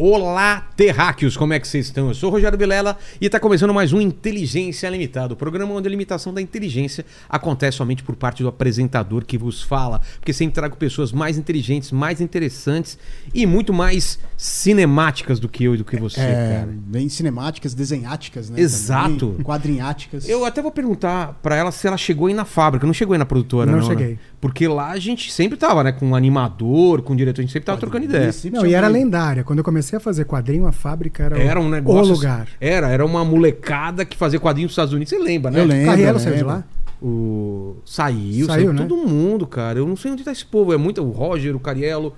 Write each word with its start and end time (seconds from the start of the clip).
Olá, 0.00 0.67
terráqueos, 0.78 1.36
como 1.36 1.52
é 1.52 1.58
que 1.58 1.66
vocês 1.66 1.86
estão? 1.86 2.06
Eu 2.06 2.14
sou 2.14 2.28
o 2.28 2.32
Rogério 2.32 2.56
Vilela 2.56 2.96
e 3.20 3.26
está 3.26 3.40
começando 3.40 3.74
mais 3.74 3.92
um 3.92 4.00
Inteligência 4.00 4.88
Limitada, 4.88 5.34
o 5.34 5.36
programa 5.36 5.74
onde 5.74 5.88
a 5.88 5.90
limitação 5.90 6.32
da 6.32 6.40
inteligência 6.40 7.04
acontece 7.28 7.78
somente 7.78 8.04
por 8.04 8.14
parte 8.14 8.44
do 8.44 8.48
apresentador 8.48 9.24
que 9.24 9.36
vos 9.36 9.60
fala, 9.60 10.00
porque 10.20 10.32
sempre 10.32 10.54
trago 10.54 10.76
pessoas 10.76 11.10
mais 11.10 11.36
inteligentes, 11.36 11.90
mais 11.90 12.20
interessantes 12.20 12.96
e 13.34 13.44
muito 13.44 13.72
mais 13.72 14.20
cinemáticas 14.36 15.40
do 15.40 15.48
que 15.48 15.64
eu 15.64 15.74
e 15.74 15.78
do 15.78 15.84
que 15.84 15.96
você, 15.96 16.20
É, 16.20 16.58
cara. 16.60 16.68
bem 16.72 17.08
cinemáticas, 17.08 17.74
desenháticas, 17.74 18.48
né? 18.48 18.60
Exato. 18.60 19.30
também, 19.30 19.42
quadrinháticas. 19.42 20.28
Eu 20.28 20.44
até 20.44 20.62
vou 20.62 20.70
perguntar 20.70 21.40
pra 21.42 21.56
ela 21.56 21.72
se 21.72 21.88
ela 21.88 21.96
chegou 21.96 22.28
aí 22.28 22.34
na 22.34 22.44
fábrica, 22.44 22.86
não 22.86 22.94
chegou 22.94 23.14
aí 23.14 23.18
na 23.18 23.26
produtora, 23.26 23.68
Não 23.68 23.80
não, 23.80 23.88
né? 23.88 23.96
cheguei. 23.96 24.18
Porque 24.40 24.68
lá 24.68 24.92
a 24.92 24.98
gente 25.00 25.32
sempre 25.32 25.58
tava, 25.58 25.82
né, 25.82 25.90
com 25.90 26.06
um 26.06 26.14
animador, 26.14 27.02
com 27.02 27.14
um 27.14 27.16
diretor, 27.16 27.40
a 27.40 27.42
gente 27.42 27.52
sempre 27.52 27.66
tava 27.66 27.80
trocando 27.80 28.04
ideia. 28.04 28.30
Não, 28.52 28.64
e 28.64 28.74
era 28.74 28.86
lendária. 28.86 29.42
Quando 29.42 29.58
eu 29.58 29.64
comecei 29.64 29.96
a 29.96 30.00
fazer 30.00 30.24
quadrinho, 30.24 30.67
a 30.68 30.72
fábrica 30.72 31.24
era, 31.24 31.38
Era 31.38 31.60
um 31.60 31.68
negócio. 31.68 32.12
o 32.12 32.16
lugar. 32.16 32.48
Era, 32.60 32.88
era 32.88 33.04
uma 33.04 33.24
molecada 33.24 34.04
que 34.04 34.16
fazia 34.16 34.38
quadrinhos 34.40 34.68
nos 34.68 34.72
Estados 34.72 34.92
Unidos. 34.92 35.10
Você 35.10 35.18
lembra, 35.18 35.50
né? 35.50 35.60
Eu 35.60 35.64
lembro. 35.64 35.86
Carrielo 35.86 36.16
eu 36.16 36.20
saiu 36.20 36.36
de 36.36 36.44
lá? 36.44 36.64
O... 37.00 37.76
Saiu, 37.84 38.46
saiu, 38.46 38.46
Saiu, 38.46 38.72
né? 38.72 38.82
todo 38.82 38.96
mundo, 38.96 39.46
cara. 39.46 39.78
Eu 39.78 39.86
não 39.86 39.96
sei 39.96 40.10
onde 40.10 40.24
tá 40.24 40.32
esse 40.32 40.44
povo. 40.44 40.72
É 40.72 40.76
muito 40.76 41.00
o 41.02 41.10
Roger, 41.10 41.54
o 41.54 41.60
Cariello, 41.60 42.12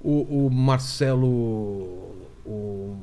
o, 0.00 0.46
o 0.46 0.50
Marcelo. 0.50 1.26
O... 2.46 2.96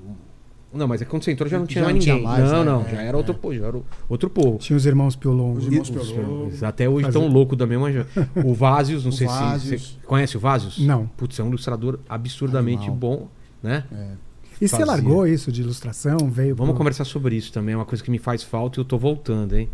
Não, 0.74 0.88
mas 0.88 1.02
é 1.02 1.06
quando 1.06 1.24
você 1.24 1.32
entrou 1.32 1.50
já 1.50 1.58
não 1.58 1.66
tinha 1.66 1.82
Já 1.84 1.86
mais 1.86 1.96
não 1.96 2.02
tinha 2.02 2.16
ninguém. 2.16 2.30
mais, 2.30 2.52
não, 2.52 2.60
né? 2.60 2.66
não, 2.72 2.82
É, 2.82 2.90
já 2.96 3.02
era 3.02 3.18
outro 3.18 3.34
povo, 3.34 3.56
já 3.56 3.66
era 3.68 3.80
outro 4.08 4.30
povo. 4.30 4.58
Tinha 4.60 4.76
os 4.78 4.86
irmãos 4.86 5.16
Piolongo. 5.16 5.58
Os 5.60 5.66
irmãos 5.66 5.90
E- 5.90 5.92
Piolongo. 5.94 6.48
os- 6.48 6.62
Até 6.64 6.88
hoje 6.90 7.06
Fazer- 7.06 7.20
tão 7.20 7.28
louco 7.28 7.56
da 7.56 7.66
mesma. 7.66 7.88
O 8.46 8.54
Vázios, 8.54 9.04
não 9.04 9.10
O 9.10 9.14
sei 9.14 9.28
se 9.28 9.78
você 9.78 9.96
conhece 10.06 10.38
o 10.38 10.40
Vázios. 10.40 10.78
Não. 10.80 11.08
Putz, 11.18 11.40
é 11.40 11.44
um 11.44 11.48
ilustrador 11.48 12.00
absurdamente 12.08 12.84
Animal. 12.90 12.96
bom, 12.98 13.28
né? 13.64 13.86
É. 13.92 14.27
E 14.60 14.68
você 14.68 14.72
fazia. 14.78 14.86
largou 14.86 15.28
isso 15.28 15.52
de 15.52 15.62
ilustração? 15.62 16.18
Veio 16.30 16.56
Vamos 16.56 16.72
pro- 16.72 16.78
conversar 16.80 17.06
sobre 17.06 17.36
isso 17.36 17.52
também, 17.52 17.74
é 17.74 17.78
uma 17.78 17.86
coisa 17.86 18.04
que 18.04 18.10
me 18.12 18.20
faz 18.20 18.44
falta 18.44 18.80
e 18.80 18.82
eu 18.82 18.86
tô 18.86 18.98
voltando, 18.98 19.56
hein? 19.58 19.70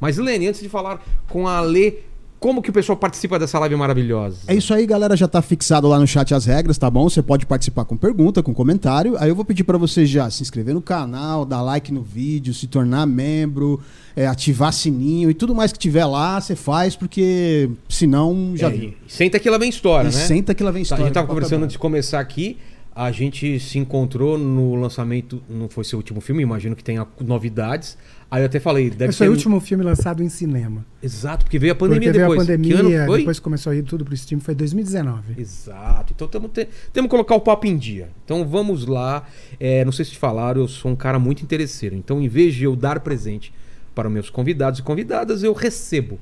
Mas, 0.00 0.18
Lene, 0.18 0.48
antes 0.48 0.60
de 0.60 0.68
falar 0.68 1.02
com 1.28 1.48
a 1.48 1.60
Lê, 1.62 1.94
como 2.38 2.60
que 2.60 2.68
o 2.68 2.72
pessoal 2.72 2.98
participa 2.98 3.38
dessa 3.38 3.58
live 3.60 3.74
maravilhosa? 3.76 4.40
É 4.46 4.54
isso 4.54 4.74
aí, 4.74 4.84
galera. 4.86 5.16
Já 5.16 5.26
tá 5.26 5.40
fixado 5.40 5.88
lá 5.88 5.98
no 5.98 6.06
chat 6.06 6.34
as 6.34 6.44
regras, 6.44 6.76
tá 6.76 6.90
bom? 6.90 7.08
Você 7.08 7.22
pode 7.22 7.46
participar 7.46 7.86
com 7.86 7.96
pergunta, 7.96 8.42
com 8.42 8.52
comentário. 8.52 9.16
Aí 9.18 9.30
eu 9.30 9.34
vou 9.34 9.42
pedir 9.42 9.64
pra 9.64 9.78
você 9.78 10.04
já 10.04 10.28
se 10.28 10.42
inscrever 10.42 10.74
no 10.74 10.82
canal, 10.82 11.46
dar 11.46 11.62
like 11.62 11.90
no 11.90 12.02
vídeo, 12.02 12.52
se 12.52 12.66
tornar 12.66 13.06
membro, 13.06 13.80
é, 14.14 14.26
ativar 14.26 14.70
sininho 14.74 15.30
e 15.30 15.34
tudo 15.34 15.54
mais 15.54 15.72
que 15.72 15.78
tiver 15.78 16.04
lá, 16.04 16.38
você 16.38 16.54
faz, 16.54 16.94
porque 16.94 17.70
senão 17.88 18.52
já 18.54 18.70
É, 18.70 18.90
senta 19.08 19.38
que 19.38 19.48
lá 19.48 19.56
vem 19.56 19.70
história, 19.70 20.10
E 20.10 20.12
né? 20.14 20.20
senta 20.26 20.54
que 20.54 20.62
lá 20.62 20.70
vem 20.70 20.82
história. 20.82 21.04
a 21.04 21.06
gente 21.06 21.14
tava 21.14 21.26
conversando 21.26 21.62
antes 21.64 21.72
de 21.72 21.78
começar 21.78 22.20
aqui. 22.20 22.58
A 22.96 23.12
gente 23.12 23.60
se 23.60 23.78
encontrou 23.78 24.38
no 24.38 24.74
lançamento, 24.74 25.42
não 25.50 25.68
foi 25.68 25.84
seu 25.84 25.98
último 25.98 26.18
filme, 26.22 26.42
imagino 26.42 26.74
que 26.74 26.82
tenha 26.82 27.06
novidades. 27.20 27.98
Aí 28.30 28.40
eu 28.40 28.46
até 28.46 28.58
falei, 28.58 28.88
deve 28.88 29.10
Esse 29.10 29.18
foi 29.18 29.26
ser. 29.26 29.30
o 29.30 29.34
último 29.34 29.60
filme 29.60 29.84
lançado 29.84 30.22
em 30.22 30.30
cinema. 30.30 30.82
Exato, 31.02 31.44
porque 31.44 31.58
veio 31.58 31.74
a 31.74 31.76
pandemia 31.76 32.10
Porque 32.10 32.18
veio 32.18 32.30
depois. 32.30 32.48
a 32.48 32.56
que 32.56 32.62
pandemia, 32.62 33.00
ano 33.00 33.06
foi? 33.06 33.18
depois 33.18 33.38
começou 33.38 33.70
a 33.70 33.76
ir 33.76 33.82
tudo 33.82 34.02
pro 34.02 34.16
Steam, 34.16 34.40
foi 34.40 34.54
2019. 34.54 35.38
Exato. 35.38 36.14
Então 36.16 36.26
temos 36.26 36.50
te... 36.52 36.66
temos 36.90 37.08
que 37.08 37.10
colocar 37.10 37.34
o 37.34 37.40
papo 37.40 37.66
em 37.66 37.76
dia. 37.76 38.08
Então 38.24 38.46
vamos 38.48 38.86
lá. 38.86 39.24
É, 39.60 39.84
não 39.84 39.92
sei 39.92 40.06
se 40.06 40.12
te 40.12 40.18
falaram, 40.18 40.62
eu 40.62 40.68
sou 40.68 40.90
um 40.90 40.96
cara 40.96 41.18
muito 41.18 41.42
interesseiro. 41.42 41.94
Então, 41.94 42.22
em 42.22 42.28
vez 42.28 42.54
de 42.54 42.64
eu 42.64 42.74
dar 42.74 43.00
presente 43.00 43.52
para 43.94 44.08
meus 44.08 44.30
convidados 44.30 44.80
e 44.80 44.82
convidadas, 44.82 45.42
eu 45.42 45.52
recebo. 45.52 46.18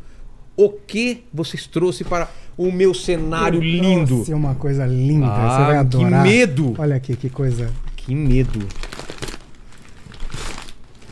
O 0.56 0.68
que 0.70 1.24
vocês 1.32 1.66
trouxeram 1.66 2.08
para 2.10 2.28
o 2.56 2.70
meu 2.70 2.94
cenário 2.94 3.58
Eu 3.58 3.62
lindo? 3.62 4.06
trouxe 4.16 4.32
uma 4.34 4.54
coisa 4.54 4.86
linda, 4.86 5.26
Ah, 5.26 5.50
você 5.50 5.58
vai 5.64 5.70
que 5.72 5.76
adorar. 5.78 6.22
medo! 6.22 6.74
Olha 6.78 6.96
aqui, 6.96 7.16
que 7.16 7.28
coisa. 7.28 7.70
Que 7.96 8.14
medo. 8.14 8.60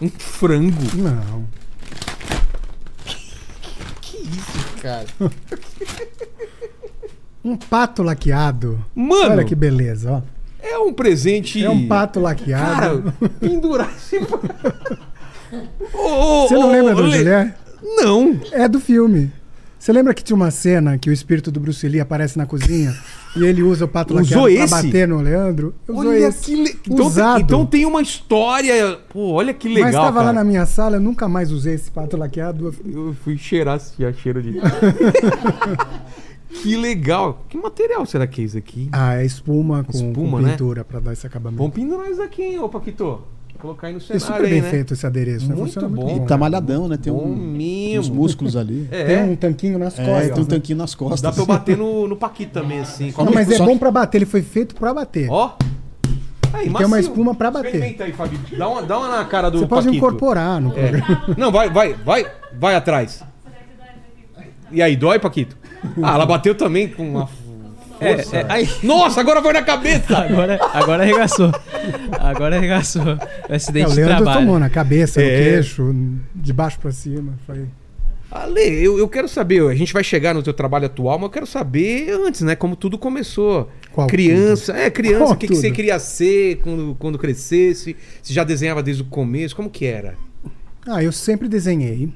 Um 0.00 0.08
frango. 0.08 0.82
Não. 0.96 1.44
Que 4.00 4.16
isso, 4.18 4.76
cara? 4.82 5.06
Um 7.44 7.56
pato 7.56 8.04
laqueado. 8.04 8.84
Mano, 8.94 9.32
Olha 9.32 9.44
que 9.44 9.56
beleza, 9.56 10.12
ó. 10.12 10.22
é 10.64 10.78
um 10.78 10.92
presente. 10.92 11.60
É 11.64 11.68
um 11.68 11.88
pato 11.88 12.20
laqueado. 12.20 13.02
Cara, 13.18 13.30
pendurar 13.40 13.90
esse. 13.96 14.18
Ô, 15.92 16.44
ô, 16.44 16.46
Você 16.48 16.54
não 16.54 16.68
ô, 16.68 16.70
lembra 16.70 16.94
do 16.94 17.10
Julié? 17.10 17.52
Não. 17.82 18.40
É 18.52 18.68
do 18.68 18.78
filme. 18.78 19.32
Você 19.82 19.92
lembra 19.92 20.14
que 20.14 20.22
tinha 20.22 20.36
uma 20.36 20.52
cena 20.52 20.96
que 20.96 21.10
o 21.10 21.12
espírito 21.12 21.50
do 21.50 21.58
Bruce 21.58 21.88
Lee 21.88 21.98
aparece 21.98 22.38
na 22.38 22.46
cozinha 22.46 22.94
e 23.34 23.42
ele 23.42 23.64
usa 23.64 23.84
o 23.84 23.88
pato 23.88 24.14
Usou 24.14 24.42
laqueado 24.44 24.68
pra 24.70 24.78
esse? 24.78 24.86
bater 24.86 25.08
no 25.08 25.20
Leandro? 25.20 25.74
Usou 25.88 26.12
Olha 26.12 26.28
esse. 26.28 26.40
que 26.40 26.54
le... 26.54 26.78
então, 26.88 27.04
Usado. 27.04 27.34
tem, 27.34 27.42
então 27.42 27.66
tem 27.66 27.84
uma 27.84 28.00
história. 28.00 29.00
Pô, 29.12 29.32
olha 29.32 29.52
que 29.52 29.68
legal. 29.68 29.90
Mas 29.90 29.94
tava 29.96 30.12
cara. 30.12 30.26
lá 30.26 30.32
na 30.34 30.44
minha 30.44 30.64
sala, 30.66 30.98
eu 30.98 31.00
nunca 31.00 31.26
mais 31.26 31.50
usei 31.50 31.74
esse 31.74 31.90
pato 31.90 32.16
laqueado. 32.16 32.72
Eu 32.86 33.16
fui 33.24 33.36
cheirar 33.36 33.74
assim, 33.74 34.04
a 34.04 34.12
cheiro 34.12 34.40
de. 34.40 34.60
que 36.62 36.76
legal. 36.76 37.44
Que 37.48 37.58
material 37.58 38.06
será 38.06 38.24
que 38.24 38.40
é 38.40 38.44
isso 38.44 38.58
aqui? 38.58 38.88
Ah, 38.92 39.16
é 39.16 39.26
espuma 39.26 39.82
com, 39.82 39.90
Espuma, 39.90 40.38
com 40.38 40.44
né? 40.44 40.52
pintura 40.52 40.84
pra 40.84 41.00
dar 41.00 41.12
esse 41.12 41.26
acabamento. 41.26 41.58
Vamos 41.60 41.74
pendurar 41.74 42.08
isso 42.08 42.22
aqui, 42.22 42.42
hein, 42.42 42.60
ô 42.60 42.68
Paquito? 42.68 43.20
Colocar 43.62 43.86
aí 43.86 43.92
no 43.92 44.00
E 44.00 44.02
cenário 44.02 44.26
super 44.26 44.44
aí, 44.44 44.50
bem 44.50 44.60
né? 44.62 44.70
feito 44.70 44.92
esse 44.92 45.06
adereço. 45.06 45.46
né? 45.48 45.54
Muito 45.54 45.66
Funciona 45.74 45.88
bom. 45.88 46.02
muito 46.02 46.16
E 46.16 46.18
bom. 46.18 46.26
tá 46.26 46.34
né? 46.34 46.40
malhadão, 46.40 46.88
né? 46.88 46.96
Tem 46.96 47.12
Bom 47.12 47.20
um, 47.26 47.98
uns 47.98 48.08
músculos 48.08 48.56
ali. 48.56 48.88
É, 48.90 49.04
Tem 49.04 49.22
um 49.30 49.36
tanquinho 49.36 49.78
nas 49.78 49.96
É, 49.96 50.04
costas. 50.04 50.24
tem 50.30 50.38
um 50.40 50.42
né? 50.42 50.50
tanquinho 50.50 50.78
nas 50.78 50.94
costas. 50.96 51.20
Dá 51.20 51.30
pra 51.30 51.42
eu 51.42 51.46
bater 51.46 51.76
no, 51.76 52.08
no 52.08 52.16
Paquito 52.16 52.52
também, 52.52 52.80
assim. 52.80 53.14
Não, 53.16 53.32
mas 53.32 53.48
é 53.52 53.58
bom 53.58 53.78
pra 53.78 53.92
bater, 53.92 54.18
ele 54.18 54.26
foi 54.26 54.42
feito 54.42 54.74
pra 54.74 54.92
bater. 54.92 55.28
Ó. 55.30 55.52
Aí, 56.52 56.68
Tem 56.70 56.86
uma 56.86 56.98
espuma 56.98 57.36
pra 57.36 57.52
bater. 57.52 57.68
Experimenta 57.68 58.02
aí, 58.04 58.12
Fabi. 58.12 58.36
Dá 58.58 58.68
uma, 58.68 58.82
dá 58.82 58.98
uma 58.98 59.08
na 59.16 59.24
cara 59.26 59.48
do 59.48 59.60
Você 59.60 59.66
pode 59.68 59.86
Paquito. 59.86 59.96
incorporar 59.96 60.60
no. 60.60 60.72
É. 60.76 60.90
Não, 61.38 61.52
vai, 61.52 61.70
vai, 61.70 61.94
vai, 61.94 62.26
vai 62.58 62.74
atrás. 62.74 63.22
E 64.72 64.82
aí, 64.82 64.96
dói, 64.96 65.20
Paquito? 65.20 65.56
Ah, 66.02 66.14
ela 66.14 66.26
bateu 66.26 66.54
também 66.54 66.88
com 66.88 67.08
uma 67.08 67.26
força. 68.02 68.36
É, 68.36 68.40
é, 68.40 68.46
aí- 68.48 68.68
Nossa, 68.82 69.20
agora 69.20 69.40
foi 69.42 69.52
na 69.52 69.62
cabeça! 69.62 70.18
Agora, 70.18 70.58
agora 70.74 71.02
arregaçou. 71.02 71.50
Agora 72.18 72.56
arregaçou. 72.56 73.02
O 73.02 73.52
É, 73.52 73.56
acidente 73.56 73.86
o 73.86 73.90
de 73.90 73.96
Leandro 73.96 74.16
trabalho. 74.16 74.40
tomou 74.40 74.58
na 74.58 74.68
cabeça, 74.70 75.20
no 75.20 75.26
É. 75.26 75.30
queixo, 75.30 75.94
de 76.34 76.52
baixo 76.52 76.78
pra 76.78 76.92
cima. 76.92 77.34
Foi... 77.46 77.66
Ale, 78.30 78.60
eu, 78.82 78.98
eu 78.98 79.06
quero 79.08 79.28
saber, 79.28 79.62
a 79.68 79.74
gente 79.74 79.92
vai 79.92 80.02
chegar 80.02 80.34
no 80.34 80.42
teu 80.42 80.54
trabalho 80.54 80.86
atual, 80.86 81.18
mas 81.18 81.24
eu 81.24 81.30
quero 81.30 81.46
saber 81.46 82.10
antes, 82.12 82.40
né? 82.40 82.56
Como 82.56 82.74
tudo 82.74 82.96
começou. 82.96 83.70
Qual 83.92 84.06
criança, 84.06 84.72
é, 84.74 84.88
criança, 84.90 85.18
Qual 85.24 85.32
o 85.32 85.36
que, 85.36 85.48
que 85.48 85.54
você 85.54 85.66
tudo? 85.66 85.76
queria 85.76 85.98
ser 85.98 86.56
quando, 86.62 86.96
quando 86.98 87.18
crescesse? 87.18 87.94
Você 88.22 88.32
já 88.32 88.42
desenhava 88.42 88.82
desde 88.82 89.02
o 89.02 89.06
começo? 89.06 89.54
Como 89.54 89.68
que 89.68 89.84
era? 89.84 90.14
Ah, 90.86 91.02
eu 91.02 91.12
sempre 91.12 91.46
desenhei. 91.46 92.08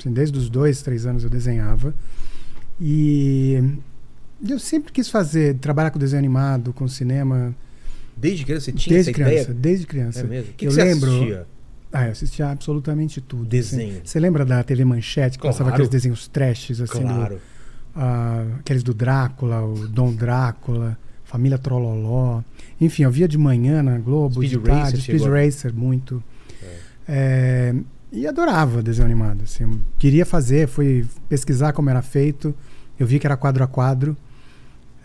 Assim, 0.00 0.12
desde 0.12 0.36
os 0.36 0.50
dois, 0.50 0.82
três 0.82 1.06
anos 1.06 1.22
eu 1.22 1.30
desenhava. 1.30 1.94
E 2.80 3.62
eu 4.48 4.58
sempre 4.58 4.92
quis 4.92 5.08
fazer, 5.08 5.56
trabalhar 5.58 5.90
com 5.90 5.98
desenho 5.98 6.18
animado, 6.18 6.72
com 6.72 6.86
cinema, 6.88 7.54
Desde 8.16 8.44
criança 8.44 8.66
você 8.66 8.72
tinha 8.72 8.94
desde 8.94 9.12
criança, 9.12 9.32
ideia? 9.32 9.54
desde 9.54 9.86
criança. 9.86 10.20
É 10.20 10.24
mesmo? 10.24 10.50
O 10.50 10.52
que, 10.52 10.58
que 10.58 10.66
eu 10.66 10.70
você 10.70 10.84
lembro. 10.84 11.10
assistia? 11.10 11.46
Ah, 11.92 12.06
eu 12.06 12.12
assistia 12.12 12.48
absolutamente 12.50 13.20
tudo. 13.20 13.44
Desenho. 13.44 13.90
assim. 13.92 14.00
Você 14.04 14.20
lembra 14.20 14.44
da 14.44 14.62
TV 14.62 14.84
Manchete 14.84 15.36
que 15.36 15.42
Claro. 15.42 15.54
passava 15.54 15.70
aqueles 15.70 15.88
desenhos 15.88 16.26
trashes, 16.28 16.80
assim, 16.80 16.98
do- 17.00 17.04
Claro. 17.04 17.40
ah, 17.94 18.44
aqueles 18.60 18.82
do 18.82 18.92
Drácula, 18.94 19.62
o 19.64 19.86
Dom 19.88 20.12
Drácula, 20.12 20.96
Família 21.24 21.58
Trololó. 21.58 22.42
Enfim, 22.80 23.02
eu 23.04 23.10
via 23.10 23.26
de 23.28 23.38
manhã 23.38 23.82
na 23.82 23.98
Globo, 23.98 24.34
Speed 24.44 24.50
de 24.50 24.56
Racer 24.58 24.74
tarde, 24.82 25.00
Speed 25.02 25.22
Racer, 25.22 25.74
muito. 25.74 26.22
É, 27.08 27.74
e 28.12 28.26
adorava 28.26 28.82
desenho 28.82 29.06
animado. 29.06 29.42
Assim, 29.42 29.80
queria 29.98 30.24
fazer, 30.24 30.68
fui 30.68 31.04
pesquisar 31.28 31.72
como 31.72 31.90
era 31.90 32.02
feito. 32.02 32.54
Eu 32.98 33.06
vi 33.06 33.18
que 33.18 33.26
era 33.26 33.36
quadro 33.36 33.62
a 33.64 33.66
quadro. 33.66 34.16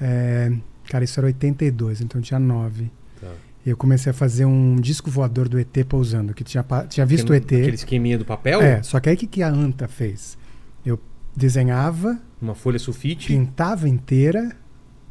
É, 0.02 0.52
cara, 0.90 1.04
isso 1.04 1.20
era 1.20 1.28
82, 1.28 2.02
então 2.02 2.22
tinha 2.22 2.40
9. 2.40 2.92
Tá. 3.20 3.28
Eu 3.66 3.76
comecei 3.78 4.10
a 4.12 4.14
fazer 4.14 4.46
um 4.46 4.76
disco 4.78 5.10
voador 5.12 5.48
do 5.50 5.60
ET 5.60 5.76
pousando, 5.88 6.34
que 6.34 6.44
tinha, 6.44 6.66
tinha 6.90 7.06
visto 7.06 7.30
o 7.32 7.34
ET. 7.34 7.44
Aquele 7.46 7.76
esqueminha 7.76 8.18
do 8.18 8.26
papel? 8.26 8.62
É, 8.62 8.82
só 8.84 9.00
que 9.00 9.10
aí 9.10 9.16
o 9.16 9.18
que, 9.18 9.28
que 9.28 9.44
a 9.44 9.50
Anta 9.50 9.88
fez? 9.88 10.38
Eu 10.86 11.00
desenhava, 11.36 12.20
Uma 12.42 12.56
folha 12.56 12.80
sulfite? 12.80 13.28
pintava 13.28 13.88
inteira, 13.90 14.56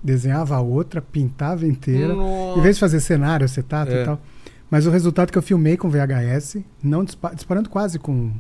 desenhava 0.03 0.57
a 0.57 0.61
outra, 0.61 1.01
pintava 1.03 1.67
inteira. 1.67 2.15
Nossa. 2.15 2.59
Em 2.59 2.63
vez 2.63 2.77
de 2.77 2.81
fazer 2.81 3.01
cenário, 3.01 3.45
acetato 3.45 3.93
É. 3.93 4.03
e 4.03 4.05
tal. 4.05 4.21
Mas 4.71 4.87
o 4.87 4.91
resultado 4.91 5.31
que 5.33 5.39
eu 5.39 5.43
filmei 5.43 5.77
com 5.77 5.89
VHS, 5.89 6.59
não 6.83 7.03
dispa- 7.05 7.35
disparando 7.35 7.69
quase 7.71 7.99
com. 7.99 8.33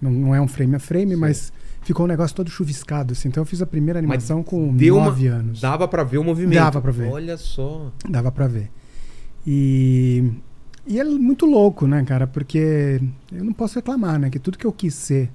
Não, 0.00 0.10
não 0.10 0.34
é 0.34 0.40
um 0.40 0.48
frame 0.48 0.74
a 0.76 0.78
frame, 0.78 1.12
Sim. 1.14 1.20
mas 1.20 1.52
ficou 1.82 2.04
um 2.06 2.08
negócio 2.08 2.34
todo 2.36 2.50
chuviscado. 2.50 3.12
Assim. 3.12 3.28
Então 3.28 3.40
eu 3.42 3.46
fiz 3.46 3.60
a 3.62 3.66
primeira 3.66 3.98
animação 3.98 4.42
com 4.42 4.74
deu 4.74 4.96
uma- 4.96 5.06
nove 5.06 5.26
anos. 5.26 5.60
Dava 5.60 5.86
pra 5.88 6.02
ver 6.04 6.18
o 6.18 6.24
movimento. 6.24 6.58
Dava 6.58 6.80
pra 6.80 6.90
ver. 6.92 7.08
Olha 7.10 7.36
só. 7.36 7.92
Dava 8.08 8.30
pra 8.32 8.46
ver. 8.46 8.70
E, 9.46 10.30
e 10.86 11.00
é 11.00 11.04
muito 11.04 11.46
louco, 11.46 11.86
né, 11.86 12.04
cara? 12.04 12.26
Porque 12.26 13.00
eu 13.32 13.44
não 13.44 13.52
posso 13.52 13.76
reclamar, 13.76 14.18
né? 14.18 14.30
Que 14.30 14.38
tudo 14.38 14.58
que 14.58 14.66
eu 14.66 14.72
quis 14.72 14.94
ser 14.94 15.30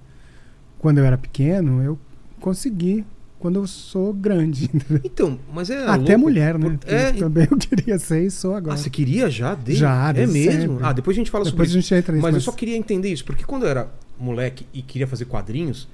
quando 0.79 0.99
eu 0.99 1.05
era 1.05 1.17
pequeno, 1.17 1.81
eu 1.81 1.97
consegui 2.39 3.03
quando 3.39 3.55
eu 3.57 3.67
sou 3.67 4.13
grande. 4.13 4.69
Então, 5.03 5.39
mas 5.53 5.69
é. 5.69 5.85
Até 5.87 6.15
louco, 6.15 6.19
mulher, 6.19 6.57
né? 6.59 6.77
por- 6.79 6.89
É, 6.91 7.11
também 7.11 7.47
eu 7.49 7.57
queria 7.57 7.97
ser 7.99 8.25
e 8.25 8.31
sou 8.31 8.53
Ah, 8.53 8.57
agora. 8.57 8.77
você 8.77 8.89
queria 8.89 9.29
já? 9.29 9.55
Desde... 9.55 9.81
Já, 9.81 10.09
É 10.09 10.13
desde 10.13 10.33
mesmo? 10.33 10.61
sempre. 10.73 10.85
Ah, 10.85 10.93
depois 10.93 11.15
a 11.15 11.19
gente 11.19 11.31
fala 11.31 11.43
Depois 11.45 11.69
a 11.69 11.71
sobre 11.71 11.79
isso. 11.79 11.89
gente 11.89 11.99
entra 11.99 12.13
nisso. 12.13 12.23
Mas, 12.23 12.33
Mas, 12.35 12.43
eu 12.45 12.51
só 12.51 12.55
queria 12.57 12.77
entender 12.77 13.11
isso, 13.11 13.25
porque 13.25 13.43
quando 13.43 13.63
eu 13.63 13.69
era 13.69 13.89
moleque 14.19 14.65
e 14.73 14.81
queria 14.81 15.07
fazer 15.07 15.25
quadrinhos, 15.25 15.87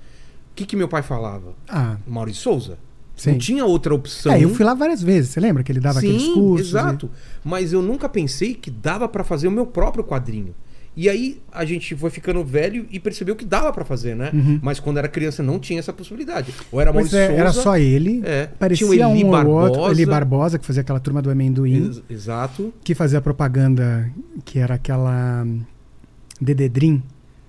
que, 0.55 0.65
que 0.65 0.75
meu 0.75 0.87
pai 0.87 1.01
falava? 1.01 1.53
Ah, 1.67 1.97
Maurício 2.07 2.41
Souza. 2.43 2.77
sim. 3.15 3.31
Não 3.31 3.37
tinha 3.37 3.65
outra 3.65 3.93
opção. 3.93 4.33
É, 4.33 4.43
eu 4.43 4.49
fui 4.49 4.65
lá 4.65 4.73
várias 4.73 5.01
vezes. 5.01 5.31
Você 5.31 5.39
lembra 5.39 5.63
que 5.63 5.71
ele 5.71 5.79
dava 5.79 5.99
Sim, 5.99 6.07
aqueles 6.15 6.27
cursos? 6.33 6.67
exato. 6.69 7.09
Mas 7.43 7.71
eu 7.73 7.81
nunca 7.81 8.07
pensei 8.09 8.53
que 8.53 8.69
dava 8.71 9.07
pra 9.07 9.23
fazer 9.23 9.47
o 9.47 9.51
meu 9.51 9.65
próprio 9.65 10.03
quadrinho. 10.03 10.53
E 10.93 11.07
aí 11.07 11.41
a 11.53 11.63
gente 11.63 11.95
foi 11.95 12.09
ficando 12.09 12.43
velho 12.43 12.85
e 12.91 12.99
percebeu 12.99 13.33
que 13.33 13.45
dava 13.45 13.71
pra 13.71 13.85
fazer, 13.85 14.13
né? 14.13 14.29
Uhum. 14.33 14.59
Mas 14.61 14.77
quando 14.77 14.97
era 14.97 15.07
criança 15.07 15.41
não 15.41 15.57
tinha 15.57 15.79
essa 15.79 15.93
possibilidade. 15.93 16.53
Ou 16.69 16.81
era 16.81 16.91
Maurício 16.91 17.17
é, 17.17 17.27
Souza. 17.27 17.39
era 17.39 17.53
só 17.53 17.77
ele. 17.77 18.21
É. 18.25 18.47
Parecia 18.59 18.85
Tinha 18.85 19.07
o 19.07 19.11
Eli 19.13 19.23
um 19.23 19.27
ou 19.29 19.47
outro. 19.47 19.71
Barbosa. 19.77 19.93
Eli 19.93 20.05
Barbosa, 20.05 20.59
que 20.59 20.65
fazia 20.65 20.81
aquela 20.81 20.99
turma 20.99 21.21
do 21.21 21.29
amendoim. 21.31 21.85
Ex- 21.85 22.01
Exato. 22.09 22.73
Que 22.83 22.93
fazia 22.93 23.21
propaganda, 23.21 24.11
que 24.43 24.59
era 24.59 24.73
aquela 24.73 25.43
hum, 25.45 25.61
Dedê 26.41 26.67
Dream. 26.67 27.01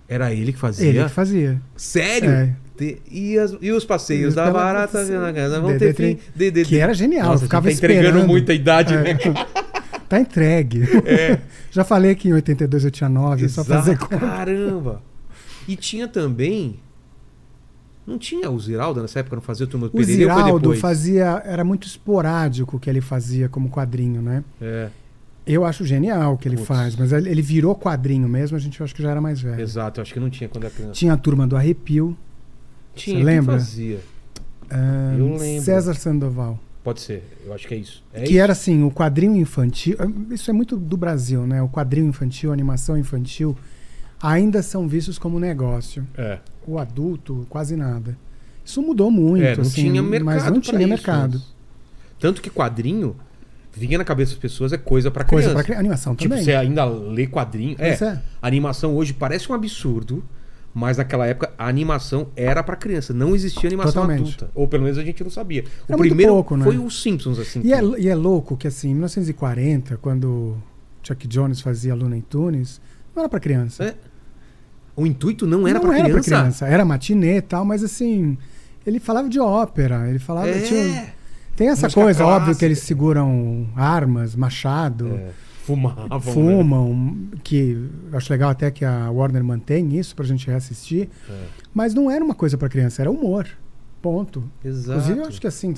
Era 0.09 0.33
ele 0.33 0.53
que 0.53 0.59
fazia. 0.61 0.87
Ele 0.89 1.03
que 1.03 1.11
fazia. 1.11 1.61
Sério? 1.75 2.31
É. 2.31 2.55
Te- 2.83 3.03
E, 3.11 3.39
as- 3.39 3.57
e 3.61 3.71
os 3.71 3.85
passeios 3.85 4.35
da 4.35 4.51
barata 4.51 5.05
na 5.05 5.33
casa 5.33 5.61
vão 5.61 5.77
ter 5.79 5.89
fim. 5.91 5.95
Trem. 5.95 6.19
Dedê 6.35 6.65
Que 6.65 6.79
era 6.79 6.93
genial. 6.93 7.27
Nossa, 7.29 7.45
ficava 7.45 7.69
tá 7.69 7.73
entregando 7.73 8.07
esperando. 8.09 8.27
muita 8.29 8.53
idade, 8.53 8.95
É. 8.95 9.03
né? 9.03 9.19
Tá 10.09 10.21
entregue. 10.21 10.83
É. 11.07 11.39
Já 11.71 11.85
falei 11.85 12.15
que 12.15 12.29
em 12.29 12.35
82 12.35 12.85
eu 12.85 12.91
tinha 12.91 13.09
9, 13.09 13.47
é 13.47 13.49
só 13.49 13.65
fazer 13.65 13.93
Exato. 13.93 14.09
conta. 14.11 14.19
Caramba. 14.27 15.03
E 15.67 15.75
tinha 15.75 16.07
também. 16.07 16.77
Não 18.07 18.19
tinha 18.19 18.51
o 18.51 18.59
Ziraldo 18.61 19.01
nessa 19.01 19.21
época, 19.21 19.37
não 19.37 19.43
fazia 19.43 19.65
o 19.65 19.69
Turma 19.69 19.87
do 19.89 19.91
O 19.95 19.97
Pereira 19.97 20.31
foi 20.35 20.43
Ziraldo 20.43 20.59
depois? 20.61 20.81
fazia. 20.81 21.43
Era 21.47 21.65
muito 21.65 21.87
esporádico 21.87 22.77
o 22.77 22.81
que 22.81 22.91
ele 22.91 23.01
fazia 23.01 23.49
como 23.49 23.71
quadrinho, 23.71 24.21
né? 24.21 24.45
É, 24.61 24.89
Eu 25.47 25.65
acho 25.65 25.85
genial 25.85 26.35
o 26.35 26.37
que 26.37 26.47
ele 26.47 26.57
Putz. 26.57 26.69
faz, 26.69 26.95
mas 26.97 27.11
ele 27.13 27.41
virou 27.43 27.75
quadrinho 27.75 28.29
mesmo, 28.29 28.57
a 28.57 28.61
gente 28.61 28.83
acho 28.83 28.95
que 28.95 29.03
já 29.03 29.11
era 29.13 29.21
mais 29.21 29.41
velho. 29.41 29.61
exato. 29.63 29.99
Eu 29.99 30.03
acho 30.03 30.13
que 30.13 30.21
não 30.21 30.29
tinha 30.29 30.47
quando 30.49 30.65
era 30.65 30.75
criança. 30.75 30.93
Tinha 30.93 31.13
a 31.15 31.17
turma 31.17 31.47
do 31.47 31.57
Arrepio. 31.57 32.15
Tinha, 32.95 33.19
Você 33.19 33.25
lembra? 33.25 33.55
fazia? 33.59 34.01
ah, 34.71 35.15
Eu 35.19 35.37
lembro. 35.37 35.63
César 35.65 35.95
Sandoval. 35.95 36.59
Pode 36.85 37.01
ser, 37.01 37.23
eu 37.47 37.55
acho 37.55 37.67
que 37.69 37.75
é 37.75 37.77
isso. 37.77 38.03
É 38.13 38.23
que 38.23 38.33
isso? 38.33 38.41
era 38.41 38.53
assim, 38.53 38.83
o 38.83 38.91
quadrinho 38.91 39.37
infantil. 39.37 39.97
Isso 40.31 40.51
é 40.51 40.53
muito 40.55 40.77
do 40.77 40.97
Brasil, 40.97 41.47
né? 41.47 41.63
O 41.63 41.69
quadrinho 41.69 42.09
infantil, 42.09 42.51
a 42.51 42.53
animação 42.53 42.99
infantil, 42.99 43.57
ainda 44.21 44.63
são 44.63 44.89
vistos 44.89 45.17
como 45.17 45.39
negócio. 45.39 46.05
É. 46.19 46.39
O 46.67 46.79
adulto, 46.79 47.47
quase 47.49 47.77
nada. 47.77 48.17
Isso 48.65 48.83
mudou 48.83 49.11
muito, 49.13 49.45
É, 49.45 49.55
não 49.55 49.63
assim, 49.63 49.83
tinha 49.91 50.03
mercado 50.03 50.25
mas 50.25 50.45
não 50.47 50.61
tinha 50.61 50.79
isso, 50.81 50.89
mercado. 50.89 51.33
mas- 51.39 51.53
Tanto 52.19 52.43
que 52.43 52.51
quadrinho 52.51 53.17
vinha 53.75 53.99
na 53.99 54.05
cabeça 54.05 54.33
das 54.33 54.39
pessoas 54.41 54.73
é 54.73 54.77
coisa 54.77 55.11
Coisa 55.11 55.25
criança. 55.25 55.55
pra 55.55 55.63
cri- 55.65 55.75
animação 55.75 56.15
Tipo, 56.17 56.31
também. 56.31 56.45
você 56.45 56.53
ainda 56.55 56.85
lê 56.85 57.27
quadrinho. 57.27 57.77
É, 57.79 57.91
é. 57.93 58.23
animação 58.41 58.95
hoje 58.97 59.13
parece 59.13 59.51
um 59.51 59.55
absurdo, 59.55 60.23
mas 60.75 60.97
naquela 60.97 61.27
época 61.27 61.53
a 61.59 61.67
animação 61.69 62.29
era 62.35 62.63
pra 62.63 62.77
criança. 62.77 63.13
Não 63.13 63.35
existia 63.35 63.69
animação 63.69 63.93
Totalmente. 64.03 64.21
adulta. 64.23 64.51
Ou 64.55 64.67
pelo 64.67 64.85
menos 64.85 64.99
a 64.99 65.05
gente 65.05 65.23
não 65.23 65.31
sabia. 65.31 65.63
O 65.63 65.67
Era 65.89 65.97
muito 65.99 66.11
primeiro 66.11 66.33
pouco, 66.33 66.57
né? 66.57 66.65
foi 66.65 66.79
os 66.79 67.03
Simpsons, 67.03 67.39
assim. 67.39 67.61
E 67.63 67.73
é, 67.73 67.81
e 67.99 68.09
é 68.09 68.15
louco 68.15 68.57
que, 68.57 68.67
assim, 68.67 68.89
em 68.91 68.95
1940, 68.95 69.97
quando 69.99 70.57
Chuck 71.03 71.27
Jones 71.29 71.61
fazia 71.61 71.95
Looney 71.95 72.23
Tunes, 72.23 72.81
não 73.15 73.23
era 73.23 73.29
pra 73.29 73.39
criança. 73.41 73.85
É. 73.85 73.95
O 74.97 75.07
intuito 75.07 75.47
não 75.47 75.67
era 75.67 75.79
não 75.79 75.87
pra 75.87 75.99
era 75.99 76.05
criança. 76.09 76.31
pra 76.31 76.39
criança. 76.41 76.67
Era 76.67 76.85
matinê 76.85 77.37
e 77.39 77.43
tal, 77.43 77.65
mas 77.65 77.83
assim, 77.83 78.37
ele 78.87 78.99
falava 79.01 79.29
de 79.29 79.41
ópera, 79.41 80.09
ele 80.09 80.19
falava. 80.19 80.49
É. 80.51 80.61
tinha- 80.61 81.07
tem 81.57 81.69
essa 81.69 81.87
Música 81.87 82.01
coisa, 82.03 82.25
óbvio, 82.25 82.39
clássica. 82.47 82.59
que 82.61 82.65
eles 82.65 82.79
seguram 82.79 83.69
armas, 83.77 84.35
machado. 84.35 85.09
É. 85.09 85.31
Fumavam. 85.65 86.09
né? 86.09 86.21
Fumam, 86.21 87.29
que 87.45 87.89
eu 88.11 88.19
acho 88.19 88.33
legal 88.33 88.51
até 88.51 88.71
que 88.71 88.85
a 88.85 89.11
Warner 89.11 89.45
mantém 89.45 89.97
isso 89.99 90.15
pra 90.17 90.25
gente 90.25 90.47
reassistir. 90.47 91.09
É. 91.29 91.45
Mas 91.73 91.95
não 91.95 92.11
era 92.11 92.25
uma 92.25 92.35
coisa 92.35 92.59
pra 92.59 92.69
criança, 92.69 93.01
era 93.03 93.11
humor. 93.11 93.47
Ponto. 94.01 94.43
Exato. 94.65 94.99
Inclusive, 94.99 95.21
eu 95.21 95.27
acho 95.27 95.41
que 95.41 95.47
assim, 95.47 95.75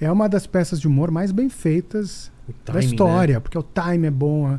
é 0.00 0.10
uma 0.10 0.28
das 0.28 0.46
peças 0.46 0.80
de 0.80 0.88
humor 0.88 1.10
mais 1.10 1.30
bem 1.30 1.48
feitas 1.48 2.32
O 2.48 2.52
da 2.64 2.72
timing, 2.74 2.86
história, 2.86 3.34
né? 3.34 3.40
porque 3.40 3.56
o 3.58 3.62
time 3.62 4.08
é 4.08 4.10
bom. 4.10 4.58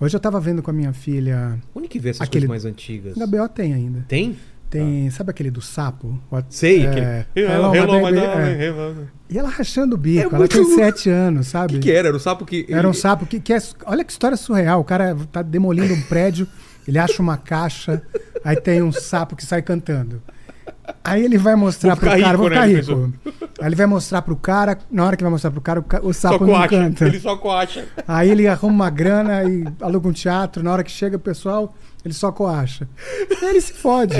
Hoje 0.00 0.16
eu 0.16 0.20
tava 0.20 0.40
vendo 0.40 0.62
com 0.62 0.70
a 0.70 0.74
minha 0.74 0.92
filha. 0.92 1.58
Onde 1.74 1.86
que 1.86 1.98
vê 1.98 2.10
essas 2.10 2.22
Aquele- 2.22 2.46
coisas 2.46 2.64
mais 2.64 2.72
antigas? 2.74 3.16
Na 3.16 3.26
BO 3.26 3.48
tem 3.48 3.72
ainda. 3.74 4.04
Tem? 4.08 4.36
Tem, 4.78 5.08
sabe 5.10 5.30
aquele 5.30 5.50
do 5.50 5.60
sapo? 5.60 6.18
Sei. 6.50 6.84
É, 6.84 7.26
aquele- 7.30 7.46
Hello, 7.52 7.70
my 7.70 7.78
Hello, 7.78 7.92
my 8.10 8.18
é. 8.18 8.64
hello. 8.66 9.08
E 9.30 9.38
ela 9.38 9.48
rachando 9.48 9.94
o 9.94 9.98
bico, 9.98 10.20
É 10.20 10.24
ela 10.24 10.38
muito 10.38 10.56
tem 10.56 10.64
sete 10.76 11.08
anos, 11.08 11.46
O 11.46 11.50
sabe? 11.50 11.74
que, 11.74 11.78
que 11.78 11.90
era? 11.92 12.08
Era 12.08 12.16
o 12.16 12.20
sapo 12.20 12.44
que. 12.44 12.66
Era 12.68 12.88
um 12.88 12.92
sapo 12.92 13.24
que, 13.26 13.38
que 13.40 13.52
é. 13.52 13.58
Olha 13.86 14.04
que 14.04 14.10
história 14.12 14.36
surreal. 14.36 14.80
O 14.80 14.84
cara 14.84 15.16
tá 15.30 15.42
demolindo 15.42 15.94
um 15.94 16.02
prédio, 16.02 16.46
ele 16.88 16.98
acha 16.98 17.22
uma 17.22 17.36
caixa, 17.36 18.02
aí 18.44 18.56
tem 18.60 18.82
um 18.82 18.90
sapo 18.92 19.36
que 19.36 19.44
sai 19.46 19.62
cantando. 19.62 20.20
Aí 21.02 21.24
ele 21.24 21.38
vai 21.38 21.54
mostrar 21.54 21.96
pro 21.96 22.06
cara, 22.10 22.16
rico, 22.26 22.36
vou 22.38 22.50
né, 22.50 22.54
ficar 22.56 22.66
rico. 22.66 23.12
Aí 23.60 23.66
ele 23.68 23.76
vai 23.76 23.86
mostrar 23.86 24.22
pro 24.22 24.36
cara, 24.36 24.78
na 24.90 25.04
hora 25.04 25.16
que 25.16 25.22
vai 25.22 25.30
mostrar 25.30 25.50
pro 25.50 25.60
cara, 25.60 25.80
o, 25.80 25.82
ca- 25.82 26.00
o 26.02 26.12
Só 26.12 26.30
sapo 26.30 26.44
não 26.46 26.52
coacha. 26.54 26.68
canta. 26.68 27.06
Ele 27.06 27.20
só 27.20 27.36
coacha. 27.36 27.86
Aí 28.06 28.30
ele 28.30 28.46
arruma 28.46 28.74
uma 28.74 28.90
grana 28.90 29.44
e 29.44 29.64
aluga 29.80 30.08
um 30.08 30.12
teatro. 30.12 30.62
Na 30.62 30.72
hora 30.72 30.84
que 30.84 30.90
chega 30.90 31.16
o 31.16 31.20
pessoal, 31.20 31.74
ele 32.04 32.12
só 32.12 32.30
coacha. 32.32 32.88
Aí 33.42 33.48
ele 33.50 33.60
se 33.60 33.72
fode. 33.72 34.14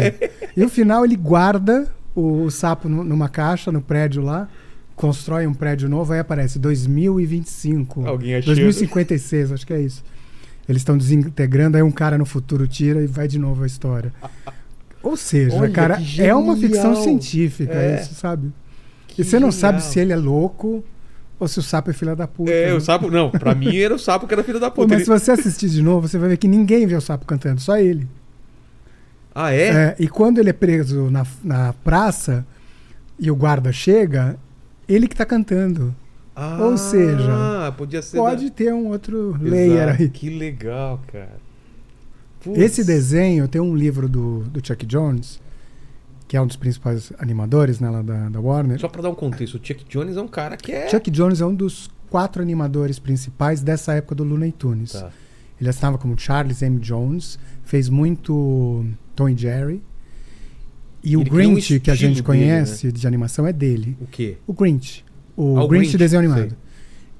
E 0.56 0.60
no 0.60 0.68
final 0.68 1.04
ele 1.04 1.16
guarda 1.16 1.86
o, 2.14 2.44
o 2.44 2.50
sapo 2.50 2.88
nu- 2.88 3.04
numa 3.04 3.28
caixa 3.28 3.70
no 3.72 3.80
prédio 3.82 4.22
lá, 4.22 4.48
constrói 4.96 5.46
um 5.46 5.52
prédio 5.54 5.88
novo, 5.88 6.12
aí 6.12 6.20
aparece 6.20 6.58
2025. 6.58 8.06
Alguém 8.06 8.36
achando. 8.36 8.54
2056, 8.54 9.52
acho 9.52 9.66
que 9.66 9.72
é 9.72 9.80
isso. 9.80 10.04
Eles 10.68 10.80
estão 10.80 10.96
desintegrando, 10.96 11.76
aí 11.76 11.82
um 11.82 11.90
cara 11.90 12.16
no 12.16 12.24
futuro 12.24 12.66
tira 12.66 13.02
e 13.02 13.06
vai 13.06 13.28
de 13.28 13.38
novo 13.38 13.64
a 13.64 13.66
história. 13.66 14.12
Ou 15.04 15.16
seja, 15.16 15.54
Olha, 15.56 15.70
cara, 15.70 15.98
é 16.18 16.34
uma 16.34 16.56
ficção 16.56 16.96
científica, 16.96 17.72
É. 17.74 18.00
isso, 18.00 18.14
sabe? 18.14 18.50
Que 19.08 19.20
e 19.20 19.24
você 19.24 19.38
não 19.38 19.52
sabe 19.52 19.78
genial. 19.78 19.92
se 19.92 20.00
ele 20.00 20.12
é 20.12 20.16
louco 20.16 20.82
ou 21.38 21.46
se 21.46 21.58
o 21.58 21.62
sapo 21.62 21.90
é 21.90 21.92
filha 21.92 22.16
da 22.16 22.26
puta. 22.26 22.50
É, 22.50 22.68
né? 22.68 22.72
o 22.74 22.80
sapo. 22.80 23.10
Não, 23.10 23.30
pra 23.30 23.54
mim 23.54 23.76
era 23.76 23.94
o 23.94 23.98
sapo 23.98 24.26
que 24.26 24.32
era 24.34 24.42
filho 24.42 24.58
da 24.58 24.70
puta. 24.70 24.88
mas 24.88 24.96
Ele- 24.96 25.04
se 25.04 25.10
você 25.24 25.30
assistir 25.32 25.68
de 25.68 25.82
novo, 25.82 26.08
você 26.08 26.18
vai 26.18 26.30
ver 26.30 26.36
que 26.38 26.48
ninguém 26.48 26.86
vê 26.86 26.96
o 26.96 27.00
sapo 27.00 27.24
cantando, 27.26 27.60
só 27.60 27.76
ele. 27.76 28.08
Ah, 29.34 29.52
é? 29.52 29.66
É, 29.68 29.96
e 29.98 30.08
quando 30.08 30.38
ele 30.38 30.50
é 30.50 30.52
preso 30.52 31.10
na, 31.10 31.26
na 31.42 31.72
praça 31.72 32.46
e 33.18 33.30
o 33.30 33.36
guarda 33.36 33.72
chega, 33.72 34.36
ele 34.88 35.06
que 35.08 35.16
tá 35.16 35.24
cantando. 35.26 35.94
Ah, 36.36 36.58
Ou 36.62 36.76
seja, 36.76 37.72
podia 37.76 38.00
ser. 38.02 38.16
Pode 38.16 38.46
da- 38.48 38.54
ter 38.54 38.72
um 38.72 38.88
outro 38.88 39.30
Exato. 39.30 39.44
layer 39.44 39.88
aí. 40.00 40.08
Que 40.08 40.30
legal, 40.30 41.00
cara. 41.12 41.43
Esse 42.54 42.84
desenho 42.84 43.46
tem 43.48 43.60
um 43.60 43.74
livro 43.76 44.08
do, 44.08 44.40
do 44.40 44.64
Chuck 44.66 44.84
Jones, 44.86 45.40
que 46.28 46.36
é 46.36 46.40
um 46.40 46.46
dos 46.46 46.56
principais 46.56 47.12
animadores 47.18 47.80
né, 47.80 47.88
lá 47.90 48.02
da, 48.02 48.28
da 48.28 48.40
Warner. 48.40 48.78
Só 48.78 48.88
pra 48.88 49.02
dar 49.02 49.10
um 49.10 49.14
contexto, 49.14 49.54
o 49.54 49.60
Chuck 49.62 49.84
Jones 49.88 50.16
é 50.16 50.20
um 50.20 50.28
cara 50.28 50.56
que 50.56 50.72
é. 50.72 50.88
Chuck 50.88 51.10
Jones 51.10 51.40
é 51.40 51.46
um 51.46 51.54
dos 51.54 51.90
quatro 52.10 52.42
animadores 52.42 52.98
principais 52.98 53.60
dessa 53.62 53.94
época 53.94 54.14
do 54.14 54.24
Looney 54.24 54.52
Tunes. 54.52 54.92
Tá. 54.92 55.10
Ele 55.60 55.68
assinava 55.70 55.96
como 55.98 56.18
Charles 56.18 56.62
M. 56.62 56.78
Jones, 56.80 57.38
fez 57.64 57.88
muito 57.88 58.84
Tom 59.14 59.28
e 59.28 59.36
Jerry. 59.36 59.82
E 61.02 61.16
o 61.16 61.20
Ele 61.20 61.30
um 61.30 61.32
Grinch, 61.32 61.80
que 61.80 61.90
a 61.90 61.94
gente 61.94 62.08
dele, 62.08 62.20
né? 62.20 62.26
conhece 62.26 62.90
de 62.90 63.06
animação, 63.06 63.46
é 63.46 63.52
dele. 63.52 63.96
O 64.00 64.06
quê? 64.06 64.36
O 64.46 64.52
Grinch. 64.52 65.04
O, 65.36 65.58
Ah, 65.58 65.64
o 65.64 65.68
Grinch, 65.68 65.84
Grinch, 65.88 65.98
desenho 65.98 66.20
animado. 66.20 66.48
sei. 66.50 66.58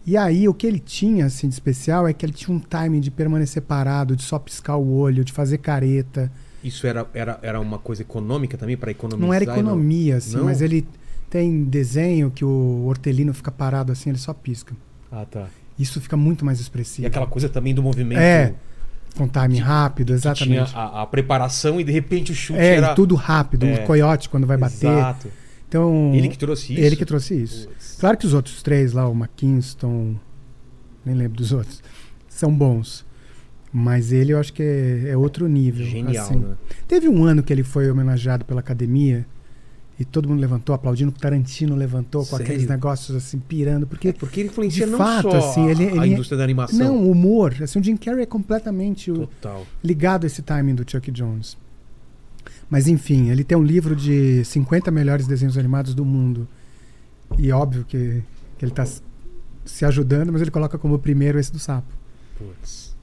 E 0.06 0.16
aí, 0.16 0.48
o 0.48 0.52
que 0.54 0.66
ele 0.66 0.78
tinha 0.78 1.26
assim, 1.26 1.48
de 1.48 1.54
especial 1.54 2.06
é 2.06 2.12
que 2.12 2.26
ele 2.26 2.32
tinha 2.32 2.54
um 2.54 2.60
timing 2.60 3.00
de 3.00 3.10
permanecer 3.10 3.62
parado, 3.62 4.14
de 4.14 4.22
só 4.22 4.38
piscar 4.38 4.76
o 4.76 4.92
olho, 4.92 5.24
de 5.24 5.32
fazer 5.32 5.58
careta. 5.58 6.30
Isso 6.62 6.86
era, 6.86 7.06
era, 7.14 7.38
era 7.42 7.60
uma 7.60 7.78
coisa 7.78 8.02
econômica 8.02 8.56
também 8.58 8.76
pra 8.76 8.90
economizar? 8.90 9.26
Não 9.26 9.34
era 9.34 9.44
e 9.44 9.48
economia, 9.48 10.16
assim, 10.16 10.36
Não? 10.36 10.44
mas 10.44 10.60
ele 10.60 10.86
tem 11.30 11.64
desenho 11.64 12.30
que 12.30 12.44
o 12.44 12.84
hortelino 12.86 13.32
fica 13.34 13.50
parado 13.50 13.92
assim, 13.92 14.10
ele 14.10 14.18
só 14.18 14.32
pisca. 14.32 14.74
Ah, 15.10 15.24
tá. 15.24 15.46
Isso 15.78 16.00
fica 16.00 16.16
muito 16.16 16.44
mais 16.44 16.58
E 16.58 16.62
expressivo. 16.62 17.06
aquela 17.06 17.26
coisa 17.26 17.48
também 17.48 17.74
do 17.74 17.82
movimento. 17.82 18.18
É, 18.20 18.54
com 19.16 19.28
rápido, 19.60 20.12
que 20.14 20.20
tinha 20.20 20.60
exatamente. 20.62 20.72
a, 20.74 21.02
a 21.02 21.06
preparação 21.06 21.80
e 21.80 21.84
de 21.84 21.92
repente 21.92 22.32
o 22.32 22.34
chute 22.34 22.58
É, 22.58 22.76
era. 22.76 22.92
e 22.92 22.94
tudo 22.94 23.14
rápido. 23.14 23.66
É. 23.66 23.82
O 23.82 23.86
coiote, 23.86 24.28
quando 24.28 24.46
vai 24.46 24.56
bater. 24.56 24.90
Exato. 24.90 25.28
Então, 25.74 26.12
Ele 26.14 26.28
que 26.28 26.38
trouxe 26.38 26.72
isso. 26.72 26.82
ele 26.82 26.94
que 26.94 27.04
trouxe 27.04 27.34
isso. 27.34 27.68
Claro 27.98 28.16
que 28.16 28.24
os 28.24 28.32
outros 28.32 28.62
três 28.62 28.92
lá, 28.92 29.08
o 29.08 29.12
McKinston, 29.12 30.14
nem 31.04 31.16
lembro 31.16 31.36
dos 31.38 31.50
outros, 31.50 31.82
são 32.28 32.54
bons. 32.54 33.04
Mas 33.72 34.12
ele 34.12 34.32
eu 34.32 34.38
acho 34.38 34.52
que 34.52 34.62
é, 34.62 35.08
é 35.08 35.16
outro 35.16 35.48
nível. 35.48 35.84
Genial, 35.84 36.24
assim. 36.24 36.36
né? 36.36 36.54
Teve 36.86 37.08
um 37.08 37.24
ano 37.24 37.42
que 37.42 37.52
ele 37.52 37.64
foi 37.64 37.90
homenageado 37.90 38.44
pela 38.44 38.60
academia 38.60 39.26
e 39.98 40.04
todo 40.04 40.28
mundo 40.28 40.38
levantou, 40.38 40.72
aplaudindo. 40.76 41.10
O 41.10 41.14
Tarantino 41.18 41.74
levantou 41.74 42.20
com 42.20 42.36
Sério? 42.36 42.44
aqueles 42.46 42.68
negócios 42.68 43.16
assim, 43.16 43.40
pirando. 43.40 43.84
Porque, 43.84 44.10
É 44.10 44.12
porque 44.12 44.38
ele 44.42 44.50
influencia 44.50 44.86
de 44.86 44.92
não 44.92 44.98
fato, 44.98 45.28
só 45.32 45.38
assim, 45.38 45.66
a- 45.66 45.70
ele- 45.72 45.88
a, 45.88 46.04
ele- 46.04 46.14
indústria 46.14 46.38
da 46.38 46.44
animação. 46.44 46.78
não, 46.78 46.98
o 47.02 47.10
humor. 47.10 47.52
Assim, 47.60 47.80
o 47.80 47.82
Jim 47.82 47.96
Carrey 47.96 48.22
é 48.22 48.26
completamente 48.26 49.10
o- 49.10 49.28
ligado 49.82 50.22
a 50.22 50.28
esse 50.28 50.40
timing 50.40 50.76
do 50.76 50.88
Chuck 50.88 51.10
Jones. 51.10 51.56
Mas 52.68 52.88
enfim, 52.88 53.30
ele 53.30 53.44
tem 53.44 53.56
um 53.56 53.62
livro 53.62 53.94
de 53.94 54.44
50 54.44 54.90
melhores 54.90 55.26
desenhos 55.26 55.56
animados 55.58 55.94
do 55.94 56.04
mundo. 56.04 56.48
E 57.38 57.50
óbvio 57.52 57.84
que, 57.84 58.22
que 58.58 58.64
ele 58.64 58.72
tá 58.72 58.82
s- 58.82 59.02
se 59.64 59.84
ajudando, 59.84 60.32
mas 60.32 60.42
ele 60.42 60.50
coloca 60.50 60.78
como 60.78 60.98
primeiro 60.98 61.38
esse 61.38 61.52
do 61.52 61.58
sapo. 61.58 61.92
Putz. 62.38 62.94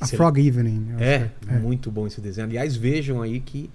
A 0.00 0.06
Frog 0.06 0.44
Evening. 0.44 0.94
É, 0.98 1.30
é. 1.48 1.58
muito 1.58 1.90
bom 1.90 2.06
esse 2.06 2.20
desenho. 2.20 2.46
Aliás, 2.48 2.74
vejam 2.76 3.22
aí 3.22 3.38
que. 3.40 3.70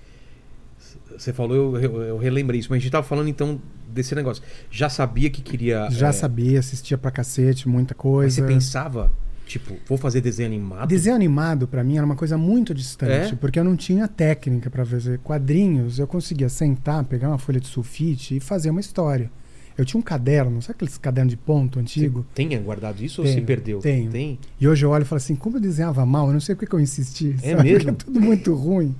Você 1.17 1.31
falou, 1.31 1.79
eu, 1.79 2.01
eu, 2.03 2.17
relembrei 2.17 2.59
isso, 2.59 2.69
mas 2.69 2.77
a 2.77 2.79
gente 2.81 2.91
tava 2.91 3.05
falando 3.07 3.29
então 3.29 3.61
desse 3.89 4.13
negócio. 4.13 4.43
Já 4.69 4.89
sabia 4.89 5.29
que 5.29 5.41
queria. 5.41 5.89
Já 5.89 6.09
é, 6.09 6.11
sabia, 6.11 6.59
assistia 6.59 6.97
pra 6.97 7.09
cacete, 7.11 7.67
muita 7.67 7.95
Mas 7.95 8.01
coisa. 8.01 8.35
você 8.35 8.47
pensava, 8.47 9.11
tipo, 9.47 9.75
vou 9.87 9.97
fazer 9.97 10.21
desenho 10.21 10.47
animado? 10.47 10.87
Desenho 10.87 11.15
animado, 11.15 11.67
pra 11.67 11.83
mim, 11.83 11.97
era 11.97 12.05
uma 12.05 12.15
coisa 12.15 12.37
muito 12.37 12.73
distante, 12.73 13.33
É? 13.33 13.35
porque 13.35 13.59
eu 13.59 13.63
não 13.63 13.75
tinha 13.75 14.07
técnica 14.07 14.69
pra 14.69 14.85
fazer 14.85 15.19
quadrinhos. 15.19 15.97
Eu 15.99 16.05
conseguia 16.07 16.49
sentar, 16.49 17.03
pegar 17.05 17.29
uma 17.29 17.37
folha 17.37 17.59
de 17.59 17.67
sulfite 17.67 18.35
e 18.37 18.39
fazer 18.39 18.69
uma 18.69 18.79
história. 18.79 19.31
Eu 19.77 19.85
tinha 19.85 19.99
um 19.99 20.03
caderno, 20.03 20.59
sabe 20.61 20.73
aqueles 20.77 20.97
cadernos 20.97 21.29
de 21.31 21.37
ponto 21.37 21.77
antigo? 21.79 22.21
Você 22.29 22.33
tem 22.47 22.61
guardado 22.63 22.99
isso 23.03 23.21
ou 23.21 23.27
Tenho, 23.27 23.39
se 23.39 23.45
perdeu? 23.45 23.79
tenho. 23.79 24.09
Tem? 24.09 24.39
E 24.59 24.67
hoje 24.67 24.83
eu 24.83 24.89
olho 24.89 25.03
e 25.03 25.05
falo 25.05 25.17
assim, 25.17 25.35
como 25.35 25.57
eu 25.57 25.61
desenhava 25.61 26.03
mal, 26.03 26.25
eu 26.27 26.33
não 26.33 26.39
sei 26.39 26.55
porque 26.55 26.65
que 26.67 26.73
eu 26.75 26.79
insisti. 26.79 27.35
É 27.43 27.55
sabe? 27.55 27.63
mesmo? 27.71 27.93
Porque 27.93 28.01
é 28.03 28.05
tudo 28.05 28.19
muito 28.19 28.55
ruim. 28.55 28.95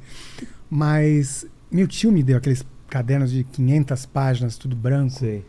Mas 0.70 1.46
meu 1.72 1.88
tio 1.88 2.12
me 2.12 2.22
deu 2.24 2.38
aqueles 2.38 2.64
cadernos 2.90 3.32
de 3.32 3.44
500 3.44 4.06
páginas, 4.06 4.58
tudo 4.58 4.76
branco, 4.76 5.12
Sei. 5.20 5.44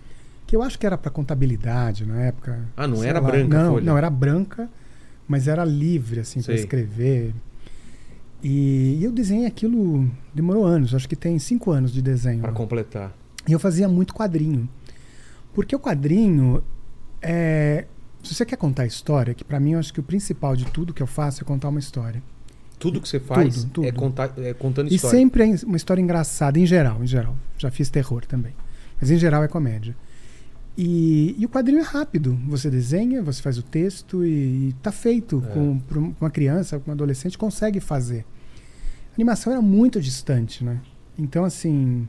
que 0.46 0.56
eu 0.56 0.62
acho 0.62 0.78
que 0.78 0.86
era 0.86 0.96
pra 0.96 1.10
contabilidade 1.10 2.06
na 2.06 2.20
época. 2.22 2.60
Ah, 2.76 2.86
não 2.86 3.02
era 3.04 3.20
lá. 3.20 3.30
branca 3.30 3.58
Não, 3.62 3.80
não, 3.80 3.98
era 3.98 4.08
branca, 4.10 4.68
mas 5.28 5.46
era 5.46 5.64
livre, 5.64 6.20
assim, 6.20 6.42
para 6.42 6.54
escrever. 6.54 7.34
E 8.42 8.98
eu 9.02 9.12
desenhei 9.12 9.46
aquilo, 9.46 10.10
demorou 10.34 10.64
anos, 10.64 10.94
acho 10.94 11.08
que 11.08 11.16
tem 11.16 11.38
cinco 11.38 11.70
anos 11.70 11.92
de 11.92 12.00
desenho. 12.00 12.42
Né? 12.42 12.52
completar. 12.52 13.12
E 13.46 13.52
eu 13.52 13.58
fazia 13.58 13.88
muito 13.88 14.14
quadrinho. 14.14 14.68
Porque 15.52 15.74
o 15.74 15.80
quadrinho 15.80 16.62
é. 17.20 17.86
Se 18.22 18.34
você 18.34 18.44
quer 18.44 18.56
contar 18.56 18.84
história, 18.86 19.34
que 19.34 19.44
pra 19.44 19.58
mim 19.60 19.72
eu 19.72 19.78
acho 19.78 19.92
que 19.92 20.00
o 20.00 20.02
principal 20.02 20.54
de 20.56 20.64
tudo 20.66 20.92
que 20.92 21.02
eu 21.02 21.06
faço 21.06 21.42
é 21.42 21.44
contar 21.44 21.68
uma 21.68 21.78
história. 21.78 22.22
Tudo 22.78 23.00
que 23.00 23.08
você 23.08 23.18
faz 23.18 23.56
Tudo, 23.56 23.70
tudo. 23.70 23.86
É, 23.86 23.92
contar, 23.92 24.32
é 24.38 24.54
contando 24.54 24.90
E 24.90 24.94
história. 24.94 25.18
sempre 25.18 25.42
é 25.42 25.66
uma 25.66 25.76
história 25.76 26.00
engraçada, 26.00 26.58
em 26.58 26.66
geral, 26.66 27.02
em 27.02 27.06
geral. 27.06 27.36
Já 27.56 27.70
fiz 27.70 27.90
terror 27.90 28.24
também. 28.24 28.54
Mas 29.00 29.10
em 29.10 29.18
geral 29.18 29.42
é 29.42 29.48
comédia. 29.48 29.96
E, 30.80 31.34
e 31.36 31.44
o 31.44 31.48
quadrinho 31.48 31.80
é 31.80 31.82
rápido. 31.82 32.38
Você 32.46 32.70
desenha, 32.70 33.20
você 33.20 33.42
faz 33.42 33.58
o 33.58 33.62
texto 33.64 34.24
e, 34.24 34.68
e 34.68 34.74
tá 34.80 34.92
feito. 34.92 35.42
É. 35.48 35.52
Com, 35.52 35.60
um- 35.98 36.14
uma 36.20 36.30
criança, 36.30 36.78
com 36.78 36.90
um 36.90 36.94
adolescente, 36.94 37.36
consegue 37.36 37.80
fazer. 37.80 38.24
A 39.10 39.14
animação 39.16 39.52
era 39.52 39.60
muito 39.60 40.00
distante, 40.00 40.62
né? 40.62 40.80
Então, 41.18 41.44
assim. 41.44 42.08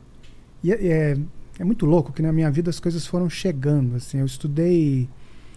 e 0.64 0.72
é, 0.72 0.86
é, 0.88 1.18
é 1.58 1.64
muito 1.64 1.88
louco 1.88 2.14
que 2.14 2.22
na 2.22 2.32
minha 2.32 2.52
vida 2.52 2.70
as 2.70 2.80
coisas 2.80 3.08
foram 3.08 3.28
chegando. 3.28 3.96
Assim, 3.96 4.20
eu 4.20 4.26
estudei. 4.28 5.10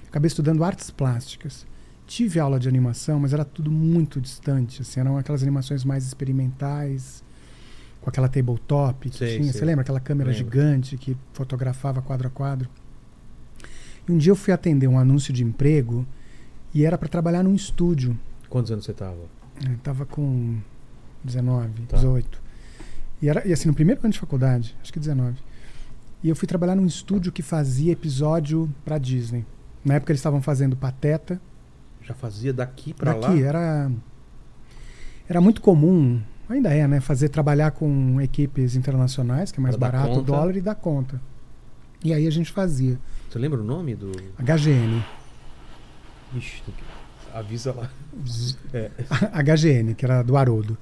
Acabei 0.09 0.29
estudando 0.29 0.65
artes 0.65 0.91
plásticas. 0.91 1.67
Tive 2.07 2.41
aula 2.41 2.59
de 2.59 2.67
animação, 2.69 3.21
mas 3.21 3.35
era 3.35 3.45
tudo 3.45 3.71
muito 3.71 4.23
distante. 4.23 4.81
Assim, 4.81 5.01
eram 5.01 5.19
aquelas 5.19 5.43
animações 5.43 5.85
mais 5.85 6.05
experimentais, 6.07 7.23
com 8.01 8.09
aquela 8.09 8.29
tabletop 8.29 9.11
que 9.11 9.17
Sei, 9.19 9.37
tinha. 9.37 9.45
sei. 9.53 9.61
Você 9.61 9.65
lembra 9.67 9.83
aquela 9.83 10.01
câmera 10.01 10.31
Lembro. 10.31 10.45
gigante 10.45 10.97
que 10.97 11.15
fotografava 11.35 12.01
quadro 12.01 12.29
a 12.29 12.31
quadro? 12.31 12.69
Um 14.09 14.19
dia 14.19 14.31
eu 14.33 14.37
fui 14.37 14.53
atender 14.53 14.87
um 14.89 14.99
anúncio 14.99 15.33
de 15.33 15.45
emprego 15.45 16.07
e 16.75 16.85
era 16.85 16.99
para 16.99 17.09
trabalhar 17.09 17.43
num 17.43 17.55
estúdio. 17.55 18.19
Quantos 18.49 18.71
anos 18.73 18.85
você 18.85 18.93
tava? 18.93 19.17
Eu 19.65 19.77
tava 19.83 20.05
com 20.05 20.59
19, 21.25 21.83
Tá. 21.89 21.97
18. 21.97 22.43
E, 23.21 23.29
era, 23.29 23.47
e 23.47 23.53
assim, 23.53 23.69
no 23.69 23.75
primeiro 23.75 24.01
ano 24.03 24.13
de 24.13 24.19
faculdade, 24.19 24.77
acho 24.83 24.93
que 24.93 24.99
19. 24.99 25.37
E 26.23 26.29
eu 26.29 26.37
fui 26.37 26.47
trabalhar 26.47 26.75
num 26.75 26.87
estúdio 26.87 27.31
que 27.33 27.43
fazia 27.43 27.93
episódio 27.93 28.73
pra 28.85 28.99
Disney. 28.99 29.45
Na 29.85 29.95
época 29.95 30.13
eles 30.13 30.21
estavam 30.21 30.41
fazendo 30.43 30.77
Pateta. 30.77 31.41
Já 32.03 32.15
fazia 32.15 32.53
daqui 32.53 32.93
pra 32.93 33.15
lá? 33.15 33.29
Daqui, 33.29 33.43
era. 33.43 33.91
Era 35.29 35.41
muito 35.41 35.61
comum, 35.61 36.21
ainda 36.49 36.73
é, 36.75 36.87
né? 36.87 37.01
Fazer 37.01 37.29
trabalhar 37.29 37.71
com 37.71 38.21
equipes 38.21 38.75
internacionais, 38.77 39.51
que 39.53 39.61
é 39.61 39.63
mais 39.63 39.77
Pra 39.77 39.91
barato 39.91 40.19
o 40.19 40.23
dólar 40.23 40.57
e 40.57 40.61
dá 40.61 40.75
conta. 40.75 41.21
E 42.05 42.13
aí 42.13 42.27
a 42.27 42.31
gente 42.31 42.51
fazia. 42.53 42.99
Você 43.33 43.39
lembra 43.39 43.59
o 43.63 43.65
nome 43.65 43.95
do. 43.95 44.13
HGN. 44.39 45.03
Ixi, 46.37 46.63
avisa 47.33 47.73
lá. 47.73 47.91
É. 48.75 48.91
HGN, 49.43 49.95
que 49.95 50.05
era 50.05 50.23
do 50.23 50.37
Haroldo. 50.37 50.77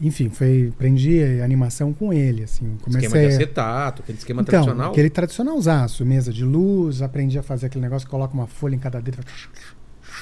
Enfim, 0.00 0.30
foi, 0.30 0.72
aprendi 0.74 1.20
animação 1.42 1.92
com 1.92 2.10
ele, 2.10 2.44
assim. 2.44 2.78
Comecei 2.80 3.06
Esquema 3.08 3.28
de 3.28 3.34
acetato, 3.34 4.00
aquele 4.02 4.16
esquema 4.16 4.40
então, 4.40 4.50
tradicional. 4.62 4.90
aquele 4.92 5.10
tradicionalzaço, 5.10 6.06
mesa 6.06 6.32
de 6.32 6.42
luz, 6.42 7.02
aprendi 7.02 7.38
a 7.38 7.42
fazer 7.42 7.66
aquele 7.66 7.82
negócio 7.82 8.08
coloca 8.08 8.32
uma 8.32 8.46
folha 8.46 8.74
em 8.74 8.78
cada 8.78 8.98
dedo. 9.02 9.18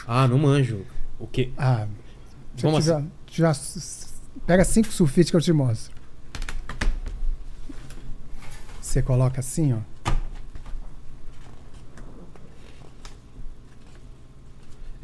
Ah, 0.05 0.27
não 0.27 0.39
manjo. 0.39 0.81
O 1.17 1.29
quê? 1.29 1.51
Ah, 1.57 1.87
Como 2.61 2.81
tiver, 2.81 3.05
tiver- 3.27 3.57
pega 4.45 4.65
cinco 4.65 4.89
sulfites 4.89 5.31
que 5.31 5.37
eu 5.37 5.41
te 5.41 5.53
mostro. 5.53 5.95
Você 8.81 9.01
coloca 9.01 9.39
assim, 9.39 9.75
ó. 9.75 9.96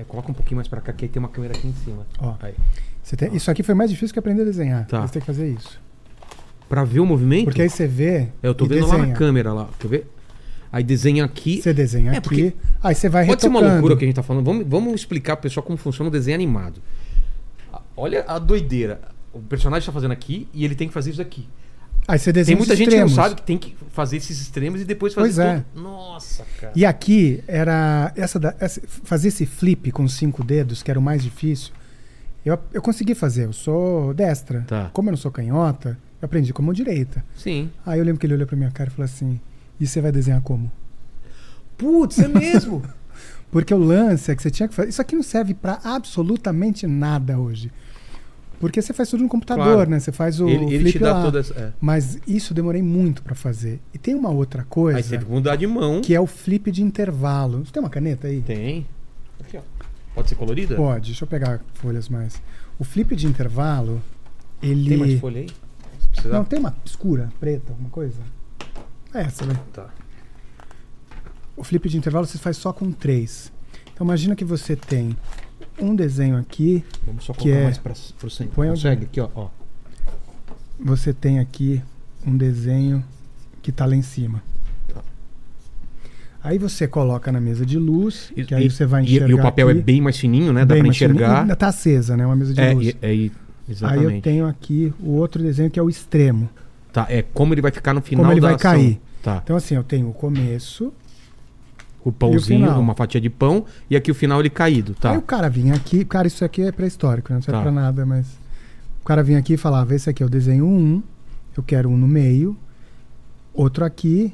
É, 0.03 0.05
coloca 0.05 0.31
um 0.31 0.35
pouquinho 0.35 0.57
mais 0.57 0.69
pra 0.69 0.81
cá, 0.81 0.93
que 0.93 1.05
aí 1.05 1.09
tem 1.09 1.21
uma 1.21 1.29
câmera 1.29 1.55
aqui 1.57 1.67
em 1.69 1.73
cima. 1.85 2.07
ó. 2.19 2.35
Aí. 2.41 2.55
Tem- 3.17 3.35
isso 3.35 3.51
aqui 3.51 3.63
foi 3.63 3.75
mais 3.75 3.91
difícil 3.91 4.13
que 4.13 4.19
aprender 4.19 4.43
a 4.43 4.45
desenhar. 4.45 4.87
Tá. 4.87 5.03
Você 5.07 5.15
tem 5.15 5.21
que 5.21 5.27
fazer 5.27 5.49
isso. 5.49 5.81
Pra 6.69 6.85
ver 6.85 7.01
o 7.01 7.07
movimento? 7.07 7.45
Porque 7.45 7.63
aí 7.63 7.69
você 7.71 7.87
vê. 7.87 8.29
É, 8.43 8.49
eu 8.49 8.55
tô 8.55 8.65
vendo 8.67 8.87
lá 8.87 8.93
na 8.93 8.99
desenha. 9.01 9.15
câmera 9.17 9.53
lá. 9.53 9.69
Quer 9.79 9.89
ver? 9.89 10.11
Aí 10.71 10.83
desenha 10.83 11.25
aqui. 11.25 11.61
Você 11.61 11.75
desenha 11.75 12.13
É, 12.13 12.17
aqui. 12.17 12.55
Aí 12.83 12.95
você 12.95 13.09
vai 13.09 13.27
Pode 13.27 13.43
ser 13.43 13.49
uma 13.49 13.61
loucura 13.61 13.97
que 13.97 14.05
a 14.05 14.07
gente 14.07 14.17
tá 14.17 14.23
falando. 14.23 14.45
Vamos, 14.45 14.67
vamos 14.67 14.95
explicar 14.95 15.37
pro 15.37 15.43
pessoal 15.43 15.65
como 15.65 15.77
funciona 15.77 16.09
o 16.09 16.11
desenho 16.13 16.35
animado. 16.35 16.81
Olha 17.97 18.25
a 18.27 18.39
doideira. 18.39 19.01
O 19.33 19.41
personagem 19.41 19.85
tá 19.87 19.93
fazendo 19.93 20.13
aqui 20.13 20.49
e 20.53 20.65
ele 20.65 20.75
tem 20.75 20.89
que 20.89 20.95
fazer 20.95 21.11
isso 21.11 21.21
aqui. 21.23 21.47
Aí 22.09 22.19
você 22.19 22.33
Tem 22.33 22.41
desenha 22.41 22.57
muita 22.59 22.73
os 22.73 22.79
gente 22.79 22.89
que 22.91 22.97
não 22.97 23.07
extremos. 23.07 23.29
sabe 23.29 23.41
que 23.41 23.47
tem 23.47 23.57
que 23.59 23.77
fazer 23.93 24.17
esses 24.17 24.41
extremos 24.41 24.81
e 24.81 24.85
depois 24.85 25.15
fazer 25.15 25.27
Pois 25.27 25.39
é. 25.39 25.65
tudo. 25.73 25.83
Nossa, 25.83 26.45
cara. 26.61 26.73
E 26.75 26.85
aqui 26.85 27.43
era 27.47 28.13
essa, 28.17 28.41
da- 28.41 28.55
essa- 28.59 28.81
fazer 29.05 29.29
esse 29.29 29.47
flip 29.47 29.91
com 29.93 30.09
cinco 30.09 30.43
dedos, 30.43 30.83
que 30.83 30.91
era 30.91 30.99
o 30.99 31.03
mais 31.03 31.23
difícil. 31.23 31.73
Eu, 32.45 32.59
eu 32.73 32.83
consegui 32.83 33.15
fazer, 33.15 33.45
eu 33.45 33.53
sou 33.53 34.13
destra. 34.15 34.63
Tá. 34.67 34.91
Como 34.93 35.09
eu 35.09 35.13
não 35.13 35.17
sou 35.17 35.31
canhota, 35.31 35.97
eu 36.21 36.27
aprendi 36.27 36.53
como 36.53 36.75
direita. 36.75 37.25
Sim. 37.37 37.71
Aí 37.87 38.01
eu 38.01 38.05
lembro 38.05 38.19
que 38.19 38.27
ele 38.27 38.35
olhou 38.35 38.47
pra 38.49 38.57
minha 38.57 38.71
cara 38.73 38.91
e 38.91 38.93
falou 38.93 39.05
assim: 39.05 39.41
"E 39.79 39.87
você 39.87 40.01
vai 40.01 40.11
desenhar 40.11 40.41
como?" 40.43 40.71
Putz, 41.79 42.19
é 42.19 42.27
mesmo. 42.29 42.83
Porque 43.51 43.73
o 43.73 43.79
lance 43.79 44.31
é 44.31 44.35
que 44.35 44.43
você 44.43 44.51
tinha 44.51 44.69
que 44.69 44.75
fazer. 44.75 44.89
Isso 44.89 45.01
aqui 45.03 45.15
não 45.15 45.23
serve 45.23 45.55
pra 45.55 45.79
absolutamente 45.85 46.87
nada 46.87 47.39
hoje. 47.39 47.71
Porque 48.63 48.81
você 48.81 48.93
faz 48.93 49.11
tudo 49.11 49.25
no 49.25 49.29
computador, 49.29 49.75
Claro. 49.75 49.91
né? 49.91 49.99
Você 49.99 50.13
faz 50.13 50.39
o 50.39 50.49
ele 50.49 50.67
ele 50.67 50.79
flip 50.85 50.93
te 50.93 50.99
dá 51.01 51.15
lá. 51.15 51.23
toda 51.25 51.41
essa. 51.41 51.53
é. 51.55 51.73
Mas 51.81 52.21
isso 52.29 52.53
eu 52.53 52.55
demorei 52.55 52.81
muito 52.81 53.21
pra 53.21 53.35
fazer. 53.35 53.81
E 53.93 53.99
tem 53.99 54.15
uma 54.15 54.31
outra 54.31 54.63
coisa 54.63 54.99
Aí 54.99 55.03
você 55.03 55.11
teve 55.11 55.25
que 55.25 55.31
mudar 55.33 55.57
de 55.57 55.67
mão. 55.67 56.01
que 56.01 56.15
é 56.15 56.21
o 56.21 56.29
flip 56.29 56.71
de 56.71 56.81
intervalo. 56.81 57.65
Você 57.67 57.73
tem 57.73 57.83
uma 57.83 57.91
caneta 57.91 58.29
aí? 58.29 58.41
Tem. 58.41 58.87
Aqui, 59.41 59.57
ó. 59.59 59.63
Pode 60.15 60.29
ser 60.29 60.37
colorida? 60.37 60.77
Pode, 60.77 61.07
deixa 61.07 61.25
eu 61.25 61.29
pegar 61.29 61.61
folhas 61.75 62.09
mais. 62.09 62.41
O 62.79 62.85
flip 62.85 63.17
de 63.17 63.27
intervalo, 63.27 64.01
ele. 64.63 64.91
Tem 64.91 64.97
mais 64.99 65.19
folha 65.21 65.41
aí? 65.41 65.49
Precisar. 66.13 66.35
Não, 66.39 66.45
tem 66.45 66.61
uma 66.61 66.73
escura, 66.85 67.31
preta, 67.41 67.73
alguma 67.73 67.91
coisa? 67.91 68.21
É 69.13 69.23
essa, 69.23 69.45
né? 69.45 69.57
Tá. 69.73 69.89
O 71.57 71.65
flip 71.65 71.89
de 71.89 71.97
intervalo 71.99 72.27
você 72.27 72.39
faz 72.39 72.57
só 72.57 72.73
com 72.73 72.93
três. 72.93 73.53
Então 73.93 74.05
imagina 74.07 74.37
que 74.37 74.45
você 74.45 74.77
tem 74.77 75.17
um 75.81 75.95
desenho 75.95 76.37
aqui, 76.37 76.85
Vamos 77.07 77.25
só 77.25 77.33
Que 77.33 77.41
colocar 77.45 77.59
é- 77.61 77.65
mais 77.65 77.79
pra, 77.79 77.95
pro 78.19 78.31
centro. 78.31 78.55
Põe 78.55 78.69
Consegue? 78.69 79.05
Aqui, 79.05 79.21
ó, 79.21 79.29
ó. 79.35 79.49
você 80.79 81.13
tem 81.13 81.39
aqui 81.39 81.81
um 82.27 82.37
desenho 82.37 83.03
que 83.63 83.71
está 83.71 83.85
lá 83.87 83.95
em 83.95 84.03
cima. 84.03 84.43
Tá. 84.93 85.01
Aí 86.43 86.59
você 86.59 86.87
coloca 86.89 87.31
na 87.31 87.41
mesa 87.41 87.65
de 87.65 87.79
luz, 87.79 88.33
E, 88.37 88.45
que 88.45 88.55
aí 88.55 88.67
e- 88.67 88.71
você 88.71 88.85
vai 88.85 89.03
enxergar 89.03 89.29
e 89.31 89.35
o 89.35 89.39
papel 89.43 89.69
aqui, 89.69 89.79
é 89.79 89.83
bem 89.83 90.01
mais 90.01 90.19
fininho, 90.19 90.53
né? 90.53 90.65
Dá 90.65 90.75
fininho. 90.75 90.91
enxergar. 90.91 91.43
Ainda 91.43 91.57
tá 91.57 91.69
acesa, 91.69 92.17
né? 92.17 92.27
Uma 92.27 92.37
mesa 92.37 92.53
de 92.55 92.61
É, 92.61 92.73
luz. 92.75 92.87
e- 92.89 92.97
é, 93.01 93.15
e- 93.15 93.19
Aí 93.19 93.33
exatamente. 93.69 94.15
eu 94.17 94.23
tenho 94.23 94.47
aqui 94.47 94.93
o 95.01 95.11
outro 95.13 95.43
desenho 95.43 95.71
que 95.71 95.79
é 95.79 95.83
o 95.83 95.89
extremo. 95.89 96.49
Tá, 96.93 97.07
é 97.09 97.23
como 97.23 97.55
ele 97.55 97.63
vai 97.63 97.71
ficar 97.71 97.95
no 97.95 98.03
final 98.03 98.25
Como 98.25 98.33
ele 98.33 98.41
da 98.41 98.49
vai 98.49 98.55
ação. 98.57 98.73
cair. 98.73 99.01
Tá. 99.23 99.41
Então 99.43 99.57
assim, 99.57 99.77
eu 99.77 99.85
tenho 99.85 100.09
o 100.11 100.13
começo, 100.13 100.93
O 102.05 102.11
pãozinho, 102.11 102.61
final? 102.67 102.81
uma 102.81 102.95
fatia 102.95 103.21
de 103.21 103.31
pão 103.31 103.65
e 103.89 103.95
aqui 103.97 104.11
o 104.11 104.15
final 104.15 104.41
ele 104.41 104.51
caído, 104.51 104.95
tá? 104.95 105.13
Aí 105.13 105.19
o 105.19 105.23
cara 105.23 105.49
vinha 105.49 105.75
aqui, 105.75 106.05
cara, 106.05 106.27
isso 106.27 106.45
aqui 106.45 106.63
é 106.63 106.73
pré-histórico, 106.73 107.31
né? 107.31 107.37
não 107.37 107.43
serve 107.43 107.59
Tá. 107.59 107.63
pra 107.63 107.71
nada, 107.73 108.05
mas. 108.07 108.27
O 109.01 109.05
cara 109.05 109.23
vinha 109.23 109.39
aqui 109.39 109.55
e 109.55 109.57
falava: 109.57 109.95
esse 109.95 110.09
aqui 110.11 110.23
eu 110.23 110.29
desenho 110.29 110.67
um, 110.67 111.03
eu 111.57 111.63
quero 111.63 111.89
um 111.89 111.97
no 111.97 112.07
meio, 112.09 112.57
outro 113.55 113.85
aqui 113.85 114.33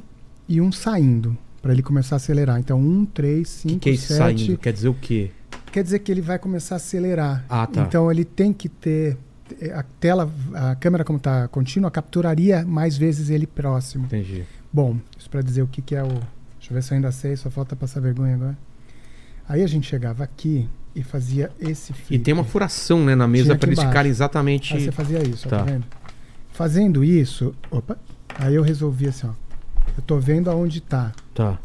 e 0.49 0.61
um 0.61 0.71
saindo, 0.73 1.37
pra 1.61 1.73
ele 1.73 1.83
começar 1.83 2.17
a 2.17 2.19
acelerar. 2.19 2.59
Então, 2.59 2.79
um, 2.81 3.05
três, 3.05 3.49
O 3.49 3.63
que, 3.63 3.69
cinco, 3.69 3.81
que 3.81 3.91
é 3.91 3.93
esse 3.93 4.07
sete. 4.15 4.19
saindo? 4.47 4.59
Quer 4.59 4.73
dizer 4.73 4.89
o 4.89 4.95
quê? 4.95 5.31
Quer 5.73 5.83
dizer 5.83 5.99
que 5.99 6.11
ele 6.11 6.23
vai 6.23 6.39
começar 6.39 6.75
a 6.75 6.77
acelerar. 6.77 7.45
Ah, 7.49 7.67
tá. 7.67 7.83
Então 7.83 8.11
ele 8.11 8.25
tem 8.25 8.53
que 8.53 8.69
ter 8.69 9.17
a 9.75 9.83
tela, 10.01 10.31
a 10.55 10.75
câmera 10.75 11.05
como 11.05 11.19
está 11.19 11.49
contínua, 11.49 11.91
capturaria 11.91 12.65
mais 12.65 12.97
vezes 12.97 13.29
ele 13.31 13.47
próximo. 13.47 14.07
Entendi. 14.07 14.45
Bom, 14.73 14.97
isso 15.19 15.29
para 15.31 15.43
dizer 15.43 15.63
o 15.63 15.67
que, 15.67 15.81
que 15.83 15.95
é 15.95 16.03
o. 16.03 16.09
Deixa 16.69 16.71
eu 16.71 16.75
ver 16.75 16.83
se 16.83 16.93
eu 16.93 16.97
ainda 16.97 17.13
sei, 17.13 17.35
só 17.37 17.49
falta 17.51 17.75
passar 17.75 18.01
vergonha 18.01 18.35
agora. 18.35 18.59
Aí 19.49 19.63
a 19.63 19.67
gente 19.67 19.89
chegava 19.89 20.23
aqui 20.23 20.69
e 20.95 21.03
fazia 21.03 21.51
esse 21.59 21.95
flip. 21.95 22.15
E 22.15 22.19
tem 22.19 22.35
uma 22.35 22.45
furação, 22.45 23.03
né, 23.05 23.15
na 23.15 23.27
mesa 23.27 23.57
para 23.57 23.71
eles 23.71 23.83
ficarem 23.83 24.11
exatamente. 24.11 24.75
Aí 24.75 24.85
você 24.85 24.93
fazia 24.93 25.23
isso, 25.27 25.47
ó, 25.47 25.51
Tá. 25.51 25.59
tá 25.59 25.65
vendo? 25.65 25.87
Fazendo 26.53 27.03
isso, 27.03 27.55
opa, 27.71 27.97
aí 28.39 28.55
eu 28.55 28.63
resolvi 28.63 29.09
assim, 29.09 29.27
ó. 29.27 29.33
Eu 29.97 30.03
tô 30.03 30.19
vendo 30.19 30.51
aonde 30.51 30.81
tá. 30.83 31.13
Tá. 31.35 31.59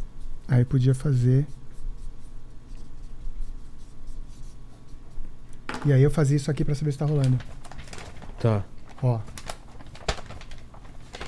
Aí 0.48 0.63
podia 0.63 0.95
fazer. 0.95 1.45
E 5.86 5.91
aí 5.91 6.01
eu 6.01 6.10
fazia 6.12 6.38
isso 6.38 6.50
aqui 6.50 6.63
pra 6.63 6.74
saber 6.75 6.93
se 6.93 6.98
tá 6.98 7.05
rolando. 7.05 7.38
Tá. 8.39 8.63
Ó, 9.01 9.19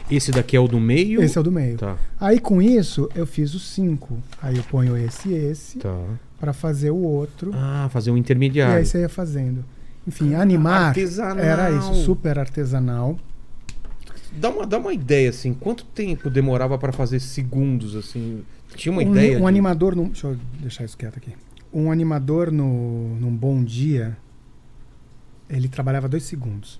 Esse 0.09 0.31
daqui 0.31 0.55
é 0.55 0.59
o 0.59 0.67
do 0.67 0.79
meio? 0.79 1.21
esse 1.21 1.37
é 1.37 1.41
o 1.41 1.43
do 1.43 1.51
meio. 1.51 1.77
Tá. 1.77 1.97
Aí 2.19 2.39
com 2.39 2.61
isso 2.61 3.09
eu 3.15 3.25
fiz 3.25 3.53
os 3.55 3.63
cinco. 3.69 4.17
Aí 4.41 4.55
eu 4.57 4.63
ponho 4.63 4.95
esse 4.97 5.29
e 5.29 5.33
esse 5.33 5.79
Tá. 5.79 5.97
pra 6.39 6.53
fazer 6.53 6.91
o 6.91 6.97
outro. 6.97 7.51
Ah, 7.53 7.89
fazer 7.91 8.11
um 8.11 8.17
e 8.17 8.19
intermediário. 8.19 8.75
aí 8.77 8.85
você 8.85 8.99
ia 9.01 9.09
fazendo. 9.09 9.65
Enfim, 10.07 10.35
animar 10.35 10.89
Artesanal. 10.89 11.43
era 11.43 11.71
isso, 11.71 11.95
super 12.03 12.37
artesanal. 12.37 13.17
Dá 14.37 14.49
uma, 14.49 14.67
dá 14.67 14.77
uma 14.77 14.93
ideia, 14.93 15.29
assim, 15.29 15.53
quanto 15.53 15.83
tempo 15.85 16.29
demorava 16.29 16.77
para 16.77 16.91
fazer 16.91 17.19
segundos, 17.19 17.95
assim? 17.95 18.43
Tinha 18.75 18.91
uma 18.91 19.01
um, 19.01 19.11
ideia? 19.11 19.37
um 19.37 19.41
de- 19.41 19.47
animador 19.47 19.95
num, 19.95 20.09
deixa 20.09 20.27
eu 20.27 20.37
deixar 20.59 20.83
isso 20.83 20.95
quieto 20.97 21.17
aqui. 21.17 21.31
Um 21.73 21.89
animador 21.91 22.51
no, 22.51 23.15
num 23.15 23.35
bom 23.35 23.63
dia, 23.63 24.15
ele 25.49 25.67
trabalhava 25.67 26.07
dois 26.07 26.23
segundos 26.23 26.79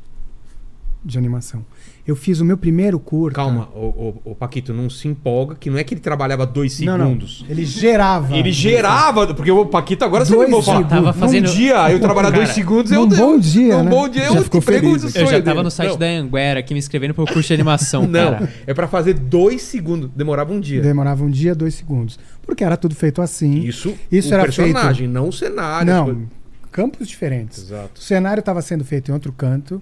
de 1.06 1.18
animação. 1.20 1.64
Eu 2.08 2.16
fiz 2.16 2.40
o 2.40 2.46
meu 2.46 2.58
primeiro 2.58 3.00
curta. 3.00 3.36
Calma, 3.36 3.68
o, 3.76 4.16
o, 4.26 4.36
Paquito, 4.36 4.74
não 4.74 4.90
se 4.90 5.08
empolga, 5.08 5.56
que 5.56 5.70
não 5.70 5.78
é 5.78 5.84
que 5.84 5.94
ele 5.94 6.02
trabalhava 6.02 6.46
dois 6.46 6.80
Não, 6.80 6.98
não. 6.98 7.06
segundos. 7.06 7.46
Ele 7.50 7.64
gerava. 7.66 8.36
Ele 8.36 8.52
gerava, 8.52 9.34
porque 9.34 9.52
o 9.52 9.66
Paquito 9.66 10.04
agora 10.06 10.24
você 10.26 10.34
Dois 10.36 10.50
me 10.50 10.62
falar. 10.64 10.78
segundos. 10.78 10.90
Tava 10.90 11.14
fazendo- 11.14 11.48
Num 11.48 11.54
dia, 11.54 11.92
eu 11.92 12.00
trabalhar 12.00 12.30
dois 12.32 12.50
segundos, 12.50 12.92
num 12.92 13.02
eu 13.02 13.08
bom 13.08 13.38
dia, 13.40 13.78
Num 13.78 13.84
né? 13.86 13.90
bom 13.90 14.08
dia, 14.10 14.26
Já 14.32 14.36
eu 14.36 14.44
ficou 14.44 14.62
feliz. 14.62 15.04
Eu 15.16 15.26
já 15.26 15.32
tava 15.42 15.42
dele. 15.42 15.64
no 15.64 15.72
site 15.72 15.90
Não, 15.92 15.98
da 15.98 16.06
Anguera 16.06 16.60
aqui 16.60 16.74
me 16.74 16.80
inscrevendo 16.80 17.14
pro 17.14 17.26
curso 17.26 17.48
de 17.48 17.54
animação, 17.54 18.04
Não, 18.08 18.32
cara. 18.34 18.54
é 18.66 18.74
pra 18.74 18.88
fazer 18.88 19.14
dois 19.14 19.62
segundos. 19.62 20.10
Demorava 20.16 20.54
um 20.54 20.60
dia. 20.60 20.82
Demorava 20.82 21.24
um 21.24 21.30
dia, 21.30 21.54
dois 21.56 21.74
segundos. 21.76 22.20
Porque 22.44 22.64
era 22.64 22.78
tudo 22.78 22.94
feito 22.96 23.22
assim. 23.22 23.60
Isso, 23.62 23.94
Isso 24.12 24.30
o 24.30 24.34
era 24.34 24.44
personagem, 24.44 25.08
não 25.08 25.30
o 25.30 25.34
cenário. 25.34 25.92
Não, 25.92 26.28
campos 26.72 27.08
diferentes. 27.08 27.58
Exato. 27.64 28.00
O 28.00 28.04
cenário 28.04 28.42
estava 28.42 28.62
sendo 28.62 28.84
feito 28.84 29.10
em 29.10 29.14
outro 29.14 29.32
canto. 29.32 29.82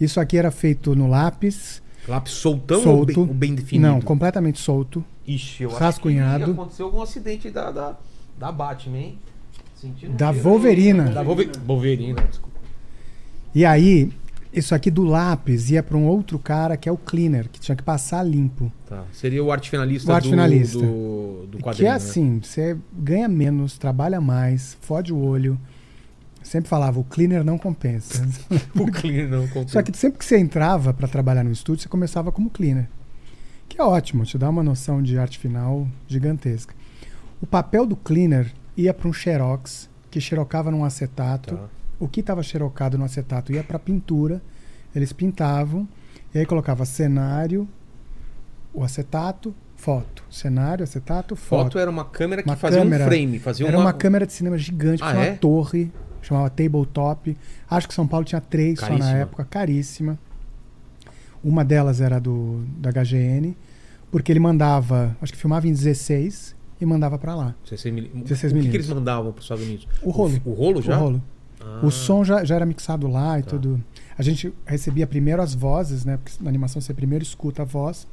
Isso 0.00 0.18
aqui 0.18 0.36
era 0.38 0.50
feito 0.50 0.94
no 0.96 1.06
lápis. 1.06 1.82
Lápis 2.08 2.32
soltão 2.32 2.82
Solto. 2.82 2.98
ou 2.98 3.04
bem, 3.06 3.18
ou 3.18 3.26
bem 3.26 3.54
definido? 3.54 3.86
Não, 3.88 4.00
completamente 4.00 4.58
solto. 4.58 5.04
Ixi, 5.26 5.64
eu 5.64 5.70
rascunhado. 5.70 6.44
acho 6.44 6.54
que 6.54 6.58
aconteceu 6.60 6.86
algum 6.86 7.02
acidente 7.02 7.50
da, 7.50 7.70
da, 7.70 7.96
da 8.38 8.50
Batman, 8.50 8.96
hein? 8.98 9.18
Sentindo 9.76 10.14
Da 10.16 10.32
cheiro 10.32 10.48
Wolverina. 10.48 11.04
Da 11.10 11.22
Wolve- 11.22 11.50
Wolverina, 11.66 12.22
desculpa. 12.22 12.58
E 13.54 13.64
aí, 13.64 14.10
isso 14.52 14.74
aqui 14.74 14.90
do 14.90 15.04
lápis 15.04 15.70
ia 15.70 15.82
para 15.82 15.96
um 15.96 16.06
outro 16.06 16.38
cara 16.38 16.76
que 16.76 16.88
é 16.88 16.92
o 16.92 16.96
cleaner, 16.96 17.48
que 17.50 17.60
tinha 17.60 17.76
que 17.76 17.82
passar 17.82 18.22
limpo. 18.22 18.72
Tá. 18.88 19.04
Seria 19.12 19.44
o 19.44 19.52
arte 19.52 19.68
finalista, 19.70 20.10
O 20.10 20.14
arte 20.14 20.24
do, 20.24 20.30
finalista. 20.30 20.78
do, 20.78 21.46
do 21.50 21.58
quadrinho, 21.58 21.74
que 21.76 21.84
é 21.86 21.90
né? 21.90 21.94
assim, 21.96 22.40
você 22.42 22.76
ganha 22.92 23.28
menos, 23.28 23.76
trabalha 23.78 24.20
mais, 24.20 24.76
fode 24.80 25.12
o 25.12 25.18
olho. 25.22 25.58
Sempre 26.50 26.68
falava, 26.68 26.98
o 26.98 27.04
cleaner 27.04 27.44
não 27.44 27.56
compensa. 27.56 28.26
O 28.74 28.90
cleaner 28.90 29.28
não 29.28 29.46
contou. 29.46 29.68
Só 29.68 29.80
que 29.82 29.96
sempre 29.96 30.18
que 30.18 30.24
você 30.24 30.36
entrava 30.36 30.92
para 30.92 31.06
trabalhar 31.06 31.44
no 31.44 31.52
estúdio, 31.52 31.84
você 31.84 31.88
começava 31.88 32.32
como 32.32 32.50
cleaner. 32.50 32.88
Que 33.68 33.80
é 33.80 33.84
ótimo, 33.84 34.24
te 34.24 34.36
dá 34.36 34.50
uma 34.50 34.60
noção 34.60 35.00
de 35.00 35.16
arte 35.16 35.38
final 35.38 35.86
gigantesca. 36.08 36.74
O 37.40 37.46
papel 37.46 37.86
do 37.86 37.94
cleaner 37.94 38.52
ia 38.76 38.92
para 38.92 39.06
um 39.08 39.12
xerox, 39.12 39.88
que 40.10 40.20
xerocava 40.20 40.72
num 40.72 40.84
acetato. 40.84 41.54
Tá. 41.54 41.68
O 42.00 42.08
que 42.08 42.18
estava 42.18 42.42
xerocado 42.42 42.98
no 42.98 43.04
acetato 43.04 43.52
ia 43.52 43.62
para 43.62 43.78
pintura. 43.78 44.42
Eles 44.92 45.12
pintavam, 45.12 45.86
e 46.34 46.38
aí 46.40 46.44
colocava 46.44 46.84
cenário, 46.84 47.68
o 48.74 48.82
acetato, 48.82 49.54
foto. 49.76 50.24
Cenário, 50.28 50.82
acetato, 50.82 51.36
foto. 51.36 51.62
Foto 51.66 51.78
era 51.78 51.88
uma 51.88 52.04
câmera 52.06 52.42
que 52.42 52.48
Uma 52.48 52.56
fazia 52.56 52.80
câmera. 52.80 53.04
um 53.04 53.06
frame, 53.06 53.38
fazia 53.38 53.68
Era 53.68 53.76
uma... 53.76 53.84
uma 53.86 53.92
câmera 53.92 54.26
de 54.26 54.32
cinema 54.32 54.58
gigante, 54.58 55.00
Ah, 55.04 55.14
é? 55.14 55.30
uma 55.30 55.36
torre, 55.38 55.92
chamava 56.26 56.50
Tabletop. 56.50 57.36
Acho 57.68 57.88
que 57.88 57.94
São 57.94 58.06
Paulo 58.06 58.24
tinha 58.24 58.40
três 58.40 58.78
só 58.80 58.86
Caríssima. 58.86 59.12
na 59.12 59.18
época, 59.18 59.44
caríssima. 59.44 60.18
Uma 61.42 61.64
delas 61.64 62.00
era 62.00 62.18
do 62.20 62.62
da 62.76 62.90
HGN, 62.92 63.56
porque 64.10 64.30
ele 64.30 64.40
mandava, 64.40 65.16
acho 65.22 65.32
que 65.32 65.38
filmava 65.38 65.66
em 65.66 65.72
16 65.72 66.54
e 66.80 66.84
mandava 66.86 67.18
pra 67.18 67.34
lá. 67.34 67.54
16 67.64 67.94
mili- 67.94 68.08
16 68.14 68.20
o 68.20 68.22
que, 68.22 68.28
que 68.28 68.54
milímetros. 68.54 68.74
eles 68.86 68.88
mandavam 68.98 69.32
para 69.32 69.38
os 69.38 69.44
Estados 69.44 69.64
Unidos? 69.64 69.88
O 70.02 70.10
rolo. 70.10 70.40
O, 70.44 70.52
rolo 70.52 70.82
já? 70.82 70.98
O 70.98 71.00
rolo. 71.00 71.22
Ah, 71.62 71.80
O 71.82 71.90
som 71.90 72.24
já, 72.24 72.44
já 72.44 72.54
era 72.56 72.66
mixado 72.66 73.06
lá 73.08 73.38
e 73.38 73.42
Tá. 73.42 73.50
tudo. 73.50 73.82
A 74.18 74.22
gente 74.22 74.52
recebia 74.66 75.06
primeiro 75.06 75.40
as 75.40 75.54
vozes, 75.54 76.04
né? 76.04 76.18
Porque 76.18 76.42
na 76.42 76.48
animação 76.50 76.80
você 76.80 76.92
primeiro 76.92 77.22
escuta 77.22 77.62
a 77.62 77.64
voz 77.64 78.06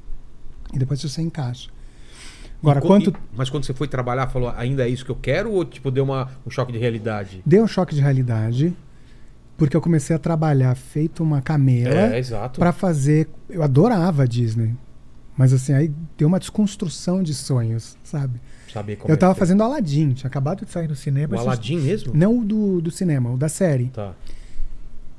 e 0.73 0.79
depois 0.79 1.01
você 1.01 1.21
encaixa. 1.21 1.69
Agora, 2.61 2.79
E 2.79 2.81
quanto 2.81 3.13
mas 3.35 3.49
quando 3.49 3.65
você 3.65 3.73
foi 3.73 3.87
trabalhar, 3.87 4.27
falou, 4.27 4.49
ainda 4.57 4.83
é 4.85 4.89
isso 4.89 5.05
que 5.05 5.11
eu 5.11 5.15
quero? 5.15 5.51
Ou 5.51 5.63
tipo, 5.63 5.91
deu 5.91 6.03
uma, 6.03 6.29
um 6.45 6.49
choque 6.49 6.71
de 6.71 6.77
realidade? 6.79 7.41
deu 7.45 7.63
um 7.63 7.67
choque 7.67 7.93
de 7.93 8.01
realidade, 8.01 8.73
porque 9.55 9.77
eu 9.77 9.81
comecei 9.81 10.15
a 10.15 10.19
trabalhar 10.19 10.73
feito 10.75 11.21
uma 11.23 11.41
camela. 11.41 12.15
É, 12.15 12.19
exato. 12.19 12.59
Pra 12.59 12.71
fazer. 12.71 13.27
Eu 13.49 13.61
adorava 13.63 14.23
a 14.23 14.25
Disney. 14.25 14.73
Mas 15.37 15.53
assim, 15.53 15.71
aí 15.71 15.91
deu 16.17 16.27
uma 16.27 16.39
desconstrução 16.39 17.21
de 17.21 17.35
sonhos, 17.35 17.95
sabe? 18.03 18.39
Saber 18.73 18.95
como 18.95 19.11
eu 19.11 19.13
é 19.13 19.17
tava 19.17 19.33
é. 19.33 19.35
fazendo 19.35 19.61
Aladdin, 19.61 20.11
tinha 20.13 20.27
acabado 20.27 20.65
de 20.65 20.71
sair 20.71 20.87
no 20.87 20.95
cinema. 20.95 21.35
O 21.37 21.39
Aladdin 21.39 21.79
mesmo? 21.79 22.11
Não 22.15 22.39
o 22.39 22.43
do, 22.43 22.81
do 22.81 22.89
cinema, 22.89 23.29
o 23.31 23.37
da 23.37 23.47
série. 23.47 23.89
Tá. 23.89 24.13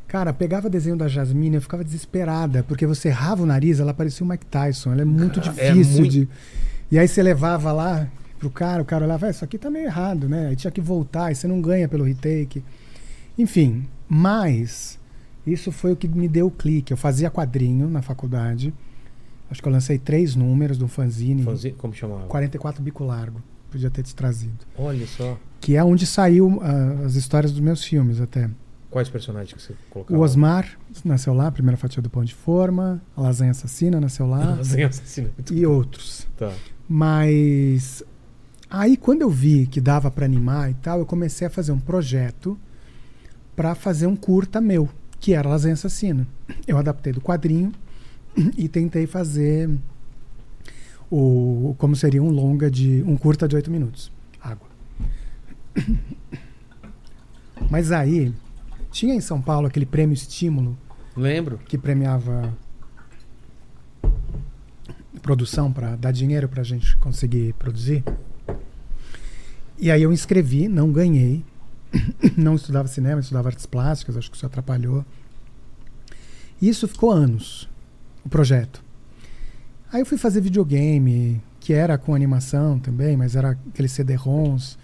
Cara, 0.08 0.32
pegava 0.32 0.68
desenho 0.68 0.96
da 0.96 1.06
Jasmine, 1.06 1.56
eu 1.56 1.62
ficava 1.62 1.84
desesperada, 1.84 2.64
porque 2.64 2.84
você 2.86 3.08
errava 3.08 3.42
o 3.42 3.46
nariz, 3.46 3.78
ela 3.78 3.94
parecia 3.94 4.24
o 4.26 4.28
Mike 4.28 4.46
Tyson, 4.46 4.90
ela 4.92 5.02
é 5.02 5.04
muito 5.04 5.40
Cara, 5.40 5.54
é 5.56 5.70
difícil 5.72 5.98
muito- 6.00 6.10
de. 6.12 6.28
E 6.90 6.98
aí 6.98 7.06
você 7.06 7.22
levava 7.22 7.72
lá 7.72 8.08
pro 8.38 8.50
cara, 8.50 8.82
o 8.82 8.84
cara 8.84 9.04
olhava, 9.04 9.26
"Ah, 9.26 9.30
isso 9.30 9.44
aqui 9.44 9.58
tá 9.58 9.68
meio 9.70 9.86
errado, 9.86 10.28
né? 10.28 10.48
Aí 10.48 10.56
tinha 10.56 10.70
que 10.70 10.80
voltar, 10.80 11.26
aí 11.26 11.34
você 11.34 11.46
não 11.46 11.60
ganha 11.60 11.88
pelo 11.88 12.04
retake. 12.04 12.62
Enfim, 13.36 13.86
mas 14.08 14.98
isso 15.46 15.70
foi 15.70 15.92
o 15.92 15.96
que 15.96 16.08
me 16.08 16.28
deu 16.28 16.46
o 16.46 16.50
clique. 16.50 16.92
Eu 16.92 16.96
fazia 16.96 17.30
quadrinho 17.30 17.88
na 17.88 18.02
faculdade. 18.02 18.72
Acho 19.50 19.62
que 19.62 19.68
eu 19.68 19.72
lancei 19.72 19.98
três 19.98 20.34
números 20.36 20.76
do 20.76 20.86
fanzine, 20.88 21.42
Fanzine, 21.42 21.74
como 21.76 21.94
chamava? 21.94 22.26
44 22.26 22.82
bico 22.82 23.04
largo. 23.04 23.40
Podia 23.70 23.90
ter 23.90 24.02
te 24.02 24.14
trazido. 24.14 24.66
Olha 24.76 25.06
só. 25.06 25.38
Que 25.60 25.76
é 25.76 25.84
onde 25.84 26.06
saiu 26.06 26.58
ah, 26.62 27.04
as 27.04 27.14
histórias 27.14 27.52
dos 27.52 27.60
meus 27.60 27.82
filmes 27.84 28.20
até. 28.20 28.48
Quais 28.90 29.08
personagens 29.10 29.52
que 29.52 29.60
você 29.62 29.74
colocava? 29.90 30.18
O 30.18 30.22
Osmar 30.22 30.78
nasceu 31.04 31.34
lá, 31.34 31.48
a 31.48 31.52
primeira 31.52 31.76
fatia 31.76 32.02
do 32.02 32.08
pão 32.08 32.24
de 32.24 32.34
forma, 32.34 33.02
a 33.14 33.20
lasanha 33.20 33.50
assassina 33.50 34.00
nasceu 34.00 34.26
lá 34.26 34.56
Lasanha 34.56 34.86
assassina. 34.86 35.30
E 35.50 35.66
outros. 35.66 36.26
Tá. 36.38 36.52
Mas 36.88 38.02
aí 38.70 38.96
quando 38.96 39.22
eu 39.22 39.30
vi 39.30 39.66
que 39.66 39.80
dava 39.80 40.10
para 40.10 40.24
animar 40.24 40.70
e 40.70 40.74
tal, 40.74 41.00
eu 41.00 41.06
comecei 41.06 41.46
a 41.46 41.50
fazer 41.50 41.72
um 41.72 41.80
projeto 41.80 42.58
para 43.54 43.74
fazer 43.74 44.06
um 44.06 44.16
curta 44.16 44.60
meu, 44.60 44.88
que 45.20 45.34
era 45.34 45.48
Lasanha 45.48 45.74
Assassina. 45.74 46.26
Eu 46.66 46.78
adaptei 46.78 47.12
do 47.12 47.20
quadrinho 47.20 47.72
e 48.56 48.68
tentei 48.68 49.06
fazer 49.06 49.70
o 51.10 51.74
como 51.78 51.96
seria 51.96 52.22
um 52.22 52.30
longa 52.30 52.70
de 52.70 53.02
um 53.06 53.16
curta 53.16 53.48
de 53.48 53.56
oito 53.56 53.70
minutos. 53.70 54.12
Água. 54.40 54.68
Mas 57.70 57.92
aí 57.92 58.32
tinha 58.90 59.14
em 59.14 59.20
São 59.20 59.40
Paulo 59.42 59.66
aquele 59.66 59.86
prêmio 59.86 60.14
estímulo 60.14 60.78
Lembro. 61.16 61.58
que 61.58 61.76
premiava 61.76 62.56
produção 65.28 65.70
para 65.70 65.94
dar 65.94 66.10
dinheiro 66.10 66.48
para 66.48 66.62
a 66.62 66.64
gente 66.64 66.96
conseguir 66.96 67.52
produzir. 67.58 68.02
E 69.78 69.90
aí 69.90 70.02
eu 70.02 70.10
inscrevi, 70.10 70.68
não 70.68 70.90
ganhei. 70.90 71.44
Não 72.36 72.54
estudava 72.54 72.88
cinema, 72.88 73.20
estudava 73.20 73.48
artes 73.48 73.64
plásticas, 73.64 74.16
acho 74.16 74.30
que 74.30 74.36
isso 74.36 74.44
atrapalhou. 74.44 75.04
E 76.60 76.68
isso 76.68 76.86
ficou 76.88 77.10
anos, 77.10 77.68
o 78.24 78.28
projeto. 78.28 78.82
Aí 79.92 80.00
eu 80.00 80.06
fui 80.06 80.18
fazer 80.18 80.42
videogame, 80.42 81.42
que 81.60 81.72
era 81.72 81.96
com 81.96 82.14
animação 82.14 82.78
também, 82.78 83.16
mas 83.16 83.36
era 83.36 83.50
aqueles 83.50 83.92
CD-ROMs. 83.92 84.78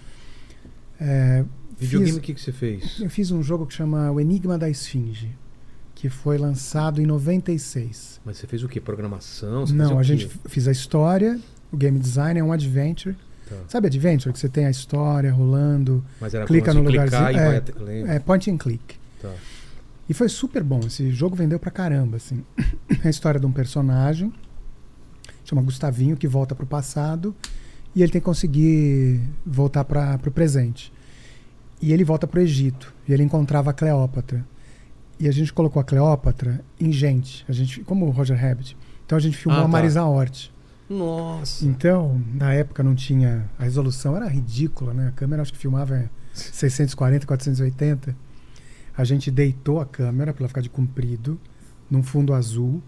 É, 1.00 1.44
Videogame, 1.78 2.18
o 2.18 2.20
que, 2.20 2.34
que 2.34 2.40
você 2.40 2.52
fez? 2.52 3.00
eu 3.00 3.10
fiz 3.10 3.30
um 3.30 3.42
jogo 3.42 3.66
que 3.66 3.74
chama 3.74 4.10
O 4.10 4.20
Enigma 4.20 4.56
da 4.56 4.68
Esfinge, 4.70 5.30
que 5.94 6.08
foi 6.08 6.36
lançado 6.38 7.00
em 7.00 7.06
96. 7.06 8.20
Mas 8.24 8.36
você 8.38 8.46
fez 8.46 8.62
o 8.62 8.68
quê? 8.68 8.80
Programação? 8.80 9.66
Você 9.66 9.72
Não, 9.72 9.96
o 9.96 9.98
a 9.98 10.02
gente 10.02 10.26
f- 10.26 10.38
fiz 10.48 10.66
a 10.68 10.72
história, 10.72 11.38
o 11.72 11.76
game 11.76 11.98
design 11.98 12.38
é 12.38 12.44
um 12.44 12.52
adventure. 12.52 13.16
Tá. 13.48 13.56
Sabe 13.68 13.86
adventure? 13.88 14.32
Que 14.32 14.38
você 14.38 14.48
tem 14.48 14.66
a 14.66 14.70
história 14.70 15.32
rolando, 15.32 16.04
clica 16.46 16.72
no 16.74 16.84
clicar 16.84 17.06
lugarzinho. 17.06 17.44
vai 18.04 18.12
É, 18.12 18.16
é 18.16 18.18
point 18.18 18.50
and 18.50 18.56
click. 18.58 18.96
Tá. 19.20 19.32
E 20.08 20.12
foi 20.14 20.28
super 20.28 20.62
bom. 20.62 20.80
Esse 20.86 21.10
jogo 21.10 21.34
vendeu 21.36 21.58
pra 21.58 21.70
caramba, 21.70 22.16
assim. 22.16 22.44
É 23.02 23.06
a 23.08 23.10
história 23.10 23.38
de 23.40 23.46
um 23.46 23.52
personagem, 23.52 24.32
chama 25.44 25.62
Gustavinho, 25.62 26.16
que 26.16 26.26
volta 26.26 26.54
pro 26.54 26.66
passado 26.66 27.34
e 27.94 28.02
ele 28.02 28.10
tem 28.10 28.20
que 28.20 28.24
conseguir 28.24 29.20
voltar 29.46 29.84
para 29.84 30.18
pro 30.18 30.30
presente. 30.30 30.92
E 31.80 31.92
ele 31.92 32.02
volta 32.04 32.26
pro 32.26 32.40
Egito 32.40 32.92
e 33.08 33.12
ele 33.12 33.22
encontrava 33.22 33.72
Cleópatra. 33.72 34.44
E 35.24 35.28
a 35.28 35.32
gente 35.32 35.54
colocou 35.54 35.80
a 35.80 35.84
Cleópatra 35.84 36.62
em 36.78 36.92
gente. 36.92 37.46
A 37.48 37.52
gente, 37.52 37.80
como 37.80 38.04
o 38.04 38.10
Roger 38.10 38.38
Rabbit. 38.38 38.76
Então 39.06 39.16
a 39.16 39.20
gente 39.22 39.34
filmou 39.38 39.58
Ah, 39.58 39.62
a 39.62 39.66
tá. 39.66 39.70
Marisa 39.72 40.04
Hort. 40.04 40.50
Nossa. 40.86 41.64
Então, 41.64 42.22
na 42.34 42.52
época 42.52 42.82
não 42.82 42.94
tinha. 42.94 43.48
A 43.58 43.64
resolução 43.64 44.14
era 44.14 44.28
ridícula, 44.28 44.92
né? 44.92 45.08
A 45.08 45.12
câmera 45.12 45.40
acho 45.40 45.50
que 45.50 45.56
filmava 45.58 45.96
em 45.98 46.10
640, 46.34 47.26
480. 47.26 48.14
A 48.94 49.02
gente 49.02 49.30
deitou 49.30 49.80
a 49.80 49.86
câmera 49.86 50.34
para 50.34 50.42
ela 50.42 50.48
ficar 50.48 50.60
de 50.60 50.68
comprido, 50.68 51.40
num 51.90 52.02
fundo 52.02 52.34
azul. 52.34 52.82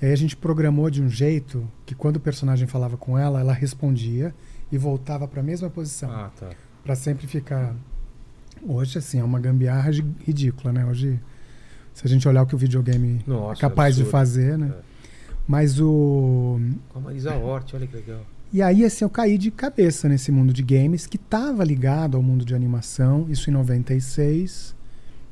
E 0.00 0.06
aí 0.06 0.12
a 0.12 0.16
gente 0.16 0.36
programou 0.36 0.88
de 0.88 1.02
um 1.02 1.08
jeito 1.08 1.68
que 1.84 1.92
quando 1.92 2.18
o 2.18 2.20
personagem 2.20 2.68
falava 2.68 2.96
com 2.96 3.18
ela, 3.18 3.40
ela 3.40 3.52
respondia 3.52 4.32
e 4.70 4.78
voltava 4.78 5.26
para 5.26 5.40
a 5.40 5.42
mesma 5.42 5.68
posição. 5.68 6.08
Ah, 6.08 6.30
tá. 6.38 6.50
Pra 6.84 6.94
sempre 6.94 7.26
ficar. 7.26 7.74
Hoje, 8.62 8.96
assim, 8.98 9.18
é 9.18 9.24
uma 9.24 9.40
gambiarra 9.40 9.90
ridícula, 10.24 10.72
né? 10.72 10.86
Hoje, 10.86 11.18
se 11.98 12.06
a 12.06 12.08
gente 12.08 12.28
olhar 12.28 12.44
o 12.44 12.46
que 12.46 12.54
o 12.54 12.58
videogame 12.58 13.20
Nossa, 13.26 13.58
é 13.58 13.60
capaz 13.60 13.96
de 13.96 14.02
absurdo. 14.02 14.12
fazer, 14.12 14.56
né? 14.56 14.72
É. 14.72 14.82
Mas 15.48 15.80
o. 15.80 16.60
Com 16.90 17.00
a 17.00 17.02
Marisa 17.02 17.34
Hort, 17.34 17.74
olha 17.74 17.88
que 17.88 17.96
legal. 17.96 18.24
E 18.52 18.62
aí, 18.62 18.84
assim, 18.84 19.04
eu 19.04 19.10
caí 19.10 19.36
de 19.36 19.50
cabeça 19.50 20.08
nesse 20.08 20.30
mundo 20.30 20.52
de 20.52 20.62
games 20.62 21.08
que 21.08 21.16
estava 21.16 21.64
ligado 21.64 22.16
ao 22.16 22.22
mundo 22.22 22.44
de 22.44 22.54
animação, 22.54 23.26
isso 23.28 23.50
em 23.50 23.52
96. 23.52 24.76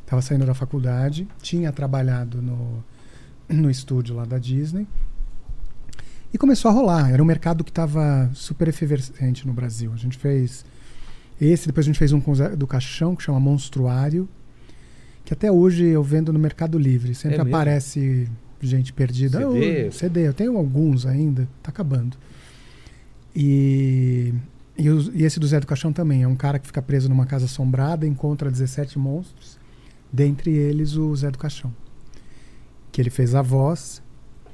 Estava 0.02 0.20
saindo 0.20 0.44
da 0.44 0.54
faculdade, 0.54 1.28
tinha 1.40 1.70
trabalhado 1.70 2.42
no, 2.42 2.84
no 3.48 3.70
estúdio 3.70 4.16
lá 4.16 4.24
da 4.24 4.38
Disney. 4.38 4.88
E 6.34 6.38
começou 6.38 6.68
a 6.68 6.74
rolar. 6.74 7.12
Era 7.12 7.22
um 7.22 7.26
mercado 7.26 7.62
que 7.62 7.70
estava 7.70 8.28
super 8.34 8.66
efervescente 8.66 9.46
no 9.46 9.52
Brasil. 9.52 9.92
A 9.92 9.96
gente 9.96 10.18
fez 10.18 10.64
esse, 11.40 11.68
depois 11.68 11.86
a 11.86 11.88
gente 11.88 11.98
fez 11.98 12.12
um 12.12 12.20
do 12.56 12.66
Caixão, 12.66 13.14
que 13.14 13.22
chama 13.22 13.38
Monstruário, 13.38 14.28
que 15.26 15.34
até 15.34 15.52
hoje 15.52 15.84
eu 15.84 16.02
vendo 16.02 16.32
no 16.32 16.38
Mercado 16.38 16.78
Livre. 16.78 17.14
Sempre 17.14 17.36
É 17.38 17.40
aparece 17.42 18.26
gente 18.62 18.92
perdida. 18.92 19.38
CD? 19.40 19.86
Eu, 19.88 19.92
CD, 19.92 20.26
eu 20.28 20.32
tenho 20.32 20.56
alguns 20.56 21.04
ainda, 21.04 21.46
tá 21.62 21.68
acabando. 21.70 22.16
E, 23.34 24.32
e, 24.78 24.88
os- 24.88 25.10
e 25.14 25.24
esse 25.24 25.38
do 25.38 25.46
Zé 25.46 25.60
do 25.60 25.66
Caixão 25.66 25.92
também. 25.92 26.22
É 26.22 26.28
um 26.28 26.36
cara 26.36 26.58
que 26.58 26.66
fica 26.66 26.80
preso 26.80 27.08
numa 27.08 27.26
casa 27.26 27.44
assombrada, 27.44 28.06
encontra 28.06 28.50
17 28.50 28.98
monstros, 28.98 29.58
dentre 30.12 30.50
eles 30.52 30.96
o 30.96 31.14
Zé 31.14 31.30
do 31.30 31.38
Caixão. 31.38 31.72
Que 32.90 33.00
ele 33.02 33.10
fez 33.10 33.34
a 33.34 33.42
voz, 33.42 34.02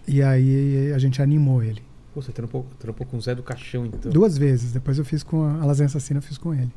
e 0.08 0.20
aí 0.22 0.90
a 0.92 0.98
gente 0.98 1.22
animou 1.22 1.62
ele. 1.62 1.82
Pô, 2.12 2.20
você 2.20 2.32
trampou, 2.32 2.66
trampou 2.78 3.06
com 3.06 3.16
o 3.16 3.20
Zé 3.20 3.34
do 3.34 3.42
Caixão, 3.42 3.86
então. 3.86 4.10
Duas 4.10 4.36
vezes. 4.36 4.72
Depois 4.72 4.98
eu 4.98 5.04
fiz 5.04 5.22
com 5.22 5.42
a, 5.44 5.60
a 5.62 5.64
Lasanha 5.64 5.86
Assassina, 5.86 6.18
eu 6.18 6.22
fiz 6.22 6.36
com 6.36 6.52
ele. 6.52 6.72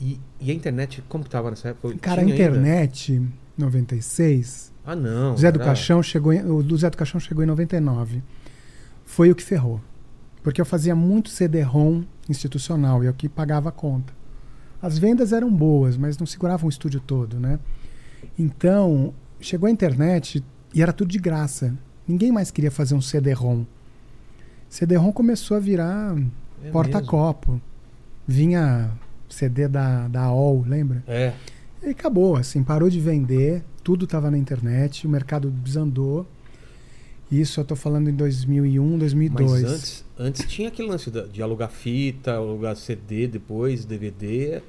E, 0.00 0.18
e 0.40 0.50
a 0.50 0.54
internet, 0.54 1.02
como 1.08 1.22
que 1.24 1.30
tava 1.30 1.50
nessa 1.50 1.68
época? 1.68 1.96
Cara, 2.00 2.20
a 2.22 2.24
Tinha 2.24 2.34
ainda? 2.34 2.56
internet, 2.58 3.22
96, 3.56 4.72
Ah, 4.84 4.96
não. 4.96 5.36
Zé 5.36 5.50
do 5.52 5.56
era- 5.56 5.66
Caixão 5.66 6.02
chegou 6.02 6.32
em, 6.32 6.44
o 6.44 6.62
do 6.62 6.76
Zé 6.76 6.90
do 6.90 6.96
Caixão 6.96 7.20
chegou 7.20 7.44
em 7.44 7.46
99. 7.46 8.22
Foi 9.04 9.30
o 9.30 9.34
que 9.34 9.42
ferrou. 9.42 9.80
Porque 10.42 10.60
eu 10.60 10.64
fazia 10.66 10.94
muito 10.96 11.28
CD-ROM 11.30 12.02
institucional 12.28 13.04
e 13.04 13.06
é 13.06 13.10
o 13.10 13.14
que 13.14 13.28
pagava 13.28 13.68
a 13.68 13.72
conta. 13.72 14.12
As 14.80 14.98
vendas 14.98 15.32
eram 15.32 15.52
boas, 15.54 15.96
mas 15.96 16.18
não 16.18 16.26
seguravam 16.26 16.66
o 16.66 16.68
estúdio 16.70 16.98
todo, 17.00 17.38
né? 17.38 17.60
Então, 18.36 19.14
chegou 19.40 19.68
a 19.68 19.70
internet 19.70 20.42
e 20.74 20.82
era 20.82 20.92
tudo 20.92 21.08
de 21.10 21.18
graça. 21.18 21.72
Ninguém 22.08 22.32
mais 22.32 22.50
queria 22.50 22.70
fazer 22.72 22.94
um 22.96 23.00
CD-ROM. 23.00 23.64
CD-ROM 24.68 25.12
começou 25.12 25.56
a 25.56 25.60
virar 25.60 26.16
É 26.64 26.70
porta-copo. 26.70 27.60
Vinha 28.26 28.90
CD 29.32 29.68
da, 29.68 30.08
da 30.08 30.22
AOL, 30.22 30.64
lembra? 30.66 31.02
É. 31.06 31.32
E 31.82 31.90
acabou, 31.90 32.36
assim, 32.36 32.62
parou 32.62 32.88
de 32.88 33.00
vender, 33.00 33.62
tudo 33.82 34.04
estava 34.04 34.30
na 34.30 34.38
internet, 34.38 35.06
o 35.06 35.10
mercado 35.10 35.50
desandou. 35.50 36.26
Isso 37.30 37.60
eu 37.60 37.64
tô 37.64 37.74
falando 37.74 38.08
em 38.10 38.14
2001, 38.14 38.98
2002. 38.98 39.50
Mas 39.50 39.64
antes, 39.64 40.04
antes 40.18 40.44
tinha 40.46 40.68
aquele 40.68 40.88
lance 40.88 41.10
de 41.10 41.42
alugar 41.42 41.70
fita, 41.70 42.34
alugar 42.34 42.76
CD 42.76 43.26
depois, 43.26 43.84
DVD. 43.84 44.62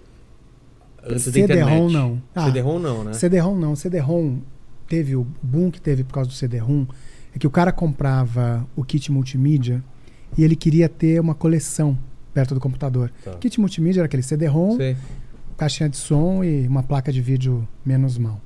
Antes 1.06 1.23
CD-ROM 1.23 1.89
não. 1.89 2.21
Ah, 2.34 2.45
CD-ROM 2.45 2.80
não, 2.80 3.04
né? 3.04 3.13
CD-ROM 3.13 3.60
não. 3.60 3.76
CD-ROM 3.76 4.39
teve 4.88 5.15
o 5.15 5.28
boom 5.41 5.69
que 5.69 5.82
teve 5.82 6.04
por 6.04 6.13
causa 6.13 6.30
do 6.30 6.34
CD-ROM 6.34 6.86
é 7.36 7.39
que 7.39 7.47
o 7.47 7.49
cara 7.49 7.71
comprava 7.71 8.65
o 8.76 8.84
kit 8.84 9.12
multimídia 9.12 9.84
e 10.38 10.43
ele 10.43 10.56
queria 10.56 10.88
ter 10.88 11.19
uma 11.19 11.36
coleção 11.36 11.97
perto 12.34 12.54
do 12.54 12.60
computador. 12.60 13.12
Tá. 13.24 13.32
Kit 13.36 13.60
multimídia 13.60 14.02
era 14.02 14.06
aquele 14.06 14.24
CD-ROM, 14.24 14.78
caixinha 15.58 15.89
de 15.89 15.98
som 15.98 16.43
e 16.43 16.67
uma 16.67 16.84
placa 16.84 17.12
de 17.12 17.22
vídeo 17.22 17.67
menos 17.86 18.17
mal. 18.17 18.41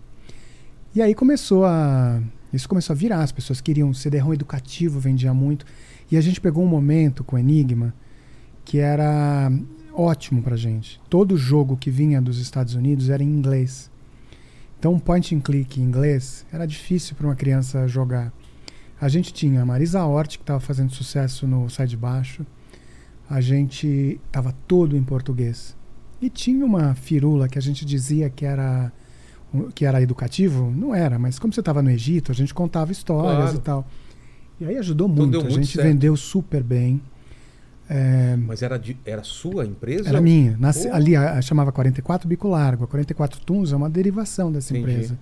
E 0.94 1.02
aí 1.02 1.14
começou 1.14 1.66
a. 1.66 2.22
Isso 2.52 2.68
começou 2.68 2.94
a 2.94 2.98
virar, 2.98 3.22
as 3.22 3.32
pessoas 3.32 3.60
queriam 3.60 3.94
CD-ROM 3.94 4.34
educativo, 4.34 5.00
vendia 5.00 5.34
muito. 5.34 5.66
E 6.10 6.18
a 6.18 6.22
gente 6.22 6.40
pegou 6.40 6.64
um 6.64 6.68
momento 6.68 7.24
com 7.24 7.36
o 7.36 7.40
Enigma 7.40 7.94
que 8.68 8.80
era 8.80 9.50
ótimo 9.94 10.44
pra 10.44 10.58
gente. 10.58 11.00
Todo 11.10 11.38
jogo 11.38 11.78
que 11.78 11.90
vinha 11.90 12.22
dos 12.22 12.38
Estados 12.38 12.76
Unidos 12.76 13.10
era 13.10 13.24
em 13.24 13.28
inglês. 13.28 13.90
Então, 14.78 14.94
um 14.94 15.00
point 15.00 15.34
and 15.34 15.40
click 15.40 15.80
em 15.80 15.84
inglês 15.84 16.46
era 16.52 16.66
difícil 16.66 17.16
para 17.16 17.28
uma 17.28 17.36
criança 17.36 17.88
jogar. 17.88 18.32
A 19.00 19.08
gente 19.08 19.34
tinha 19.34 19.62
a 19.62 19.66
Marisa 19.66 20.04
Hort, 20.04 20.36
que 20.38 20.44
estava 20.44 20.60
fazendo 20.60 20.92
sucesso 20.92 21.48
no 21.48 21.70
Sai 21.70 21.88
de 21.88 21.96
Baixo. 21.96 22.46
A 23.30 23.42
gente 23.42 24.20
estava 24.26 24.54
todo 24.68 24.96
em 24.96 25.04
português. 25.04 25.76
E 26.22 26.30
tinha 26.30 26.66
uma 26.66 26.96
firula 26.96 27.48
que 27.48 27.58
a 27.58 27.62
gente 27.62 27.86
dizia 27.86 28.30
que 28.30 28.46
era 28.46 28.92
que 29.74 29.86
era 29.86 30.02
educativo, 30.02 30.70
não 30.76 30.94
era, 30.94 31.18
mas 31.18 31.40
como 31.40 31.54
você 31.54 31.62
estava 31.62 31.82
no 31.82 31.90
Egito, 31.90 32.32
a 32.32 32.36
gente 32.36 32.54
contava 32.54 32.92
histórias 32.92 33.36
Claro. 33.52 33.58
e 33.58 33.62
tal. 33.62 33.88
E 34.60 34.66
aí 34.66 34.78
ajudou 34.78 35.08
Então 35.08 35.24
muito, 35.24 35.38
a 35.38 35.42
muito 35.44 35.56
gente 35.56 35.74
certo. 35.74 35.88
vendeu 35.88 36.16
super 36.18 36.62
bem. 36.62 37.02
É, 37.90 38.36
Mas 38.36 38.62
era, 38.62 38.78
de, 38.78 38.98
era 39.06 39.24
sua 39.24 39.66
empresa? 39.66 40.10
era 40.10 40.20
minha. 40.20 40.58
Nasce- 40.60 40.90
ali 40.90 41.16
a, 41.16 41.34
a 41.38 41.42
chamava 41.42 41.72
44 41.72 42.28
Bico 42.28 42.50
Largo. 42.50 42.84
A 42.84 42.88
44 42.88 43.40
Tunes 43.42 43.72
é 43.72 43.76
uma 43.76 43.90
derivação 43.90 44.52
dessa 44.52 44.76
Entendi. 44.78 44.92
empresa. 44.92 45.18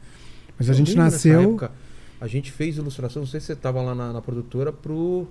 Mas 0.57 0.69
a 0.69 0.71
Eu 0.73 0.77
gente 0.77 0.87
lembro 0.89 1.03
nessa 1.03 1.15
nasceu. 1.17 1.41
época, 1.41 1.71
a 2.19 2.27
gente 2.27 2.51
fez 2.51 2.77
ilustração, 2.77 3.21
não 3.21 3.27
sei 3.27 3.39
se 3.39 3.45
você 3.47 3.53
estava 3.53 3.81
lá 3.81 3.93
na, 3.93 4.11
na 4.13 4.21
produtora, 4.21 4.73
pro 4.73 5.27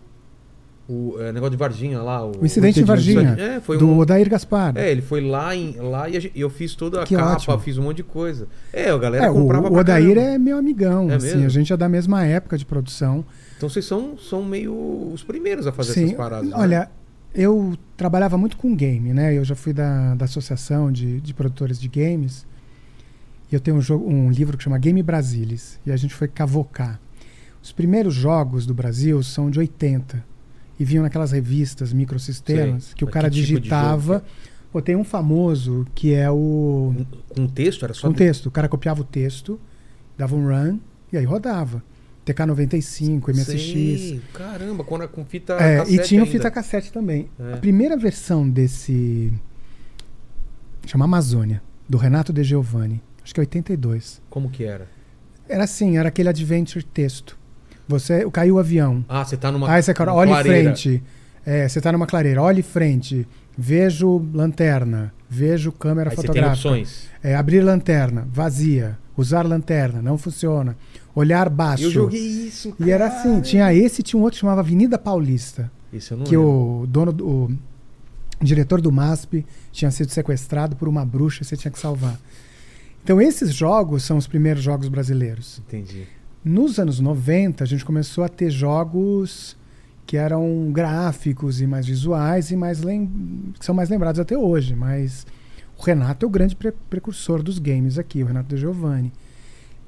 o 0.89 1.17
é, 1.19 1.33
negócio 1.33 1.53
de 1.53 1.57
Varginha 1.57 2.01
lá. 2.03 2.25
O, 2.25 2.41
O 2.43 2.45
Incidente 2.47 2.81
em 2.81 2.85
Varginha, 2.85 3.37
É, 3.39 3.61
foi 3.61 3.79
do 3.79 3.89
um, 3.89 3.99
Odair 3.99 4.29
Gaspar. 4.29 4.77
É, 4.77 4.91
ele 4.91 5.01
foi 5.03 5.21
lá, 5.21 5.55
em, 5.57 5.77
lá 5.77 6.09
e 6.09 6.31
eu 6.35 6.51
fiz 6.51 6.75
toda 6.75 7.03
a 7.03 7.07
Que 7.07 7.17
capa, 7.17 7.33
ótimo. 7.33 7.59
fiz 7.61 7.79
um 7.79 7.83
monte 7.85 7.99
de 7.99 8.03
coisa. 8.05 8.47
É, 8.73 8.91
a 8.91 8.99
galera 8.99 9.27
É, 9.27 9.31
o, 9.31 9.35
comprava 9.35 9.67
o 9.69 9.71
pra 9.71 9.81
Odair 9.81 10.15
caramba. 10.17 10.35
é 10.35 10.39
meu 10.39 10.59
amigão. 10.59 11.11
É 11.11 11.15
assim, 11.15 11.27
mesmo? 11.29 11.47
a 11.47 11.49
gente 11.49 11.73
é 11.73 11.77
da 11.77 11.89
mesma 11.89 12.25
época 12.27 12.59
de 12.59 12.67
produção. 12.67 13.25
Então 13.57 13.69
vocês 13.69 13.85
são, 13.85 14.19
são 14.19 14.45
meio 14.45 14.75
os 15.13 15.23
primeiros 15.23 15.67
a 15.67 15.73
fazer 15.73 15.93
Sim, 15.95 16.05
essas 16.05 16.17
paradas. 16.17 16.51
né? 16.51 16.57
Olha, 16.57 16.91
eu 17.35 17.75
trabalhava 17.97 18.37
muito 18.37 18.57
com 18.57 18.75
game, 18.77 19.13
né? 19.15 19.33
Eu 19.37 19.45
já 19.45 19.55
fui 19.55 19.73
da, 19.73 20.15
da 20.15 20.27
associação 20.27 20.93
de, 20.93 21.21
de 21.21 21.33
produtores 21.33 21.81
de 21.81 21.89
games. 21.89 22.47
E 23.51 23.55
eu 23.55 23.61
tenho 23.61 23.77
um, 23.77 23.81
jogo, 23.81 24.09
um 24.09 24.31
livro 24.31 24.57
que 24.59 24.65
chama 24.65 24.77
Game 24.79 25.03
Brasilis. 25.03 25.79
E 25.87 25.91
a 25.93 25.97
gente 25.97 26.15
foi 26.15 26.29
cavocar. 26.29 27.01
Os 27.63 27.73
primeiros 27.73 28.13
jogos 28.13 28.67
do 28.67 28.75
Brasil 28.75 29.23
são 29.23 29.49
de 29.51 29.59
80. 29.59 30.23
E 30.79 30.85
vinham 30.85 31.03
naquelas 31.03 31.31
revistas 31.33 31.93
microsistemas 31.93 32.85
Sei. 32.85 32.95
que 32.97 33.05
o 33.05 33.09
cara 33.09 33.31
que 33.31 33.37
tipo 33.37 33.47
digitava. 33.59 34.15
jogo 34.15 34.25
Pô, 34.75 34.83
tem 34.83 34.97
um 34.97 35.05
famoso 35.05 35.87
que 35.95 36.13
é 36.13 36.29
o. 36.29 36.93
Com, 37.29 37.43
com 37.43 37.47
texto, 37.47 37.85
era 37.85 37.95
só. 37.95 38.09
Um 38.09 38.13
texto. 38.13 38.47
O 38.47 38.51
cara 38.51 38.69
copiava 38.69 39.03
o 39.03 39.05
texto, 39.05 39.61
dava 40.19 40.35
um 40.35 40.49
run 40.49 40.81
e 41.13 41.17
aí 41.17 41.25
rodava. 41.25 41.81
TK95, 42.27 43.29
MSX. 43.29 43.55
Sei, 43.55 44.21
Caramba, 44.33 44.83
quando 44.83 45.05
é 45.05 45.07
com 45.07 45.25
fita 45.25 45.53
É, 45.63 45.75
e 45.77 45.79
cassete 45.79 46.09
tinha 46.09 46.21
o 46.23 46.25
ainda. 46.25 46.33
fita 46.37 46.51
cassete 46.51 46.93
também. 46.93 47.29
É. 47.39 47.53
A 47.53 47.57
primeira 47.59 47.97
versão 47.97 48.51
desse. 48.51 49.33
chama 50.87 51.05
Amazônia, 51.05 51.63
do 51.89 51.97
Renato 51.97 52.33
De 52.33 52.43
Giovanni. 52.43 53.01
Acho 53.23 53.33
que 53.33 53.39
é 53.39 53.43
82. 53.43 54.21
Como 54.29 54.51
que 54.51 54.65
era? 54.65 54.89
Era 55.49 55.65
assim, 55.65 55.99
era 55.99 56.09
aquele 56.09 56.29
adventure 56.29 56.85
texto. 56.85 57.39
Você 57.89 58.29
caiu 58.31 58.57
o 58.57 58.59
avião. 58.59 59.05
Ah, 59.09 59.25
você 59.25 59.37
tá 59.37 59.53
numa. 59.53 59.71
Aí 59.71 59.83
você 59.83 59.93
cara, 59.93 60.13
olha 60.15 60.29
em 60.29 60.33
clareira. 60.33 60.63
frente. 60.65 61.03
É, 61.45 61.69
você 61.69 61.81
tá 61.81 61.93
numa 61.93 62.07
clareira, 62.07 62.43
olha 62.43 62.61
em 62.61 62.63
frente. 62.63 63.27
Vejo 63.57 64.27
lanterna. 64.33 65.13
Vejo 65.29 65.71
câmera 65.73 66.11
Aí 66.11 66.17
você 66.17 66.23
tem 66.23 66.29
fotográfica. 66.29 66.69
opções. 66.69 67.09
É, 67.23 67.35
abrir 67.35 67.61
lanterna, 67.61 68.27
vazia. 68.31 68.99
Usar 69.17 69.47
lanterna, 69.47 70.03
não 70.03 70.19
funciona. 70.19 70.77
Olhar 71.15 71.49
baixo. 71.49 71.85
Eu 71.85 71.91
joguei 71.91 72.21
isso. 72.21 72.75
E 72.81 72.91
era 72.91 73.07
assim, 73.07 73.31
cara. 73.31 73.41
tinha 73.43 73.75
esse 73.75 74.01
e 74.01 74.03
tinha 74.05 74.19
um 74.19 74.23
outro 74.23 74.37
que 74.37 74.41
chamava 74.41 74.61
Avenida 74.61 74.99
Paulista. 74.99 75.71
Isso 75.93 76.15
eu 76.15 76.19
não 76.19 76.25
que 76.25 76.37
lembro. 76.37 76.51
o 76.83 76.87
dono 76.89 77.13
do 77.13 77.27
o 78.41 78.45
diretor 78.45 78.81
do 78.81 78.91
MASP 78.91 79.47
tinha 79.71 79.91
sido 79.91 80.11
sequestrado 80.11 80.75
por 80.75 80.89
uma 80.89 81.05
bruxa 81.05 81.43
e 81.43 81.47
você 81.47 81.57
tinha 81.57 81.71
que 81.71 81.79
salvar. 81.79 82.19
Então, 83.03 83.21
esses 83.21 83.55
jogos 83.55 84.03
são 84.03 84.17
os 84.17 84.27
primeiros 84.27 84.63
jogos 84.63 84.89
brasileiros. 84.89 85.63
Entendi. 85.67 86.07
Nos 86.45 86.79
anos 86.79 87.01
90, 87.01 87.65
a 87.65 87.67
gente 87.67 87.85
começou 87.85 88.23
a 88.25 88.29
ter 88.29 88.51
jogos 88.51 89.57
que 90.07 90.17
eram 90.17 90.71
gráficos 90.71 91.61
e 91.61 91.67
mais 91.67 91.87
visuais 91.87 92.51
e 92.51 92.57
mais 92.57 92.81
que 92.81 93.65
são 93.65 93.75
mais 93.75 93.89
lembrados 93.89 94.21
até 94.21 94.37
hoje. 94.37 94.75
Mas 94.75 95.27
o 95.79 95.83
Renato 95.83 96.27
é 96.27 96.29
o 96.29 96.31
grande 96.31 96.55
pre- 96.55 96.75
precursor 96.91 97.43
dos 97.43 97.59
games 97.59 97.99
aqui, 97.99 98.23
o 98.23 98.27
Renato 98.27 98.55
De 98.55 98.61
Giovanni. 98.61 99.11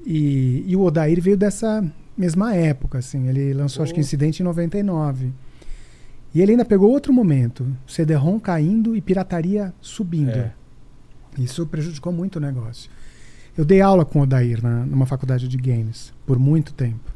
E, 0.05 0.63
e 0.67 0.75
o 0.75 0.81
Odair 0.81 1.21
veio 1.21 1.37
dessa 1.37 1.85
mesma 2.17 2.55
época, 2.55 2.97
assim. 2.97 3.27
Ele 3.27 3.53
lançou, 3.53 3.83
acho 3.83 3.93
que 3.93 3.99
Oh. 3.99 4.03
Incidente 4.03 4.41
em 4.41 4.45
99. 4.45 5.31
E 6.33 6.41
ele 6.41 6.51
ainda 6.51 6.65
pegou 6.65 6.89
outro 6.91 7.13
momento, 7.13 7.65
CD-ROM 7.87 8.39
caindo 8.39 8.95
e 8.95 9.01
pirataria 9.01 9.73
subindo. 9.79 10.29
É. 10.31 10.51
Isso 11.37 11.65
prejudicou 11.67 12.11
muito 12.11 12.37
o 12.37 12.39
negócio. 12.39 12.89
Eu 13.57 13.65
dei 13.65 13.81
aula 13.81 14.05
com 14.05 14.19
o 14.19 14.21
Odair 14.21 14.61
na, 14.61 14.85
numa 14.85 15.05
faculdade 15.05 15.47
de 15.47 15.57
games 15.57 16.13
por 16.25 16.37
muito 16.37 16.73
tempo. 16.73 17.11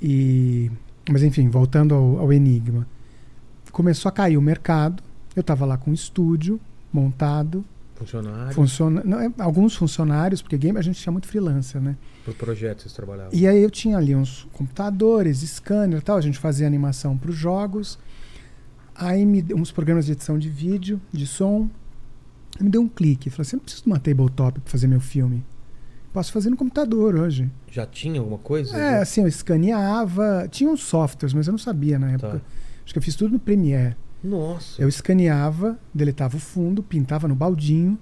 E, 0.00 0.70
mas 1.10 1.22
enfim, 1.22 1.48
voltando 1.48 1.94
ao, 1.94 2.20
ao 2.20 2.32
Enigma. 2.32 2.86
Começou 3.72 4.08
a 4.08 4.12
cair 4.12 4.36
o 4.36 4.42
mercado. 4.42 5.02
Eu 5.34 5.40
estava 5.40 5.66
lá 5.66 5.76
com 5.76 5.90
um 5.90 5.94
estúdio 5.94 6.60
montado, 6.92 7.64
Funcionário. 7.98 8.54
funciona, 8.54 9.02
não, 9.04 9.20
é, 9.20 9.32
alguns 9.38 9.74
funcionários, 9.74 10.40
porque 10.40 10.56
game 10.56 10.78
a 10.78 10.82
gente 10.82 11.00
tinha 11.00 11.12
muito 11.12 11.26
freelancer, 11.26 11.80
né? 11.80 11.96
Por 12.24 12.34
projeto 12.34 12.82
vocês 12.82 12.94
trabalhavam. 12.94 13.30
E 13.32 13.46
aí 13.46 13.60
eu 13.60 13.70
tinha 13.70 13.96
ali 13.98 14.14
uns 14.14 14.46
computadores, 14.52 15.38
scanner 15.38 15.98
e 15.98 16.02
tal, 16.02 16.16
a 16.16 16.20
gente 16.20 16.38
fazia 16.38 16.66
animação 16.66 17.18
para 17.18 17.30
os 17.30 17.36
jogos. 17.36 17.98
Aí 18.94 19.26
me 19.26 19.44
uns 19.54 19.72
programas 19.72 20.06
de 20.06 20.12
edição 20.12 20.38
de 20.38 20.48
vídeo, 20.48 21.00
de 21.12 21.26
som. 21.26 21.68
Me 22.60 22.68
deu 22.70 22.80
um 22.82 22.88
clique, 22.88 23.30
falou 23.30 23.42
assim, 23.42 23.56
eu 23.56 23.58
não 23.58 23.64
preciso 23.64 23.84
de 23.84 23.88
uma 23.90 23.98
tabletop 24.00 24.60
para 24.60 24.70
fazer 24.70 24.86
meu 24.86 25.00
filme. 25.00 25.44
Posso 26.12 26.32
fazer 26.32 26.50
no 26.50 26.56
computador 26.56 27.14
hoje. 27.14 27.50
Já 27.70 27.86
tinha 27.86 28.18
alguma 28.18 28.38
coisa? 28.38 28.76
É, 28.76 29.00
assim, 29.00 29.20
eu 29.20 29.28
escaneava, 29.28 30.48
tinha 30.50 30.68
uns 30.70 30.82
softwares, 30.82 31.32
mas 31.34 31.46
eu 31.46 31.52
não 31.52 31.58
sabia 31.58 31.98
na 31.98 32.10
época. 32.12 32.38
Tá. 32.38 32.44
Acho 32.84 32.92
que 32.92 32.98
eu 32.98 33.02
fiz 33.02 33.14
tudo 33.14 33.32
no 33.32 33.38
Premiere. 33.38 33.94
Nossa. 34.24 34.80
Eu 34.82 34.88
escaneava, 34.88 35.78
deletava 35.94 36.36
o 36.36 36.40
fundo, 36.40 36.82
pintava 36.82 37.28
no 37.28 37.34
baldinho, 37.36 37.96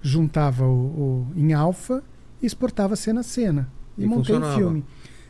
juntava 0.00 0.64
o, 0.66 0.70
o- 0.70 1.26
em 1.34 1.52
alfa 1.52 2.02
e 2.40 2.46
exportava 2.46 2.94
cena 2.94 3.20
a 3.20 3.24
cena. 3.24 3.68
E, 3.96 4.04
E 4.04 4.06
montei 4.06 4.34
o 4.34 4.38
funcionava. 4.38 4.56
filme. 4.58 4.84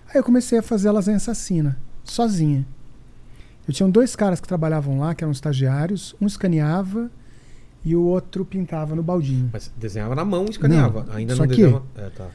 Aí 0.08 0.16
eu 0.16 0.24
comecei 0.24 0.58
a 0.58 0.62
fazer 0.62 0.88
a 0.88 0.92
lasanha 0.92 1.16
assassina, 1.16 1.78
sozinha. 2.04 2.66
Eu 3.66 3.72
tinha 3.72 3.88
dois 3.88 4.16
caras 4.16 4.40
que 4.40 4.48
trabalhavam 4.48 4.98
lá, 4.98 5.14
que 5.14 5.22
eram 5.24 5.32
estagiários, 5.32 6.14
um 6.20 6.26
escaneava 6.26 7.10
e 7.84 7.94
o 7.94 8.02
outro 8.02 8.44
pintava 8.44 8.94
no 8.94 9.02
baldinho. 9.02 9.50
Mas 9.52 9.70
desenhava 9.76 10.14
na 10.14 10.24
mão 10.24 10.46
e 10.46 10.50
escaneava. 10.50 11.04
Não, 11.04 11.14
Ainda 11.14 11.32
isso 11.32 11.42
não 11.42 11.48
desenhava. 11.48 11.84
É, 11.96 12.10
tá. 12.10 12.28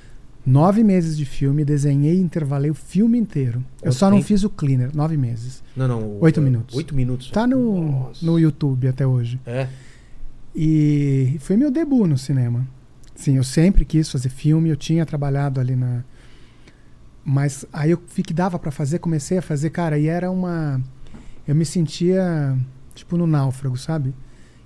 Nove 0.46 0.84
meses 0.84 1.16
de 1.16 1.24
filme, 1.26 1.64
desenhei 1.64 2.16
e 2.16 2.22
intervalei 2.22 2.70
o 2.70 2.74
filme 2.74 3.18
inteiro. 3.18 3.64
Eu 3.78 3.84
Quanto 3.84 3.96
só 3.96 4.10
não 4.10 4.22
fiz 4.22 4.44
o 4.44 4.50
cleaner, 4.50 4.94
nove 4.94 5.16
meses. 5.16 5.64
Não, 5.76 5.88
não. 5.88 6.18
Oito 6.20 6.40
é, 6.40 6.44
minutos. 6.44 6.76
Oito 6.76 6.94
minutos. 6.94 7.28
só. 7.28 7.34
Tá 7.34 7.48
no, 7.48 7.92
Nossa. 7.92 8.26
no 8.26 8.38
YouTube 8.38 8.88
até 8.88 9.08
hoje. 9.08 9.40
É. 9.46 9.70
E 10.54 11.38
foi 11.40 11.56
meu 11.56 11.72
debut 11.72 12.08
no 12.08 12.18
cinema. 12.18 12.68
Sim, 13.16 13.38
eu 13.38 13.44
sempre 13.44 13.86
quis 13.86 14.10
fazer 14.10 14.30
filme, 14.30 14.70
eu 14.70 14.76
tinha 14.76 15.06
trabalhado 15.06 15.62
ali 15.62 15.76
na. 15.76 16.04
Mas 17.24 17.66
aí 17.72 17.92
eu 17.92 18.02
vi 18.14 18.22
que 18.22 18.34
dava 18.34 18.60
pra 18.60 18.70
fazer, 18.70 19.00
comecei 19.00 19.38
a 19.38 19.42
fazer, 19.42 19.70
cara, 19.70 19.98
e 19.98 20.08
era 20.08 20.30
uma. 20.30 20.82
Eu 21.48 21.56
me 21.56 21.66
sentia 21.66 22.58
tipo 22.94 23.16
no 23.16 23.26
náufrago, 23.26 23.78
sabe? 23.78 24.14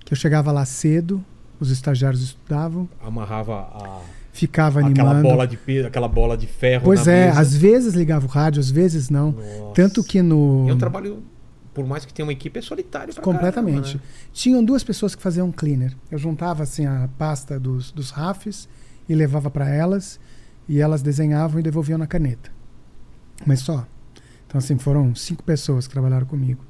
Que 0.08 0.14
eu 0.14 0.16
chegava 0.16 0.50
lá 0.50 0.64
cedo, 0.64 1.22
os 1.60 1.70
estagiários 1.70 2.22
estudavam, 2.22 2.88
Amarrava 3.04 3.58
a, 3.60 4.00
ficava 4.32 4.80
aquela 4.80 5.10
animando. 5.10 5.28
bola 5.28 5.46
de 5.46 5.58
pe- 5.58 5.84
aquela 5.84 6.08
bola 6.08 6.34
de 6.34 6.46
ferro. 6.46 6.84
pois 6.84 7.06
é, 7.06 7.26
mesa. 7.26 7.40
às 7.40 7.54
vezes 7.54 7.92
ligava 7.92 8.24
o 8.24 8.28
rádio, 8.28 8.58
às 8.58 8.70
vezes 8.70 9.10
não. 9.10 9.32
Nossa. 9.32 9.74
Tanto 9.74 10.02
que 10.02 10.22
no. 10.22 10.64
E 10.66 10.70
é 10.70 10.72
um 10.72 10.78
trabalho, 10.78 11.22
por 11.74 11.86
mais 11.86 12.06
que 12.06 12.14
tenha 12.14 12.24
uma 12.24 12.32
equipe, 12.32 12.58
é 12.58 12.62
solitário 12.62 13.14
Completamente. 13.20 13.82
caramba, 13.98 13.98
né? 13.98 14.28
Tinham 14.32 14.64
duas 14.64 14.82
pessoas 14.82 15.14
que 15.14 15.20
faziam 15.22 15.52
cleaner. 15.52 15.94
Eu 16.10 16.16
juntava 16.16 16.62
assim 16.62 16.86
a 16.86 17.06
pasta 17.18 17.60
dos, 17.60 17.90
dos 17.92 18.08
rafes 18.08 18.66
e 19.06 19.14
levava 19.14 19.50
para 19.50 19.68
elas 19.68 20.18
e 20.66 20.80
elas 20.80 21.02
desenhavam 21.02 21.60
e 21.60 21.62
devolviam 21.62 21.98
na 21.98 22.06
caneta. 22.06 22.50
Mas 23.44 23.60
só. 23.60 23.86
Então 24.46 24.58
assim, 24.58 24.78
foram 24.78 25.14
cinco 25.14 25.42
pessoas 25.44 25.86
que 25.86 25.92
trabalharam 25.92 26.24
comigo. 26.26 26.64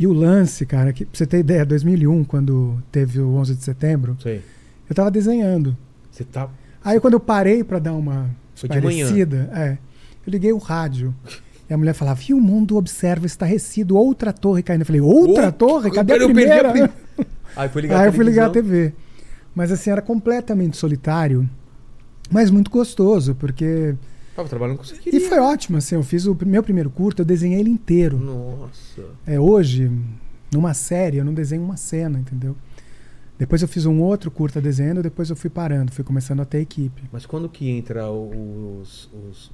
E 0.00 0.06
o 0.06 0.14
lance, 0.14 0.64
cara, 0.64 0.94
que 0.94 1.04
pra 1.04 1.14
você 1.16 1.26
ter 1.26 1.40
ideia, 1.40 1.62
2001, 1.66 2.24
quando 2.24 2.82
teve 2.90 3.20
o 3.20 3.34
11 3.34 3.54
de 3.54 3.62
setembro, 3.62 4.16
Sei. 4.22 4.40
eu 4.88 4.94
tava 4.96 5.10
desenhando. 5.10 5.76
Você 6.10 6.24
tá. 6.24 6.48
Aí 6.82 6.98
quando 6.98 7.12
eu 7.14 7.20
parei 7.20 7.62
para 7.62 7.78
dar 7.78 7.92
uma 7.92 8.30
Foi 8.54 8.66
parecida, 8.66 9.50
é, 9.54 9.72
eu 10.26 10.30
liguei 10.30 10.54
o 10.54 10.56
rádio. 10.58 11.14
E 11.68 11.74
a 11.74 11.76
mulher 11.76 11.92
falava, 11.92 12.18
e 12.26 12.32
o 12.32 12.40
mundo 12.40 12.78
observa 12.78 13.26
estarrecido, 13.26 13.94
outra 13.94 14.32
torre 14.32 14.62
caindo. 14.62 14.80
Eu 14.80 14.86
falei, 14.86 15.02
outra 15.02 15.52
torre? 15.52 15.90
Cadê 15.90 16.14
a 16.14 16.16
perdi 16.16 16.24
a 16.24 16.34
primeira? 16.34 16.72
prim- 16.72 17.26
Aí 17.54 17.68
foi 17.68 17.82
ligar 17.82 18.00
Aí 18.00 18.06
eu 18.08 18.12
fui 18.14 18.24
ligar 18.24 18.46
a. 18.46 18.50
TV. 18.50 18.94
Mas 19.54 19.70
assim, 19.70 19.90
era 19.90 20.00
completamente 20.00 20.78
solitário, 20.78 21.46
mas 22.30 22.50
muito 22.50 22.70
gostoso, 22.70 23.34
porque... 23.34 23.94
E 25.06 25.20
foi 25.20 25.38
ótimo, 25.38 25.78
assim, 25.78 25.94
eu 25.94 26.02
fiz 26.02 26.26
o 26.26 26.36
meu 26.46 26.62
primeiro 26.62 26.90
curto, 26.90 27.22
eu 27.22 27.24
desenhei 27.26 27.60
ele 27.60 27.70
inteiro. 27.70 28.18
Nossa. 28.18 29.04
É, 29.26 29.38
hoje, 29.38 29.90
numa 30.52 30.74
série, 30.74 31.18
eu 31.18 31.24
não 31.24 31.34
desenho 31.34 31.62
uma 31.62 31.76
cena, 31.76 32.18
entendeu? 32.18 32.56
Depois 33.38 33.62
eu 33.62 33.68
fiz 33.68 33.86
um 33.86 34.00
outro 34.02 34.30
curta 34.30 34.60
desenhando, 34.60 35.02
depois 35.02 35.30
eu 35.30 35.36
fui 35.36 35.48
parando, 35.48 35.90
fui 35.92 36.04
começando 36.04 36.40
a 36.40 36.44
ter 36.44 36.58
equipe. 36.60 37.02
Mas 37.10 37.24
quando 37.24 37.48
que 37.48 37.70
entra 37.70 38.10
os, 38.10 39.08
os 39.30 39.50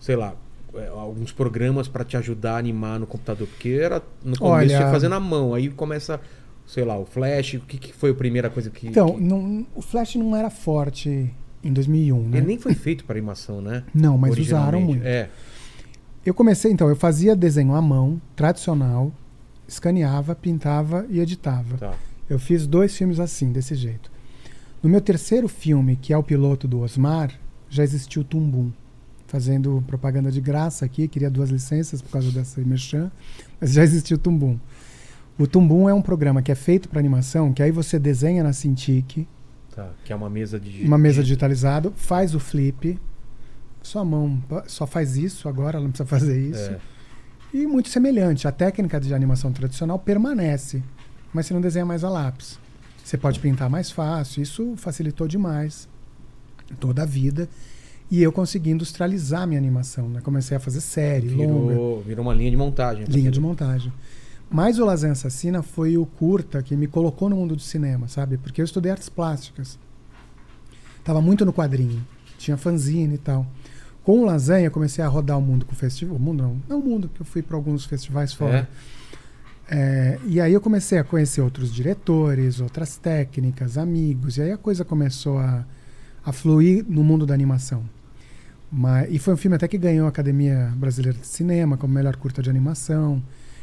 sei 0.00 0.16
lá, 0.16 0.34
é, 0.74 0.88
alguns 0.88 1.30
programas 1.30 1.86
pra 1.88 2.04
te 2.04 2.16
ajudar 2.16 2.54
a 2.54 2.58
animar 2.58 2.98
no 2.98 3.06
computador? 3.06 3.46
Porque 3.46 3.68
era 3.68 4.02
no 4.24 4.38
começo 4.38 4.74
Olha- 4.76 4.90
fazer 4.90 5.08
na 5.08 5.20
mão, 5.20 5.52
aí 5.52 5.68
começa, 5.68 6.18
sei 6.66 6.84
lá, 6.84 6.98
o 6.98 7.04
flash, 7.04 7.54
o 7.54 7.60
que, 7.60 7.76
que 7.76 7.92
foi 7.92 8.12
a 8.12 8.14
primeira 8.14 8.48
coisa 8.48 8.70
que 8.70 8.88
Então, 8.88 9.14
que- 9.14 9.20
não- 9.22 9.66
o 9.74 9.82
Flash 9.82 10.14
não 10.16 10.34
era 10.34 10.48
forte 10.48 11.30
em 11.64 11.72
2001, 11.72 12.28
né? 12.28 12.38
ele 12.38 12.46
nem 12.46 12.58
foi 12.58 12.74
feito 12.74 13.04
para 13.04 13.16
animação, 13.16 13.60
né? 13.60 13.84
Não, 13.94 14.18
mas 14.18 14.36
usaram 14.36 14.80
muito. 14.80 15.04
É. 15.04 15.28
Eu 16.24 16.34
comecei, 16.34 16.70
então, 16.70 16.88
eu 16.88 16.96
fazia 16.96 17.34
desenho 17.34 17.74
à 17.74 17.82
mão, 17.82 18.20
tradicional, 18.36 19.12
escaneava, 19.66 20.34
pintava 20.34 21.06
e 21.08 21.18
editava. 21.20 21.76
Tá. 21.76 21.94
Eu 22.28 22.38
fiz 22.38 22.66
dois 22.66 22.96
filmes 22.96 23.18
assim, 23.18 23.52
desse 23.52 23.74
jeito. 23.74 24.10
No 24.82 24.88
meu 24.88 25.00
terceiro 25.00 25.48
filme, 25.48 25.96
que 25.96 26.12
é 26.12 26.16
o 26.16 26.22
piloto 26.22 26.66
do 26.66 26.80
Osmar, 26.80 27.32
já 27.68 27.82
existiu 27.82 28.22
o 28.22 28.24
Tumbum. 28.24 28.72
Fazendo 29.26 29.82
propaganda 29.86 30.30
de 30.30 30.40
graça 30.40 30.84
aqui, 30.84 31.08
queria 31.08 31.30
duas 31.30 31.50
licenças 31.50 32.02
por 32.02 32.10
causa 32.10 32.30
dessa 32.30 32.60
merchan, 32.60 33.10
mas 33.60 33.72
já 33.72 33.82
existiu 33.82 34.16
o 34.16 34.20
Tumbum. 34.20 34.58
O 35.38 35.46
Tumbum 35.46 35.88
é 35.88 35.94
um 35.94 36.02
programa 36.02 36.42
que 36.42 36.52
é 36.52 36.54
feito 36.54 36.88
para 36.88 36.98
animação, 36.98 37.52
que 37.52 37.62
aí 37.62 37.70
você 37.70 37.98
desenha 37.98 38.42
na 38.42 38.52
Cintiq, 38.52 39.26
Tá. 39.74 39.90
Que 40.04 40.12
é 40.12 40.16
uma 40.16 40.28
mesa 40.28 40.60
de 40.60 40.84
uma 40.84 40.98
mesa 40.98 41.22
digitalizada, 41.22 41.90
faz 41.96 42.34
o 42.34 42.40
flip, 42.40 42.98
sua 43.82 44.04
mão 44.04 44.42
só 44.66 44.86
faz 44.86 45.16
isso 45.16 45.48
agora, 45.48 45.76
ela 45.78 45.84
não 45.84 45.90
precisa 45.92 46.08
fazer 46.08 46.38
isso. 46.38 46.70
É. 46.70 46.78
E 47.54 47.66
muito 47.66 47.88
semelhante. 47.88 48.48
A 48.48 48.52
técnica 48.52 49.00
de 49.00 49.12
animação 49.12 49.52
tradicional 49.52 49.98
permanece, 49.98 50.82
mas 51.32 51.46
você 51.46 51.54
não 51.54 51.60
desenha 51.60 51.84
mais 51.84 52.04
a 52.04 52.08
lápis. 52.08 52.58
Você 53.04 53.18
pode 53.18 53.40
pintar 53.40 53.68
mais 53.68 53.90
fácil. 53.90 54.42
Isso 54.42 54.74
facilitou 54.76 55.26
demais 55.26 55.88
toda 56.78 57.02
a 57.02 57.06
vida. 57.06 57.48
E 58.10 58.22
eu 58.22 58.30
consegui 58.30 58.70
industrializar 58.70 59.46
minha 59.46 59.58
animação. 59.58 60.08
Né? 60.08 60.20
Comecei 60.20 60.56
a 60.56 60.60
fazer 60.60 60.80
série, 60.80 61.28
longa, 61.28 61.72
Virou, 61.72 62.02
virou 62.02 62.24
uma 62.24 62.34
linha 62.34 62.50
de 62.50 62.56
montagem. 62.56 63.04
linha 63.06 63.30
de 63.30 63.40
montagem. 63.40 63.92
Mas 64.52 64.78
o 64.78 64.84
Lasanha 64.84 65.12
Assassina 65.12 65.62
foi 65.62 65.96
o 65.96 66.04
curta 66.04 66.62
que 66.62 66.76
me 66.76 66.86
colocou 66.86 67.30
no 67.30 67.36
mundo 67.36 67.56
do 67.56 67.62
cinema, 67.62 68.06
sabe? 68.06 68.36
Porque 68.36 68.60
eu 68.60 68.64
estudei 68.64 68.92
artes 68.92 69.08
plásticas. 69.08 69.78
Tava 71.02 71.22
muito 71.22 71.46
no 71.46 71.52
quadrinho. 71.52 72.06
Tinha 72.36 72.58
fanzine 72.58 73.14
e 73.14 73.18
tal. 73.18 73.46
Com 74.04 74.20
o 74.20 74.24
Lasanha, 74.26 74.66
eu 74.66 74.70
comecei 74.70 75.02
a 75.02 75.08
rodar 75.08 75.38
o 75.38 75.40
mundo 75.40 75.64
com 75.64 75.72
o 75.72 75.76
festival. 75.76 76.16
O 76.16 76.20
mundo 76.20 76.42
não. 76.42 76.56
Não 76.68 76.80
o 76.80 76.84
mundo, 76.84 77.08
que 77.08 77.22
eu 77.22 77.26
fui 77.26 77.40
para 77.40 77.56
alguns 77.56 77.86
festivais 77.86 78.34
fora. 78.34 78.68
É, 79.70 80.18
e 80.26 80.38
aí 80.38 80.52
eu 80.52 80.60
comecei 80.60 80.98
a 80.98 81.04
conhecer 81.04 81.40
outros 81.40 81.72
diretores, 81.72 82.60
outras 82.60 82.98
técnicas, 82.98 83.78
amigos. 83.78 84.36
E 84.36 84.42
aí 84.42 84.52
a 84.52 84.58
coisa 84.58 84.84
começou 84.84 85.38
a, 85.38 85.64
a 86.24 86.30
fluir 86.30 86.84
no 86.86 87.02
mundo 87.02 87.24
da 87.24 87.32
animação. 87.32 87.82
Mas, 88.70 89.08
e 89.10 89.18
foi 89.18 89.32
um 89.32 89.36
filme 89.36 89.56
até 89.56 89.66
que 89.66 89.78
ganhou 89.78 90.04
a 90.04 90.08
Academia 90.10 90.70
Brasileira 90.76 91.18
de 91.18 91.26
Cinema 91.26 91.78
como 91.78 91.94
melhor 91.94 92.16
curta 92.16 92.42
de 92.42 92.50
animação. 92.50 93.22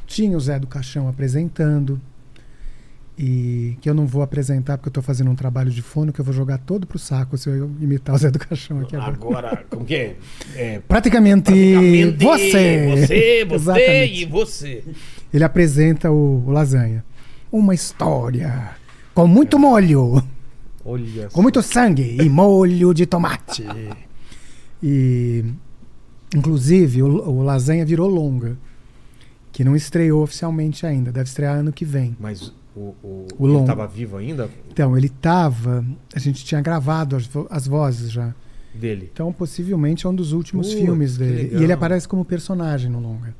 Tinha 0.09 0.35
o 0.35 0.39
Zé 0.39 0.59
do 0.59 0.65
Caixão 0.67 1.07
apresentando. 1.07 2.01
E 3.21 3.77
que 3.81 3.89
eu 3.89 3.93
não 3.93 4.07
vou 4.07 4.21
apresentar 4.21 4.77
porque 4.77 4.87
eu 4.87 4.91
estou 4.91 5.03
fazendo 5.03 5.29
um 5.29 5.35
trabalho 5.35 5.69
de 5.69 5.81
fono 5.81 6.11
que 6.11 6.19
eu 6.21 6.25
vou 6.25 6.33
jogar 6.33 6.57
todo 6.57 6.87
pro 6.87 6.97
saco 6.97 7.37
se 7.37 7.49
eu 7.49 7.69
imitar 7.79 8.15
o 8.15 8.17
Zé 8.17 8.31
do 8.31 8.39
Caixão 8.39 8.79
aqui 8.79 8.95
agora. 8.95 9.13
Agora, 9.13 9.65
como 9.69 9.85
que 9.85 9.93
é? 9.95 10.15
é 10.55 10.79
Praticamente, 10.79 11.51
praticamente 11.51 12.23
você! 12.23 12.87
Você, 12.89 13.45
você 13.45 13.45
Exatamente. 13.55 14.21
e 14.21 14.25
você. 14.25 14.83
Ele 15.33 15.43
apresenta 15.43 16.09
o, 16.09 16.47
o 16.47 16.51
Lasanha. 16.51 17.03
Uma 17.51 17.75
história 17.75 18.71
com 19.13 19.27
muito 19.27 19.59
molho. 19.59 20.23
Olha 20.83 21.27
Com 21.27 21.41
muito 21.41 21.61
sangue 21.61 22.17
e 22.21 22.29
molho 22.29 22.93
de 22.93 23.05
tomate. 23.05 23.63
E, 24.81 25.43
inclusive, 26.33 27.03
o, 27.03 27.07
o 27.07 27.43
Lasanha 27.43 27.85
virou 27.85 28.07
longa, 28.07 28.57
que 29.59 29.63
não 29.65 29.75
estreou 29.75 30.23
oficialmente 30.23 30.85
ainda. 30.85 31.11
Deve 31.11 31.27
estrear 31.27 31.57
ano 31.57 31.73
que 31.73 31.83
vem. 31.83 32.15
Mas 32.17 32.53
o, 32.73 32.95
o, 33.03 33.27
O 33.37 33.45
ele 33.45 33.53
longo. 33.55 33.65
tava 33.65 33.85
vivo 33.85 34.15
ainda? 34.15 34.49
Então, 34.71 34.97
ele 34.97 35.09
tava. 35.09 35.83
A 36.15 36.19
gente 36.19 36.45
tinha 36.45 36.61
gravado 36.61 37.17
as, 37.17 37.25
vo- 37.25 37.45
as 37.49 37.67
vozes 37.67 38.09
já. 38.09 38.33
Dele. 38.73 39.09
Então, 39.11 39.33
possivelmente 39.33 40.05
é 40.05 40.09
um 40.09 40.15
dos 40.15 40.31
últimos 40.31 40.67
Putz, 40.69 40.79
filmes 40.79 41.17
dele. 41.17 41.43
legal. 41.43 41.59
E 41.59 41.63
ele 41.65 41.73
aparece 41.73 42.07
como 42.07 42.23
personagem 42.23 42.89
no 42.89 43.01
longa. 43.01 43.35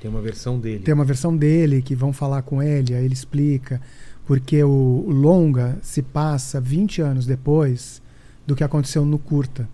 Tem 0.00 0.10
uma 0.10 0.22
versão 0.22 0.58
dele. 0.58 0.82
Tem 0.82 0.94
uma 0.94 1.04
versão 1.04 1.36
dele 1.36 1.82
que 1.82 1.94
vão 1.94 2.10
falar 2.10 2.40
com 2.40 2.62
ele, 2.62 2.94
aí 2.94 3.04
ele 3.04 3.12
explica. 3.12 3.82
Porque 4.26 4.64
o, 4.64 5.04
o 5.06 5.10
longa 5.12 5.76
se 5.82 6.00
passa 6.00 6.58
20 6.58 7.02
anos 7.02 7.26
depois 7.26 8.00
do 8.46 8.56
que 8.56 8.64
aconteceu 8.64 9.04
no 9.04 9.18
curta. 9.18 9.68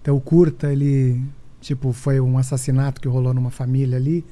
Então, 0.00 0.16
o 0.16 0.20
curta, 0.22 0.72
ele. 0.72 1.20
Tipo, 1.60 1.92
foi 1.92 2.18
um 2.18 2.38
assassinato 2.38 2.98
que 2.98 3.06
rolou 3.08 3.34
numa 3.34 3.50
família 3.50 3.98
ali. 3.98 4.24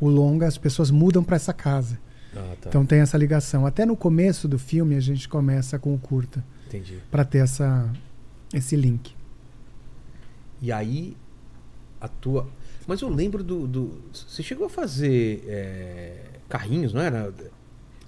O 0.00 0.08
longa, 0.08 0.46
as 0.46 0.58
pessoas 0.58 0.90
mudam 0.90 1.22
para 1.22 1.36
essa 1.36 1.52
casa. 1.52 1.98
Ah, 2.36 2.54
tá. 2.60 2.68
Então 2.68 2.84
tem 2.84 2.98
essa 3.00 3.16
ligação. 3.16 3.64
Até 3.64 3.86
no 3.86 3.96
começo 3.96 4.48
do 4.48 4.58
filme 4.58 4.96
a 4.96 5.00
gente 5.00 5.28
começa 5.28 5.78
com 5.78 5.94
o 5.94 5.98
curta 5.98 6.44
Entendi. 6.66 6.98
para 7.10 7.24
ter 7.24 7.38
essa 7.38 7.88
esse 8.52 8.74
link. 8.76 9.14
E 10.60 10.72
aí, 10.72 11.16
a 12.00 12.08
tua. 12.08 12.46
Mas 12.86 13.00
eu 13.00 13.08
lembro 13.08 13.42
do. 13.42 13.66
do- 13.66 14.00
Você 14.12 14.42
chegou 14.42 14.66
a 14.66 14.70
fazer 14.70 15.44
é, 15.46 16.16
carrinhos, 16.48 16.92
não 16.92 17.00
era? 17.00 17.32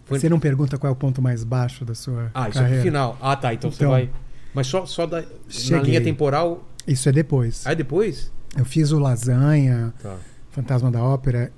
Foi- 0.04 0.18
Você 0.18 0.28
não 0.28 0.38
pergunta 0.38 0.78
qual 0.78 0.88
é 0.90 0.92
o 0.92 0.96
ponto 0.96 1.20
mais 1.20 1.42
baixo 1.42 1.84
da 1.84 1.94
sua 1.94 2.30
Ah, 2.34 2.48
isso 2.48 2.58
é 2.58 2.62
carreira? 2.62 2.82
pro 2.82 2.90
final. 2.90 3.18
Ah, 3.20 3.36
tá. 3.36 3.52
Então, 3.54 3.70
você 3.70 3.76
Então, 3.76 3.90
vai. 3.90 4.10
Mas 4.54 4.66
só, 4.68 4.86
só 4.86 5.04
da, 5.06 5.22
na 5.70 5.78
linha 5.82 6.00
temporal. 6.00 6.64
Isso 6.86 7.08
é 7.08 7.12
depois. 7.12 7.66
Aí 7.66 7.74
depois? 7.74 8.30
Eu 8.56 8.64
fiz 8.64 8.90
o 8.92 8.98
Lasanha, 8.98 9.92
Tá. 10.02 10.16
Fantasma 10.50 10.90
da 10.90 11.02
Ópera, 11.02 11.52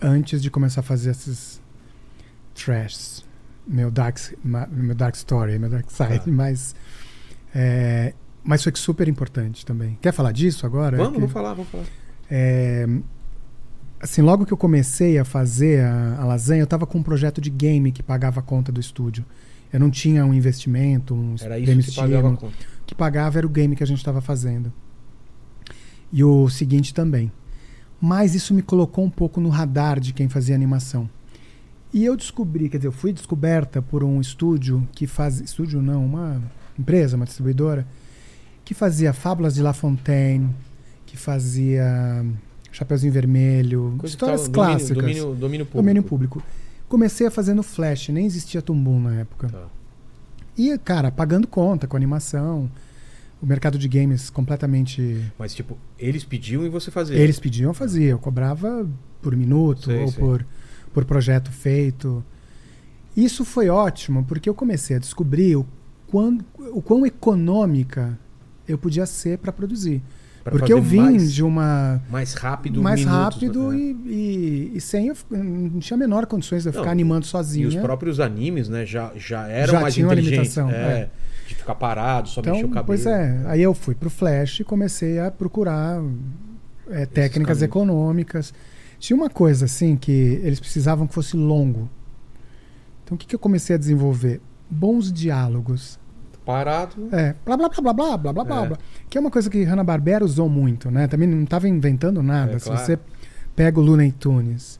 antes 0.00 0.40
de 0.42 0.50
começar 0.50 0.80
a 0.80 0.84
fazer 0.84 1.10
esses 1.10 1.60
trash. 2.54 3.24
Meu 3.66 3.90
dark, 3.90 4.18
meu 4.42 4.94
dark 4.94 5.14
story, 5.14 5.58
meu 5.58 5.70
dark 5.70 5.90
side. 5.90 6.20
Tá. 6.20 6.30
Mas, 6.30 6.74
é, 7.54 8.14
mas 8.42 8.62
foi 8.62 8.72
super 8.74 9.06
importante 9.08 9.64
também. 9.64 9.98
Quer 10.00 10.12
falar 10.12 10.32
disso 10.32 10.66
agora? 10.66 10.96
Vamos, 10.96 11.12
Que- 11.12 11.18
vamos 11.20 11.32
falar, 11.32 11.54
vamos 11.54 11.70
falar. 11.70 11.84
É, 12.30 12.86
assim, 14.00 14.22
logo 14.22 14.46
que 14.46 14.52
eu 14.52 14.56
comecei 14.56 15.18
a 15.18 15.24
fazer 15.24 15.84
a, 15.84 16.16
a 16.20 16.24
lasanha, 16.24 16.60
eu 16.60 16.64
estava 16.64 16.86
com 16.86 16.98
um 16.98 17.02
projeto 17.02 17.40
de 17.40 17.50
game 17.50 17.92
que 17.92 18.02
pagava 18.02 18.40
a 18.40 18.42
conta 18.42 18.72
do 18.72 18.80
estúdio. 18.80 19.24
Eu 19.72 19.78
não 19.78 19.90
tinha 19.90 20.24
um 20.26 20.34
investimento, 20.34 21.14
um 21.14 21.36
Era 21.40 21.58
isso 21.58 21.90
que 21.90 21.96
pagava 21.96 22.32
a 22.32 22.36
conta. 22.36 22.56
O 22.82 22.84
que 22.86 22.94
pagava 22.94 23.38
era 23.38 23.46
o 23.46 23.50
game 23.50 23.76
que 23.76 23.84
a 23.84 23.86
gente 23.86 23.98
estava 23.98 24.20
fazendo. 24.20 24.72
E 26.12 26.24
o 26.24 26.48
seguinte 26.48 26.92
também. 26.92 27.30
Mas 28.00 28.34
isso 28.34 28.54
me 28.54 28.62
colocou 28.62 29.04
um 29.04 29.10
pouco 29.10 29.40
no 29.40 29.48
radar 29.48 30.00
de 30.00 30.12
quem 30.12 30.28
fazia 30.28 30.54
animação. 30.54 31.08
E 31.92 32.04
eu 32.04 32.16
descobri, 32.16 32.68
quer 32.68 32.78
dizer, 32.78 32.88
eu 32.88 32.92
fui 32.92 33.12
descoberta 33.12 33.82
por 33.82 34.02
um 34.04 34.20
estúdio 34.20 34.86
que 34.92 35.06
faz. 35.06 35.40
Estúdio 35.40 35.82
não, 35.82 36.04
uma 36.06 36.40
empresa, 36.78 37.16
uma 37.16 37.26
distribuidora, 37.26 37.86
que 38.64 38.72
fazia 38.74 39.12
Fábulas 39.12 39.54
de 39.54 39.62
La 39.62 39.72
Fontaine, 39.72 40.48
que 41.04 41.16
fazia 41.16 42.24
Chapeuzinho 42.72 43.12
Vermelho, 43.12 43.94
Coisa 43.98 44.14
histórias 44.14 44.42
domínio- 44.48 44.54
clássicas. 44.54 44.96
Domínio, 45.02 45.34
domínio 45.34 45.66
público. 45.66 45.76
Domínio 45.82 46.02
público. 46.02 46.42
Comecei 46.88 47.26
a 47.26 47.30
fazer 47.30 47.54
no 47.54 47.62
Flash, 47.62 48.08
nem 48.08 48.24
existia 48.24 48.62
Tumbum 48.62 49.00
na 49.00 49.16
época. 49.16 49.48
Tá. 49.48 49.64
E, 50.56 50.76
cara, 50.78 51.10
pagando 51.10 51.46
conta 51.46 51.86
com 51.86 51.96
animação. 51.96 52.70
O 53.42 53.46
mercado 53.46 53.78
de 53.78 53.88
games 53.88 54.28
completamente. 54.28 55.24
Mas, 55.38 55.54
tipo, 55.54 55.78
eles 55.98 56.24
pediam 56.24 56.64
e 56.64 56.68
você 56.68 56.90
fazia. 56.90 57.16
Eles 57.16 57.38
pediam, 57.40 57.70
eu 57.70 57.74
fazia. 57.74 58.10
Eu 58.10 58.18
cobrava 58.18 58.86
por 59.22 59.34
minuto 59.34 59.86
Sei, 59.86 60.00
ou 60.02 60.08
sei. 60.08 60.20
Por, 60.22 60.46
por 60.92 61.04
projeto 61.04 61.50
feito. 61.50 62.22
Isso 63.16 63.44
foi 63.44 63.68
ótimo, 63.68 64.24
porque 64.24 64.48
eu 64.48 64.54
comecei 64.54 64.96
a 64.96 64.98
descobrir 64.98 65.56
o 65.56 65.66
quão, 66.06 66.38
o 66.72 66.82
quão 66.82 67.04
econômica 67.06 68.18
eu 68.68 68.78
podia 68.78 69.06
ser 69.06 69.38
para 69.38 69.52
produzir. 69.52 70.02
Pra 70.44 70.52
porque 70.52 70.72
eu 70.72 70.80
vim 70.80 71.00
mais, 71.00 71.32
de 71.32 71.42
uma. 71.42 72.00
mais 72.10 72.32
rápido, 72.32 72.80
mais 72.82 73.00
minutos, 73.00 73.18
rápido 73.42 73.72
né? 73.72 73.78
e, 73.78 74.70
e, 74.72 74.72
e 74.76 74.80
sem. 74.80 75.08
Eu, 75.08 75.16
não 75.30 75.80
tinha 75.80 75.96
a 75.96 75.98
menor 75.98 76.24
condições 76.26 76.62
de 76.62 76.70
eu 76.70 76.72
Não, 76.72 76.80
ficar 76.80 76.92
animando 76.92 77.26
E 77.26 77.28
sozinho. 77.28 77.68
os 77.68 77.76
próprios 77.76 78.20
animes, 78.20 78.68
né, 78.68 78.86
já, 78.86 79.12
já 79.16 79.46
eram 79.48 79.72
Já 79.74 79.80
mais 79.80 79.94
tinham 79.94 80.06
inteligentes. 80.06 80.56
limitação, 80.56 80.70
é, 80.70 80.74
é. 81.00 81.10
De 81.50 81.56
ficar 81.56 81.74
parado, 81.74 82.28
só 82.28 82.40
mexer 82.40 82.52
o 82.52 82.58
Então, 82.58 82.68
cabelo. 82.70 82.86
pois 82.86 83.06
é. 83.06 83.42
Aí 83.46 83.60
eu 83.62 83.74
fui 83.74 83.94
pro 83.94 84.08
Flash 84.08 84.60
e 84.60 84.64
comecei 84.64 85.18
a 85.18 85.30
procurar 85.30 86.00
é, 86.88 87.06
técnicas 87.06 87.60
econômicas. 87.62 88.54
Tinha 88.98 89.16
uma 89.16 89.28
coisa 89.30 89.64
assim 89.64 89.96
que 89.96 90.40
eles 90.42 90.60
precisavam 90.60 91.06
que 91.06 91.14
fosse 91.14 91.36
longo. 91.36 91.88
Então 93.04 93.16
o 93.16 93.18
que, 93.18 93.26
que 93.26 93.34
eu 93.34 93.38
comecei 93.38 93.74
a 93.74 93.78
desenvolver? 93.78 94.40
Bons 94.70 95.12
diálogos. 95.12 95.98
Parado. 96.44 97.08
É, 97.12 97.34
blá 97.44 97.56
blá 97.56 97.68
blá 97.68 97.80
blá 97.82 97.92
blá 97.92 98.16
blá 98.18 98.32
blá 98.32 98.44
blá. 98.44 98.76
É. 98.76 98.78
Que 99.08 99.18
é 99.18 99.20
uma 99.20 99.30
coisa 99.30 99.50
que 99.50 99.62
Hanna-Barbera 99.64 100.24
usou 100.24 100.48
muito, 100.48 100.90
né? 100.90 101.06
Também 101.08 101.28
não 101.28 101.42
estava 101.42 101.68
inventando 101.68 102.22
nada. 102.22 102.52
É, 102.52 102.58
Se 102.58 102.66
claro. 102.66 102.80
você 102.84 102.98
pega 103.56 103.78
o 103.80 103.82
Looney 103.82 104.12
Tunes 104.12 104.78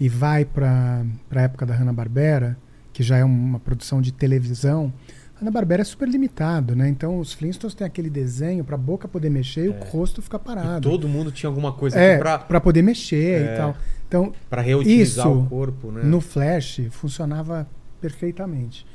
e 0.00 0.08
vai 0.08 0.44
para 0.44 1.04
a 1.30 1.40
época 1.40 1.64
da 1.66 1.74
Hanna-Barbera, 1.74 2.56
que 2.92 3.02
já 3.02 3.18
é 3.18 3.24
uma 3.24 3.58
produção 3.60 4.00
de 4.00 4.12
televisão, 4.12 4.92
Hanna-Barbera 5.40 5.82
é 5.82 5.84
super 5.84 6.08
limitado, 6.08 6.74
né? 6.74 6.88
Então 6.88 7.18
os 7.18 7.32
Flintstones 7.32 7.74
têm 7.74 7.86
aquele 7.86 8.08
desenho 8.08 8.64
para 8.64 8.74
a 8.74 8.78
boca 8.78 9.06
poder 9.06 9.28
mexer 9.30 9.66
e 9.66 9.68
o 9.68 9.72
rosto 9.72 10.22
ficar 10.22 10.38
É. 10.38 10.40
E 10.40 10.44
parado. 10.44 10.88
todo 10.88 11.06
mundo 11.08 11.30
tinha 11.30 11.48
alguma 11.48 11.72
coisa 11.72 11.98
é, 11.98 12.16
para 12.18 12.60
poder 12.60 12.82
mexer 12.82 13.42
É. 13.42 13.54
e 13.54 13.56
tal. 13.56 13.76
Então, 14.08 14.32
pra 14.48 14.62
reutilizar 14.62 15.26
Isso, 15.26 15.38
o 15.38 15.46
corpo, 15.46 15.90
né? 15.90 16.02
no 16.04 16.20
Flash 16.20 16.80
funcionava 16.90 17.68
perfeitamente. 18.00 18.86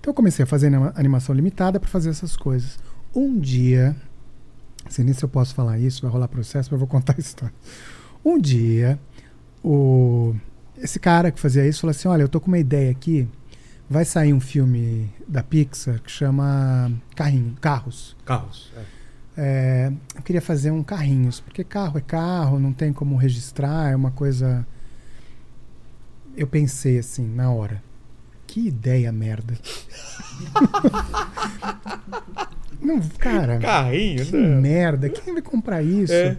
Então 0.00 0.10
eu 0.10 0.14
comecei 0.14 0.42
a 0.42 0.46
fazer 0.46 0.68
anima- 0.68 0.92
animação 0.96 1.34
limitada 1.34 1.78
para 1.78 1.88
fazer 1.88 2.10
essas 2.10 2.36
coisas. 2.36 2.78
Um 3.14 3.38
dia, 3.38 3.94
não 4.84 4.90
sei 4.90 5.04
nem 5.04 5.14
se 5.14 5.24
eu 5.24 5.28
posso 5.28 5.54
falar 5.54 5.78
isso, 5.78 6.02
vai 6.02 6.10
rolar 6.10 6.26
processo, 6.28 6.68
mas 6.70 6.72
eu 6.72 6.78
vou 6.78 6.88
contar 6.88 7.14
a 7.16 7.20
história. 7.20 7.54
Um 8.24 8.38
dia, 8.40 8.98
o, 9.62 10.34
esse 10.78 10.98
cara 10.98 11.30
que 11.30 11.38
fazia 11.38 11.66
isso 11.66 11.80
falou 11.82 11.90
assim: 11.92 12.08
Olha, 12.08 12.22
eu 12.22 12.28
tô 12.28 12.40
com 12.40 12.48
uma 12.48 12.58
ideia 12.58 12.90
aqui. 12.90 13.28
Vai 13.88 14.04
sair 14.04 14.32
um 14.32 14.40
filme 14.40 15.10
da 15.28 15.42
Pixar 15.42 16.00
que 16.00 16.10
chama 16.10 16.90
Carrinho, 17.14 17.56
Carros. 17.60 18.16
Carros. 18.24 18.72
é. 18.76 18.96
É, 19.38 19.92
eu 20.14 20.22
queria 20.22 20.40
fazer 20.40 20.70
um 20.70 20.82
carrinhos, 20.82 21.40
porque 21.40 21.62
carro 21.62 21.98
é 21.98 22.00
carro, 22.00 22.58
não 22.58 22.72
tem 22.72 22.90
como 22.90 23.16
registrar, 23.16 23.92
é 23.92 23.96
uma 23.96 24.10
coisa. 24.10 24.66
Eu 26.34 26.46
pensei 26.46 26.98
assim, 26.98 27.26
na 27.26 27.50
hora. 27.50 27.82
Que 28.46 28.68
ideia 28.68 29.12
merda. 29.12 29.58
não, 32.80 33.00
cara, 33.18 33.58
Carrinho, 33.58 34.24
que 34.24 34.36
né? 34.36 34.60
merda. 34.60 35.08
Quem 35.10 35.34
vai 35.34 35.42
comprar 35.42 35.82
isso? 35.82 36.12
É. 36.12 36.36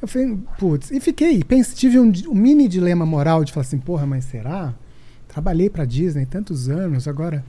Eu 0.00 0.08
falei, 0.08 0.38
putz, 0.58 0.90
e 0.90 1.00
fiquei, 1.00 1.42
pense, 1.42 1.74
tive 1.74 1.98
um, 1.98 2.12
um 2.28 2.34
mini 2.34 2.68
dilema 2.68 3.04
moral 3.04 3.44
de 3.44 3.52
falar 3.52 3.66
assim, 3.66 3.78
porra, 3.78 4.06
mas 4.06 4.24
será? 4.24 4.74
Trabalhei 5.36 5.68
pra 5.68 5.84
Disney 5.84 6.24
tantos 6.24 6.70
anos, 6.70 7.06
agora. 7.06 7.44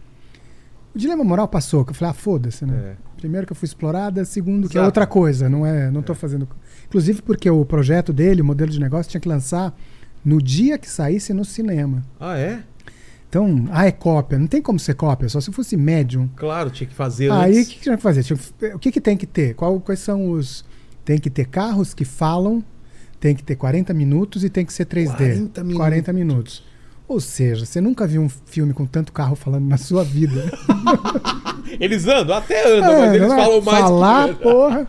O 0.94 1.00
dilema 1.00 1.24
moral 1.24 1.48
passou, 1.48 1.86
que 1.86 1.92
eu 1.92 1.96
falei, 1.96 2.12
ah, 2.12 2.14
foda-se, 2.14 2.66
né? 2.66 2.74
É. 2.76 2.96
Primeiro 3.16 3.48
que 3.48 3.54
eu 3.54 3.56
fui 3.56 3.66
explorada, 3.66 4.26
segundo 4.26 4.68
que 4.68 4.76
é 4.78 4.82
Exato. 4.82 4.88
outra 4.88 5.08
coisa, 5.08 5.48
não 5.48 5.66
é, 5.66 5.90
não 5.90 6.02
tô 6.02 6.14
fazendo. 6.14 6.46
Inclusive 6.86 7.22
porque 7.22 7.50
o 7.50 7.64
projeto 7.64 8.12
dele, 8.12 8.42
o 8.42 8.46
modelo 8.46 8.70
de 8.70 8.78
negócio 8.78 9.10
tinha 9.10 9.22
que 9.22 9.30
lançar 9.30 9.74
no 10.24 10.42
dia 10.42 10.78
que 10.78 10.90
saísse 10.90 11.34
no 11.34 11.46
cinema. 11.46 12.04
Ah, 12.20 12.38
é? 12.38 12.62
Então, 13.30 13.70
ah, 13.72 13.86
é 13.86 13.92
cópia, 13.94 14.38
não 14.38 14.48
tem 14.48 14.62
como 14.62 14.78
ser 14.78 14.96
cópia, 14.96 15.30
só 15.30 15.40
se 15.40 15.50
fosse 15.54 15.78
médium. 15.78 16.28
Claro, 16.36 16.70
tinha 16.70 16.90
que 16.90 16.94
fazer 16.94 17.32
Aí 17.32 17.62
o 17.62 17.66
que, 17.66 17.76
que 17.76 17.82
tinha 17.84 17.96
que 17.96 18.04
fazer? 18.04 18.24
Tinha 18.24 18.38
que- 18.38 18.66
o 18.76 18.80
que, 18.80 18.92
que 18.92 19.00
tem 19.00 19.16
que 19.16 19.26
ter? 19.26 19.54
Qual- 19.56 19.80
quais 19.80 20.02
são 20.02 20.30
os 20.32 20.66
tem 21.06 21.18
que 21.18 21.30
ter 21.30 21.46
carros 21.46 21.94
que 21.94 22.04
falam, 22.04 22.62
tem 23.18 23.34
que 23.34 23.42
ter 23.46 23.56
40 23.56 23.94
minutos 23.94 24.44
e 24.44 24.50
tem 24.50 24.66
que 24.66 24.74
ser 24.74 24.84
3D. 24.86 25.16
40 25.16 25.64
minutos. 25.64 25.78
40 25.78 26.12
minutos. 26.14 26.67
Ou 27.08 27.20
seja, 27.22 27.66
você 27.66 27.80
nunca 27.80 28.06
viu 28.06 28.22
um 28.22 28.28
filme 28.30 28.74
com 28.74 28.86
tanto 28.86 29.14
carro 29.14 29.36
falando 29.36 29.66
na 29.66 29.78
sua 29.78 30.04
vida. 30.04 30.44
Eles 31.80 32.06
andam, 32.08 32.36
até 32.36 32.68
andam, 32.78 32.94
mas 32.94 33.12
É, 33.12 33.16
eles 33.16 33.28
não 33.28 33.34
é? 33.38 33.44
falam 33.44 33.62
mais 33.62 33.80
Falar, 33.80 34.28
que... 34.30 34.36
porra. 34.42 34.88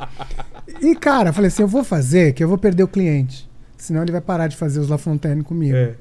E, 0.80 0.94
cara, 0.94 1.30
eu 1.30 1.32
falei 1.32 1.48
assim, 1.48 1.62
eu 1.62 1.68
vou 1.68 1.82
fazer 1.84 2.32
que 2.32 2.42
eu 2.42 2.48
vou 2.48 2.56
perder 2.58 2.82
o 2.84 2.88
cliente. 2.88 3.48
Senão 3.76 4.02
ele 4.02 4.12
vai 4.12 4.20
parar 4.20 4.46
de 4.48 4.56
fazer 4.56 4.78
os 4.80 4.88
La 4.88 4.96
Fontaine 4.98 5.42
comigo. 5.42 5.76
É. 5.76 5.94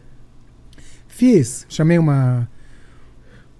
Fiz, 1.07 1.65
chamei 1.69 1.97
uma 1.97 2.47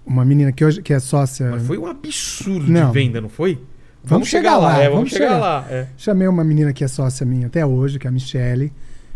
uma 0.06 0.24
menina 0.24 0.50
que 0.52 0.64
hoje 0.64 0.80
que 0.80 0.92
é 0.92 1.00
sócia. 1.00 1.50
Mas 1.50 1.66
foi 1.66 1.76
um 1.76 1.86
absurdo 1.86 2.70
Não. 2.70 2.88
de 2.88 2.92
venda, 2.94 3.20
não 3.20 3.28
foi? 3.28 3.60
Vamos 4.02 4.28
chegar 4.28 4.56
lá, 4.56 4.78
é, 4.78 4.84
vamos, 4.84 4.94
vamos 4.94 5.10
chegar, 5.10 5.26
chegar. 5.34 5.38
lá. 5.40 5.66
É. 5.68 5.86
Chamei 5.96 6.26
uma 6.28 6.42
menina 6.44 6.72
que 6.72 6.82
é 6.82 6.88
sócia 6.88 7.26
minha 7.26 7.48
até 7.48 7.66
hoje, 7.66 7.98
que 7.98 8.06
é 8.06 8.10
a 8.10 8.12
Michelle. 8.12 8.72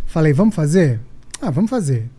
Falei, 0.07 0.33
vamos 0.33 0.55
fazer? 0.55 1.01
Ah, 1.41 1.51
vamos 1.51 1.71
fazer. 1.71 2.11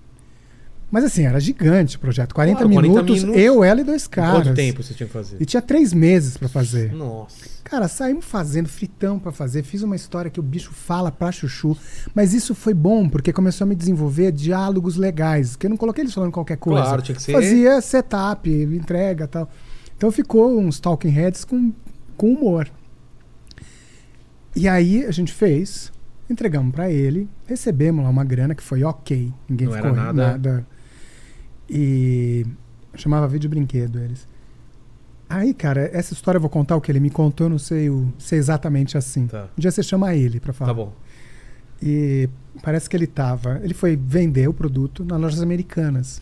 Mas 0.93 1.05
assim, 1.05 1.25
era 1.25 1.39
gigante 1.39 1.95
o 1.95 1.99
projeto. 1.99 2.35
40, 2.35 2.55
Claro, 2.59 2.71
40 2.71 2.87
minutos, 2.93 3.21
minutos. 3.23 3.41
eu, 3.41 3.63
ela 3.63 3.81
e 3.81 3.83
dois 3.83 4.05
caras. 4.05 4.43
Quanto 4.43 4.55
tempo 4.55 4.83
você 4.83 4.93
tinha 4.93 5.07
que 5.07 5.13
fazer? 5.13 5.37
E 5.39 5.45
tinha 5.45 5.59
três 5.59 5.91
meses 5.91 6.37
pra 6.37 6.47
fazer. 6.47 6.93
Nossa. 6.93 7.49
Cara, 7.63 7.87
saímos 7.87 8.23
fazendo, 8.25 8.69
fritão 8.69 9.17
pra 9.17 9.31
fazer. 9.31 9.63
Fiz 9.63 9.81
uma 9.81 9.95
história 9.95 10.29
que 10.29 10.39
o 10.39 10.43
bicho 10.43 10.71
fala 10.71 11.11
pra 11.11 11.31
chuchu. 11.31 11.75
Mas 12.13 12.31
isso 12.35 12.53
foi 12.53 12.75
bom, 12.75 13.09
porque 13.09 13.33
começou 13.33 13.65
a 13.65 13.67
me 13.67 13.73
desenvolver 13.73 14.31
diálogos 14.31 14.95
legais. 14.95 15.55
Que 15.55 15.65
eu 15.65 15.71
não 15.71 15.77
coloquei 15.77 16.03
eles 16.03 16.13
falando 16.13 16.31
qualquer 16.31 16.57
coisa. 16.57 16.83
Claro, 16.83 17.01
tinha 17.01 17.15
que 17.15 17.23
ser- 17.23 17.31
Fazia 17.33 17.81
setup, 17.81 18.47
entrega 18.51 19.23
e 19.23 19.27
tal. 19.27 19.49
Então 19.97 20.11
ficou 20.11 20.59
uns 20.59 20.79
talking 20.79 21.09
heads 21.09 21.43
com, 21.43 21.73
com 22.15 22.33
humor. 22.33 22.69
E 24.55 24.67
aí 24.67 25.03
a 25.05 25.11
gente 25.11 25.33
fez, 25.33 25.91
entregamos 26.29 26.71
pra 26.71 26.91
ele, 26.91 27.27
recebemos 27.47 28.03
lá 28.03 28.11
uma 28.11 28.23
grana 28.23 28.53
que 28.53 28.61
foi 28.61 28.83
ok. 28.83 29.33
Ninguém 29.49 29.67
Não 29.67 29.73
ficou 29.73 29.89
era 29.89 29.97
nada- 30.03 30.27
nada. 30.33 30.67
E 31.76 32.45
chamava 32.93 33.28
vídeo 33.28 33.49
brinquedo 33.49 33.99
eles. 33.99 34.28
Aí, 35.28 35.51
cara, 35.55 35.89
essa 35.91 36.13
história 36.13 36.38
eu 36.38 36.41
vou 36.41 36.49
contar 36.49 36.76
o 36.76 36.82
que 36.82 36.91
ele 36.91 36.99
me 36.99 37.09
contou, 37.09 37.47
eu 37.47 37.49
não 37.49 37.57
sei 37.57 37.89
o, 37.89 38.13
se 38.19 38.36
é 38.36 38.38
exatamente 38.38 38.95
assim. 38.95 39.26
Tá. 39.26 39.47
Um 39.57 39.59
dia 39.59 39.71
você 39.71 39.82
chama 39.82 40.13
ele 40.13 40.39
pra 40.39 40.53
falar. 40.53 40.69
Tá 40.69 40.74
bom. 40.76 40.93
E 41.82 42.30
parece 42.61 42.88
que 42.88 42.95
ele 42.95 43.07
tava. 43.07 43.59
Ele 43.63 43.74
foi 43.74 43.95
vender 43.95 44.47
o 44.47 44.53
produto 44.53 45.03
nas 45.03 45.19
lojas 45.19 45.41
americanas. 45.41 46.21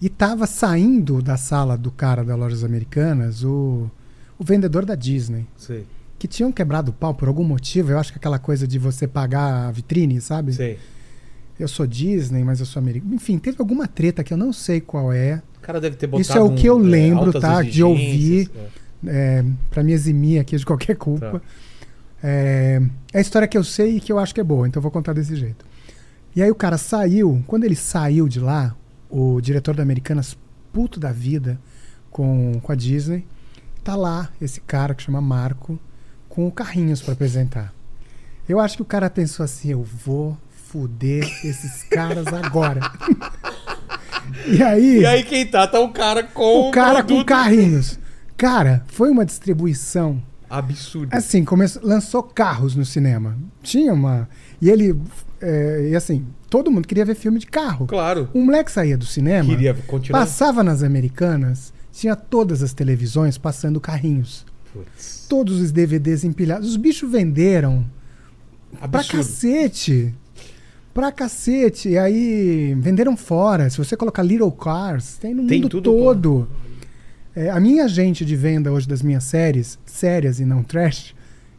E 0.00 0.08
tava 0.08 0.46
saindo 0.46 1.20
da 1.20 1.36
sala 1.36 1.76
do 1.76 1.90
cara 1.90 2.22
das 2.22 2.38
lojas 2.38 2.62
americanas 2.62 3.42
o, 3.42 3.90
o 4.38 4.44
vendedor 4.44 4.84
da 4.84 4.94
Disney. 4.94 5.46
Sei. 5.56 5.84
Que 6.16 6.28
tinham 6.28 6.52
quebrado 6.52 6.92
o 6.92 6.94
pau 6.94 7.12
por 7.12 7.26
algum 7.26 7.42
motivo. 7.42 7.90
Eu 7.90 7.98
acho 7.98 8.12
que 8.12 8.18
aquela 8.18 8.38
coisa 8.38 8.68
de 8.68 8.78
você 8.78 9.08
pagar 9.08 9.66
a 9.66 9.72
vitrine, 9.72 10.20
sabe? 10.20 10.52
Sei. 10.52 10.78
Eu 11.58 11.68
sou 11.68 11.86
Disney, 11.86 12.42
mas 12.42 12.60
eu 12.60 12.66
sou 12.66 12.80
americano. 12.80 13.14
Enfim, 13.14 13.38
teve 13.38 13.56
alguma 13.60 13.86
treta 13.86 14.24
que 14.24 14.32
eu 14.32 14.36
não 14.36 14.52
sei 14.52 14.80
qual 14.80 15.12
é. 15.12 15.42
O 15.58 15.60
cara 15.60 15.80
deve 15.80 15.96
ter 15.96 16.06
botado 16.06 16.20
Isso 16.20 16.36
é 16.36 16.42
o 16.42 16.54
que 16.54 16.66
eu 16.66 16.76
um, 16.76 16.80
lembro, 16.80 17.26
altas 17.26 17.40
tá? 17.40 17.62
De 17.62 17.82
ouvir. 17.82 18.50
exigências, 18.50 18.84
é, 19.06 19.44
para 19.70 19.82
me 19.82 19.92
eximir 19.92 20.40
aqui 20.40 20.56
de 20.56 20.64
qualquer 20.64 20.96
culpa. 20.96 21.40
Tá. 21.40 21.42
É, 22.22 22.80
é 23.12 23.18
a 23.18 23.20
história 23.20 23.46
que 23.46 23.56
eu 23.56 23.64
sei 23.64 23.96
e 23.96 24.00
que 24.00 24.10
eu 24.10 24.18
acho 24.18 24.34
que 24.34 24.40
é 24.40 24.44
boa, 24.44 24.66
então 24.66 24.80
eu 24.80 24.82
vou 24.82 24.90
contar 24.90 25.12
desse 25.12 25.36
jeito. 25.36 25.64
E 26.34 26.42
aí 26.42 26.50
o 26.50 26.54
cara 26.54 26.78
saiu, 26.78 27.44
quando 27.46 27.64
ele 27.64 27.76
saiu 27.76 28.28
de 28.28 28.40
lá, 28.40 28.74
o 29.08 29.40
diretor 29.40 29.76
da 29.76 29.82
Americanas, 29.82 30.36
puto 30.72 30.98
da 30.98 31.12
vida 31.12 31.60
com, 32.10 32.58
com 32.62 32.72
a 32.72 32.74
Disney, 32.74 33.24
tá 33.84 33.94
lá 33.94 34.30
esse 34.40 34.60
cara 34.60 34.94
que 34.94 35.02
chama 35.02 35.20
Marco, 35.20 35.78
com 36.28 36.50
carrinhos 36.50 37.00
para 37.00 37.12
apresentar. 37.12 37.72
Eu 38.48 38.58
acho 38.58 38.76
que 38.76 38.82
o 38.82 38.86
cara 38.86 39.08
pensou 39.08 39.44
assim: 39.44 39.70
eu 39.70 39.82
vou 39.82 40.36
fuder 40.74 41.22
esses 41.46 41.84
caras 41.84 42.26
agora. 42.26 42.80
e 44.44 44.60
aí. 44.60 44.98
E 45.02 45.06
aí 45.06 45.22
quem 45.22 45.46
tá, 45.46 45.68
tá 45.68 45.78
o 45.78 45.90
cara 45.90 46.24
com 46.24 46.68
o 46.68 46.70
cara 46.72 47.02
com 47.02 47.06
produto 47.06 47.26
carrinhos. 47.28 47.98
Cara, 48.36 48.82
foi 48.88 49.08
uma 49.08 49.24
distribuição. 49.24 50.20
absurdo. 50.50 51.14
Assim, 51.14 51.44
começou, 51.44 51.80
lançou 51.84 52.24
carros 52.24 52.74
no 52.74 52.84
cinema. 52.84 53.38
Tinha 53.62 53.94
uma. 53.94 54.28
E 54.60 54.68
ele. 54.68 54.98
é, 55.40 55.90
e 55.92 55.94
assim, 55.94 56.26
todo 56.50 56.72
mundo 56.72 56.88
queria 56.88 57.04
ver 57.04 57.14
filme 57.14 57.38
de 57.38 57.46
carro. 57.46 57.86
Claro. 57.86 58.28
Um 58.34 58.44
moleque 58.44 58.72
saía 58.72 58.98
do 58.98 59.06
cinema, 59.06 59.48
Queria 59.48 59.74
continuar. 59.86 60.18
passava 60.18 60.64
nas 60.64 60.82
americanas, 60.82 61.72
tinha 61.92 62.16
todas 62.16 62.64
as 62.64 62.72
televisões 62.72 63.38
passando 63.38 63.80
carrinhos. 63.80 64.44
Putz. 64.72 65.26
Todos 65.28 65.60
os 65.60 65.70
DVDs 65.70 66.24
empilhados. 66.24 66.68
Os 66.70 66.76
bichos 66.76 67.08
venderam 67.08 67.84
pra 68.90 68.98
Absurdo. 69.00 69.18
cacete. 69.24 70.12
Pra 70.94 71.10
cacete. 71.12 71.88
E 71.90 71.98
aí 71.98 72.74
venderam 72.78 73.16
fora. 73.16 73.68
Se 73.68 73.76
você 73.76 73.96
colocar 73.96 74.22
Little 74.22 74.52
Cars, 74.52 75.18
tem 75.18 75.34
no 75.34 75.46
Tem 75.46 75.60
mundo 75.60 75.82
todo. 75.82 76.48
É, 77.36 77.50
a 77.50 77.58
minha 77.58 77.84
agente 77.84 78.24
de 78.24 78.36
venda 78.36 78.70
hoje 78.72 78.86
das 78.88 79.02
minhas 79.02 79.24
séries, 79.24 79.76
sérias 79.84 80.38
e 80.38 80.44
não 80.44 80.62
trash, 80.62 81.14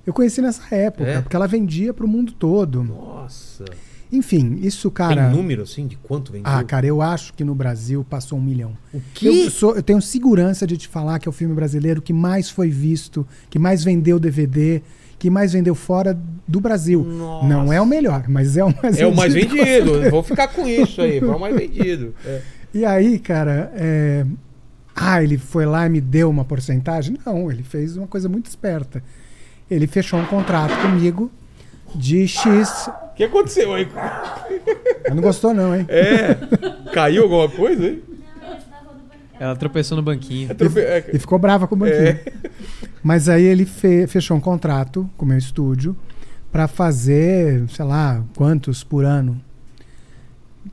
eu 0.08 0.14
conheci 0.14 0.42
nessa 0.42 0.74
época, 0.74 1.04
É? 1.10 1.22
porque 1.22 1.36
ela 1.36 1.48
vendia 1.48 1.94
pro 1.94 2.08
mundo 2.08 2.32
todo. 2.32 2.82
Nossa. 2.82 3.66
Enfim, 4.10 4.60
isso, 4.62 4.90
cara. 4.90 5.28
Tem 5.30 5.36
número 5.36 5.64
assim 5.64 5.86
de 5.88 5.98
quanto 5.98 6.32
vendeu? 6.32 6.50
Ah, 6.50 6.64
cara, 6.64 6.86
eu 6.86 7.02
acho 7.02 7.34
que 7.34 7.44
no 7.44 7.54
Brasil 7.54 8.06
passou 8.10 8.38
um 8.38 8.42
milhão. 8.42 8.72
O 8.94 9.02
Eu, 9.22 9.50
sou, 9.52 9.76
eu 9.76 9.84
tenho 9.84 10.02
segurança 10.02 10.66
de 10.66 10.78
te 10.78 10.88
falar 10.88 11.20
que 11.20 11.28
é 11.28 11.30
o 11.30 11.34
filme 11.34 11.54
brasileiro 11.54 12.02
que 12.02 12.14
mais 12.14 12.50
foi 12.50 12.70
visto, 12.70 13.28
que 13.50 13.60
mais 13.60 13.84
vendeu 13.84 14.18
DVD, 14.18 14.82
que 15.18 15.30
mais 15.30 15.54
vendeu 15.54 15.74
fora 15.76 16.18
do 16.48 16.60
Brasil. 16.60 17.04
Nossa. 17.04 17.48
Não 17.48 17.72
é 17.72 17.82
o 17.82 17.86
melhor, 17.86 18.26
mas 18.28 18.58
é 18.58 18.64
o 18.64 18.74
mais 18.82 19.00
É 19.00 19.08
o 19.08 19.16
mais 19.16 19.34
vendido. 19.34 19.56
vendido. 19.64 20.10
Vou 20.12 20.24
ficar 20.24 20.48
com 20.50 20.68
isso 20.68 21.02
aí. 21.02 21.20
Foi 21.20 21.30
o 21.30 21.40
mais 21.40 21.56
vendido. 21.56 22.14
É. 22.26 22.42
E 22.74 22.86
aí, 22.86 23.18
cara, 23.20 23.72
é... 23.76 24.26
ah, 24.96 25.24
ele 25.24 25.38
foi 25.38 25.66
lá 25.66 25.86
e 25.86 25.90
me 25.90 26.02
deu 26.02 26.30
uma 26.30 26.44
porcentagem? 26.44 27.18
Não, 27.26 27.50
ele 27.50 27.64
fez 27.64 27.96
uma 27.96 28.08
coisa 28.08 28.28
muito 28.28 28.48
esperta. 28.48 29.02
Ele 29.72 29.88
fechou 29.88 30.20
um 30.20 30.26
contrato 30.26 30.76
comigo 30.82 31.32
de 31.96 32.28
X. 32.28 32.88
O 32.88 33.16
que 33.16 33.24
aconteceu 33.24 33.74
aí? 33.74 33.88
Não 35.10 35.22
gostou, 35.22 35.54
não, 35.54 35.74
hein? 35.76 35.86
É. 35.88 36.36
Caiu 36.94 37.24
alguma 37.24 37.48
coisa 37.50 37.86
aí? 37.86 38.04
Ela 39.40 39.56
tropeçou 39.56 39.96
no 39.98 40.04
banquinho. 40.04 40.50
É. 40.78 41.12
E 41.14 41.20
ficou 41.20 41.38
brava 41.40 41.68
com 41.68 41.76
o 41.76 41.78
banquinho. 41.78 42.20
Mas 43.04 43.28
aí 43.30 43.44
ele 43.44 43.66
fe- 43.66 44.08
fechou 44.08 44.36
um 44.38 44.40
contrato 44.40 45.10
com 45.18 45.26
o 45.26 45.28
meu 45.28 45.38
estúdio 45.38 45.96
para 46.52 46.68
fazer, 46.68 47.68
sei 47.70 47.86
lá, 47.86 48.24
quantos 48.36 48.84
por 48.84 49.04
ano? 49.06 49.40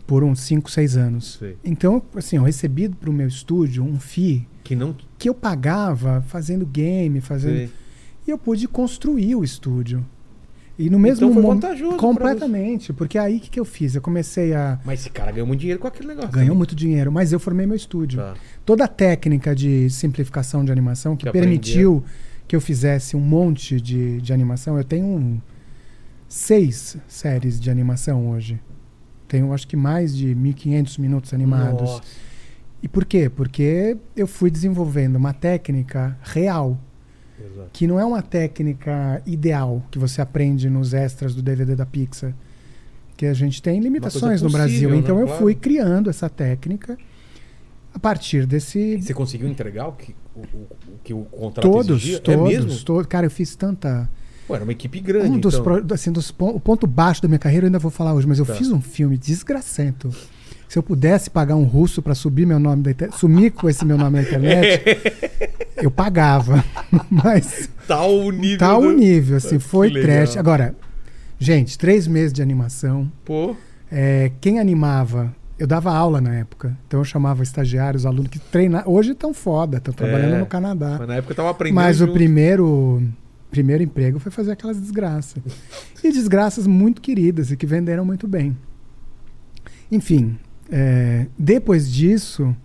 Por 0.07 0.25
uns 0.25 0.41
5, 0.41 0.71
6 0.71 0.97
anos. 0.97 1.37
Sei. 1.39 1.57
Então, 1.65 2.03
assim, 2.17 2.37
eu 2.37 2.43
recebi 2.43 2.89
pro 2.89 3.13
meu 3.13 3.29
estúdio 3.29 3.85
um 3.85 3.99
FII 4.01 4.47
Que 4.65 4.75
não. 4.75 4.97
que 5.19 5.29
eu 5.29 5.35
pagava 5.35 6.23
fazendo 6.29 6.65
game, 6.65 7.21
fazendo. 7.21 7.57
Sei. 7.57 7.71
E 8.27 8.31
eu 8.31 8.39
pude 8.39 8.67
construir 8.69 9.35
o 9.35 9.43
estúdio. 9.45 10.05
E 10.79 10.89
no 10.89 10.99
mesmo 10.99 11.29
Então 11.31 11.43
foi 11.43 11.55
vantajoso 11.55 11.97
Completamente. 11.99 12.93
Porque 12.93 13.19
aí 13.19 13.37
o 13.37 13.41
que, 13.41 13.51
que 13.51 13.61
eu 13.61 13.65
fiz? 13.65 13.95
Eu 13.95 14.01
comecei 14.01 14.55
a. 14.55 14.79
Mas 14.85 15.01
esse 15.01 15.11
cara 15.11 15.31
ganhou 15.31 15.47
muito 15.47 15.61
dinheiro 15.61 15.79
com 15.81 15.87
aquele 15.87 16.09
negócio. 16.09 16.31
Ganhou 16.31 16.57
muito 16.57 16.75
dinheiro, 16.75 17.13
mas 17.13 17.33
eu 17.33 17.39
formei 17.39 17.67
meu 17.67 17.77
estúdio. 17.77 18.19
Tá. 18.21 18.35
Toda 18.65 18.85
a 18.85 18.89
técnica 18.89 19.55
de 19.55 19.91
simplificação 19.91 20.65
de 20.65 20.73
animação 20.73 21.17
que, 21.17 21.27
Que 21.27 21.33
permitiu 21.33 22.03
que 22.49 22.57
eu 22.57 22.61
fizesse 22.61 23.17
um 23.17 23.21
monte 23.21 23.81
de, 23.81 24.21
de 24.21 24.33
animação. 24.33 24.77
Eu 24.79 24.85
tenho 24.85 25.05
um- 25.07 25.41
seis 26.29 26.97
séries 27.07 27.61
de 27.61 27.71
animação 27.71 28.31
hoje. 28.31 28.59
Tenho 29.29 29.53
acho 29.53 29.67
que 29.69 29.77
mais 29.77 30.17
de 30.17 30.35
1.500 30.35 30.99
minutos 30.99 31.35
animados. 31.35 31.83
Nossa. 31.91 32.03
E 32.83 32.89
por 32.89 33.05
quê? 33.05 33.31
Porque 33.35 33.97
eu 34.17 34.27
fui 34.27 34.51
desenvolvendo 34.51 35.17
uma 35.17 35.33
técnica 35.33 36.19
real, 36.23 36.79
Exato. 37.53 37.71
que 37.73 37.87
não 37.87 37.99
é 37.99 38.05
uma 38.05 38.23
técnica 38.23 39.23
ideal 39.27 39.83
que 39.91 39.99
você 39.99 40.21
aprende 40.21 40.69
nos 40.71 40.93
extras 40.95 41.35
do 41.35 41.43
DVD 41.43 41.75
da 41.75 41.87
Pixar. 41.87 42.33
Que 43.17 43.27
a 43.27 43.35
gente 43.35 43.63
tem 43.63 43.79
limitações 43.81 44.43
no 44.43 44.51
possível, 44.51 44.51
Brasil. 44.51 44.91
né? 44.91 44.97
Então 44.97 45.19
eu 45.21 45.27
Claro. 45.27 45.43
fui 45.43 45.55
criando 45.55 46.09
essa 46.11 46.29
técnica 46.29 46.97
a 47.95 47.99
partir 47.99 48.47
desse. 48.47 48.99
Você 49.01 49.15
conseguiu 49.15 49.49
entregar 49.49 49.87
o 49.89 49.93
que 49.93 50.15
o, 50.35 50.41
o- 50.41 50.67
que 51.05 51.13
o 51.15 51.25
contrato 51.25 51.71
Todos, 51.71 51.99
exigia? 52.03 52.21
todos, 52.21 52.81
É 52.81 52.85
todos. 52.85 53.07
Cara, 53.07 53.27
eu 53.27 53.31
fiz 53.31 53.55
tanta. 53.55 54.09
Pô, 54.49 54.55
era 54.57 54.65
uma 54.65 54.73
equipe 54.73 54.99
grande. 54.99 55.29
um 55.29 55.39
dos, 55.39 55.55
então. 55.55 55.63
pro- 55.83 55.95
assim, 55.95 56.11
dos 56.11 56.31
o 56.39 56.59
ponto 56.59 56.87
baixo 56.87 57.21
da 57.23 57.29
minha 57.29 57.39
carreira 57.39 57.67
eu 57.67 57.69
ainda 57.69 57.79
vou 57.79 57.91
falar 57.91 58.15
hoje, 58.15 58.27
mas 58.27 58.39
eu 58.39 58.47
Tá. 58.47 58.55
fiz 58.55 58.71
um 58.73 58.81
filme 58.81 59.17
desgracento. 59.19 60.11
Se 60.73 60.79
eu 60.79 60.83
pudesse 60.83 61.29
pagar 61.29 61.55
um 61.55 61.65
russo 61.65 62.01
para 62.01 62.15
subir 62.15 62.47
meu 62.47 62.59
nome 62.59 62.83
da 62.83 62.91
internet, 62.93 63.19
sumir 63.19 63.51
com 63.53 63.69
esse 63.69 63.85
meu 63.85 63.99
nome 63.99 64.17
na 64.17 64.23
internet, 64.23 64.83
eu 65.77 65.91
pagava. 65.91 66.65
mas 67.13 67.69
Tá 67.87 68.03
o 68.07 68.31
nível. 68.31 68.57
tá 68.59 68.79
o 68.79 68.81
do- 68.81 68.93
nível, 68.93 69.37
assim, 69.37 69.59
Que 69.59 69.65
foi 69.65 69.91
trash. 69.93 70.39
Agora, 70.39 70.75
gente, 71.39 71.77
três 71.77 72.07
meses 72.07 72.33
de 72.33 72.41
animação. 72.41 73.13
Pô, 73.23 73.55
É, 73.91 74.33
quem 74.41 74.59
animava, 74.59 75.35
eu 75.59 75.67
dava 75.67 75.93
aula 75.95 76.23
na 76.23 76.35
época, 76.37 76.75
então 76.89 77.01
eu 77.01 77.05
chamava 77.05 77.43
estagiários, 77.43 78.07
alunos 78.07 78.29
que 78.29 78.39
treinavam. 78.39 78.91
Hoje 78.95 79.13
estão 79.13 79.35
foda, 79.35 79.77
estão 79.77 79.93
trabalhando 79.93 80.37
É, 80.37 80.39
no 80.39 80.47
Canadá. 80.47 80.97
mas 81.01 81.07
na 81.09 81.17
época 81.17 81.33
eu 81.33 81.37
tava 81.37 81.51
aprendendo. 81.51 81.75
Mas 81.83 81.97
o 82.01 82.07
junto. 82.07 82.15
primeiro, 82.15 83.03
primeiro 83.51 83.83
emprego 83.83 84.19
foi 84.19 84.33
fazer 84.33 84.53
aquelas 84.53 84.81
desgraças. 84.81 85.37
E 86.03 86.11
desgraças 86.11 86.67
muito 86.67 87.03
queridas 87.03 87.51
e 87.51 87.59
que 87.59 87.67
venderam 87.67 88.07
muito 88.07 88.27
bem. 88.27 88.57
Enfim, 89.91 90.37
é, 90.73 91.27
depois 91.39 91.93
disso, 91.93 92.57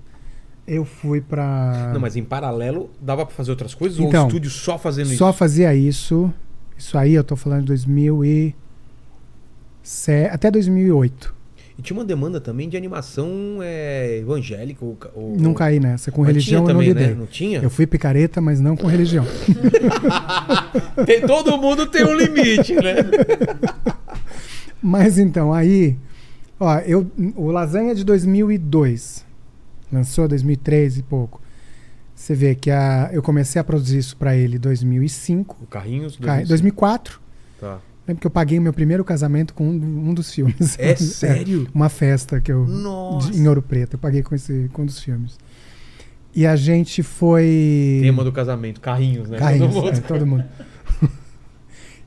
eu 0.65 0.83
fui 0.85 1.19
pra. 1.21 1.91
Não, 1.93 1.99
mas 1.99 2.15
em 2.15 2.23
paralelo 2.23 2.89
dava 3.01 3.25
pra 3.25 3.35
fazer 3.35 3.51
outras 3.51 3.75
coisas? 3.75 3.99
ou 3.99 4.07
Então, 4.07 4.23
o 4.23 4.27
estúdio 4.27 4.49
só 4.49 4.77
fazendo 4.77 5.07
Só 5.09 5.29
isso? 5.29 5.37
fazia 5.37 5.75
isso. 5.75 6.33
Isso 6.77 6.97
aí 6.97 7.13
eu 7.15 7.23
tô 7.23 7.35
falando 7.35 7.61
de 7.61 7.67
2000 7.67 8.23
e... 8.25 8.55
Até 10.31 10.51
2008. 10.51 11.35
E 11.77 11.81
tinha 11.81 11.97
uma 11.97 12.05
demanda 12.05 12.41
também 12.41 12.67
de 12.67 12.75
animação 12.75 13.59
é, 13.61 14.17
evangélica. 14.19 14.83
Ou, 14.83 14.97
ou, 15.13 15.35
Não 15.37 15.53
caí 15.53 15.79
nessa. 15.79 16.11
Com 16.11 16.21
Mas 16.21 16.27
religião 16.29 16.61
eu 16.63 16.67
não 16.67 16.73
também, 16.73 16.87
lidei. 16.89 17.07
né? 17.07 17.13
Não 17.13 17.25
tinha? 17.27 17.59
Eu 17.61 17.69
fui 17.69 17.85
picareta, 17.87 18.41
mas 18.41 18.59
não 18.59 18.75
com 18.75 18.85
religião. 18.87 19.25
Tem- 21.05 21.21
todo 21.21 21.57
mundo 21.57 21.85
tem 21.85 22.03
um 22.03 22.13
limite, 22.15 22.73
né? 22.75 22.95
Mas 24.81 25.17
então, 25.17 25.51
aí 25.51 25.97
Ó, 26.59 26.77
eu, 26.79 27.09
o 27.35 27.51
Lasanha 27.51 27.91
é 27.91 27.93
de 27.93 28.03
2002. 28.03 29.25
Lançou 29.91 30.27
2003 30.27 30.97
e 30.97 31.03
pouco. 31.03 31.41
Você 32.15 32.33
vê 32.33 32.55
que 32.55 32.71
a, 32.71 33.09
eu 33.13 33.21
comecei 33.21 33.59
a 33.61 33.63
produzir 33.63 33.99
isso 33.99 34.17
pra 34.17 34.35
ele 34.35 34.57
em 34.57 34.59
2005. 34.59 35.57
O 35.61 35.67
Carrinhos? 35.67 36.17
Ca- 36.17 36.41
2004. 36.43 37.19
Tá. 37.59 37.79
Lembro 38.07 38.21
que 38.21 38.27
eu 38.27 38.31
paguei 38.31 38.57
o 38.57 38.61
meu 38.61 38.73
primeiro 38.73 39.03
casamento 39.03 39.53
com 39.53 39.67
um, 39.67 40.09
um 40.09 40.13
dos 40.13 40.31
filmes. 40.33 40.75
É 40.79 40.95
sério? 40.95 41.67
uma 41.73 41.89
festa 41.89 42.41
que 42.41 42.51
eu. 42.51 42.65
Nossa. 42.65 43.31
de- 43.31 43.37
em 43.39 43.47
Ouro 43.47 43.61
Preto. 43.61 43.93
Eu 43.93 43.99
paguei 43.99 44.23
com, 44.23 44.33
esse, 44.33 44.69
com 44.73 44.81
um 44.81 44.85
dos 44.85 44.99
filmes. 44.99 45.37
E 46.33 46.45
a 46.45 46.55
gente 46.55 47.03
foi. 47.03 47.99
Tema 48.01 48.23
do 48.23 48.31
casamento, 48.31 48.81
Carrinhos, 48.81 49.29
né? 49.29 49.37
Carrinhos, 49.37 49.73
Todo 49.73 49.83
mundo. 49.85 49.97
é, 49.97 50.01
todo 50.01 50.25
mundo. 50.27 50.43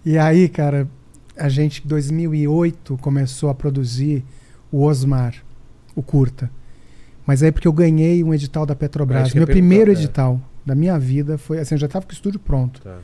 e 0.05 0.19
aí, 0.19 0.49
cara, 0.49 0.89
a 1.37 1.49
gente, 1.49 1.83
em 1.85 1.89
2008, 1.89 2.99
começou 2.99 3.49
a 3.51 3.55
produzir 3.55 4.25
o 4.73 4.83
Osmar, 4.83 5.35
o 5.95 6.03
curta. 6.03 6.51
Mas 7.27 7.43
aí 7.43 7.53
porque 7.53 7.69
eu 7.69 7.73
ganhei 7.73 8.23
um 8.25 8.33
edital 8.35 8.65
da 8.67 8.73
É, 8.73 8.77
Petrobras. 8.77 9.31
eu 9.35 9.37
Meu 9.37 9.47
primeiro 9.47 9.91
é. 9.91 9.95
edital 9.95 10.41
da 10.65 10.75
minha 10.75 10.99
vida 10.99 11.39
foi 11.39 11.59
assim, 11.59 11.75
eu 11.75 11.79
já 11.79 11.87
estava 11.87 12.05
com 12.05 12.11
o 12.11 12.15
estúdio 12.15 12.41
pronto. 12.41 12.81
Tá. 12.83 12.99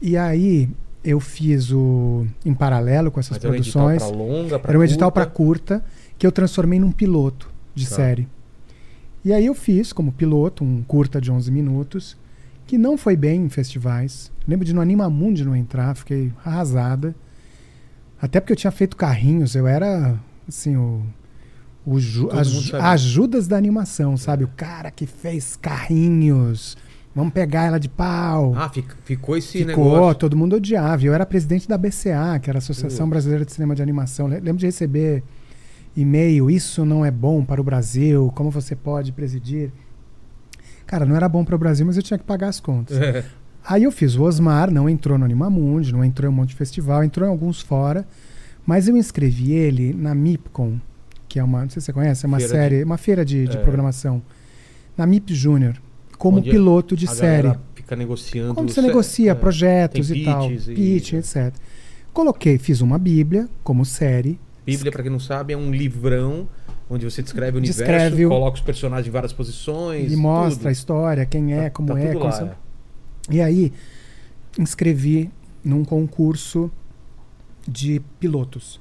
E 0.00 0.16
aí 0.16 0.68
eu 1.04 1.18
fiz 1.20 1.70
o 1.72 2.26
em 2.44 2.52
paralelo 2.54 3.10
com 3.10 3.20
essas 3.20 3.36
Mas 3.38 3.44
era 3.44 3.52
um 3.52 3.56
edital 3.56 3.86
produções. 3.86 4.10
pra 4.12 4.18
longa, 4.18 4.58
pra 4.58 4.70
Era 4.70 4.78
um 4.78 4.84
edital 4.84 5.10
curta? 5.10 5.24
para 5.26 5.30
curta 5.34 5.84
que 6.18 6.26
eu 6.26 6.32
transformei 6.32 6.78
num 6.78 6.92
piloto 6.92 7.50
de 7.74 7.88
Tá. 7.88 7.96
série. 7.96 8.28
E 9.24 9.32
aí 9.32 9.46
eu 9.46 9.54
fiz 9.54 9.92
como 9.92 10.12
piloto 10.12 10.62
um 10.64 10.82
curta 10.82 11.20
de 11.20 11.30
11 11.30 11.50
minutos 11.50 12.16
que 12.66 12.76
não 12.78 12.96
foi 12.98 13.16
bem 13.16 13.44
em 13.44 13.48
festivais. 13.48 14.30
Lembro 14.46 14.64
de 14.64 14.74
no 14.74 14.80
Animamundi 14.80 15.44
não 15.44 15.56
entrar, 15.56 15.94
fiquei 15.96 16.32
arrasada. 16.44 17.14
Até 18.20 18.40
porque 18.40 18.52
eu 18.52 18.56
tinha 18.56 18.70
feito 18.70 18.96
carrinhos, 18.96 19.54
eu 19.54 19.66
era 19.66 20.18
assim 20.48 20.76
o 20.76 21.02
o 21.86 21.98
Ju- 21.98 22.28
as, 22.32 22.48
mundo 22.52 22.62
Ju- 22.62 22.70
sabia. 22.72 22.86
as 22.88 23.00
Judas 23.00 23.46
da 23.48 23.56
animação, 23.56 24.16
sabe? 24.16 24.44
O 24.44 24.48
cara 24.48 24.90
que 24.90 25.06
fez 25.06 25.56
carrinhos. 25.56 26.76
Vamos 27.14 27.32
pegar 27.32 27.64
ela 27.64 27.80
de 27.80 27.88
pau. 27.88 28.52
Ah, 28.54 28.68
fic- 28.68 28.94
ficou 29.04 29.36
esse 29.36 29.64
Ficou, 29.64 29.92
negócio. 29.94 30.14
todo 30.16 30.36
mundo 30.36 30.56
odiava. 30.56 31.02
Eu 31.04 31.14
era 31.14 31.24
presidente 31.24 31.66
da 31.68 31.78
BCA, 31.78 32.38
que 32.40 32.50
era 32.50 32.58
a 32.58 32.60
Associação 32.60 33.06
Putz. 33.06 33.10
Brasileira 33.10 33.44
de 33.44 33.52
Cinema 33.52 33.74
de 33.74 33.82
Animação. 33.82 34.28
Le- 34.28 34.38
Lembro 34.40 34.58
de 34.58 34.66
receber 34.66 35.24
e-mail, 35.96 36.50
isso 36.50 36.84
não 36.84 37.04
é 37.04 37.10
bom 37.10 37.42
para 37.44 37.60
o 37.60 37.64
Brasil, 37.64 38.30
como 38.36 38.50
você 38.50 38.76
pode 38.76 39.10
presidir? 39.10 39.72
Cara, 40.86 41.04
não 41.06 41.16
era 41.16 41.28
bom 41.28 41.44
para 41.44 41.54
o 41.54 41.58
Brasil, 41.58 41.84
mas 41.86 41.96
eu 41.96 42.02
tinha 42.02 42.18
que 42.18 42.24
pagar 42.24 42.48
as 42.48 42.60
contas. 42.60 42.98
É. 42.98 43.24
Aí 43.66 43.82
eu 43.84 43.90
fiz 43.90 44.14
o 44.14 44.22
Osmar, 44.22 44.70
não 44.70 44.88
entrou 44.88 45.18
no 45.18 45.24
Animamundi, 45.24 45.92
não 45.92 46.04
entrou 46.04 46.30
em 46.30 46.32
um 46.32 46.36
monte 46.36 46.50
de 46.50 46.56
festival, 46.56 47.02
entrou 47.02 47.26
em 47.26 47.30
alguns 47.30 47.60
fora, 47.60 48.06
mas 48.68 48.86
eu 48.86 48.94
inscrevi 48.98 49.52
ele 49.52 49.94
na 49.94 50.14
MIPCOM, 50.14 50.78
que 51.26 51.38
é 51.38 51.42
uma, 51.42 51.62
não 51.62 51.70
sei 51.70 51.80
se 51.80 51.86
você 51.86 51.92
conhece, 51.94 52.26
é 52.26 52.28
uma 52.28 52.36
Feira 52.38 52.52
série, 52.52 52.84
uma 52.84 52.98
feira 52.98 53.24
de, 53.24 53.48
de 53.48 53.56
É. 53.56 53.60
programação, 53.60 54.20
na 54.94 55.06
MIP 55.06 55.34
Júnior, 55.34 55.80
como 56.18 56.36
Onde 56.36 56.50
piloto 56.50 56.94
de 56.94 57.06
série. 57.06 57.50
fica 57.74 57.96
negociando. 57.96 58.54
Como 58.54 58.68
você 58.68 58.82
negocia 58.82 59.30
é. 59.32 59.34
projetos 59.34 60.10
e 60.10 60.22
tal, 60.22 60.52
e- 60.52 60.58
pitch, 60.58 61.14
etc. 61.14 61.54
Coloquei, 62.12 62.58
fiz 62.58 62.82
uma 62.82 62.98
bíblia 62.98 63.48
como 63.64 63.86
série, 63.86 64.38
Bíblia, 64.66 64.92
pra 64.92 65.02
quem 65.02 65.10
não 65.10 65.18
sabe, 65.20 65.54
é 65.54 65.56
um 65.56 65.70
livrão 65.70 66.46
onde 66.90 67.02
você 67.06 67.22
descreve 67.22 67.56
o 67.56 67.58
universo, 67.58 67.78
Descreve 67.80 68.26
o- 68.26 68.28
coloca 68.28 68.56
os 68.56 68.60
personagens 68.60 69.06
em 69.08 69.10
várias 69.10 69.32
posições. 69.32 70.12
e 70.12 70.16
mostra 70.16 70.58
tudo. 70.58 70.68
a 70.68 70.72
história, 70.72 71.24
quem 71.24 71.54
é, 71.54 71.62
Tá- 71.64 71.70
como 71.70 71.94
tá 71.94 71.98
é. 72.00 72.12
como 72.12 72.24
lá, 72.26 72.32
são- 72.32 72.48
é. 72.48 72.52
E 73.30 73.40
aí, 73.40 73.72
inscrevi 74.58 75.30
num 75.64 75.84
concurso 75.84 76.70
de 77.68 78.00
pilotos, 78.18 78.80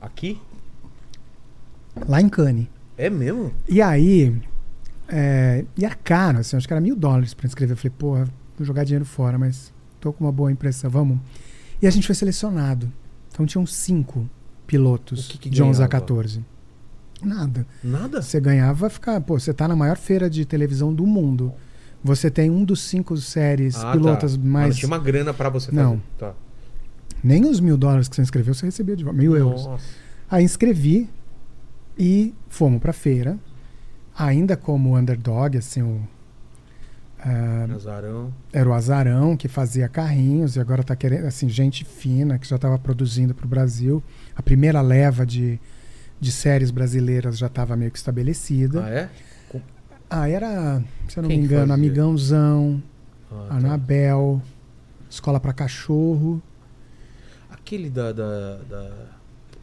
Aqui? 0.00 0.40
lá 2.08 2.20
em 2.20 2.28
Cannes. 2.28 2.66
É 2.96 3.10
mesmo? 3.10 3.52
E 3.68 3.80
aí, 3.82 4.40
é, 5.08 5.64
e 5.76 5.84
era 5.84 5.94
caro, 5.94 6.38
assim, 6.38 6.56
acho 6.56 6.66
que 6.66 6.72
era 6.72 6.80
mil 6.80 6.94
dólares 6.96 7.34
pra 7.34 7.46
inscrever. 7.46 7.72
Eu 7.74 7.76
falei, 7.76 7.94
porra, 7.98 8.24
vou 8.56 8.66
jogar 8.66 8.84
dinheiro 8.84 9.04
fora, 9.04 9.38
mas 9.38 9.72
tô 10.00 10.12
com 10.12 10.24
uma 10.24 10.32
boa 10.32 10.50
impressão, 10.52 10.90
vamos. 10.90 11.18
E 11.80 11.86
a 11.86 11.90
gente 11.90 12.06
foi 12.06 12.14
selecionado. 12.14 12.90
Então 13.30 13.44
tinham 13.46 13.66
cinco 13.66 14.28
pilotos 14.66 15.26
que 15.28 15.38
que 15.38 15.50
de 15.50 15.62
11 15.62 15.82
a 15.82 15.86
ganhava? 15.86 16.00
14. 16.06 16.44
Nada. 17.22 17.66
Nada? 17.82 18.20
Você 18.22 18.40
ganhava 18.40 18.88
ficar, 18.90 19.20
pô, 19.20 19.38
você 19.38 19.52
tá 19.54 19.66
na 19.68 19.76
maior 19.76 19.96
feira 19.96 20.28
de 20.28 20.44
televisão 20.44 20.92
do 20.92 21.06
mundo. 21.06 21.52
Você 22.04 22.30
tem 22.30 22.50
um 22.50 22.64
dos 22.64 22.80
cinco 22.82 23.16
séries 23.16 23.76
Ah, 23.76 23.92
pilotas 23.92 24.36
tá. 24.36 24.42
Mais. 24.42 24.70
Não 24.70 24.76
tinha 24.76 24.88
uma 24.88 24.98
grana 24.98 25.32
pra 25.32 25.48
você 25.48 25.66
fazer. 25.70 25.80
Não. 25.82 26.02
Tá. 26.18 26.34
Nem 27.22 27.44
os 27.44 27.60
mil 27.60 27.76
dólares 27.76 28.08
que 28.08 28.16
você 28.16 28.22
inscreveu, 28.22 28.54
você 28.54 28.66
recebia 28.66 28.96
de 28.96 29.04
volta. 29.04 29.18
Mil 29.18 29.36
euros. 29.36 29.66
Nossa. 29.66 29.84
Aí 30.30 30.44
inscrevi 30.44 31.08
e 31.98 32.34
fomos 32.48 32.80
pra 32.80 32.92
feira. 32.92 33.38
Ainda 34.16 34.56
como 34.56 34.96
underdog, 34.96 35.56
assim, 35.56 35.82
o. 35.82 36.00
ah, 37.18 37.66
Nazarão. 37.68 38.32
era 38.52 38.68
o 38.68 38.72
Azarão 38.72 39.36
que 39.36 39.48
fazia 39.48 39.88
carrinhos 39.88 40.56
e 40.56 40.60
agora 40.60 40.82
tá 40.82 40.94
querendo, 40.94 41.26
assim, 41.26 41.48
gente 41.48 41.84
fina 41.84 42.38
que 42.38 42.46
já 42.46 42.56
estava 42.56 42.78
produzindo 42.78 43.34
para 43.34 43.46
o 43.46 43.48
Brasil. 43.48 44.02
A 44.36 44.42
primeira 44.42 44.80
leva 44.80 45.24
de, 45.24 45.58
de 46.20 46.30
séries 46.32 46.70
brasileiras 46.70 47.38
já 47.38 47.46
estava 47.46 47.74
meio 47.76 47.90
que 47.90 47.98
estabelecida. 47.98 48.84
Ah, 48.84 48.90
é? 48.90 49.10
Ah, 50.10 50.28
era, 50.28 50.82
se 51.08 51.16
eu 51.18 51.22
não 51.22 51.30
Quem 51.30 51.38
me 51.38 51.44
engano? 51.46 51.72
Amigãozão, 51.72 52.82
Ah, 53.30 53.46
tá. 53.48 53.54
Anabel, 53.56 54.42
Escola 55.08 55.40
para 55.40 55.54
Cachorro 55.54 56.42
Aquele 57.64 57.88
da, 57.90 58.12
da, 58.12 58.56
da 58.68 58.90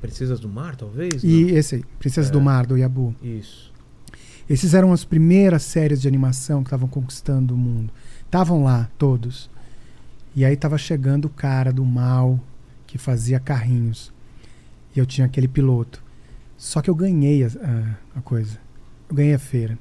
Princesas 0.01 0.39
do 0.39 0.47
Mar, 0.49 0.75
talvez? 0.75 1.23
e 1.23 1.51
esse 1.51 1.75
aí, 1.75 1.83
Princesa 1.99 2.29
É. 2.29 2.31
do 2.31 2.41
Mar, 2.41 2.65
do 2.65 2.77
Yabu. 2.77 3.13
Não? 3.21 3.29
Isso. 3.29 3.71
Esses 4.49 4.73
eram 4.73 4.91
as 4.91 5.03
primeiras 5.03 5.61
séries 5.63 6.01
de 6.01 6.07
animação 6.07 6.63
que 6.63 6.67
estavam 6.67 6.87
conquistando 6.87 7.53
o 7.53 7.57
mundo. 7.57 7.91
Estavam 8.25 8.63
lá, 8.63 8.89
todos. 8.97 9.49
E 10.35 10.43
aí 10.43 10.55
tava 10.55 10.77
chegando 10.77 11.25
o 11.25 11.29
cara 11.29 11.71
do 11.71 11.85
mal 11.85 12.39
que 12.87 12.97
fazia 12.97 13.39
carrinhos. 13.39 14.11
E 14.95 14.99
eu 14.99 15.05
tinha 15.05 15.25
aquele 15.27 15.47
piloto. 15.47 16.01
Só 16.57 16.81
que 16.81 16.89
eu 16.89 16.95
ganhei 16.95 17.43
a, 17.43 17.47
a- 17.47 17.95
a 18.19 18.21
coisa. 18.21 18.57
Eu 19.09 19.15
ganhei 19.15 19.33
a 19.35 19.39
feira. 19.39 19.77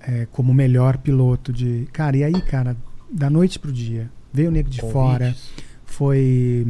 É, 0.00 0.26
como 0.32 0.54
melhor 0.54 0.96
piloto 0.98 1.52
de. 1.52 1.86
Cara, 1.92 2.16
e 2.16 2.24
aí, 2.24 2.40
cara, 2.42 2.76
da 3.10 3.28
noite 3.28 3.58
pro 3.58 3.72
dia, 3.72 4.10
veio 4.32 4.48
o 4.48 4.52
nego 4.52 4.70
de 4.70 4.80
fora, 4.80 5.26
Convites. 5.26 5.50
foi 5.84 6.66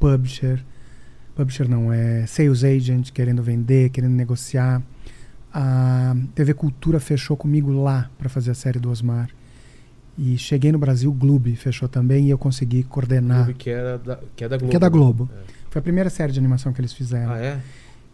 publisher, 0.00 0.64
publisher 1.36 1.68
não, 1.68 1.92
é 1.92 2.26
sales 2.26 2.64
agent 2.64 3.10
querendo 3.12 3.42
vender, 3.42 3.90
querendo 3.90 4.14
negociar. 4.14 4.82
A 5.52 6.16
TV 6.34 6.54
Cultura 6.54 6.98
fechou 6.98 7.36
comigo 7.36 7.70
lá 7.70 8.10
para 8.18 8.28
fazer 8.28 8.50
a 8.50 8.54
série 8.54 8.78
do 8.78 8.90
Osmar. 8.90 9.28
E 10.16 10.36
cheguei 10.36 10.70
no 10.72 10.78
Brasil, 10.78 11.10
o 11.10 11.14
Gloob 11.14 11.54
fechou 11.56 11.88
também 11.88 12.26
e 12.26 12.30
eu 12.30 12.38
consegui 12.38 12.82
coordenar. 12.82 13.44
Clube 13.44 13.58
Que, 13.58 13.70
era 13.70 13.98
da, 13.98 14.18
que 14.36 14.44
é 14.44 14.48
da 14.48 14.56
Globo. 14.56 14.70
Que 14.70 14.76
é 14.76 14.78
da 14.78 14.88
Globo. 14.88 15.30
É. 15.32 15.52
Foi 15.70 15.78
a 15.80 15.82
primeira 15.82 16.10
série 16.10 16.32
de 16.32 16.38
animação 16.38 16.72
que 16.72 16.80
eles 16.80 16.92
fizeram. 16.92 17.32
Ah, 17.32 17.38
é? 17.38 17.60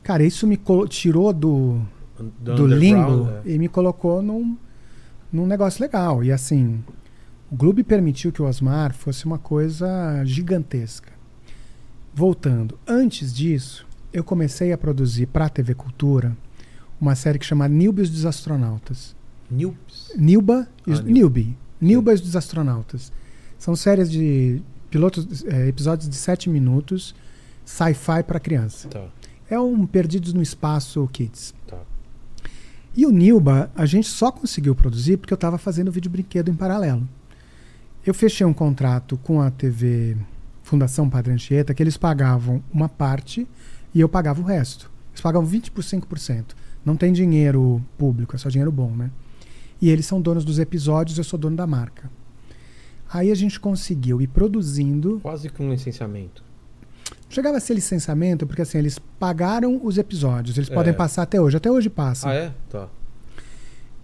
Cara, 0.02 0.22
isso 0.22 0.46
me 0.46 0.58
tirou 0.88 1.32
do, 1.32 1.80
Do, 2.40 2.54
do 2.54 2.66
limbo 2.66 3.28
é. 3.44 3.52
e 3.52 3.58
me 3.58 3.68
colocou 3.68 4.22
num, 4.22 4.56
num 5.32 5.46
negócio 5.46 5.82
legal. 5.82 6.22
E 6.22 6.30
assim, 6.30 6.82
o 7.50 7.56
Globo 7.56 7.82
permitiu 7.82 8.30
que 8.30 8.40
o 8.40 8.44
Osmar 8.44 8.94
fosse 8.94 9.24
uma 9.26 9.38
coisa 9.38 10.22
gigantesca. 10.24 11.15
Voltando, 12.18 12.78
antes 12.88 13.30
disso, 13.34 13.86
eu 14.10 14.24
comecei 14.24 14.72
a 14.72 14.78
produzir 14.78 15.26
para 15.26 15.44
a 15.44 15.48
TV 15.50 15.74
Cultura 15.74 16.34
uma 16.98 17.14
série 17.14 17.38
que 17.38 17.44
chama 17.44 17.68
Nilbe 17.68 18.00
e 18.00 18.04
os 18.04 18.08
Desastronautas. 18.10 19.14
Nilps. 19.50 20.12
Nilba 20.16 20.66
Ah, 20.88 21.02
Nilbe. 21.02 21.54
Nilba 21.78 22.12
e 22.12 22.14
os 22.14 22.22
Desastronautas. 22.22 23.12
São 23.58 23.76
séries 23.76 24.10
de 24.10 24.62
pilotos, 24.90 25.44
eh, 25.44 25.68
episódios 25.68 26.08
de 26.08 26.16
7 26.16 26.48
minutos, 26.48 27.14
sci-fi 27.66 28.22
para 28.26 28.40
criança. 28.40 28.88
Tá, 28.88 29.04
É 29.50 29.60
um 29.60 29.86
Perdidos 29.86 30.32
no 30.32 30.40
Espaço 30.40 31.06
Kids. 31.12 31.54
tá. 31.66 31.76
E 32.96 33.04
o 33.04 33.10
Nilba, 33.10 33.70
a 33.76 33.84
gente 33.84 34.08
só 34.08 34.32
conseguiu 34.32 34.74
produzir 34.74 35.18
porque 35.18 35.34
eu 35.34 35.36
estava 35.36 35.58
fazendo 35.58 35.92
vídeo 35.92 36.10
brinquedo 36.10 36.48
em 36.50 36.54
paralelo. 36.54 37.06
Eu 38.06 38.14
fechei 38.14 38.46
um 38.46 38.54
contrato 38.54 39.18
com 39.18 39.38
a 39.42 39.50
TV 39.50 40.16
Fundação 40.66 41.08
Padre 41.08 41.32
Anchieta 41.32 41.72
que 41.72 41.80
eles 41.80 41.96
pagavam 41.96 42.60
uma 42.72 42.88
parte 42.88 43.46
e 43.94 44.00
eu 44.00 44.08
pagava 44.08 44.40
o 44.40 44.44
resto. 44.44 44.90
Eles 45.12 45.20
pagavam 45.20 45.46
20 45.46 45.70
por 45.70 45.84
5%. 45.84 46.44
Não 46.84 46.96
tem 46.96 47.12
dinheiro 47.12 47.80
público, 47.96 48.34
é 48.34 48.38
só 48.38 48.48
dinheiro 48.48 48.72
bom, 48.72 48.90
né? 48.90 49.12
E 49.80 49.88
eles 49.88 50.06
são 50.06 50.20
donos 50.20 50.44
dos 50.44 50.58
episódios, 50.58 51.18
eu 51.18 51.22
sou 51.24 51.38
dono 51.38 51.54
da 51.56 51.68
marca. 51.68 52.10
Aí 53.08 53.30
a 53.30 53.34
gente 53.36 53.60
conseguiu 53.60 54.20
ir 54.20 54.26
produzindo 54.26 55.20
Quase 55.22 55.48
que 55.48 55.62
um 55.62 55.70
licenciamento. 55.70 56.42
Chegava 57.28 57.58
a 57.58 57.60
ser 57.60 57.74
licenciamento, 57.74 58.44
porque 58.44 58.62
assim, 58.62 58.78
eles 58.78 58.98
pagaram 59.20 59.80
os 59.84 59.96
episódios, 59.98 60.58
eles 60.58 60.68
É. 60.68 60.74
podem 60.74 60.92
passar 60.92 61.22
até 61.22 61.40
hoje, 61.40 61.56
até 61.56 61.70
hoje 61.70 61.88
passa. 61.88 62.28
Ah, 62.28 62.34
é? 62.34 62.52
Tá. 62.68 62.88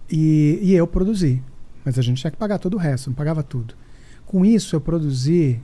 E, 0.09 0.59
e 0.61 0.73
eu 0.73 0.87
produzi. 0.87 1.43
Mas 1.83 1.99
a 1.99 2.01
gente 2.01 2.21
tinha 2.21 2.31
que 2.31 2.37
pagar 2.37 2.57
todo 2.57 2.75
o 2.75 2.77
resto, 2.77 3.09
não 3.09 3.15
pagava 3.15 3.43
tudo. 3.43 3.75
Com 4.25 4.45
isso, 4.45 4.73
eu 4.77 4.79
produzi 4.79 5.59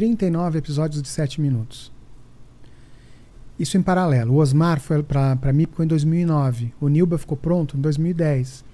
39 0.00 0.58
episódios 0.58 1.02
de 1.02 1.08
7 1.08 1.42
minutos. 1.42 1.92
Isso 3.58 3.76
em 3.76 3.82
paralelo. 3.82 4.32
O 4.32 4.36
Osmar 4.38 4.80
foi 4.80 5.02
para 5.02 5.38
a 5.38 5.52
MIPCO 5.52 5.82
em 5.82 5.86
2009. 5.86 6.72
O 6.80 6.88
Nilba 6.88 7.18
ficou 7.18 7.36
pronto 7.36 7.76
em 7.76 7.80
2010. 7.82 8.64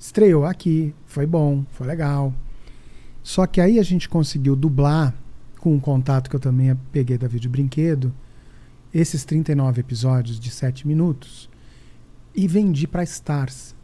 Estreou 0.00 0.46
aqui, 0.46 0.94
foi 1.04 1.26
bom, 1.26 1.62
foi 1.72 1.86
legal. 1.86 2.32
Só 3.22 3.46
que 3.46 3.60
aí 3.60 3.78
a 3.78 3.82
gente 3.82 4.08
conseguiu 4.08 4.56
dublar 4.56 5.14
com 5.60 5.74
um 5.74 5.78
contato 5.78 6.30
que 6.30 6.36
eu 6.36 6.40
também 6.40 6.74
peguei 6.90 7.18
da 7.18 7.28
Vídeo 7.28 7.50
Brinquedo, 7.50 8.10
esses 8.94 9.26
39 9.26 9.80
episódios 9.80 10.40
de 10.40 10.50
7 10.50 10.88
minutos 10.88 11.50
e 12.34 12.48
vendi 12.48 12.86
para 12.86 13.02
Stars. 13.02 13.74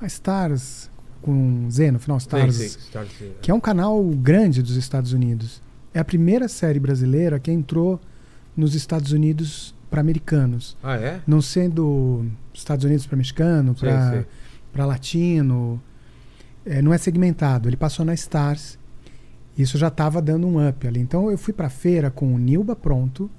A 0.00 0.06
Stars, 0.06 0.90
com 1.20 1.70
Z 1.70 1.90
no 1.90 1.98
final, 1.98 2.16
Stars, 2.16 2.56
Sei, 2.56 2.68
sei, 2.70 2.80
Stars, 2.80 3.10
que 3.42 3.50
é 3.50 3.54
um 3.54 3.60
canal 3.60 4.02
grande 4.02 4.62
dos 4.62 4.76
Estados 4.76 5.12
Unidos. 5.12 5.65
É 5.96 5.98
a 5.98 6.04
primeira 6.04 6.46
série 6.46 6.78
brasileira 6.78 7.40
que 7.40 7.50
entrou 7.50 7.98
nos 8.54 8.74
Estados 8.74 9.12
Unidos 9.12 9.74
para 9.88 9.98
americanos. 9.98 10.76
Ah, 10.82 10.96
é? 10.96 11.22
Não 11.26 11.40
sendo 11.40 12.26
Estados 12.52 12.84
Unidos 12.84 13.06
para 13.06 13.16
mexicano, 13.16 13.74
para 14.70 14.84
latino. 14.84 15.82
É, 16.66 16.82
não 16.82 16.92
é 16.92 16.98
segmentado. 16.98 17.66
Ele 17.66 17.78
passou 17.78 18.04
na 18.04 18.12
Stars. 18.12 18.78
Isso 19.56 19.78
já 19.78 19.88
estava 19.88 20.20
dando 20.20 20.46
um 20.46 20.68
up 20.68 20.86
ali. 20.86 21.00
Então 21.00 21.30
eu 21.30 21.38
fui 21.38 21.54
para 21.54 21.68
a 21.68 21.70
feira 21.70 22.10
com 22.10 22.34
o 22.34 22.38
Nilba 22.38 22.76
pronto. 22.76 23.30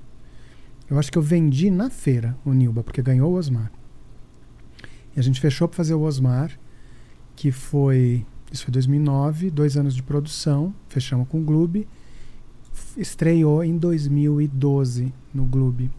Eu 0.90 0.98
acho 0.98 1.12
que 1.12 1.18
eu 1.20 1.22
vendi 1.22 1.70
na 1.70 1.92
feira 1.92 2.36
o 2.44 2.54
Nilba, 2.54 2.82
porque 2.82 3.04
ganhou 3.04 3.34
o 3.34 3.36
Osmar. 3.36 3.72
E 5.16 5.20
a 5.20 5.22
gente 5.22 5.40
fechou 5.40 5.68
para 5.68 5.78
fazer 5.78 5.94
o 5.94 6.02
Osmar, 6.02 6.58
que 7.36 7.52
foi. 7.52 8.26
Isso 8.52 8.64
foi 8.64 8.72
2009, 8.72 9.52
dois 9.52 9.78
anos 9.78 9.94
de 9.94 10.02
produção. 10.02 10.74
Fechamos 10.90 11.28
com 11.28 11.40
o 11.40 11.44
Gloob. 11.44 11.88
Estreou 12.98 13.64
em 13.64 13.78
2012 13.78 15.14
no 15.34 15.46
Gloob. 15.46 15.90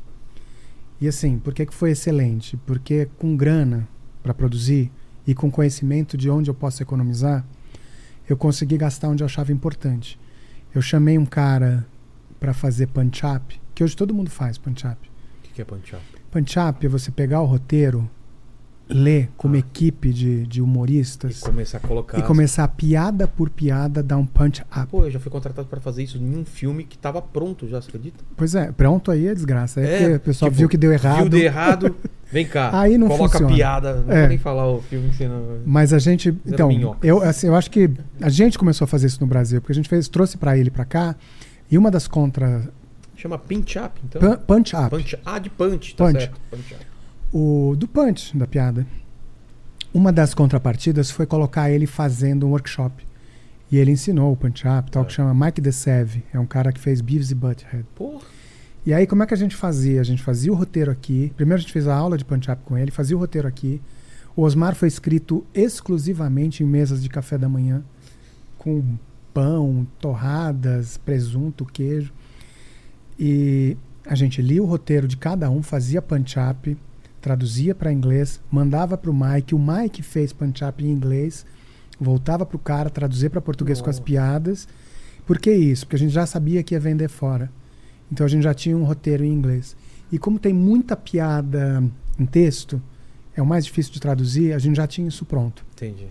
E 1.00 1.06
assim, 1.06 1.38
por 1.38 1.54
que, 1.54 1.64
que 1.66 1.74
foi 1.74 1.92
excelente? 1.92 2.56
Porque 2.66 3.08
com 3.18 3.36
grana 3.36 3.88
para 4.22 4.34
produzir 4.34 4.90
e 5.26 5.34
com 5.34 5.50
conhecimento 5.50 6.16
de 6.16 6.28
onde 6.28 6.50
eu 6.50 6.54
posso 6.54 6.82
economizar, 6.82 7.44
eu 8.28 8.36
consegui 8.36 8.76
gastar 8.76 9.08
onde 9.08 9.22
eu 9.22 9.26
achava 9.26 9.52
importante. 9.52 10.18
Eu 10.74 10.82
chamei 10.82 11.16
um 11.16 11.26
cara 11.26 11.86
para 12.38 12.52
fazer 12.52 12.88
punch-up, 12.88 13.60
que 13.74 13.82
hoje 13.82 13.96
todo 13.96 14.14
mundo 14.14 14.30
faz 14.30 14.58
punch-up. 14.58 15.08
O 15.38 15.42
que 15.42 15.54
que 15.54 15.62
é 15.62 15.64
punch-up? 15.64 16.02
Punch-up 16.30 16.84
é 16.84 16.88
você 16.88 17.10
pegar 17.10 17.40
o 17.40 17.46
roteiro, 17.46 18.08
ler 18.90 19.28
como 19.36 19.54
Ah. 19.54 19.58
equipe 19.58 20.12
de, 20.12 20.46
de 20.46 20.60
E 20.60 20.62
humoristas 20.62 21.40
começar 21.40 21.76
a 21.78 21.80
colocar. 21.80 22.18
e 22.18 22.22
começar 22.22 22.66
piada 22.68 23.28
por 23.28 23.50
piada 23.50 24.02
dar 24.02 24.16
um 24.16 24.24
punch-up. 24.26 24.86
Pô, 24.90 25.04
eu 25.04 25.10
já 25.10 25.20
fui 25.20 25.30
contratado 25.30 25.68
pra 25.68 25.78
fazer 25.80 26.02
isso 26.02 26.16
em 26.16 26.36
um 26.36 26.44
filme 26.44 26.84
que 26.84 26.96
tava 26.96 27.20
pronto 27.20 27.68
já, 27.68 27.80
você 27.82 27.88
acredita? 27.88 28.24
Pois 28.36 28.54
é, 28.54 28.72
pronto 28.72 29.10
aí 29.10 29.26
é 29.26 29.34
desgraça. 29.34 29.80
É, 29.80 29.84
É, 29.84 29.98
porque 30.00 30.14
o 30.16 30.20
pessoal 30.20 30.50
tipo, 30.50 30.58
viu 30.58 30.68
que 30.68 30.76
deu 30.78 30.92
errado. 30.92 31.18
Viu 31.20 31.28
de 31.28 31.42
errado, 31.44 31.96
vem 32.32 32.46
cá. 32.46 32.70
Aí 32.80 32.96
não 32.96 33.08
coloca 33.08 33.32
funciona. 33.38 33.54
piada. 33.54 33.94
Não 34.06 34.12
É. 34.14 34.20
vou 34.20 34.28
nem 34.30 34.38
falar 34.38 34.66
o 34.70 34.80
filme 34.82 35.10
que 35.10 35.16
você 35.16 35.28
não. 35.28 35.58
Mas 35.66 35.92
a 35.92 35.98
gente, 35.98 36.34
então, 36.46 36.96
eu 37.02 37.22
assim, 37.22 37.46
eu 37.48 37.54
acho 37.56 37.70
que 37.70 37.90
a 38.20 38.28
gente 38.30 38.58
começou 38.58 38.84
a 38.86 38.88
fazer 38.88 39.06
isso 39.08 39.20
no 39.20 39.26
Brasil, 39.26 39.60
porque 39.60 39.72
a 39.72 39.74
gente 39.76 39.88
fez, 39.88 40.08
trouxe 40.08 40.36
para 40.38 40.56
ele 40.56 40.70
para 40.70 40.84
cá, 40.84 41.14
e 41.70 41.76
uma 41.76 41.90
das 41.90 42.08
contra 42.08 42.62
Chama 43.16 43.36
pinch-up, 43.36 44.00
então. 44.04 44.20
Pan- 44.20 44.38
punch 44.46 44.76
up, 44.76 44.90
Punch. 44.90 45.18
Ah, 45.26 45.38
de 45.40 45.50
punch, 45.50 45.94
tá 45.96 46.04
Punch. 46.06 46.20
certo. 46.20 46.40
Punch-up. 46.50 46.86
O 47.32 47.74
do 47.76 47.86
punch 47.86 48.36
da 48.36 48.46
piada. 48.46 48.86
Uma 49.92 50.12
das 50.12 50.34
contrapartidas 50.34 51.10
foi 51.10 51.26
colocar 51.26 51.70
ele 51.70 51.86
fazendo 51.86 52.46
um 52.46 52.50
workshop. 52.50 53.06
E 53.70 53.76
ele 53.76 53.90
ensinou 53.90 54.32
o 54.32 54.36
punch 54.36 54.66
up, 54.66 54.90
tal 54.90 55.02
É. 55.02 55.06
que 55.06 55.12
chama 55.12 55.46
Mike 55.46 55.60
DeSeve, 55.60 56.24
é 56.32 56.38
um 56.40 56.46
cara 56.46 56.72
que 56.72 56.80
fez 56.80 57.00
Beavis 57.00 57.30
e 57.30 57.34
Butthead. 57.34 57.84
Porra. 57.94 58.24
E 58.86 58.94
aí, 58.94 59.06
como 59.06 59.22
é 59.22 59.26
que 59.26 59.34
a 59.34 59.36
gente 59.36 59.54
fazia? 59.54 60.00
A 60.00 60.04
gente 60.04 60.22
fazia 60.22 60.50
o 60.50 60.54
roteiro 60.54 60.90
aqui. 60.90 61.32
Primeiro 61.36 61.58
a 61.58 61.60
gente 61.60 61.72
fez 61.72 61.86
a 61.86 61.94
aula 61.94 62.16
de 62.16 62.24
punch-up 62.24 62.62
com 62.64 62.78
ele, 62.78 62.90
fazia 62.90 63.14
o 63.16 63.20
roteiro 63.20 63.46
aqui. 63.46 63.82
O 64.34 64.42
Osmar 64.42 64.74
foi 64.74 64.88
escrito 64.88 65.44
exclusivamente 65.52 66.62
em 66.62 66.66
mesas 66.66 67.02
de 67.02 67.08
café 67.10 67.36
da 67.36 67.48
manhã, 67.48 67.82
com 68.56 68.96
pão, 69.34 69.86
torradas, 70.00 70.96
presunto, 70.96 71.66
queijo. 71.66 72.12
E 73.18 73.76
a 74.06 74.14
gente 74.14 74.40
lia 74.40 74.62
o 74.62 74.66
roteiro 74.66 75.06
de 75.06 75.16
cada 75.16 75.50
um, 75.50 75.62
fazia 75.62 76.00
punch-up, 76.00 76.74
traduzia 77.20 77.74
para 77.74 77.92
inglês, 77.92 78.40
mandava 78.50 78.96
para 78.96 79.10
o 79.10 79.14
Mike. 79.14 79.54
O 79.54 79.58
Mike 79.58 80.02
fez 80.02 80.32
punch-up 80.32 80.84
em 80.84 80.90
inglês, 80.90 81.44
voltava 82.00 82.46
para 82.46 82.56
o 82.56 82.60
cara, 82.60 82.90
traduzia 82.90 83.28
para 83.28 83.40
português 83.40 83.80
com 83.80 83.90
as 83.90 83.96
Nossa. 83.96 84.04
piadas. 84.04 84.68
Por 85.26 85.38
que 85.38 85.52
isso? 85.52 85.86
Porque 85.86 85.96
a 85.96 85.98
gente 85.98 86.12
já 86.12 86.26
sabia 86.26 86.62
que 86.62 86.74
ia 86.74 86.80
vender 86.80 87.08
fora. 87.08 87.50
Então 88.10 88.24
a 88.24 88.28
gente 88.28 88.42
já 88.42 88.54
tinha 88.54 88.76
um 88.76 88.84
roteiro 88.84 89.24
em 89.24 89.32
inglês. 89.32 89.76
E 90.10 90.18
como 90.18 90.38
tem 90.38 90.52
muita 90.52 90.96
piada 90.96 91.84
em 92.18 92.24
texto, 92.24 92.80
é 93.36 93.42
o 93.42 93.46
mais 93.46 93.64
difícil 93.64 93.92
de 93.92 94.00
traduzir, 94.00 94.52
a 94.52 94.58
gente 94.58 94.76
já 94.76 94.86
tinha 94.86 95.06
isso 95.06 95.24
pronto. 95.24 95.64
Entendi. 95.74 96.06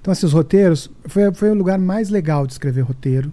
Então, 0.00 0.12
esses 0.12 0.32
roteiros, 0.32 0.88
foi, 1.06 1.34
foi 1.34 1.50
o 1.50 1.54
lugar 1.54 1.80
mais 1.80 2.10
legal 2.10 2.46
de 2.46 2.52
escrever 2.52 2.82
roteiro 2.82 3.32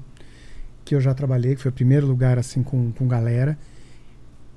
que 0.83 0.95
eu 0.95 0.99
já 0.99 1.13
trabalhei, 1.13 1.55
que 1.55 1.61
foi 1.61 1.69
o 1.69 1.73
primeiro 1.73 2.07
lugar 2.07 2.39
assim 2.39 2.63
com, 2.63 2.91
com 2.91 3.07
galera. 3.07 3.57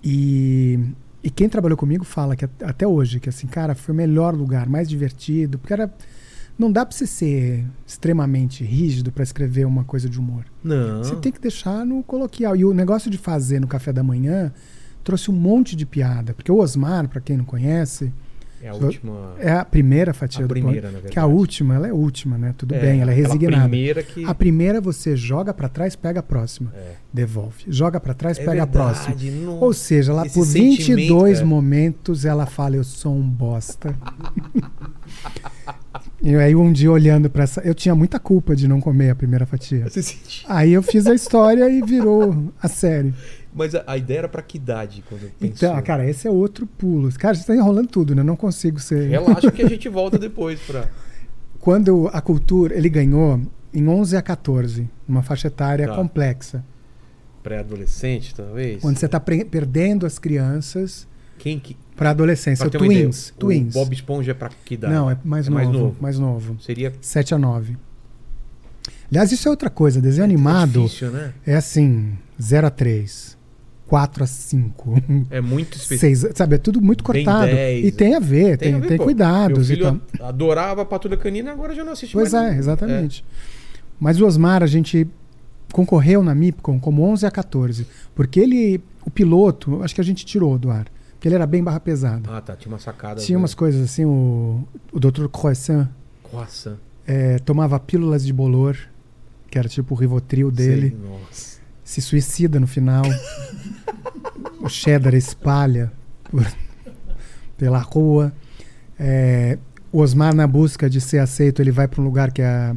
E, 0.03 0.80
e 1.26 1.30
quem 1.30 1.48
trabalhou 1.48 1.76
comigo 1.76 2.04
fala 2.04 2.36
que 2.36 2.44
at- 2.44 2.62
até 2.62 2.86
hoje, 2.86 3.18
que 3.20 3.28
assim, 3.28 3.46
cara, 3.46 3.74
foi 3.74 3.92
o 3.92 3.96
melhor 3.96 4.34
lugar, 4.34 4.68
mais 4.68 4.88
divertido, 4.88 5.58
porque 5.58 5.72
era. 5.72 5.92
Não 6.58 6.72
dá 6.72 6.86
pra 6.86 6.96
você 6.96 7.06
ser 7.06 7.66
extremamente 7.86 8.64
rígido 8.64 9.12
pra 9.12 9.22
escrever 9.22 9.66
uma 9.66 9.84
coisa 9.84 10.08
de 10.08 10.18
humor. 10.18 10.44
Não. 10.64 11.04
Você 11.04 11.14
tem 11.16 11.30
que 11.30 11.38
deixar 11.40 11.84
no 11.84 12.02
coloquial. 12.02 12.56
E 12.56 12.64
o 12.64 12.72
negócio 12.72 13.10
de 13.10 13.18
fazer 13.18 13.60
no 13.60 13.66
café 13.66 13.92
da 13.92 14.02
manhã 14.02 14.50
trouxe 15.04 15.30
um 15.30 15.34
monte 15.34 15.76
de 15.76 15.84
piada. 15.84 16.32
Porque 16.32 16.50
o 16.50 16.56
Osmar, 16.56 17.08
pra 17.08 17.20
quem 17.20 17.36
não 17.36 17.44
conhece, 17.44 18.10
É 18.62 18.68
a 18.68 18.74
última. 18.74 19.34
é 19.38 19.52
a 19.52 19.64
primeira 19.64 20.12
fatia 20.14 20.44
a 20.44 20.46
do 20.46 20.52
primeira, 20.52 20.82
pão. 20.82 20.90
na 20.90 20.94
verdade. 20.94 21.12
Que 21.12 21.18
a 21.18 21.26
última, 21.26 21.74
ela 21.74 21.88
é 21.88 21.92
última, 21.92 22.38
né? 22.38 22.54
Tudo 22.57 22.74
bem, 22.74 23.00
ela 23.00 23.12
é 23.12 23.14
resignada. 23.14 23.68
primeira 23.68 24.02
que. 24.02 24.24
A 24.24 24.34
primeira 24.34 24.80
você 24.80 25.16
joga 25.16 25.52
pra 25.54 25.68
trás, 25.68 25.94
pega 25.94 26.20
a 26.20 26.22
próxima. 26.22 26.72
É. 26.74 26.94
Devolve. 27.12 27.64
Joga 27.68 28.00
pra 28.00 28.14
trás, 28.14 28.38
É 28.38 28.44
pega 28.44 28.62
a 28.62 28.66
verdade, 28.66 29.07
próxima. 29.07 29.42
nossa. 29.46 29.64
Ou 29.64 29.72
seja, 29.72 30.12
lá 30.12 30.26
Esse 30.26 30.34
por 30.34 30.44
22 30.46 30.86
sentimento, 30.86 31.26
é. 31.40 31.44
momentos 31.44 32.24
ela 32.24 32.46
fala: 32.46 32.76
Eu 32.76 32.84
sou 32.84 33.14
um 33.14 33.28
bosta. 33.28 33.94
e 36.22 36.34
aí 36.34 36.54
um 36.54 36.72
dia 36.72 36.90
olhando 36.90 37.30
pra 37.30 37.44
essa. 37.44 37.61
Eu 37.61 37.74
tinha 37.74 37.94
muita 37.94 38.18
culpa 38.18 38.57
de 38.57 38.66
não 38.66 38.80
comer 38.80 39.11
a 39.11 39.14
primeira 39.14 39.46
fatia. 39.46 39.86
Aí 40.48 40.72
eu 40.72 40.82
fiz 40.82 41.07
a 41.07 41.14
história 41.14 41.68
e 41.70 41.80
virou 41.82 42.52
a 42.61 42.68
série. 42.68 43.14
Mas 43.57 43.74
a, 43.74 43.82
a 43.86 43.96
ideia 43.96 44.18
era 44.18 44.28
pra 44.28 44.42
que 44.42 44.59
idade 44.59 45.02
quando 45.09 45.22
pensou? 45.38 45.68
Então, 45.70 45.82
cara, 45.82 46.07
esse 46.09 46.28
é 46.28 46.30
outro 46.30 46.66
pulo. 46.66 47.11
Cara, 47.18 47.34
você 47.34 47.44
tá 47.44 47.57
enrolando 47.57 47.88
tudo, 47.88 48.14
né? 48.14 48.20
Eu 48.20 48.24
não 48.26 48.36
consigo 48.36 48.78
ser. 48.78 49.09
Relaxa 49.09 49.50
que 49.50 49.62
a 49.62 49.68
gente 49.68 49.88
volta 49.90 50.18
depois 50.18 50.61
pra. 50.61 50.88
Quando 51.59 52.09
a 52.12 52.20
cultura, 52.20 52.76
ele 52.76 52.88
ganhou 52.90 53.40
em 53.72 53.88
11 53.88 54.16
a 54.16 54.22
14, 54.22 54.88
uma 55.09 55.22
faixa 55.22 55.48
etária 55.48 55.88
Tá. 55.88 55.94
complexa. 55.96 56.62
Pré-adolescente, 57.42 58.34
talvez? 58.34 58.84
Onde 58.84 58.98
você 58.98 59.09
tá 59.09 59.18
pre- 59.20 59.44
perdendo 59.44 60.04
as 60.04 60.18
crianças 60.18 61.07
Quem 61.38 61.59
que. 61.59 61.76
pra 61.96 62.11
adolescência. 62.11 62.64
pra 62.64 62.70
ter 62.70 62.78
uma 62.78 62.86
ideia, 62.86 63.04
twins. 63.04 63.34
twins. 63.38 63.72
Bob 63.74 63.92
Esponja 63.92 64.32
é 64.32 64.34
pra 64.34 64.50
que 64.64 64.74
idade? 64.74 64.92
Não, 64.92 65.11
é 65.11 65.16
mais, 65.24 65.46
É 65.46 65.50
novo, 65.50 65.62
mais 66.00 66.00
mais 66.00 66.18
novo. 66.18 66.48
novo. 66.48 66.62
Seria 66.62 66.92
7 67.00 67.34
a 67.34 67.38
9. 67.38 67.76
Aliás, 69.11 69.30
isso 69.30 69.46
é 69.46 69.50
outra 69.50 69.70
coisa. 69.70 70.00
Desenho 70.00 70.24
animado 70.24 70.82
difícil, 70.82 71.11
né? 71.11 71.32
é 71.46 71.54
assim: 71.54 72.18
0 72.42 72.66
a 72.66 72.70
3, 72.70 73.36
4 73.87 74.24
a 74.24 74.26
5, 74.26 75.03
É 75.30 75.41
muito 75.41 75.76
específico. 75.76 76.22
6, 76.26 76.37
sabe? 76.37 76.57
É 76.57 76.59
tudo 76.59 76.80
muito 76.80 77.05
cortado. 77.05 77.47
10, 77.47 77.87
e 77.87 77.93
tem 77.93 78.14
a 78.14 78.20
ver, 78.20 78.59
tem, 78.59 78.74
a 78.74 78.78
ver, 78.78 78.89
tem 78.89 78.99
cuidados 78.99 79.68
Meu 79.68 79.76
filho 79.76 80.03
adorava 80.20 80.82
a 80.82 80.84
Patrulha 80.84 81.16
Canina, 81.16 81.53
agora 81.53 81.74
já 81.74 81.84
não 81.84 81.93
assiste 81.93 82.12
Pois 82.12 82.32
mais. 82.32 82.55
é, 82.55 82.59
exatamente. 82.59 83.24
Mas 83.99 84.20
o 84.20 84.26
Osmar, 84.26 84.62
a 84.62 84.66
gente 84.66 85.07
concorreu 85.72 86.22
na 86.22 86.34
MIPCOM 86.34 86.78
como 86.80 87.03
11 87.03 87.26
a 87.26 87.30
14. 87.30 87.87
Porque 88.14 88.41
ele, 88.41 88.80
o 89.05 89.11
piloto, 89.11 89.82
acho 89.82 89.95
que 89.95 90.01
a 90.01 90.05
gente 90.05 90.24
tirou 90.26 90.59
do 90.59 90.70
ar. 90.70 90.87
Porque 91.12 91.28
ele 91.28 91.34
era 91.34 91.47
bem 91.47 91.62
barra 91.62 91.80
pesada. 91.80 92.28
Ah, 92.30 92.41
tá. 92.41 92.55
Tinha 92.57 92.72
uma 92.72 92.78
sacada. 92.78 93.20
Tinha 93.20 93.39
umas 93.39 93.55
coisas 93.55 93.82
assim, 93.82 94.05
o, 94.05 94.64
o 94.93 95.01
Dr. 95.01 95.28
Croissant 95.28 95.89
Croissant 96.28 96.76
é, 97.07 97.39
tomava 97.39 97.78
pílulas 97.80 98.24
de 98.26 98.32
bolor, 98.32 98.76
que 99.51 99.59
era 99.59 99.68
tipo 99.68 99.95
o 99.95 99.97
Rivotril 99.97 100.51
dele, 100.51 100.91
Sei, 100.91 101.09
Nossa. 101.11 101.59
se 101.84 102.03
suicida 102.03 102.59
no 102.61 102.66
final. 102.66 103.05
o 104.66 104.70
cheddar 104.70 105.14
espalha 105.14 105.92
por- 106.30 106.46
pela 107.56 107.78
rua. 107.78 108.32
É, 108.98 109.58
o 109.92 110.00
Osmar, 110.00 110.34
na 110.34 110.46
busca 110.46 110.88
de 110.90 111.00
ser 111.00 111.18
aceito, 111.18 111.60
ele 111.62 111.70
vai 111.70 111.86
para 111.88 112.00
um 112.00 112.04
lugar 112.04 112.30
que 112.32 112.42
é 112.42 112.74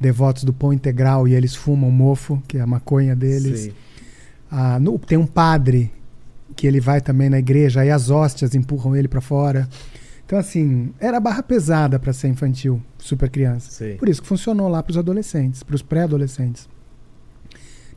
devotos 0.00 0.44
do 0.44 0.52
pão 0.52 0.72
integral 0.72 1.26
e 1.28 1.34
eles 1.34 1.54
fumam 1.54 1.90
mofo, 1.90 2.42
que 2.48 2.58
é 2.58 2.60
a 2.60 2.66
maconha 2.66 3.14
deles. 3.16 3.70
Ah, 4.50 4.78
no- 4.78 4.98
tem 4.98 5.18
um 5.18 5.26
padre 5.26 5.90
que 6.56 6.66
ele 6.66 6.80
vai 6.80 7.00
também 7.00 7.28
na 7.28 7.38
igreja, 7.38 7.80
aí 7.80 7.90
as 7.90 8.10
hóstias 8.10 8.54
empurram 8.54 8.94
ele 8.94 9.08
para 9.08 9.20
fora. 9.20 9.68
Então, 10.26 10.38
assim, 10.38 10.90
era 11.00 11.18
barra 11.20 11.42
pesada 11.42 11.98
para 11.98 12.12
ser 12.12 12.28
infantil, 12.28 12.80
super 12.98 13.28
criança. 13.28 13.70
Sei. 13.70 13.96
Por 13.96 14.08
isso 14.08 14.22
que 14.22 14.28
funcionou 14.28 14.68
lá 14.68 14.82
para 14.82 14.92
os 14.92 14.98
adolescentes, 14.98 15.62
para 15.62 15.74
os 15.74 15.82
pré-adolescentes. 15.82 16.68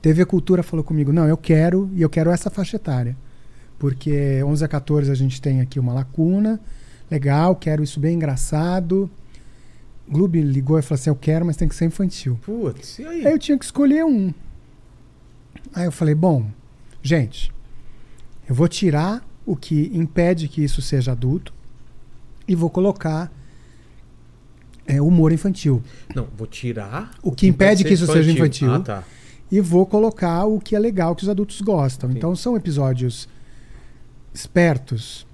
TV 0.01 0.25
Cultura 0.25 0.61
falou 0.63 0.83
comigo: 0.83 1.11
não, 1.13 1.27
eu 1.27 1.37
quero 1.37 1.89
e 1.93 2.01
eu 2.01 2.09
quero 2.09 2.29
essa 2.29 2.49
faixa 2.49 2.75
etária. 2.75 3.15
Porque 3.77 4.43
11 4.43 4.65
a 4.65 4.67
14 4.67 5.11
a 5.11 5.15
gente 5.15 5.41
tem 5.41 5.61
aqui 5.61 5.79
uma 5.79 5.93
lacuna. 5.93 6.59
Legal, 7.09 7.55
quero 7.55 7.83
isso 7.83 7.99
bem 7.99 8.15
engraçado. 8.15 9.09
Gloob 10.09 10.41
ligou 10.41 10.79
e 10.79 10.81
falou 10.81 10.99
assim: 10.99 11.09
Eu 11.09 11.15
quero, 11.15 11.45
mas 11.45 11.57
tem 11.57 11.67
que 11.67 11.75
ser 11.75 11.85
infantil. 11.85 12.39
Putz, 12.43 12.99
e 12.99 13.05
aí? 13.05 13.27
Aí 13.27 13.33
eu 13.33 13.39
tinha 13.39 13.57
que 13.57 13.65
escolher 13.65 14.05
um. 14.05 14.33
Aí 15.73 15.85
eu 15.85 15.91
falei: 15.91 16.15
Bom, 16.15 16.49
gente, 17.01 17.51
eu 18.47 18.55
vou 18.55 18.67
tirar 18.67 19.25
o 19.45 19.55
que 19.55 19.91
impede 19.93 20.47
que 20.47 20.63
isso 20.63 20.81
seja 20.81 21.11
adulto 21.11 21.53
e 22.47 22.55
vou 22.55 22.69
colocar 22.69 23.31
é, 24.85 25.01
humor 25.01 25.31
infantil. 25.31 25.83
Não, 26.15 26.27
vou 26.35 26.47
tirar. 26.47 27.11
O 27.21 27.31
que 27.31 27.47
impede 27.47 27.83
que 27.83 27.93
isso 27.93 28.07
seja 28.07 28.31
infantil. 28.31 28.73
Ah, 28.73 28.79
tá. 28.79 29.03
E 29.51 29.61
vou 29.61 29.85
colocar 29.85 30.45
o 30.45 30.59
que 30.59 30.75
é 30.75 30.79
legal 30.79 31.15
que 31.15 31.23
os 31.23 31.29
adultos 31.29 31.61
gostam. 31.61 32.09
Sim. 32.09 32.17
Então 32.17 32.35
são 32.35 32.55
episódios 32.55 33.29
espertos, 34.37 35.25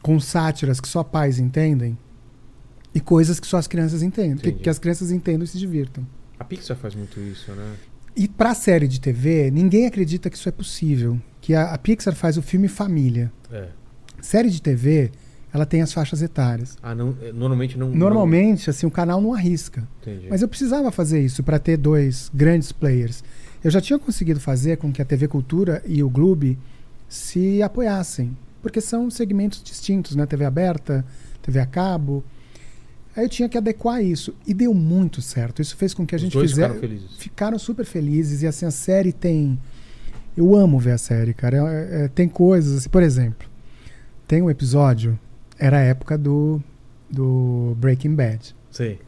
com 0.00 0.20
sátiras 0.20 0.80
que 0.80 0.88
só 0.88 1.02
pais 1.02 1.38
entendem 1.38 1.98
e 2.94 3.00
coisas 3.00 3.40
que 3.40 3.46
só 3.46 3.56
as 3.56 3.66
crianças 3.66 4.02
entendem. 4.02 4.36
Que, 4.36 4.52
que 4.52 4.70
as 4.70 4.78
crianças 4.78 5.10
entendam 5.10 5.44
e 5.44 5.46
se 5.46 5.58
divirtam. 5.58 6.06
A 6.38 6.44
Pixar 6.44 6.76
faz 6.76 6.94
muito 6.94 7.18
isso, 7.20 7.50
né? 7.52 7.74
E 8.16 8.28
pra 8.28 8.54
série 8.54 8.86
de 8.86 9.00
TV, 9.00 9.50
ninguém 9.50 9.86
acredita 9.86 10.30
que 10.30 10.36
isso 10.36 10.48
é 10.48 10.52
possível. 10.52 11.20
Que 11.40 11.54
a, 11.54 11.74
a 11.74 11.78
Pixar 11.78 12.14
faz 12.14 12.36
o 12.36 12.42
filme 12.42 12.68
família. 12.68 13.32
É. 13.50 13.68
Série 14.20 14.48
de 14.48 14.62
TV, 14.62 15.10
ela 15.52 15.66
tem 15.66 15.82
as 15.82 15.92
faixas 15.92 16.22
etárias. 16.22 16.76
Ah, 16.80 16.94
não, 16.94 17.16
é, 17.20 17.32
normalmente 17.32 17.76
não. 17.76 17.90
Normalmente, 17.90 18.70
assim, 18.70 18.86
o 18.86 18.90
canal 18.90 19.20
não 19.20 19.34
arrisca. 19.34 19.80
Não, 19.80 20.12
entendi. 20.12 20.28
Mas 20.30 20.42
eu 20.42 20.48
precisava 20.48 20.92
fazer 20.92 21.20
isso 21.20 21.42
para 21.42 21.58
ter 21.58 21.76
dois 21.76 22.30
grandes 22.32 22.70
players. 22.70 23.24
Eu 23.64 23.70
já 23.70 23.80
tinha 23.80 23.98
conseguido 23.98 24.38
fazer 24.38 24.76
com 24.76 24.92
que 24.92 25.02
a 25.02 25.04
TV 25.04 25.26
Cultura 25.26 25.82
e 25.86 26.02
o 26.02 26.08
Gloob 26.08 26.56
se 27.08 27.62
apoiassem, 27.62 28.36
porque 28.64 28.80
são 28.80 29.10
segmentos 29.10 29.62
distintos, 29.62 30.16
né? 30.16 30.24
TV 30.24 30.42
aberta, 30.46 31.04
TV 31.42 31.60
a 31.60 31.66
cabo. 31.66 32.24
Aí 33.14 33.26
eu 33.26 33.28
tinha 33.28 33.46
que 33.46 33.58
adequar 33.58 34.02
isso 34.02 34.34
e 34.46 34.54
deu 34.54 34.72
muito 34.72 35.20
certo. 35.20 35.60
Isso 35.60 35.76
fez 35.76 35.92
com 35.92 36.06
que 36.06 36.14
a 36.14 36.16
Os 36.16 36.22
gente 36.22 36.32
fizesse 36.40 36.72
ficaram 36.74 36.98
ficaram 37.18 37.58
super 37.58 37.84
felizes 37.84 38.40
e 38.42 38.46
assim 38.46 38.64
a 38.64 38.70
série 38.70 39.12
tem 39.12 39.58
eu 40.36 40.56
amo 40.56 40.78
ver 40.80 40.92
a 40.92 40.98
série 40.98 41.34
cara 41.34 41.58
É- 41.58 42.04
é- 42.04 42.08
tem 42.08 42.26
coisas 42.28 42.78
assim, 42.78 42.88
por 42.88 43.02
exemplo 43.02 43.46
tem 44.26 44.40
um 44.42 44.48
episódio 44.50 45.16
era 45.58 45.76
a 45.76 45.80
época 45.80 46.16
do 46.18 46.60
do 47.08 47.76
Breaking 47.78 48.14
Bad 48.16 48.56
Sei. 48.70 48.98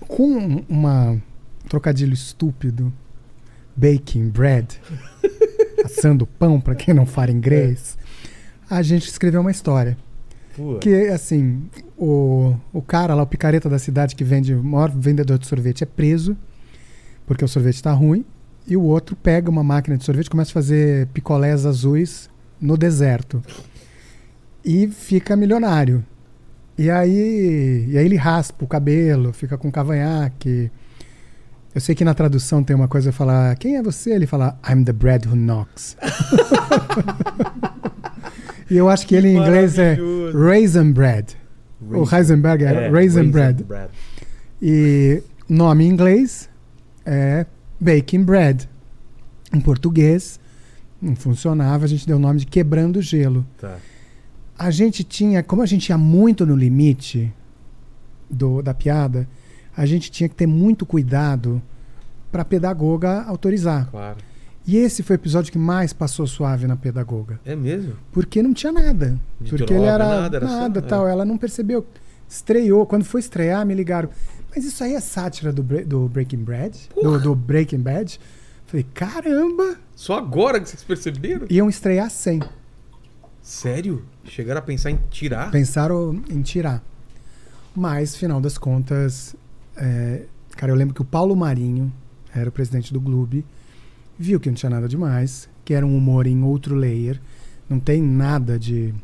com 0.00 0.64
uma 0.68 1.12
um 1.12 1.20
trocadilho 1.68 2.12
estúpido 2.12 2.92
baking 3.76 4.28
bread 4.28 4.78
assando 5.84 6.26
pão 6.26 6.60
para 6.60 6.74
quem 6.74 6.92
não 6.92 7.06
fala 7.06 7.30
inglês 7.30 7.96
a 8.68 8.82
gente 8.82 9.08
escreveu 9.08 9.40
uma 9.40 9.50
história 9.50 9.96
Pô. 10.56 10.78
que 10.78 11.08
assim, 11.08 11.62
o, 11.96 12.54
o 12.72 12.82
cara 12.82 13.14
lá, 13.14 13.22
o 13.22 13.26
picareta 13.26 13.68
da 13.68 13.78
cidade 13.78 14.16
que 14.16 14.24
vende, 14.24 14.54
o 14.54 14.64
maior 14.64 14.90
vendedor 14.90 15.38
de 15.38 15.46
sorvete 15.46 15.84
é 15.84 15.86
preso, 15.86 16.36
porque 17.26 17.44
o 17.44 17.48
sorvete 17.48 17.82
tá 17.82 17.92
ruim, 17.92 18.24
e 18.66 18.76
o 18.76 18.82
outro 18.82 19.14
pega 19.14 19.48
uma 19.48 19.62
máquina 19.62 19.96
de 19.96 20.04
sorvete 20.04 20.26
e 20.26 20.30
começa 20.30 20.50
a 20.50 20.54
fazer 20.54 21.06
picolés 21.08 21.64
azuis 21.64 22.28
no 22.60 22.76
deserto. 22.76 23.42
E 24.64 24.88
fica 24.88 25.36
milionário. 25.36 26.04
E 26.76 26.90
aí, 26.90 27.86
e 27.88 27.96
aí 27.96 28.04
ele 28.04 28.16
raspa 28.16 28.64
o 28.64 28.68
cabelo, 28.68 29.32
fica 29.32 29.56
com 29.56 29.70
cavanhaque. 29.70 30.70
Eu 31.74 31.80
sei 31.80 31.94
que 31.94 32.04
na 32.04 32.14
tradução 32.14 32.62
tem 32.62 32.74
uma 32.74 32.88
coisa 32.88 33.12
falar, 33.12 33.56
quem 33.56 33.76
é 33.76 33.82
você? 33.82 34.10
Ele 34.10 34.26
fala, 34.26 34.58
I'm 34.68 34.84
the 34.84 34.92
bread 34.92 35.28
who 35.28 35.36
knocks. 35.36 35.96
e 38.70 38.76
eu 38.76 38.88
acho 38.88 39.06
que 39.06 39.14
ele 39.14 39.28
em 39.28 39.36
inglês 39.36 39.78
é. 39.78 39.98
Raisin 40.32 40.92
Bread. 40.92 41.36
O 41.80 42.02
Heisenberg 42.12 42.64
é, 42.64 42.86
É, 42.86 42.90
Raisin 42.90 43.30
Bread. 43.30 43.64
E 44.60 45.22
nome 45.48 45.84
em 45.84 45.88
inglês 45.88 46.48
é 47.06 47.46
Baking 47.80 48.24
Bread. 48.24 48.68
Em 49.52 49.60
português 49.60 50.38
não 51.00 51.14
funcionava, 51.14 51.84
a 51.84 51.88
gente 51.88 52.06
deu 52.06 52.16
o 52.16 52.20
nome 52.20 52.40
de 52.40 52.46
Quebrando 52.46 53.00
Gelo. 53.00 53.46
Tá. 53.58 53.76
A 54.58 54.70
gente 54.70 55.04
tinha, 55.04 55.42
como 55.42 55.62
a 55.62 55.66
gente 55.66 55.88
ia 55.88 55.96
muito 55.96 56.44
no 56.44 56.56
limite 56.56 57.32
do, 58.28 58.60
da 58.60 58.74
piada, 58.74 59.28
a 59.76 59.86
gente 59.86 60.10
tinha 60.10 60.28
que 60.28 60.34
ter 60.34 60.48
muito 60.48 60.84
cuidado 60.84 61.62
para 62.32 62.42
a 62.42 62.44
pedagoga 62.44 63.22
autorizar. 63.22 63.88
Claro. 63.90 64.18
E 64.68 64.76
esse 64.76 65.02
foi 65.02 65.14
o 65.14 65.18
episódio 65.18 65.50
que 65.50 65.56
mais 65.58 65.94
passou 65.94 66.26
suave 66.26 66.66
na 66.66 66.76
pedagoga. 66.76 67.40
É 67.42 67.56
mesmo? 67.56 67.94
Porque 68.12 68.42
não 68.42 68.52
tinha 68.52 68.70
nada. 68.70 69.18
De 69.40 69.48
porque 69.48 69.64
droga, 69.64 69.74
ele 69.82 69.86
era 69.86 70.04
nada, 70.06 70.20
nada, 70.20 70.36
era 70.36 70.46
só- 70.46 70.80
tal. 70.82 71.08
é. 71.08 71.10
Ela 71.12 71.24
não 71.24 71.38
percebeu. 71.38 71.86
Estreou. 72.28 72.84
Quando 72.84 73.02
foi 73.04 73.20
estrear, 73.20 73.64
me 73.64 73.72
ligaram. 73.74 74.10
Mas 74.54 74.66
isso 74.66 74.84
aí 74.84 74.92
é 74.92 75.00
sátira 75.00 75.50
do, 75.54 75.62
do 75.62 76.06
Breaking 76.10 76.44
Bad? 76.44 76.78
Do, 76.94 77.18
do 77.18 77.34
Breaking 77.34 77.78
Bad? 77.80 78.20
Falei, 78.66 78.84
caramba! 78.92 79.78
Só 79.96 80.18
agora 80.18 80.60
que 80.60 80.68
vocês 80.68 80.84
perceberam? 80.84 81.46
Iam 81.48 81.70
estrear 81.70 82.10
sem. 82.10 82.40
Sério? 83.40 84.04
Chegaram 84.24 84.58
a 84.58 84.62
pensar 84.62 84.90
em 84.90 84.98
tirar? 85.08 85.50
Pensaram 85.50 86.22
em 86.28 86.42
tirar. 86.42 86.84
Mas, 87.74 88.14
final 88.16 88.38
das 88.40 88.58
contas, 88.58 89.34
é, 89.76 90.24
cara, 90.56 90.70
eu 90.72 90.76
lembro 90.76 90.94
que 90.94 91.00
o 91.00 91.04
Paulo 91.06 91.34
Marinho 91.34 91.90
era 92.34 92.50
o 92.50 92.52
presidente 92.52 92.92
do 92.92 93.00
clube, 93.00 93.46
viu 94.18 94.40
que 94.40 94.48
não 94.48 94.54
tinha 94.56 94.70
nada 94.70 94.88
demais, 94.88 95.48
que 95.64 95.72
era 95.74 95.86
um 95.86 95.96
humor 95.96 96.26
em 96.26 96.42
outro 96.42 96.74
layer, 96.74 97.20
não 97.68 97.78
tem 97.78 98.02
nada 98.02 98.58
de. 98.58 98.94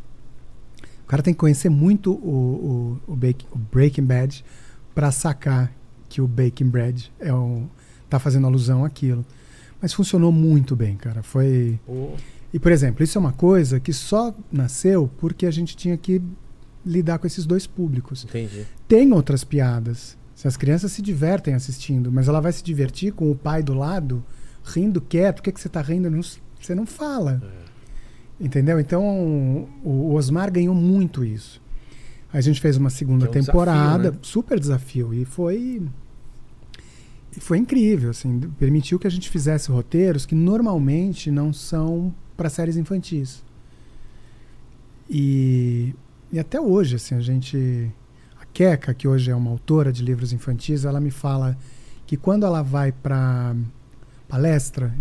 O 1.03 1.07
cara 1.07 1.23
tem 1.23 1.35
que 1.35 1.41
conhecer 1.41 1.69
muito 1.69 2.13
o, 2.13 2.99
o, 3.07 3.13
o, 3.13 3.17
Bake- 3.17 3.47
o 3.53 3.59
Breaking 3.59 4.05
Bad 4.05 4.45
para 4.95 5.11
sacar 5.13 5.71
que 6.09 6.21
o 6.21 6.27
Baking 6.27 6.69
Bread 6.69 7.13
é 7.21 7.33
um, 7.35 7.69
tá 8.09 8.19
fazendo 8.19 8.47
alusão 8.47 8.85
àquilo. 8.85 9.25
Mas 9.83 9.93
funcionou 9.93 10.33
muito 10.33 10.75
bem, 10.75 10.97
cara. 10.97 11.23
Foi. 11.23 11.79
Pô, 11.85 12.13
E, 12.53 12.59
por 12.59 12.73
exemplo, 12.73 13.05
isso 13.05 13.19
é 13.19 13.21
uma 13.21 13.33
coisa 13.33 13.79
que 13.79 13.93
só 13.93 14.35
nasceu 14.51 15.11
porque 15.19 15.45
a 15.45 15.51
gente 15.51 15.77
tinha 15.77 15.97
que 15.97 16.23
lidar 16.87 17.19
com 17.19 17.27
esses 17.27 17.45
dois 17.45 17.67
públicos. 17.67 18.25
entendi. 18.25 18.65
Tem 18.89 19.13
outras 19.13 19.45
piadas. 19.45 20.17
Se 20.35 20.49
as 20.49 20.57
crianças 20.57 20.91
se 20.93 21.03
divertem 21.03 21.53
assistindo, 21.55 22.11
mas 22.11 22.29
ela 22.29 22.41
vai 22.41 22.53
se 22.53 22.63
divertir 22.65 23.13
com 23.13 23.31
o 23.31 23.35
pai 23.37 23.63
do 23.63 23.75
lado, 23.75 24.25
rindo 24.65 25.01
quieto. 25.01 25.37
Por 25.37 25.43
que, 25.45 25.53
que 25.53 25.61
você 25.61 25.69
está 25.69 25.83
rindo? 25.83 26.11
Não 26.11 26.23
você 26.61 26.75
não 26.75 26.87
fala. 26.87 27.43
Entendeu? 28.41 28.81
Então, 28.81 29.05
o 29.05 29.69
o 29.85 30.15
Osmar 30.15 30.51
ganhou 30.51 30.75
muito 30.75 31.25
isso. 31.25 31.61
A 32.33 32.41
gente 32.41 32.61
fez 32.61 32.77
uma 32.77 32.91
segunda 32.91 33.27
é 33.27 33.29
um 33.29 33.33
temporada, 33.33 33.99
desafio, 33.99 34.13
né? 34.13 34.19
super 34.23 34.59
desafio. 34.59 35.15
E 35.15 35.25
foi. 35.25 35.83
Foi 37.39 37.59
incrível, 37.59 38.11
assim. 38.11 38.41
Permitiu 38.59 38.99
que 38.99 39.07
a 39.07 39.11
gente 39.11 39.29
fizesse 39.29 39.71
roteiros 39.71 40.25
que 40.25 40.35
normalmente 40.35 41.31
não 41.31 41.53
são 41.53 42.15
para 42.37 42.49
séries 42.49 42.77
infantis. 42.77 43.43
E, 45.09 45.95
e 46.33 46.39
até 46.39 46.61
hoje, 46.61 46.97
assim, 46.97 47.15
a 47.15 47.21
gente. 47.21 47.91
A 48.41 48.45
Keka, 48.47 48.95
que 48.95 49.07
hoje 49.07 49.31
é 49.31 49.35
uma 49.35 49.51
autora 49.51 49.93
de 49.93 50.03
livros 50.03 50.33
infantis, 50.33 50.85
ela 50.85 51.01
me 51.01 51.11
fala 51.11 51.57
que 52.07 52.17
quando 52.17 52.45
ela 52.45 52.63
vai 52.63 52.91
para 52.91 53.55
palestra 54.35 54.93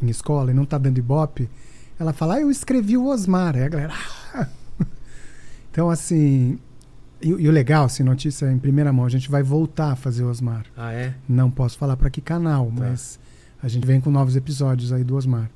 em 0.00 0.08
escola 0.08 0.52
e 0.52 0.54
não 0.54 0.62
está 0.62 0.78
dando 0.78 0.96
ibope, 0.96 1.50
ela 1.98 2.12
fala, 2.12 2.36
ah, 2.36 2.40
eu 2.40 2.50
escrevi 2.50 2.96
o 2.96 3.06
Osmar. 3.06 3.56
Aí 3.56 3.64
a 3.64 3.68
galera. 3.68 3.92
"Ah." 4.32 4.46
então, 5.70 5.90
assim. 5.90 6.56
E, 7.20 7.28
e 7.28 7.48
o 7.48 7.50
legal, 7.50 7.86
assim, 7.86 8.04
notícia 8.04 8.50
em 8.50 8.58
primeira 8.58 8.92
mão, 8.92 9.04
a 9.04 9.08
gente 9.08 9.28
vai 9.28 9.42
voltar 9.42 9.90
a 9.90 9.96
fazer 9.96 10.22
o 10.22 10.30
Osmar. 10.30 10.66
Ah, 10.76 10.92
é? 10.92 11.14
Não 11.28 11.50
posso 11.50 11.76
falar 11.76 11.96
para 11.96 12.08
que 12.08 12.20
canal, 12.20 12.70
mas 12.70 13.18
a 13.60 13.66
gente 13.66 13.84
vem 13.84 14.00
com 14.00 14.10
novos 14.10 14.36
episódios 14.36 14.92
aí 14.92 15.02
do 15.02 15.16
Osmar. 15.16 15.50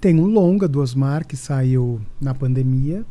Tem 0.00 0.18
um 0.18 0.26
longa 0.26 0.66
do 0.66 0.80
Osmar 0.80 1.26
que 1.26 1.36
saiu 1.36 2.00
na 2.18 2.34
pandemia. 2.34 3.04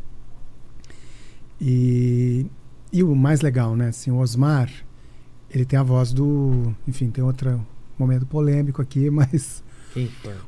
E, 1.62 2.47
e 2.91 3.04
o 3.04 3.16
mais 3.16 3.41
legal, 3.41 3.76
né? 3.76 3.89
Assim, 3.89 4.10
o 4.10 4.18
Osmar, 4.18 4.70
ele 5.49 5.64
tem 5.64 5.78
a 5.78 5.84
voz 5.84 6.12
do. 6.12 6.76
Enfim, 6.88 7.12
tem 7.12 7.24
outro 7.24 7.64
momento 7.98 8.26
polêmico 8.26 8.82
aqui, 8.82 9.10
mas. 9.12 9.64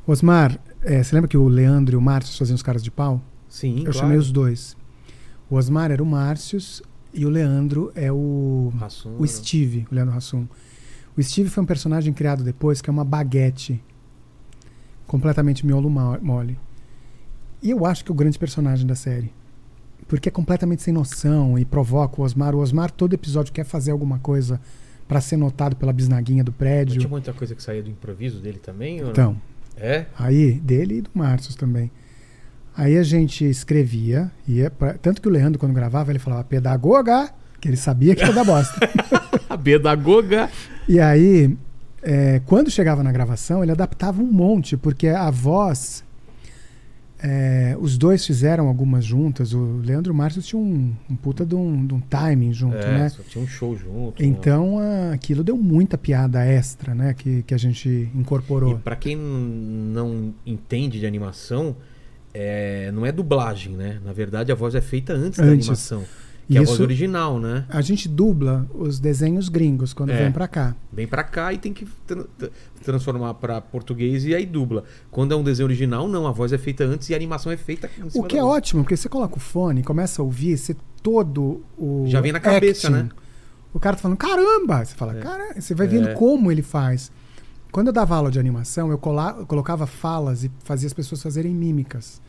O 0.06 0.10
Osmar, 0.12 0.58
é, 0.82 1.02
você 1.02 1.14
lembra 1.14 1.28
que 1.28 1.36
o 1.36 1.46
Leandro 1.46 1.94
e 1.94 1.96
o 1.96 2.00
Márcio 2.00 2.36
faziam 2.36 2.56
os 2.56 2.62
caras 2.62 2.82
de 2.82 2.90
pau? 2.90 3.22
Sim, 3.48 3.78
Eu 3.78 3.84
claro. 3.84 3.98
chamei 3.98 4.18
os 4.18 4.32
dois. 4.32 4.76
O 5.48 5.54
Osmar 5.54 5.90
era 5.92 6.02
o 6.02 6.06
Márcios 6.06 6.82
e 7.14 7.24
o 7.24 7.28
Leandro 7.28 7.92
é 7.94 8.10
o. 8.10 8.72
Hassum, 8.80 9.16
O 9.18 9.26
Steve, 9.26 9.86
o 9.90 9.94
Leandro 9.94 10.16
Hassum. 10.16 10.46
O 11.16 11.22
Steve 11.22 11.48
foi 11.48 11.62
um 11.62 11.66
personagem 11.66 12.12
criado 12.12 12.42
depois 12.42 12.82
que 12.82 12.90
é 12.90 12.92
uma 12.92 13.04
baguete 13.04 13.82
completamente 15.06 15.64
miolo 15.64 15.88
mole. 15.88 16.58
E 17.62 17.70
eu 17.70 17.86
acho 17.86 18.04
que 18.04 18.10
é 18.10 18.12
o 18.12 18.16
grande 18.16 18.38
personagem 18.38 18.86
da 18.86 18.94
série. 18.94 19.32
Porque 20.06 20.28
é 20.28 20.32
completamente 20.32 20.82
sem 20.82 20.92
noção 20.92 21.58
e 21.58 21.64
provoca 21.64 22.20
o 22.20 22.24
Osmar. 22.24 22.54
O 22.54 22.58
Osmar, 22.58 22.90
todo 22.90 23.14
episódio, 23.14 23.52
quer 23.52 23.64
fazer 23.64 23.92
alguma 23.92 24.18
coisa 24.18 24.60
pra 25.08 25.20
ser 25.20 25.36
notado 25.36 25.76
pela 25.76 25.92
bisnaguinha 25.92 26.42
do 26.42 26.50
Mas 26.52 26.58
prédio. 26.58 26.98
tinha 26.98 27.08
muita 27.08 27.32
coisa 27.32 27.54
que 27.54 27.62
saía 27.62 27.82
do 27.82 27.90
improviso 27.90 28.40
dele 28.40 28.58
também? 28.58 28.98
Então, 28.98 29.36
É? 29.76 30.06
aí, 30.18 30.52
dele 30.54 30.98
e 30.98 31.00
do 31.02 31.10
Márcio 31.14 31.54
também. 31.56 31.90
Aí 32.76 32.98
a 32.98 33.02
gente 33.02 33.44
escrevia, 33.48 34.30
ia 34.46 34.70
pra- 34.70 34.94
tanto 34.94 35.22
que 35.22 35.28
o 35.28 35.30
Leandro, 35.30 35.58
quando 35.58 35.72
gravava, 35.72 36.10
ele 36.12 36.18
falava 36.18 36.44
pedagoga, 36.44 37.30
que 37.60 37.68
ele 37.68 37.76
sabia 37.76 38.14
que 38.14 38.22
ia 38.24 38.32
dar 38.32 38.44
bosta. 38.44 38.78
A 39.48 39.56
pedagoga. 39.58 40.50
E 40.88 41.00
aí, 41.00 41.56
é, 42.02 42.40
quando 42.44 42.70
chegava 42.70 43.02
na 43.02 43.10
gravação, 43.10 43.62
ele 43.62 43.72
adaptava 43.72 44.20
um 44.22 44.30
monte, 44.30 44.76
porque 44.76 45.08
a 45.08 45.30
voz. 45.30 46.04
É, 47.22 47.76
os 47.80 47.96
dois 47.96 48.26
fizeram 48.26 48.68
algumas 48.68 49.04
juntas. 49.04 49.52
O 49.52 49.80
Leandro 49.84 50.10
e 50.10 50.14
o 50.14 50.16
Márcio 50.16 50.42
tinham 50.42 50.62
um, 50.62 50.92
um 51.10 51.16
puta 51.16 51.44
de 51.46 51.54
um, 51.54 51.86
de 51.86 51.94
um 51.94 52.00
timing 52.00 52.52
junto, 52.52 52.76
É, 52.76 52.98
né? 52.98 53.12
tinha 53.28 53.42
um 53.42 53.46
show 53.48 53.74
junto. 53.76 54.22
né? 54.22 54.28
Então 54.28 54.78
a- 54.78 55.12
aquilo 55.12 55.42
deu 55.42 55.56
muita 55.56 55.96
piada 55.96 56.44
extra, 56.44 56.94
né? 56.94 57.14
Que, 57.14 57.42
que 57.42 57.54
a 57.54 57.58
gente 57.58 57.88
E 57.88 58.10
incorporou. 58.14 58.78
pra 58.78 58.96
quem 58.96 59.14
n- 59.16 59.92
não 59.94 60.34
entende 60.44 61.00
de 61.00 61.06
animação, 61.06 61.74
é, 62.34 62.90
não 62.92 63.06
é 63.06 63.10
dublagem, 63.12 63.72
né? 63.74 63.98
Na 64.04 64.12
verdade, 64.12 64.52
a 64.52 64.54
voz 64.54 64.74
é 64.74 64.80
feita 64.82 65.12
antes, 65.14 65.38
da 65.38 65.44
Antes. 65.46 65.66
animação. 65.68 66.04
Que 66.48 66.56
é 66.56 66.60
a 66.60 66.62
voz 66.62 66.74
Isso- 66.74 66.82
original, 66.82 67.40
né? 67.40 67.64
A 67.68 67.80
gente 67.80 68.08
dubla 68.08 68.66
os 68.72 69.00
desenhos 69.00 69.48
gringos 69.48 69.92
quando 69.92 70.10
É. 70.10 70.22
vem 70.22 70.30
pra 70.30 70.46
cá. 70.46 70.76
Vem 70.92 71.06
pra 71.06 71.24
cá 71.24 71.52
e 71.52 71.58
tem 71.58 71.72
que 71.72 71.86
tra- 72.06 72.24
tra- 72.38 72.50
transformar 72.84 73.34
pra 73.34 73.60
português 73.60 74.24
e 74.24 74.32
aí 74.34 74.46
dubla. 74.46 74.84
Quando 75.10 75.32
é 75.32 75.36
um 75.36 75.42
desenho 75.42 75.66
original, 75.66 76.06
não. 76.06 76.24
A 76.26 76.30
voz 76.30 76.52
é 76.52 76.58
feita 76.58 76.84
antes 76.84 77.10
e 77.10 77.14
a 77.14 77.16
animação 77.16 77.50
é 77.50 77.56
feita 77.56 77.90
O 78.14 78.22
que 78.22 78.36
é 78.38 78.44
ótimo, 78.44 78.82
porque 78.84 78.96
você 78.96 79.08
coloca 79.08 79.36
o 79.36 79.40
fone, 79.40 79.82
começa 79.82 80.22
a 80.22 80.24
ouvir, 80.24 80.56
você 80.56 80.76
todo 81.02 81.62
o. 81.76 82.04
Já 82.06 82.20
vem 82.20 82.30
na 82.30 82.38
cabeça, 82.38 82.86
acting, 82.88 83.02
né? 83.02 83.08
O 83.74 83.80
cara 83.80 83.96
tá 83.96 84.02
falando, 84.02 84.16
caramba! 84.16 84.84
Você 84.84 84.94
fala, 84.94 85.16
É. 85.16 85.20
cara, 85.20 85.60
você 85.60 85.74
vai 85.74 85.86
vendo 85.88 86.08
É. 86.10 86.14
como 86.14 86.52
ele 86.52 86.62
faz. 86.62 87.10
Quando 87.72 87.88
eu 87.88 87.92
dava 87.92 88.14
aula 88.14 88.30
de 88.30 88.38
animação, 88.38 88.86
eu, 88.86 88.92
eu 88.92 89.46
colocava 89.46 89.86
falas 89.86 90.44
e 90.44 90.50
fazia 90.64 90.86
as 90.86 90.94
pessoas 90.94 91.20
fazerem 91.22 91.52
mímicas. 91.52 92.22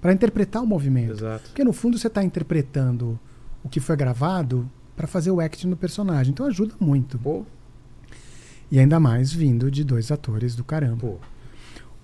Pra 0.00 0.12
interpretar 0.12 0.60
o 0.62 0.66
movimento. 0.66 1.12
Exato. 1.12 1.44
Porque 1.50 1.62
no 1.62 1.72
fundo 1.72 1.96
você 1.98 2.10
tá 2.10 2.22
interpretando 2.24 3.18
o 3.64 3.68
que 3.68 3.80
foi 3.80 3.96
gravado 3.96 4.68
pra 4.96 5.06
fazer 5.06 5.30
o 5.30 5.40
acting 5.40 5.70
do 5.70 5.76
personagem. 5.76 6.32
Então 6.32 6.46
ajuda 6.46 6.74
muito. 6.80 7.18
Pô, 7.18 7.44
E 8.70 8.78
ainda 8.78 8.98
mais 9.00 9.32
vindo 9.32 9.70
de 9.70 9.82
dois 9.84 10.10
atores 10.12 10.54
do 10.54 10.62
caramba. 10.64 10.96
pô. 10.98 11.16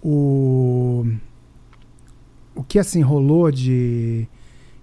O, 0.03 1.07
o 2.55 2.63
que 2.63 2.79
assim 2.79 3.01
rolou 3.01 3.51
de. 3.51 4.27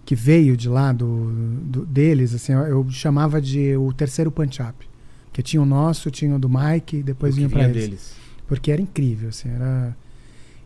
que 0.06 0.16
veio 0.16 0.58
de 0.58 0.68
lá 0.68 0.92
do, 0.92 1.32
do- 1.64 1.86
deles, 1.86 2.34
assim, 2.34 2.52
eu, 2.54 2.86
chamava 2.90 3.42
de 3.42 3.76
o 3.78 3.94
terceiro 3.94 4.32
punch-up. 4.32 4.88
Que 5.32 5.42
tinha 5.42 5.62
o 5.62 5.66
nosso, 5.66 6.12
tinha 6.12 6.36
o 6.36 6.40
do 6.40 6.48
Mike, 6.50 6.98
e 6.98 7.04
depois 7.04 7.36
vinha 7.36 7.48
vinha 7.48 7.64
eles. 7.66 7.84
deles. 7.84 8.16
Porque 8.48 8.72
era 8.72 8.82
incrível, 8.82 9.30
assim, 9.30 9.50
era. 9.50 9.96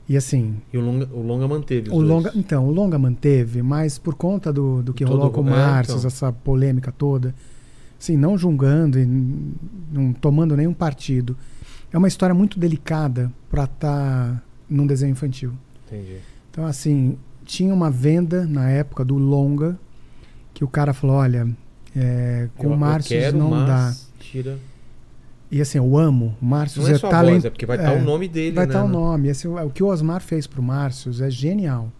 E 0.09 0.15
assim, 0.15 0.55
E 0.71 0.77
o 0.77 0.81
longa, 0.81 1.09
o 1.13 1.21
longa 1.21 1.47
manteve 1.47 1.89
o 1.89 1.93
dois. 1.95 2.07
longa, 2.07 2.31
então, 2.35 2.65
o 2.65 2.71
longa 2.71 2.97
manteve, 2.97 3.61
mas 3.61 3.97
por 3.97 4.15
conta 4.15 4.53
do, 4.53 4.81
do 4.81 4.93
que 4.93 5.03
Todo 5.03 5.17
rolou 5.17 5.31
com 5.31 5.41
o 5.41 5.47
é, 5.47 5.51
Márcio, 5.51 5.95
então. 5.97 6.07
essa 6.07 6.31
polêmica 6.31 6.91
toda, 6.93 7.35
assim, 7.99 8.15
não 8.15 8.37
julgando 8.37 8.97
e 8.97 9.05
não 9.91 10.13
tomando 10.13 10.55
nenhum 10.55 10.73
partido. 10.73 11.35
É 11.91 11.97
uma 11.97 12.07
história 12.07 12.33
muito 12.33 12.57
delicada 12.59 13.31
para 13.49 13.65
estar 13.65 14.43
num 14.69 14.87
desenho 14.87 15.11
infantil. 15.11 15.51
Entendi. 15.87 16.17
Então, 16.51 16.65
assim, 16.65 17.17
tinha 17.43 17.73
uma 17.73 17.91
venda 17.91 18.45
na 18.45 18.69
época 18.69 19.03
do 19.03 19.17
longa 19.17 19.77
que 20.53 20.63
o 20.63 20.67
cara 20.69 20.93
falou, 20.93 21.17
olha, 21.17 21.47
é, 21.95 22.47
com 22.57 22.67
Eu- 22.67 22.71
o 22.73 22.77
Márcio 22.77 23.37
não 23.37 23.49
mas 23.49 23.67
dá. 23.67 23.95
Tira. 24.19 24.57
E 25.49 25.61
assim, 25.61 25.77
eu 25.77 25.97
amo. 25.97 26.35
O 26.41 26.45
Márcio 26.45 26.81
Não 26.81 26.89
é 26.89 26.97
só 26.97 27.09
talent- 27.09 27.33
voz, 27.35 27.45
é 27.45 27.49
porque 27.49 27.65
vai 27.65 27.77
estar 27.77 27.93
é. 27.93 28.01
o 28.01 28.03
nome 28.03 28.27
dele, 28.27 28.55
Vai 28.55 28.65
né? 28.65 28.73
estar 28.73 28.83
o 28.83 28.87
nome. 28.89 29.29
Esse, 29.29 29.47
o 29.47 29.69
que 29.69 29.81
o 29.81 29.87
Osmar 29.87 30.21
fez 30.21 30.45
pro 30.45 30.61
Márcio 30.61 31.11
é 31.23 31.29
genial. 31.29 31.91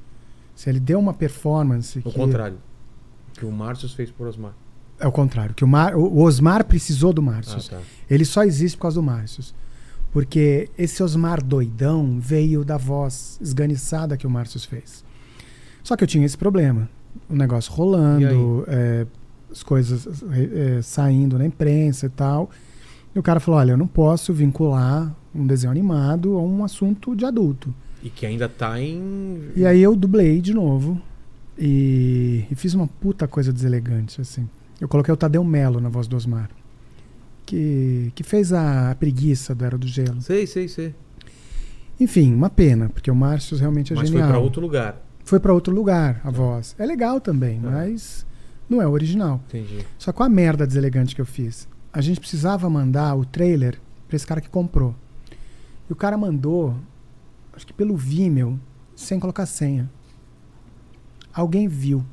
Se 0.56 0.70
ele 0.70 0.80
deu 0.80 1.00
uma 1.00 1.14
performance. 1.14 2.00
O 2.00 2.02
que, 2.04 2.12
contrário. 2.12 2.58
O 3.36 3.40
que 3.40 3.46
o 3.46 3.52
Márcio 3.52 3.88
fez 3.90 4.12
por 4.12 4.28
Osmar. 4.28 4.54
É 5.00 5.08
o 5.08 5.12
contrário. 5.12 5.54
Que 5.56 5.64
o, 5.64 5.68
Mar, 5.68 5.96
o 5.96 6.20
Osmar 6.22 6.66
precisou 6.66 7.14
do 7.14 7.22
Ah, 7.22 7.26
Márcio. 7.26 7.70
tá. 7.70 7.80
Ele 8.10 8.26
só 8.26 8.44
existe 8.44 8.76
por 8.76 8.82
causa 8.84 8.96
do 8.96 9.04
Márcio. 9.04 9.44
Porque 10.12 10.70
esse 10.78 11.02
Osmar 11.04 11.44
doidão 11.44 12.18
veio 12.20 12.66
da 12.66 12.78
voz 12.78 13.38
esganiçada 13.42 14.18
que 14.18 14.26
o 14.26 14.30
Márcio 14.30 14.60
fez. 14.60 15.06
Só 15.84 15.96
que 15.96 16.04
eu 16.04 16.08
tinha 16.08 16.26
esse 16.26 16.38
problema. 16.38 16.90
O 17.30 17.36
negócio 17.36 17.72
rolando, 17.72 18.66
é, 18.68 19.06
as 19.52 19.62
coisas 19.64 20.08
é, 20.32 20.78
é, 20.78 20.82
saindo 20.82 21.38
na 21.38 21.46
imprensa 21.46 22.08
e 22.08 22.10
tal. 22.10 22.50
E 23.18 23.20
o 23.20 23.24
cara 23.24 23.40
falou: 23.40 23.60
olha, 23.60 23.72
eu 23.72 23.78
não 23.78 23.88
posso 23.88 24.32
vincular 24.32 25.12
um 25.34 25.48
desenho 25.48 25.72
animado 25.72 26.38
a 26.38 26.42
um 26.44 26.64
assunto 26.64 27.16
de 27.16 27.26
adulto. 27.26 27.74
E 28.04 28.12
que 28.12 28.28
ainda 28.28 28.48
tá 28.48 28.80
em. 28.80 29.42
E 29.56 29.66
aí 29.66 29.82
eu 29.82 29.96
dublei 29.96 30.40
de 30.40 30.54
novo 30.54 31.02
e, 31.58 32.46
e 32.52 32.54
fiz 32.54 32.76
uma 32.76 32.86
puta 32.86 33.28
coisa 33.28 33.52
deselegante, 33.52 34.22
assim. 34.22 34.48
Eu 34.80 34.88
coloquei 34.88 35.12
o 35.12 35.18
Tadeu 35.18 35.44
Melo 35.44 35.82
na 35.82 35.90
voz 35.90 36.08
do 36.08 36.16
Osmar, 36.16 36.48
que, 37.44 38.12
que 38.14 38.22
fez 38.22 38.54
a 38.54 38.96
preguiça 39.00 39.56
do 39.56 39.66
Era 39.66 39.80
do 39.80 39.88
Gelo. 39.88 40.22
Sei, 40.22 40.46
sei, 40.46 40.68
sei. 40.68 40.94
Enfim, 42.00 42.36
uma 42.36 42.52
pena, 42.52 42.88
porque 42.88 43.10
o 43.10 43.16
Márcio 43.16 43.58
realmente 43.58 43.94
é 43.94 43.96
Mas 43.96 44.10
genial. 44.10 44.26
foi 44.28 44.32
pra 44.34 44.40
outro 44.44 44.62
lugar. 44.62 45.02
Foi 45.26 45.40
pra 45.40 45.54
outro 45.56 45.74
lugar 45.74 46.22
a 46.24 46.30
voz. 46.30 46.76
É 46.78 46.86
legal 46.86 47.20
também, 47.20 47.58
É. 47.58 47.60
mas 47.68 48.28
não 48.70 48.80
é 48.80 48.88
o 48.88 48.92
original. 48.92 49.42
Entendi. 49.48 49.84
Só 49.98 50.14
com 50.14 50.22
a 50.22 50.30
merda 50.30 50.68
deselegante 50.68 51.16
que 51.16 51.22
eu 51.22 51.26
fiz. 51.26 51.68
A 51.98 52.02
gente 52.02 52.20
precisava 52.20 52.70
mandar 52.70 53.16
o 53.16 53.26
trailer 53.26 53.82
pra 54.08 54.16
esse 54.16 54.28
cara 54.28 54.40
que 54.40 54.48
comprou. 54.48 54.94
E 55.90 55.92
o 55.92 55.96
cara 55.96 56.16
mandou, 56.16 56.76
acho 57.56 57.66
que 57.66 57.74
pelo 57.74 57.98
Vimeo, 57.98 58.60
sem 58.96 59.20
colocar 59.20 59.48
senha. 59.48 59.90
Alguém 61.34 61.68
viu. 61.68 62.06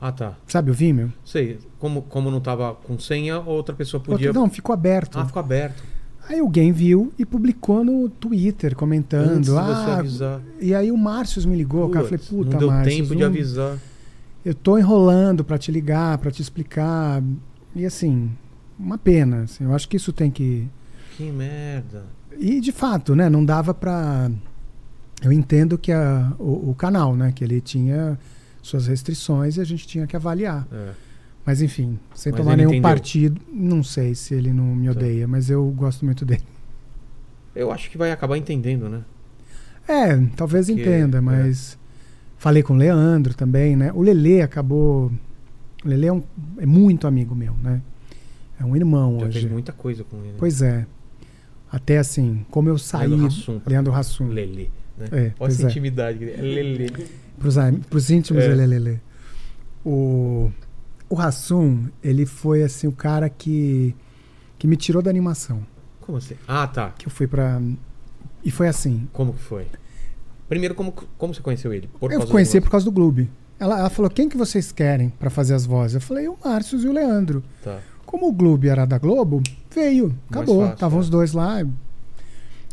Ah, 0.00 0.12
tá. 0.12 0.34
Sabe 0.46 0.70
o 0.70 0.74
Vimeo? 0.74 1.12
Sei. 1.24 1.58
Como, 1.80 2.02
como 2.02 2.30
não 2.30 2.40
tava 2.40 2.72
com 2.76 2.96
senha, 3.00 3.40
outra 3.40 3.74
pessoa 3.74 4.00
podia. 4.00 4.28
Outro- 4.28 4.40
não, 4.42 4.48
ficou 4.48 4.72
aberto. 4.72 5.18
Ah, 5.18 5.26
ficou 5.26 5.40
aberto. 5.40 5.82
Aí 6.28 6.38
alguém 6.38 6.70
viu 6.70 7.12
e 7.18 7.26
publicou 7.26 7.82
no 7.84 8.08
Twitter, 8.08 8.76
comentando. 8.76 9.28
Antes 9.30 9.46
de 9.46 9.50
você 9.50 9.90
ah, 9.90 9.98
avisar. 9.98 10.40
e 10.60 10.72
aí 10.72 10.92
o 10.92 10.96
Márcio 10.96 11.48
me 11.48 11.56
ligou, 11.56 11.88
cara. 11.90 12.04
Eu 12.04 12.08
falei, 12.10 12.18
Putz, 12.18 12.30
puta, 12.30 12.50
não 12.52 12.58
deu 12.60 12.68
Márcios, 12.68 12.96
tempo 12.96 13.08
de 13.16 13.20
não- 13.22 13.26
avisar. 13.26 13.76
Eu 14.44 14.54
tô 14.54 14.78
enrolando 14.78 15.42
pra 15.42 15.58
te 15.58 15.72
ligar, 15.72 16.16
pra 16.18 16.30
te 16.30 16.40
explicar. 16.40 17.20
E 17.74 17.84
assim, 17.84 18.30
uma 18.78 18.96
pena. 18.98 19.42
assim, 19.42 19.64
eu 19.64 19.74
acho 19.74 19.88
que 19.88 19.96
isso 19.96 20.12
tem 20.12 20.30
que. 20.30 20.68
Que 21.16 21.30
merda. 21.30 22.04
E 22.38 22.60
de 22.60 22.72
fato, 22.72 23.14
né? 23.14 23.28
Não 23.28 23.44
dava 23.44 23.72
pra. 23.74 24.30
Eu 25.22 25.32
entendo 25.32 25.78
que 25.78 25.92
a, 25.92 26.32
o, 26.38 26.70
o 26.70 26.74
canal, 26.74 27.14
né? 27.16 27.32
Que 27.34 27.44
ele 27.44 27.60
tinha 27.60 28.18
suas 28.62 28.86
restrições 28.86 29.56
e 29.56 29.60
a 29.60 29.64
gente 29.64 29.86
tinha 29.86 30.06
que 30.06 30.16
avaliar. 30.16 30.66
É. 30.72 30.90
Mas 31.46 31.60
enfim, 31.60 31.98
sem 32.14 32.32
Mas 32.32 32.40
tomar 32.40 32.56
nenhum 32.56 32.70
entendeu. 32.70 32.82
partido. 32.90 33.40
Não 33.52 33.82
sei 33.82 34.14
se 34.14 34.34
ele 34.34 34.52
não 34.52 34.64
me 34.74 34.86
Tá. 34.86 34.92
odeia, 34.92 35.28
mas 35.28 35.50
eu 35.50 35.64
gosto 35.70 36.04
muito 36.04 36.24
dele. 36.24 36.42
Eu 37.54 37.70
acho 37.70 37.90
que 37.90 37.98
vai 37.98 38.10
acabar 38.10 38.36
entendendo, 38.36 38.88
né? 38.88 39.02
É, 39.86 40.16
talvez 40.34 40.66
Porque, 40.66 40.80
entenda, 40.82 41.18
é. 41.18 41.20
mas. 41.20 41.78
Falei 42.38 42.62
com 42.62 42.74
o 42.74 42.76
Leandro 42.76 43.32
também, 43.34 43.76
né? 43.76 43.92
O 43.94 44.02
Lele 44.02 44.42
acabou. 44.42 45.12
Lele 45.84 46.06
é, 46.06 46.12
um, 46.12 46.22
é 46.58 46.66
muito 46.66 47.06
amigo 47.06 47.34
meu, 47.34 47.54
né? 47.62 47.80
É 48.58 48.64
um 48.64 48.74
irmão 48.76 49.18
Já 49.20 49.26
hoje. 49.26 49.40
fez 49.40 49.52
muita 49.52 49.72
coisa 49.72 50.04
com 50.04 50.16
ele. 50.24 50.34
Pois 50.38 50.62
é. 50.62 50.86
Até 51.70 51.98
assim, 51.98 52.46
como 52.50 52.68
eu 52.68 52.78
saí. 52.78 53.08
Leandro 53.08 53.26
Hassum. 53.26 53.60
Leandro 53.66 53.94
Hassum. 53.94 54.28
Lele. 54.28 54.70
Né? 54.96 55.08
É, 55.12 55.32
Olha 55.40 55.50
essa 55.50 55.64
é. 55.66 55.70
intimidade. 55.70 56.30
É 56.30 56.36
Lele. 56.40 56.86
Am- 57.58 57.80
pros 57.90 58.10
íntimos, 58.10 58.42
É. 58.44 58.46
é 58.46 58.54
Lele. 58.54 59.00
O, 59.84 60.50
o 61.10 61.18
Hassum, 61.20 61.88
ele 62.02 62.24
foi 62.26 62.62
assim, 62.62 62.86
o 62.86 62.92
cara 62.92 63.28
que, 63.28 63.94
que 64.58 64.66
me 64.66 64.76
tirou 64.76 65.02
da 65.02 65.10
animação. 65.10 65.66
Como 66.00 66.18
assim? 66.18 66.34
Ah, 66.46 66.66
tá. 66.66 66.90
Que 66.90 67.06
eu 67.06 67.10
fui 67.10 67.26
pra. 67.26 67.60
E 68.44 68.50
foi 68.50 68.68
assim. 68.68 69.08
Como 69.12 69.32
que 69.34 69.40
foi? 69.40 69.66
Primeiro, 70.48 70.74
como, 70.74 70.92
como 71.18 71.34
você 71.34 71.40
conheceu 71.40 71.72
ele? 71.72 71.88
Por 71.98 72.12
eu 72.12 72.26
conheci 72.26 72.60
por 72.60 72.70
causa 72.70 72.84
do 72.84 72.92
Gloob. 72.92 73.28
Ela, 73.58 73.78
ela 73.78 73.90
falou: 73.90 74.10
quem 74.10 74.28
que 74.28 74.36
vocês 74.36 74.72
querem 74.72 75.10
pra 75.18 75.30
fazer 75.30 75.54
as 75.54 75.64
vozes? 75.66 75.94
Eu 75.94 76.00
falei: 76.00 76.28
o 76.28 76.36
Márcio 76.44 76.78
e 76.80 76.88
o 76.88 76.92
Leandro. 76.92 77.42
Tá. 77.62 77.78
Como 78.04 78.28
o 78.28 78.32
Gloob 78.32 78.68
era 78.68 78.84
da 78.84 78.98
Globo, 78.98 79.42
veio. 79.74 80.14
Acabou. 80.30 80.66
Estavam 80.68 80.98
é. 80.98 81.02
os 81.02 81.08
dois 81.10 81.32
lá. 81.32 81.64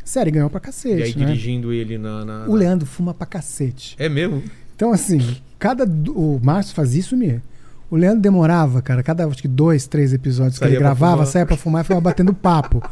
Série 0.04 0.32
ganhou 0.32 0.50
pra 0.50 0.60
cacete. 0.60 1.00
E 1.00 1.04
aí 1.04 1.16
né? 1.16 1.26
dirigindo 1.26 1.72
ele 1.72 1.98
na. 1.98 2.26
na- 2.26 2.46
O 2.48 2.56
Leandro 2.56 2.86
fuma 2.86 3.14
pra 3.14 3.26
cacete. 3.26 3.96
É 3.98 4.10
mesmo? 4.10 4.44
Então, 4.76 4.92
assim, 4.92 5.38
cada. 5.58 5.86
O 6.12 6.40
Márcio 6.44 6.76
fazia 6.76 7.00
isso 7.00 7.16
mesmo. 7.16 7.42
O 7.90 7.96
Leandro 7.96 8.22
demorava, 8.22 8.82
cara, 8.82 9.04
cada 9.04 9.26
acho 9.28 9.42
que 9.42 9.48
dois, 9.50 9.86
três 9.86 10.14
episódios 10.14 10.54
que 10.56 10.60
Saía 10.60 10.72
ele 10.72 10.78
pra 10.78 10.90
gravava, 10.90 11.14
fumar. 11.18 11.28
saia 11.28 11.46
pra 11.46 11.58
fumar 11.58 11.82
e 11.82 11.84
ficava 11.84 12.00
batendo 12.02 12.34
papo. 12.34 12.82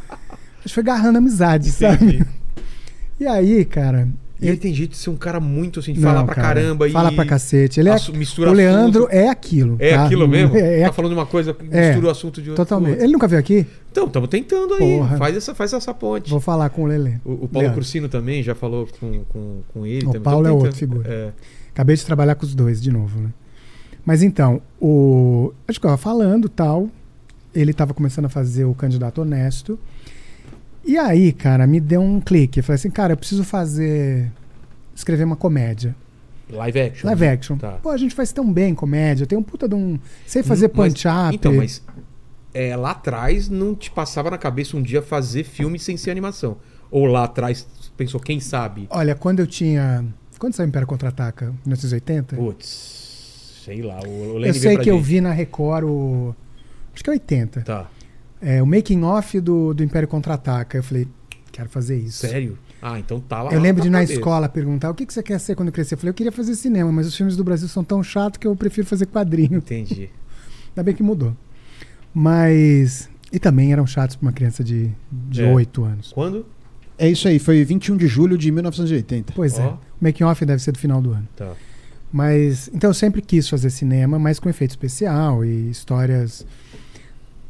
A 0.60 0.62
gente 0.62 0.74
foi 0.74 0.82
agarrando 0.82 1.16
amizade, 1.16 1.70
sabe? 1.70 2.04
Entendi. 2.04 2.26
E 3.18 3.26
aí, 3.26 3.64
cara, 3.64 4.06
E 4.40 4.48
ele 4.48 4.56
tem 4.56 4.72
jeito 4.72 4.92
de 4.92 4.96
ser 4.96 5.10
um 5.10 5.16
cara 5.16 5.38
muito 5.38 5.80
assim, 5.80 5.92
de 5.92 6.00
falar 6.00 6.24
pra 6.24 6.34
cara, 6.34 6.48
caramba 6.48 6.88
e. 6.88 6.92
Fala 6.92 7.12
pra 7.12 7.26
cacete. 7.26 7.78
Ele 7.78 7.90
é, 7.90 7.96
mistura 8.14 8.50
o 8.50 8.54
Leandro 8.54 9.04
assunto. 9.04 9.14
é 9.14 9.28
aquilo. 9.28 9.76
É 9.78 9.94
tá? 9.94 10.04
aquilo 10.06 10.26
mesmo? 10.26 10.56
É, 10.56 10.80
é 10.80 10.86
tá 10.86 10.92
falando 10.92 11.12
uma 11.12 11.26
coisa, 11.26 11.52
mistura 11.52 11.78
É, 11.78 11.98
o 11.98 12.10
assunto 12.10 12.40
de 12.40 12.50
outro. 12.50 12.64
totalmente. 12.64 13.02
Ele 13.02 13.12
nunca 13.12 13.28
veio 13.28 13.38
aqui? 13.38 13.66
Então, 13.90 14.06
estamos 14.06 14.28
tentando 14.30 14.74
aí. 14.74 14.96
Porra. 14.96 15.16
Faz 15.18 15.36
essa, 15.36 15.54
faz 15.54 15.72
essa 15.72 15.92
ponte. 15.92 16.30
Vou 16.30 16.40
falar 16.40 16.70
com 16.70 16.84
o 16.84 16.86
Lelê. 16.86 17.16
O, 17.24 17.32
o 17.32 17.36
Paulo 17.48 17.60
Leandro. 17.60 17.74
Cursino 17.74 18.08
também 18.08 18.42
já 18.42 18.54
falou 18.54 18.88
com, 18.98 19.24
com, 19.24 19.60
com 19.68 19.86
ele. 19.86 20.06
O 20.06 20.12
também. 20.12 20.22
Paulo 20.22 20.46
é 20.46 20.52
outra 20.52 20.72
figura. 20.72 21.08
É. 21.08 21.32
Acabei 21.74 21.96
de 21.96 22.04
trabalhar 22.04 22.34
com 22.34 22.46
os 22.46 22.54
dois 22.54 22.80
de 22.80 22.90
novo, 22.90 23.20
né? 23.20 23.30
Mas 24.04 24.22
então, 24.22 24.62
o. 24.80 25.52
Acho 25.68 25.78
que 25.78 25.86
eu 25.86 25.90
tava 25.90 26.00
falando 26.00 26.48
tal. 26.48 26.88
Ele 27.54 27.72
tava 27.74 27.92
começando 27.92 28.26
a 28.26 28.28
fazer 28.28 28.64
o 28.64 28.74
candidato 28.74 29.20
honesto. 29.20 29.78
E 30.84 30.96
aí, 30.96 31.32
cara, 31.32 31.66
me 31.66 31.78
deu 31.80 32.00
um 32.00 32.20
clique. 32.20 32.60
Eu 32.60 32.64
falei 32.64 32.76
assim, 32.76 32.90
cara, 32.90 33.12
eu 33.12 33.16
preciso 33.16 33.44
fazer. 33.44 34.30
escrever 34.94 35.24
uma 35.24 35.36
comédia. 35.36 35.94
Live 36.48 36.80
action. 36.80 37.06
Live 37.06 37.26
action. 37.26 37.56
Tá. 37.58 37.72
Pô, 37.82 37.90
a 37.90 37.96
gente 37.96 38.14
faz 38.14 38.32
tão 38.32 38.50
bem 38.52 38.74
comédia. 38.74 39.26
Tem 39.26 39.38
um 39.38 39.42
puta 39.42 39.68
de 39.68 39.74
um. 39.74 39.98
Sei 40.26 40.42
fazer 40.42 40.66
Hum, 40.66 40.70
punch-up. 40.70 41.34
Então, 41.34 41.52
mas 41.52 41.82
é, 42.52 42.74
lá 42.76 42.90
atrás 42.90 43.48
não 43.48 43.74
te 43.74 43.90
passava 43.90 44.30
na 44.30 44.38
cabeça 44.38 44.76
um 44.76 44.82
dia 44.82 45.00
fazer 45.00 45.44
filme 45.44 45.78
sem 45.78 45.96
ser 45.96 46.10
animação? 46.10 46.56
Ou 46.90 47.06
lá 47.06 47.24
atrás 47.24 47.66
pensou, 47.96 48.18
quem 48.18 48.40
sabe? 48.40 48.86
Olha, 48.90 49.14
quando 49.14 49.40
eu 49.40 49.46
tinha. 49.46 50.04
Quando 50.38 50.54
saiu 50.54 50.66
o 50.66 50.68
Império 50.70 50.88
Contra-Ataca? 50.88 51.46
1980? 51.64 52.34
Putz, 52.36 53.60
sei 53.64 53.82
lá. 53.82 54.00
O, 54.00 54.44
eu 54.44 54.54
sei 54.54 54.76
que 54.78 54.90
eu 54.90 54.96
gente. 54.96 55.04
vi 55.06 55.20
na 55.20 55.32
Record 55.32 55.84
o. 55.84 56.34
Acho 56.92 57.04
que 57.04 57.10
é 57.10 57.12
80. 57.12 57.60
Tá. 57.62 57.88
É, 58.40 58.62
o 58.62 58.66
making 58.66 59.02
off 59.02 59.38
do, 59.40 59.74
do 59.74 59.82
Império 59.84 60.08
Contra-Ataca. 60.08 60.78
Eu 60.78 60.82
falei, 60.82 61.06
quero 61.52 61.68
fazer 61.68 61.98
isso. 61.98 62.26
Sério? 62.26 62.58
Ah, 62.82 62.98
então 62.98 63.20
tá 63.20 63.42
lá. 63.42 63.52
Eu 63.52 63.60
lembro 63.60 63.82
de 63.82 63.88
ir 63.88 63.90
na 63.90 63.98
cabeça. 63.98 64.14
escola 64.14 64.48
perguntar 64.48 64.90
o 64.90 64.94
que, 64.94 65.04
que 65.04 65.12
você 65.12 65.22
quer 65.22 65.38
ser 65.38 65.54
quando 65.54 65.70
crescer. 65.70 65.94
Eu 65.94 65.98
falei, 65.98 66.10
eu 66.10 66.14
queria 66.14 66.32
fazer 66.32 66.54
cinema, 66.54 66.90
mas 66.90 67.06
os 67.06 67.14
filmes 67.14 67.36
do 67.36 67.44
Brasil 67.44 67.68
são 67.68 67.84
tão 67.84 68.02
chatos 68.02 68.38
que 68.38 68.46
eu 68.46 68.56
prefiro 68.56 68.86
fazer 68.86 69.06
quadrinho. 69.06 69.58
Entendi. 69.58 70.08
Ainda 70.70 70.82
bem 70.82 70.94
que 70.94 71.02
mudou. 71.02 71.36
Mas. 72.14 73.08
E 73.32 73.38
também 73.38 73.72
eram 73.72 73.86
chatos 73.86 74.16
pra 74.16 74.26
uma 74.26 74.32
criança 74.32 74.64
de, 74.64 74.90
de 75.10 75.42
É. 75.42 75.52
8 75.52 75.84
anos. 75.84 76.12
Quando? 76.12 76.46
É 76.98 77.08
isso 77.08 77.28
aí, 77.28 77.38
foi 77.38 77.64
21 77.64 77.96
de 77.96 78.06
julho 78.06 78.36
de 78.36 78.50
1980. 78.50 79.32
Pois 79.34 79.58
é. 79.58 79.62
Ó. 79.62 79.74
O 79.74 79.78
making 80.00 80.24
off 80.24 80.44
deve 80.44 80.62
ser 80.62 80.72
do 80.72 80.78
final 80.78 81.00
do 81.00 81.12
ano. 81.12 81.28
Tá. 81.36 81.52
Mas. 82.12 82.68
Então 82.74 82.90
eu 82.90 82.94
sempre 82.94 83.22
quis 83.22 83.48
fazer 83.48 83.70
cinema, 83.70 84.18
mas 84.18 84.40
com 84.40 84.48
efeito 84.48 84.70
especial 84.70 85.44
e 85.44 85.70
histórias. 85.70 86.44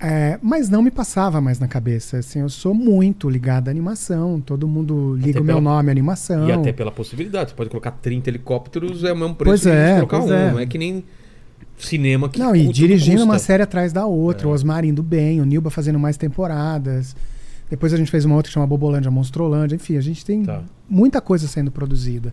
É, 0.03 0.39
mas 0.43 0.71
não 0.71 0.81
me 0.83 0.91
passava 0.91 1.41
mais 1.41 1.59
na 1.59 1.69
cabeça. 1.69 2.19
Assim, 2.19 2.39
eu 2.41 2.49
sou 2.49 2.73
muito 2.73 3.29
ligado 3.29 3.69
à 3.69 3.71
animação. 3.71 4.41
Todo 4.41 4.67
mundo 4.67 5.15
liga 5.17 5.33
Até 5.33 5.41
o 5.41 5.45
meu 5.45 5.57
pela- 5.57 5.61
nome 5.77 5.89
à 5.91 5.93
animação. 5.93 6.49
E 6.49 6.53
até 6.53 6.73
pela 6.73 6.91
possibilidade. 6.91 7.51
Você 7.51 7.57
pode 7.57 7.69
colocar 7.71 7.91
30 7.91 8.31
helicópteros, 8.31 9.05
é 9.05 9.13
o 9.13 9.17
mesmo 9.17 9.35
preço 9.35 9.51
Pois 9.51 9.61
que 9.63 9.69
é, 9.69 9.95
colocar 9.97 10.21
um. 10.21 10.33
é. 10.33 10.53
Não 10.53 10.59
é 10.59 10.67
que 10.67 10.79
nem 10.79 11.05
cinema 11.77 12.29
que 12.29 12.39
Não, 12.39 12.55
e 12.57 12.69
dirigindo 12.69 13.19
custa. 13.19 13.31
uma 13.33 13.39
série 13.39 13.63
atrás 13.63 13.93
da 13.93 14.07
outra, 14.07 14.47
É. 14.47 14.51
o 14.51 14.53
Osmar 14.55 14.85
indo 14.85 15.03
bem, 15.03 15.41
o 15.41 15.45
Nilba 15.45 15.71
fazendo 15.71 15.99
mais 15.99 16.17
temporadas. 16.17 17.15
Depois 17.69 17.93
a 17.93 17.97
gente 17.97 18.11
fez 18.11 18.25
uma 18.25 18.35
outra 18.37 18.49
que 18.49 18.55
chama 18.55 18.67
Bobolândia, 18.67 19.11
Monstrolândia. 19.11 19.77
Enfim, 19.77 19.97
a 19.97 20.01
gente 20.01 20.25
tem 20.25 20.43
Tá. 20.45 20.63
muita 20.89 21.21
coisa 21.21 21.47
sendo 21.47 21.71
produzida. 21.71 22.33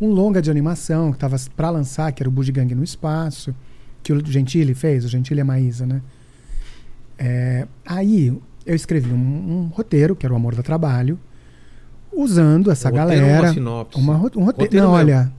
Um 0.00 0.08
longa 0.08 0.40
de 0.42 0.50
animação 0.50 1.10
que 1.10 1.16
estava 1.16 1.36
para 1.56 1.70
lançar, 1.70 2.12
que 2.12 2.22
era 2.22 2.28
o 2.28 2.32
Bugigang 2.32 2.74
no 2.74 2.84
Espaço, 2.84 3.54
que 4.02 4.12
o 4.12 4.24
Gentili 4.24 4.74
fez, 4.74 5.04
o 5.04 5.08
Gentili 5.08 5.40
é 5.40 5.44
Maísa, 5.44 5.86
né? 5.86 6.00
É, 7.18 7.66
aí 7.84 8.28
eu 8.64 8.74
escrevi 8.74 9.12
um, 9.12 9.16
um 9.16 9.66
roteiro, 9.68 10.14
que 10.16 10.26
era 10.26 10.32
o 10.32 10.36
Amor 10.36 10.54
do 10.54 10.62
Trabalho, 10.62 11.18
usando 12.12 12.70
essa 12.70 12.88
Um 12.88 12.92
galera. 12.92 13.40
Uma 13.42 13.52
sinopse. 13.52 13.98
Uma, 14.00 14.14
um 14.14 14.18
roteiro. 14.18 14.44
Roteiro 14.44 14.76
não, 14.76 14.82
mesmo. 14.92 14.96
olha. 14.96 15.32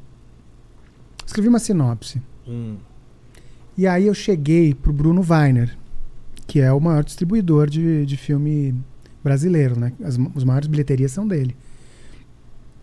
Escrevi 1.25 1.47
uma 1.49 1.59
sinopse. 1.59 2.21
Hum, 2.47 2.77
E 3.77 3.85
aí 3.85 4.07
eu 4.07 4.13
cheguei 4.13 4.73
pro 4.73 4.93
Bruno 4.93 5.21
Weiner, 5.27 5.77
que 6.47 6.61
é 6.61 6.71
o 6.71 6.79
maior 6.79 7.03
distribuidor 7.03 7.69
de, 7.69 8.05
de 8.05 8.15
filme 8.17 8.73
brasileiro, 9.23 9.77
né? 9.79 9.91
As, 10.03 10.17
os 10.33 10.43
maiores 10.43 10.67
bilheterias 10.67 11.11
são 11.11 11.27
dele. 11.27 11.55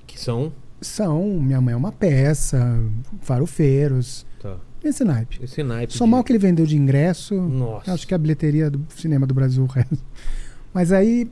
que 0.07 0.21
são. 0.21 0.53
São 0.81 1.41
Minha 1.41 1.61
Mãe 1.63 1.73
é 1.73 1.77
uma 1.77 1.91
Peça, 1.91 2.79
Farofeiros, 3.23 4.27
Tá. 4.41 4.57
Esse 4.89 5.05
naipe. 5.05 5.39
Esse 5.43 5.63
naipe. 5.63 5.93
Só 5.93 6.05
de- 6.05 6.11
mal 6.11 6.23
que 6.25 6.33
ele 6.33 6.39
vendeu 6.39 6.67
de 6.67 6.77
ingresso, 6.77 7.35
Nossa. 7.41 7.93
acho 7.93 8.07
que 8.07 8.15
é 8.15 8.17
a 8.17 8.19
bilheteria 8.19 8.71
do 8.71 8.85
cinema 8.97 9.27
do 9.27 9.35
Brasil 9.35 9.63
o 9.63 9.67
resto. 9.67 9.99
Mas 10.73 10.91
aí 10.93 11.31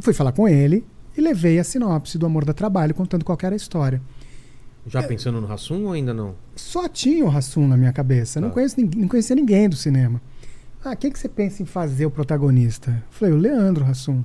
fui 0.00 0.12
falar 0.14 0.32
com 0.32 0.48
ele 0.48 0.84
e 1.16 1.20
levei 1.20 1.58
a 1.58 1.64
sinopse 1.64 2.16
do 2.18 2.26
Amor 2.26 2.44
da 2.44 2.52
Trabalho, 2.52 2.94
contando 2.94 3.24
qual 3.24 3.38
era 3.42 3.54
a 3.54 3.56
história. 3.56 4.00
Já 4.86 5.02
pensando 5.02 5.40
no 5.40 5.46
Rassum 5.46 5.84
ou 5.86 5.92
ainda 5.92 6.12
não? 6.12 6.34
Só 6.54 6.86
tinha 6.88 7.24
o 7.24 7.28
Rassum 7.28 7.66
na 7.66 7.76
minha 7.76 7.92
cabeça. 7.92 8.40
Não, 8.40 8.48
Tá. 8.48 8.54
conheço, 8.54 8.78
ninguém- 8.78 9.00
não 9.00 9.08
conhecia 9.08 9.34
ninguém 9.34 9.68
do 9.68 9.76
cinema. 9.76 10.20
Ah, 10.84 10.94
quem 10.94 11.10
que 11.10 11.18
você 11.18 11.28
pensa 11.28 11.62
em 11.62 11.66
fazer 11.66 12.04
o 12.04 12.10
protagonista? 12.10 13.02
Falei, 13.10 13.32
o 13.32 13.38
Leandro 13.38 13.82
Rassum. 13.84 14.22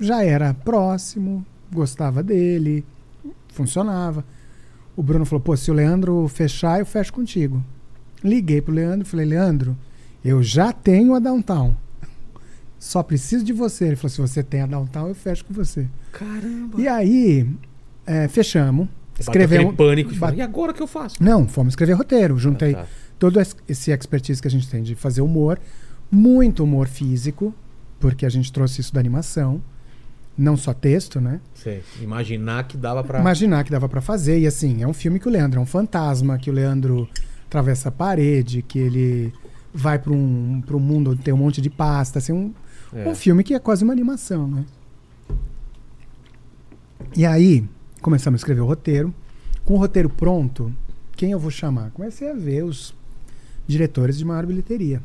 Já 0.00 0.22
era 0.24 0.52
próximo, 0.52 1.44
gostava 1.72 2.22
dele, 2.22 2.84
funcionava. 3.48 4.24
O 4.96 5.02
Bruno 5.02 5.24
falou, 5.24 5.40
pô, 5.40 5.56
se 5.56 5.70
o 5.70 5.74
Leandro 5.74 6.28
fechar, 6.28 6.78
eu 6.80 6.86
fecho 6.86 7.12
contigo. 7.12 7.62
Liguei 8.22 8.60
pro 8.60 8.74
Leandro 8.74 9.06
e 9.06 9.10
falei, 9.10 9.26
Leandro, 9.26 9.76
eu 10.24 10.42
já 10.42 10.72
tenho 10.72 11.14
a 11.14 11.18
Downtown. 11.18 11.74
Só 12.78 13.02
preciso 13.02 13.44
de 13.44 13.52
você. 13.52 13.86
Ele 13.86 13.96
falou, 13.96 14.10
se 14.10 14.20
você 14.20 14.42
tem 14.42 14.60
a 14.62 14.66
Downtown, 14.66 15.08
eu 15.08 15.14
fecho 15.14 15.44
com 15.44 15.54
você. 15.54 15.86
Caramba. 16.12 16.80
E 16.80 16.86
aí, 16.88 17.48
é, 18.06 18.28
fechamos. 18.28 18.88
Escrevemos. 19.18 19.74
pânico 19.76 20.12
e 20.12 20.16
bate- 20.18 20.38
e 20.38 20.40
agora 20.40 20.72
o 20.72 20.74
que 20.74 20.82
eu 20.82 20.86
faço? 20.86 21.22
Não, 21.22 21.46
fomos 21.46 21.72
escrever 21.72 21.92
roteiro. 21.92 22.36
Juntei 22.38 22.74
Ah, 22.74 22.78
tá. 22.82 22.86
todo 23.18 23.40
es- 23.40 23.54
esse 23.68 23.92
expertise 23.92 24.40
que 24.42 24.48
a 24.48 24.50
gente 24.50 24.68
tem 24.68 24.82
de 24.82 24.94
fazer 24.96 25.20
humor, 25.20 25.60
muito 26.10 26.64
humor 26.64 26.88
físico, 26.88 27.54
porque 28.00 28.26
a 28.26 28.28
gente 28.28 28.50
trouxe 28.52 28.80
isso 28.80 28.92
da 28.92 28.98
animação, 28.98 29.62
não 30.36 30.56
só 30.56 30.72
texto, 30.72 31.20
né? 31.20 31.40
Sei. 31.54 31.82
Imaginar 32.00 32.64
que 32.66 32.76
dava 32.76 33.02
pra. 33.04 33.20
Imaginar 33.20 33.64
que 33.64 33.70
dava 33.70 33.88
pra 33.88 34.00
fazer 34.00 34.38
e 34.38 34.46
assim, 34.46 34.82
é 34.82 34.86
um 34.88 34.92
filme 34.94 35.18
que 35.20 35.28
o 35.28 35.30
Leandro 35.30 35.60
é 35.60 35.62
um 35.62 35.66
fantasma, 35.66 36.38
que 36.38 36.50
o 36.50 36.52
Leandro 36.52 37.08
atravessa 37.46 37.88
a 37.90 37.92
parede, 37.92 38.62
que 38.62 38.78
ele 38.78 39.32
vai 39.74 39.98
para 39.98 40.12
um 40.12 40.62
para 40.64 40.76
um 40.76 40.80
mundo 40.80 41.10
onde 41.12 41.22
tem 41.22 41.32
um 41.32 41.36
monte 41.38 41.60
de 41.60 41.68
pasta, 41.70 42.18
assim, 42.18 42.32
um, 42.32 42.52
É. 42.94 43.08
um 43.08 43.14
filme 43.14 43.42
que 43.44 43.54
é 43.54 43.58
quase 43.58 43.84
uma 43.84 43.92
animação, 43.92 44.46
né? 44.48 44.64
E 47.16 47.26
aí, 47.26 47.64
começamos 48.00 48.38
a 48.38 48.40
escrever 48.40 48.60
o 48.60 48.66
roteiro. 48.66 49.12
Com 49.64 49.74
o 49.74 49.78
roteiro 49.78 50.08
pronto, 50.08 50.72
quem 51.16 51.30
eu 51.32 51.38
vou 51.38 51.50
chamar? 51.50 51.90
Comecei 51.90 52.30
a 52.30 52.34
ver 52.34 52.64
os 52.64 52.94
diretores 53.66 54.16
de 54.18 54.24
maior 54.24 54.46
bilheteria. 54.46 55.02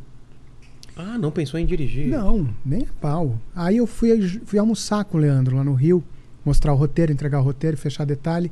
Ah, 0.98 1.18
não 1.18 1.32
pensou 1.32 1.60
em 1.60 1.66
dirigir. 1.66 2.08
Não, 2.08 2.50
nem 2.66 2.82
a 2.84 2.94
pau. 3.00 3.40
Aí 3.56 3.78
eu 3.78 3.86
fui, 3.86 4.42
fui 4.46 4.58
almoçar 4.58 5.06
com 5.06 5.18
o 5.18 5.22
Leandro 5.22 5.56
lá 5.56 5.64
no 5.64 5.74
Rio, 5.74 6.04
mostrar 6.44 6.74
o 6.74 6.76
roteiro, 6.76 7.12
entregar 7.12 7.40
o 7.40 7.44
roteiro, 7.44 7.78
fechar 7.78 8.06
detalhe. 8.06 8.52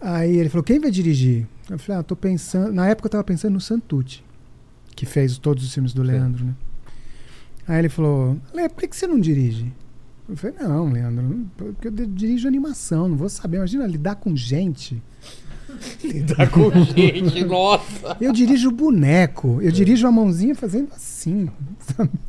Aí 0.00 0.36
ele 0.36 0.48
falou: 0.48 0.64
quem 0.64 0.80
vai 0.80 0.90
dirigir? 0.90 1.46
Eu 1.68 1.78
falei: 1.78 2.00
ah, 2.00 2.02
tô 2.02 2.16
pensando. 2.16 2.72
Na 2.72 2.88
época 2.88 3.06
eu 3.06 3.10
tava 3.10 3.24
pensando 3.24 3.54
no 3.54 3.60
Santucci, 3.60 4.22
que 4.96 5.04
fez 5.04 5.36
todos 5.38 5.64
os 5.64 5.72
filmes 5.72 5.92
do 5.92 6.02
Sim. 6.02 6.08
Leandro, 6.12 6.44
né? 6.44 6.54
Aí 7.68 7.78
ele 7.78 7.88
falou: 7.88 8.38
Le, 8.54 8.68
por 8.68 8.80
que, 8.80 8.88
que 8.88 8.96
você 8.96 9.06
não 9.06 9.20
dirige? 9.20 9.72
Eu 10.28 10.36
falei: 10.36 10.56
não, 10.58 10.90
Leandro, 10.90 11.46
porque 11.56 11.88
eu 11.88 11.92
dirijo 11.92 12.48
animação, 12.48 13.08
não 13.08 13.16
vou 13.16 13.28
saber. 13.28 13.58
Imagina 13.58 13.86
lidar 13.86 14.16
com 14.16 14.34
gente. 14.34 15.02
Lidar 16.04 16.50
com 16.50 16.70
gente, 16.84 17.44
nossa. 17.44 18.16
Eu 18.20 18.32
dirijo 18.32 18.70
boneco, 18.70 19.60
eu 19.62 19.70
dirijo 19.70 20.06
a 20.06 20.12
mãozinha 20.12 20.54
fazendo 20.54 20.88
assim. 20.94 21.48
sabe? 21.78 22.10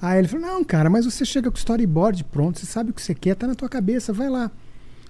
Aí 0.00 0.18
ele 0.20 0.28
falou: 0.28 0.46
Não, 0.46 0.64
cara, 0.64 0.88
mas 0.88 1.04
você 1.04 1.24
chega 1.24 1.50
com 1.50 1.56
o 1.56 1.58
storyboard 1.58 2.24
pronto, 2.24 2.58
você 2.58 2.66
sabe 2.66 2.90
o 2.90 2.94
que 2.94 3.02
você 3.02 3.14
quer, 3.14 3.34
tá 3.34 3.46
na 3.46 3.54
tua 3.54 3.68
cabeça, 3.68 4.12
vai 4.12 4.28
lá. 4.28 4.50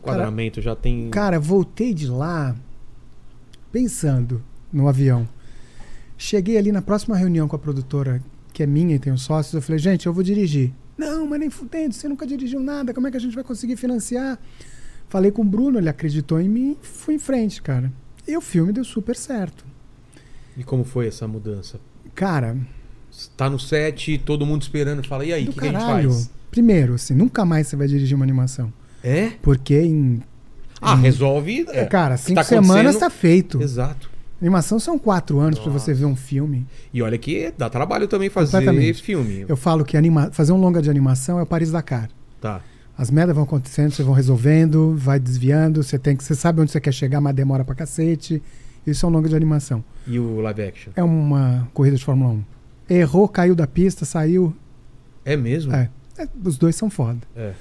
Quadramento 0.02 0.60
já 0.60 0.74
tem. 0.74 1.10
Cara, 1.10 1.38
voltei 1.38 1.92
de 1.92 2.06
lá 2.06 2.54
pensando 3.70 4.42
no 4.72 4.88
avião. 4.88 5.28
Cheguei 6.16 6.56
ali 6.56 6.72
na 6.72 6.82
próxima 6.82 7.16
reunião 7.16 7.46
com 7.46 7.56
a 7.56 7.58
produtora, 7.58 8.22
que 8.52 8.62
é 8.62 8.66
minha 8.66 8.96
e 8.96 8.98
tem 8.98 9.12
os 9.12 9.22
sócios, 9.22 9.54
eu 9.54 9.62
falei: 9.62 9.78
Gente, 9.78 10.06
eu 10.06 10.12
vou 10.12 10.22
dirigir. 10.22 10.72
Não, 10.96 11.26
mas 11.28 11.38
nem 11.38 11.50
fudendo, 11.50 11.94
você 11.94 12.08
nunca 12.08 12.26
dirigiu 12.26 12.58
nada, 12.58 12.92
como 12.92 13.06
é 13.06 13.10
que 13.10 13.16
a 13.16 13.20
gente 13.20 13.34
vai 13.34 13.44
conseguir 13.44 13.76
financiar? 13.76 14.36
Falei 15.08 15.30
com 15.30 15.42
o 15.42 15.44
Bruno, 15.44 15.78
ele 15.78 15.88
acreditou 15.88 16.40
em 16.40 16.48
mim, 16.48 16.76
fui 16.82 17.14
em 17.14 17.18
frente, 17.18 17.62
cara. 17.62 17.92
E 18.26 18.36
o 18.36 18.40
filme 18.40 18.72
deu 18.72 18.84
super 18.84 19.16
certo. 19.16 19.64
E 20.56 20.62
como 20.62 20.84
foi 20.84 21.06
essa 21.06 21.26
mudança? 21.26 21.80
Cara, 22.14 22.56
Tá 23.36 23.48
no 23.48 23.58
set, 23.58 24.18
todo 24.18 24.44
mundo 24.46 24.62
esperando, 24.62 25.06
fala, 25.06 25.24
e 25.24 25.32
aí, 25.32 25.44
o 25.44 25.52
que, 25.52 25.60
que 25.60 25.66
a 25.66 25.72
gente 25.72 25.80
faz? 25.80 26.30
Primeiro, 26.50 26.94
assim, 26.94 27.14
nunca 27.14 27.44
mais 27.44 27.66
você 27.66 27.76
vai 27.76 27.88
dirigir 27.88 28.14
uma 28.14 28.24
animação. 28.24 28.72
É? 29.02 29.32
Porque 29.42 29.80
em. 29.80 30.22
Ah, 30.80 30.94
resolve. 30.94 31.66
É. 31.70 31.84
cara, 31.86 32.16
cinco 32.16 32.36
tá 32.36 32.44
semanas 32.44 32.96
tá 32.96 33.10
feito. 33.10 33.60
Exato. 33.60 34.10
Animação 34.40 34.78
são 34.78 34.96
quatro 34.96 35.40
anos 35.40 35.58
pra 35.58 35.72
Nossa. 35.72 35.86
você 35.86 35.92
ver 35.92 36.04
um 36.04 36.14
filme. 36.14 36.64
E 36.94 37.02
olha 37.02 37.18
que 37.18 37.52
dá 37.58 37.68
trabalho 37.68 38.06
também 38.06 38.30
fazer 38.30 38.62
filme. 39.02 39.44
Eu 39.48 39.56
falo 39.56 39.84
que 39.84 39.96
anima... 39.96 40.30
fazer 40.32 40.52
um 40.52 40.56
longa 40.56 40.80
de 40.80 40.88
animação 40.88 41.40
é 41.40 41.42
o 41.42 41.46
Paris 41.46 41.72
Dakar. 41.72 42.08
Tá. 42.40 42.60
As 42.98 43.10
merdas 43.12 43.32
vão 43.34 43.44
acontecendo, 43.44 43.92
vocês 43.92 44.04
vão 44.04 44.14
resolvendo, 44.14 44.94
vai 44.96 45.20
desviando, 45.20 45.82
você 45.84 45.96
tem 45.98 46.16
que. 46.16 46.24
Você 46.24 46.34
sabe 46.34 46.60
onde 46.60 46.72
você 46.72 46.80
quer 46.80 46.92
chegar, 46.92 47.20
mas 47.20 47.32
demora 47.34 47.64
pra 47.64 47.74
cacete. 47.74 48.42
Isso 48.84 49.06
é 49.06 49.08
um 49.08 49.12
longa 49.12 49.28
de 49.28 49.36
animação. 49.36 49.84
E 50.06 50.18
o 50.18 50.40
live 50.40 50.62
action? 50.62 50.92
É 50.96 51.02
uma 51.04 51.68
corrida 51.72 51.96
de 51.96 52.04
Fórmula 52.04 52.32
1. 52.32 52.44
Errou, 52.90 53.28
caiu 53.28 53.54
da 53.54 53.66
pista, 53.68 54.04
saiu. 54.04 54.52
É 55.24 55.36
mesmo? 55.36 55.72
É. 55.72 55.88
É, 56.18 56.26
os 56.44 56.58
dois 56.58 56.74
são 56.74 56.90
foda. 56.90 57.18
É. 57.36 57.52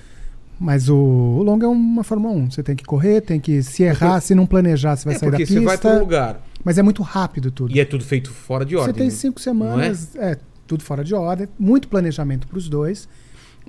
Mas 0.59 0.89
o, 0.89 0.95
o 0.95 1.43
longa 1.43 1.67
é 1.67 1.69
uma 1.69 2.03
Fórmula 2.03 2.33
1. 2.33 2.51
Você 2.51 2.63
tem 2.63 2.75
que 2.75 2.83
correr, 2.83 3.21
tem 3.21 3.39
que. 3.39 3.61
Se 3.61 3.83
errar, 3.83 4.19
se 4.21 4.33
não 4.33 4.47
planejar, 4.47 4.95
você 4.95 5.05
vai 5.05 5.15
É 5.15 5.19
sair 5.19 5.29
da 5.29 5.37
porque 5.37 5.45
pista. 5.45 5.59
você 5.59 5.65
vai 5.65 5.77
para 5.77 5.95
um 5.95 5.99
lugar 5.99 6.41
Mas 6.63 6.79
é 6.79 6.81
muito 6.81 7.03
rápido 7.03 7.51
tudo. 7.51 7.75
e 7.75 7.79
é 7.79 7.85
tudo 7.85 8.03
feito 8.03 8.31
fora 8.31 8.65
de 8.65 8.73
Você 8.73 8.81
ordem. 8.81 8.95
tem 8.95 9.09
cinco 9.11 9.39
semanas, 9.39 10.15
é? 10.15 10.35
tudo 10.65 10.83
fora 10.83 11.03
de 11.03 11.13
ordem, 11.13 11.47
muito 11.59 11.87
planejamento 11.87 12.47
para 12.47 12.57
os 12.57 12.67
dois. 12.67 13.07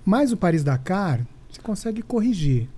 Mas 0.04 0.32
o 0.32 0.36
Paris 0.36 0.64
Dakar, 0.64 1.20
você 1.59 1.62
consegue 1.62 2.02
corrigir 2.02 2.68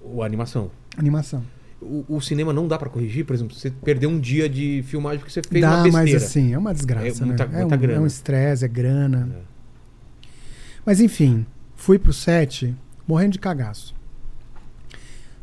O, 0.00 0.22
a 0.22 0.26
animação. 0.26 0.70
animação. 0.96 1.42
O, 1.80 2.04
o 2.08 2.20
cinema 2.20 2.52
não 2.52 2.68
dá 2.68 2.78
pra 2.78 2.88
corrigir, 2.88 3.24
por 3.24 3.34
exemplo, 3.34 3.56
você 3.56 3.70
perdeu 3.70 4.08
um 4.08 4.20
dia 4.20 4.48
de 4.48 4.84
filmagem 4.86 5.18
porque 5.18 5.32
você 5.32 5.42
fez 5.42 5.60
Dá, 5.62 5.70
uma 5.76 5.82
besteira. 5.82 6.12
mas 6.12 6.22
assim, 6.22 6.52
é 6.54 6.58
uma 6.58 6.72
desgraça, 6.72 7.22
É 7.22 7.26
muita- 7.26 7.46
né? 7.46 7.58
muita 7.58 7.74
é 7.74 7.78
um, 7.78 7.80
grana. 7.80 7.98
É 7.98 8.00
um 8.00 8.06
estresse, 8.06 8.64
é 8.64 8.68
grana. 8.68 9.28
É. 9.36 9.42
Mas 10.86 11.00
enfim, 11.00 11.44
fui 11.74 11.98
pro 11.98 12.12
set 12.12 12.74
morrendo 13.06 13.32
de 13.32 13.38
cagaço. 13.40 13.94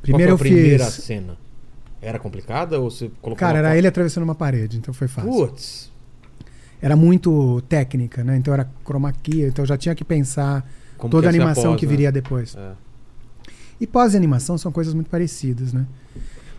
Primeiro 0.01 0.31
Qual 0.31 0.35
eu 0.35 0.37
foi 0.37 0.47
a 0.47 0.53
primeira 0.53 0.85
fiz. 0.85 1.03
cena? 1.03 1.37
Era 2.01 2.17
complicada 2.17 2.79
ou 2.79 2.89
você 2.89 3.11
colocou 3.21 3.35
Cara, 3.39 3.59
era 3.59 3.77
ele 3.77 3.87
atravessando 3.87 4.23
uma 4.23 4.35
parede, 4.35 4.77
então 4.77 4.93
foi 4.93 5.07
fácil. 5.09 5.29
Putz. 5.31 5.91
Era 6.81 6.95
muito 6.95 7.59
técnica, 7.67 8.23
né? 8.23 8.37
Então 8.37 8.53
era 8.53 8.69
key, 9.21 9.41
então 9.43 9.63
eu 9.63 9.67
já 9.67 9.77
tinha 9.77 9.93
que 9.93 10.05
pensar 10.05 10.65
como 10.99 11.09
toda 11.11 11.27
a 11.27 11.29
ia 11.29 11.31
ser 11.31 11.37
animação 11.41 11.63
após, 11.65 11.79
que 11.79 11.85
né? 11.85 11.89
viria 11.89 12.11
depois. 12.11 12.55
É. 12.55 12.71
E 13.81 13.87
pós-animação 13.87 14.57
são 14.57 14.71
coisas 14.71 14.93
muito 14.93 15.09
parecidas, 15.09 15.73
né? 15.73 15.85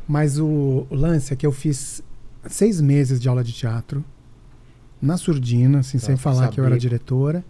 Mas 0.09 0.39
o, 0.39 0.87
o 0.91 0.95
lance 0.95 1.33
é 1.33 1.37
que 1.37 1.47
eu 1.47 1.53
fiz 1.53 2.03
seis 2.49 2.81
meses 2.81 3.21
de 3.21 3.29
aula 3.29 3.45
de 3.45 3.53
teatro, 3.53 4.05
na 5.01 5.17
surdina, 5.17 5.81
assim, 5.81 5.99
Tá, 5.99 6.07
sem 6.07 6.15
pra 6.17 6.23
falar 6.23 6.49
que 6.49 6.59
eu 6.59 6.65
era 6.65 6.73
saber. 6.75 6.81
diretora, 6.81 7.45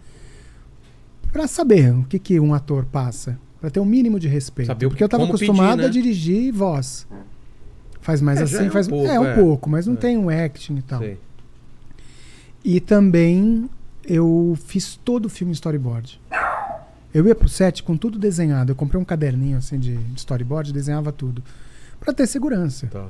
pra 1.31 1.47
saber 1.47 1.93
o 1.93 2.03
que, 2.03 2.19
que 2.19 2.39
um 2.39 2.53
ator 2.53 2.85
passa, 2.85 3.39
pra 3.59 3.69
ter 3.69 3.79
um 3.79 3.85
mínimo 3.85 4.19
de 4.19 4.27
respeito. 4.27 4.67
Saber 4.67 4.87
Porque 4.89 5.03
eu 5.03 5.09
tava 5.09 5.23
como 5.23 5.33
acostumado 5.35 5.77
pedir, 5.77 5.81
né? 5.81 5.87
a 5.87 5.89
dirigir 5.89 6.53
voz. 6.53 7.07
Faz 8.01 8.21
mais 8.21 8.39
É, 8.39 8.43
assim, 8.43 8.65
é 8.65 8.67
um 8.67 8.71
faz. 8.71 8.87
pouco, 8.87 9.07
é 9.07 9.19
um 9.19 9.25
é. 9.25 9.35
pouco, 9.35 9.69
mas 9.69 9.87
não 9.87 9.93
É. 9.93 9.97
tem 9.97 10.17
um 10.17 10.29
acting 10.29 10.75
e 10.77 10.81
tal. 10.81 10.99
Sei. 10.99 11.17
E 12.63 12.79
também 12.79 13.69
eu 14.05 14.57
fiz 14.65 14.95
todo 14.95 15.25
o 15.25 15.29
filme 15.29 15.53
storyboard. 15.53 16.19
Eu 17.13 17.27
ia 17.27 17.35
pro 17.35 17.49
set 17.49 17.83
com 17.83 17.97
tudo 17.97 18.17
desenhado. 18.17 18.71
Eu 18.71 18.75
comprei 18.75 18.99
um 19.01 19.05
caderninho 19.05 19.57
assim 19.57 19.77
de, 19.77 19.97
de 19.97 20.19
storyboard, 20.19 20.71
desenhava 20.71 21.11
tudo. 21.11 21.43
Pra 21.99 22.13
ter 22.13 22.25
segurança. 22.27 22.87
Tá. 22.87 23.07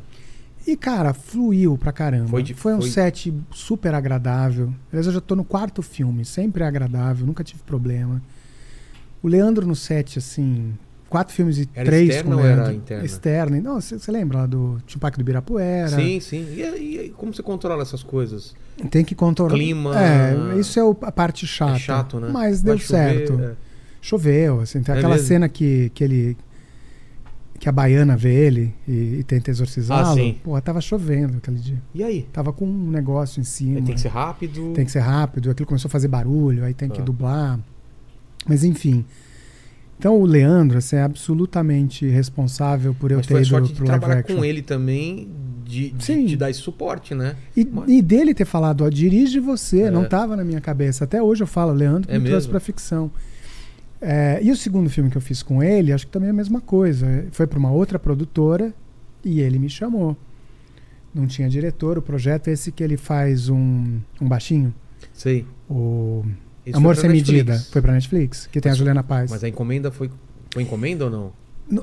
E, 0.65 0.75
cara, 0.75 1.13
fluiu 1.13 1.77
pra 1.77 1.91
caramba. 1.91 2.27
Foi 2.29 2.43
Foi, 2.55 2.71
de- 2.73 2.77
um 2.77 2.81
foi- 2.81 2.89
set 2.89 3.33
super 3.51 3.93
agradável. 3.95 4.73
Aliás, 4.91 5.07
eu 5.07 5.13
já 5.13 5.21
tô 5.21 5.35
no 5.35 5.43
quarto 5.43 5.81
filme, 5.81 6.23
sempre 6.25 6.63
é 6.63 6.67
agradável, 6.67 7.25
nunca 7.25 7.43
tive 7.43 7.63
problema. 7.63 8.21
O 9.23 9.27
Leandro 9.27 9.65
no 9.67 9.75
set, 9.75 10.17
assim, 10.19 10.73
quatro 11.11 11.35
filmes 11.35 11.57
e 11.59 11.69
Era 11.75 11.85
três 11.85 12.09
externa 12.09 12.29
com 12.35 12.35
o 12.35 12.39
ou 12.43 12.49
era 12.49 12.73
interna? 12.73 13.05
Externa. 13.05 13.61
Não, 13.61 13.79
você 13.81 14.11
lembra 14.11 14.39
lá 14.39 14.45
do 14.47 14.79
Timpac 14.87 15.15
do 15.17 15.21
Ibirapuera? 15.21 15.89
Sim, 15.89 16.19
sim. 16.19 16.47
E, 16.55 16.61
e- 17.07 17.09
como 17.17 17.33
você 17.33 17.43
controla 17.43 17.83
essas 17.83 18.01
coisas? 18.01 18.55
Tem 18.89 19.03
que 19.05 19.13
controlar. 19.13 19.53
Clima- 19.53 19.93
É, 20.01 20.57
isso 20.59 20.79
é 20.79 20.83
a 21.05 21.11
parte 21.11 21.45
chata. 21.45 21.75
É 21.75 21.79
chato, 21.79 22.19
né? 22.19 22.29
Mas 22.31 22.61
deu 22.61 22.77
chover, 22.79 23.27
certo. 23.27 23.39
é. 23.41 23.53
Choveu, 24.01 24.61
assim, 24.61 24.81
tem 24.81 24.95
É 24.95 24.97
aquela 24.97 25.13
mesmo? 25.15 25.27
cena 25.27 25.47
que, 25.49 25.91
que 25.93 26.03
ele. 26.03 26.37
que 27.59 27.69
a 27.69 27.71
baiana 27.71 28.17
vê 28.17 28.33
ele 28.33 28.73
e, 28.87 29.17
e 29.19 29.23
tenta 29.23 29.51
exorcizá-lo. 29.51 30.07
Ah, 30.09 30.13
sim. 30.15 30.39
Pô, 30.43 30.59
tava 30.61 30.81
chovendo 30.81 31.37
aquele 31.37 31.59
dia. 31.59 31.79
E 31.93 32.03
aí? 32.03 32.23
Tava 32.33 32.51
com 32.51 32.65
um 32.65 32.89
negócio 32.89 33.39
em 33.39 33.43
cima. 33.43 33.77
Aí 33.77 33.83
tem 33.83 33.93
que 33.93 34.01
ser 34.01 34.07
rápido. 34.07 34.71
Tem 34.73 34.83
que 34.85 34.91
ser 34.91 35.01
rápido, 35.01 35.51
aquilo 35.51 35.67
começou 35.67 35.87
a 35.87 35.91
fazer 35.91 36.07
barulho, 36.07 36.63
aí 36.63 36.73
tem 36.73 36.89
que 36.89 36.97
Tá. 36.97 37.03
dublar. 37.03 37.59
Mas 38.47 38.63
enfim. 38.63 39.05
Então 40.01 40.19
o 40.19 40.25
Leandro 40.25 40.79
assim, 40.79 40.95
é 40.95 41.03
absolutamente 41.03 42.07
responsável 42.07 42.91
por 42.95 43.11
eu 43.11 43.17
Mas 43.17 43.27
ter 43.27 43.33
foi 43.35 43.41
ido 43.41 43.49
sorte 43.49 43.67
de 43.67 43.75
pro 43.75 43.85
live 43.85 43.99
trabalhar 43.99 44.21
action. 44.21 44.35
com 44.37 44.43
ele 44.43 44.63
também, 44.63 45.29
de, 45.63 45.91
de, 45.91 46.03
Sim. 46.03 46.25
de 46.25 46.35
dar 46.35 46.49
esse 46.49 46.59
suporte, 46.59 47.13
né? 47.13 47.35
E, 47.55 47.63
Mas- 47.63 47.87
e 47.87 48.01
dele 48.01 48.33
ter 48.33 48.45
falado, 48.45 48.83
ó, 48.83 48.89
dirige 48.89 49.39
você, 49.39 49.81
É. 49.83 49.91
não 49.91 50.03
tava 50.09 50.35
na 50.35 50.43
minha 50.43 50.59
cabeça. 50.59 51.03
Até 51.03 51.21
hoje 51.21 51.43
eu 51.43 51.47
falo, 51.47 51.71
Leandro 51.71 52.09
É 52.11 52.17
me 52.17 52.25
trouxe 52.25 52.47
mesmo? 52.47 52.49
pra 52.49 52.59
ficção. 52.59 53.11
É, 54.01 54.39
e 54.41 54.49
o 54.49 54.55
segundo 54.57 54.89
filme 54.89 55.11
que 55.11 55.17
eu 55.17 55.21
fiz 55.21 55.43
com 55.43 55.61
ele, 55.61 55.93
acho 55.93 56.07
que 56.07 56.11
também 56.11 56.29
é 56.29 56.31
a 56.31 56.33
mesma 56.35 56.59
coisa. 56.59 57.27
Foi 57.31 57.45
pra 57.45 57.59
uma 57.59 57.69
outra 57.71 57.99
produtora 57.99 58.73
e 59.23 59.39
ele 59.39 59.59
me 59.59 59.69
chamou. 59.69 60.17
Não 61.13 61.27
tinha 61.27 61.47
diretor, 61.47 61.99
o 61.99 62.01
projeto 62.01 62.47
é 62.47 62.53
esse 62.53 62.71
que 62.71 62.83
ele 62.83 62.97
faz 62.97 63.49
um, 63.49 63.99
um 64.19 64.27
baixinho. 64.27 64.73
Sei. 65.13 65.45
O 65.69 66.23
Isso 66.65 66.77
Amor 66.77 66.95
Sem 66.95 67.09
Netflix. 67.09 67.29
Medida. 67.29 67.59
Foi 67.71 67.81
pra 67.81 67.93
Netflix, 67.93 68.47
que 68.47 68.61
tem 68.61 68.71
a 68.71 68.75
Juliana 68.75 69.03
Paz. 69.03 69.31
Mas 69.31 69.43
a 69.43 69.49
encomenda 69.49 69.91
foi. 69.91 70.09
Foi 70.51 70.63
encomenda 70.63 71.05
ou 71.05 71.11
não? 71.11 71.33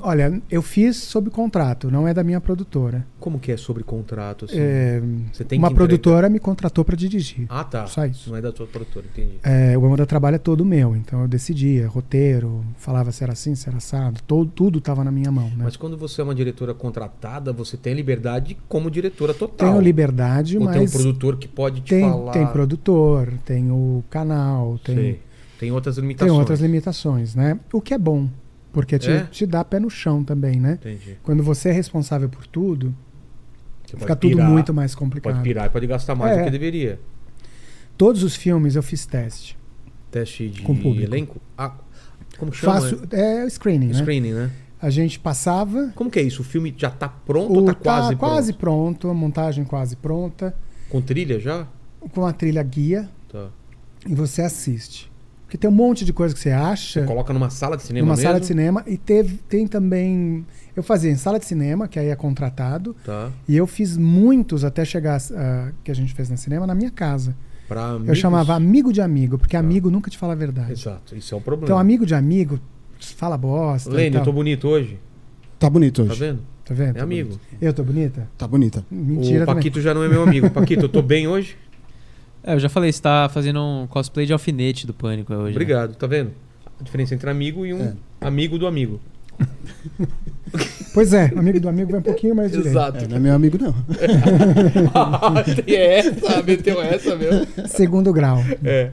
Olha, 0.01 0.41
eu 0.49 0.61
fiz 0.61 0.97
sob 0.97 1.29
contrato, 1.29 1.89
não 1.89 2.07
é 2.07 2.13
da 2.13 2.23
minha 2.23 2.39
produtora. 2.39 3.05
Como 3.19 3.39
que 3.39 3.51
é 3.51 3.57
sobre 3.57 3.83
contrato? 3.83 4.45
Assim? 4.45 4.55
É, 4.57 5.01
Você 5.33 5.43
tem 5.43 5.57
uma 5.57 5.71
produtora 5.73 6.29
me 6.29 6.39
contratou 6.39 6.85
para 6.85 6.95
dirigir. 6.95 7.45
Ah, 7.49 7.63
tá. 7.63 7.87
Só 7.87 8.05
isso. 8.05 8.29
Não 8.29 8.37
é 8.37 8.41
da 8.41 8.51
sua 8.51 8.67
produtora, 8.67 9.05
entendi. 9.11 9.39
É, 9.43 9.77
o 9.77 9.97
da 9.97 10.05
Trabalho 10.05 10.35
é 10.35 10.39
todo 10.39 10.63
meu, 10.63 10.95
então 10.95 11.21
eu 11.21 11.27
decidia, 11.27 11.87
roteiro, 11.87 12.63
falava 12.77 13.11
se 13.11 13.23
era 13.23 13.33
assim, 13.33 13.55
se 13.55 13.67
era 13.67 13.77
assado, 13.77 14.21
todo, 14.27 14.51
tudo 14.51 14.79
estava 14.79 15.03
na 15.03 15.11
minha 15.11 15.31
mão. 15.31 15.49
Né? 15.49 15.63
Mas 15.63 15.75
quando 15.75 15.97
você 15.97 16.21
é 16.21 16.23
uma 16.23 16.35
diretora 16.35 16.73
contratada, 16.73 17.51
você 17.51 17.75
tem 17.75 17.93
liberdade 17.93 18.57
como 18.67 18.89
diretora 18.91 19.33
total. 19.33 19.69
Tenho 19.69 19.81
liberdade, 19.81 20.57
Ou 20.57 20.67
tem 20.67 20.77
um 20.79 20.81
mas 20.81 20.91
produtor 20.91 21.37
que 21.37 21.47
pode 21.47 21.81
te 21.81 21.89
tem, 21.89 22.09
falar. 22.09 22.31
tem 22.31 22.47
produtor, 22.47 23.33
tem 23.45 23.71
o 23.71 24.03
canal, 24.09 24.79
tem, 24.83 24.95
Sei. 24.95 25.19
Tem 25.59 25.71
outras 25.73 25.95
tem 25.95 26.03
limitações. 26.03 26.39
outras 26.39 26.61
limitações, 26.61 27.35
né? 27.35 27.59
O 27.73 27.81
que 27.81 27.93
é 27.93 27.97
bom, 27.97 28.29
porque 28.71 28.97
te, 28.99 29.09
É? 29.11 29.23
te 29.25 29.45
dá 29.45 29.63
pé 29.63 29.79
no 29.79 29.89
chão 29.89 30.23
também, 30.23 30.59
né? 30.59 30.73
Entendi. 30.73 31.17
Quando 31.23 31.43
você 31.43 31.69
é 31.69 31.71
responsável 31.71 32.29
por 32.29 32.45
tudo, 32.47 32.93
Você 33.85 33.97
fica 33.97 34.15
tudo 34.15 34.35
pirar, 34.35 34.49
muito 34.49 34.73
mais 34.73 34.93
complicado. 34.93 35.33
Pode 35.33 35.43
pirar 35.43 35.65
e 35.65 35.69
pode 35.69 35.87
gastar 35.87 36.13
mais 36.15 36.33
É. 36.37 36.39
do 36.39 36.45
que 36.45 36.51
deveria. 36.51 36.99
Todos 37.97 38.21
os 38.23 38.35
filmes 38.35 38.75
eu 38.75 38.83
fiz 38.83 39.05
teste. 39.05 39.57
Teste 40.11 40.47
de 40.47 40.61
Com 40.61 40.75
público. 40.75 41.01
elenco? 41.11 41.41
Ah, 41.57 41.73
como 42.37 42.53
chama? 42.53 42.73
Faço, 42.81 43.01
é 43.11 43.43
o 43.43 43.49
screening, 43.49 43.87
né? 43.87 43.93
Screening, 43.95 44.33
né? 44.33 44.51
A 44.81 44.89
gente 44.89 45.19
passava, 45.19 45.91
Como 45.95 46.09
que 46.09 46.19
é 46.19 46.21
isso? 46.21 46.41
O 46.41 46.45
filme 46.45 46.73
já 46.77 46.89
tá 46.89 47.09
pronto 47.09 47.51
ou 47.53 47.65
tá 47.65 47.73
tá 47.73 47.79
quase, 47.79 48.15
quase 48.15 48.53
pronto? 48.53 48.99
pronto, 48.99 49.09
a 49.09 49.13
montagem 49.13 49.65
quase 49.65 49.95
pronta, 49.97 50.55
Com 50.89 51.01
trilha 51.01 51.37
já? 51.39 51.67
com 52.13 52.25
a 52.25 52.31
trilha 52.31 52.63
guia, 52.63 53.09
Tá. 53.27 53.49
e 54.07 54.15
você 54.15 54.41
assiste. 54.41 55.08
Porque 55.49 55.57
tem 55.57 55.67
um 55.67 55.73
monte 55.73 56.05
de 56.05 56.13
coisa 56.13 56.31
que 56.31 56.39
você 56.39 56.51
acha 56.51 57.01
Coloca 57.05 57.33
numa 57.33 57.49
sala 57.49 57.75
de 57.75 57.81
cinema 57.81 58.05
numa 58.05 58.15
mesmo? 58.15 58.27
sala 58.27 58.39
de 58.39 58.45
cinema 58.45 58.83
e 58.85 58.95
teve, 58.99 59.37
tem 59.49 59.65
também. 59.65 60.45
Eu 60.75 60.83
fazia 60.83 61.09
em 61.09 61.15
sala 61.15 61.39
de 61.39 61.45
cinema, 61.45 61.87
que 61.87 61.97
aí 61.97 62.09
é 62.09 62.15
contratado, 62.15 62.95
Tá. 63.03 63.31
e 63.47 63.57
eu 63.57 63.65
fiz 63.65 63.97
muitos 63.97 64.63
até 64.63 64.85
chegar 64.85 65.17
a, 65.35 65.71
que 65.83 65.89
a 65.89 65.95
gente 65.95 66.13
fez 66.13 66.29
no 66.29 66.37
cinema 66.37 66.67
na 66.67 66.75
minha 66.75 66.91
casa. 66.91 67.35
Pra 67.67 67.97
Eu 68.05 68.13
chamava 68.13 68.53
amigo 68.53 68.93
de 68.93 69.01
amigo, 69.01 69.39
porque 69.39 69.53
Tá. 69.57 69.59
amigo 69.59 69.89
nunca 69.89 70.11
te 70.11 70.19
fala 70.19 70.33
a 70.33 70.35
verdade. 70.35 70.71
Exato, 70.73 71.15
isso 71.15 71.33
é 71.33 71.37
um 71.39 71.41
problema. 71.41 71.65
Então, 71.65 71.79
amigo 71.79 72.05
de 72.05 72.13
amigo 72.13 72.59
fala 73.17 73.35
bosta. 73.35 73.89
e 73.89 73.93
Lene, 73.93 74.17
eu 74.17 74.23
tô 74.23 74.31
bonito 74.31 74.67
hoje. 74.67 74.99
Tá 75.57 75.67
bonito 75.67 76.05
Tá 76.05 76.11
hoje. 76.11 76.19
vendo? 76.19 76.39
Tá 76.63 76.73
vendo? 76.75 76.97
É 76.97 77.01
amigo. 77.01 77.39
Eu 77.59 77.73
tô 77.73 77.83
bonita? 77.83 78.29
Tá 78.37 78.47
bonita. 78.47 78.85
Mentira 78.91 79.37
o 79.43 79.45
também. 79.47 79.55
Paquito 79.55 79.81
já 79.81 79.95
não 79.95 80.03
é 80.03 80.07
meu 80.07 80.21
amigo. 80.21 80.47
Paquito, 80.53 80.85
eu 80.85 80.89
tô 80.89 81.01
bem 81.01 81.27
hoje? 81.27 81.55
É, 82.43 82.53
eu 82.53 82.59
já 82.59 82.69
falei, 82.69 82.91
você 82.91 83.01
tá 83.01 83.29
fazendo 83.33 83.59
um 83.61 83.85
cosplay 83.87 84.25
de 84.25 84.33
alfinete 84.33 84.87
do 84.87 84.93
Pânico 84.93 85.33
hoje. 85.33 85.43
né? 85.45 85.51
Obrigado, 85.51 85.95
tá 85.95 86.07
vendo? 86.07 86.31
A 86.79 86.83
diferença 86.83 87.13
entre 87.13 87.29
amigo 87.29 87.65
e 87.65 87.73
um 87.73 87.81
É. 87.81 87.93
amigo 88.21 88.57
do 88.57 88.65
amigo. 88.67 88.99
Pois 90.95 91.13
é, 91.13 91.31
amigo 91.35 91.59
do 91.59 91.69
amigo 91.69 91.91
vai 91.91 91.99
um 91.99 92.03
pouquinho 92.03 92.33
mais 92.35 92.49
direito. 92.51 92.69
Exato. 92.71 93.05
É, 93.05 93.07
não 93.07 93.17
é 93.17 93.19
meu 93.19 93.33
amigo, 93.35 93.59
não. 93.61 93.71
Tem 95.63 95.75
essa, 95.75 96.41
meteu 96.41 96.81
essa 96.81 97.15
mesmo. 97.15 97.45
Segundo 97.67 98.11
grau. 98.11 98.43
É. 98.63 98.89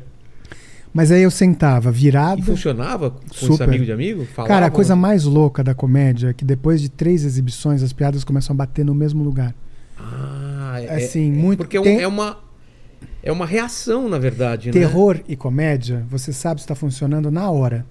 Mas 0.93 1.11
aí 1.11 1.23
eu 1.23 1.31
sentava 1.31 1.89
E 1.89 1.93
virado. 1.93 2.43
funcionava 2.43 3.11
com 3.11 3.21
esse 3.33 3.47
Super. 3.47 3.65
amigo 3.65 3.85
de 3.87 3.93
amigo? 3.93 4.27
Falava, 4.27 4.53
Cara, 4.53 4.67
a 4.67 4.71
coisa 4.71 4.95
mais 4.95 5.25
louca 5.25 5.65
da 5.65 5.75
comédia 5.75 6.29
é 6.29 6.33
que 6.35 6.45
depois 6.45 6.81
de 6.83 6.91
três 6.91 7.25
exibições 7.25 7.83
as 7.83 7.93
piadas 7.95 8.23
começam 8.23 8.53
a 8.53 8.57
bater 8.57 8.85
no 8.85 8.95
mesmo 8.95 9.25
lugar. 9.25 9.55
Ah, 9.99 10.77
é, 10.83 10.97
Assim, 10.97 11.33
muito- 11.33 11.59
Porque 11.59 11.79
é, 11.79 11.83
tem- 11.83 12.01
é 12.03 12.07
uma. 12.09 12.37
É 13.27 13.33
uma 13.33 13.45
reação, 13.47 14.09
na 14.09 14.19
verdade, 14.19 14.69
né? 14.69 14.73
Terror 14.73 15.21
e 15.29 15.35
comédia, 15.37 16.05
você 16.09 16.33
sabe 16.33 16.61
se 16.61 16.65
está 16.65 16.75
funcionando 16.75 17.31
na 17.31 17.51
hora. 17.51 17.85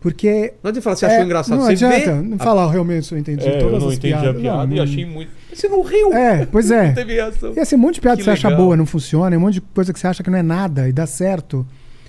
Porque. 0.00 0.54
Não 0.62 0.68
adianta 0.68 0.82
falar, 0.82 0.96
você 0.96 1.06
é, 1.06 1.08
achou 1.08 1.24
engraçado. 1.24 1.58
Não 1.58 1.64
você 1.66 1.72
adianta 1.72 2.14
vê. 2.16 2.22
não 2.28 2.38
falar 2.38 2.70
realmente 2.70 3.10
eu 3.12 3.18
entendi 3.18 3.46
É, 3.46 3.58
todas 3.58 3.74
eu 3.74 3.80
não 3.80 3.88
as 3.88 3.94
entendi 3.94 4.12
piadas. 4.14 4.28
a 4.30 4.34
piada 4.40 4.66
Não, 4.66 4.72
e 4.72 4.76
não- 4.76 4.82
achei 4.84 5.06
muito. 5.06 5.30
Você 5.52 5.68
não 5.68 5.82
riu. 5.82 6.12
É, 6.12 6.46
pois 6.46 6.70
é. 6.72 6.88
Não 6.88 6.94
teve 6.94 7.14
reação. 7.14 7.52
E 7.56 7.60
assim, 7.60 7.76
um 7.76 7.78
monte 7.78 7.94
de 7.94 8.00
piada 8.02 8.16
Que 8.16 8.20
que 8.22 8.24
você 8.24 8.30
acha 8.30 8.48
legal. 8.48 8.62
boa, 8.64 8.76
não 8.76 8.86
funciona, 8.86 9.34
e 9.34 9.38
um 9.38 9.40
monte 9.40 9.54
de 9.54 9.60
coisa 9.62 9.92
que 9.92 9.98
você 9.98 10.06
acha 10.06 10.22
que 10.22 10.30
não 10.30 10.38
é 10.38 10.42
nada 10.42 10.88
e 10.88 10.92
dá 10.92 11.06
certo. 11.06 11.66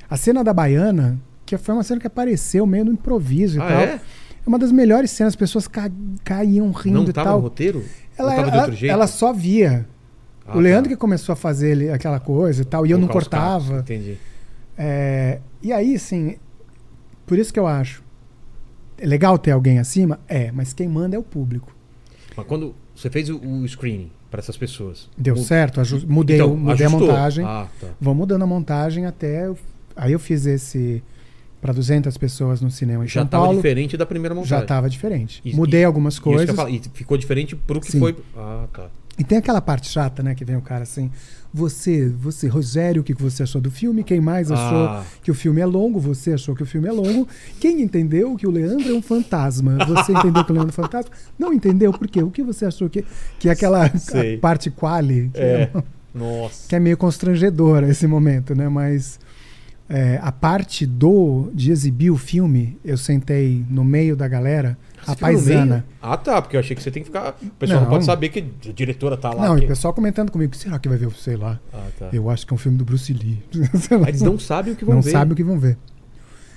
A 0.09 0.17
cena 0.17 0.43
da 0.43 0.53
baiana 0.53 1.17
que 1.45 1.57
foi 1.57 1.73
uma 1.73 1.83
cena 1.83 1.99
que 1.99 2.07
apareceu 2.07 2.65
meio 2.65 2.83
no 2.85 2.91
improviso 2.91 3.57
e 3.57 3.61
Ah, 3.61 3.67
tal. 3.67 3.79
é? 3.79 3.83
É 3.85 3.99
uma 4.47 4.59
das 4.59 4.71
melhores 4.71 5.11
cenas, 5.11 5.31
as 5.31 5.35
pessoas 5.37 5.65
ca- 5.67 5.89
caíam 6.23 6.71
rindo 6.71 7.01
Não 7.03 7.09
e 7.09 7.13
tava 7.13 7.29
no 7.29 7.35
tal. 7.35 7.41
roteiro? 7.41 7.83
Ela, 8.17 8.35
ela, 8.35 8.57
outro 8.57 8.75
jeito? 8.75 8.91
ela 8.91 9.07
só 9.07 9.31
via. 9.31 9.85
Ah, 10.47 10.57
o 10.57 10.59
Leandro 10.59 10.89
tá. 10.89 10.95
que 10.95 10.99
começou 10.99 11.33
a 11.33 11.35
fazer 11.35 11.71
ele- 11.71 11.89
aquela 11.91 12.19
coisa 12.19 12.61
e 12.61 12.65
tal, 12.65 12.85
e 12.85 12.91
eu 12.91 12.97
não 12.97 13.07
cortava. 13.07 13.79
Entendi. 13.79 14.17
É, 14.77 15.39
e 15.61 15.73
aí, 15.73 15.95
assim, 15.95 16.35
por 17.25 17.37
isso 17.37 17.51
que 17.53 17.59
eu 17.59 17.67
acho. 17.67 18.03
É 18.97 19.05
legal 19.05 19.37
ter 19.37 19.51
alguém 19.51 19.77
acima? 19.79 20.19
É, 20.27 20.51
mas 20.51 20.73
quem 20.73 20.87
manda 20.87 21.15
é 21.15 21.19
o 21.19 21.23
público. 21.23 21.75
Mas 22.35 22.45
quando 22.47 22.73
você 22.95 23.09
fez 23.09 23.29
o, 23.29 23.37
o 23.37 23.67
screening 23.67 24.09
para 24.31 24.39
essas 24.39 24.57
pessoas. 24.57 25.09
Deu 25.17 25.35
certo, 25.37 25.81
mudei, 26.07 26.37
Então, 26.37 26.53
o- 26.53 26.57
mudei 26.57 26.85
a 26.85 26.89
montagem. 26.89 27.45
Ah, 27.45 27.67
tá. 27.79 27.87
Vou 27.99 28.13
mudando 28.15 28.43
a 28.43 28.47
montagem 28.47 29.05
até. 29.05 29.47
eu- 29.47 29.57
Aí 29.95 30.11
eu 30.13 30.19
fiz 30.19 30.45
esse 30.45 31.01
para 31.59 31.73
200 31.73 32.15
pessoas 32.17 32.61
no 32.61 32.69
cinema 32.69 33.03
em 33.03 33.07
Já 33.07 33.23
estava 33.23 33.53
diferente 33.55 33.97
da 33.97 34.05
primeira 34.05 34.35
montagem. 34.35 34.57
Já 34.57 34.61
estava 34.61 34.87
diferente. 34.89 35.41
E- 35.43 35.55
Mudei 35.55 35.81
e- 35.81 35.85
algumas 35.85 36.19
coisas. 36.19 36.55
falo, 36.55 36.69
E 36.69 36.79
ficou 36.93 37.17
diferente 37.17 37.55
pro 37.55 37.81
que 37.81 37.91
Sim. 37.91 37.99
foi. 37.99 38.15
Ah, 38.35 38.65
tá. 38.71 38.89
E 39.17 39.23
tem 39.23 39.37
aquela 39.37 39.59
parte 39.61 39.87
chata, 39.87 40.21
né? 40.21 40.35
Que 40.35 40.45
vem 40.45 40.55
o 40.55 40.61
cara 40.61 40.83
assim. 40.83 41.09
Você, 41.53 42.07
você, 42.07 42.47
Rogério, 42.47 43.01
o 43.01 43.03
que 43.03 43.13
você 43.13 43.41
achou 43.43 43.59
do 43.59 43.71
filme? 43.71 44.03
Quem 44.03 44.19
mais 44.21 44.51
achou 44.51 44.85
Ah. 44.89 45.03
que 45.23 45.31
o 45.31 45.33
filme 45.33 45.59
é 45.61 45.65
longo? 45.65 45.99
Você 45.99 46.33
achou 46.33 46.55
que 46.55 46.61
o 46.61 46.65
filme 46.65 46.87
é 46.87 46.91
longo? 46.91 47.27
Quem 47.59 47.81
entendeu 47.81 48.35
que 48.35 48.45
o 48.45 48.51
Leandro 48.51 48.87
é 48.89 48.93
um 48.93 49.01
fantasma? 49.01 49.77
Você 49.87 50.11
entendeu 50.11 50.43
que 50.43 50.51
o 50.51 50.53
Leandro 50.53 50.69
é 50.69 50.73
um 50.79 50.83
fantasma? 50.83 51.09
Não 51.39 51.51
entendeu 51.53 51.91
por 51.91 52.07
quê? 52.07 52.21
O 52.21 52.29
que 52.29 52.43
você 52.43 52.65
achou 52.65 52.89
que. 52.89 53.03
Que 53.39 53.49
é 53.49 53.51
aquela 53.53 53.89
parte 54.41 54.69
quali, 54.69 55.29
que 55.33 55.39
é, 55.39 55.71
É. 55.73 55.83
Nossa. 56.13 56.67
que 56.67 56.75
é 56.75 56.79
meio 56.79 56.97
constrangedora 56.97 57.89
esse 57.89 58.05
momento, 58.07 58.53
né? 58.55 58.67
Mas 58.69 59.19
é, 59.89 60.19
a 60.21 60.31
parte 60.31 60.85
do 60.85 61.49
de 61.53 61.71
exibir 61.71 62.11
o 62.11 62.17
filme, 62.17 62.77
eu 62.83 62.97
sentei 62.97 63.63
no 63.69 63.83
meio 63.83 64.15
da 64.15 64.27
galera, 64.27 64.77
Você 65.05 65.11
a 65.11 65.15
paisana. 65.15 65.85
Ah, 66.01 66.17
tá. 66.17 66.41
Porque 66.41 66.55
eu 66.55 66.59
achei 66.59 66.75
que 66.75 66.81
você 66.83 66.91
tem 66.91 67.03
que 67.03 67.07
ficar. 67.07 67.35
O 67.41 67.49
pessoal 67.51 67.79
não, 67.79 67.85
Não. 67.85 67.91
pode 67.91 68.05
saber 68.05 68.29
que 68.29 68.39
a 68.39 68.71
diretora 68.73 69.15
tá 69.17 69.31
lá. 69.31 69.47
Não, 69.49 69.57
e 69.59 69.65
o 69.65 69.67
pessoal 69.67 69.93
comentando 69.93 70.31
comigo, 70.31 70.55
será 70.55 70.77
que 70.79 70.89
vai 70.89 70.97
ver? 70.97 71.09
Sei 71.11 71.35
lá. 71.37 71.59
Ah, 71.73 71.87
tá. 71.97 72.09
Eu 72.11 72.29
acho 72.29 72.45
que 72.45 72.53
é 72.53 72.55
um 72.55 72.57
filme 72.57 72.77
do 72.77 72.83
Bruce 72.85 73.13
Lee. 73.13 73.41
Eles 74.07 74.21
não 74.21 74.37
sabem 74.39 74.73
o 74.73 74.75
que 74.75 74.83
vão 74.85 74.95
não 74.95 75.01
ver. 75.01 75.11
sabem 75.11 75.33
o 75.33 75.35
que 75.35 75.43
vão 75.43 75.59
ver. 75.59 75.77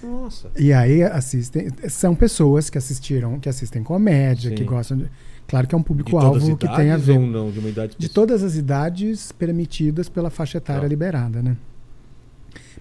Nossa. 0.03 0.49
E 0.57 0.73
aí 0.73 1.03
assistem. 1.03 1.69
São 1.89 2.15
pessoas 2.15 2.71
que 2.71 2.79
assistiram, 2.79 3.39
que 3.39 3.49
assistem 3.49 3.83
comédia, 3.83 4.51
Sim. 4.51 4.57
que 4.57 4.65
gostam 4.65 4.97
de. 4.97 5.11
Claro 5.47 5.67
que 5.67 5.75
é 5.75 5.79
um 5.79 5.83
público-alvo 5.83 6.57
que 6.57 6.69
tem 6.77 6.91
a 6.93 6.97
ver. 6.97 7.19
ou 7.19 7.27
não? 7.27 7.51
De 7.51 7.59
uma 7.59 7.69
idade 7.69 7.97
De 7.99 8.09
todas 8.09 8.43
as 8.45 8.55
idades 8.55 9.33
permitidas 9.33 10.09
pela 10.09 10.31
faixa 10.31 10.59
etária 10.59 10.83
Tá. 10.83 10.89
liberada, 10.89 11.43
né? 11.43 11.57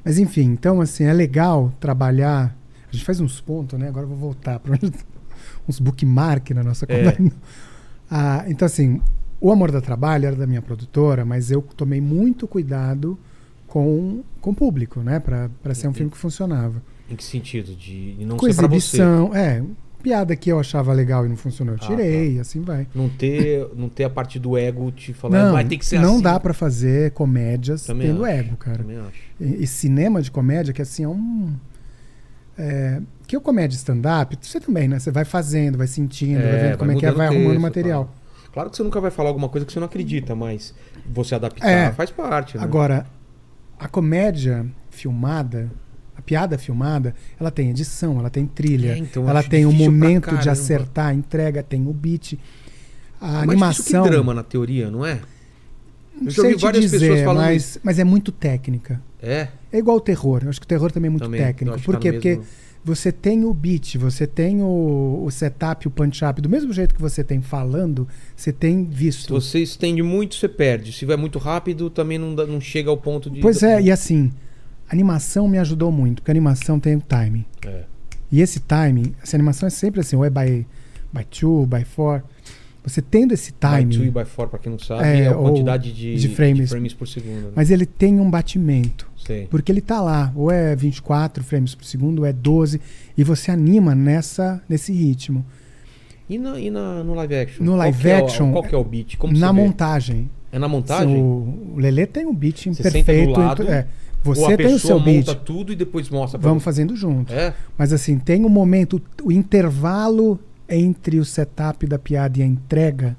Mas 0.06 0.18
enfim, 0.20 0.44
então 0.44 0.80
assim, 0.80 1.04
é 1.04 1.12
legal 1.14 1.74
trabalhar. 1.80 2.56
A 2.88 2.92
gente 2.92 3.04
faz 3.04 3.20
uns 3.20 3.42
pontos, 3.42 3.78
né? 3.78 3.88
Agora 3.90 4.06
eu 4.06 4.10
vou 4.10 4.18
voltar 4.18 4.60
para 4.60 4.78
uns 5.70 5.80
bookmark 5.80 6.50
na 6.52 6.64
nossa 6.64 6.86
É. 6.88 6.98
conversa. 6.98 7.32
Ah, 8.12 8.44
então, 8.48 8.66
assim, 8.66 9.00
o 9.40 9.52
Amor 9.52 9.70
da 9.72 9.80
Trabalho 9.80 10.26
era 10.26 10.36
da 10.36 10.48
minha 10.48 10.64
produtora, 10.64 11.24
mas 11.24 11.52
eu 11.52 11.62
tomei 11.62 12.02
muito 12.02 12.48
cuidado 12.48 13.20
com, 13.68 14.24
com 14.42 14.50
o 14.50 14.54
público, 14.56 15.02
né? 15.02 15.20
Para 15.20 15.76
ser 15.76 15.88
um 15.88 15.94
filme 15.94 16.10
que 16.12 16.18
funcionava. 16.18 16.82
Em 17.08 17.16
que 17.16 17.24
sentido? 17.24 17.76
De 17.76 18.16
não 18.26 18.36
com 18.38 18.48
ser 18.48 18.56
pra 18.56 18.68
você. 18.68 18.98
exibição, 18.98 19.36
é. 19.36 19.62
Piada 20.02 20.36
que 20.36 20.50
eu 20.52 20.60
achava 20.60 20.92
legal 20.92 21.24
e 21.24 21.30
não 21.30 21.36
funcionou, 21.38 21.76
eu 21.76 21.80
Ah, 21.84 21.86
tirei, 21.86 22.38
e 22.38 22.40
assim 22.40 22.62
vai. 22.62 22.88
Não 22.96 23.10
ter, 23.10 23.68
não 23.76 23.90
ter 23.90 24.06
a 24.06 24.10
parte 24.10 24.40
do 24.40 24.58
ego 24.58 24.90
te 24.92 25.14
falando, 25.14 25.46
Não, 25.46 25.54
vai 25.54 25.66
ter 25.66 25.78
que 25.78 25.86
ser 25.86 26.00
não 26.00 26.14
assim. 26.16 26.24
dá 26.24 26.40
pra 26.40 26.54
fazer 26.54 27.12
comédias 27.12 27.84
Também 27.86 28.08
tendo 28.08 28.26
acho, 28.26 28.34
ego, 28.34 28.58
cara. 28.58 28.78
Também 28.80 28.98
acho. 28.98 29.20
E, 29.40 29.64
e 29.64 29.68
cinema 29.68 30.20
de 30.20 30.32
comédia, 30.32 30.74
que 30.74 30.82
assim 30.82 31.04
é 31.04 31.08
um. 31.08 31.54
É, 32.62 33.02
que 33.26 33.38
o 33.38 33.42
comédia 33.42 33.78
stand-up, 33.78 34.38
você 34.42 34.60
também, 34.60 34.86
né? 34.90 35.00
Você 35.00 35.12
vai 35.12 35.24
fazendo, 35.24 35.78
vai 35.78 35.88
sentindo, 35.88 36.42
vai 36.42 36.60
vendo 36.60 36.78
como 36.78 36.92
é 36.92 36.96
que 36.96 37.06
é, 37.06 37.12
vai 37.12 37.28
arrumando 37.28 37.48
texto, 37.52 37.62
material. 37.62 38.04
Claro. 38.06 38.20
Claro 38.52 38.70
que 38.70 38.76
você 38.78 38.84
nunca 38.84 39.00
vai 39.00 39.12
falar 39.12 39.30
alguma 39.30 39.48
coisa 39.48 39.66
que 39.66 39.72
você 39.72 39.80
não 39.80 39.86
acredita, 39.86 40.36
mas 40.36 40.74
você 41.10 41.36
adaptar 41.36 41.68
É. 41.70 41.92
faz 41.94 42.10
parte, 42.12 42.58
né? 42.58 42.64
Agora, 42.64 43.06
a 43.80 43.88
comédia 43.88 44.66
filmada, 44.90 45.72
a 46.18 46.22
piada 46.22 46.58
filmada, 46.58 47.16
ela 47.40 47.50
tem 47.52 47.70
edição, 47.70 48.20
ela 48.20 48.30
tem 48.30 48.46
trilha, 48.46 48.92
É, 48.94 48.98
então, 48.98 49.30
ela 49.30 49.42
tem 49.42 49.66
o 49.66 49.72
momento 49.72 50.36
de 50.38 50.50
acertar 50.50 51.08
a 51.08 51.14
entrega, 51.14 51.64
tem 51.64 51.88
o 51.88 51.94
beat. 51.94 52.38
A 53.22 53.40
É 53.40 53.44
animação. 53.44 54.04
que 54.04 54.10
drama 54.10 54.34
na 54.34 54.44
teoria, 54.44 54.90
não 54.92 55.06
é? 55.06 55.20
Não 56.14 56.26
Eu 56.26 56.32
já 56.32 56.42
sei 56.42 56.56
te 56.56 56.62
várias 56.62 56.84
dizer, 56.84 57.00
pessoas 57.00 57.22
falando 57.22 57.46
mas, 57.46 57.80
mas 57.84 58.00
é 58.00 58.04
muito 58.04 58.32
técnica. 58.34 59.02
É. 59.22 59.48
É 59.72 59.78
igual 59.78 59.98
o 59.98 60.02
terror. 60.02 60.42
Eu 60.44 60.50
acho 60.50 60.60
que 60.60 60.66
o 60.66 60.68
terror 60.68 60.92
também 60.92 61.08
é 61.08 61.12
muito 61.12 61.24
Também, 61.24 61.42
técnico. 61.42 61.78
que 61.78 61.84
Por 61.84 61.94
tá 61.96 62.00
quê? 62.00 62.12
Porque 62.14 62.30
mesmo- 62.30 62.46
você 62.84 63.12
tem 63.12 63.44
o 63.44 63.54
beat, 63.54 63.98
você 63.98 64.26
tem 64.26 64.62
o, 64.62 65.22
o 65.26 65.30
setup, 65.32 65.88
o 65.88 65.92
punch-up. 65.92 66.42
Do 66.42 66.48
mesmo 66.50 66.72
jeito 66.72 66.96
que 66.96 67.02
você 67.02 67.24
tem 67.24 67.42
falando, 67.42 68.08
você 68.36 68.54
tem 68.54 68.86
Se 68.86 68.92
visto. 68.96 69.34
você 69.34 69.60
estende 69.60 70.02
muito, 70.02 70.36
você 70.36 70.48
perde. 70.48 70.94
Se 70.94 71.06
vai 71.06 71.18
muito 71.18 71.38
rápido, 71.40 71.90
também 71.90 72.18
não, 72.18 72.34
dá- 72.34 72.46
não 72.48 72.62
chega 72.62 72.90
ao 72.90 72.98
ponto 72.98 73.30
de. 73.30 73.42
Pois 73.42 73.62
é, 73.64 73.82
e 73.82 73.92
assim, 73.92 74.32
a 74.90 74.94
animação 74.94 75.48
me 75.48 75.58
ajudou 75.60 75.92
muito, 75.92 76.22
porque 76.22 76.32
a 76.32 76.34
animação 76.34 76.80
tem 76.80 76.96
o 76.96 77.02
timing. 77.02 77.46
É. 77.66 77.84
E 78.32 78.42
esse 78.42 78.60
timing, 78.62 79.14
essa 79.22 79.36
animação 79.36 79.68
é 79.68 79.70
sempre 79.70 80.00
assim, 80.00 80.16
ou 80.16 80.24
é 80.24 80.30
by, 80.30 80.66
by 81.12 81.26
two, 81.30 81.66
by 81.66 81.84
four. 81.84 82.24
Você 82.82 83.02
tendo 83.02 83.34
esse 83.34 83.52
By 83.52 83.58
two 83.60 83.68
e 83.68 83.72
timing, 83.98 84.12
by 84.12 84.26
four, 84.26 84.48
pra 84.48 84.58
quem 84.58 84.72
não 84.72 84.80
sabe, 84.80 85.04
É, 85.04 85.20
é, 85.24 85.28
a 85.28 85.34
quantidade 85.34 85.92
de, 85.92 86.16
de 86.16 86.30
frames. 86.30 86.72
por 86.94 87.08
segundo. 87.08 87.48
Né? 87.48 87.52
mas 87.56 87.70
ele 87.72 87.86
tem 87.86 88.20
um 88.22 88.30
batimento. 88.32 89.09
Sei. 89.30 89.46
Porque 89.48 89.72
ele 89.72 89.80
tá 89.82 90.02
lá, 90.02 90.34
ou 90.36 90.50
é 90.50 90.76
24 90.76 91.44
frames 91.44 91.76
por 91.76 91.86
segundo, 91.86 92.20
ou 92.20 92.26
é 92.26 92.34
12, 92.34 92.82
e 93.16 93.24
você 93.24 93.52
anima 93.52 93.94
nessa, 93.94 94.60
nesse 94.68 94.92
ritmo. 94.92 95.46
E, 96.28 96.38
na, 96.40 96.60
e 96.60 96.72
na- 96.72 97.04
no 97.04 97.14
live 97.14 97.36
action? 97.36 97.64
No 97.64 97.72
Qual 97.74 97.78
live 97.78 97.98
que 98.02 98.08
é 98.10 98.16
o- 98.22 98.26
action, 98.26 98.52
qual 98.52 98.64
que 98.64 98.74
é 98.76 98.78
o 98.78 98.84
beat? 98.84 99.18
Como 99.18 99.38
na 99.38 99.54
montagem. 99.54 100.30
É 100.52 100.58
na 100.58 100.68
montagem? 100.68 101.16
O, 101.22 101.74
o 101.76 101.78
Lelê 101.78 102.08
tem 102.08 102.26
um 102.26 102.34
beat 102.34 102.66
Você 102.74 102.82
perfeito. 102.82 103.06
senta 103.06 103.34
do 103.34 103.40
lado, 103.40 103.64
é, 103.72 103.86
você 104.24 104.54
a 104.54 104.58
tem 104.58 104.74
o 104.74 104.80
seu 104.80 105.00
beat. 105.00 105.28
monta 105.28 105.36
tudo 105.36 105.72
e 105.72 105.76
depois 105.76 106.10
mostra 106.10 106.40
pra 106.40 106.50
Vamos 106.50 106.64
você? 106.64 106.66
fazendo 106.66 106.96
junto. 106.96 107.32
É? 107.32 107.54
Mas 107.78 107.94
assim, 107.94 108.18
tem 108.18 108.44
um 108.44 108.50
momento, 108.50 109.00
o 109.24 109.32
intervalo 109.32 110.40
entre 110.68 111.20
o 111.20 111.26
setup 111.26 111.86
da 111.86 112.00
piada 112.00 112.40
e 112.40 112.42
a 112.42 112.46
entrega, 112.48 113.16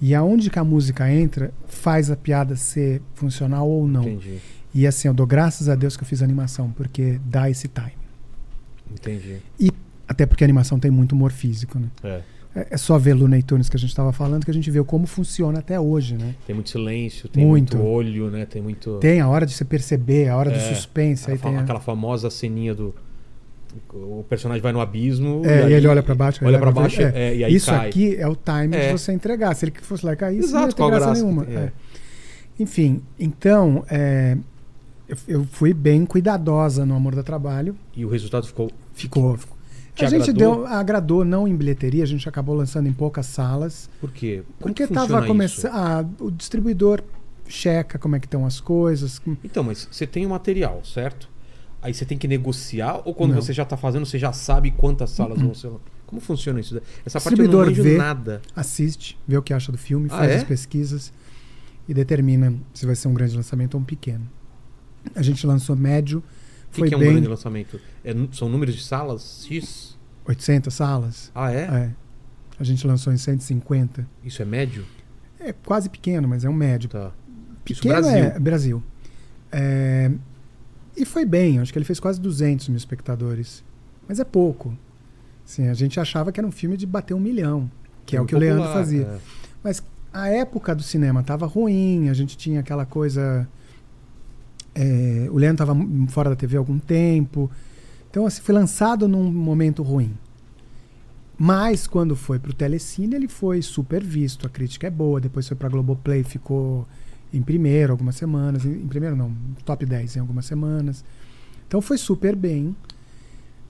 e 0.00 0.14
aonde 0.14 0.48
que 0.48 0.58
a 0.58 0.64
música 0.64 1.10
entra, 1.12 1.52
faz 1.66 2.10
a 2.10 2.16
piada 2.16 2.56
ser 2.56 3.02
funcional 3.14 3.68
ou 3.68 3.86
não. 3.86 4.02
Entendi. 4.02 4.38
E 4.74 4.86
assim, 4.86 5.08
eu 5.08 5.14
dou 5.14 5.26
graças 5.26 5.68
a 5.68 5.74
Deus 5.74 5.96
que 5.96 6.02
eu 6.02 6.06
fiz 6.08 6.22
animação, 6.22 6.70
porque 6.72 7.18
dá 7.24 7.48
esse 7.50 7.68
time. 7.68 7.92
Entendi. 8.92 9.36
Até 10.06 10.24
porque 10.26 10.42
a 10.44 10.46
animação 10.46 10.78
tem 10.78 10.90
muito 10.90 11.12
humor 11.12 11.32
físico, 11.32 11.78
né? 11.78 11.88
É. 12.02 12.20
É 12.54 12.66
é 12.70 12.76
só 12.78 12.98
ver 12.98 13.12
Looney 13.14 13.42
Tunes 13.42 13.68
que 13.68 13.76
a 13.76 13.78
gente 13.78 13.90
estava 13.90 14.10
falando 14.12 14.44
que 14.44 14.50
a 14.50 14.54
gente 14.54 14.70
vê 14.70 14.82
como 14.82 15.06
funciona 15.06 15.58
até 15.58 15.78
hoje, 15.78 16.14
né? 16.16 16.34
Tem 16.46 16.54
muito 16.54 16.70
silêncio, 16.70 17.28
tem 17.28 17.44
Muito. 17.46 17.76
muito, 17.76 17.88
olho, 17.88 18.30
né? 18.30 18.46
Tem 18.46 18.60
muito. 18.62 18.98
Tem 18.98 19.20
a 19.20 19.28
hora 19.28 19.44
de 19.44 19.52
você 19.52 19.64
perceber, 19.66 20.28
a 20.28 20.36
hora 20.36 20.50
do 20.50 20.56
É, 20.56 20.74
suspense. 20.74 21.30
Aí 21.30 21.36
aquela, 21.36 21.50
tem 21.52 21.60
a- 21.60 21.62
aquela 21.62 21.80
famosa 21.80 22.30
ceninha 22.30 22.74
do. 22.74 22.94
O 23.92 24.24
personagem 24.28 24.62
vai 24.62 24.72
no 24.72 24.80
abismo. 24.80 25.42
É, 25.44 25.60
e 25.60 25.64
aí 25.66 25.72
ele 25.74 25.86
olha 25.86 26.02
pra 26.02 26.14
baixo. 26.14 26.42
Olha 26.44 26.58
pra 26.58 26.72
baixo 26.72 27.02
é, 27.02 27.36
e 27.36 27.44
aí 27.44 27.54
Isso 27.54 27.70
cai. 27.70 27.88
aqui 27.88 28.16
é 28.16 28.26
o 28.26 28.34
time 28.34 28.74
É. 28.74 28.86
de 28.86 28.92
você 28.98 29.12
entregar. 29.12 29.54
Se 29.54 29.66
ele 29.66 29.74
fosse 29.82 30.04
lá 30.06 30.14
e 30.14 30.16
cair, 30.16 30.38
isso 30.38 30.54
não 30.54 30.62
ia 30.62 30.68
ter 30.72 30.86
graça 30.86 30.98
graça 31.04 31.12
nenhuma. 31.22 31.44
É. 31.44 31.54
é. 31.54 31.72
Enfim, 32.58 33.02
então, 33.20 33.84
é, 33.90 34.36
eu, 35.08 35.16
eu 35.26 35.44
fui 35.44 35.72
bem 35.72 36.04
cuidadosa 36.04 36.84
no 36.84 36.94
Amor 36.94 37.14
da 37.14 37.22
Trabalho. 37.22 37.74
E 37.96 38.04
o 38.04 38.08
resultado 38.08 38.46
ficou. 38.46 38.70
Ficou. 38.92 39.36
ficou. 39.36 39.56
A 40.00 40.06
gente 40.06 40.30
agradou? 40.30 40.56
deu, 40.56 40.66
agradou 40.66 41.24
não 41.24 41.48
em 41.48 41.56
bilheteria, 41.56 42.04
a 42.04 42.06
gente 42.06 42.28
acabou 42.28 42.54
lançando 42.54 42.86
em 42.88 42.92
poucas 42.92 43.26
salas. 43.26 43.90
Por 44.00 44.12
quê? 44.12 44.44
Como 44.60 44.72
Porque 44.72 44.86
que 44.86 44.92
tava 44.94 45.06
funciona 45.06 45.26
começando. 45.26 45.72
Ah, 45.74 46.06
o 46.20 46.30
distribuidor 46.30 47.02
checa 47.48 47.98
como 47.98 48.14
é 48.14 48.20
que 48.20 48.26
estão 48.26 48.46
as 48.46 48.60
coisas. 48.60 49.20
Então, 49.42 49.64
mas 49.64 49.88
você 49.90 50.06
tem 50.06 50.24
o 50.24 50.28
material, 50.30 50.82
certo? 50.84 51.28
Aí 51.82 51.92
você 51.92 52.04
tem 52.04 52.16
que 52.16 52.28
negociar 52.28 53.02
ou 53.04 53.12
quando 53.14 53.34
Não. 53.34 53.42
Você 53.42 53.52
já 53.52 53.64
tá 53.64 53.76
fazendo, 53.76 54.06
você 54.06 54.18
já 54.18 54.32
sabe 54.32 54.70
quantas 54.70 55.10
salas 55.10 55.40
vão 55.40 55.54
ser. 55.54 55.70
Como 56.06 56.20
funciona 56.20 56.60
isso? 56.60 56.80
Essa 57.04 57.20
parte 57.20 57.40
eu 57.40 57.48
não 57.48 57.58
manjo 57.58 57.82
vê. 57.82 57.96
nada. 57.96 58.40
assiste, 58.54 59.18
vê 59.26 59.36
o 59.36 59.42
que 59.42 59.52
acha 59.52 59.70
do 59.72 59.78
filme, 59.78 60.08
Ah, 60.10 60.18
faz 60.18 60.30
é? 60.30 60.36
as 60.36 60.44
pesquisas 60.44 61.12
e 61.88 61.92
determina 61.94 62.54
se 62.72 62.86
vai 62.86 62.94
ser 62.94 63.08
um 63.08 63.14
grande 63.14 63.36
lançamento 63.36 63.74
ou 63.74 63.80
um 63.80 63.84
pequeno. 63.84 64.28
A 65.14 65.22
gente 65.22 65.46
lançou 65.46 65.74
médio, 65.76 66.18
O 66.18 66.72
que, 66.72 66.78
foi 66.80 66.88
que 66.88 66.94
é 66.94 66.96
um 66.96 67.00
bem 67.00 67.12
grande 67.12 67.28
lançamento? 67.28 67.80
É 68.04 68.14
são 68.32 68.48
números 68.48 68.74
de 68.74 68.82
salas 68.82 69.44
X? 69.48 69.96
800 70.26 70.72
salas. 70.72 71.30
Ah, 71.34 71.52
é? 71.52 71.60
É. 71.62 71.90
A 72.58 72.64
gente 72.64 72.86
lançou 72.86 73.12
em 73.12 73.16
150. 73.16 74.06
Isso 74.24 74.42
é 74.42 74.44
médio? 74.44 74.84
É 75.40 75.52
quase 75.52 75.88
pequeno, 75.88 76.26
mas 76.28 76.44
é 76.44 76.48
um 76.48 76.52
médio. 76.54 76.88
Tá. 76.90 77.12
Isso 77.68 77.82
Pequeno 77.82 78.00
Brasil. 78.02 78.18
é 78.24 78.38
Brasil. 78.38 78.82
É, 79.52 80.10
E 80.96 81.04
foi 81.04 81.24
bem, 81.24 81.60
acho 81.60 81.72
que 81.72 81.78
ele 81.78 81.84
fez 81.84 82.00
quase 82.00 82.20
200 82.20 82.68
mil 82.68 82.76
espectadores. 82.76 83.62
Mas 84.08 84.18
é 84.18 84.24
pouco. 84.24 84.76
Assim, 85.44 85.68
a 85.68 85.74
gente 85.74 85.98
achava 86.00 86.32
que 86.32 86.40
era 86.40 86.46
um 86.46 86.50
filme 86.52 86.76
de 86.76 86.86
bater 86.86 87.14
um 87.14 87.20
milhão, 87.20 87.70
que 88.04 88.16
é 88.16 88.20
o 88.20 88.26
que 88.26 88.34
o 88.34 88.38
Leandro 88.38 88.64
Popular, 88.64 88.78
fazia. 88.82 89.02
é. 89.02 89.18
Mas 89.62 89.82
a 90.12 90.28
época 90.28 90.74
do 90.74 90.82
cinema 90.82 91.22
tava 91.22 91.46
ruim, 91.46 92.08
a 92.08 92.14
gente 92.14 92.36
tinha 92.36 92.60
aquela 92.60 92.84
coisa. 92.84 93.48
É, 94.80 95.28
o 95.30 95.36
Leandro 95.36 95.66
tava 95.66 95.76
fora 96.08 96.30
da 96.30 96.36
TV 96.36 96.56
há 96.56 96.60
algum 96.60 96.78
tempo. 96.78 97.50
Então, 98.10 98.24
assim, 98.26 98.40
foi 98.40 98.54
lançado 98.54 99.08
num 99.08 99.30
momento 99.32 99.82
ruim. 99.82 100.14
Mas 101.36 101.86
quando 101.86 102.16
foi 102.16 102.38
pro 102.38 102.52
Telecine, 102.52 103.14
ele 103.14 103.28
foi 103.28 103.62
super 103.62 104.02
visto, 104.02 104.46
a 104.46 104.50
crítica 104.50 104.86
é 104.86 104.90
boa, 104.90 105.20
depois 105.20 105.46
foi 105.46 105.56
pra 105.56 105.68
Globoplay, 105.68 106.24
ficou 106.24 106.86
em 107.32 107.42
primeiro 107.42 107.92
algumas 107.92 108.16
semanas, 108.16 108.64
em, 108.64 108.72
em 108.72 108.86
primeiro 108.88 109.14
não, 109.14 109.32
top 109.64 109.84
10 109.86 110.16
em 110.16 110.20
algumas 110.20 110.46
semanas. 110.46 111.04
Então 111.66 111.80
foi 111.80 111.98
super 111.98 112.34
bem. 112.34 112.74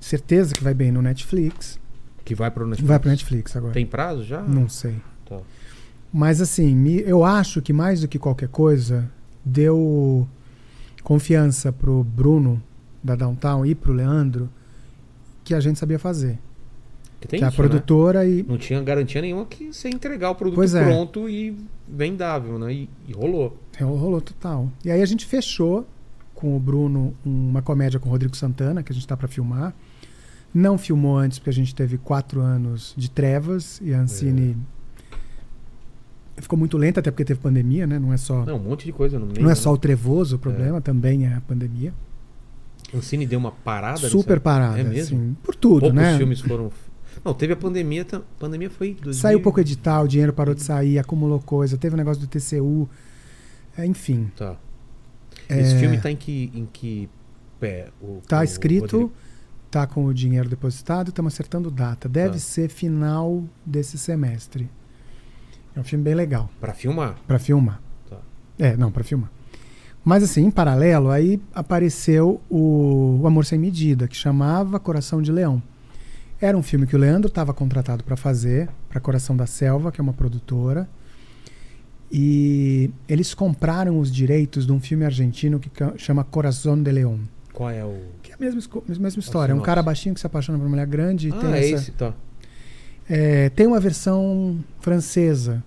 Certeza 0.01 0.55
que 0.55 0.62
vai 0.62 0.72
bem 0.72 0.93
no 0.93 1.02
Netflix. 1.02 1.78
Que 2.24 2.35
vai 2.35 2.51
pro 2.51 2.64
Netflix. 2.66 2.89
Vai 2.89 2.98
pro 2.98 3.10
Netflix 3.10 3.56
agora. 3.56 3.72
Tem 3.74 3.85
prazo 3.86 4.22
já? 4.24 4.40
Não 4.43 4.68
sei. 4.68 4.94
Tá. 5.28 5.39
Mas 6.12 6.40
assim, 6.40 6.74
me- 6.74 7.02
eu 7.02 7.24
acho 7.24 7.60
que 7.60 7.72
mais 7.72 8.01
do 8.01 8.09
que 8.09 8.18
qualquer 8.18 8.48
coisa, 8.48 9.10
deu 9.44 10.26
confiança 11.02 11.72
pro 11.72 12.04
Bruno 12.04 12.62
da 13.02 13.14
Downtown 13.14 13.64
e 13.64 13.74
pro 13.74 13.92
Leandro 13.92 14.48
que 15.44 15.54
a 15.54 15.60
gente 15.60 15.78
sabia 15.78 15.98
fazer. 15.98 16.38
Que 17.20 17.26
tem 17.26 17.40
que 17.40 17.44
a 17.44 17.48
isso, 17.48 17.60
né? 17.60 17.68
produtora 17.68 18.26
e. 18.26 18.42
Não 18.42 18.58
tinha 18.58 18.80
garantia 18.82 19.20
nenhuma 19.20 19.44
que 19.44 19.72
você 19.72 19.88
ia 19.88 19.94
entregar 19.94 20.30
o 20.30 20.34
produto 20.34 20.76
é. 20.76 20.84
pronto 20.84 21.28
e 21.28 21.56
vendável, 21.88 22.58
né? 22.58 22.72
E, 22.72 22.90
e 23.08 23.12
rolou. 23.12 23.58
Rolou 23.80 24.20
total. 24.20 24.70
E 24.84 24.90
aí 24.90 25.02
a 25.02 25.06
gente 25.06 25.26
fechou 25.26 25.86
com 26.34 26.56
o 26.56 26.60
Bruno 26.60 27.14
uma 27.24 27.60
comédia 27.60 27.98
com 27.98 28.08
o 28.08 28.12
Rodrigo 28.12 28.36
Santana, 28.36 28.82
que 28.82 28.92
a 28.92 28.94
gente 28.94 29.06
tá 29.06 29.16
pra 29.16 29.26
filmar. 29.26 29.74
Não 30.54 30.78
filmou 30.78 31.16
antes, 31.16 31.38
porque 31.38 31.50
a 31.50 31.52
gente 31.52 31.74
teve 31.74 31.98
quatro 31.98 32.40
anos 32.40 32.94
de 32.96 33.10
trevas 33.10 33.80
e 33.82 33.92
a 33.92 34.00
Ancine 34.00 34.56
ficou 36.40 36.59
muito 36.59 36.77
lenta, 36.78 37.01
até 37.01 37.10
porque 37.10 37.24
teve 37.24 37.40
pandemia, 37.40 37.86
né? 37.86 37.98
Não 37.98 38.12
é 38.12 38.16
só, 38.16 38.44
Não, 38.44 38.56
um 38.56 38.62
monte 38.62 38.85
de 38.86 38.93
coisa 38.93 39.19
meio. 39.19 39.32
não 39.35 39.47
é 39.47 39.48
né? 39.48 39.55
só 39.55 39.73
o 39.73 39.78
trevoso 39.78 40.36
o 40.36 40.39
problema, 40.39 40.81
também 40.81 41.27
é 41.27 41.35
a 41.35 41.40
pandemia. 41.40 41.93
Ancine 42.94 43.27
deu 43.27 43.39
uma 43.39 43.52
parada 43.52 44.09
Super 44.09 44.35
nessa- 44.35 44.40
parada, 44.40 44.81
É 44.81 44.85
mesmo? 44.85 45.19
assim, 45.19 45.36
por 45.43 45.55
tudo, 45.55 45.81
Poucos 45.81 45.97
né? 45.97 46.16
filmes 46.16 46.40
foram. 46.40 46.70
Não, 47.24 47.35
teve 47.35 47.52
a 47.52 47.56
pandemia. 47.56 48.05
tam- 48.05 48.23
pandemia 48.39 48.70
foi. 48.70 48.94
2000... 48.94 49.12
Saiu 49.15 49.40
pouco 49.43 49.60
edital, 49.60 50.05
o 50.05 50.09
dinheiro 50.09 50.32
parou 50.32 50.55
de 50.55 50.62
sair, 50.62 50.98
acumulou 50.98 51.40
coisa, 51.40 51.77
teve 51.77 51.94
o 51.94 51.97
negócio 51.98 52.20
do 52.23 52.27
TCU, 52.28 52.89
é, 53.77 53.85
enfim. 53.85 54.31
Tá. 54.36 54.56
É, 55.48 55.60
Esse 55.60 55.77
filme 55.78 55.98
tá 55.98 56.10
em 56.10 56.16
que. 56.16 56.51
Em 56.55 56.65
que 56.66 57.09
pé? 57.60 57.89
O, 58.01 58.20
Tá 58.27 58.40
o 58.40 58.43
escrito, 58.44 58.97
Rodrigo? 58.97 59.12
tá 59.70 59.86
com 59.86 60.05
o 60.06 60.15
dinheiro 60.15 60.48
depositado, 60.48 61.09
estamos 61.09 61.35
acertando 61.35 61.70
data. 61.70 62.09
Deve 62.09 62.35
Tá. 62.35 62.39
ser 62.39 62.70
final 62.70 63.44
desse 63.66 63.98
semestre. 63.98 64.70
É 65.78 65.80
um 65.80 65.84
filme 65.84 66.02
bem 66.05 66.14
legal 66.14 66.50
Pra 66.60 66.74
filmar. 66.74 67.14
pra 67.24 67.38
filmar. 67.38 67.80
Tá. 68.10 68.16
É, 68.59 68.76
não, 68.76 68.90
pra 68.90 69.05
filmar. 69.05 69.30
Mas 70.05 70.24
assim, 70.24 70.44
em 70.46 70.50
paralelo, 70.50 71.09
aí 71.10 71.40
apareceu 71.55 72.40
o, 72.50 73.20
o 73.22 73.26
Amor 73.28 73.44
Sem 73.44 73.59
Medida, 73.60 74.09
que 74.09 74.16
chamava 74.16 74.80
Coração 74.80 75.22
de 75.22 75.30
Leão. 75.30 75.62
Era 76.40 76.56
um 76.59 76.62
filme 76.62 76.86
que 76.86 76.96
o 76.96 76.98
Leandro 76.98 77.28
estava 77.28 77.52
contratado 77.55 78.02
para 78.02 78.16
fazer, 78.16 78.68
para 78.88 79.00
Coração 79.00 79.36
da 79.36 79.46
Selva, 79.46 79.92
que 79.92 80.00
é 80.00 80.02
uma 80.02 80.12
produtora. 80.12 80.88
E 82.10 82.90
eles 83.09 83.34
compraram 83.34 83.98
os 84.00 84.10
direitos 84.10 84.66
de 84.66 84.72
um 84.72 84.80
filme 84.80 85.05
argentino 85.05 85.60
que 85.60 85.70
chama 85.96 86.24
Coração 86.24 86.80
de 86.82 86.90
Leão. 86.90 87.20
Qual 87.52 87.68
é 87.70 87.84
o. 87.84 87.98
Que 88.22 88.32
é 88.32 88.34
a 88.34 88.38
mesma, 88.38 88.60
mesma 88.98 89.20
história. 89.20 89.52
É 89.52 89.55
um 89.55 89.59
sinopse. 89.59 89.66
cara 89.66 89.82
baixinho 89.82 90.14
que 90.14 90.20
se 90.20 90.26
apaixona 90.26 90.56
por 90.59 90.64
uma 90.64 90.70
mulher 90.70 90.86
grande. 90.86 91.28
e 91.28 91.32
Ah, 91.32 91.36
tem, 91.38 91.52
é 91.52 91.59
essa- 91.59 91.74
esse, 91.82 91.90
tá. 91.92 92.14
É, 93.10 93.48
tem 93.50 93.66
uma 93.66 93.80
versão 93.80 94.59
francesa 94.80 95.62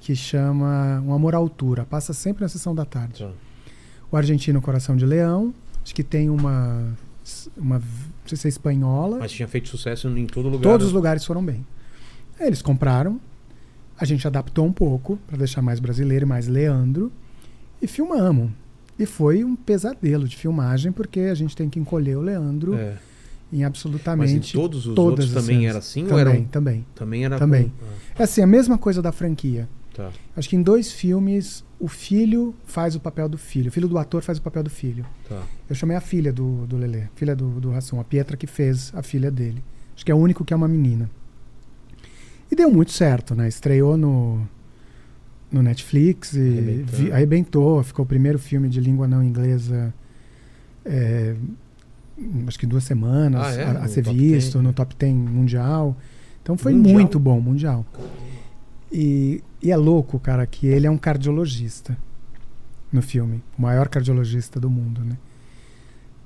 que 0.00 0.14
chama 0.16 1.02
Um 1.06 1.12
Amor 1.12 1.34
à 1.34 1.38
Altura. 1.38 1.84
Passa 1.84 2.12
sempre 2.12 2.42
na 2.42 2.48
sessão 2.48 2.74
da 2.74 2.84
tarde. 2.84 3.22
tá. 3.24 3.30
O 4.10 4.16
argentino 4.16 4.60
Coração 4.62 4.96
de 4.96 5.04
Leão. 5.04 5.52
Acho 5.84 5.94
que 5.94 6.02
tem 6.02 6.30
uma. 6.30 6.92
uma 7.56 7.78
não 7.78 7.82
sei 8.26 8.36
se 8.38 8.46
é 8.46 8.50
espanhola. 8.50 9.18
Mas 9.18 9.32
tinha 9.32 9.48
feito 9.48 9.68
sucesso 9.68 10.08
em 10.08 10.26
todo 10.26 10.48
lugar. 10.48 10.62
Todos 10.70 10.86
os 10.88 10.92
lugares 10.92 11.24
foram 11.24 11.44
bem. 11.44 11.66
Eles 12.40 12.62
compraram. 12.62 13.20
A 13.98 14.04
gente 14.04 14.26
adaptou 14.26 14.64
um 14.64 14.72
pouco 14.72 15.18
para 15.26 15.36
deixar 15.38 15.60
mais 15.60 15.80
brasileiro 15.80 16.24
e 16.24 16.28
mais 16.28 16.46
Leandro. 16.46 17.10
E 17.82 17.86
filmamos. 17.86 18.50
E 18.98 19.04
foi 19.06 19.44
um 19.44 19.54
pesadelo 19.56 20.26
de 20.26 20.36
filmagem, 20.36 20.90
porque 20.92 21.20
a 21.20 21.34
gente 21.34 21.54
tem 21.56 21.68
que 21.68 21.78
encolher 21.78 22.16
o 22.16 22.20
Leandro 22.20 22.74
É. 22.74 22.96
em 23.52 23.58
Mas 23.58 23.66
absolutamente. 23.66 24.56
em 24.56 24.60
todos 24.60 24.86
os 24.86 24.94
todas 24.94 25.26
outros 25.26 25.32
também 25.32 25.58
cenas. 25.60 25.70
era 25.70 25.78
assim? 25.78 26.02
ou 26.02 26.08
Também, 26.08 26.20
era 26.20 26.30
um- 26.40 26.44
também. 26.44 26.86
Também 26.94 27.24
era. 27.24 27.38
Também. 27.38 27.68
com- 27.68 28.20
É 28.22 28.24
assim, 28.24 28.40
a 28.42 28.46
mesma 28.46 28.76
coisa 28.78 29.00
da 29.02 29.12
franquia. 29.12 29.68
Tá. 29.98 30.10
Acho 30.36 30.48
que 30.48 30.54
em 30.54 30.62
dois 30.62 30.92
filmes, 30.92 31.64
o 31.80 31.88
filho 31.88 32.54
faz 32.64 32.94
o 32.94 33.00
papel 33.00 33.28
do 33.28 33.36
filho. 33.36 33.68
O 33.68 33.72
filho 33.72 33.88
do 33.88 33.98
ator 33.98 34.22
faz 34.22 34.38
o 34.38 34.42
papel 34.42 34.62
do 34.62 34.70
filho. 34.70 35.04
Tá. 35.28 35.42
Eu 35.68 35.74
chamei 35.74 35.96
a 35.96 36.00
filha 36.00 36.32
do, 36.32 36.66
do 36.68 36.76
Lelê, 36.76 37.02
filha 37.16 37.34
do, 37.34 37.58
do 37.60 37.70
Rassum, 37.72 37.98
a 37.98 38.04
Pietra 38.04 38.36
que 38.36 38.46
fez 38.46 38.92
a 38.94 39.02
filha 39.02 39.28
dele. 39.28 39.60
Acho 39.96 40.04
que 40.06 40.12
é 40.12 40.14
o 40.14 40.18
único 40.18 40.44
que 40.44 40.52
é 40.54 40.56
uma 40.56 40.68
menina. 40.68 41.10
E 42.48 42.54
deu 42.54 42.70
muito 42.70 42.92
certo, 42.92 43.34
né? 43.34 43.48
Estreou 43.48 43.96
no, 43.96 44.40
no 45.50 45.62
Netflix 45.64 46.32
e 46.34 46.38
Arrebentou. 46.40 46.86
vi- 46.98 47.12
arrebentou. 47.12 47.82
Ficou 47.82 48.04
o 48.04 48.08
primeiro 48.08 48.38
filme 48.38 48.68
de 48.68 48.80
língua 48.80 49.08
não 49.08 49.20
inglesa, 49.22 49.92
é, 50.84 51.34
acho 52.46 52.58
que 52.58 52.66
duas 52.66 52.84
semanas 52.84 53.44
Ah, 53.44 53.52
é? 53.60 53.64
a, 53.64 53.70
a 53.82 53.88
ser 53.88 54.02
top 54.04 54.16
visto 54.16 54.52
10, 54.52 54.62
no 54.62 54.68
né? 54.68 54.72
top 54.72 54.94
10 54.96 55.12
mundial. 55.14 55.96
Então 56.42 56.56
foi 56.56 56.72
Mundial? 56.72 56.94
muito 56.94 57.18
bom, 57.18 57.40
mundial. 57.40 57.84
E, 58.90 59.42
e 59.62 59.70
é 59.70 59.76
louco, 59.76 60.18
cara, 60.18 60.46
que 60.46 60.66
ele 60.66 60.86
é 60.86 60.90
um 60.90 60.98
cardiologista 60.98 61.96
no 62.90 63.02
filme, 63.02 63.42
o 63.58 63.62
maior 63.62 63.88
cardiologista 63.88 64.58
do 64.58 64.70
mundo, 64.70 65.04
né? 65.04 65.18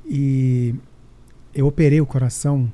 E 0.07 0.75
eu 1.55 1.67
operei 1.67 2.01
o 2.01 2.07
coração 2.07 2.73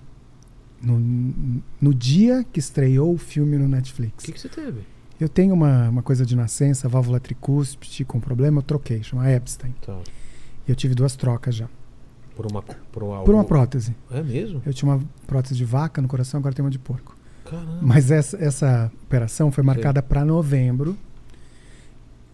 no, 0.83 1.63
no 1.81 1.95
dia 1.95 2.45
que 2.53 2.59
estreou 2.59 3.15
o 3.15 3.19
filme 3.19 3.57
no 3.57 3.65
O 3.65 3.69
Netflix. 3.69 4.25
que, 4.25 4.33
que 4.33 4.41
você 4.41 4.49
teve? 4.49 4.81
Eu 5.19 5.29
tenho 5.29 5.53
uma, 5.53 5.89
uma 5.89 6.03
coisa 6.03 6.25
de 6.25 6.37
nascença, 6.37 6.89
válvula 6.89 7.19
tricúspide 7.19 8.05
com 8.05 8.21
problema, 8.21 8.59
eu 8.59 8.63
troquei, 8.63 9.03
chama 9.03 9.31
Epstein. 9.31 9.75
Tá. 9.85 9.99
E 10.67 10.71
eu 10.71 10.77
tive 10.77 10.95
duas 10.95 11.17
trocas 11.17 11.57
já. 11.57 11.69
Por 12.37 12.47
uma. 12.47 12.63
Por 12.63 13.03
uma, 13.03 13.25
Por 13.25 13.35
uma 13.35 13.45
prótese. 13.45 13.97
É 14.11 14.23
mesmo? 14.23 14.63
Eu 14.65 14.73
tinha 14.73 14.93
uma 14.93 15.03
prótese 15.27 15.57
de 15.57 15.65
vaca 15.65 16.01
no 16.01 16.07
coração, 16.07 16.39
agora 16.39 16.55
tenho 16.55 16.67
uma 16.67 16.71
de 16.71 16.79
porco. 16.79 17.17
Caramba. 17.51 17.79
Mas 17.81 18.11
essa, 18.11 18.37
essa 18.43 18.93
operação 19.05 19.51
foi 19.51 19.65
marcada 19.65 20.03
para 20.03 20.25
novembro, 20.25 20.97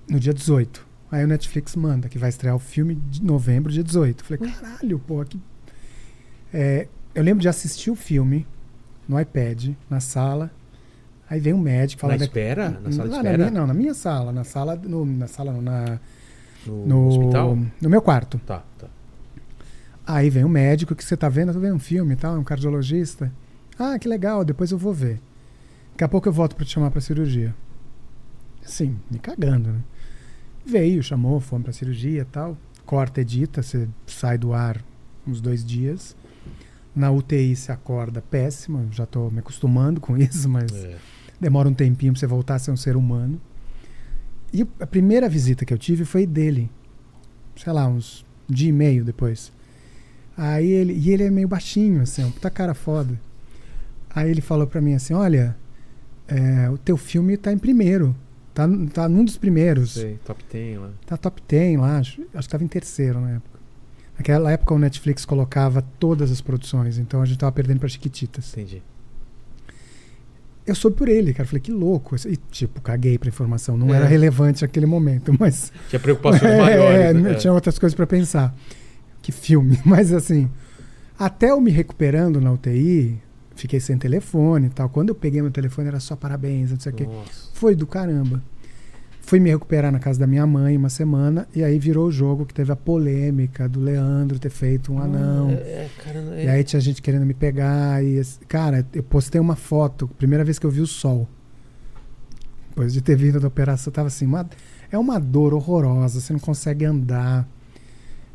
no 0.09 0.19
dia 0.19 0.35
18. 0.35 0.87
Aí 1.11 1.25
o 1.25 1.29
Netflix 1.29 1.77
manda 1.77 2.09
que 2.09 2.19
vai 2.19 2.29
estrear 2.29 2.57
o 2.57 2.59
filme 2.59 2.97
de 2.97 3.23
novembro, 3.23 3.73
dia 3.73 3.85
18. 3.85 4.21
Eu 4.21 4.39
Falei, 4.39 4.53
caralho, 4.53 4.99
pô, 4.99 5.25
que. 5.25 5.41
É, 6.53 6.89
eu 7.15 7.23
lembro 7.23 7.41
de 7.41 7.49
assistir 7.49 7.91
o 7.91 7.95
filme 7.95 8.47
no 9.09 9.21
iPad, 9.21 9.71
na 9.89 10.01
sala. 10.01 10.51
Aí 11.29 11.41
vem 11.41 11.53
um 11.53 11.59
médico 11.59 12.01
falar. 12.01 12.19
Na 12.19 12.25
espera? 12.25 12.71
Na 12.71 12.93
sala 12.93 13.09
de 13.09 13.17
espera? 13.17 13.39
minha, 13.39 13.51
não, 13.51 13.67
na 13.67 13.75
minha 13.75 13.95
sala. 13.95 14.33
Na 14.33 14.45
sala, 14.45 14.77
no, 14.77 15.07
na 15.07 15.27
sala 15.27 15.53
não, 15.53 15.63
na, 15.63 16.01
No, 16.67 16.87
no, 16.87 17.09
hospital? 17.09 17.59
no 17.81 17.91
meu 17.91 18.03
quarto. 18.03 18.39
Tá, 18.45 18.63
tá. 18.79 18.89
Aí 20.07 20.29
vem 20.29 20.45
um 20.45 20.49
médico 20.49 20.95
que 20.95 21.03
você 21.03 21.17
tá 21.17 21.29
vendo, 21.29 21.49
eu 21.49 21.55
tô 21.55 21.61
vendo 21.61 21.77
um 21.77 21.81
filme 21.81 22.13
e 22.13 22.17
tal, 22.17 22.37
um 22.37 22.45
cardiologista. 22.45 23.33
Ah, 23.79 23.99
que 23.99 24.09
legal, 24.09 24.45
depois 24.45 24.71
eu 24.71 24.79
vou 24.79 24.93
ver. 24.93 25.21
Daqui 25.93 26.05
a 26.05 26.09
pouco 26.09 26.29
eu 26.29 26.33
volto 26.33 26.57
pra 26.57 26.65
te 26.65 26.73
chamar 26.73 26.91
pra 26.91 27.01
cirurgia. 27.01 27.55
Assim, 28.65 28.97
me 29.11 29.19
cagando, 29.19 29.71
né? 29.73 29.81
Veio, 30.65 31.03
chamou, 31.03 31.41
fomos 31.41 31.65
pra 31.65 31.73
cirurgia 31.73 32.27
tal. 32.31 32.57
Corta, 32.87 33.21
edita, 33.21 33.63
você 33.63 33.89
sai 34.07 34.39
do 34.39 34.53
ar 34.53 34.83
uns 35.27 35.41
dois 35.41 35.65
dias. 35.65 36.17
Na 36.95 37.11
UTI 37.11 37.57
se 37.57 37.73
acorda 37.73 38.23
péssima, 38.23 38.87
já 38.93 39.05
tô 39.05 39.31
me 39.31 39.41
acostumando 39.41 40.01
com 40.01 40.17
isso, 40.19 40.49
mas 40.49 40.73
É. 40.73 40.97
demora 41.41 41.69
um 41.69 41.75
tempinho 41.75 42.13
pra 42.13 42.21
você 42.21 42.27
voltar 42.27 42.55
a 42.55 42.59
ser 42.59 42.71
um 42.71 42.77
ser 42.77 42.97
humano. 42.97 43.41
E 44.53 44.63
a 44.79 44.87
primeira 44.87 45.29
visita 45.29 45.65
que 45.65 45.75
eu 45.75 45.79
tive 45.79 46.05
foi 46.05 46.25
dele. 46.27 46.71
Sei 47.57 47.73
lá, 47.73 47.87
uns 47.89 48.25
dia 48.49 48.69
e 48.69 48.73
meio 48.73 49.05
depois. 49.05 49.53
Aí 50.37 50.69
ele, 50.69 50.93
e 50.93 51.11
ele 51.11 51.25
é 51.25 51.31
meio 51.31 51.49
baixinho, 51.49 52.03
assim, 52.03 52.25
um 52.25 52.31
puta 52.31 52.51
cara 52.51 52.75
foda. 52.75 53.19
Aí 54.15 54.31
ele 54.31 54.41
falou 54.41 54.67
pra 54.67 54.81
mim 54.81 54.95
assim: 54.95 55.13
Olha, 55.15 55.57
é, 56.29 56.69
o 56.71 56.79
teu 56.79 56.97
filme 56.97 57.37
tá 57.37 57.53
em 57.53 57.59
primeiro. 57.59 58.15
Tá, 58.55 58.69
tá 58.93 59.09
num 59.09 59.25
dos 59.25 59.37
primeiros. 59.37 59.95
Sei, 59.95 60.19
top 60.25 60.45
10 60.53 60.79
lá. 60.79 60.91
Tá 61.07 61.17
top 61.17 61.43
10 61.49 61.79
lá, 61.81 61.99
acho, 61.99 62.23
acho 62.35 62.49
que 62.49 62.53
tava 62.53 62.63
em 62.65 62.69
terceiro 62.69 63.21
na 63.21 63.31
época. 63.33 63.59
Naquela 64.17 64.53
época 64.53 64.73
o 64.75 64.79
Netflix 64.79 65.25
colocava 65.25 65.83
todas 65.99 66.31
as 66.31 66.41
produções, 66.41 66.99
então 66.99 67.21
a 67.21 67.27
gente 67.27 67.39
tava 67.39 67.51
perdendo 67.51 67.81
pra 67.81 67.89
Chiquititas. 67.89 68.53
Entendi. 68.53 68.81
Eu 70.67 70.75
soube 70.75 70.97
por 70.97 71.09
ele, 71.09 71.35
cara. 71.35 71.47
Falei, 71.47 71.61
que 71.61 71.71
louco. 71.73 72.17
E, 72.27 72.37
tipo, 72.51 72.81
caguei 72.81 73.19
pra 73.19 73.29
informação. 73.29 73.77
Não 73.77 73.93
É. 73.93 73.99
era 73.99 74.07
relevante 74.07 74.63
naquele 74.63 74.87
momento, 74.87 75.35
mas. 75.39 75.73
Tinha 75.91 76.01
preocupações 76.01 76.43
É, 76.51 76.59
maiores. 76.61 77.23
né? 77.23 77.31
eu 77.33 77.39
tinha 77.39 77.53
outras 77.53 77.79
coisas 77.79 77.95
pra 77.95 78.07
pensar. 78.07 78.55
Que 79.21 79.33
filme. 79.33 79.79
Mas 79.87 80.13
assim, 80.13 80.51
até 81.19 81.51
eu 81.51 81.59
me 81.61 81.71
recuperando 81.71 82.41
na 82.43 82.53
UTI, 82.53 83.19
fiquei 83.57 83.81
sem 83.81 83.97
telefone 83.99 84.67
e 84.67 84.71
tal. 84.71 84.89
Quando 84.89 85.11
eu 85.11 85.15
peguei 85.15 85.41
meu 85.43 85.51
telefone 85.51 85.89
era 85.89 86.01
só 86.01 86.15
parabéns, 86.17 86.71
não 86.71 86.81
sei 86.81 86.93
o 86.93 86.95
quê. 86.95 87.07
Foi 87.53 87.75
do 87.75 87.87
caramba. 87.87 88.43
Fui 89.27 89.41
me 89.41 89.49
recuperar 89.49 89.91
na 89.91 89.99
casa 89.99 90.19
da 90.21 90.27
minha 90.27 90.47
mãe 90.47 90.77
uma 90.77 90.91
semana 90.91 91.49
e 91.55 91.65
aí 91.65 91.79
virou 91.79 92.09
o 92.09 92.13
jogo 92.13 92.45
que 92.45 92.53
teve 92.53 92.71
a 92.71 92.77
polêmica 92.77 93.67
do 93.67 93.81
Leandro 93.81 94.39
ter 94.39 94.51
feito 94.51 94.93
um 94.93 94.99
anão. 94.99 95.49
É, 95.51 95.55
é, 95.55 95.91
cara, 96.05 96.19
é- 96.37 96.45
E 96.45 96.49
aí 96.49 96.63
tinha 96.63 96.79
gente 96.79 97.01
querendo 97.01 97.25
me 97.25 97.33
pegar. 97.33 98.05
E, 98.05 98.21
cara, 98.47 98.87
eu 98.93 99.03
postei 99.03 99.41
uma 99.41 99.57
foto, 99.57 100.07
primeira 100.19 100.45
vez 100.45 100.59
que 100.59 100.67
eu 100.67 100.71
vi 100.71 100.83
o 100.83 100.87
sol. 100.87 101.27
Depois 102.69 102.93
de 102.93 103.01
ter 103.01 103.17
vindo 103.17 103.41
da 103.41 103.49
operação, 103.49 103.91
eu 103.91 103.95
tava 103.95 104.09
assim, 104.09 104.27
uma- 104.27 104.49
é 104.93 104.99
uma 104.99 105.19
dor 105.19 105.55
horrorosa, 105.55 106.21
você 106.21 106.33
não 106.33 106.41
consegue 106.41 106.85
andar. 106.85 107.49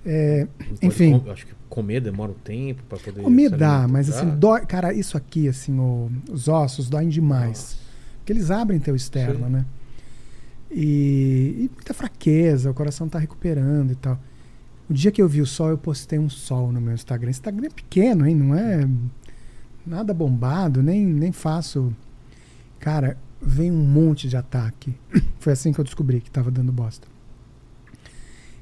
É, 0.06 0.48
enfim. 0.82 1.20
com- 1.20 1.30
acho 1.32 1.46
que 1.46 1.54
comer 1.70 2.00
demora 2.02 2.32
um 2.32 2.36
tempo 2.36 2.82
pra 2.88 2.98
poder. 2.98 3.22
comer 3.22 3.50
dá, 3.50 3.88
mas 3.88 4.10
assim, 4.10 4.30
dói. 4.38 4.66
Cara, 4.66 4.94
isso 4.94 5.18
aqui, 5.18 5.48
assim, 5.48 5.78
o- 5.78 6.10
os 6.32 6.48
ossos 6.48 6.90
doem 6.90 7.10
demais. 7.10 7.78
Porque 8.20 8.34
eles 8.34 8.50
abrem 8.50 8.80
teu 8.80 8.96
externo, 8.96 9.46
Sim. 9.46 9.52
né? 9.52 9.66
E, 10.72 11.56
e 11.66 11.72
muita 11.74 11.94
fraqueza, 11.94 12.70
o 12.70 12.74
coração 12.74 13.10
tá 13.10 13.18
recuperando 13.20 13.92
e 13.92 13.96
tal. 13.96 14.20
O 14.90 14.94
dia 14.94 15.12
que 15.12 15.22
eu 15.22 15.28
vi 15.28 15.42
o 15.42 15.46
sol, 15.46 15.70
eu 15.70 15.78
postei 15.78 16.18
um 16.20 16.30
sol 16.30 16.72
no 16.72 16.80
meu 16.82 16.94
Instagram. 16.94 17.30
Instagram 17.30 17.68
é 17.68 17.70
pequeno, 17.70 18.26
hein? 18.26 18.36
Não 18.36 18.56
é 18.56 18.88
nada 19.86 20.14
bombado, 20.14 20.82
nem, 20.82 21.06
nem 21.06 21.32
faço. 21.32 21.94
Cara, 22.80 23.18
vem 23.42 23.72
um 23.72 23.84
monte 23.84 24.28
de 24.30 24.38
ataque. 24.38 24.96
Foi 25.40 25.54
assim 25.54 25.72
que 25.74 25.80
eu 25.80 25.84
descobri 25.84 26.22
que 26.22 26.30
tava 26.32 26.50
dando 26.50 26.72
bosta. 26.72 27.08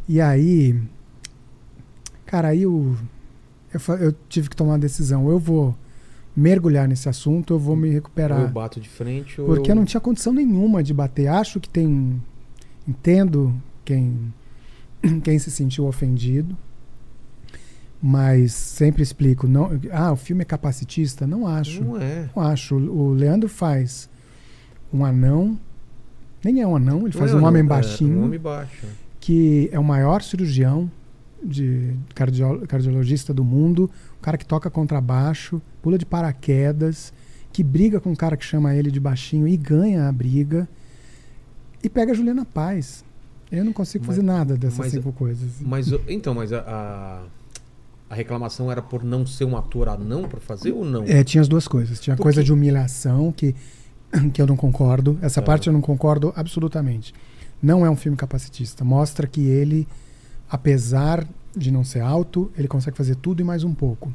E 0.08 0.20
aí. 0.22 0.80
Cara, 2.28 2.50
aí 2.50 2.62
eu, 2.64 2.96
eu, 3.74 3.96
eu 3.96 4.16
tive 4.30 4.50
que 4.50 4.56
tomar 4.56 4.74
uma 4.74 4.80
decisão. 4.80 5.30
Eu 5.30 5.40
vou 5.40 5.76
mergulhar 6.36 6.88
nesse 6.88 7.10
assunto, 7.10 7.54
eu 7.54 7.60
vou 7.60 7.76
me 7.76 7.88
Ou 7.88 7.94
recuperar. 7.94 8.42
eu 8.42 8.50
bato 8.50 8.80
de 8.80 8.88
frente 8.88 9.42
ou. 9.42 9.48
Porque 9.48 9.72
eu 9.72 9.74
eu 9.74 9.76
não 9.76 9.86
tinha 9.86 10.00
condição 10.00 10.32
nenhuma 10.34 10.84
de 10.84 10.94
bater. 10.94 11.28
Acho 11.28 11.60
que 11.60 11.68
tem. 11.70 12.22
Entendo 12.88 13.54
quem, 13.84 14.32
quem 15.24 15.40
se 15.40 15.50
sentiu 15.50 15.88
ofendido. 15.88 16.56
Mas 18.00 18.54
sempre 18.54 19.02
explico. 19.02 19.48
Não, 19.48 19.72
ah, 19.92 20.12
o 20.12 20.16
filme 20.16 20.44
é 20.44 20.46
capacitista? 20.46 21.26
Não 21.26 21.48
acho. 21.48 21.84
Não 21.84 22.00
é. 22.00 22.30
Não 22.36 22.44
acho. 22.44 22.76
O 22.76 23.10
Leandro 23.14 23.50
faz 23.50 24.08
um 24.94 25.04
anão. 25.04 25.58
Nem 26.44 26.62
é 26.62 26.68
um 26.68 26.76
anão, 26.76 27.02
ele 27.08 27.14
faz 27.14 27.34
Não, 27.34 27.40
um 27.42 27.46
homem 27.46 27.62
é, 27.64 27.66
baixinho 27.66 28.20
Um 28.20 28.26
homem 28.26 28.40
baixo. 28.40 28.86
que 29.20 29.68
é 29.72 29.80
o 29.80 29.84
maior 29.84 30.22
cirurgião 30.22 30.90
de 31.44 31.94
cardio- 32.16 32.66
cardiologista 32.68 33.34
do 33.34 33.44
mundo, 33.44 33.90
o 34.18 34.22
cara 34.22 34.38
que 34.38 34.46
toca 34.46 34.70
contrabaixo, 34.70 35.62
pula 35.82 35.98
de 35.98 36.06
paraquedas, 36.06 37.14
que 37.54 37.64
briga 37.64 38.00
com 38.00 38.12
um 38.12 38.16
cara 38.16 38.36
que 38.38 38.46
chama 38.46 38.74
ele 38.76 38.92
de 38.92 39.00
baixinho 39.00 39.48
e 39.48 39.56
ganha 39.58 40.08
a 40.08 40.12
briga, 40.12 40.68
e 41.84 41.90
pega 41.90 42.12
a 42.12 42.16
Juliana 42.16 42.46
Paz. 42.46 43.04
Eu 43.52 43.64
não 43.64 43.72
consigo 43.72 44.04
Mas- 44.06 44.16
fazer 44.16 44.26
nada 44.28 44.58
dessas 44.58 44.78
mas- 44.80 44.92
cinco 44.92 45.12
coisas. 45.14 45.50
Mas 45.62 45.90
então, 46.08 46.34
mas 46.34 46.52
a, 46.52 46.60
a, 46.60 47.22
a 48.10 48.16
reclamação 48.16 48.72
era 48.72 48.82
por 48.82 49.04
não 49.04 49.26
ser 49.26 49.46
um 49.46 49.56
ator 49.56 49.88
anão 49.88 50.24
pra 50.28 50.40
fazer 50.40 50.72
ou 50.74 50.84
não? 50.84 51.04
É, 51.06 51.24
tinha 51.24 51.42
as 51.42 51.48
duas 51.48 51.68
coisas. 51.68 52.00
Tinha 52.00 52.16
a 52.16 52.18
coisa 52.18 52.42
quê? 52.42 52.46
de 52.46 52.52
humilhação, 52.54 53.32
que, 53.32 53.56
que 54.34 54.42
eu 54.42 54.48
não 54.48 54.58
concordo. 54.58 55.18
Essa 55.22 55.40
É. 55.40 55.44
parte 55.44 55.68
eu 55.68 55.74
não 55.74 55.82
concordo 55.82 56.34
absolutamente. 56.36 57.14
Não 57.62 57.86
é 57.86 57.90
um 57.90 57.96
filme 57.96 58.18
capacitista. 58.18 58.84
Mostra 58.84 59.26
que 59.26 59.42
ele, 59.42 59.88
apesar 60.50 61.28
de 61.56 61.72
não 61.72 61.84
ser 61.84 62.02
alto, 62.02 62.52
ele 62.58 62.68
consegue 62.68 62.98
fazer 62.98 63.16
tudo 63.16 63.42
e 63.42 63.44
mais 63.44 63.64
um 63.64 63.74
pouco. 63.74 64.14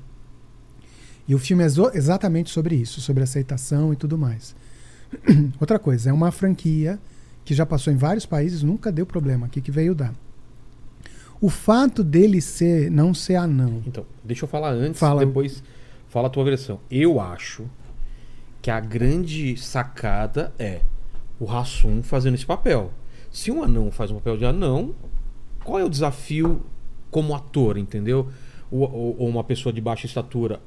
E 1.26 1.34
o 1.34 1.38
filme 1.38 1.62
é 1.62 1.66
exatamente 1.66 2.50
sobre 2.50 2.74
isso, 2.74 3.00
sobre 3.00 3.22
aceitação 3.22 3.92
e 3.92 3.96
tudo 3.96 4.18
mais. 4.18 4.54
Outra 5.60 5.78
coisa, 5.78 6.10
é 6.10 6.12
uma 6.12 6.30
franquia 6.30 6.98
que 7.44 7.54
já 7.54 7.66
passou 7.66 7.92
em 7.92 7.96
vários 7.96 8.26
países, 8.26 8.62
nunca 8.62 8.92
deu 8.92 9.06
problema. 9.06 9.46
Aqui 9.46 9.60
que 9.60 9.70
veio 9.70 9.94
dar. 9.94 10.14
O 11.40 11.48
fato 11.48 12.04
dele 12.04 12.40
ser 12.40 12.90
não 12.90 13.12
ser 13.12 13.34
anão. 13.34 13.82
Então, 13.86 14.06
deixa 14.22 14.44
eu 14.44 14.48
falar 14.48 14.70
antes, 14.70 15.00
Fala. 15.00 15.26
depois 15.26 15.62
fala 16.08 16.28
a 16.28 16.30
tua 16.30 16.44
versão. 16.44 16.78
Eu 16.90 17.20
acho 17.20 17.64
que 18.60 18.70
a 18.70 18.78
grande 18.78 19.56
sacada 19.56 20.52
é 20.56 20.82
o 21.40 21.50
Hassum 21.50 22.02
fazendo 22.02 22.34
esse 22.34 22.46
papel. 22.46 22.92
Se 23.30 23.50
um 23.50 23.62
anão 23.62 23.90
faz 23.90 24.10
um 24.10 24.16
papel 24.16 24.36
de 24.36 24.44
anão, 24.44 24.94
qual 25.64 25.78
é 25.78 25.84
o 25.84 25.88
desafio 25.88 26.60
como 27.10 27.34
ator, 27.34 27.76
entendeu? 27.78 28.28
Ou, 28.70 28.80
ou- 28.82 29.16
ou 29.20 29.28
uma 29.28 29.44
pessoa 29.44 29.72
de 29.72 29.80
baixa 29.80 30.06
estatura. 30.06 30.60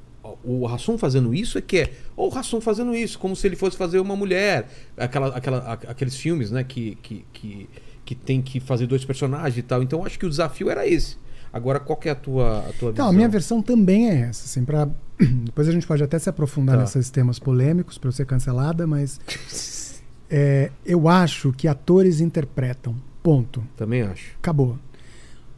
O 0.43 0.67
Hassum 0.67 0.97
fazendo 0.97 1.33
isso 1.35 1.57
é 1.57 1.61
que 1.61 1.77
é. 1.77 1.93
Ou 2.15 2.33
o 2.33 2.37
Hassum 2.37 2.59
fazendo 2.59 2.95
isso, 2.95 3.17
como 3.19 3.35
se 3.35 3.45
ele 3.47 3.55
fosse 3.55 3.77
fazer 3.77 3.99
uma 3.99 4.15
mulher. 4.15 4.67
Aquela, 4.97 5.27
aquela, 5.35 5.73
aqueles 5.73 6.15
filmes, 6.15 6.49
né, 6.51 6.63
que, 6.63 6.95
que, 7.01 7.25
que, 7.31 7.69
que 8.03 8.15
tem 8.15 8.41
que 8.41 8.59
fazer 8.59 8.87
dois 8.87 9.05
personagens 9.05 9.57
e 9.57 9.61
tal. 9.61 9.83
Então 9.83 9.99
eu 9.99 10.05
acho 10.05 10.17
que 10.17 10.25
o 10.25 10.29
desafio 10.29 10.69
era 10.69 10.87
esse. 10.87 11.17
Agora, 11.53 11.79
qual 11.79 11.97
que 11.97 12.09
é 12.09 12.11
a 12.11 12.15
tua, 12.15 12.59
a 12.59 12.73
tua 12.73 12.89
Então, 12.89 12.91
visão? 12.91 13.07
a 13.09 13.13
minha 13.13 13.29
versão 13.29 13.61
também 13.61 14.09
é 14.09 14.21
essa, 14.23 14.45
assim, 14.45 14.65
pra... 14.65 14.89
depois 15.45 15.67
a 15.69 15.71
gente 15.71 15.87
pode 15.87 16.03
até 16.03 16.19
se 16.19 16.27
aprofundar 16.29 16.75
Tá. 16.75 16.81
nesses 16.81 17.09
temas 17.09 17.39
polêmicos 17.39 17.97
para 17.97 18.09
eu 18.09 18.11
ser 18.11 18.25
cancelada, 18.25 18.85
mas 18.85 19.19
é, 20.29 20.69
eu 20.85 21.07
acho 21.07 21.53
que 21.53 21.67
atores 21.67 22.19
interpretam, 22.19 22.95
ponto, 23.23 23.63
Também 23.77 24.01
acho. 24.01 24.31
acabou. 24.37 24.77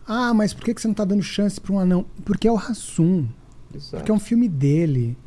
Ah, 0.08 0.34
mas 0.34 0.54
por 0.54 0.64
que 0.64 0.74
que 0.74 0.82
você 0.82 0.88
não 0.88 0.96
tá 0.96 1.04
dando 1.04 1.22
chance 1.22 1.60
para 1.60 1.74
um 1.74 1.80
anão? 1.80 2.06
Porque 2.24 2.48
é 2.48 2.52
o 2.52 2.56
Exato. 2.56 3.98
porque 3.98 4.12
é 4.12 4.14
um 4.14 4.20
filme 4.20 4.48
dele, 4.48 5.18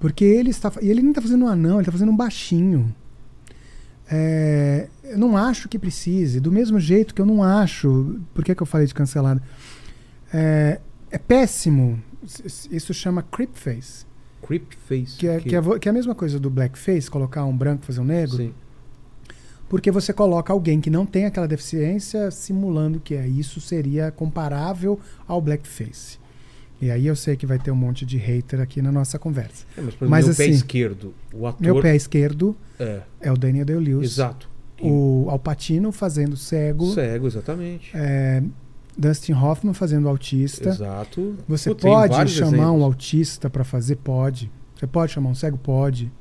porque 0.00 0.24
ele 0.24 0.50
está, 0.50 0.72
e 0.80 0.88
ele 0.88 1.02
não 1.02 1.12
tá 1.12 1.20
fazendo 1.20 1.44
um 1.44 1.48
anão, 1.48 1.76
ele 1.78 1.86
tá 1.86 1.92
fazendo 1.92 2.10
um 2.12 2.16
baixinho. 2.16 2.94
É, 4.10 4.88
eu 5.04 5.18
não 5.18 5.36
acho 5.36 5.68
que 5.68 5.78
precise, 5.78 6.38
do 6.40 6.50
mesmo 6.52 6.78
jeito 6.78 7.14
que 7.14 7.20
eu 7.20 7.26
não 7.26 7.42
acho, 7.42 8.20
por 8.32 8.44
que 8.44 8.54
que 8.54 8.62
eu 8.62 8.66
falei 8.66 8.86
de 8.86 8.94
cancelada? 8.94 9.42
É, 10.32 10.80
é 11.10 11.18
péssimo. 11.18 12.00
Isso- 12.70 12.94
chama 12.94 13.22
creepface. 13.22 14.04
Creep 14.46 14.72
face. 14.88 15.16
Que 15.16 15.26
é, 15.28 15.40
que, 15.40 15.56
é, 15.56 15.60
vo- 15.60 15.78
que 15.78 15.88
é 15.88 15.90
a 15.90 15.92
mesma 15.92 16.14
coisa 16.14 16.38
do 16.38 16.48
blackface, 16.48 17.10
colocar 17.10 17.44
um 17.44 17.56
branco 17.56 17.82
e 17.82 17.86
fazer 17.86 18.00
um 18.00 18.04
negro. 18.04 18.36
Sim. 18.36 18.54
Porque 19.68 19.90
você 19.90 20.12
coloca 20.12 20.52
alguém 20.52 20.80
que 20.80 20.88
não 20.90 21.04
tem 21.04 21.24
aquela 21.24 21.48
deficiência 21.48 22.30
simulando 22.30 23.00
que 23.00 23.14
é. 23.14 23.26
Isso 23.26 23.60
seria 23.60 24.10
comparável 24.12 24.98
ao 25.26 25.40
blackface. 25.40 26.18
E 26.80 26.90
aí 26.90 27.06
eu 27.06 27.16
sei 27.16 27.36
que 27.36 27.46
vai 27.46 27.58
ter 27.58 27.70
um 27.70 27.76
monte 27.76 28.04
de 28.04 28.16
hater 28.18 28.60
aqui 28.60 28.82
na 28.82 28.92
nossa 28.92 29.18
conversa. 29.18 29.64
É, 29.76 29.80
mas, 29.80 29.94
Mas 30.00 30.26
meu 30.26 30.34
pé 30.36 30.44
assim, 30.44 30.52
esquerdo, 30.52 31.14
o 31.32 31.46
ator. 31.46 31.60
Meu 31.62 31.80
pé 31.80 31.96
esquerdo 31.96 32.54
É, 32.78 33.00
é 33.20 33.32
o 33.32 33.36
Daniel 33.36 33.64
Day-Lewis. 33.64 34.12
exato. 34.12 34.48
O 34.80 35.26
Alpatino 35.30 35.90
fazendo 35.90 36.36
cego. 36.36 36.92
Cego, 36.92 37.26
exatamente. 37.26 37.90
É, 37.94 38.42
Dustin 38.96 39.32
Hoffman 39.32 39.72
fazendo 39.72 40.06
autista. 40.06 40.68
Exato. 40.68 41.34
Você 41.48 41.70
Pô, 41.74 41.76
pode 41.76 42.30
chamar 42.30 42.48
exemplos. 42.52 42.80
um 42.80 42.84
autista 42.84 43.48
para 43.48 43.64
fazer? 43.64 43.96
Pode. 43.96 44.52
Você 44.78 44.86
pode 44.86 45.12
chamar 45.12 45.30
um 45.30 45.34
cego? 45.34 45.56
Pode. 45.56 46.12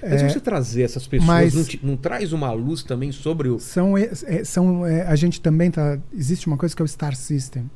Mas 0.00 0.22
É, 0.22 0.28
você 0.28 0.40
trazer 0.40 0.82
essas 0.82 1.06
pessoas, 1.06 1.26
mas- 1.26 1.54
não, 1.54 1.64
te- 1.64 1.80
não 1.82 1.96
traz 1.96 2.32
uma 2.32 2.52
luz 2.52 2.82
também 2.82 3.10
sobre 3.12 3.48
o. 3.48 3.58
São, 3.58 3.96
é, 3.98 4.44
são 4.44 4.86
é, 4.86 5.02
a 5.02 5.16
gente 5.16 5.40
também 5.40 5.70
tá. 5.70 5.98
Existe 6.12 6.46
uma 6.46 6.56
coisa 6.56 6.74
que 6.76 6.80
é 6.82 6.84
o 6.84 6.88
Star 6.88 7.14
System. 7.16 7.68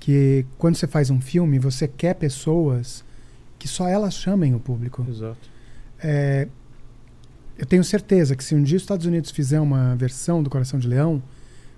Que 0.00 0.46
quando 0.56 0.76
você 0.76 0.86
faz 0.86 1.10
um 1.10 1.20
filme, 1.20 1.58
você 1.58 1.86
quer 1.88 2.14
pessoas 2.14 3.04
que 3.58 3.66
só 3.68 3.86
elas 3.88 4.14
chamem 4.14 4.54
o 4.54 4.60
público. 4.60 5.04
Exato. 5.08 5.50
É, 6.00 6.46
eu 7.58 7.66
tenho 7.66 7.82
certeza 7.82 8.36
que 8.36 8.42
se 8.44 8.54
um 8.54 8.62
dia 8.62 8.76
os 8.76 8.82
Estados 8.82 9.06
Unidos 9.06 9.30
fizer 9.32 9.60
uma 9.60 9.96
versão 9.96 10.42
do 10.42 10.48
Coração 10.48 10.78
de 10.78 10.86
Leão, 10.86 11.20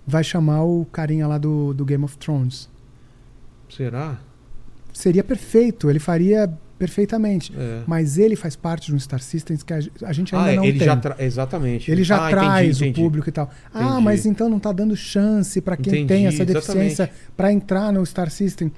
vai 0.07 0.23
chamar 0.23 0.63
o 0.65 0.85
carinha 0.93 1.27
lá 1.27 1.39
do, 1.39 1.73
do 1.73 1.85
Game 1.85 2.05
of 2.05 2.17
Thrones. 2.19 2.69
Será? 3.69 4.19
Seria 4.93 5.25
perfeito, 5.25 5.89
ele 5.89 5.99
faria 5.99 6.53
perfeitamente. 6.81 7.53
É. 7.57 7.83
Mas 7.87 8.17
ele 8.19 8.35
faz 8.35 8.57
parte 8.57 8.87
de 8.87 8.95
um 8.95 8.99
Star 8.99 9.21
System 9.21 9.57
que 9.59 9.73
a, 9.73 9.81
ge- 9.81 9.93
a 10.03 10.13
gente 10.15 10.35
ainda 10.35 10.51
Ah, 10.51 10.57
não 10.57 10.65
ele 10.65 10.79
tem. 10.79 10.87
já 10.87 10.97
tra... 10.97 11.15
Exatamente. 11.19 11.91
Ele 11.91 12.03
já 12.03 12.17
Ah, 12.17 12.31
entendi, 12.31 12.33
traz 12.47 12.77
entendi. 12.81 13.01
o 13.01 13.05
público 13.05 13.29
e 13.29 13.33
tal. 13.33 13.51
Ah, 13.73 13.85
Entendi. 13.85 14.03
mas 14.03 14.27
então 14.27 14.49
não 14.49 14.57
está 14.57 14.73
dando 14.73 14.97
chance 14.97 15.61
para 15.61 15.77
quem 15.77 15.93
Entendi, 15.93 16.09
tem 16.09 16.27
essa 16.27 16.45
deficiência 16.45 17.11
para 17.37 17.53
entrar 17.53 17.93
no 17.93 18.05
Star 18.07 18.31
System. 18.31 18.73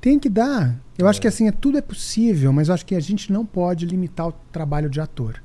Tem 0.00 0.18
que 0.18 0.28
dar. 0.30 0.74
Eu 0.96 1.06
acho 1.06 1.18
É. 1.18 1.22
que 1.22 1.28
assim, 1.28 1.46
é, 1.46 1.52
tudo 1.52 1.76
é 1.76 1.82
possível, 1.82 2.52
mas 2.52 2.68
eu 2.68 2.74
acho 2.74 2.86
que 2.86 2.94
a 2.94 3.00
gente 3.00 3.30
não 3.30 3.44
pode 3.44 3.84
limitar 3.84 4.28
o 4.28 4.32
trabalho 4.50 4.88
de 4.88 4.98
ator. 5.00 5.42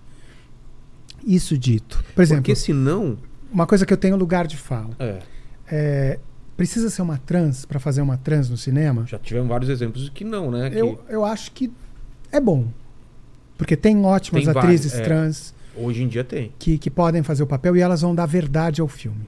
Isso 1.25 1.57
dito. 1.57 2.03
Por 2.15 2.21
exemplo, 2.21 2.43
Porque 2.43 2.55
senão. 2.55 3.17
uma 3.51 3.67
coisa 3.67 3.85
que 3.85 3.93
eu 3.93 3.97
tenho 3.97 4.15
lugar 4.15 4.47
de 4.47 4.55
fala. 4.57 4.95
É, 4.99 5.19
É, 5.73 6.19
precisa 6.61 6.91
ser 6.91 7.01
uma 7.01 7.17
trans 7.17 7.65
para 7.65 7.79
fazer 7.79 8.01
uma 8.01 8.17
trans 8.17 8.47
no 8.49 8.55
cinema? 8.57 9.03
já 9.07 9.17
tivemos 9.17 9.49
vários 9.49 9.67
exemplos 9.69 10.03
de 10.03 10.11
que 10.11 10.23
não, 10.23 10.51
né? 10.51 10.69
Que 10.69 10.77
Eu, 10.77 11.03
eu 11.09 11.25
acho 11.25 11.51
que 11.53 11.71
é 12.31 12.39
bom. 12.39 12.67
Porque 13.57 13.75
tem 13.75 14.05
ótimas 14.05 14.43
Tem 14.43 14.55
atrizes 14.55 14.93
é. 14.93 15.01
trans 15.01 15.53
hoje 15.75 16.03
em 16.03 16.07
dia 16.07 16.23
tem. 16.23 16.51
que, 16.59 16.77
que 16.77 16.89
podem 16.91 17.23
fazer 17.23 17.41
o 17.41 17.47
papel 17.47 17.75
e 17.77 17.81
elas 17.81 18.01
vão 18.01 18.13
dar 18.13 18.27
verdade 18.27 18.79
ao 18.79 18.87
filme. 18.87 19.27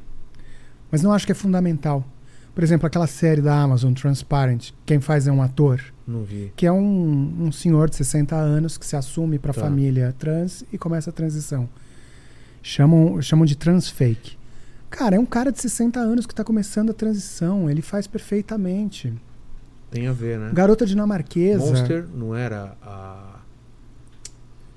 Mas 0.92 1.02
não 1.02 1.12
acho 1.12 1.26
que 1.26 1.32
é 1.32 1.36
fundamental. 1.36 2.06
Por 2.54 2.64
exemplo, 2.64 2.86
aquela 2.86 3.08
série 3.08 3.42
da 3.42 3.56
Amazon, 3.60 3.94
Transparent, 3.94 4.70
quem 4.86 5.00
faz 5.02 5.26
é 5.28 5.32
um 5.32 5.42
ator, 5.42 5.82
Não 6.08 6.24
vi. 6.24 6.52
que 6.56 6.68
é 6.68 6.72
um, 6.72 7.46
um 7.48 7.52
senhor 7.52 7.90
de 7.90 7.96
60 7.96 8.36
anos 8.36 8.78
que 8.78 8.86
se 8.86 8.96
assume 8.96 9.40
para 9.40 9.50
a 9.50 9.54
Tá. 9.56 9.62
família 9.62 10.14
trans 10.20 10.64
e 10.72 10.78
começa 10.78 11.10
a 11.10 11.14
transição. 11.14 11.68
Chamam, 12.62 13.20
chamam 13.24 13.44
de 13.46 13.56
trans 13.58 13.90
fake. 13.90 14.38
Cara, 14.96 15.16
é 15.16 15.20
um 15.20 15.26
cara 15.26 15.52
de 15.52 15.60
60 15.60 16.00
anos 16.00 16.28
que 16.28 16.36
tá 16.36 16.44
começando 16.44 16.92
a 16.92 16.94
transição. 16.94 17.68
Ele 17.68 17.82
faz 17.82 18.06
perfeitamente. 18.06 19.12
Tem 19.90 20.06
a 20.08 20.12
ver, 20.14 20.38
né? 20.38 20.52
Garota 20.54 20.86
dinamarquesa. 20.86 21.66
Monster 21.66 22.06
não 22.14 22.36
era 22.36 22.78
a. 22.80 23.40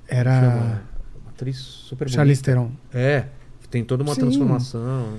Era 0.08 0.40
chama, 0.40 0.82
atriz 1.28 1.56
super 1.58 2.08
Charlize. 2.08 2.42
Theron. 2.42 2.70
É, 2.94 3.26
tem 3.70 3.84
toda 3.84 4.02
uma 4.02 4.14
Sim. 4.14 4.22
transformação. 4.22 5.18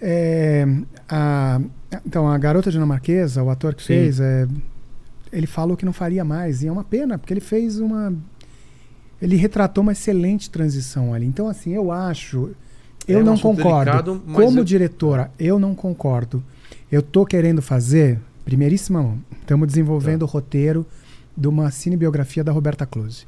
É, 0.00 0.66
a- 1.08 1.60
então, 2.04 2.28
a 2.28 2.36
garota 2.36 2.70
dinamarquesa, 2.70 3.42
o 3.42 3.48
ator 3.48 3.74
que 3.74 3.82
Sim. 3.82 3.86
fez, 3.94 4.20
é, 4.20 4.46
ele 5.32 5.46
falou 5.46 5.74
que 5.74 5.86
não 5.86 5.92
faria 5.92 6.22
mais. 6.24 6.62
E 6.62 6.66
é 6.66 6.72
uma 6.72 6.84
pena, 6.84 7.16
porque 7.18 7.32
ele 7.32 7.40
fez 7.40 7.80
uma. 7.80 8.12
Ele 9.22 9.36
retratou 9.36 9.80
uma 9.82 9.92
excelente 9.92 10.50
transição 10.50 11.14
ali. 11.14 11.24
Então, 11.24 11.48
assim, 11.48 11.72
eu 11.72 11.90
acho. 11.90 12.50
Eu 13.08 13.20
É 13.20 13.22
um 13.22 13.24
não 13.24 13.38
concordo. 13.38 13.90
delicado, 13.90 14.22
mas 14.26 14.44
Como 14.44 14.58
eu- 14.60 14.64
diretora, 14.64 15.30
eu 15.38 15.58
não 15.58 15.74
concordo. 15.74 16.42
Eu 16.92 17.00
tô 17.02 17.24
querendo 17.24 17.62
fazer, 17.62 18.18
primeiríssima 18.44 19.02
mão, 19.02 19.18
estamos 19.40 19.66
desenvolvendo 19.66 20.20
Tá. 20.20 20.24
o 20.26 20.28
roteiro 20.28 20.86
de 21.36 21.48
uma 21.48 21.70
cinebiografia 21.70 22.44
da 22.44 22.52
Roberta 22.52 22.84
Close. 22.84 23.26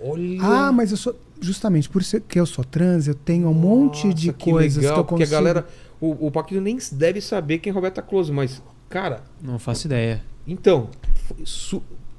Olha. 0.00 0.38
Ah, 0.42 0.72
mas 0.72 0.90
eu 0.90 0.96
sou. 0.96 1.18
Justamente 1.40 1.88
por 1.88 2.00
isso 2.00 2.20
que 2.20 2.38
eu 2.38 2.46
sou 2.46 2.64
trans, 2.64 3.06
eu 3.08 3.14
tenho 3.14 3.48
um 3.48 3.54
monte 3.54 4.12
de 4.14 4.28
Nossa, 4.28 4.38
que 4.38 4.50
coisas 4.50 4.76
legal, 4.82 4.94
que 4.94 5.00
eu 5.00 5.04
Porque 5.04 5.24
consigo. 5.24 5.36
a 5.36 5.38
galera. 5.40 5.66
O, 6.00 6.26
o 6.26 6.30
Paquito 6.30 6.60
nem 6.60 6.78
deve 6.92 7.20
saber 7.20 7.58
quem 7.58 7.70
é 7.70 7.74
Roberta 7.74 8.00
Close, 8.02 8.30
mas, 8.30 8.62
cara, 8.88 9.22
Não 9.42 9.58
faço 9.58 9.86
ideia. 9.86 10.22
então. 10.46 10.88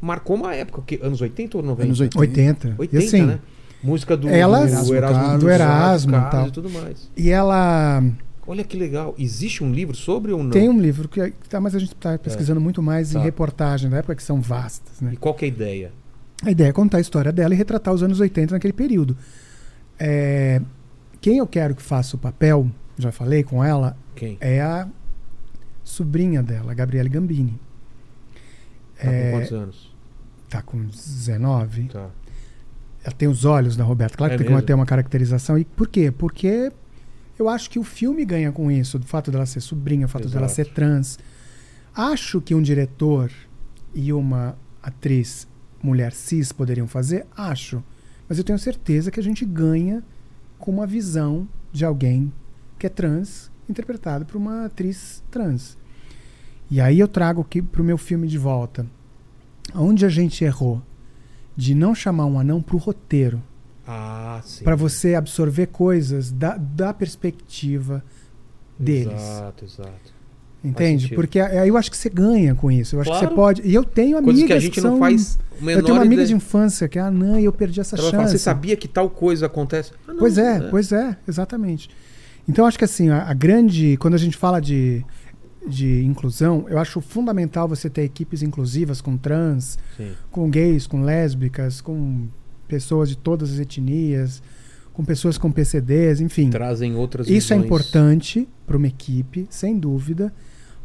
marcou 0.01 0.35
uma 0.35 0.53
época, 0.53 0.79
o 0.79 0.83
quê? 0.83 0.99
anos 1.01 1.21
80 1.21 1.57
ou 1.57 1.63
90? 1.63 1.87
Anos 1.87 1.99
80. 1.99 2.19
80. 2.19 2.75
80, 2.77 2.95
e 3.03 3.07
assim, 3.07 3.21
né? 3.25 3.39
Música 3.85 4.17
do, 4.17 4.27
do 4.27 4.33
Erasmo 4.33 4.93
Erasmo, 4.95 5.21
Carlos. 5.21 5.39
do 5.43 5.49
Erasmo 5.49 6.11
e 6.11 6.13
Carlos 6.19 6.31
tal. 6.31 6.47
e 6.47 6.51
tudo 6.51 6.69
mais. 6.69 7.09
E 7.15 7.29
ela 7.29 8.03
Olha 8.47 8.63
que 8.63 8.77
legal. 8.77 9.15
Existe 9.17 9.63
um 9.63 9.71
livro 9.71 9.95
sobre 9.95 10.31
ou 10.31 10.43
não? 10.43 10.51
tem 10.51 10.67
um 10.69 10.79
livro 10.79 11.07
que 11.07 11.31
tá, 11.49 11.59
mas 11.61 11.73
a 11.75 11.79
gente 11.79 11.93
está 11.93 12.17
pesquisando 12.17 12.59
muito 12.61 12.81
mais 12.81 13.11
Tá. 13.13 13.19
em 13.19 13.23
reportagem 13.23 13.89
da 13.89 13.97
época 13.97 14.15
que 14.15 14.23
são 14.23 14.39
vastas, 14.41 15.01
né? 15.01 15.11
E 15.13 15.17
qual 15.17 15.33
que 15.33 15.45
é 15.45 15.47
a 15.47 15.51
ideia? 15.51 15.91
A 16.43 16.51
ideia 16.51 16.69
é 16.69 16.73
contar 16.73 16.97
a 16.97 17.01
história 17.01 17.31
dela 17.31 17.53
e 17.53 17.57
retratar 17.57 17.93
os 17.93 18.03
anos 18.03 18.19
80 18.19 18.53
naquele 18.53 18.73
período. 18.73 19.15
É, 19.97 20.61
quem 21.21 21.37
eu 21.37 21.47
quero 21.47 21.73
que 21.73 21.81
faça 21.81 22.15
o 22.15 22.19
papel, 22.19 22.69
já 22.97 23.11
falei 23.11 23.43
com 23.43 23.63
ela, 23.63 23.97
Quem? 24.15 24.37
é 24.41 24.61
a 24.61 24.87
sobrinha 25.83 26.43
dela, 26.43 26.71
a 26.71 26.75
Gabriele 26.75 27.09
Gambini. 27.09 27.59
Tá 29.01 29.07
É, 29.11 29.31
com 29.31 29.37
quantos 29.37 29.53
anos? 29.53 29.95
Tá 30.49 30.61
com 30.61 30.83
19. 30.85 31.85
Tá. 31.85 32.09
Ela 33.05 33.13
tem 33.13 33.27
os 33.27 33.45
olhos 33.45 33.77
da 33.77 33.83
Roberta. 33.83 34.17
Claro 34.17 34.33
É 34.33 34.35
que 34.35 34.39
tem 34.39 34.47
que 34.47 34.53
mesmo? 34.53 34.65
ter 34.65 34.73
uma 34.73 34.85
caracterização. 34.85 35.59
E 35.59 35.63
por 35.63 35.87
quê? 35.87 36.09
Porque 36.11 36.71
eu 37.37 37.47
acho 37.47 37.69
que 37.69 37.77
o 37.77 37.83
filme 37.83 38.25
ganha 38.25 38.51
com 38.51 38.71
isso, 38.71 38.97
do 38.97 39.05
fato 39.05 39.29
dela 39.29 39.45
ser 39.45 39.61
sobrinha, 39.61 40.07
o 40.07 40.09
fato 40.09 40.27
dela 40.27 40.45
Exato. 40.47 40.55
ser 40.55 40.73
trans. 40.73 41.19
Acho 41.93 42.41
que 42.41 42.55
um 42.55 42.61
diretor 42.63 43.31
e 43.93 44.11
uma 44.11 44.57
atriz 44.81 45.47
mulher 45.83 46.13
cis 46.13 46.51
poderiam 46.51 46.87
fazer? 46.87 47.27
Acho. 47.37 47.83
Mas 48.27 48.39
eu 48.39 48.43
tenho 48.43 48.57
certeza 48.57 49.11
que 49.11 49.19
a 49.19 49.23
gente 49.23 49.45
ganha 49.45 50.03
com 50.57 50.71
uma 50.71 50.87
visão 50.87 51.47
de 51.71 51.85
alguém 51.85 52.33
que 52.79 52.87
é 52.87 52.89
trans, 52.89 53.51
interpretado 53.69 54.25
por 54.25 54.35
uma 54.35 54.65
atriz 54.65 55.23
trans. 55.29 55.77
E 56.71 56.81
aí 56.81 56.99
eu 56.99 57.07
trago 57.07 57.41
aqui 57.41 57.61
para 57.61 57.83
o 57.83 57.85
meu 57.85 57.99
filme 57.99 58.27
de 58.27 58.39
volta. 58.39 58.83
Onde 59.75 60.05
a 60.07 60.09
gente 60.09 60.43
errou 60.43 60.81
de 61.55 61.73
não 61.75 61.93
chamar 61.95 62.25
um 62.25 62.39
anão 62.39 62.61
para 62.61 62.75
o 62.75 62.79
roteiro, 62.79 63.41
Ah, 63.87 64.41
sim. 64.43 64.63
para 64.63 64.75
você 64.75 65.15
absorver 65.15 65.67
coisas 65.67 66.31
da, 66.31 66.57
da 66.57 66.93
perspectiva 66.93 68.03
deles. 68.77 69.13
Exato, 69.13 69.65
exato. 69.65 70.15
Entende? 70.63 71.13
Porque 71.13 71.39
aí 71.39 71.67
eu 71.67 71.77
acho 71.77 71.91
que 71.91 71.97
você 71.97 72.09
ganha 72.09 72.55
com 72.55 72.71
isso. 72.71 72.95
Eu 72.95 73.01
acho 73.01 73.11
que 73.11 73.17
Claro. 73.17 73.29
você 73.29 73.35
pode. 73.35 73.61
E 73.63 73.73
eu 73.75 73.83
tenho 73.83 74.17
amigas 74.17 74.33
Coisas 74.33 74.47
que 74.47 74.53
a 74.53 74.59
gente 74.59 74.81
não 74.81 74.89
são- 74.91 74.99
faz 74.99 75.37
o 75.61 75.63
menor 75.63 75.79
Eu 75.79 75.83
tenho 75.85 75.95
uma 75.97 76.01
amiga 76.01 76.23
ideia. 76.23 76.27
de 76.27 76.33
infância 76.33 76.87
que 76.87 76.97
é 76.97 77.01
anã 77.03 77.39
e 77.39 77.45
eu 77.45 77.53
perdi 77.53 77.79
essa 77.79 77.95
Ela 77.95 78.01
chance. 78.05 78.15
falar, 78.15 78.27
você 78.29 78.37
sabia 78.39 78.75
que 78.75 78.87
tal 78.87 79.07
coisa 79.07 79.45
acontece? 79.45 79.91
Ah, 80.07 80.11
não, 80.13 80.17
Pois 80.17 80.39
é, 80.39 80.59
pois 80.61 80.91
é, 80.91 81.15
exatamente. 81.27 81.87
Então 82.49 82.65
acho 82.65 82.79
que 82.79 82.83
assim, 82.83 83.09
a, 83.09 83.29
a 83.29 83.33
grande. 83.35 83.95
Quando 83.97 84.15
a 84.15 84.17
gente 84.17 84.35
fala 84.35 84.59
de, 84.59 85.05
de 85.67 86.03
inclusão, 86.03 86.65
eu 86.69 86.77
acho 86.77 87.01
fundamental 87.01 87.67
você 87.67 87.89
ter 87.89 88.03
equipes 88.03 88.41
inclusivas 88.41 89.01
com 89.01 89.17
trans, 89.17 89.77
Sim. 89.97 90.11
com 90.31 90.49
gays, 90.49 90.85
com 90.87 91.01
lésbicas, 91.01 91.81
com 91.81 92.27
pessoas 92.67 93.09
de 93.09 93.17
todas 93.17 93.53
as 93.53 93.59
etnias, 93.59 94.41
com 94.93 95.03
pessoas 95.03 95.37
com 95.37 95.51
PCDs, 95.51 96.21
enfim. 96.21 96.49
Trazem 96.49 96.95
outras 96.95 97.27
Isso 97.27 97.53
é 97.53 97.57
visões. 97.57 97.65
importante 97.65 98.47
para 98.65 98.77
uma 98.77 98.87
equipe, 98.87 99.47
sem 99.49 99.77
dúvida, 99.77 100.33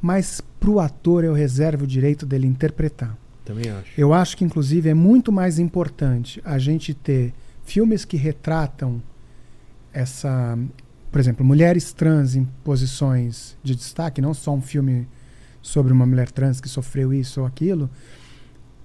mas 0.01 0.40
para 0.59 0.70
o 0.70 0.81
ator 0.81 1.24
eu 1.24 1.32
reservo 1.32 1.85
o 1.85 1.86
direito 1.86 2.27
dele 2.27 2.47
interpretar. 2.47 3.16
Também 3.44 3.70
acho. 3.70 3.93
Eu 3.97 4.12
acho 4.12 4.36
que, 4.36 4.44
inclusive, 4.44 4.89
é 4.89 4.94
muito 4.94 5.31
mais 5.31 5.59
importante 5.59 6.40
a 6.44 6.59
gente 6.59 6.94
ter 6.94 7.32
filmes 7.65 8.05
que 8.05 8.16
retratam 8.16 9.02
essa. 9.93 10.59
Por 11.10 11.18
exemplo, 11.18 11.44
mulheres 11.44 11.92
trans 11.92 12.36
em 12.36 12.44
posições 12.62 13.56
de 13.62 13.74
destaque, 13.74 14.20
não 14.20 14.32
só 14.32 14.52
um 14.54 14.60
filme 14.62 15.08
sobre 15.60 15.92
uma 15.92 16.06
mulher 16.06 16.30
trans 16.30 16.60
que 16.60 16.68
sofreu 16.68 17.12
isso 17.12 17.40
ou 17.40 17.46
aquilo, 17.46 17.90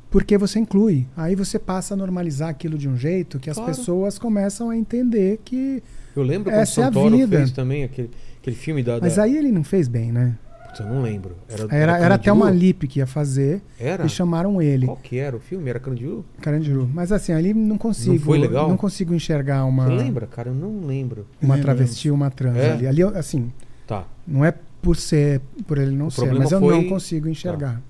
porque 0.09 0.37
você 0.37 0.59
inclui. 0.59 1.07
Aí 1.15 1.35
você 1.35 1.59
passa 1.59 1.93
a 1.93 1.97
normalizar 1.97 2.49
aquilo 2.49 2.77
de 2.77 2.87
um 2.89 2.97
jeito 2.97 3.39
que 3.39 3.49
as 3.49 3.57
Claro. 3.57 3.71
pessoas 3.75 4.17
começam 4.17 4.69
a 4.69 4.77
entender 4.77 5.39
que. 5.43 5.83
Eu 6.15 6.23
lembro 6.23 6.49
quando 6.51 6.61
Essa 6.61 6.81
é 6.81 6.83
a 6.85 6.87
Santoro 6.87 7.17
vida. 7.17 7.37
fez 7.37 7.51
também 7.51 7.83
aquele, 7.83 8.09
aquele 8.41 8.55
filme 8.55 8.81
da. 8.81 8.99
Mas 8.99 9.15
da... 9.17 9.23
aí 9.23 9.37
ele 9.37 9.51
não 9.51 9.63
fez 9.63 9.87
bem, 9.87 10.11
né? 10.11 10.37
Putz, 10.75 10.79
eu 10.79 10.85
não 10.93 11.01
lembro. 11.01 11.35
Era, 11.47 11.75
Era, 11.75 11.97
era 11.99 12.15
até 12.15 12.31
uma? 12.31 12.49
Lipe 12.51 12.87
que 12.87 12.99
ia 12.99 13.07
fazer 13.07 13.61
Era? 13.79 14.05
e 14.05 14.09
chamaram 14.09 14.61
ele, 14.61 14.85
Qual 14.85 14.97
que 14.97 15.17
era 15.17 15.35
o 15.35 15.39
filme? 15.39 15.69
Era 15.69 15.79
Carandiru? 15.79 16.25
Carandiru. 16.41 16.89
Mas 16.93 17.11
assim, 17.11 17.31
ali 17.33 17.53
não 17.53 17.77
consigo. 17.77 18.19
foi 18.19 18.37
legal? 18.37 18.67
Não 18.69 18.77
consigo 18.77 19.13
enxergar 19.13 19.65
uma. 19.65 19.85
Você 19.85 19.93
lembra, 19.93 20.27
cara? 20.27 20.49
Eu 20.49 20.55
não 20.55 20.85
lembro. 20.85 21.25
uma 21.41 21.55
Lembramos. 21.55 21.61
travesti 21.77 22.11
uma 22.11 22.29
trans 22.29 22.57
É? 22.57 22.71
ali. 22.73 22.87
Ali, 22.87 23.03
assim, 23.03 23.51
Tá. 23.87 24.05
não 24.27 24.43
é 24.43 24.53
por 24.81 24.95
ser, 24.95 25.41
por 25.65 25.77
ele 25.77 25.95
não 25.95 26.07
O 26.07 26.11
ser, 26.11 26.31
mas 26.33 26.51
eu 26.51 26.59
foi- 26.59 26.73
não 26.75 26.87
consigo 26.89 27.27
enxergar. 27.27 27.81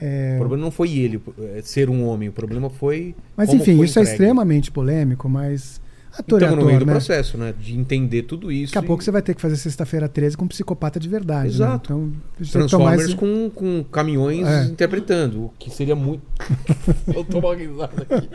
É, 0.00 0.34
O 0.36 0.40
problema 0.40 0.62
não 0.64 0.70
foi 0.70 0.90
ele 0.92 1.20
é, 1.56 1.62
ser 1.62 1.88
um 1.88 2.04
homem. 2.06 2.28
O 2.28 2.32
problema 2.32 2.68
foi. 2.68 3.14
mas 3.36 3.48
como 3.48 3.62
enfim, 3.62 3.76
foi 3.76 3.86
isso 3.86 3.98
é 3.98 4.02
entregue. 4.02 4.12
extremamente 4.22 4.70
polêmico, 4.70 5.26
mas 5.28 5.80
ator 6.18 6.42
Então, 6.42 6.48
é 6.48 6.50
no 6.50 6.56
meio 6.58 6.68
ator, 6.70 6.78
do 6.80 6.86
né? 6.86 6.92
processo, 6.92 7.36
né? 7.38 7.54
De 7.58 7.78
entender 7.78 8.22
tudo 8.22 8.50
isso. 8.50 8.72
Daqui 8.74 8.78
a 8.78 8.84
e- 8.84 8.86
pouco 8.86 9.02
você 9.04 9.10
vai 9.10 9.22
ter 9.22 9.34
que 9.34 9.40
fazer 9.40 9.56
sexta-feira 9.56 10.08
13 10.08 10.36
com 10.36 10.44
um 10.44 10.48
psicopata 10.48 10.98
de 10.98 11.08
verdade. 11.08 11.48
Exato. 11.48 11.94
Né? 11.94 12.00
Então, 12.04 12.12
que 12.44 12.50
Transformers 12.52 13.02
esse- 13.04 13.14
com, 13.16 13.50
com 13.54 13.84
caminhões 13.90 14.46
É. 14.46 14.64
interpretando, 14.64 15.44
o 15.44 15.52
que 15.58 15.70
seria 15.70 15.94
muito. 15.96 16.22
Eu 17.14 17.24
tô 17.24 17.38
uma 17.38 17.54
risada 17.54 18.06
aqui. 18.08 18.28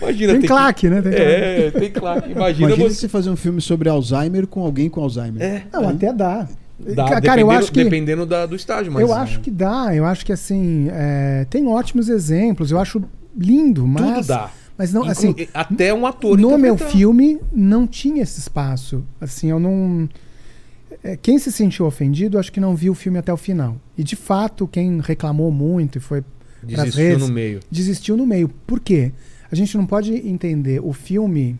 Imagina 0.00 0.32
Tem 0.32 0.42
claque, 0.42 0.88
né? 0.88 1.02
Tem 1.02 1.12
Que... 1.12 1.18
É, 1.18 1.70
tem 1.70 1.90
claque. 1.90 2.30
Imagina, 2.32 2.68
Imagina 2.68 2.88
você. 2.88 2.94
você 2.94 3.08
fazer 3.08 3.30
um 3.30 3.36
filme 3.36 3.60
sobre 3.60 3.88
Alzheimer 3.88 4.46
com 4.46 4.62
alguém 4.62 4.88
com 4.88 5.00
Alzheimer. 5.02 5.42
É, 5.42 5.62
Não, 5.72 5.88
até 5.88 6.12
dá. 6.12 6.48
dá, 6.78 7.04
Ca- 7.04 7.20
Cara, 7.20 7.20
dependendo, 7.20 7.40
eu 7.40 7.50
acho 7.50 7.72
que. 7.72 7.84
dependendo 7.84 8.26
da, 8.26 8.46
do 8.46 8.56
estágio, 8.56 8.90
mas. 8.92 9.02
Eu 9.02 9.12
acho 9.14 9.40
que 9.40 9.50
dá, 9.50 9.94
eu 9.94 10.04
acho 10.04 10.24
que 10.24 10.32
assim, 10.32 10.88
é, 10.90 11.46
tem 11.50 11.66
ótimos 11.66 12.08
exemplos, 12.08 12.70
eu 12.70 12.78
acho 12.78 13.02
lindo, 13.36 13.86
mas. 13.86 14.26
Tudo 14.26 14.26
dá. 14.28 14.50
Mas 14.80 14.94
não, 14.94 15.02
Inclu- 15.02 15.12
assim, 15.12 15.34
até 15.52 15.92
um 15.92 16.06
ator. 16.06 16.38
no 16.38 16.56
meu 16.56 16.78
filme 16.78 17.38
não 17.52 17.86
tinha 17.86 18.22
esse 18.22 18.40
espaço. 18.40 19.04
Assim, 19.20 19.50
eu 19.50 19.60
não. 19.60 20.08
é, 21.04 21.18
Quem 21.18 21.38
se 21.38 21.52
sentiu 21.52 21.84
ofendido, 21.84 22.38
acho 22.38 22.50
que 22.50 22.58
não 22.60 22.74
viu 22.74 22.92
o 22.92 22.94
filme 22.94 23.18
até 23.18 23.30
o 23.30 23.36
final. 23.36 23.76
E 23.98 24.02
de 24.02 24.16
fato, 24.16 24.66
quem 24.66 24.98
reclamou 25.02 25.52
muito 25.52 25.98
e 25.98 26.00
foi 26.00 26.24
Desistiu 26.62 26.94
redes- 27.04 27.28
no 27.28 27.34
meio. 27.34 27.60
desistiu 27.70 28.16
no 28.16 28.26
meio. 28.26 28.48
Por 28.66 28.80
quê? 28.80 29.12
A 29.52 29.54
gente 29.54 29.76
não 29.76 29.84
pode 29.84 30.14
entender 30.26 30.80
o 30.82 30.94
filme, 30.94 31.58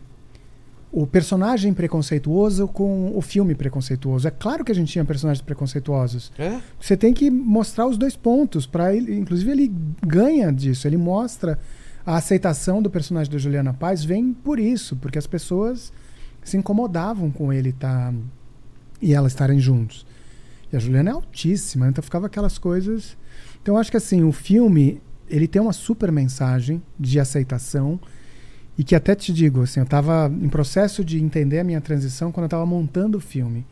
o 0.91 1.05
personagem 1.05 1.73
preconceituoso 1.73 2.67
com 2.67 3.15
o 3.15 3.21
filme 3.21 3.53
preconceituoso. 3.53 4.27
É 4.27 4.31
claro 4.31 4.65
que 4.65 4.71
a 4.71 4.75
gente 4.75 4.91
tinha 4.91 5.05
personagens 5.05 5.43
preconceituosos. 5.45 6.31
É? 6.39 6.59
Você 6.79 6.97
tem 6.97 7.13
que 7.13 7.29
mostrar 7.29 7.85
os 7.85 7.99
dois 7.99 8.15
pontos 8.15 8.65
para 8.65 8.95
ele, 8.95 9.15
inclusive 9.15 9.51
ele 9.51 9.71
ganha 10.03 10.51
disso, 10.51 10.87
ele 10.87 10.97
mostra 10.97 11.59
a 12.05 12.15
aceitação 12.15 12.81
do 12.81 12.89
personagem 12.89 13.31
da 13.31 13.37
Juliana 13.37 13.73
Paz 13.73 14.03
vem 14.03 14.33
por 14.33 14.59
isso, 14.59 14.95
porque 14.95 15.17
as 15.17 15.27
pessoas 15.27 15.93
se 16.43 16.57
incomodavam 16.57 17.29
com 17.31 17.53
ele 17.53 17.71
tá 17.71 18.13
e 19.01 19.13
ela 19.13 19.27
estarem 19.27 19.59
juntos. 19.59 20.05
E 20.71 20.75
a 20.75 20.79
Juliana 20.79 21.09
é 21.09 21.13
altíssima, 21.13 21.87
então 21.87 22.03
ficava 22.03 22.27
aquelas 22.27 22.57
coisas. 22.57 23.17
Então 23.61 23.75
eu 23.75 23.79
acho 23.79 23.91
que 23.91 23.97
assim, 23.97 24.23
o 24.23 24.31
filme, 24.31 25.01
ele 25.29 25.47
tem 25.47 25.61
uma 25.61 25.73
super 25.73 26.11
mensagem 26.11 26.81
de 26.99 27.19
aceitação 27.19 27.99
e 28.77 28.83
que 28.83 28.95
até 28.95 29.13
te 29.13 29.33
digo, 29.33 29.61
assim, 29.61 29.79
eu 29.79 29.83
estava 29.83 30.31
em 30.41 30.49
processo 30.49 31.03
de 31.03 31.21
entender 31.21 31.59
a 31.59 31.63
minha 31.63 31.81
transição 31.81 32.31
quando 32.31 32.45
eu 32.45 32.47
estava 32.47 32.65
montando 32.65 33.17
o 33.17 33.21
filme. 33.21 33.65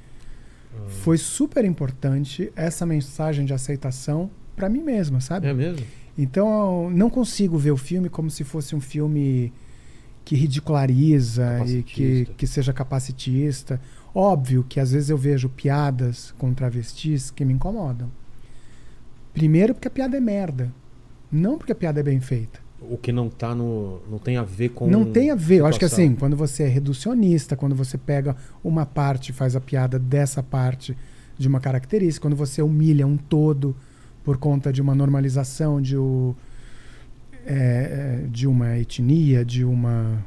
Foi 0.88 1.18
super 1.18 1.65
importante 1.65 2.51
essa 2.56 2.85
mensagem 2.85 3.45
de 3.45 3.53
aceitação 3.53 4.30
para 4.56 4.69
mim 4.69 4.81
mesma, 4.81 5.19
sabe? 5.19 5.47
É 5.47 5.53
mesmo? 5.53 5.85
Então, 6.22 6.90
não 6.90 7.10
consigo 7.10 7.58
ver 7.58 7.72
o 7.72 7.78
filme 7.78 8.10
como 8.10 8.30
se 8.30 8.44
fosse 8.44 8.76
um 8.76 8.82
filme 8.82 9.54
que 10.26 10.36
ridiculariza 10.36 11.66
e 11.66 11.82
que, 11.82 12.28
que 12.36 12.46
seja 12.46 12.74
capacitista. 12.74 13.80
Óbvio 14.14 14.66
que 14.68 14.82
às 14.82 14.91
vezes 14.91 15.10
eu 15.10 15.18
vejo 15.18 15.48
piadas 15.48 16.34
com 16.38 16.54
travestis 16.54 17.32
que 17.32 17.46
me 17.46 17.54
incomodam. 17.54 18.12
Primeiro 19.34 19.74
porque 19.74 19.88
a 19.88 19.91
piada 19.91 20.18
é 20.18 20.20
merda. 20.20 20.74
Não 21.32 21.58
porque 21.58 21.72
a 21.72 21.76
piada 21.76 22.02
é 22.02 22.04
bem 22.04 22.20
feita. 22.20 22.60
O 22.82 22.98
que 22.98 23.14
não 23.14 23.30
tá 23.30 23.56
no. 23.56 24.02
não 24.12 24.20
tem 24.20 24.36
a 24.36 24.44
ver 24.44 24.70
com. 24.70 24.88
Não 24.88 25.06
tem 25.06 25.32
a 25.32 25.36
ver. 25.36 25.60
Eu 25.60 25.68
acho 25.68 25.80
que 25.80 25.88
situação. 25.88 26.12
assim, 26.12 26.20
quando 26.20 26.36
você 26.36 26.64
é 26.64 26.68
reducionista, 26.68 27.56
quando 27.56 27.76
você 27.76 27.98
pega 27.98 28.36
uma 28.62 28.86
parte 28.86 29.30
e 29.30 29.34
faz 29.34 29.56
a 29.56 29.62
piada 29.62 29.98
dessa 29.98 30.44
parte 30.44 30.98
de 31.38 31.48
uma 31.48 31.62
característica, 31.62 32.28
quando 32.28 32.36
você 32.36 32.62
humilha 32.62 33.08
um 33.08 33.16
todo 33.16 33.74
por 34.24 34.38
conta 34.38 34.72
de 34.72 34.82
uma 34.82 34.94
normalização 34.96 35.82
de, 35.82 35.96
o, 35.98 36.36
é, 37.46 38.22
é, 38.24 38.28
de 38.30 38.48
uma 38.48 38.78
etnia, 38.78 39.44
de 39.46 39.64
uma 39.66 40.26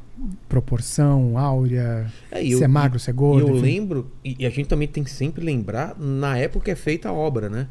proporção 0.48 1.36
áurea, 1.39 2.06
É, 2.31 2.43
e 2.43 2.48
se 2.48 2.52
eu- 2.52 2.64
é 2.64 2.69
magro, 2.69 2.98
se 2.98 3.10
é 3.10 3.12
E 3.12 3.16
gordo. 3.16 3.48
eu 3.48 3.55
enfim. 3.56 3.62
lembro, 3.62 4.10
e, 4.24 4.47
a 4.47 4.51
gente 4.51 4.66
também 4.69 4.86
tem 4.89 5.02
que 5.02 5.10
sempre 5.10 5.44
lembrar 5.44 5.97
na 5.98 6.36
época 6.39 6.66
que 6.66 6.70
é 6.70 6.77
feita 6.77 7.09
a 7.09 7.12
obra, 7.12 7.48
né? 7.48 7.66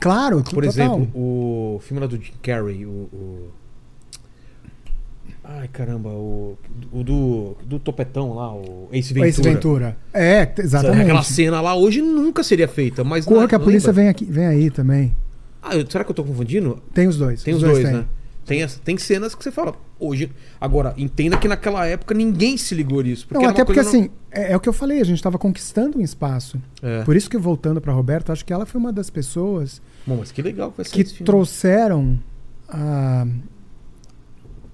Claro, 0.00 0.36
Por 0.42 0.64
total. 0.64 0.68
exemplo, 0.68 1.08
o 1.14 1.78
filme 1.82 2.00
lá 2.00 2.06
do 2.06 2.16
Jim 2.16 2.32
Carrey, 2.42 2.84
o. 2.86 2.90
o- 2.90 3.50
Ai 5.48 5.68
caramba, 5.68 6.08
o, 6.10 6.58
o 6.92 7.04
do, 7.04 7.56
do 7.64 7.78
Topetão 7.78 8.34
lá, 8.34 8.52
o 8.52 8.88
Ace 8.92 9.14
Ventura. 9.14 9.28
Ace 9.28 9.42
Ventura. 9.42 9.96
É, 10.12 10.52
exatamente. 10.58 11.02
Aquela 11.02 11.22
cena 11.22 11.60
lá 11.60 11.74
hoje 11.76 12.02
nunca 12.02 12.42
seria 12.42 12.66
feita, 12.66 13.04
mas. 13.04 13.24
Corra 13.24 13.46
que 13.46 13.54
a 13.54 13.60
polícia 13.60 13.92
vem, 13.92 14.08
aqui, 14.08 14.24
vem 14.24 14.44
aí 14.46 14.70
também. 14.70 15.14
Ah, 15.68 15.76
eu- 15.76 15.88
será 15.90 16.04
que 16.04 16.10
eu 16.10 16.14
tô 16.14 16.24
confundindo? 16.24 16.80
Tem 16.94 17.06
os 17.08 17.16
dois. 17.16 17.42
Tem 17.42 17.54
os 17.54 17.60
dois, 17.62 17.84
né? 17.84 18.04
Tem, 18.44 18.62
as- 18.62 18.76
tem 18.78 18.96
cenas 18.96 19.34
que 19.34 19.42
você 19.42 19.50
fala, 19.50 19.74
hoje. 19.98 20.30
Agora, 20.60 20.94
entenda 20.96 21.36
que 21.36 21.48
naquela 21.48 21.84
época 21.84 22.14
ninguém 22.14 22.56
se 22.56 22.76
ligou 22.76 23.02
nisso. 23.02 23.26
Não, 23.30 23.40
era 23.40 23.50
até 23.50 23.64
porque 23.64 23.82
coisa 23.82 23.90
assim, 23.98 24.08
é, 24.30 24.52
é 24.52 24.56
o 24.56 24.60
que 24.60 24.68
eu 24.68 24.72
falei, 24.72 25.00
a 25.00 25.04
gente 25.04 25.16
estava 25.16 25.36
conquistando 25.36 25.98
um 25.98 26.00
espaço. 26.00 26.60
Não... 26.80 26.88
É. 26.88 27.02
Por 27.02 27.16
isso 27.16 27.28
que 27.28 27.36
voltando 27.36 27.80
para 27.80 27.92
Roberto, 27.92 28.30
acho 28.30 28.44
que 28.44 28.52
ela 28.52 28.64
foi 28.64 28.80
uma 28.80 28.92
das 28.92 29.10
pessoas 29.10 29.82
Bom, 30.06 30.16
mas 30.20 30.30
que 30.30 30.40
legal 30.42 30.70
que 30.70 30.76
vai 30.76 30.86
ser 30.86 30.92
que 30.92 31.24
trouxeram 31.24 32.20
a- 32.68 33.26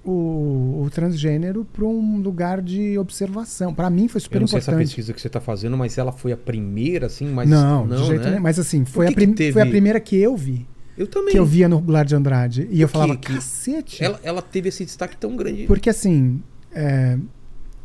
o, 0.05 0.83
o 0.85 0.89
transgênero 0.91 1.65
para 1.71 1.85
um 1.85 2.17
lugar 2.17 2.61
de 2.61 2.97
observação. 2.97 3.73
Para 3.73 3.89
mim 3.89 4.07
foi 4.07 4.19
super 4.21 4.35
Eu 4.37 4.41
não 4.41 4.47
sei 4.47 4.59
essa 4.59 4.71
importante. 4.71 4.87
pesquisa 4.87 5.13
que 5.13 5.21
você 5.21 5.29
tá 5.29 5.39
fazendo, 5.39 5.77
mas 5.77 5.97
ela 5.97 6.11
foi 6.11 6.31
a 6.31 6.37
primeira, 6.37 7.07
assim, 7.07 7.27
mas. 7.27 7.49
não, 7.49 7.87
de 7.87 7.97
jeito 8.05 8.23
né? 8.25 8.29
nenhum. 8.31 8.41
Mas 8.43 8.59
assim, 8.59 8.83
foi, 8.85 9.07
que 9.07 9.13
a 9.13 9.15
que 9.15 9.27
teve- 9.33 9.53
foi 9.53 9.61
a 9.61 9.65
primeira 9.65 9.99
que 9.99 10.15
eu 10.17 10.35
vi. 10.35 10.67
Eu 10.97 11.07
também. 11.07 11.31
Que 11.33 11.39
eu 11.39 11.45
via 11.45 11.67
no 11.67 11.79
Goulart 11.79 12.07
de 12.07 12.15
Andrade. 12.15 12.67
E 12.71 12.79
eu 12.81 12.87
falava, 12.87 13.15
que- 13.17 13.33
cacete. 13.33 14.03
Ela, 14.03 14.19
ela 14.23 14.41
teve 14.41 14.69
esse 14.69 14.85
destaque 14.85 15.17
tão 15.17 15.35
grande. 15.35 15.65
Porque 15.65 15.89
assim, 15.89 16.41
é, 16.71 17.17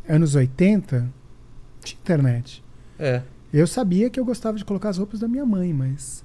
anos 0.07 0.35
80, 0.35 1.09
tinha 1.83 1.99
internet. 1.99 2.63
É. 2.99 3.21
Eu 3.51 3.65
sabia 3.65 4.09
que 4.09 4.19
eu 4.19 4.25
gostava 4.25 4.57
de 4.57 4.63
colocar 4.65 4.89
as 4.89 4.97
roupas 4.97 5.19
da 5.19 5.27
minha 5.27 5.45
mãe, 5.45 5.73
mas. 5.73 6.23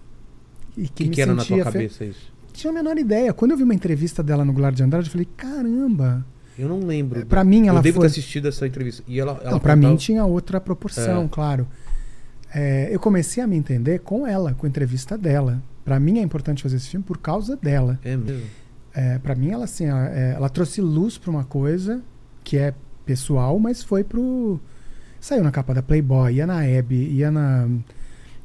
E 0.76 0.82
que, 0.88 1.04
que, 1.04 1.04
me 1.04 1.10
que 1.14 1.22
era 1.22 1.34
na 1.34 1.44
tua 1.44 1.56
fe- 1.58 1.64
cabeça 1.64 2.04
isso? 2.04 2.32
Tinha 2.52 2.70
a 2.70 2.74
menor 2.74 2.98
ideia. 2.98 3.32
Quando 3.32 3.52
eu 3.52 3.56
vi 3.56 3.62
uma 3.62 3.74
entrevista 3.74 4.22
dela 4.22 4.44
no 4.44 4.52
Goulart 4.52 4.74
de 4.76 4.82
Andrade, 4.82 5.06
eu 5.08 5.12
falei, 5.12 5.26
caramba. 5.36 6.24
Eu 6.58 6.68
não 6.68 6.80
lembro. 6.80 7.24
Pra 7.26 7.42
mim, 7.42 7.66
ela 7.66 7.78
eu 7.78 7.82
devo 7.82 7.96
foi. 7.96 8.02
ter 8.08 8.12
assistido 8.12 8.46
essa 8.46 8.66
entrevista. 8.66 9.02
E 9.08 9.18
ela, 9.18 9.40
ela 9.42 9.52
Não, 9.52 9.58
pra 9.60 9.74
mim 9.74 9.82
contava- 9.82 9.98
tinha 10.00 10.24
outra 10.24 10.60
proporção, 10.60 11.24
É. 11.24 11.28
claro. 11.28 11.66
É, 12.54 12.88
eu 12.90 13.00
comecei 13.00 13.42
a 13.42 13.46
me 13.46 13.56
entender 13.56 13.98
com 14.00 14.26
ela, 14.26 14.54
com 14.54 14.64
a 14.64 14.68
entrevista 14.68 15.18
dela. 15.18 15.60
Pra 15.84 15.98
mim 15.98 16.18
é 16.18 16.22
importante 16.22 16.62
fazer 16.62 16.76
esse 16.76 16.88
filme 16.88 17.04
por 17.04 17.18
causa 17.18 17.56
dela. 17.56 17.98
É 18.04 18.16
mesmo. 18.16 18.46
É, 18.94 19.18
para 19.18 19.34
mim, 19.34 19.50
ela 19.50 19.64
assim, 19.64 19.86
ela, 19.86 20.08
é, 20.08 20.34
ela 20.34 20.48
trouxe 20.48 20.80
luz 20.80 21.18
pra 21.18 21.30
uma 21.30 21.42
coisa 21.42 22.00
que 22.44 22.56
é 22.56 22.72
pessoal, 23.04 23.58
mas 23.58 23.82
foi 23.82 24.04
pro. 24.04 24.60
Saiu 25.20 25.42
na 25.42 25.50
capa 25.50 25.74
da 25.74 25.82
Playboy, 25.82 26.34
ia 26.34 26.46
na 26.46 26.64
Hebe, 26.64 26.94
ia 26.94 27.30
na, 27.30 27.66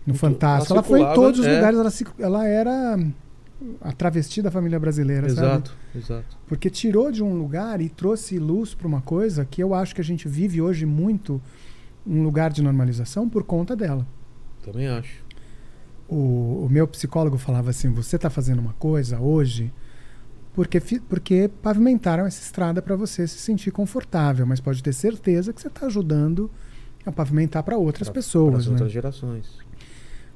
no 0.07 0.15
Fantástico. 0.15 0.73
ela 0.73 0.79
Ela 0.79 0.87
foi 0.87 1.01
em 1.01 1.13
todos 1.13 1.39
os 1.39 1.45
é. 1.45 1.55
lugares. 1.55 2.03
Ela, 2.17 2.25
ela 2.25 2.47
era 2.47 2.99
a 3.81 3.91
travesti 3.91 4.41
da 4.41 4.49
família 4.49 4.79
brasileira, 4.79 5.29
sabe? 5.29 5.47
Exato, 5.47 5.77
exato. 5.95 6.37
Porque 6.47 6.69
tirou 6.69 7.11
de 7.11 7.21
um 7.21 7.37
lugar 7.37 7.79
e 7.79 7.89
trouxe 7.89 8.39
luz 8.39 8.73
para 8.73 8.87
uma 8.87 9.01
coisa 9.01 9.45
que 9.45 9.61
eu 9.61 9.73
acho 9.75 9.93
que 9.93 10.01
a 10.01 10.03
gente 10.03 10.27
vive 10.27 10.61
hoje 10.61 10.85
muito 10.85 11.41
um 12.05 12.23
lugar 12.23 12.51
de 12.51 12.61
normalização 12.61 13.27
por 13.29 13.43
conta 13.43 13.75
dela. 13.75 14.05
Também 14.63 14.87
acho. 14.87 15.23
O, 16.07 16.65
o 16.65 16.67
meu 16.69 16.87
psicólogo 16.87 17.37
falava 17.37 17.69
assim: 17.69 17.91
você 17.91 18.15
está 18.15 18.29
fazendo 18.29 18.59
uma 18.59 18.73
coisa 18.73 19.19
hoje 19.19 19.71
porque, 20.53 20.79
porque 21.07 21.49
pavimentaram 21.61 22.25
essa 22.25 22.41
estrada 22.41 22.81
para 22.81 22.95
você 22.95 23.27
se 23.27 23.37
sentir 23.37 23.71
confortável, 23.71 24.45
mas 24.45 24.59
pode 24.59 24.81
ter 24.83 24.93
certeza 24.93 25.53
que 25.53 25.61
você 25.61 25.67
está 25.67 25.85
ajudando 25.85 26.49
a 27.05 27.11
pavimentar 27.11 27.63
para 27.63 27.77
outras 27.77 28.07
Pra- 28.09 28.15
pessoas. 28.15 28.63
Para 28.63 28.65
né? 28.65 28.71
outras 28.71 28.91
gerações. 28.91 29.57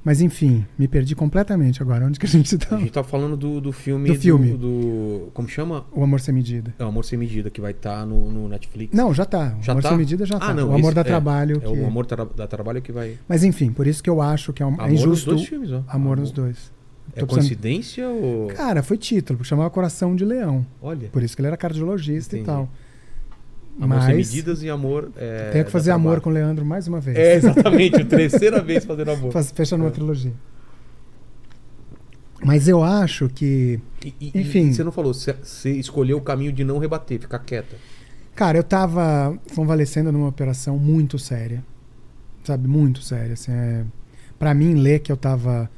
Mas 0.04 0.20
enfim, 0.20 0.66
me 0.78 0.86
perdi 0.86 1.14
completamente 1.16 1.80
agora. 1.82 2.04
Onde 2.06 2.20
que 2.20 2.26
a 2.26 2.28
gente 2.28 2.54
está? 2.54 2.76
A 2.76 2.78
gente 2.78 2.92
tá 2.92 3.02
falando 3.02 3.36
do, 3.36 3.60
do 3.60 3.72
filme. 3.72 4.08
Do 4.10 4.14
filme. 4.16 4.52
do- 4.52 5.30
como 5.32 5.48
chama? 5.48 5.86
O 5.92 6.02
Amor 6.04 6.20
Sem 6.20 6.34
Medida. 6.34 6.74
É 6.78 6.84
o 6.84 6.88
Amor 6.88 7.04
Sem 7.04 7.18
Medida, 7.18 7.48
que 7.50 7.60
vai 7.60 7.70
estar 7.70 8.04
no, 8.04 8.30
no 8.30 8.48
Netflix. 8.48 8.94
Não, 8.94 9.14
já 9.14 9.24
tá. 9.24 9.56
O 9.58 9.62
Já 9.62 9.72
Amor 9.72 9.82
tá? 9.82 9.88
Sem 9.88 9.98
Medida 9.98 10.26
já 10.26 10.36
Ah, 10.36 10.40
tá. 10.40 10.54
não, 10.54 10.64
o 10.68 10.74
Amor 10.74 10.80
esse- 10.88 10.94
dá 10.94 11.00
é, 11.00 11.04
Trabalho. 11.04 11.56
É 11.56 11.60
que- 11.60 11.66
o 11.80 11.86
Amor 11.86 12.04
Tra- 12.04 12.24
da 12.26 12.46
Trabalho 12.46 12.82
que 12.82 12.92
vai. 12.92 13.18
Mas 13.26 13.42
enfim, 13.44 13.72
por 13.72 13.86
isso 13.86 14.02
que 14.02 14.10
eu 14.10 14.20
acho 14.20 14.52
que 14.52 14.62
é, 14.62 14.66
um, 14.66 14.72
é 14.72 14.74
Amor 14.74 14.90
nos 14.90 15.00
injusto 15.00 15.30
dois 15.34 15.46
filmes, 15.48 15.72
ó. 15.72 15.82
amor 15.88 16.18
nos 16.18 16.30
dois. 16.30 16.70
É 17.16 17.20
Tô 17.20 17.26
coincidência 17.26 18.08
ou. 18.08 18.48
Cara, 18.48 18.82
foi 18.82 18.96
título, 18.98 19.38
porque 19.38 19.48
chamava 19.48 19.70
Coração 19.70 20.14
de 20.16 20.24
Leão. 20.24 20.66
Olha. 20.82 21.08
Por 21.08 21.22
isso 21.22 21.34
que 21.36 21.40
ele 21.40 21.48
era 21.48 21.56
cardiologista 21.56 22.36
Entendi. 22.36 22.50
e 22.50 22.52
tal. 22.52 22.68
Amor 23.80 24.00
Sem 24.02 24.14
Mas 24.16 24.28
Medidas 24.30 24.62
e 24.62 24.70
Amor. 24.70 25.10
É, 25.16 25.50
tenho 25.50 25.64
que 25.64 25.70
fazer 25.70 25.90
amor 25.90 26.20
com 26.20 26.30
o 26.30 26.32
Leandro 26.32 26.64
mais 26.64 26.86
uma 26.86 27.00
vez. 27.00 27.16
É, 27.18 27.34
exatamente. 27.34 28.04
terceira 28.04 28.62
vez 28.62 28.84
fazendo 28.84 29.10
amor. 29.10 29.32
Faz- 29.32 29.50
Fechando 29.50 29.82
uma 29.82 29.90
É. 29.90 29.92
trilogia. 29.92 30.32
Mas 32.44 32.68
eu 32.68 32.82
acho 32.82 33.28
que. 33.28 33.80
E, 34.04 34.14
e- 34.20 34.40
Enfim. 34.40 34.68
e 34.68 34.74
você 34.74 34.84
não 34.84 34.92
falou, 34.92 35.14
você, 35.14 35.32
você 35.32 35.70
escolheu 35.72 36.18
o 36.18 36.20
caminho 36.20 36.52
de 36.52 36.62
não 36.62 36.78
rebater, 36.78 37.18
ficar 37.20 37.38
quieta. 37.38 37.76
Cara, 38.34 38.58
eu 38.58 38.64
tava 38.64 39.38
convalescendo 39.54 40.10
numa 40.12 40.28
operação 40.28 40.78
muito 40.78 41.18
séria. 41.18 41.64
Sabe? 42.44 42.68
Muito 42.68 43.00
séria. 43.02 43.32
Assim, 43.34 43.52
é... 43.52 43.84
Pra 44.38 44.52
mim, 44.52 44.74
ler 44.74 44.98
que 44.98 45.10
eu 45.10 45.16
tava 45.16 45.70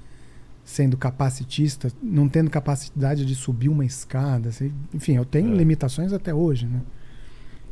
sendo 0.64 0.96
capacitista, 0.96 1.92
não 2.02 2.28
tendo 2.28 2.50
capacidade 2.50 3.24
de 3.24 3.34
subir 3.36 3.68
uma 3.68 3.84
escada. 3.84 4.48
assim, 4.48 4.72
enfim, 4.92 5.14
eu 5.16 5.24
tenho 5.24 5.52
É. 5.52 5.56
limitações 5.56 6.12
até 6.12 6.34
hoje, 6.34 6.66
né? 6.66 6.80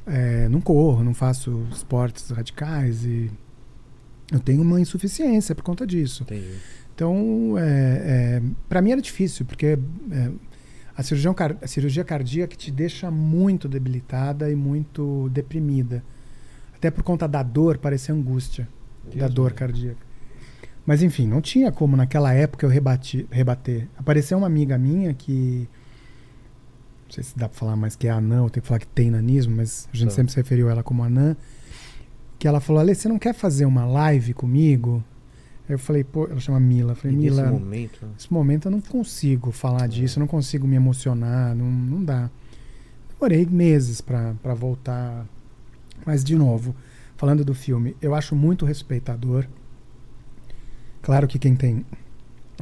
É, 0.07 0.49
não 0.49 0.61
corro, 0.61 1.03
não 1.03 1.15
faço 1.15 1.67
esportes 1.71 2.31
radicais 2.31 3.05
e 3.05 3.31
eu 4.31 4.41
tenho 4.41 4.63
uma 4.63 4.81
insuficiência 4.81 5.55
por 5.55 5.63
conta 5.63 5.87
disso. 5.87 6.25
Entendi. 6.25 6.59
Então, 6.95 7.57
é, 7.59 7.63
é, 7.63 8.43
para 8.69 8.81
mim 8.81 8.93
era 8.93 9.01
difícil, 9.01 9.45
porque 9.45 9.79
é, 10.11 10.31
a, 10.97 11.03
cirurgia, 11.03 11.33
a 11.61 11.67
cirurgia 11.67 12.05
cardíaca 12.05 12.55
te 12.55 12.71
deixa 12.71 13.11
muito 13.11 13.69
debilitada 13.69 14.51
e 14.51 14.55
muito 14.55 15.29
deprimida. 15.31 16.05
Até 16.75 16.91
por 16.91 17.03
conta 17.03 17.27
da 17.27 17.43
dor, 17.43 17.79
parece 17.79 18.13
angústia 18.13 18.69
da 19.05 19.27
Deus 19.27 19.35
dor 19.35 19.51
me 19.51 19.57
cardíaca. 19.57 20.15
Mas 20.87 21.03
enfim, 21.03 21.27
não 21.27 21.41
tinha 21.41 21.73
como 21.73 21.97
naquela 21.97 22.33
época 22.33 22.67
eu 22.67 22.71
rebati, 22.71 23.27
rebater. 23.31 23.89
Apareceu 23.97 24.39
uma 24.39 24.47
amiga 24.47 24.79
minha 24.79 25.15
que. 25.15 25.69
Sei 27.15 27.23
se 27.25 27.39
dá 27.39 27.49
pra 27.49 27.59
falar 27.59 27.77
mais 27.77 27.95
que 27.97 28.09
é 28.09 28.11
anã, 28.11 28.43
ou 28.43 28.51
tem 28.51 28.61
que 28.61 28.67
falar 28.67 28.81
que 28.81 28.87
tem 28.89 29.11
nanismo, 29.11 29.57
mas 29.57 29.89
a 29.93 29.97
gente 29.97 30.09
Tá. 30.09 30.15
sempre 30.17 30.33
se 30.33 30.37
referiu 30.37 30.69
a 30.69 30.73
ela 30.73 30.83
como 30.83 31.03
anã. 31.05 31.37
Que 32.39 32.49
ela 32.49 32.61
falou: 32.61 32.81
Ale, 32.81 32.95
você 32.95 33.09
não 33.09 33.19
quer 33.19 33.35
fazer 33.35 33.65
uma 33.67 33.85
live 33.87 34.35
comigo? 34.35 35.03
Aí 35.69 35.75
eu 35.75 35.79
falei: 35.79 36.03
pô, 36.05 36.27
ela 36.27 36.41
chama 36.41 36.59
Mila. 36.61 36.93
Eu 36.93 36.97
falei: 36.97 37.17
E 37.17 37.21
nesse 37.21 37.37
Mila, 37.37 37.51
momento. 37.51 38.05
né? 38.05 38.13
nesse 38.15 38.33
momento 38.33 38.67
eu 38.67 38.73
não 38.73 38.81
consigo 38.81 39.51
falar 39.53 39.85
É. 39.85 39.89
disso, 39.89 40.19
eu 40.19 40.21
não 40.21 40.27
consigo 40.27 40.67
me 40.67 40.77
emocionar, 40.77 41.55
não, 41.55 41.67
não 41.71 42.05
dá. 42.05 42.29
Demorei 43.11 43.47
meses 43.47 44.01
pra 44.01 44.35
pra 44.43 44.53
voltar. 44.55 45.25
Mas, 46.05 46.23
de 46.25 46.35
novo, 46.37 46.75
falando 47.17 47.45
do 47.45 47.55
filme, 47.55 47.97
eu 48.03 48.15
acho 48.15 48.35
muito 48.37 48.67
respeitador. 48.67 49.47
Claro 51.03 51.27
que 51.29 51.39
quem 51.39 51.55
tem. 51.55 51.85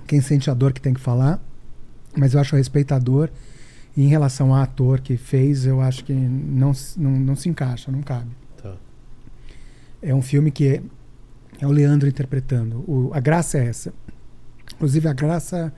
Quem 0.06 0.20
sente 0.20 0.50
a 0.50 0.54
dor 0.54 0.72
que 0.72 0.80
tem 0.80 0.94
que 0.94 1.00
falar, 1.00 1.42
mas 2.16 2.34
eu 2.34 2.40
acho 2.40 2.56
respeitador. 2.56 3.30
E 3.96 4.02
em 4.04 4.08
relação 4.08 4.54
ao 4.54 4.62
ator 4.62 5.00
que 5.00 5.16
fez, 5.16 5.66
eu 5.66 5.80
acho 5.80 6.04
que 6.04 6.12
não, 6.14 6.72
não, 6.96 7.10
não 7.10 7.36
se 7.36 7.48
encaixa, 7.48 7.92
não 7.92 8.00
cabe. 8.02 8.30
Tá. 8.62 8.74
É 10.00 10.14
um 10.14 10.22
filme 10.22 10.50
que 10.50 10.66
é, 10.66 10.82
é 11.60 11.66
o 11.66 11.70
Leandro 11.70 12.08
interpretando. 12.08 12.84
O- 12.88 13.10
a 13.12 13.20
graça 13.20 13.58
é 13.58 13.66
essa. 13.66 13.92
Inclusive, 14.74 15.08
a 15.08 15.12
graça, 15.12 15.72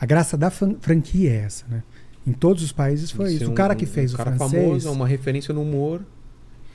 a 0.00 0.06
graça 0.06 0.36
da 0.36 0.50
franquia 0.50 1.30
é 1.32 1.36
essa, 1.38 1.66
né? 1.68 1.82
Em 2.26 2.32
todos 2.32 2.62
os 2.62 2.70
países 2.72 3.10
foi 3.10 3.32
isso. 3.34 3.48
um- 3.48 3.52
o 3.52 3.54
cara 3.54 3.74
que 3.74 3.86
fez 3.86 4.12
um 4.12 4.14
o 4.14 4.18
cara 4.18 4.36
francês 4.36 4.62
famoso, 4.64 4.88
é 4.88 4.90
uma 4.90 5.06
referência 5.08 5.52
no 5.52 5.62
humor, 5.62 6.02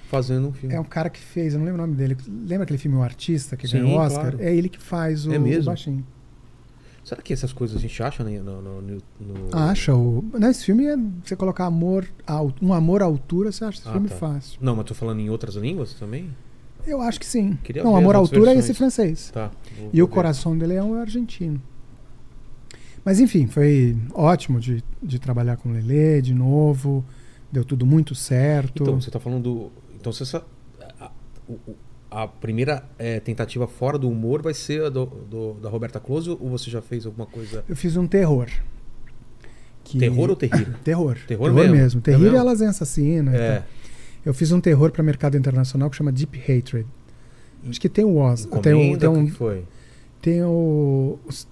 fazendo 0.09 0.49
um 0.49 0.53
filme. 0.53 0.75
é 0.75 0.79
um 0.79 0.83
cara 0.83 1.09
que 1.09 1.19
fez, 1.19 1.53
eu 1.53 1.59
não 1.59 1.65
lembro 1.65 1.81
o 1.81 1.85
nome 1.87 1.95
dele. 1.97 2.17
Lembra 2.45 2.63
aquele 2.63 2.77
filme 2.79 2.97
O 2.97 3.03
Artista 3.03 3.55
que 3.55 3.67
Sim, 3.67 3.77
ganhou 3.79 3.91
o 3.97 4.01
Oscar? 4.01 4.21
claro. 4.31 4.37
É 4.41 4.53
ele 4.53 4.67
que 4.67 4.79
faz 4.79 5.25
o, 5.25 5.31
É 5.33 5.39
mesmo? 5.39 5.61
o 5.63 5.65
baixinho. 5.67 6.05
Será 7.03 7.21
que 7.21 7.33
essas 7.33 7.51
coisas 7.51 7.75
a 7.75 7.79
gente 7.79 8.01
acha 8.01 8.23
né, 8.23 8.39
no, 8.39 8.61
no, 8.61 8.81
no- 8.81 8.97
Acha 9.57 9.93
o. 9.93 10.23
Nesse 10.39 10.63
filme 10.65 10.85
é 10.85 10.95
você 11.23 11.35
colocar 11.35 11.65
amor, 11.65 12.07
um 12.61 12.73
amor 12.73 13.01
à 13.01 13.05
altura, 13.05 13.51
você 13.51 13.65
acha 13.65 13.79
esse 13.79 13.89
Ah, 13.89 13.91
filme 13.91 14.07
tá. 14.07 14.15
fácil. 14.15 14.57
Não, 14.61 14.75
mas 14.75 14.85
tô 14.85 14.93
falando 14.93 15.19
em 15.19 15.29
outras 15.29 15.55
línguas 15.55 15.93
também? 15.95 16.29
Eu 16.87 17.01
acho 17.01 17.19
que 17.19 17.25
sim. 17.25 17.57
Queria 17.63 17.83
não, 17.83 17.95
amor 17.95 18.15
à 18.15 18.19
altura 18.19 18.51
é 18.51 18.53
versões. 18.53 18.65
esse 18.65 18.73
francês. 18.73 19.31
Tá. 19.33 19.51
vou- 19.77 19.89
E 19.93 20.01
o 20.01 20.05
vou 20.05 20.07
ver. 20.07 20.13
coração 20.13 20.57
dele 20.57 20.75
é 20.75 20.83
um 20.83 20.93
argentino. 20.95 21.61
Mas 23.05 23.19
enfim, 23.19 23.47
foi 23.47 23.97
ótimo 24.13 24.59
de, 24.61 24.81
de 25.01 25.19
trabalhar 25.19 25.57
com 25.57 25.69
o 25.69 25.73
Lelê 25.73 26.21
de 26.21 26.33
novo. 26.33 27.03
Deu 27.51 27.65
tudo 27.65 27.85
muito 27.85 28.15
certo. 28.15 28.81
Então, 28.83 28.99
você 28.99 29.11
tá 29.11 29.19
falando 29.19 29.43
do. 29.43 29.71
Então, 29.99 30.11
você 30.11 30.23
essa, 30.23 30.43
a, 30.99 31.11
o- 31.47 31.59
o- 31.67 31.75
a 32.13 32.27
primeira 32.27 32.83
é, 32.99 33.19
tentativa 33.19 33.67
fora 33.67 33.97
do 33.97 34.09
humor 34.09 34.41
vai 34.41 34.53
ser 34.53 34.83
a 34.83 34.89
do, 34.89 35.05
do- 35.05 35.53
da 35.55 35.69
Roberta 35.69 35.99
Close 35.99 36.29
ou 36.29 36.49
você 36.49 36.69
já 36.69 36.81
fez 36.81 37.05
alguma 37.05 37.25
coisa. 37.25 37.63
Eu 37.67 37.75
fiz 37.75 37.97
um 37.97 38.05
terror. 38.07 38.47
Que- 39.83 39.97
Terror 39.99 40.29
ou 40.29 40.35
terrir? 40.35 40.67
Terror. 40.83 41.17
Terror 41.27 41.51
mesmo? 41.53 41.99
É 41.99 42.03
Terrir 42.03 42.19
mesmo? 42.21 42.37
é 42.37 42.39
a 42.39 42.43
lasanha 42.43 42.69
assassina. 42.69 43.31
e 43.31 43.35
É. 43.35 43.55
tal. 43.59 43.67
Eu 44.25 44.33
fiz 44.33 44.51
um 44.53 44.61
terror 44.61 44.91
para 44.91 45.03
mercado 45.03 45.35
internacional 45.35 45.89
que 45.89 45.97
chama 45.97 46.11
Deep 46.11 46.39
Hatred. 46.39 46.85
Acho 47.67 47.79
que 47.81 47.89
tem 47.89 48.05
o 48.05 48.15
Oscar. 48.17 48.61
Tem, 48.61 48.73
o- 48.73 48.77
Encomenda, 48.77 48.99
tem, 48.99 49.09
o 49.09 49.11
um, 49.13 49.25
que 49.25 49.31
que 49.31 49.37
foi? 49.37 49.65
tem 50.21 50.43
o. 50.43 51.19
os- 51.25 51.47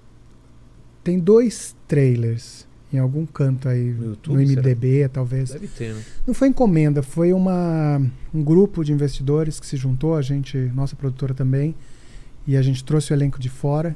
tem 1.04 1.20
dois 1.20 1.76
trailers 1.88 2.66
em 2.94 2.98
algum 2.98 3.26
canto 3.26 3.70
aí 3.70 3.92
No 3.92 4.00
no, 4.02 4.10
YouTube, 4.12 4.46
MDB, 4.46 5.10
talvez. 5.10 5.52
Deve 5.52 5.68
ter, 5.68 5.94
né? 5.94 6.04
Não 6.28 6.34
foi 6.34 6.50
encomenda, 6.50 7.02
foi 7.02 7.32
uma, 7.34 8.02
um 8.34 8.44
grupo 8.44 8.84
de 8.84 8.92
investidores 8.92 9.60
que 9.60 9.66
se 9.66 9.78
juntou, 9.78 10.16
a 10.16 10.22
gente, 10.22 10.58
nossa 10.76 10.96
produtora 10.96 11.34
também, 11.34 11.76
e 12.46 12.58
a 12.58 12.62
gente 12.62 12.84
trouxe 12.84 13.14
o 13.14 13.16
elenco 13.16 13.40
de 13.40 13.50
fora, 13.50 13.96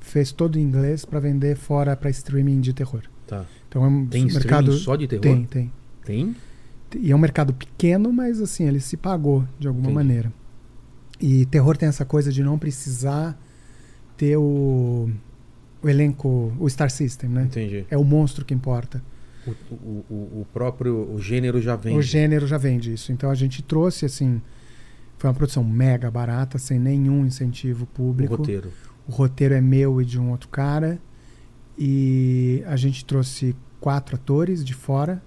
fez 0.00 0.32
todo 0.32 0.58
em 0.58 0.62
inglês 0.62 1.04
para 1.04 1.20
vender 1.20 1.56
fora 1.56 1.96
para 1.96 2.10
streaming 2.10 2.60
de 2.60 2.72
terror. 2.72 3.02
Tá. 3.26 3.44
Então 3.68 3.84
é 3.84 3.88
um 3.88 4.06
Tem 4.06 4.24
mercado 4.26 4.72
só 4.72 4.96
de 4.96 5.06
terror? 5.06 5.22
tem, 5.22 5.44
tem. 5.44 5.72
Tem? 6.04 6.36
E 6.98 7.10
é 7.10 7.16
um 7.16 7.18
mercado 7.18 7.54
pequeno, 7.54 8.12
mas 8.12 8.40
assim, 8.40 8.66
ele 8.66 8.80
se 8.80 8.96
pagou 8.96 9.44
de 9.58 9.66
alguma 9.68 9.90
Entendi. 9.90 9.94
maneira. 9.94 10.32
E 11.20 11.46
terror 11.46 11.76
tem 11.76 11.88
essa 11.88 12.04
coisa 12.04 12.32
de 12.32 12.42
não 12.42 12.58
precisar 12.58 13.38
ter 14.16 14.36
o, 14.36 15.08
o 15.82 15.88
elenco, 15.88 16.52
o 16.58 16.68
Star 16.68 16.90
System, 16.90 17.28
né? 17.30 17.42
Entendi. 17.44 17.84
É 17.90 17.96
o 17.98 18.04
monstro 18.04 18.44
que 18.44 18.54
importa. 18.54 19.02
O, 19.46 19.50
o, 19.74 20.04
o, 20.08 20.40
o 20.42 20.46
próprio 20.52 20.94
o 21.12 21.20
gênero 21.20 21.60
já 21.60 21.74
vem. 21.74 21.96
O 21.96 22.02
gênero 22.02 22.46
já 22.46 22.56
vende 22.56 22.92
isso. 22.92 23.10
Então 23.12 23.28
a 23.30 23.34
gente 23.34 23.62
trouxe 23.62 24.04
assim, 24.06 24.40
foi 25.18 25.28
uma 25.28 25.34
produção 25.34 25.64
mega 25.64 26.10
barata, 26.10 26.58
sem 26.58 26.78
nenhum 26.78 27.26
incentivo 27.26 27.84
O 27.84 27.86
público. 27.86 28.36
roteiro. 28.36 28.70
O 29.08 29.10
roteiro 29.10 29.54
é 29.54 29.60
meu 29.60 30.00
e 30.00 30.04
de 30.04 30.18
um 30.20 30.30
outro 30.30 30.48
cara. 30.48 31.00
E 31.78 32.62
a 32.66 32.76
gente 32.76 33.04
trouxe 33.04 33.56
quatro 33.80 34.14
atores 34.14 34.64
de 34.64 34.74
fora. 34.74 35.20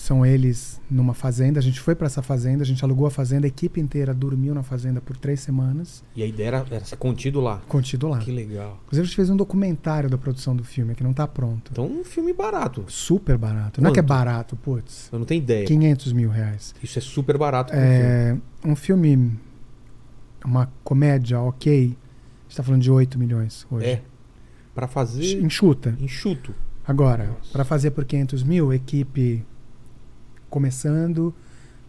São 0.00 0.24
eles 0.24 0.80
numa 0.90 1.12
fazenda. 1.12 1.60
A 1.60 1.62
gente 1.62 1.78
foi 1.78 1.94
para 1.94 2.06
essa 2.06 2.22
fazenda, 2.22 2.62
a 2.62 2.66
gente 2.66 2.82
alugou 2.82 3.06
a 3.06 3.10
fazenda, 3.10 3.46
a 3.46 3.48
equipe 3.48 3.78
inteira 3.78 4.14
dormiu 4.14 4.54
na 4.54 4.62
fazenda 4.62 4.98
por 4.98 5.14
três 5.14 5.40
semanas, 5.40 6.02
E 6.16 6.22
a 6.22 6.26
ideia 6.26 6.46
era, 6.48 6.66
era 6.70 6.84
ser 6.86 6.96
contido 6.96 7.38
lá. 7.38 7.60
contido 7.68 8.08
lá. 8.08 8.18
Que 8.18 8.32
legal. 8.32 8.80
Inclusive, 8.86 9.02
a 9.02 9.06
gente 9.06 9.14
fez 9.16 9.28
um 9.28 9.36
documentário 9.36 10.08
da 10.08 10.16
produção 10.16 10.56
do 10.56 10.64
filme, 10.64 10.94
que 10.94 11.02
não 11.04 11.12
tá 11.12 11.28
pronto. 11.28 11.70
Então, 11.70 11.84
um 11.86 12.02
filme 12.02 12.32
barato. 12.32 12.82
Super 12.88 13.36
barato. 13.36 13.82
Não 13.82 13.90
é 13.90 13.92
que 13.92 13.98
é 13.98 14.02
Quanto? 14.02 14.08
barato, 14.08 14.56
putz. 14.56 15.10
Eu 15.12 15.18
não 15.18 15.26
tenho 15.26 15.42
ideia. 15.42 15.66
500 15.66 16.14
mil 16.14 16.30
reais. 16.30 16.74
Isso 16.82 16.98
é 16.98 17.02
super 17.02 17.36
barato. 17.36 17.70
pra 17.70 17.78
um 17.78 17.84
filme. 17.84 18.00
É, 18.02 18.68
um 18.70 18.74
filme, 18.76 19.38
uma 20.42 20.72
comédia 20.82 21.38
ok, 21.40 21.74
a 21.74 22.42
gente 22.48 22.56
tá 22.56 22.62
falando 22.62 22.80
de 22.80 22.90
8 22.90 23.18
milhões 23.18 23.66
hoje. 23.70 23.84
É. 23.86 24.02
Pra 24.74 24.88
fazer 24.88 25.42
Enxuta. 25.42 25.94
enxuto. 26.00 26.54
Agora, 26.88 27.36
para 27.52 27.64
fazer 27.66 27.90
por 27.90 28.06
500 28.06 28.42
mil, 28.42 28.72
equipe 28.72 29.44
começando, 30.50 31.32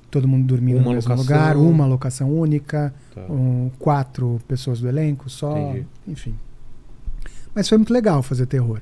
todo 0.09 0.27
mundo 0.27 0.45
dormindo 0.45 0.77
Uma 0.77 0.85
no 0.85 0.93
mesmo 0.93 1.09
locação. 1.11 1.23
lugar, 1.35 1.57
uma 1.57 1.85
locação 1.85 2.31
única, 2.31 2.93
Tá. 3.13 3.21
um, 3.29 3.69
quatro 3.79 4.39
pessoas 4.47 4.79
do 4.79 4.87
elenco 4.87 5.29
só, 5.29 5.57
Entendi. 5.57 5.87
enfim. 6.07 6.35
Mas 7.53 7.67
foi 7.67 7.77
muito 7.77 7.91
legal 7.93 8.21
fazer 8.23 8.45
terror. 8.45 8.79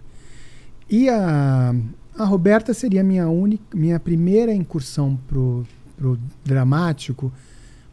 E 0.90 1.10
a, 1.10 1.74
a 2.18 2.26
Roberta 2.26 2.74
seria 2.74 3.04
minha 3.04 3.28
única, 3.28 3.64
minha 3.76 4.00
primeira 4.00 4.54
incursão 4.54 5.18
pro, 5.28 5.66
pro 5.98 6.20
dramático, 6.44 7.32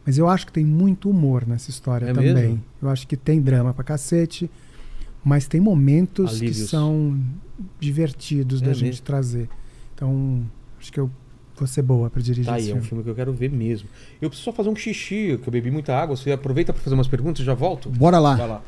mas 0.05 0.17
eu 0.17 0.27
acho 0.29 0.45
que 0.45 0.51
tem 0.51 0.65
muito 0.65 1.09
humor 1.09 1.45
nessa 1.47 1.69
história 1.69 2.05
É 2.07 2.13
também. 2.13 2.33
mesmo? 2.33 2.63
Eu 2.81 2.89
acho 2.89 3.07
que 3.07 3.17
tem 3.17 3.41
drama 3.41 3.73
pra 3.73 3.83
cacete, 3.83 4.49
mas 5.23 5.47
tem 5.47 5.59
momentos 5.59 6.39
que 6.39 6.45
Alívios. 6.45 6.69
são 6.69 7.19
divertidos 7.79 8.61
É 8.61 8.65
da 8.65 8.73
gente 8.73 8.85
mesmo? 8.85 9.05
trazer. 9.05 9.49
Então, 9.93 10.43
acho 10.79 10.91
que 10.91 10.99
eu 10.99 11.09
ser 11.65 11.81
boa 11.81 12.09
pra 12.09 12.21
dirigir 12.21 12.45
Tá 12.45 12.55
aí, 12.55 12.61
esse 12.61 12.69
é 12.69 12.73
um 12.73 12.75
filme. 12.75 12.87
filme 12.89 13.03
que 13.05 13.09
eu 13.09 13.15
quero 13.15 13.33
ver 13.33 13.49
mesmo. 13.49 13.87
Eu 14.21 14.29
preciso 14.29 14.51
só 14.51 14.53
fazer 14.53 14.69
um 14.69 14.75
xixi, 14.75 15.39
que 15.41 15.47
eu 15.47 15.51
bebi 15.51 15.71
muita 15.71 15.95
água. 15.95 16.15
Você 16.15 16.31
aproveita 16.31 16.71
pra 16.73 16.81
fazer 16.83 16.93
umas 16.93 17.07
perguntas 17.07 17.41
e 17.41 17.45
já 17.45 17.53
volto? 17.53 17.89
Bora 17.89 18.19
lá. 18.19 18.35
Vai 18.35 18.47
lá. 18.47 18.61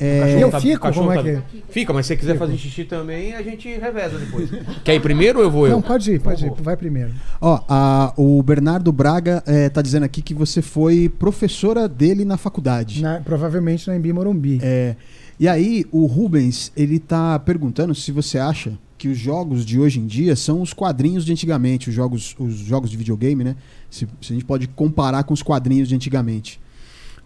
É, 0.00 0.38
E 0.38 0.40
eu 0.42 0.48
tá- 0.48 0.60
fico, 0.60 0.92
como 0.92 1.10
é 1.10 1.16
tá- 1.16 1.22
que... 1.24 1.62
Fica, 1.70 1.92
mas 1.92 2.06
se 2.06 2.10
você 2.12 2.16
quiser 2.16 2.38
fazer 2.38 2.56
xixi 2.56 2.84
também, 2.84 3.34
a 3.34 3.42
gente 3.42 3.68
reveza 3.78 4.16
depois. 4.16 4.48
Quer 4.84 4.94
ir 4.94 5.00
primeiro 5.00 5.40
ou 5.40 5.44
eu 5.44 5.50
vou 5.50 5.66
eu? 5.66 5.72
Não, 5.72 5.82
pode 5.82 6.12
ir, 6.12 6.20
pode 6.20 6.46
ir, 6.46 6.52
vai 6.60 6.76
primeiro. 6.76 7.10
Ó, 7.40 7.60
a- 7.68 8.12
o 8.16 8.40
Bernardo 8.40 8.92
Braga 8.92 9.42
é, 9.44 9.68
tá 9.68 9.82
dizendo 9.82 10.04
aqui 10.04 10.22
que 10.22 10.32
você 10.34 10.62
foi 10.62 11.08
professora 11.08 11.88
dele 11.88 12.24
na 12.24 12.36
faculdade. 12.36 13.02
Na- 13.02 13.18
provavelmente 13.20 13.88
na 13.88 13.96
Embi 13.96 14.12
Morumbi. 14.12 14.60
É, 14.62 14.94
e 15.40 15.48
aí, 15.48 15.84
o 15.90 16.06
Rubens, 16.06 16.70
ele 16.76 17.00
tá 17.00 17.36
perguntando 17.40 17.92
se 17.92 18.12
você 18.12 18.38
acha 18.38 18.78
que 18.98 19.08
os 19.08 19.16
jogos 19.16 19.64
de 19.64 19.78
hoje 19.78 20.00
em 20.00 20.06
dia 20.06 20.34
são 20.34 20.60
os 20.60 20.72
quadrinhos 20.72 21.24
de 21.24 21.32
antigamente, 21.32 21.88
os 21.88 21.94
jogos, 21.94 22.34
os 22.38 22.54
jogos 22.56 22.90
de 22.90 22.96
videogame, 22.96 23.44
né? 23.44 23.56
Se, 23.88 24.06
se 24.20 24.32
a 24.32 24.34
gente 24.34 24.44
pode 24.44 24.66
comparar 24.66 25.22
com 25.22 25.32
os 25.32 25.42
quadrinhos 25.42 25.88
de 25.88 25.94
antigamente. 25.94 26.60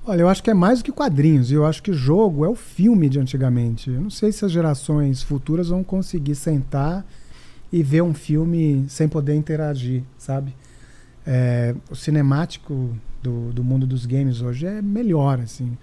Olha, 0.05 0.21
eu 0.21 0.29
acho 0.29 0.43
que 0.43 0.51
é 0.51 0.55
mais 0.55 0.81
do 0.81 0.85
que 0.85 0.93
quadrinhos. 0.93 1.51
Eu 1.51 1.65
acho 1.65 1.83
que 1.83 1.91
o 1.91 1.95
jogo 1.95 2.45
é 2.45 2.49
o 2.49 2.55
filme 2.55 3.09
de 3.09 3.19
antigamente. 3.19 3.89
Eu 3.89 4.01
não 4.01 4.11
sei 4.11 4.31
se 4.33 4.45
as 4.45 4.53
gerações 4.53 5.23
futuras 5.23 5.69
vão 5.69 5.83
conseguir 5.83 6.35
sentar 6.35 7.07
e 7.73 7.83
ver 7.83 8.03
um 8.03 8.13
filme 8.13 8.85
sem 8.89 9.09
poder 9.09 9.35
interagir, 9.35 10.03
sabe? 10.19 10.55
É, 11.27 11.75
o 11.89 11.95
cinemático 11.95 12.95
do, 13.23 13.53
do 13.53 13.65
mundo 13.65 13.87
dos 13.87 14.05
games 14.05 14.43
hoje 14.43 14.67
é 14.67 14.83
melhor, 14.83 15.41
assim. 15.41 15.79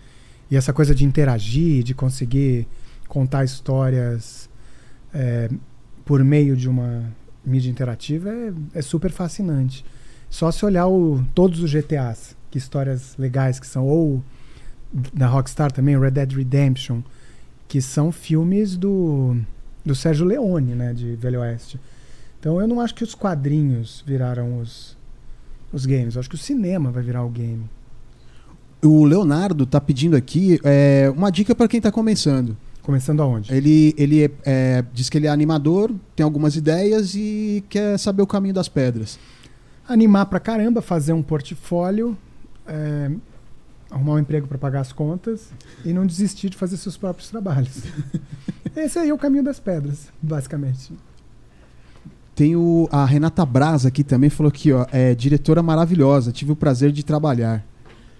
E 0.51 0.55
essa 0.55 0.71
coisa 0.71 0.93
de 0.93 1.05
interagir, 1.05 1.81
de 1.81 1.95
conseguir 1.95 2.67
contar 3.07 3.43
histórias 3.43 4.49
é, 5.13 5.49
por 6.09 6.23
meio 6.23 6.57
de 6.57 6.67
uma 6.67 7.03
mídia 7.45 7.69
interativa 7.69 8.31
é, 8.31 8.51
é 8.73 8.81
super 8.81 9.11
fascinante. 9.11 9.85
Só 10.27 10.51
se 10.51 10.65
olhar 10.65 10.87
o, 10.87 11.23
todos 11.35 11.61
os 11.61 11.69
GTAs, 11.69 12.35
que 12.49 12.57
histórias 12.57 13.15
legais 13.15 13.59
que 13.59 13.67
são, 13.67 13.85
ou 13.85 14.23
da 15.13 15.27
Rockstar 15.27 15.71
também, 15.71 15.99
Red 15.99 16.09
Dead 16.09 16.31
Redemption, 16.31 17.03
que 17.67 17.79
são 17.79 18.11
filmes 18.11 18.75
do, 18.75 19.37
do 19.85 19.93
Sérgio 19.93 20.25
Leone, 20.25 20.73
né, 20.73 20.95
de 20.95 21.15
Velho 21.15 21.41
Oeste. 21.41 21.79
Então 22.39 22.59
eu 22.59 22.67
não 22.67 22.81
acho 22.81 22.95
que 22.95 23.03
os 23.03 23.13
quadrinhos 23.13 24.03
viraram 24.03 24.59
os, 24.61 24.97
os 25.71 25.85
games, 25.85 26.15
eu 26.15 26.21
acho 26.21 26.29
que 26.29 26.33
o 26.33 26.39
cinema 26.39 26.89
vai 26.89 27.03
virar 27.03 27.23
o 27.23 27.29
game. 27.29 27.69
O 28.83 29.05
Leonardo 29.05 29.63
tá 29.63 29.79
pedindo 29.79 30.15
aqui 30.15 30.59
é, 30.63 31.13
uma 31.15 31.29
dica 31.29 31.53
para 31.53 31.67
quem 31.67 31.79
tá 31.79 31.91
começando. 31.91 32.57
Começando 32.81 33.21
aonde? 33.21 33.53
Ele, 33.53 33.93
ele 33.97 34.25
é- 34.25 34.31
é, 34.45 34.85
diz 34.93 35.09
que 35.09 35.17
ele 35.17 35.27
é 35.27 35.29
animador, 35.29 35.91
tem 36.15 36.23
algumas 36.23 36.55
ideias 36.55 37.13
e 37.15 37.63
quer 37.69 37.97
saber 37.99 38.21
o 38.21 38.27
caminho 38.27 38.53
das 38.53 38.67
pedras. 38.67 39.19
Animar 39.87 40.25
pra 40.27 40.39
caramba, 40.39 40.81
fazer 40.81 41.13
um 41.13 41.21
portfólio, 41.21 42.17
é, 42.67 43.11
arrumar 43.91 44.13
um 44.13 44.19
emprego 44.19 44.47
para 44.47 44.57
pagar 44.57 44.81
as 44.81 44.91
contas 44.91 45.49
e 45.85 45.93
não 45.93 46.05
desistir 46.05 46.49
de 46.49 46.57
fazer 46.57 46.77
seus 46.77 46.97
próprios 46.97 47.29
trabalhos. 47.29 47.83
Esse 48.75 48.99
aí 48.99 49.09
é 49.09 49.13
o 49.13 49.17
caminho 49.17 49.43
das 49.43 49.59
pedras, 49.59 50.07
basicamente. 50.21 50.93
Tem 52.35 52.55
o, 52.55 52.87
a 52.91 53.05
Renata 53.05 53.45
Braz 53.45 53.85
aqui 53.85 54.03
também, 54.03 54.29
falou 54.29 54.51
que 54.51 54.71
ó, 54.71 54.85
é 54.91 55.13
diretora 55.13 55.61
maravilhosa, 55.61 56.31
tive 56.31 56.53
o 56.53 56.55
prazer 56.55 56.91
de 56.91 57.03
trabalhar. 57.03 57.65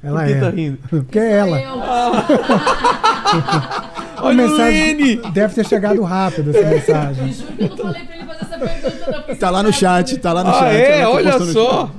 Ela 0.03 0.19
Por 0.22 0.27
que 0.27 0.34
é. 0.34 0.40
tá 0.40 0.49
rindo? 0.49 0.77
Porque 0.90 1.19
é 1.19 1.31
ela. 1.38 1.57
Olha 4.24 4.48
mensagem 4.48 4.96
Lene! 4.96 5.16
deve 5.34 5.54
ter 5.56 5.66
chegado 5.66 6.02
rápido 6.04 6.50
essa 6.56 6.68
mensagem. 6.70 7.28
Eu 7.28 7.34
juro 7.34 7.54
que 7.56 7.64
eu 7.64 7.70
não 7.70 7.78
falei 7.78 8.06
pra 8.06 8.16
ele 8.16 8.26
fazer 8.26 8.41
essa 8.41 8.58
pergunta, 8.58 9.24
não. 9.28 9.36
Tá 9.38 9.50
lá 9.50 9.64
no 9.64 9.74
chat, 9.74 10.18
tá 10.18 10.34
lá 10.34 10.44
no 10.44 10.50
Ah, 10.50 10.54
chat. 10.60 10.76
é? 10.76 11.02
tá 11.02 11.10
Olha 11.10 11.40
só! 11.52 11.91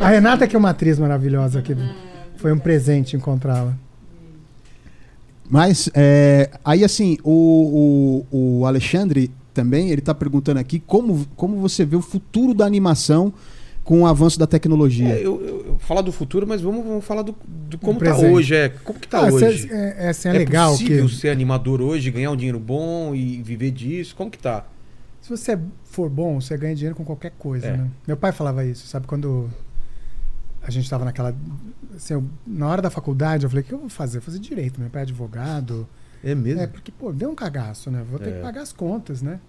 A 0.00 0.08
Renata, 0.08 0.46
que 0.46 0.54
é 0.54 0.58
uma 0.58 0.70
atriz 0.70 0.98
maravilhosa, 0.98 1.62
que 1.62 1.76
foi 2.36 2.52
um 2.52 2.58
presente 2.58 3.16
encontrá-la. 3.16 3.74
Mas, 5.48 5.90
é, 5.94 6.50
aí 6.64 6.84
assim, 6.84 7.18
o, 7.24 8.24
o, 8.30 8.60
o 8.60 8.66
Alexandre 8.66 9.30
também, 9.52 9.90
ele 9.90 10.00
tá 10.00 10.14
perguntando 10.14 10.60
aqui 10.60 10.78
como, 10.78 11.26
como 11.34 11.56
você 11.56 11.84
vê 11.84 11.96
o 11.96 12.00
futuro 12.02 12.54
da 12.54 12.64
animação 12.64 13.32
com 13.84 14.02
o 14.02 14.06
avanço 14.06 14.38
da 14.38 14.46
tecnologia. 14.46 15.08
É, 15.08 15.18
eu, 15.26 15.40
eu- 15.44 15.66
eu 15.68 15.78
falar 15.78 16.02
do 16.02 16.12
futuro, 16.12 16.46
mas 16.46 16.60
vamos, 16.60 16.84
vamos 16.84 17.04
falar 17.04 17.22
do, 17.22 17.34
do 17.46 17.78
como 17.78 17.98
tá 17.98 18.04
presente. 18.06 18.32
hoje. 18.32 18.54
É, 18.54 18.68
como 18.68 18.98
que 18.98 19.08
tá 19.08 19.26
Ah, 19.26 19.32
hoje? 19.32 19.62
cê- 19.68 19.74
é, 19.74 19.96
é, 20.06 20.08
assim, 20.10 20.28
é 20.28 20.32
legal 20.32 20.72
possível 20.72 21.06
que 21.06 21.14
ser 21.14 21.30
animador 21.30 21.80
hoje, 21.80 22.10
ganhar 22.10 22.30
um 22.30 22.36
dinheiro 22.36 22.60
bom 22.60 23.14
e 23.14 23.42
viver 23.42 23.70
disso? 23.70 24.14
Como 24.16 24.30
que 24.30 24.38
tá? 24.38 24.64
se 25.20 25.28
você 25.28 25.58
for 25.84 26.08
bom, 26.08 26.40
você 26.40 26.56
ganha 26.56 26.74
dinheiro 26.74 26.96
com 26.96 27.04
qualquer 27.04 27.32
coisa, 27.38 27.66
É. 27.66 27.76
né? 27.76 27.88
Meu 28.06 28.16
pai 28.16 28.32
falava 28.32 28.64
isso, 28.64 28.86
sabe? 28.86 29.06
Quando 29.06 29.50
a 30.62 30.70
gente 30.70 30.84
estava 30.84 31.04
naquela... 31.04 31.34
assim, 31.94 32.14
eu- 32.14 32.24
na 32.46 32.66
hora 32.68 32.80
da 32.82 32.90
faculdade, 32.90 33.44
eu 33.44 33.50
falei, 33.50 33.62
o 33.62 33.66
que 33.66 33.72
eu 33.74 33.78
vou 33.78 33.88
fazer? 33.88 34.16
Eu 34.18 34.22
vou 34.22 34.26
fazer 34.26 34.38
direito. 34.38 34.80
Meu 34.80 34.88
pai 34.90 35.02
é 35.02 35.04
advogado. 35.04 35.86
É 36.24 36.34
mesmo? 36.34 36.60
É, 36.62 36.66
porque, 36.66 36.90
pô, 36.90 37.12
deu 37.12 37.30
um 37.30 37.34
cagaço, 37.34 37.90
né? 37.90 38.02
Vou 38.10 38.18
ter 38.18 38.30
É. 38.30 38.32
que 38.32 38.40
pagar 38.40 38.62
as 38.62 38.72
contas, 38.72 39.20
né? 39.22 39.40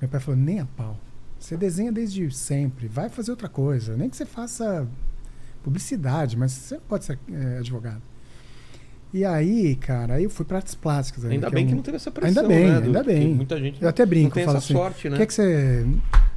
Meu 0.00 0.08
pai 0.08 0.18
falou, 0.20 0.38
nem 0.40 0.60
a 0.60 0.66
pau. 0.66 0.96
Você 1.42 1.56
desenha 1.56 1.90
desde 1.90 2.30
sempre, 2.30 2.86
vai 2.86 3.08
fazer 3.08 3.32
outra 3.32 3.48
coisa. 3.48 3.96
Nem 3.96 4.08
que 4.08 4.16
você 4.16 4.24
faça 4.24 4.86
publicidade, 5.64 6.36
mas 6.36 6.52
você 6.52 6.76
não 6.76 6.82
pode 6.88 7.04
ser 7.04 7.18
é, 7.32 7.58
advogado. 7.58 8.00
E 9.12 9.24
aí, 9.24 9.74
cara, 9.74 10.14
aí 10.14 10.24
eu 10.24 10.30
fui 10.30 10.44
para 10.46 10.58
artes 10.58 10.76
plásticas. 10.76 11.24
Ainda 11.24 11.48
que 11.48 11.54
bem 11.54 11.64
é 11.64 11.66
que 11.66 11.72
um- 11.72 11.76
não 11.78 11.82
teve 11.82 11.96
essa 11.96 12.12
pressão, 12.12 12.42
Ainda 12.44 12.54
bem, 12.54 12.66
né? 12.68 12.80
do- 12.80 12.86
ainda 12.86 13.02
porque 13.04 13.18
bem. 13.18 13.34
Muita 13.34 13.58
gente 13.58 13.82
Eu 13.82 13.88
até 13.88 14.06
brinco, 14.06 14.28
não 14.28 14.34
tem 14.34 14.44
essa 14.44 14.58
assim, 14.58 14.72
sorte, 14.72 15.08
né? 15.08 15.14
O 15.14 15.16
que 15.16 15.22
é 15.24 15.26
que 15.26 15.34
você 15.34 15.84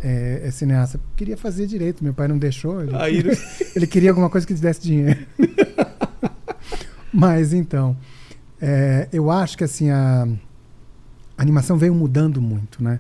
é, 0.02 0.41
é 0.48 0.52
cineasta? 0.52 0.99
Queria 1.15 1.38
fazer 1.38 1.68
direito, 1.68 2.03
meu 2.03 2.14
pai 2.14 2.27
não 2.27 2.40
deixou. 2.40 2.82
Ele, 2.82 2.95
Aí, 2.95 3.23
ele 3.76 3.86
queria 3.88 4.10
alguma 4.10 4.30
coisa 4.30 4.45
que 4.48 4.53
lhe 4.53 4.60
desse 4.60 4.82
dinheiro. 4.82 5.23
Mas 7.14 7.53
então, 7.53 7.95
é, 8.60 9.07
eu 9.14 9.30
acho 9.30 9.56
que 9.56 9.64
assim 9.64 9.91
a, 9.91 10.27
a 11.38 11.41
animação 11.41 11.77
veio 11.77 11.94
mudando 11.94 12.41
muito, 12.41 12.84
né? 12.84 12.99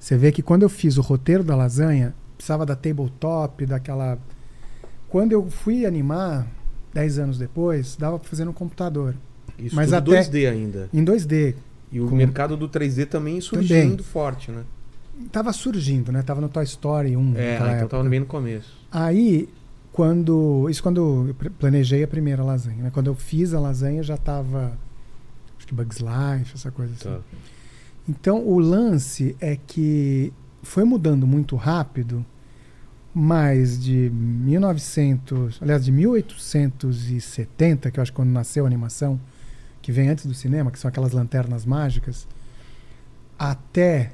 Você 0.00 0.16
vê 0.16 0.32
que 0.32 0.42
quando 0.42 0.62
eu 0.62 0.68
fiz 0.68 0.96
o 0.96 1.02
roteiro 1.02 1.44
da 1.44 1.54
lasanha, 1.54 2.14
precisava 2.36 2.64
da 2.66 2.74
tabletop, 2.74 3.66
daquela. 3.66 4.18
Quando 5.08 5.32
eu 5.32 5.48
fui 5.50 5.84
animar, 5.84 6.46
10 6.94 7.18
anos 7.18 7.38
depois, 7.38 7.96
dava 7.96 8.18
pra 8.18 8.28
fazer 8.28 8.44
no 8.46 8.52
computador. 8.52 9.14
Isso 9.58 9.76
Mas 9.76 9.92
até- 9.92 10.10
2D 10.22 10.46
ainda. 10.48 10.88
Em 10.92 11.04
2D. 11.04 11.54
E 11.92 12.00
o 12.00 12.08
Com- 12.08 12.16
mercado 12.16 12.56
do 12.56 12.66
3D 12.68 13.04
também 13.04 13.40
surgindo 13.40 14.02
forte, 14.02 14.50
né? 14.50 14.62
Tava 15.30 15.52
surgindo, 15.52 16.10
né? 16.10 16.22
Tava 16.22 16.40
no 16.40 16.48
Toy 16.48 16.64
Story 16.64 17.14
1. 17.16 17.34
É, 17.36 17.54
então 17.56 17.66
época. 17.66 17.88
tava 17.88 18.08
bem 18.08 18.20
no 18.20 18.26
começo. 18.26 18.72
Aí, 18.90 19.48
quando. 19.92 20.66
Isso 20.70 20.82
quando 20.82 21.26
eu 21.28 21.50
planejei 21.58 22.02
a 22.02 22.08
primeira 22.08 22.42
lasanha, 22.42 22.84
né? 22.84 22.90
Quando 22.90 23.08
eu 23.08 23.14
fiz 23.14 23.52
a 23.52 23.60
lasanha 23.60 24.02
já 24.02 24.16
tava. 24.16 24.72
Acho 25.58 25.66
que 25.66 25.74
Bugs 25.74 25.98
Life, 25.98 26.52
essa 26.54 26.70
coisa 26.70 26.94
assim. 26.94 27.10
Tá. 27.10 27.18
Então 28.10 28.44
o 28.44 28.58
lance 28.58 29.36
é 29.40 29.56
que 29.56 30.32
foi 30.64 30.82
mudando 30.82 31.28
muito 31.28 31.54
rápido, 31.54 32.26
mas 33.14 33.80
de 33.80 34.10
1900, 34.10 35.62
aliás, 35.62 35.84
de 35.84 35.92
1870, 35.92 37.88
que 37.88 38.00
eu 38.00 38.02
acho 38.02 38.10
que 38.10 38.16
quando 38.16 38.30
nasceu 38.30 38.64
a 38.64 38.66
animação, 38.66 39.20
que 39.80 39.92
vem 39.92 40.08
antes 40.08 40.26
do 40.26 40.34
cinema, 40.34 40.72
que 40.72 40.78
são 40.80 40.88
aquelas 40.88 41.12
lanternas 41.12 41.64
mágicas, 41.64 42.26
até 43.38 44.10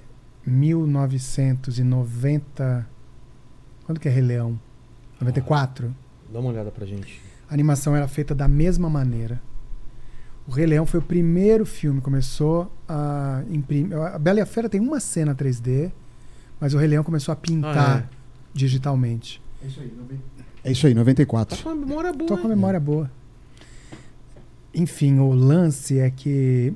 1990. 0.47 2.87
Quando 3.87 3.99
que 3.99 4.09
é 4.09 4.11
Rei 4.11 4.23
Leão? 4.23 4.61
94. 5.19 5.97
Dá 6.31 6.39
uma 6.39 6.51
olhada 6.51 6.71
pra 6.71 6.85
gente. 6.85 7.19
A 7.49 7.55
animação 7.55 7.97
era 7.97 8.07
feita 8.07 8.35
da 8.35 8.47
mesma 8.47 8.91
maneira. 8.91 9.41
O 10.47 10.51
Rei 10.53 10.67
Leão 10.67 10.87
foi 10.87 11.01
o 11.01 11.03
primeiro 11.03 11.67
filme, 11.67 12.01
começou 12.01 12.71
a 12.89 13.43
imprimir. 13.51 13.97
A 13.99 14.19
Bela 14.19 14.39
e 14.39 14.43
a 14.43 14.47
Fera 14.47 14.69
tem 14.69 14.81
uma 14.81 15.01
cena 15.01 15.35
3D, 15.35 15.91
mas 16.61 16.73
o 16.73 16.79
Rei 16.79 16.89
Leão 16.89 17.03
começou 17.03 17.33
a 17.33 17.37
pintar 17.37 17.77
Ah, 17.77 17.99
é. 17.99 18.09
digitalmente. 18.55 19.43
É 20.63 20.71
isso 20.73 20.87
aí, 20.87 20.93
Tá 20.95 20.99
94. 21.01 21.63
com 21.63 21.69
uma 21.71 21.75
memória 21.87 22.13
boa. 22.13 22.29
Tô 22.29 22.39
com 22.39 22.47
a 22.47 22.49
memória 22.51 22.79
boa. 22.81 23.11
Enfim, 24.75 25.19
o 25.19 25.33
lance 25.33 25.99
é 25.99 26.11
que 26.11 26.73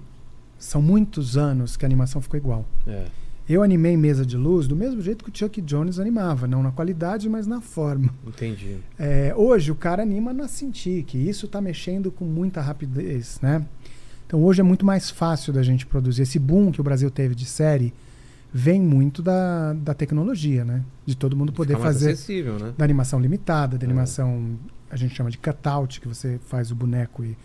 são 0.58 0.80
muitos 0.82 1.36
anos 1.36 1.76
que 1.76 1.84
a 1.84 1.88
animação 1.88 2.20
ficou 2.20 2.38
igual. 2.38 2.64
É. 2.86 3.06
Eu 3.52 3.64
animei 3.64 3.96
mesa 3.96 4.24
de 4.24 4.36
luz 4.36 4.68
do 4.68 4.76
mesmo 4.76 5.02
jeito 5.02 5.24
que 5.24 5.30
o 5.30 5.36
Chuck 5.36 5.60
Jones 5.60 5.98
animava, 5.98 6.46
não 6.46 6.62
na 6.62 6.70
qualidade, 6.70 7.28
mas 7.28 7.48
na 7.48 7.60
forma. 7.60 8.08
Entendi. 8.24 8.76
É, 8.96 9.34
hoje 9.36 9.72
o 9.72 9.74
cara 9.74 10.02
anima 10.04 10.32
na 10.32 10.46
Cintiq, 10.46 11.18
e 11.18 11.28
isso 11.28 11.46
está 11.46 11.60
mexendo 11.60 12.12
com 12.12 12.24
muita 12.24 12.60
rapidez, 12.60 13.40
né? 13.42 13.66
Então 14.24 14.40
hoje 14.44 14.60
é 14.60 14.62
muito 14.62 14.86
mais 14.86 15.10
fácil 15.10 15.52
da 15.52 15.64
gente 15.64 15.84
produzir. 15.84 16.22
Esse 16.22 16.38
boom 16.38 16.70
que 16.70 16.80
o 16.80 16.84
Brasil 16.84 17.10
teve 17.10 17.34
de 17.34 17.44
série 17.44 17.92
vem 18.54 18.80
muito 18.80 19.20
da, 19.20 19.72
da 19.72 19.94
tecnologia, 19.94 20.64
né? 20.64 20.84
De 21.04 21.16
todo 21.16 21.36
mundo 21.36 21.52
poder 21.52 21.74
Fica 21.74 21.84
mais 21.84 21.96
fazer 21.96 22.12
acessível, 22.12 22.56
né? 22.56 22.72
da 22.78 22.84
animação 22.84 23.18
limitada, 23.18 23.76
da 23.76 23.84
É. 23.84 23.86
animação 23.86 24.56
a 24.88 24.96
gente 24.96 25.12
chama 25.14 25.28
de 25.30 25.38
cutout, 25.38 26.00
que 26.00 26.06
você 26.06 26.38
faz 26.46 26.70
o 26.70 26.74
boneco 26.76 27.24
e, 27.24 27.36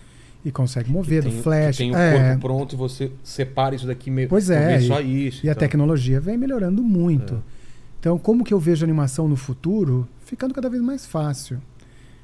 e 0.45 0.51
consegue 0.51 0.91
mover, 0.91 1.23
Tem- 1.23 1.31
do 1.35 1.41
flash. 1.41 1.75
Tem 1.77 1.91
o 1.91 1.95
é, 1.97 2.11
corpo 2.29 2.41
pronto 2.41 2.75
e 2.75 2.77
você 2.77 3.11
separa 3.23 3.73
isso 3.75 3.87
daqui 3.87 4.09
meio. 4.11 4.29
Pois 4.29 4.49
é, 4.51 4.77
e- 4.77 4.87
só 4.87 5.01
isso. 5.01 5.45
e 5.45 5.49
a 5.49 5.55
tal. 5.55 5.59
tecnologia 5.61 6.21
vem 6.21 6.37
melhorando 6.37 6.81
muito. 6.83 7.33
É. 7.33 7.37
Então, 7.99 8.17
como 8.19 8.43
que 8.43 8.53
eu 8.53 8.59
vejo 8.59 8.83
a 8.83 8.85
animação 8.85 9.27
no 9.27 9.35
futuro? 9.35 10.07
Ficando 10.23 10.53
cada 10.53 10.69
vez 10.69 10.81
mais 10.83 11.05
fácil. 11.05 11.59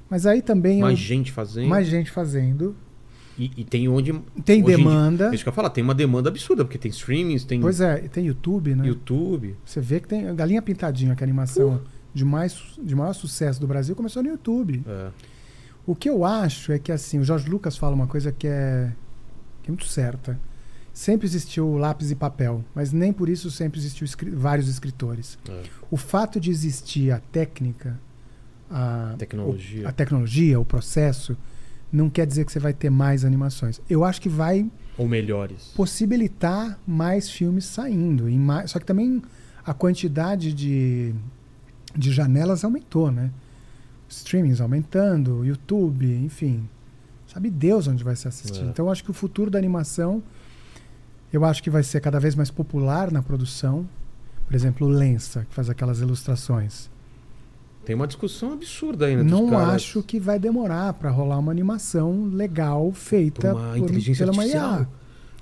Mas 0.07 0.25
aí 0.27 0.41
também 0.41 0.79
Mais 0.79 0.99
eu- 0.99 1.05
gente 1.05 1.31
fazendo. 1.31 1.67
mais 1.67 1.87
gente 1.87 2.11
fazendo. 2.11 2.75
E, 3.39 3.49
e 3.57 3.63
tem 3.63 3.87
onde. 3.87 4.13
Tem 4.45 4.59
em 4.59 4.63
dia- 4.63 4.77
demanda. 4.77 5.29
É 5.31 5.33
isso 5.33 5.43
que 5.43 5.49
eu 5.49 5.53
falar, 5.53 5.69
tem 5.71 5.83
uma 5.83 5.95
demanda 5.95 6.29
absurda, 6.29 6.63
porque 6.63 6.77
tem 6.77 6.91
streamings, 6.91 7.43
tem 7.43 7.59
Pois 7.59 7.81
é, 7.81 8.03
e 8.05 8.09
tem 8.09 8.25
YouTube, 8.27 8.75
né? 8.75 8.85
YouTube. 8.85 9.55
Você 9.65 9.81
vê 9.81 9.99
que 9.99 10.07
tem 10.07 10.35
Galinha 10.35 10.61
Pintadinha, 10.61 11.15
que 11.15 11.23
é 11.23 11.25
a 11.25 11.27
animação 11.27 11.81
de, 12.13 12.23
mais, 12.25 12.61
de 12.83 12.93
maior 12.93 13.13
sucesso 13.13 13.59
do 13.59 13.65
Brasil, 13.65 13.95
começou 13.95 14.21
no 14.21 14.29
YouTube. 14.29 14.83
É. 14.85 15.07
O 15.85 15.95
que 15.95 16.09
eu 16.09 16.23
acho 16.23 16.71
é 16.71 16.79
que 16.79 16.91
assim, 16.91 17.19
o 17.19 17.23
Jorge 17.23 17.49
Lucas 17.49 17.75
fala 17.77 17.95
uma 17.95 18.07
coisa 18.07 18.31
que 18.31 18.47
é, 18.47 18.91
que 19.63 19.69
é 19.69 19.71
muito 19.71 19.85
certa. 19.87 20.39
Sempre 20.93 21.25
existiu 21.25 21.77
lápis 21.77 22.11
e 22.11 22.15
papel, 22.15 22.63
mas 22.75 22.91
nem 22.91 23.13
por 23.13 23.29
isso 23.29 23.49
sempre 23.49 23.79
existiu 23.79 24.03
escri- 24.05 24.29
vários 24.29 24.67
escritores. 24.67 25.39
É. 25.49 25.63
O 25.89 25.95
fato 25.97 26.39
de 26.39 26.51
existir 26.51 27.11
a 27.11 27.19
técnica, 27.19 27.97
a 28.69 29.15
Tecnologia. 29.17 29.85
o- 29.85 29.87
a 29.87 29.91
tecnologia, 29.91 30.59
o 30.59 30.65
processo, 30.65 31.37
não 31.91 32.09
quer 32.09 32.25
dizer 32.27 32.45
que 32.45 32.51
você 32.51 32.59
vai 32.59 32.73
ter 32.73 32.89
mais 32.89 33.23
animações. 33.25 33.81
Eu 33.89 34.03
acho 34.03 34.21
que 34.21 34.29
vai 34.29 34.69
Ou 34.97 35.07
melhores. 35.07 35.71
possibilitar 35.75 36.77
mais 36.85 37.29
filmes 37.29 37.65
saindo. 37.65 38.29
mais- 38.31 38.71
só 38.71 38.77
que 38.79 38.85
também 38.85 39.21
a 39.65 39.73
quantidade 39.73 40.53
de, 40.53 41.13
de 41.95 42.11
janelas 42.11 42.63
aumentou, 42.65 43.11
né? 43.11 43.31
Streamings 44.11 44.59
aumentando, 44.61 45.45
YouTube, 45.45 46.05
enfim. 46.05 46.67
Sabe 47.27 47.49
Deus 47.49 47.87
onde 47.87 48.03
vai 48.03 48.15
ser 48.15 48.27
assistido. 48.27 48.67
É. 48.67 48.69
Então 48.69 48.85
eu 48.85 48.91
acho 48.91 49.03
que 49.03 49.09
o 49.11 49.13
futuro 49.13 49.49
da 49.49 49.57
animação, 49.57 50.21
eu 51.31 51.45
acho 51.45 51.63
que 51.63 51.69
vai 51.69 51.81
ser 51.83 52.01
cada 52.01 52.19
vez 52.19 52.35
mais 52.35 52.51
popular 52.51 53.11
na 53.11 53.21
produção. 53.21 53.87
Por 54.45 54.53
exemplo, 54.55 54.85
o 54.85 54.89
Lensa, 54.89 55.45
que 55.49 55.55
faz 55.55 55.69
aquelas 55.69 56.01
ilustrações. 56.01 56.89
Tem 57.85 57.95
uma 57.95 58.05
discussão 58.05 58.51
absurda 58.53 59.05
aí, 59.05 59.15
né? 59.15 59.23
Não 59.23 59.49
caras. 59.49 59.69
acho 59.75 60.03
que 60.03 60.19
vai 60.19 60.37
demorar 60.37 60.93
para 60.93 61.09
rolar 61.09 61.39
uma 61.39 61.51
animação 61.51 62.25
legal 62.31 62.91
feita 62.91 63.51
Por 63.53 63.59
uma 63.59 63.69
por- 63.69 63.77
inteligência 63.77 64.25
pela 64.25 64.37
artificial. 64.37 64.81
IA. 64.81 64.87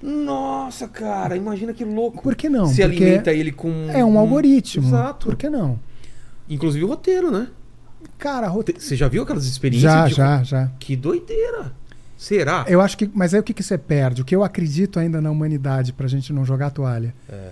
Nossa, 0.02 0.88
cara, 0.88 1.36
imagina 1.36 1.74
que 1.74 1.84
louco. 1.84 2.22
Por 2.24 2.36
que 2.36 2.48
não? 2.48 2.68
Se 2.68 2.82
Porque 2.82 3.04
alimenta 3.04 3.34
ele 3.34 3.52
com. 3.52 3.70
é 3.90 4.06
um 4.06 4.18
algoritmo. 4.18 4.88
Exato. 4.88 5.26
Por 5.28 5.36
que 5.36 5.50
não? 5.50 5.78
Inclusive 6.48 6.86
o 6.86 6.88
roteiro, 6.88 7.30
né? 7.30 7.48
Cara, 8.20 8.48
rote- 8.48 8.74
Te- 8.74 8.84
Você 8.84 8.96
já 8.96 9.08
viu 9.08 9.24
aquelas 9.24 9.46
experiências? 9.46 9.92
já, 9.92 10.08
de- 10.08 10.14
já, 10.14 10.44
já. 10.44 10.72
Que 10.80 10.96
doideira. 10.96 11.72
Será? 12.18 12.66
Eu 12.68 12.82
acho 12.82 12.98
que, 12.98 13.10
mas 13.14 13.34
aí 13.34 13.40
o 13.40 13.44
que, 13.44 13.54
que 13.54 13.64
você 13.64 13.78
perde? 13.78 14.22
O 14.22 14.26
que 14.26 14.36
eu 14.36 14.44
acredito 14.44 15.00
ainda 15.00 15.22
na 15.22 15.32
humanidade 15.32 15.94
pra 15.94 16.06
gente 16.08 16.32
não 16.34 16.44
jogar 16.46 16.68
a 16.68 16.70
toalha 16.70 17.16
É. 17.30 17.50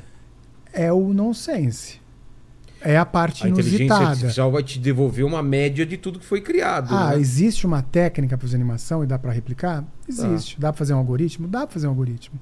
é 0.73 0.93
o 0.93 1.13
nonsense. 1.13 2.01
É 2.81 2.95
a 2.97 3.05
parte 3.05 3.45
A 3.45 3.49
inteligência 3.49 3.85
inusitada. 3.85 4.09
artificial 4.11 4.51
vai 4.51 4.61
te 4.61 4.77
devolver 4.77 5.25
uma 5.25 5.41
média 5.41 5.83
de 5.85 5.97
tudo 5.97 6.19
que 6.19 6.25
foi 6.25 6.41
criado. 6.41 6.93
Ah, 6.93 7.11
né? 7.11 7.19
existe 7.19 7.65
uma 7.65 7.81
técnica 7.81 8.37
para 8.37 8.45
fazer 8.45 8.55
animação 8.57 9.03
e 9.03 9.07
dá 9.07 9.17
pra 9.17 9.31
replicar? 9.31 9.83
Existe. 10.07 10.59
Dá 10.59 10.71
pra 10.71 10.77
fazer 10.77 10.93
um 10.93 10.97
algoritmo? 10.97 11.47
Dá 11.47 11.65
pra 11.65 11.73
fazer 11.73 11.87
um 11.87 11.91
algoritmo. 11.91 12.39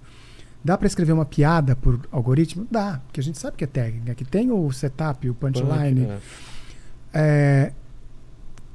Dá 0.63 0.77
pra 0.77 0.87
escrever 0.87 1.13
uma 1.13 1.25
piada 1.25 1.75
por 1.75 1.99
algoritmo? 2.11 2.67
Dá, 2.69 2.99
porque 3.05 3.19
a 3.19 3.23
gente 3.23 3.37
sabe 3.37 3.55
que 3.55 3.63
é 3.63 3.67
técnica, 3.67 4.13
que 4.15 4.25
tem 4.25 4.51
o 4.51 4.69
setup, 4.73 5.29
o 5.29 5.33
punchline. 5.35 6.05
É. 6.05 6.17
É, 7.13 7.71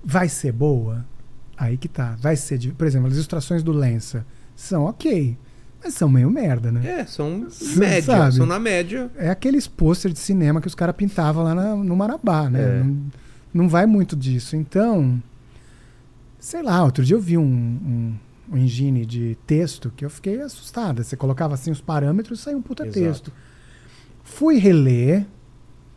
vai 0.05 0.28
ser 0.28 0.52
boa? 0.52 1.05
Aí 1.56 1.77
que 1.77 1.89
tá. 1.89 2.16
Vai 2.20 2.36
ser, 2.36 2.59
de- 2.59 2.72
por 2.72 2.86
exemplo, 2.86 3.09
as 3.09 3.14
ilustrações 3.14 3.62
do 3.62 3.72
Lensa 3.72 4.24
são 4.56 4.85
ok, 4.85 5.36
mas 5.82 5.94
são 5.94 6.09
meio 6.09 6.31
merda, 6.31 6.70
né? 6.72 7.01
É, 7.01 7.06
são 7.06 7.47
média, 7.77 8.02
sabe. 8.02 8.35
são 8.36 8.47
na 8.47 8.59
média. 8.59 9.10
É 9.16 9.28
aqueles 9.31 9.66
pôster 9.66 10.12
de 10.12 10.18
cinema 10.18 10.60
que 10.60 10.66
os 10.66 10.74
caras 10.74 10.97
pintavam 10.97 11.43
lá 11.44 11.55
na- 11.55 11.77
no 11.77 11.94
Marabá, 11.97 12.48
né? 12.48 12.60
É. 12.62 12.82
Não, 12.82 13.06
não 13.52 13.68
vai 13.68 13.85
muito 13.86 14.16
disso. 14.16 14.56
Então, 14.56 15.22
sei 16.39 16.62
lá, 16.62 16.82
outro 16.85 17.05
dia 17.05 17.16
eu 17.16 17.20
vi 17.20 17.36
um, 17.36 17.43
um, 17.43 18.14
um 18.52 18.56
engine 18.56 19.05
de 19.05 19.36
texto 19.47 19.93
que 19.94 20.05
eu 20.05 20.10
fiquei 20.10 20.40
assustada. 20.40 21.02
Você 21.02 21.16
colocava 21.16 21.55
assim 21.55 21.70
os 21.70 21.81
parâmetros 21.81 22.40
e 22.40 22.43
saía 22.43 22.56
um 22.56 22.62
puta 22.62 22.85
Exato. 22.86 22.98
texto. 23.01 23.32
Fui 24.24 24.56
reler, 24.59 25.27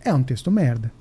é 0.04 0.14
um 0.14 0.24
texto 0.24 0.50
merda. 0.52 0.92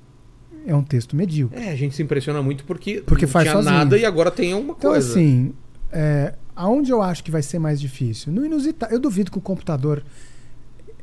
É 0.65 0.75
um 0.75 0.83
texto 0.83 1.15
medíocre. 1.15 1.59
É, 1.61 1.71
a 1.71 1.75
gente 1.75 1.95
se 1.95 2.01
impressiona 2.03 2.41
muito 2.41 2.63
porque, 2.65 3.01
Porque 3.05 3.25
não 3.25 3.31
faz 3.31 3.45
tinha 3.45 3.55
sozinho. 3.55 3.75
nada 3.75 3.97
e 3.97 4.05
agora 4.05 4.29
tem 4.31 4.53
alguma 4.53 4.75
Então, 4.77 4.91
coisa. 4.91 5.09
assim, 5.11 5.53
é, 5.91 6.35
aonde 6.55 6.91
eu 6.91 7.01
acho 7.01 7.23
que 7.23 7.31
vai 7.31 7.41
ser 7.41 7.59
mais 7.59 7.79
difícil? 7.79 8.31
No 8.31 8.45
inusitado. 8.45 8.93
Eu 8.93 8.99
duvido 8.99 9.31
que 9.31 9.37
o 9.37 9.41
computador 9.41 10.03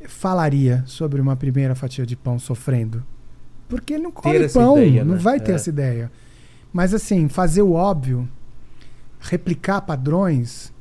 falaria 0.09 0.83
sobre 0.87 1.21
uma 1.21 1.37
primeira 1.37 1.75
fatia 1.75 2.07
de 2.07 2.17
pão 2.17 2.39
sofrendo. 2.39 3.05
Porque 3.69 3.95
ele 3.95 4.03
não 4.03 4.11
come 4.11 4.49
pão, 4.49 4.79
ideia, 4.79 5.05
não 5.05 5.15
né? 5.15 5.21
vai 5.21 5.39
ter 5.39 5.53
É. 5.53 5.55
essa 5.55 5.69
ideia. 5.69 6.11
Mas, 6.73 6.93
assim, 6.95 7.29
fazer 7.29 7.63
o 7.63 7.73
óbvio, 7.73 8.29
replicar 9.21 9.81
padrões, 9.83 10.73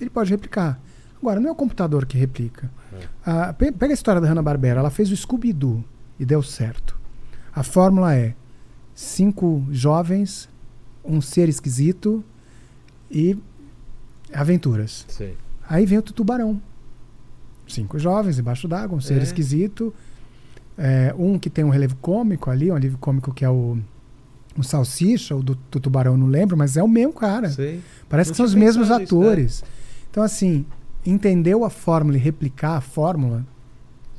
ele 0.00 0.10
pode 0.10 0.30
replicar. 0.30 0.80
Agora, 1.20 1.40
não 1.40 1.48
é 1.48 1.52
o 1.52 1.54
computador 1.54 2.04
que 2.06 2.16
replica. 2.18 2.70
É. 2.92 3.04
Ah, 3.24 3.52
pe- 3.52 3.72
pega 3.72 3.92
a 3.92 3.94
história 3.94 4.20
da 4.20 4.28
Hanna-Barbera. 4.28 4.80
Ela 4.80 4.90
fez 4.90 5.10
o 5.10 5.16
Scooby-Doo 5.16 5.84
e 6.18 6.24
deu 6.24 6.42
certo. 6.42 6.97
A 7.54 7.62
fórmula 7.62 8.14
é 8.14 8.34
cinco 8.94 9.64
jovens, 9.70 10.48
um 11.04 11.20
ser 11.20 11.48
esquisito 11.48 12.22
e 13.10 13.36
aventuras. 14.32 15.04
Sei. 15.08 15.36
Aí 15.68 15.84
vem 15.86 15.98
o 15.98 16.02
tubarão. 16.02 16.60
Cinco 17.66 17.98
jovens 17.98 18.38
embaixo 18.38 18.66
d'água, 18.66 18.96
um 18.96 19.00
ser 19.00 19.18
É. 19.20 19.22
esquisito. 19.22 19.94
É, 20.76 21.12
um 21.18 21.38
que 21.38 21.50
tem 21.50 21.64
um 21.64 21.70
relevo 21.70 21.96
cômico 21.96 22.50
ali, 22.50 22.70
um 22.70 22.74
alívio 22.76 22.98
cômico 22.98 23.34
que 23.34 23.44
é 23.44 23.50
o, 23.50 23.76
o 24.56 24.62
Salsicha, 24.62 25.34
o 25.34 25.42
do, 25.42 25.58
do 25.70 25.80
Tubarão, 25.80 26.16
não 26.16 26.26
lembro, 26.28 26.56
mas 26.56 26.76
é 26.76 26.82
o 26.82 26.88
mesmo 26.88 27.12
cara. 27.12 27.50
Sei. 27.50 27.80
Parece 28.08 28.30
Não 28.30 28.32
que 28.32 28.36
são 28.36 28.46
os 28.46 28.54
mesmos 28.54 28.86
pensado 28.86 29.00
nisso, 29.02 29.20
atores. 29.20 29.64
Então, 30.10 30.22
assim, 30.22 30.64
entendeu 31.04 31.64
a 31.64 31.70
fórmula 31.70 32.16
e 32.16 32.20
replicar 32.20 32.76
a 32.76 32.80
fórmula, 32.80 33.44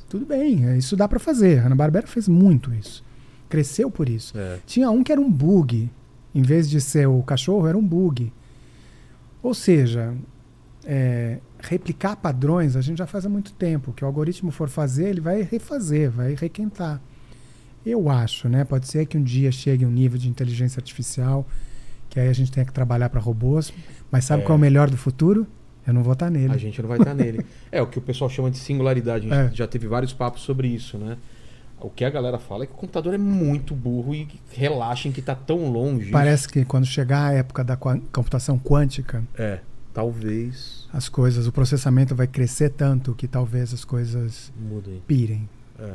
tudo 0.10 0.26
bem, 0.26 0.68
é, 0.68 0.78
isso 0.78 0.98
dá 0.98 1.08
pra 1.08 1.18
fazer. 1.20 1.56
Hanna-Barbera 1.60 2.06
fez 2.08 2.28
muito 2.28 2.74
isso. 2.74 3.04
Cresceu 3.50 3.90
por 3.90 4.08
isso. 4.08 4.38
É. 4.38 4.60
Tinha 4.66 4.90
um 4.92 5.04
que 5.04 5.12
era 5.12 5.20
um 5.20 5.30
bug. 5.32 5.90
Em 6.34 6.42
vez 6.44 6.70
de 6.70 6.80
ser 6.80 7.08
o 7.08 7.22
cachorro, 7.24 7.68
era 7.68 7.78
um 7.78 7.84
bug. 7.84 8.32
Ou 9.42 9.54
seja, 9.54 10.14
é, 10.86 11.40
replicar 11.60 12.16
padrões 12.18 12.76
a 12.76 12.82
gente 12.82 12.98
já 13.00 13.08
faz 13.08 13.26
há 13.26 13.30
muito 13.30 13.52
tempo. 13.54 13.92
O 13.92 13.94
que 13.94 14.04
o 14.04 14.08
algoritmo 14.08 14.52
for 14.52 14.70
fazer, 14.70 15.10
ele 15.10 15.22
vai 15.22 15.42
refazer, 15.42 16.12
vai 16.12 16.36
requentar. 16.36 17.02
Eu 17.86 18.10
acho, 18.10 18.48
né? 18.50 18.64
Pode 18.64 18.88
ser 18.88 19.06
que 19.06 19.18
um 19.18 19.24
dia 19.24 19.52
chegue 19.52 19.86
um 19.86 19.92
nível 19.92 20.18
de 20.20 20.30
inteligência 20.30 20.80
artificial 20.80 21.48
que 22.10 22.20
aí 22.20 22.28
a 22.28 22.34
gente 22.34 22.52
tenha 22.52 22.66
que 22.66 22.74
trabalhar 22.74 23.08
para 23.10 23.20
robôs. 23.20 23.72
Mas 24.12 24.26
sabe 24.26 24.42
É. 24.44 24.46
qual 24.46 24.56
é 24.56 24.58
o 24.58 24.62
melhor 24.62 24.90
do 24.90 24.98
futuro? 24.98 25.46
Eu 25.88 25.94
não 25.94 26.04
vou 26.04 26.14
estar 26.14 26.30
nele. 26.30 26.54
A 26.54 26.58
gente 26.58 26.82
não 26.82 26.90
vai 26.90 26.98
estar 27.00 27.14
nele. 27.14 27.44
É 27.72 27.82
o 27.82 27.88
que 27.88 27.98
o 27.98 28.02
pessoal 28.02 28.30
chama 28.30 28.50
de 28.52 28.58
singularidade. 28.58 29.32
A 29.32 29.44
gente 29.44 29.54
É. 29.54 29.56
já 29.56 29.68
teve 29.68 29.88
vários 29.88 30.12
papos 30.14 30.42
sobre 30.42 30.68
isso, 30.68 30.98
né? 30.98 31.18
O 31.82 31.90
que 31.90 32.04
a 32.04 32.10
galera 32.10 32.38
fala 32.38 32.64
é 32.64 32.68
que 32.68 32.74
o 32.74 32.76
computador 32.76 33.14
é 33.14 33.18
muito 33.18 33.74
burro 33.74 34.14
e 34.14 34.28
relaxem 34.52 35.12
que 35.12 35.22
tá 35.22 35.34
tão 35.36 35.72
longe. 35.72 36.12
Parece 36.12 36.48
que 36.48 36.66
quando 36.66 36.86
chegar 36.86 37.28
a 37.28 37.34
época 37.34 37.64
da 37.64 37.78
computação 37.78 38.60
quântica, 38.60 39.24
É, 39.38 39.60
talvez 39.94 40.88
as 40.92 41.08
coisas, 41.08 41.48
o 41.48 41.52
processamento 41.52 42.16
vai 42.16 42.28
crescer 42.28 42.70
tanto 42.72 43.14
que 43.16 43.28
talvez 43.28 43.74
as 43.74 43.86
coisas 43.86 44.52
mudem. 44.60 45.02
pirem. 45.08 45.48
É. 45.78 45.94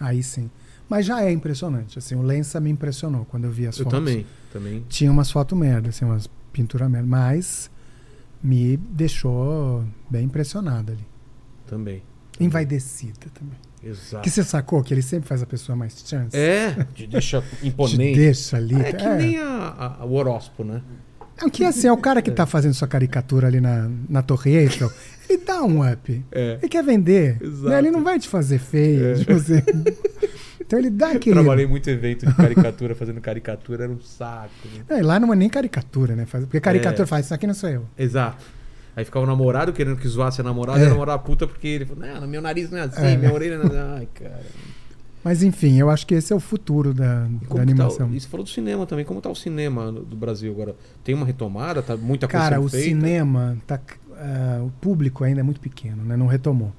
Aí 0.00 0.22
sim. 0.22 0.50
Mas 0.88 1.06
já 1.06 1.22
é 1.22 1.30
impressionante. 1.30 1.98
Assim, 1.98 2.16
o 2.16 2.22
Lensa 2.22 2.58
me 2.58 2.70
impressionou 2.70 3.24
quando 3.26 3.44
eu 3.44 3.50
vi 3.52 3.66
as 3.66 3.78
Eu 3.78 3.84
fotos. 3.84 3.98
também, 4.00 4.26
também. 4.52 4.84
Tinha 4.88 5.12
umas 5.12 5.30
fotos 5.30 5.56
merda, 5.56 5.90
assim, 5.90 6.04
umas 6.04 6.28
pinturas 6.52 6.90
merda. 6.90 7.06
Mas 7.06 7.70
me 8.42 8.76
deixou 8.76 9.84
bem 10.10 10.24
impressionado 10.24 10.90
ali. 10.92 11.06
Também. 11.66 12.02
Envaidecida 12.40 13.26
também. 13.32 13.58
Exato. 13.82 14.22
Que 14.22 14.30
você 14.30 14.44
sacou 14.44 14.82
que 14.82 14.92
ele 14.92 15.02
sempre 15.02 15.28
faz 15.28 15.42
a 15.42 15.46
pessoa 15.46 15.74
mais 15.76 15.94
chance? 16.06 16.36
É, 16.36 16.86
te 16.94 17.06
deixa 17.06 17.42
Te 17.60 17.68
imponente. 17.68 18.18
deixa 18.18 18.56
ali. 18.56 18.74
É 18.80 18.92
que 18.92 19.08
nem 19.08 19.38
a, 19.38 19.96
a- 20.00 20.04
o 20.04 20.12
horóscopo, 20.14 20.64
né? 20.64 20.82
É 21.42 21.48
que 21.48 21.64
assim, 21.64 21.86
é 21.88 21.92
o 21.92 21.96
cara 21.96 22.20
que 22.20 22.30
tá 22.30 22.44
fazendo 22.44 22.74
sua 22.74 22.86
caricatura 22.86 23.46
ali 23.46 23.62
na, 23.62 23.88
na 24.08 24.20
Torre 24.20 24.54
Eiffel, 24.56 24.92
ele 25.28 25.42
dá 25.42 25.62
um 25.62 25.90
up. 25.90 26.22
É. 26.30 26.58
Ele 26.60 26.68
quer 26.68 26.84
vender. 26.84 27.38
Exato. 27.40 27.68
né? 27.70 27.78
Ele 27.78 27.90
não 27.90 28.04
vai 28.04 28.18
te 28.18 28.28
fazer 28.28 28.58
feio. 28.58 29.06
É. 29.06 29.14
tipo 29.14 29.32
assim. 29.32 29.62
Então 30.60 30.78
ele 30.78 30.90
dá 30.90 31.12
aquele. 31.12 31.34
Trabalhei 31.34 31.66
muito 31.66 31.88
evento 31.88 32.26
de 32.26 32.34
caricatura, 32.34 32.94
fazendo 32.94 33.20
caricatura, 33.20 33.84
era 33.84 33.92
um 33.92 34.00
saco. 34.00 34.50
né? 34.74 34.98
É, 34.98 35.02
lá 35.02 35.18
não 35.18 35.32
é 35.32 35.36
nem 35.36 35.48
caricatura, 35.48 36.14
né? 36.14 36.26
Porque 36.30 36.60
caricatura 36.60 37.04
É. 37.04 37.06
faz, 37.06 37.24
isso 37.24 37.34
aqui 37.34 37.46
não 37.46 37.54
sou 37.54 37.70
eu. 37.70 37.86
Exato. 37.98 38.44
Aí 38.96 39.04
ficava 39.04 39.24
o 39.24 39.28
namorado 39.28 39.72
querendo 39.72 39.96
que 39.96 40.08
zoasse 40.08 40.40
a 40.40 40.44
namorada 40.44 40.80
É. 40.80 40.84
e 40.84 40.86
a 40.86 40.90
namorada 40.90 41.18
puta 41.20 41.46
porque 41.46 41.66
ele 41.68 41.84
falou, 41.86 42.04
não, 42.04 42.26
meu 42.26 42.42
nariz 42.42 42.70
não 42.70 42.78
é 42.78 42.82
assim, 42.82 43.00
É. 43.04 43.16
minha 43.16 43.32
orelha 43.32 43.56
não 43.58 43.64
é 43.64 43.68
assim. 43.68 43.78
Ai, 43.98 44.08
cara. 44.14 44.42
Mas 45.22 45.42
enfim, 45.42 45.78
eu 45.78 45.90
acho 45.90 46.06
que 46.06 46.14
esse 46.14 46.32
é 46.32 46.36
o 46.36 46.40
futuro 46.40 46.94
da, 46.94 47.24
da 47.24 47.46
como 47.46 47.60
animação. 47.62 48.08
Tá, 48.08 48.14
e 48.14 48.20
você 48.20 48.26
falou 48.26 48.42
do 48.44 48.48
cinema 48.50 48.86
também, 48.86 49.04
como 49.04 49.20
tá 49.20 49.28
o 49.28 49.34
cinema 49.34 49.92
no- 49.92 50.02
do 50.02 50.16
Brasil 50.16 50.50
agora? 50.50 50.74
Tem 51.04 51.14
uma 51.14 51.26
retomada? 51.26 51.82
Tá 51.82 51.94
muita 51.96 52.26
coisa 52.26 52.42
Cara, 52.42 52.60
o 52.60 52.68
feita? 52.68 52.86
cinema, 52.88 53.56
tá, 53.66 53.78
ah, 54.16 54.62
o 54.64 54.70
público 54.80 55.22
ainda 55.22 55.40
é 55.40 55.42
muito 55.42 55.60
pequeno, 55.60 56.02
né? 56.04 56.16
Não 56.16 56.26
retomou. 56.26 56.72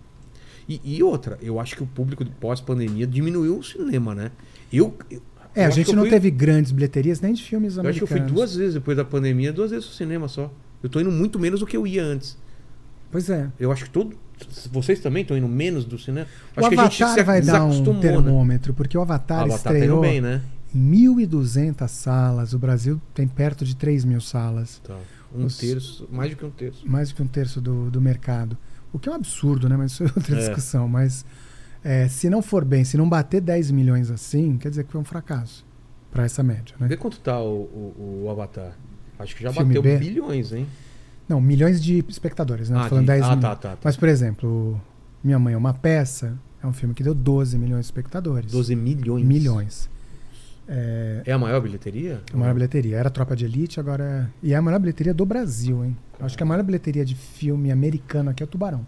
E, 0.68 0.82
e 0.84 1.04
outra, 1.04 1.38
eu 1.42 1.60
acho 1.60 1.76
que 1.76 1.84
o 1.84 1.86
público 1.88 2.24
de 2.26 2.32
pós-pandemia 2.32 3.06
diminuiu 3.06 3.60
o 3.60 3.64
cinema, 3.64 4.16
né? 4.16 4.32
Eu, 4.74 4.96
eu- 5.12 5.22
É, 5.54 5.64
eu 5.64 5.68
a 5.68 5.70
gente 5.70 5.94
não 5.94 6.04
fui- 6.04 6.10
teve 6.10 6.32
grandes 6.32 6.72
bilheterias 6.72 7.22
nem 7.22 7.34
de 7.34 7.44
filmes 7.44 7.78
Eu 7.78 7.82
acho 7.88 8.00
que 8.00 8.04
eu 8.04 8.08
americanos. 8.08 8.28
fui 8.32 8.36
duas 8.36 8.56
vezes 8.56 8.74
depois 8.74 8.98
da 8.98 9.06
pandemia, 9.06 9.54
duas 9.54 9.70
vezes 9.70 9.86
ao 9.86 9.94
cinema 9.94 10.28
só. 10.28 10.52
Eu 10.84 10.90
tô 10.90 11.00
indo 11.00 11.12
muito 11.12 11.38
menos 11.40 11.60
do 11.60 11.66
que 11.68 11.76
eu 11.78 11.86
ia 11.86 12.04
antes. 12.04 12.38
Pois 13.12 13.30
é. 13.30 13.50
Eu 13.60 13.72
acho 13.72 13.86
que 13.86 13.90
todo. 13.90 14.16
Vocês 14.72 15.00
também 15.00 15.22
estão 15.22 15.38
indo 15.38 15.48
menos 15.48 15.86
do 15.86 16.00
cinema? 16.00 16.26
O 16.56 16.60
acho 16.62 16.70
que 16.70 16.80
a 16.80 16.84
gente 16.86 17.04
Avatar 17.04 17.26
vai 17.26 17.42
dar 17.42 17.64
um 17.66 17.94
né? 17.94 18.00
termômetro, 18.02 18.74
porque 18.74 18.98
o 18.98 19.02
Avatar, 19.02 19.42
Avatar 19.44 19.60
tá 19.60 19.74
estreou 19.74 20.02
bem, 20.02 20.20
né? 20.20 20.42
em 20.74 20.92
1.200 20.92 21.88
salas. 21.88 22.54
O 22.54 22.60
Brasil 22.60 23.00
tem 23.14 23.28
perto 23.28 23.64
de 23.64 23.76
3 23.76 24.04
mil 24.06 24.22
salas. 24.22 24.82
Tá. 24.84 24.98
Um 25.36 25.46
Os- 25.46 25.58
terço, 25.58 26.08
mais 26.12 26.32
do 26.32 26.38
que 26.38 26.46
um 26.46 26.50
terço. 26.50 26.88
mais 26.90 27.10
do 27.10 27.16
que 27.16 27.22
um 27.22 27.28
terço 27.28 27.62
do, 27.62 27.92
do 27.92 28.02
mercado. 28.02 28.58
O 28.92 29.00
que 29.00 29.08
é 29.08 29.12
um 29.12 29.16
absurdo, 29.16 29.70
né? 29.70 29.78
Mas 29.78 29.92
isso 29.92 30.04
é 30.04 30.08
outra 30.08 30.36
É. 30.36 30.40
discussão. 30.40 30.88
Mas 30.88 31.24
é, 31.84 32.08
se 32.08 32.30
não 32.30 32.42
for 32.42 32.66
bem, 32.66 32.84
se 32.84 32.98
não 32.98 33.08
bater 33.08 33.42
10 33.42 33.72
milhões 33.72 34.10
assim, 34.10 34.58
quer 34.58 34.70
dizer 34.70 34.84
que 34.86 34.92
foi 34.92 35.00
um 35.02 35.06
fracasso 35.06 35.66
para 36.12 36.26
essa 36.26 36.42
média, 36.44 36.76
né? 36.80 36.88
Vê 36.88 36.98
quanto 36.98 37.20
tá 37.20 37.40
o, 37.40 37.62
o, 37.98 38.24
o 38.26 38.30
Avatar. 38.30 38.74
Acho 39.22 39.36
que 39.36 39.44
já 39.44 39.52
Filme 39.54 39.76
bateu 39.76 39.82
B? 39.84 39.98
bilhões, 39.98 40.52
hein? 40.54 40.68
Não, 41.28 41.40
milhões 41.40 41.82
de 41.82 42.04
espectadores, 42.10 42.70
né? 42.70 42.82
Tô 42.84 42.90
falando 42.90 43.06
de- 43.06 43.12
10 43.12 43.24
ah, 43.24 43.26
milhões. 43.28 43.42
tá, 43.42 43.56
tá, 43.56 43.70
tá. 43.72 43.78
Mas, 43.84 43.96
por 43.96 44.10
exemplo, 44.10 44.80
Minha 45.24 45.40
Mãe 45.40 45.54
é 45.54 45.58
uma 45.58 45.74
Peça 45.74 46.38
é 46.64 46.68
um 46.68 46.74
filme 46.74 46.94
que 46.94 47.02
deu 47.04 47.16
12 47.16 47.58
milhões 47.58 47.82
de 47.82 47.86
espectadores. 47.86 48.52
12 48.52 48.76
milhões. 48.76 49.26
milhões. 49.26 49.90
É, 50.68 51.22
É 51.26 51.32
a 51.34 51.38
maior 51.38 51.60
bilheteria? 51.60 52.22
a 52.34 52.38
maior 52.38 52.54
bilheteria. 52.54 52.98
Era 52.98 53.10
Tropa 53.10 53.36
de 53.36 53.46
Elite, 53.46 53.80
agora 53.80 54.30
é... 54.44 54.48
E 54.48 54.54
é 54.54 54.56
a 54.58 54.62
maior 54.62 54.80
bilheteria 54.80 55.14
do 55.14 55.26
Brasil, 55.26 55.84
hein? 55.84 55.98
Acho 56.20 56.38
que 56.38 56.44
a 56.44 56.46
maior 56.46 56.64
bilheteria 56.64 57.04
de 57.04 57.16
filme 57.16 57.72
americano 57.72 58.30
aqui 58.30 58.44
é 58.44 58.46
o 58.46 58.48
Tubarão, 58.48 58.86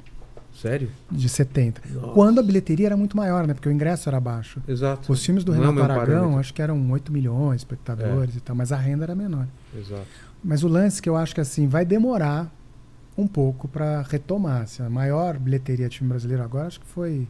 Sério? 0.64 0.90
de 1.12 1.30
70. 1.30 1.82
Nossa. 1.94 2.14
Quando 2.14 2.40
a 2.40 2.44
bilheteria 2.44 2.88
era 2.88 2.98
muito 2.98 3.16
maior, 3.16 3.46
né? 3.46 3.54
Porque 3.54 3.70
o 3.70 3.72
ingresso 3.72 4.10
era 4.10 4.20
baixo. 4.20 4.62
Exato. 4.68 5.12
Os 5.12 5.24
filmes 5.24 5.44
do 5.44 5.52
Não 5.52 5.58
é 5.60 5.62
Renato 5.68 5.76
meu 5.76 5.84
Aragão, 5.84 6.06
parâmetro. 6.16 6.40
acho 6.40 6.54
que 6.54 6.62
eram 6.62 6.92
8 6.92 7.12
milhões 7.12 7.58
de 7.58 7.66
espectadores 7.66 8.34
É. 8.34 8.38
e 8.38 8.42
tal, 8.42 8.56
mas 8.56 8.72
a 8.72 8.78
renda 8.78 9.04
era 9.04 9.14
menor. 9.14 9.46
Exato. 9.78 10.08
Mas 10.44 10.64
o 10.64 10.68
lance 10.68 11.02
que 11.02 11.08
eu 11.10 11.16
acho 11.16 11.36
que 11.36 11.42
assim 11.42 11.68
vai 11.68 11.86
demorar 11.86 12.52
um 13.18 13.28
pouco 13.28 13.68
para 13.68 14.02
retomar. 14.04 14.62
assim, 14.64 14.82
a 14.82 14.90
maior 14.90 15.38
bilheteria 15.38 15.88
de 15.88 15.98
filme 16.00 16.10
brasileiro 16.10 16.42
agora 16.44 16.68
acho 16.68 16.80
que 16.80 16.88
foi 16.88 17.28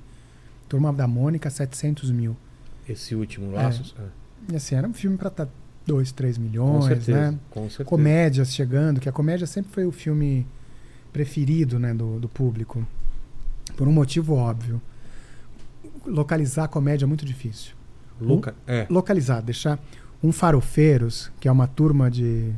Turma 0.70 0.94
da 0.94 1.08
Mônica, 1.08 1.50
700 1.50 2.10
mil. 2.12 2.38
Esse 2.88 3.14
último 3.16 3.52
Laços? 3.52 3.94
É. 4.00 4.54
E 4.54 4.56
assim, 4.56 4.76
era 4.76 4.88
um 4.88 4.94
filme 4.94 5.18
para 5.18 5.28
estar 5.30 5.48
2, 5.86 6.12
3 6.12 6.38
Com 6.38 6.44
milhões, 6.44 6.86
certeza. 6.86 7.32
né? 7.32 7.40
Com 7.50 7.62
certeza. 7.70 7.84
Comédias 7.86 8.54
chegando, 8.54 9.00
que 9.00 9.10
a 9.10 9.12
comédia 9.12 9.46
sempre 9.48 9.72
foi 9.72 9.86
o 9.86 9.92
filme 9.92 10.46
preferido 11.12 11.78
né, 11.80 11.94
do, 11.94 12.20
do 12.20 12.28
público. 12.30 12.86
Por 13.76 13.88
um 13.88 13.92
motivo 13.92 14.36
óbvio. 14.36 14.82
Localizar 16.06 16.66
a 16.66 16.68
comédia 16.68 17.06
é 17.06 17.08
muito 17.08 17.26
difícil. 17.26 17.74
Luca, 18.20 18.56
é. 18.68 18.86
localizar, 18.90 19.42
deixar 19.42 19.80
um 20.22 20.32
farofeiros, 20.32 21.32
que 21.40 21.48
é 21.48 21.52
uma 21.52 21.68
turma 21.68 22.10
de 22.10 22.54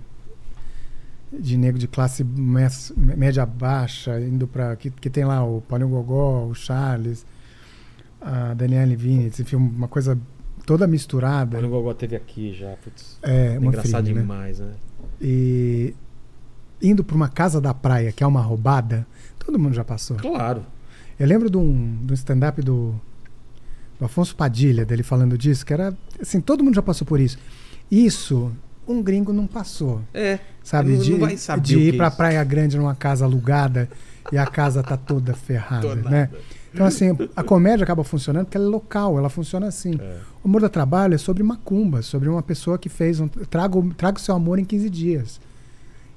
de 1.37 1.57
negro 1.57 1.77
de 1.77 1.87
classe 1.87 2.23
média 2.23 3.45
baixa, 3.45 4.19
indo 4.21 4.47
para 4.47 4.75
que, 4.75 4.89
que 4.89 5.09
tem 5.09 5.25
lá 5.25 5.43
o 5.43 5.59
Paulinho 5.61 5.89
Gogó, 5.89 6.45
o 6.45 6.53
Charles, 6.53 7.25
a 8.21 8.53
Daniela 8.53 8.95
Vini, 8.95 9.25
esse 9.25 9.43
filme, 9.43 9.67
uma 9.67 9.87
coisa 9.87 10.17
toda 10.65 10.87
misturada. 10.87 11.59
O 11.59 11.69
Gogó 11.69 11.93
teve 11.93 12.15
aqui 12.15 12.53
já. 12.53 12.73
Putz, 12.77 13.17
É, 13.21 13.57
uma 13.59 13.67
engraçado 13.67 14.05
fria, 14.05 14.15
né? 14.15 14.21
demais, 14.21 14.59
né? 14.59 14.71
E 15.21 15.93
indo 16.81 17.03
para 17.03 17.15
uma 17.15 17.29
casa 17.29 17.59
da 17.59 17.73
praia, 17.73 18.11
que 18.11 18.23
é 18.23 18.27
uma 18.27 18.41
roubada, 18.41 19.05
todo 19.39 19.59
mundo 19.59 19.73
já 19.73 19.83
passou. 19.83 20.17
Claro. 20.17 20.65
Eu 21.19 21.27
lembro 21.27 21.49
de 21.49 21.57
um, 21.57 21.97
de 22.03 22.11
um 22.11 22.13
stand-up 22.13 22.61
do, 22.61 22.93
do 23.99 24.05
Afonso 24.05 24.35
Padilha, 24.35 24.85
dele 24.85 25.03
falando 25.03 25.37
disso, 25.37 25.65
que 25.65 25.73
era 25.73 25.95
assim, 26.21 26.41
todo 26.41 26.63
mundo 26.63 26.75
já 26.75 26.81
passou 26.81 27.05
por 27.07 27.19
isso. 27.19 27.37
Isso, 27.89 28.51
um 28.87 29.01
gringo 29.01 29.31
não 29.31 29.47
passou. 29.47 30.01
É. 30.13 30.39
Sabe? 30.63 30.93
Não- 30.93 30.99
de 31.01 31.11
não 31.11 31.19
vai 31.19 31.37
saber 31.37 31.61
de 31.61 31.77
ir 31.79 31.93
é 31.93 31.97
pra. 31.97 32.11
Praia 32.11 32.43
Grande 32.43 32.77
numa 32.77 32.95
casa 32.95 33.23
alugada 33.25 33.89
e 34.31 34.37
a 34.37 34.45
casa 34.45 34.81
tá 34.83 34.97
toda 34.97 35.33
ferrada, 35.33 35.87
Tô 35.87 35.95
nada. 35.95 36.09
né? 36.09 36.29
Então, 36.73 36.85
assim, 36.85 37.05
a 37.33 37.41
comédia 37.41 37.85
acaba 37.85 38.03
funcionando 38.03 38.45
porque 38.47 38.57
ela 38.57 38.65
é 38.65 38.69
local, 38.69 39.17
ela 39.17 39.29
funciona 39.29 39.67
assim. 39.67 39.93
É. 39.97 40.17
O 40.43 40.47
Amor 40.49 40.59
da 40.59 40.67
Trabalho 40.67 41.13
é 41.13 41.17
sobre 41.17 41.41
macumba, 41.41 42.01
sobre 42.01 42.27
uma 42.27 42.43
pessoa 42.43 42.77
que 42.77 42.89
fez 42.89 43.21
um. 43.21 43.29
Traga, 43.29 43.77
o- 43.77 43.93
traga 43.93 44.17
o 44.17 44.21
seu 44.21 44.35
amor 44.35 44.59
em 44.59 44.65
15 44.65 44.89
dias. 44.89 45.39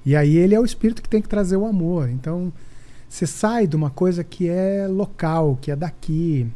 E 0.04 0.16
aí 0.16 0.36
ele 0.36 0.56
é 0.56 0.60
o 0.60 0.64
espírito 0.64 1.00
que 1.00 1.08
tem 1.08 1.22
que 1.22 1.28
trazer 1.28 1.56
o 1.56 1.64
amor. 1.64 2.08
Então, 2.08 2.52
você 3.08 3.26
sai 3.26 3.66
de 3.66 3.74
uma 3.76 3.90
coisa 3.90 4.22
que 4.22 4.48
é 4.48 4.86
local, 4.88 5.58
que 5.60 5.70
é 5.70 5.76
daqui. 5.76 6.46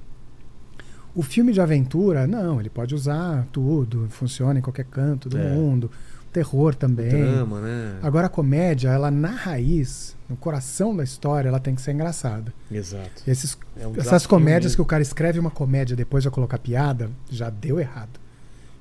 O 1.15 1.23
filme 1.23 1.53
de 1.53 1.61
aventura, 1.61 2.27
não, 2.27 2.59
ele 2.61 2.71
pode 2.71 2.95
usar 2.95 3.47
tudo, 3.53 4.07
funciona 4.11 4.59
em 4.59 4.63
qualquer 4.63 4.85
canto 4.87 5.29
do 5.29 5.39
É. 5.39 5.51
mundo. 5.55 5.91
Terror 6.33 6.75
também. 6.75 7.11
Drama, 7.11 7.61
né? 7.61 7.99
Agora 8.03 8.27
a 8.27 8.31
comédia, 8.31 8.89
ela 8.89 9.11
na 9.11 9.29
raiz, 9.29 10.17
no 10.31 10.35
coração 10.37 10.97
da 10.97 11.05
história, 11.05 11.47
ela 11.49 11.61
tem 11.61 11.75
que 11.75 11.83
ser 11.83 11.93
engraçada. 11.93 12.55
Exato. 12.71 13.23
Esses, 13.27 13.59
É 13.77 13.87
um 13.87 13.95
essas 13.99 14.27
comédias 14.27 14.73
mesmo. 14.73 14.77
que 14.77 14.81
o 14.83 14.87
cara 14.87 15.03
escreve 15.03 15.39
uma 15.39 15.51
comédia 15.51 15.95
depois 15.95 16.25
vai 16.25 16.33
colocar 16.33 16.57
piada, 16.57 17.11
já 17.31 17.51
deu 17.51 17.79
errado. 17.79 18.19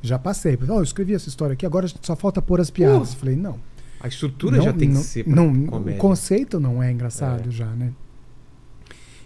Já 0.02 0.18
passei. 0.18 0.58
Oh, 0.70 0.76
eu 0.76 0.84
escrevi 0.84 1.14
essa 1.14 1.28
história 1.28 1.52
aqui, 1.54 1.66
agora 1.66 1.88
só 2.02 2.16
falta 2.16 2.42
pôr 2.42 2.62
as 2.62 2.70
piadas. 2.70 3.14
Falei, 3.14 3.36
não. 3.36 3.60
A 4.04 4.08
estrutura 4.08 4.58
não, 4.58 4.64
já 4.64 4.74
tem 4.74 4.90
não, 4.90 5.02
que 5.02 5.08
ser 5.08 5.28
não, 5.28 5.52
O 5.52 5.66
comédia. 5.68 6.00
conceito 6.00 6.60
não 6.60 6.82
é 6.82 6.92
engraçado 6.92 7.52
já, 7.52 7.68
né? 7.68 7.92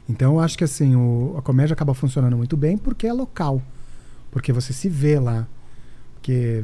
Então 0.08 0.34
eu 0.34 0.40
acho 0.40 0.58
que 0.58 0.64
assim, 0.64 0.96
o- 0.96 1.36
a 1.38 1.42
comédia 1.42 1.74
acaba 1.74 1.94
funcionando 1.94 2.38
muito 2.38 2.56
bem 2.58 2.78
porque 2.78 3.08
é 3.08 3.14
local. 3.14 3.62
Porque 4.32 4.52
você 4.52 4.74
se 4.74 4.90
vê 4.90 5.20
lá. 5.20 5.48
Porque 6.16 6.64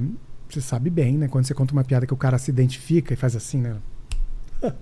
você 0.50 0.60
sabe 0.62 0.90
bem, 0.90 1.18
né? 1.18 1.28
Quando 1.28 1.46
você 1.46 1.54
conta 1.54 1.72
uma 1.74 1.84
piada 1.84 2.06
que 2.06 2.14
o 2.14 2.18
cara 2.18 2.38
se 2.38 2.52
identifica 2.52 3.14
e 3.14 3.18
faz 3.18 3.36
assim, 3.36 3.62
né? 3.62 3.78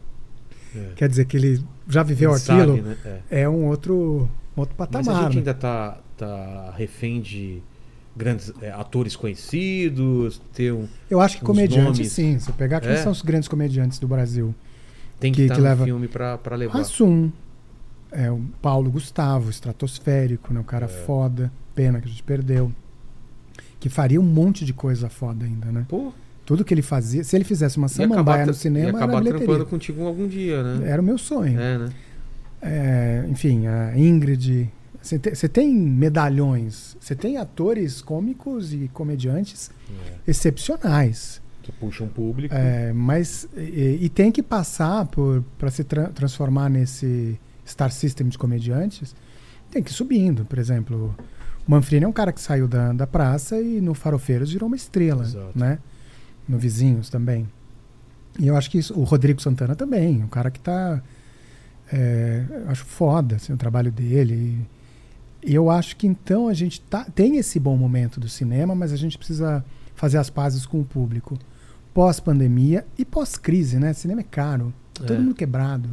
É. 0.75 0.91
Quer 0.95 1.09
dizer 1.09 1.25
que 1.25 1.35
ele 1.35 1.65
já 1.87 2.03
viveu 2.03 2.29
Quem 2.35 2.37
aquilo. 2.55 2.75
sabe, 2.77 2.87
né? 2.89 2.97
É. 3.31 3.41
É 3.41 3.49
um 3.49 3.65
outro, 3.65 4.29
outro 4.55 4.75
Mas 4.77 4.87
patamar. 4.87 5.15
a 5.15 5.23
gente 5.23 5.33
né? 5.33 5.39
ainda 5.39 5.53
tá, 5.55 5.99
tá 6.15 6.71
refém 6.77 7.19
de 7.19 7.59
grandes 8.19 8.51
é, 8.61 8.69
atores 8.71 9.15
conhecidos, 9.15 10.41
ter 10.53 10.73
um, 10.73 10.85
Eu 11.09 11.19
acho 11.21 11.37
que 11.39 11.43
comediante, 11.45 11.83
nomes. 11.99 12.11
sim. 12.11 12.37
Se 12.37 12.49
eu 12.49 12.53
pegar 12.55 12.81
quem 12.81 12.91
É? 12.91 12.97
são 12.97 13.11
os 13.11 13.21
grandes 13.21 13.47
comediantes 13.47 13.97
do 13.97 14.07
Brasil. 14.07 14.53
tem 15.19 15.31
que 15.33 15.37
Que- 15.37 15.41
estar 15.43 15.55
que 15.55 15.61
no 15.61 15.67
leva- 15.67 15.83
filme 15.85 16.07
pra, 16.07 16.37
pra 16.37 16.55
levar. 16.55 16.79
Assum. 16.79 17.31
É 18.11 18.31
o 18.31 18.39
Paulo 18.61 18.89
Gustavo, 18.89 19.49
estratosférico, 19.49 20.53
né? 20.53 20.59
O 20.59 20.63
cara 20.63 20.85
É. 20.85 20.87
foda. 20.89 21.51
Pena 21.75 21.99
que 21.99 22.07
a 22.07 22.09
gente 22.09 22.23
perdeu. 22.23 22.71
Que 23.79 23.89
faria 23.89 24.19
um 24.19 24.23
monte 24.23 24.63
de 24.65 24.73
coisa 24.73 25.09
foda 25.09 25.45
ainda, 25.45 25.71
né? 25.71 25.85
Pô, 25.89 26.11
Tudo 26.45 26.65
que 26.65 26.73
ele 26.73 26.81
fazia. 26.81 27.23
Se 27.23 27.35
ele 27.35 27.43
fizesse 27.43 27.77
uma 27.77 27.85
ia 27.85 27.89
samambaia 27.89 28.43
no 28.45 28.53
cinema, 28.55 28.85
ia 28.85 28.89
era 28.89 28.97
acabar 28.97 29.19
bilheteria. 29.19 29.45
trampando 29.45 29.65
contigo 29.69 30.03
algum 30.05 30.27
dia, 30.27 30.63
né? 30.63 30.89
Era 30.89 30.99
o 31.01 31.05
meu 31.05 31.17
sonho. 31.19 31.59
É, 31.59 31.77
né? 31.77 31.89
É, 32.61 33.25
enfim, 33.29 33.67
a 33.67 33.95
Ingrid. 33.97 34.67
Você 35.01 35.17
te- 35.17 35.33
você 35.33 35.47
tem 35.47 35.73
medalhões, 35.73 36.97
você 36.99 37.15
tem 37.15 37.37
atores 37.37 38.01
cômicos 38.01 38.73
e 38.73 38.89
comediantes 38.93 39.71
É. 39.89 40.15
excepcionais. 40.27 41.41
Que 41.63 41.71
puxa 41.71 42.03
um 42.03 42.07
público. 42.07 42.53
É, 42.53 42.91
mas 42.93 43.47
e, 43.55 43.99
e 44.01 44.09
tem 44.09 44.31
que 44.31 44.43
passar 44.43 45.07
para 45.57 45.71
se 45.71 45.83
tra- 45.83 46.09
transformar 46.09 46.69
nesse 46.69 47.39
star 47.65 47.91
system 47.91 48.27
de 48.27 48.37
comediantes, 48.37 49.15
tem 49.71 49.81
que 49.83 49.91
ir 49.91 49.93
subindo. 49.93 50.43
Por 50.45 50.57
exemplo, 50.59 51.15
o 51.67 51.71
Manfrini 51.71 52.03
é 52.05 52.07
um 52.07 52.11
cara 52.11 52.31
que 52.33 52.41
saiu 52.41 52.67
da, 52.67 52.91
da 52.91 53.05
praça 53.07 53.61
e 53.61 53.79
no 53.79 53.93
Farofeiros 53.93 54.51
virou 54.51 54.67
uma 54.67 54.75
estrela, 54.75 55.23
Exato. 55.23 55.57
né? 55.57 55.79
No 56.47 56.57
Vizinhos 56.57 57.09
também. 57.09 57.47
E 58.39 58.47
eu 58.47 58.55
acho 58.57 58.69
que 58.71 58.77
isso, 58.79 58.99
o 58.99 59.03
Rodrigo 59.03 59.41
Santana 59.41 59.75
também, 59.75 60.23
um 60.23 60.27
cara 60.27 60.49
que 60.49 60.59
tá 60.59 61.01
é, 61.91 62.43
acho 62.67 62.85
foda 62.85 63.35
assim, 63.37 63.53
o 63.53 63.57
trabalho 63.57 63.91
dele. 63.91 64.33
E 64.33 64.78
eu 65.43 65.69
acho 65.69 65.95
que 65.95 66.05
então 66.07 66.47
a 66.47 66.53
gente 66.53 66.81
tá, 66.81 67.05
tem 67.15 67.37
esse 67.37 67.59
bom 67.59 67.75
momento 67.77 68.19
do 68.19 68.27
cinema, 68.29 68.73
mas 68.75 68.91
a 68.91 68.97
gente 68.97 69.17
precisa 69.17 69.63
fazer 69.95 70.17
as 70.17 70.29
pazes 70.29 70.65
com 70.65 70.79
o 70.81 70.85
público. 70.85 71.37
Pós-pandemia 71.93 72.85
e 72.97 73.03
pós-crise, 73.03 73.77
né? 73.79 73.93
Cinema 73.93 74.21
é 74.21 74.23
caro. 74.23 74.73
Tá 74.93 75.05
todo 75.05 75.15
É. 75.17 75.19
mundo 75.19 75.33
quebrado. 75.35 75.89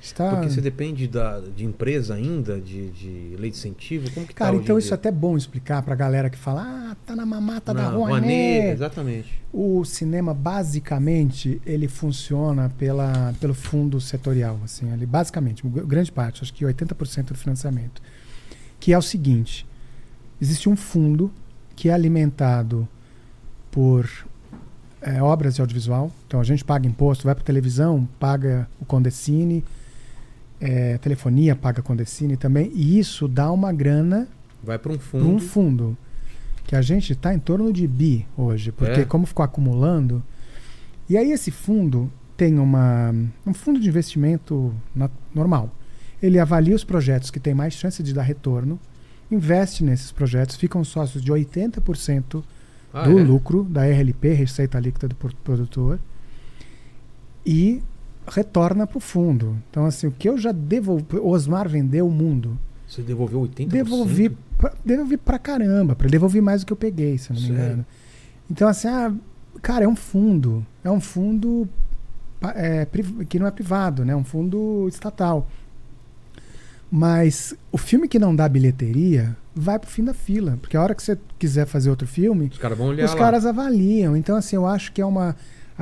Está... 0.00 0.30
Porque 0.36 0.50
você 0.50 0.60
depende 0.60 1.08
da, 1.08 1.40
de 1.40 1.64
empresa 1.64 2.14
ainda, 2.14 2.60
de, 2.60 2.90
de 2.90 3.34
lei 3.36 3.50
de 3.50 3.56
incentivo. 3.56 4.08
Como 4.12 4.24
que 4.26 4.34
Cara, 4.34 4.52
tá 4.54 4.62
então 4.62 4.78
isso 4.78 4.92
é 4.92 4.94
até 4.94 5.10
bom 5.10 5.36
explicar 5.36 5.82
pra 5.82 5.96
galera 5.96 6.30
que 6.30 6.38
fala, 6.38 6.62
ah, 6.92 6.96
tá 7.04 7.16
na 7.16 7.26
mamata 7.26 7.74
da 7.74 7.82
Na 7.82 7.88
rua, 7.88 8.08
Rua? 8.10 8.20
Negra, 8.20 8.72
exatamente. 8.72 9.40
O 9.52 9.84
cinema, 9.84 10.32
basicamente, 10.32 11.60
ele 11.66 11.88
funciona 11.88 12.70
pela, 12.78 13.34
pelo 13.40 13.54
fundo 13.54 14.00
setorial, 14.00 14.60
assim, 14.62 14.92
ali, 14.92 15.06
basicamente, 15.06 15.66
gr- 15.66 15.80
grande 15.84 16.12
parte, 16.12 16.42
acho 16.42 16.54
que 16.54 16.64
80% 16.64 17.24
do 17.24 17.34
financiamento. 17.34 18.00
Que 18.80 18.92
é 18.92 18.98
o 18.98 19.02
seguinte, 19.02 19.66
existe 20.40 20.68
um 20.68 20.76
fundo 20.76 21.30
que 21.74 21.88
é 21.88 21.92
alimentado 21.92 22.86
por 23.70 24.08
é, 25.02 25.20
obras 25.22 25.54
de 25.54 25.60
audiovisual, 25.60 26.10
então 26.26 26.40
a 26.40 26.44
gente 26.44 26.64
paga 26.64 26.86
imposto, 26.86 27.24
vai 27.24 27.34
para 27.34 27.44
televisão, 27.44 28.08
paga 28.18 28.68
o 28.80 28.84
Condecine, 28.84 29.62
é, 30.60 30.96
telefonia 30.98 31.54
paga 31.54 31.82
Condecine 31.82 32.36
também, 32.36 32.70
e 32.74 32.98
isso 32.98 33.28
dá 33.28 33.50
uma 33.52 33.72
grana 33.72 34.26
Vai 34.64 34.78
para 34.78 34.92
um 34.92 34.98
fundo. 34.98 35.28
um 35.28 35.38
fundo 35.38 35.96
que 36.64 36.74
a 36.74 36.82
gente 36.82 37.12
está 37.12 37.34
em 37.34 37.38
torno 37.38 37.72
de 37.72 37.86
bi 37.86 38.26
hoje, 38.36 38.72
porque 38.72 39.00
É. 39.00 39.04
como 39.04 39.26
ficou 39.26 39.44
acumulando. 39.44 40.22
E 41.08 41.16
aí 41.16 41.30
esse 41.30 41.50
fundo 41.52 42.10
tem 42.36 42.58
uma, 42.58 43.14
um 43.46 43.54
fundo 43.54 43.78
de 43.78 43.88
investimento 43.88 44.74
na- 44.94 45.10
normal. 45.34 45.70
Ele 46.26 46.38
avalia 46.38 46.74
os 46.74 46.84
projetos 46.84 47.30
que 47.30 47.38
têm 47.40 47.54
mais 47.54 47.74
chance 47.74 48.02
de 48.02 48.12
dar 48.12 48.22
retorno, 48.22 48.78
investe 49.30 49.84
nesses 49.84 50.10
projetos, 50.12 50.56
ficam 50.56 50.82
sócios 50.84 51.22
de 51.22 51.32
80% 51.32 52.42
Ah, 52.92 53.04
do 53.04 53.18
é? 53.18 53.22
lucro 53.22 53.64
da 53.64 53.82
RLP, 53.84 54.32
Receita 54.32 54.78
Líquida 54.80 55.08
do 55.08 55.14
Produtor, 55.14 55.98
e 57.44 57.82
retorna 58.26 58.86
para 58.86 58.98
o 58.98 59.00
fundo. 59.00 59.56
Então, 59.70 59.84
assim, 59.86 60.06
o 60.06 60.10
que 60.10 60.28
eu 60.28 60.36
já 60.38 60.50
devolvi. 60.52 61.04
O 61.18 61.28
Osmar 61.28 61.68
vendeu 61.68 62.06
o 62.06 62.10
mundo. 62.10 62.58
Você 62.86 63.02
devolveu 63.02 63.40
80%? 63.42 63.68
Devolvi 63.68 64.30
pra, 64.58 64.72
devolvi 64.84 65.16
pra 65.16 65.38
caramba, 65.38 65.94
pra 65.94 66.08
devolver 66.08 66.42
mais 66.42 66.62
do 66.62 66.66
que 66.66 66.72
eu 66.72 66.76
peguei, 66.76 67.18
se 67.18 67.32
não 67.32 67.40
me 67.40 67.46
Sério? 67.46 67.62
engano. 67.64 67.86
Então, 68.50 68.68
assim, 68.68 68.88
ah, 68.88 69.12
cara, 69.62 69.84
é 69.84 69.88
um 69.88 69.96
fundo. 69.96 70.64
É 70.82 70.90
um 70.90 71.00
fundo 71.00 71.68
é, 72.54 72.86
que 73.28 73.38
não 73.38 73.46
é 73.46 73.50
privado, 73.50 74.04
né? 74.04 74.12
É 74.12 74.16
um 74.16 74.24
fundo 74.24 74.86
estatal. 74.88 75.48
Mas 76.90 77.54
o 77.72 77.78
filme 77.78 78.06
que 78.08 78.18
não 78.18 78.34
dá 78.34 78.48
bilheteria 78.48 79.36
vai 79.54 79.78
pro 79.78 79.90
fim 79.90 80.04
da 80.04 80.14
fila. 80.14 80.56
Porque 80.60 80.76
a 80.76 80.82
hora 80.82 80.94
que 80.94 81.02
você 81.02 81.18
quiser 81.38 81.66
fazer 81.66 81.90
outro 81.90 82.06
filme, 82.06 82.50
Os 82.52 82.80
olhar 82.80 83.04
os 83.06 83.14
caras 83.14 83.44
avaliam. 83.44 84.16
Então, 84.16 84.36
assim, 84.36 84.56
eu 84.56 84.66
acho 84.66 84.92
que 84.92 85.00
é 85.00 85.06
uma. 85.06 85.34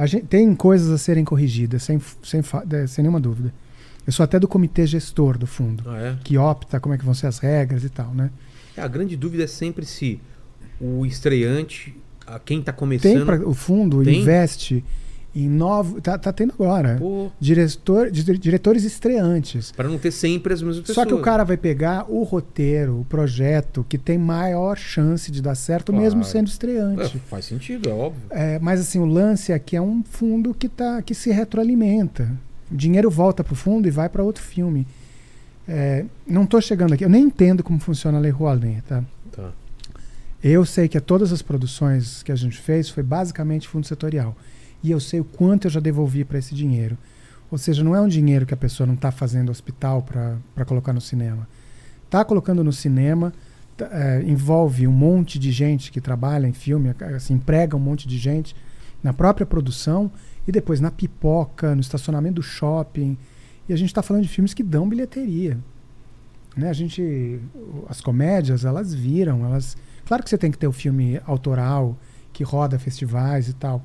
Gente, 0.07 0.27
tem 0.27 0.55
coisas 0.55 0.91
a 0.91 0.99
serem 0.99 1.25
corrigidas, 1.25 1.83
sem, 1.83 2.01
sem, 2.23 2.41
sem 2.89 3.03
nenhuma 3.03 3.21
dúvida. 3.21 3.53
Eu 4.07 4.13
sou 4.13 4.25
até 4.25 4.39
do 4.41 4.49
comitê 4.49 4.87
gestor 4.87 5.39
do 5.39 5.47
fundo, 5.47 5.85
Ah, 5.89 5.99
é? 5.99 6.17
que 6.23 6.37
opta 6.37 6.79
como 6.81 6.95
é 6.95 6.99
que 6.99 7.05
vão 7.05 7.15
ser 7.15 7.27
as 7.27 7.39
regras 7.39 7.85
e 7.85 7.89
tal, 7.89 8.13
né? 8.13 8.31
É, 8.77 8.83
A 8.83 8.89
grande 8.89 9.17
dúvida 9.17 9.45
é 9.45 9.47
sempre 9.47 9.87
se 9.87 10.21
o 10.81 11.07
estreante, 11.07 11.97
a 12.27 12.39
quem 12.39 12.61
tá 12.61 12.73
Tem 12.73 12.79
começando. 12.79 13.25
pra, 13.25 13.37
o 13.49 13.55
fundo 13.55 14.03
Tem? 14.05 14.21
investe 14.21 14.85
em 15.35 15.49
novos. 15.49 16.01
Tá, 16.03 16.17
tá 16.17 16.33
tendo 16.33 16.53
agora. 16.53 16.97
Pô, 16.99 17.31
Diretor, 17.41 18.11
di- 18.11 18.39
diretores 18.39 18.85
estreantes. 18.85 19.73
pra 19.73 19.89
não 19.89 19.99
ter 19.99 20.11
sempre 20.11 20.53
as 20.55 20.63
mesmas 20.63 20.81
pessoas. 20.87 20.95
Só 20.95 21.05
que 21.07 21.15
o 21.15 21.21
cara 21.21 21.43
vai 21.45 21.57
pegar 21.57 22.05
o 22.11 22.23
roteiro, 22.23 23.01
o 23.01 23.05
projeto 23.05 23.85
que 23.89 23.99
tem 23.99 24.17
maior 24.19 24.77
chance 24.77 25.31
de 25.31 25.43
dar 25.43 25.55
certo, 25.55 25.91
Claro. 25.93 26.03
mesmo 26.03 26.23
sendo 26.25 26.47
É, 26.49 26.51
estreante. 26.51 27.19
faz 27.29 27.45
sentido, 27.47 27.89
é 27.89 27.93
óbvio. 27.93 28.23
É, 28.31 28.59
mas 28.61 28.81
assim, 28.81 28.99
o 28.99 29.05
lance 29.07 29.53
aqui 29.53 29.77
é 29.77 29.83
um 29.83 30.03
fundo 30.05 30.55
que, 30.55 30.69
tá, 30.69 31.03
que 31.03 31.15
se 31.15 31.31
retroalimenta. 31.31 32.31
O 32.71 32.77
dinheiro 32.77 33.11
volta 33.11 33.43
pro 33.45 33.55
fundo 33.55 33.87
e 33.89 33.91
vai 33.91 34.09
para 34.09 34.23
outro 34.23 34.43
filme. 34.43 34.87
É, 35.67 36.05
não 36.27 36.45
tô 36.47 36.61
chegando 36.61 36.93
aqui, 36.93 37.05
eu 37.05 37.09
nem 37.09 37.25
entendo 37.25 37.63
como 37.63 37.79
funciona 37.81 38.19
a 38.19 38.21
Lei 38.21 38.31
Rouanet, 38.31 38.83
tá? 38.83 39.03
Tá. 39.33 39.51
Eu 40.43 40.65
sei 40.67 40.89
que 40.89 40.99
a 40.99 41.01
todas 41.01 41.33
as 41.33 41.41
produções 41.41 42.23
que 42.23 42.31
a 42.31 42.37
gente 42.37 42.59
fez 42.59 42.91
foi 42.91 43.03
basicamente 43.03 43.67
fundo 43.67 43.87
setorial. 43.87 44.37
E 44.85 44.91
eu 44.91 45.01
sei 45.01 45.19
o 45.19 45.25
quanto 45.25 45.67
eu 45.67 45.71
já 45.71 45.81
devolvi 45.81 46.25
para 46.25 46.39
esse 46.39 46.55
dinheiro. 46.55 46.97
Ou 47.51 47.59
seja, 47.59 47.83
não 47.83 47.97
é 47.97 48.01
um 48.01 48.07
dinheiro 48.07 48.47
que 48.47 48.55
a 48.55 48.57
pessoa 48.57 48.87
não 48.87 48.95
está 48.95 49.11
fazendo 49.11 49.51
hospital 49.51 50.03
para 50.03 50.65
colocar 50.65 50.93
no 50.93 51.01
cinema. 51.01 51.49
Está 52.05 52.25
colocando 52.25 52.63
no 52.63 52.73
cinema, 52.73 53.33
tá, 53.77 53.89
é, 53.91 54.23
envolve 54.23 54.87
um 54.87 54.93
monte 54.93 55.39
de 55.39 55.51
gente 55.51 55.91
que 55.91 56.01
trabalha 56.01 56.47
em 56.47 56.53
filme, 56.53 56.95
assim, 57.17 57.35
emprega 57.35 57.77
um 57.77 57.81
monte 57.81 58.07
de 58.07 58.19
gente 58.19 58.55
na 59.03 59.13
própria 59.13 59.47
produção 59.47 60.13
e 60.47 60.53
depois 60.53 60.81
na 60.81 60.91
pipoca, 60.91 61.75
no 61.75 61.81
estacionamento 61.81 62.37
do 62.37 62.43
shopping. 62.43 63.17
E 63.69 63.73
a 63.73 63.77
gente 63.77 63.89
está 63.89 64.03
falando 64.03 64.23
de 64.23 64.29
filmes 64.29 64.53
que 64.55 64.63
dão 64.63 64.89
bilheteria. 64.89 65.59
Né? 66.55 66.69
A 66.69 66.75
gente, 66.75 67.41
as 67.89 68.01
comédias, 68.01 68.65
elas 68.65 68.95
viram, 68.95 69.45
elas 69.47 69.77
Claro 70.07 70.23
que 70.23 70.29
você 70.29 70.37
tem 70.37 70.51
que 70.51 70.59
ter 70.59 70.67
o 70.67 70.73
filme 70.73 71.21
autoral, 71.27 71.97
que 72.33 72.45
roda 72.45 72.79
festivais 72.79 73.49
e 73.49 73.55
tal. 73.55 73.83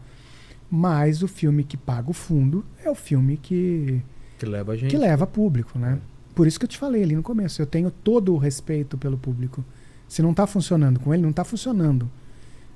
Mas 0.70 1.24
o 1.24 1.28
filme 1.28 1.64
que 1.64 1.76
paga 1.76 2.10
o 2.10 2.14
fundo 2.14 2.64
é 2.84 2.90
o 2.90 2.96
filme 2.96 3.38
que, 3.38 4.02
Que 4.38 4.46
leva 4.46 4.74
a 4.74 4.76
gente. 4.76 4.92
que 4.92 4.98
leva 4.98 5.26
público, 5.26 5.78
né? 5.80 6.00
por 6.36 6.48
isso 6.48 6.58
que 6.58 6.64
eu 6.66 6.70
te 6.70 6.78
falei 6.78 7.04
ali 7.04 7.16
no 7.16 7.24
começo, 7.24 7.62
eu 7.62 7.66
tenho 7.66 7.92
todo 7.92 8.34
o 8.34 8.38
respeito 8.38 8.98
pelo 8.98 9.18
público. 9.18 9.64
Se 10.08 10.22
não 10.22 10.34
tá 10.34 10.48
funcionando 10.48 11.00
com 11.00 11.14
ele, 11.14 11.22
não 11.22 11.34
tá 11.34 11.44
funcionando. 11.44 12.10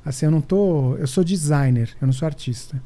Assim, 0.04 0.26
eu 0.26 0.32
não 0.32 0.42
tô. 0.42 0.96
Eu 0.98 1.08
sou 1.08 1.24
designer, 1.24 1.96
eu 2.02 2.06
não 2.06 2.14
sou 2.14 2.26
artista. 2.26 2.82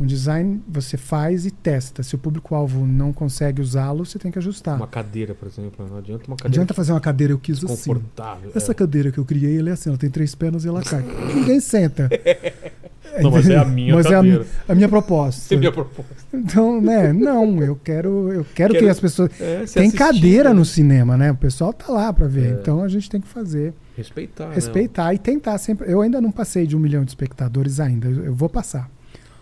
Um 0.00 0.06
design 0.06 0.60
você 0.66 0.96
faz 0.96 1.46
e 1.46 1.50
testa. 1.50 2.02
Se 2.02 2.14
o 2.14 2.18
público-alvo 2.18 2.86
não 2.86 3.12
consegue 3.12 3.60
usá-lo, 3.60 4.04
você 4.04 4.18
tem 4.18 4.32
que 4.32 4.38
ajustar. 4.38 4.76
Uma 4.76 4.86
cadeira, 4.86 5.34
por 5.34 5.46
exemplo. 5.46 5.86
Não 5.88 5.98
adianta 5.98 6.26
uma 6.26 6.36
cadeira 6.36 6.48
adianta 6.62 6.74
fazer 6.74 6.92
uma 6.92 7.00
cadeira, 7.00 7.32
eu 7.32 7.38
quis 7.38 7.58
assim. 7.58 7.66
confortável. 7.66 8.50
Essa 8.54 8.74
cadeira 8.74 9.12
que 9.12 9.18
eu 9.18 9.24
criei, 9.24 9.58
ela 9.58 9.70
é 9.70 9.72
assim, 9.72 9.90
ela 9.90 9.98
tem 9.98 10.10
três 10.10 10.34
pernas 10.34 10.64
e 10.64 10.68
ela 10.68 10.82
cai. 10.82 11.04
Ninguém 11.34 11.60
senta. 11.60 12.08
Não, 13.20 13.30
mas 13.30 13.48
é 13.48 13.56
a 13.58 13.64
minha 13.64 13.94
Mas 13.94 14.06
é 14.06 14.08
a, 14.08 14.12
cadeira. 14.12 14.46
a 14.68 14.74
minha 14.74 14.88
proposta. 14.88 15.52
é. 15.54 15.58
minha 15.58 15.72
proposta. 15.72 16.14
Então, 16.32 16.80
né? 16.80 17.12
Não, 17.12 17.62
eu 17.62 17.76
quero, 17.76 18.32
eu 18.32 18.44
quero, 18.54 18.72
Quero- 18.72 18.84
que 18.86 18.90
as 18.90 18.98
pessoas. 19.00 19.30
É, 19.38 19.56
Tem 19.56 19.62
assistido, 19.64 19.98
cadeira 19.98 20.48
né? 20.50 20.54
no 20.54 20.64
cinema, 20.64 21.16
né? 21.16 21.30
O 21.30 21.36
pessoal 21.36 21.72
tá 21.72 21.92
lá 21.92 22.12
pra 22.12 22.26
ver. 22.26 22.46
É. 22.54 22.60
Então 22.60 22.82
a 22.82 22.88
gente 22.88 23.10
tem 23.10 23.20
que 23.20 23.28
fazer. 23.28 23.74
Respeitar. 23.96 24.48
né? 24.48 24.54
respeitar 24.54 25.12
e 25.12 25.18
tentar 25.18 25.58
sempre. 25.58 25.92
Eu 25.92 26.00
ainda 26.00 26.20
não 26.20 26.32
passei 26.32 26.66
de 26.66 26.74
um 26.74 26.80
milhão 26.80 27.04
de 27.04 27.10
espectadores 27.10 27.78
ainda. 27.80 28.08
Eu 28.08 28.34
vou 28.34 28.48
passar. 28.48 28.90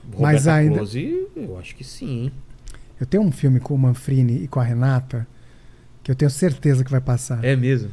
Roberta 0.05 0.21
Mas 0.23 0.49
ainda- 0.49 0.77
Close, 0.77 1.27
eu 1.37 1.59
acho 1.59 1.75
que 1.77 1.85
sim. 1.85 2.25
hein? 2.25 2.33
Eu 3.01 3.07
tenho 3.07 3.23
um 3.23 3.33
filme 3.33 3.61
com 3.61 3.75
o 3.75 3.79
Manfrini 3.79 4.45
e 4.45 4.49
com 4.49 4.61
a 4.61 4.65
Renata 4.65 5.27
que 6.03 6.11
eu 6.11 6.15
tenho 6.15 6.31
certeza 6.31 6.85
que 6.85 6.91
vai 6.91 7.01
passar. 7.01 7.43
É 7.45 7.55
mesmo. 7.57 7.91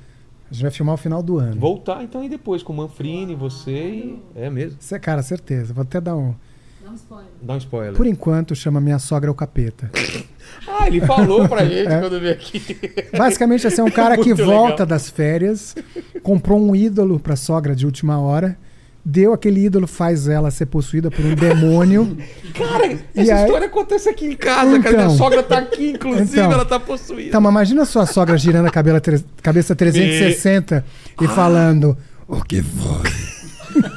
A 0.49 0.53
gente 0.53 0.61
vai 0.63 0.71
filmar 0.71 0.95
o 0.95 0.97
final 0.97 1.21
do 1.21 1.37
ano. 1.37 1.59
Voltar 1.59 2.03
então 2.03 2.21
aí 2.21 2.29
depois 2.29 2.63
com 2.63 2.71
o 2.73 2.75
Manfrini, 2.77 3.35
você 3.35 3.71
e. 3.71 4.19
É 4.35 4.49
mesmo. 4.49 4.77
Cê- 4.79 4.97
Cara, 4.99 5.21
certeza. 5.21 5.73
Vou 5.73 5.81
até 5.81 5.99
dar 6.01 6.15
um. 6.15 6.33
Dá 6.83 6.91
um 6.91 6.95
spoiler. 6.95 7.27
Dá 7.41 7.53
um 7.53 7.57
spoiler. 7.57 7.93
Por 7.93 8.05
enquanto, 8.07 8.55
chama 8.55 8.79
Minha 8.79 8.97
Sogra 8.99 9.29
é 9.29 9.31
o 9.31 9.35
Capeta. 9.35 9.91
Ah, 10.65 10.87
ele 10.87 11.01
falou 11.01 11.47
pra 11.47 11.63
gente 11.67 11.87
É. 11.87 11.99
quando 11.99 12.19
veio 12.21 12.31
aqui. 12.33 12.61
Basicamente, 13.17 13.67
assim, 13.67 13.81
é 13.81 13.83
um 13.83 13.91
cara 13.91 14.15
que 14.17 14.29
Muito 14.29 14.45
volta 14.45 14.69
legal. 14.83 14.87
das 14.87 15.09
férias, 15.09 15.75
comprou 16.23 16.57
um 16.57 16.73
ídolo 16.73 17.19
pra 17.19 17.35
sogra 17.35 17.75
de 17.75 17.85
última 17.85 18.17
hora, 18.19 18.57
deu 19.09 19.31
aquele 19.31 19.63
ídolo, 19.65 19.87
faz 19.87 20.27
ela 20.27 20.51
ser 20.51 20.65
possuída 20.65 21.09
por 21.09 21.23
um 21.23 21.33
demônio. 21.33 22.17
Cara, 22.53 22.87
E 22.87 22.99
essa 23.15 23.35
aí- 23.35 23.45
história 23.45 23.67
acontece 23.67 24.09
aqui 24.09 24.25
em 24.25 24.35
casa, 24.35 24.79
cara. 24.81 24.95
Então. 24.95 25.05
Minha 25.05 25.09
sogra 25.17 25.41
tá 25.43 25.57
aqui, 25.59 25.91
inclusive, 25.91 26.31
Então. 26.39 26.51
ela 26.51 26.65
tá 26.65 26.77
possuída. 26.79 27.29
Então, 27.29 27.39
mas 27.39 27.51
imagina 27.51 27.83
a 27.83 27.85
sua 27.85 28.05
sogra 28.05 28.37
girando 28.37 28.65
a 28.67 28.71
cabela 28.71 28.99
tre- 28.99 29.23
cabeça 29.41 29.73
360 29.75 30.83
Ah. 31.17 31.23
e 31.23 31.27
falando: 31.29 31.97
O 32.27 32.41
que 32.43 32.61
foi? 32.61 33.09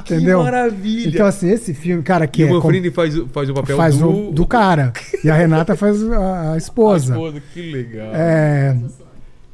Entendeu? 0.00 0.38
Que 0.38 0.44
maravilha. 0.44 1.08
Então, 1.08 1.26
assim, 1.26 1.50
esse 1.50 1.74
filme, 1.74 2.00
cara, 2.02 2.26
que 2.28 2.42
e 2.42 2.44
é 2.44 2.46
o 2.46 2.60
com- 2.60 2.68
Manfrini 2.68 2.90
faz, 2.92 3.16
o- 3.18 3.26
faz 3.26 3.50
o 3.50 3.54
papel 3.54 3.76
faz 3.76 3.98
do... 3.98 4.28
o, 4.28 4.32
do 4.32 4.46
cara. 4.46 4.92
E 5.24 5.28
a 5.28 5.34
Renata 5.34 5.74
faz 5.74 6.00
a, 6.10 6.16
a 6.16 6.52
A 6.54 6.56
esposa. 6.56 7.12
esposa, 7.14 7.42
que 7.52 7.72
legal. 7.72 8.10
É, 8.14 8.76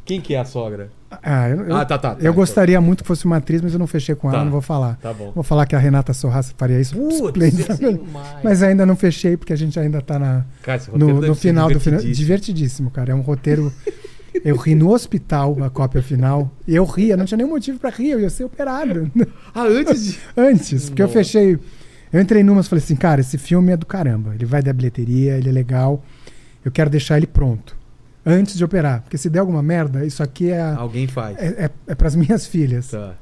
Quem 0.04 0.20
que 0.20 0.34
é 0.34 0.38
a 0.40 0.44
sogra? 0.44 0.90
Ah, 1.22 1.48
eu, 1.48 1.74
Ah, 1.76 1.84
tá, 1.84 1.98
tá. 1.98 2.14
tá, 2.14 2.22
eu 2.24 2.32
gostaria 2.32 2.80
muito 2.80 3.02
que 3.02 3.08
fosse 3.08 3.24
uma 3.24 3.36
atriz, 3.36 3.60
mas 3.60 3.72
eu 3.72 3.78
não 3.78 3.86
fechei 3.86 4.14
com 4.14 4.28
ela, 4.28 4.38
Tá. 4.38 4.44
não 4.44 4.52
vou 4.52 4.60
falar. 4.62 4.96
Tá 5.02 5.12
bom. 5.12 5.32
Vou 5.34 5.44
falar 5.44 5.66
que 5.66 5.74
a 5.74 5.78
Renata 5.78 6.12
Sorraça 6.12 6.54
faria 6.56 6.80
isso. 6.80 6.94
Putz, 6.94 7.78
demais. 7.78 8.26
Mas 8.42 8.62
ainda 8.62 8.86
não 8.86 8.96
fechei, 8.96 9.36
porque 9.36 9.52
a 9.52 9.56
gente 9.56 9.78
ainda 9.78 10.00
tá 10.00 10.18
na, 10.18 10.44
Cara, 10.62 10.80
no, 10.94 11.20
no 11.20 11.34
final 11.34 11.68
do 11.70 11.78
final. 11.80 12.00
divertidíssimo. 12.00 12.90
Cara. 12.90 13.12
É 13.12 13.14
um 13.14 13.20
roteiro. 13.20 13.72
Eu 14.44 14.56
ri 14.56 14.74
no 14.74 14.90
hospital, 14.90 15.62
a 15.62 15.68
cópia 15.68 16.02
final. 16.02 16.50
E 16.66 16.74
eu 16.74 16.86
ria, 16.86 17.18
não 17.18 17.26
tinha 17.26 17.36
nenhum 17.36 17.50
motivo 17.50 17.78
pra 17.78 17.90
rir, 17.90 18.12
eu 18.12 18.20
ia 18.20 18.30
ser 18.30 18.44
operado. 18.44 19.10
Ah, 19.54 19.64
antes 19.66 20.04
de... 20.04 20.18
Antes, 20.34 20.88
porque 20.88 21.02
eu 21.02 21.08
fechei. 21.08 21.58
Eu 22.10 22.18
entrei 22.18 22.42
numas 22.42 22.64
e 22.64 22.68
falei 22.70 22.82
assim, 22.82 22.96
cara, 22.96 23.20
esse 23.20 23.36
filme 23.36 23.72
é 23.72 23.76
do 23.76 23.84
caramba. 23.84 24.34
Ele 24.34 24.46
vai 24.46 24.62
dar 24.62 24.72
bilheteria, 24.72 25.36
ele 25.36 25.50
é 25.50 25.52
legal. 25.52 26.02
Eu 26.64 26.72
quero 26.72 26.88
deixar 26.88 27.18
ele 27.18 27.26
pronto. 27.26 27.76
Antes 28.24 28.56
de 28.56 28.64
operar. 28.64 29.02
Porque 29.02 29.18
se 29.18 29.28
der 29.28 29.40
alguma 29.40 29.62
merda, 29.62 30.04
isso 30.06 30.22
aqui 30.22 30.50
é, 30.50 30.60
Alguém 30.60 31.06
faz. 31.08 31.36
é, 31.38 31.64
é, 31.64 31.70
é 31.88 31.94
para 31.94 32.06
as 32.08 32.14
minhas 32.14 32.46
filhas. 32.46 32.88
Tá. 32.88 33.14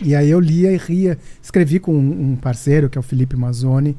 E 0.00 0.14
aí 0.14 0.30
eu 0.30 0.38
lia 0.38 0.70
e 0.72 0.76
ria. 0.76 1.18
Escrevi 1.42 1.80
com 1.80 1.92
um, 1.92 2.30
um 2.32 2.36
parceiro, 2.36 2.88
que 2.88 2.96
é 2.96 3.00
o 3.00 3.02
Felipe 3.02 3.36
Mazzoni. 3.36 3.96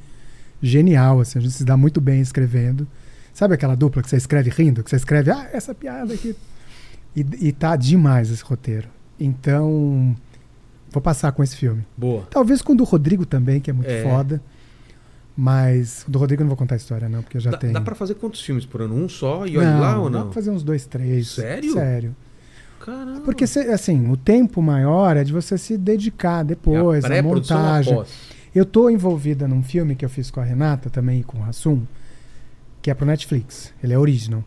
Genial, 0.62 1.20
assim, 1.20 1.40
a 1.40 1.42
gente 1.42 1.54
se 1.54 1.64
dá 1.66 1.76
muito 1.76 2.00
bem 2.02 2.22
escrevendo. 2.22 2.88
Sabe 3.34 3.54
aquela 3.54 3.76
dupla 3.76 4.02
que 4.02 4.10
você 4.10 4.16
escreve 4.18 4.50
rindo? 4.50 4.84
Que 4.84 4.90
você 4.90 4.96
escreve, 4.96 5.32
ah, 5.32 5.50
essa 5.54 5.74
piada 5.76 6.14
aqui. 6.14 6.36
E, 7.16 7.26
e 7.48 7.52
tá 7.52 7.76
demais 7.76 8.30
esse 8.32 8.44
roteiro. 8.44 8.88
Então, 9.20 10.16
vou 10.92 11.02
passar 11.02 11.32
com 11.34 11.44
esse 11.44 11.56
filme. 11.56 11.86
Boa. 11.98 12.26
Talvez 12.30 12.62
com 12.62 12.74
o 12.74 12.76
do 12.76 12.84
Rodrigo 12.86 13.26
também, 13.26 13.60
que 13.60 13.70
é 13.70 13.74
muito 13.74 13.90
É. 13.90 14.04
foda. 14.04 14.42
Mas 15.42 16.04
do 16.06 16.20
Rodrigo 16.20 16.42
eu 16.42 16.44
não 16.44 16.50
vou 16.50 16.58
contar 16.58 16.76
a 16.76 16.78
história, 16.78 17.08
não, 17.08 17.22
porque 17.24 17.38
eu 17.38 17.42
já 17.42 17.52
Dá, 17.52 17.58
tenho. 17.58 17.72
dá 17.72 17.80
pra 17.80 17.96
fazer 17.96 18.16
quantos 18.16 18.42
filmes 18.42 18.66
por 18.66 18.82
ano? 18.82 18.94
Um 18.94 19.08
só 19.08 19.48
e 19.48 19.58
olha 19.58 19.78
lá 19.78 19.98
ou 19.98 20.10
Dá 20.10 20.18
não? 20.20 20.26
pra 20.26 20.34
fazer 20.34 20.50
uns 20.52 20.64
dois, 20.64 20.86
três. 20.86 21.30
Sério? 21.30 21.72
Sério. 21.72 22.16
Caramba. 22.86 23.22
Porque, 23.22 23.46
assim, 23.46 24.10
o 24.12 24.18
tempo 24.18 24.62
maior 24.62 25.16
é 25.16 25.24
de 25.24 25.32
você 25.32 25.58
se 25.58 25.78
dedicar 25.78 26.44
depois, 26.44 27.06
É 27.06 27.20
a, 27.20 27.24
montagem. 27.24 28.04
Eu 28.54 28.66
tô 28.66 28.90
envolvida 28.90 29.48
num 29.48 29.64
filme 29.64 29.96
que 29.96 30.04
eu 30.04 30.10
fiz 30.10 30.30
com 30.30 30.42
a 30.42 30.44
Renata 30.44 30.90
também 30.90 31.22
e 31.22 31.24
com 31.24 31.38
o 31.38 31.42
Rassum, 31.42 31.84
que 32.82 32.92
é 32.92 32.94
pro 32.94 33.06
Netflix. 33.06 33.74
Ele 33.82 33.94
é 33.94 33.98
original. 33.98 34.44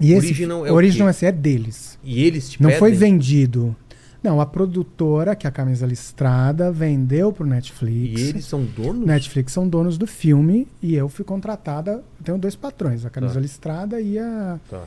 E 0.00 0.12
esse 0.12 0.26
Original 0.26 0.66
é 0.66 0.70
o 0.70 0.74
original 0.76 1.06
quê? 1.08 1.10
assim, 1.10 1.26
é 1.26 1.32
deles. 1.32 1.98
E 2.04 2.22
eles 2.22 2.48
te 2.50 2.62
Não 2.62 2.68
pedem? 2.70 2.78
foi 2.78 2.92
vendido. 2.92 3.74
Não, 4.22 4.38
a 4.40 4.44
produtora, 4.46 5.34
que 5.34 5.46
é 5.46 5.48
a 5.48 5.52
Camisa 5.52 5.86
Listrada, 5.86 6.70
vendeu 6.70 7.32
pro 7.32 7.46
E 7.46 7.50
Netflix. 7.50 8.20
eles 8.20 8.44
são 8.44 8.62
donos? 8.64 9.06
Netflix 9.06 9.52
são 9.52 9.66
donos 9.66 9.96
do 9.96 10.06
filme 10.06 10.68
e 10.82 10.94
eu 10.94 11.08
fui 11.08 11.24
contratada. 11.24 12.04
Tenho 12.22 12.36
dois 12.36 12.54
patrões, 12.54 13.04
a 13.06 13.10
Camisa 13.10 13.34
Tá. 13.34 13.40
Listrada 13.40 14.00
e, 14.00 14.18
a, 14.18 14.58
Tá. 14.68 14.82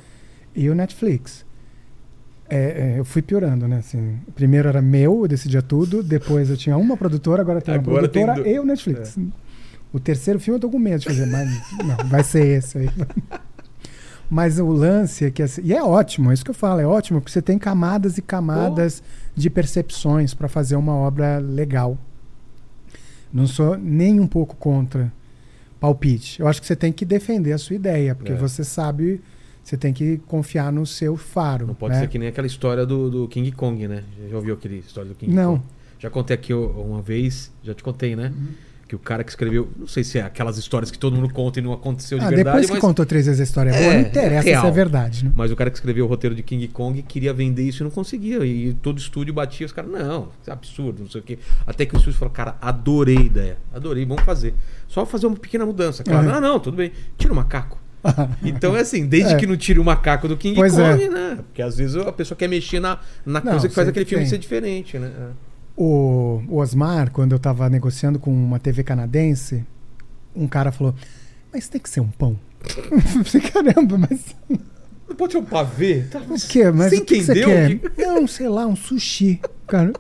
e 0.56 0.70
o 0.70 0.76
Netflix. 0.76 1.44
É, 2.48 2.94
é, 2.96 3.00
eu 3.00 3.06
fui 3.06 3.24
piorando, 3.24 3.68
né? 3.68 3.78
Assim, 3.78 4.20
primeiro 4.36 4.68
era 4.68 4.82
meu, 4.82 5.22
eu 5.24 5.28
decidia 5.28 5.62
tudo. 5.64 6.04
Depois 6.04 6.52
eu 6.52 6.58
tinha 6.58 6.78
uma 6.78 6.96
produtora, 6.96 7.42
agora 7.42 7.60
tem 7.60 7.74
uma 7.74 7.80
Agora 7.82 8.08
tem 8.08 8.24
produtora 8.26 8.44
do- 8.44 8.48
É. 8.50 8.54
e 8.54 8.60
o 8.60 8.66
Netflix. 8.66 9.18
O 9.92 10.00
terceiro 10.00 10.40
filme 10.40 10.58
eu 10.58 10.62
tô 10.62 10.70
com 10.70 10.78
medo 10.78 11.00
de 11.00 11.06
fazer, 11.08 11.26
mas 11.26 11.50
não, 11.84 12.08
vai 12.08 12.24
ser 12.24 12.46
esse 12.60 12.78
aí. 12.78 12.90
Mas 14.30 14.58
o 14.60 14.68
lance 14.68 15.26
é 15.26 15.32
que 15.32 15.44
assim, 15.44 15.62
e 15.64 15.74
é 15.74 15.84
ótimo, 15.84 16.32
é 16.32 16.34
isso 16.34 16.44
que 16.44 16.50
eu 16.50 16.56
falo, 16.56 16.80
é 16.80 16.88
ótimo, 16.88 17.20
porque 17.20 17.32
você 17.32 17.42
tem 17.42 17.60
camadas 17.60 18.18
e 18.18 18.22
camadas 18.22 19.04
de 19.36 19.50
percepções 19.50 20.34
para 20.34 20.48
fazer 20.48 20.76
uma 20.76 20.94
obra 20.94 21.40
legal. 21.40 21.98
Não 23.32 23.48
sou 23.48 23.78
nem 23.78 24.20
um 24.20 24.28
pouco 24.28 24.56
contra 24.56 25.12
palpite. 25.80 26.40
Eu 26.40 26.48
acho 26.48 26.62
que 26.62 26.68
você 26.68 26.76
tem 26.76 26.92
que 26.94 27.04
defender 27.04 27.52
a 27.54 27.58
sua 27.58 27.76
ideia, 27.76 28.14
porque 28.16 28.32
É. 28.32 28.36
você 28.36 28.64
sabe, 28.64 29.22
você 29.64 29.76
tem 29.76 29.92
que 29.92 30.18
confiar 30.28 30.72
no 30.72 30.86
seu 30.86 31.18
faro. 31.18 31.68
Não 31.68 31.74
pode 31.74 31.96
né? 31.96 32.02
ser 32.02 32.08
que 32.08 32.20
nem 32.20 32.28
aquela 32.28 32.48
história 32.48 32.86
do, 32.86 33.10
do 33.10 33.28
King 33.28 33.52
Kong, 33.52 33.88
né? 33.88 34.04
Já 34.30 34.36
ouviu 34.38 34.54
aquela 34.54 34.76
história 34.76 35.10
do 35.10 35.16
King 35.16 35.34
Não. 35.34 35.58
Kong? 35.58 35.64
Já 36.00 36.10
contei 36.10 36.36
aqui 36.36 36.54
uma 36.54 37.02
vez, 37.02 37.52
já 37.64 37.74
te 37.74 37.82
contei, 37.82 38.16
né? 38.16 38.32
Uhum. 38.36 38.48
Que 38.94 38.96
o 38.96 39.00
cara 39.00 39.24
que 39.24 39.32
escreveu, 39.32 39.68
não 39.76 39.88
sei 39.88 40.04
se 40.04 40.20
é 40.20 40.22
aquelas 40.22 40.56
histórias 40.56 40.92
que 40.92 41.00
todo 41.00 41.16
mundo 41.16 41.34
conta 41.34 41.58
e 41.58 41.64
não 41.64 41.74
aconteceu 41.74 42.20
de 42.20 42.26
Ah, 42.26 42.30
verdade, 42.30 42.46
depois 42.46 42.66
que 42.68 42.74
mas, 42.74 42.80
contou 42.82 43.04
três 43.08 43.26
vezes 43.26 43.42
a 43.42 43.44
história 43.44 43.72
É, 43.72 43.82
boa, 43.82 43.94
não 43.96 44.02
interessa 44.02 44.44
se 44.44 44.50
real. 44.50 44.68
é 44.68 44.72
verdade. 44.72 45.26
Né? 45.26 45.32
mas 45.36 45.52
o 45.52 45.56
cara 45.56 45.72
que 45.72 45.78
escreveu 45.78 46.06
o 46.06 46.08
roteiro 46.08 46.36
de 46.36 46.44
King 46.44 46.68
Kong 46.68 47.02
queria 47.02 47.34
vender 47.34 47.64
isso 47.64 47.82
e 47.82 47.84
não 47.86 47.90
conseguia. 47.90 48.46
E 48.46 48.72
todo 48.76 49.00
estúdio 49.00 49.34
batia, 49.34 49.66
os 49.66 49.72
caras, 49.72 49.90
não, 49.90 50.30
isso 50.40 50.48
é 50.48 50.54
absurdo, 50.54 51.02
não 51.02 51.10
sei 51.10 51.22
o 51.22 51.24
quê. 51.24 51.40
Até 51.66 51.88
que 51.88 51.96
o 51.96 51.98
estúdio 51.98 52.20
falou, 52.20 52.32
cara, 52.32 52.56
adorei 52.62 53.18
a 53.18 53.22
ideia, 53.22 53.58
adorei, 53.74 54.06
vamos 54.06 54.22
fazer. 54.24 54.54
Só 54.88 55.08
fazer 55.08 55.26
uma 55.26 55.38
pequena 55.38 55.66
mudança. 55.66 56.04
Claro, 56.04 56.28
não, 56.28 56.40
não, 56.40 56.60
tudo 56.60 56.78
bem, 56.78 56.92
tira 57.18 57.34
o 57.34 57.36
macaco. 57.36 57.80
Então 58.44 58.78
é 58.78 58.82
assim, 58.82 59.08
desde 59.08 59.34
É. 59.34 59.38
que 59.38 59.48
não 59.48 59.58
tire 59.58 59.80
o 59.80 59.84
macaco 59.84 60.28
do 60.28 60.38
King 60.38 60.56
Pois 60.56 60.74
Kong, 60.76 61.04
é. 61.04 61.10
né? 61.10 61.38
Porque 61.48 61.64
às 61.64 61.78
vezes 61.78 61.96
a 61.96 62.12
pessoa 62.12 62.38
quer 62.38 62.48
mexer 62.48 62.80
na, 62.80 63.00
na 63.26 63.40
Não, 63.42 63.52
coisa 63.54 63.68
que 63.68 63.74
faz 63.74 63.88
aquele 63.88 64.06
filme 64.06 64.24
tem. 64.26 64.30
ser 64.30 64.38
diferente, 64.38 65.00
né? 65.00 65.10
É. 65.18 65.53
O, 65.76 66.42
Osmar, 66.50 67.10
quando 67.12 67.32
eu 67.32 67.40
tava 67.40 67.68
negociando 67.70 68.20
com 68.20 68.32
uma 68.32 68.60
TV 68.60 68.84
canadense, 68.84 69.66
um 70.36 70.48
cara 70.48 70.72
falou: 70.72 70.94
Mas 71.52 71.68
tem 71.68 71.82
que 71.82 71.90
ser 71.90 72.00
um 72.00 72.08
pão. 72.10 72.38
Caramba, 73.54 73.98
mas 73.98 74.36
Não 75.10 75.16
pode 75.16 75.34
ser 75.34 75.40
um 75.40 75.44
pavê? 75.46 76.02
Tá, 76.10 76.20
o 76.20 76.36
quê? 76.48 76.72
Mas 76.72 76.90
Você 76.92 76.98
o 76.98 77.06
que, 77.06 77.16
que 77.18 77.24
você 77.24 77.32
entendeu 77.32 77.50
quer? 77.50 77.78
que- 77.90 78.02
Não, 78.06 78.28
sei 78.28 78.48
lá, 78.48 78.66
um 78.68 78.76
sushi. 78.76 79.42
Cara. 79.68 79.92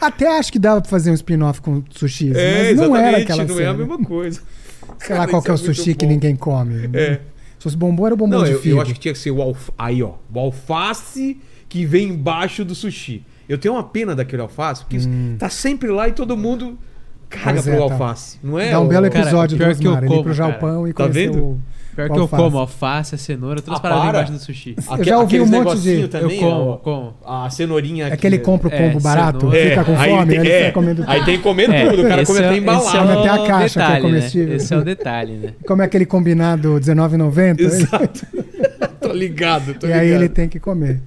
Até 0.00 0.36
acho 0.38 0.50
que 0.52 0.58
dava 0.58 0.80
pra 0.80 0.90
fazer 0.90 1.12
um 1.12 1.14
spin-off 1.14 1.60
com 1.60 1.82
sushi, 1.90 2.32
É, 2.36 2.68
mas 2.74 2.76
não 2.76 2.96
era 2.96 3.18
aquela 3.18 3.44
não 3.44 3.54
é 3.60 3.64
a 3.66 3.70
cena. 3.72 3.74
mesma 3.78 3.98
coisa. 4.04 4.40
Sei 4.98 5.14
lá 5.14 5.20
Cara, 5.20 5.30
qual 5.30 5.42
que 5.42 5.50
é 5.50 5.52
o 5.52 5.54
é 5.54 5.58
sushi 5.58 5.94
que 5.94 6.04
ninguém 6.06 6.34
come. 6.34 6.90
É. 6.92 7.14
Se 7.58 7.62
fosse 7.64 7.76
bombom, 7.76 8.04
era 8.06 8.14
o 8.14 8.16
bombom 8.18 8.38
Não, 8.38 8.44
de 8.44 8.50
eu, 8.52 8.60
figo. 8.60 8.76
eu 8.76 8.80
acho 8.82 8.92
que 8.94 8.98
tinha 9.00 9.14
que 9.14 9.18
ser 9.20 9.30
o 9.30 9.40
alf... 9.40 9.70
aí, 9.78 10.02
ó, 10.02 10.14
o 10.32 10.38
alface 10.38 11.40
que 11.68 11.86
vem 11.86 12.08
embaixo 12.08 12.64
do 12.64 12.74
sushi. 12.74 13.24
Eu 13.48 13.58
tenho 13.58 13.74
uma 13.74 13.84
pena 13.84 14.14
daquele 14.14 14.42
alface, 14.42 14.82
porque 14.84 14.98
Hum. 14.98 15.36
tá 15.38 15.48
sempre 15.48 15.90
lá 15.90 16.08
e 16.08 16.12
todo 16.12 16.36
mundo 16.36 16.78
caga 17.28 17.52
Pois 17.54 17.64
pro 17.64 17.72
é, 17.72 17.76
tá. 17.76 17.82
alface. 17.82 18.38
Não 18.42 18.58
é? 18.58 18.70
Dá 18.70 18.80
um 18.80 18.86
belo 18.88 19.10
Cara, 19.10 19.24
episódio 19.24 19.56
do 19.56 19.60
que 19.62 19.68
eu 19.68 19.70
Osmar, 19.72 19.96
ele 19.98 20.06
ir 20.06 20.08
como, 20.08 20.22
pro 20.24 20.32
Jalpão 20.34 20.88
e 20.88 20.92
Tá 20.92 21.06
vendo? 21.06 21.38
o... 21.44 21.58
Pior 21.94 22.08
que 22.08 22.18
eu 22.18 22.26
como 22.26 22.56
alface, 22.56 23.14
a 23.14 23.18
cenoura, 23.18 23.60
todas 23.60 23.74
Ah, 23.74 23.76
as 23.76 23.80
paradas 23.82 24.00
para. 24.02 24.10
embaixo 24.20 24.32
do 24.32 24.38
sushi. 24.38 24.74
Aque- 24.88 25.04
já 25.04 25.18
ouvi 25.18 25.38
um 25.42 25.46
monte 25.46 25.78
de- 25.78 26.08
Também, 26.08 26.40
eu 26.42 26.48
como, 26.50 26.70
ó, 26.70 26.76
como. 26.78 27.14
A 27.22 27.50
cenourinha 27.50 28.06
É 28.06 28.16
que 28.16 28.26
ele 28.26 28.38
compra 28.38 28.70
o 28.70 28.72
É, 28.72 28.78
combo 28.88 28.98
barato, 29.02 29.40
cenoura. 29.40 29.58
fica 29.68 29.84
com 29.84 29.96
aí 29.98 30.10
fome, 30.10 30.26
tem- 30.26 30.38
ele 30.38 30.48
é, 30.50 30.58
fica 30.60 30.72
comendo 30.72 31.04
Aí 31.06 31.24
tem 31.26 31.38
comendo 31.42 31.72
É, 31.74 31.90
tudo, 31.90 32.02
o 32.02 32.08
cara 32.08 32.22
esse 32.22 32.32
come 32.32 32.42
é- 32.42 32.46
até 32.46 32.52
esse 32.54 32.62
embalado. 32.62 32.88
é 32.96 32.98
Come 32.98 33.12
o 33.12 33.18
até 33.18 33.28
a 33.28 33.46
caixa 33.46 33.80
que 33.80 33.84
é 33.84 33.86
detalhe, 33.88 33.94
né? 33.94 34.00
comestível. 34.20 34.56
Esse 34.56 34.72
é 34.72 34.76
o 34.78 34.84
detalhe, 34.84 35.32
né? 35.34 35.48
Come 35.66 35.84
aquele 35.84 36.06
combinado 36.06 36.74
R$19,90 36.76 37.60
Exato. 37.60 38.26
tô 38.98 39.12
ligado, 39.12 39.74
tô 39.74 39.86
e 39.86 39.88
ligado. 39.90 40.00
aí 40.00 40.08
ele 40.08 40.28
tem 40.30 40.48
que 40.48 40.58
comer. 40.58 41.02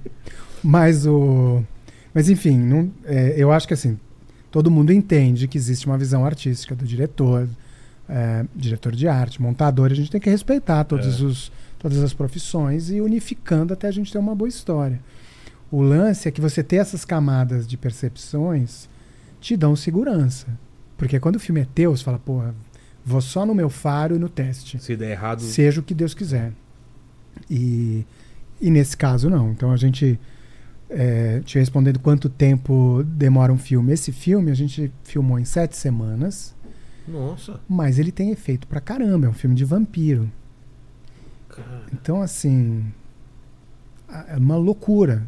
Mas 0.62 1.04
o... 1.04 1.64
Mas 2.16 2.30
enfim, 2.30 2.58
não- 2.58 2.90
é, 3.04 3.34
eu 3.36 3.52
acho 3.52 3.68
que 3.68 3.74
assim, 3.74 3.98
todo 4.50 4.70
mundo 4.70 4.90
entende 4.90 5.46
que 5.46 5.58
existe 5.58 5.84
uma 5.84 5.98
visão 5.98 6.24
artística 6.24 6.74
do 6.74 6.86
diretor, 6.86 7.46
é, 8.08 8.46
diretor 8.56 8.96
de 8.96 9.06
arte, 9.06 9.42
montador, 9.42 9.90
a 9.92 9.94
gente 9.94 10.10
tem 10.10 10.18
que 10.18 10.30
respeitar 10.30 10.82
todos 10.84 11.20
É. 11.20 11.24
os, 11.26 11.52
todas 11.78 12.02
as 12.02 12.14
profissões 12.14 12.88
e 12.90 13.02
unificando 13.02 13.74
até 13.74 13.86
a 13.86 13.90
gente 13.90 14.10
ter 14.10 14.16
uma 14.16 14.34
boa 14.34 14.48
história. 14.48 14.98
O 15.70 15.82
lance 15.82 16.26
é 16.26 16.30
que 16.30 16.40
você 16.40 16.62
ter 16.62 16.76
essas 16.76 17.04
camadas 17.04 17.66
de 17.66 17.76
percepções 17.76 18.88
te 19.38 19.54
dão 19.54 19.76
segurança. 19.76 20.46
Porque 20.96 21.20
quando 21.20 21.36
o 21.36 21.40
filme 21.40 21.60
é 21.60 21.66
teu, 21.74 21.94
você 21.94 22.02
fala, 22.02 22.18
porra, 22.18 22.54
vou 23.04 23.20
só 23.20 23.44
no 23.44 23.54
meu 23.54 23.68
faro 23.68 24.16
e 24.16 24.18
no 24.18 24.30
teste. 24.30 24.78
Se 24.82 24.96
der 24.96 25.10
errado... 25.10 25.42
Seja 25.42 25.80
o 25.80 25.82
que 25.82 25.92
Deus 25.92 26.14
quiser. 26.14 26.52
E, 27.50 28.06
e 28.58 28.70
nesse 28.70 28.96
caso, 28.96 29.28
não. 29.28 29.50
Então 29.50 29.70
a 29.70 29.76
gente. 29.76 30.18
É, 30.88 31.40
te 31.40 31.58
respondendo 31.58 31.98
quanto 31.98 32.28
tempo 32.28 33.02
demora 33.04 33.52
um 33.52 33.58
filme. 33.58 33.92
Esse 33.92 34.12
filme 34.12 34.50
a 34.50 34.54
gente 34.54 34.92
filmou 35.02 35.38
em 35.38 35.44
sete 35.44 35.76
semanas, 35.76 36.54
Nossa. 37.06 37.60
mas 37.68 37.98
ele 37.98 38.12
tem 38.12 38.30
efeito 38.30 38.66
pra 38.66 38.80
caramba. 38.80 39.26
É 39.26 39.28
um 39.28 39.34
filme 39.34 39.56
de 39.56 39.64
vampiro. 39.64 40.30
Cara. 41.48 41.82
Então, 41.92 42.22
assim. 42.22 42.84
É 44.28 44.36
uma 44.36 44.56
loucura. 44.56 45.26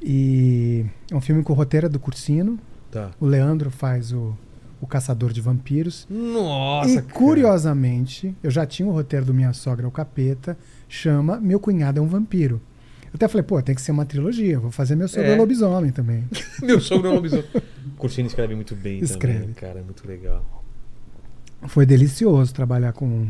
E 0.00 0.86
é 1.10 1.14
um 1.16 1.20
filme 1.20 1.42
com 1.42 1.52
o 1.52 1.56
roteiro 1.56 1.86
é 1.86 1.88
do 1.88 1.98
Cursino. 1.98 2.58
Tá. 2.90 3.10
O 3.20 3.26
Leandro 3.26 3.70
faz 3.70 4.12
o, 4.12 4.36
o 4.80 4.86
Caçador 4.86 5.32
de 5.32 5.40
Vampiros. 5.40 6.06
Nossa, 6.08 6.90
e 6.90 6.94
cara. 6.96 7.12
curiosamente, 7.12 8.34
eu 8.42 8.50
já 8.50 8.64
tinha 8.64 8.88
o 8.88 8.92
roteiro 8.92 9.26
do 9.26 9.34
Minha 9.34 9.52
Sogra 9.52 9.86
o 9.86 9.90
Capeta, 9.90 10.56
chama 10.88 11.40
Meu 11.40 11.58
Cunhado 11.58 11.98
é 11.98 12.02
um 12.02 12.06
Vampiro. 12.06 12.60
Eu 13.08 13.12
até 13.14 13.26
falei, 13.28 13.42
pô, 13.42 13.60
tem 13.62 13.74
que 13.74 13.80
ser 13.82 13.90
uma 13.92 14.04
trilogia, 14.04 14.58
vou 14.60 14.70
fazer 14.70 14.94
meu 14.94 15.08
sobre 15.08 15.28
É. 15.30 15.36
lobisomem 15.36 15.90
também. 15.90 16.24
Meu 16.62 16.80
sogro 16.80 17.08
é 17.08 17.10
um 17.10 17.14
lobisomem. 17.14 17.44
Cursino 17.96 18.28
escreve 18.28 18.54
muito 18.54 18.74
bem 18.76 19.00
Escreve. 19.00 19.40
também, 19.40 19.54
cara. 19.54 19.80
É 19.80 19.82
muito 19.82 20.06
legal. 20.06 20.44
Foi 21.68 21.84
delicioso 21.86 22.52
trabalhar 22.54 22.92
com, 22.92 23.28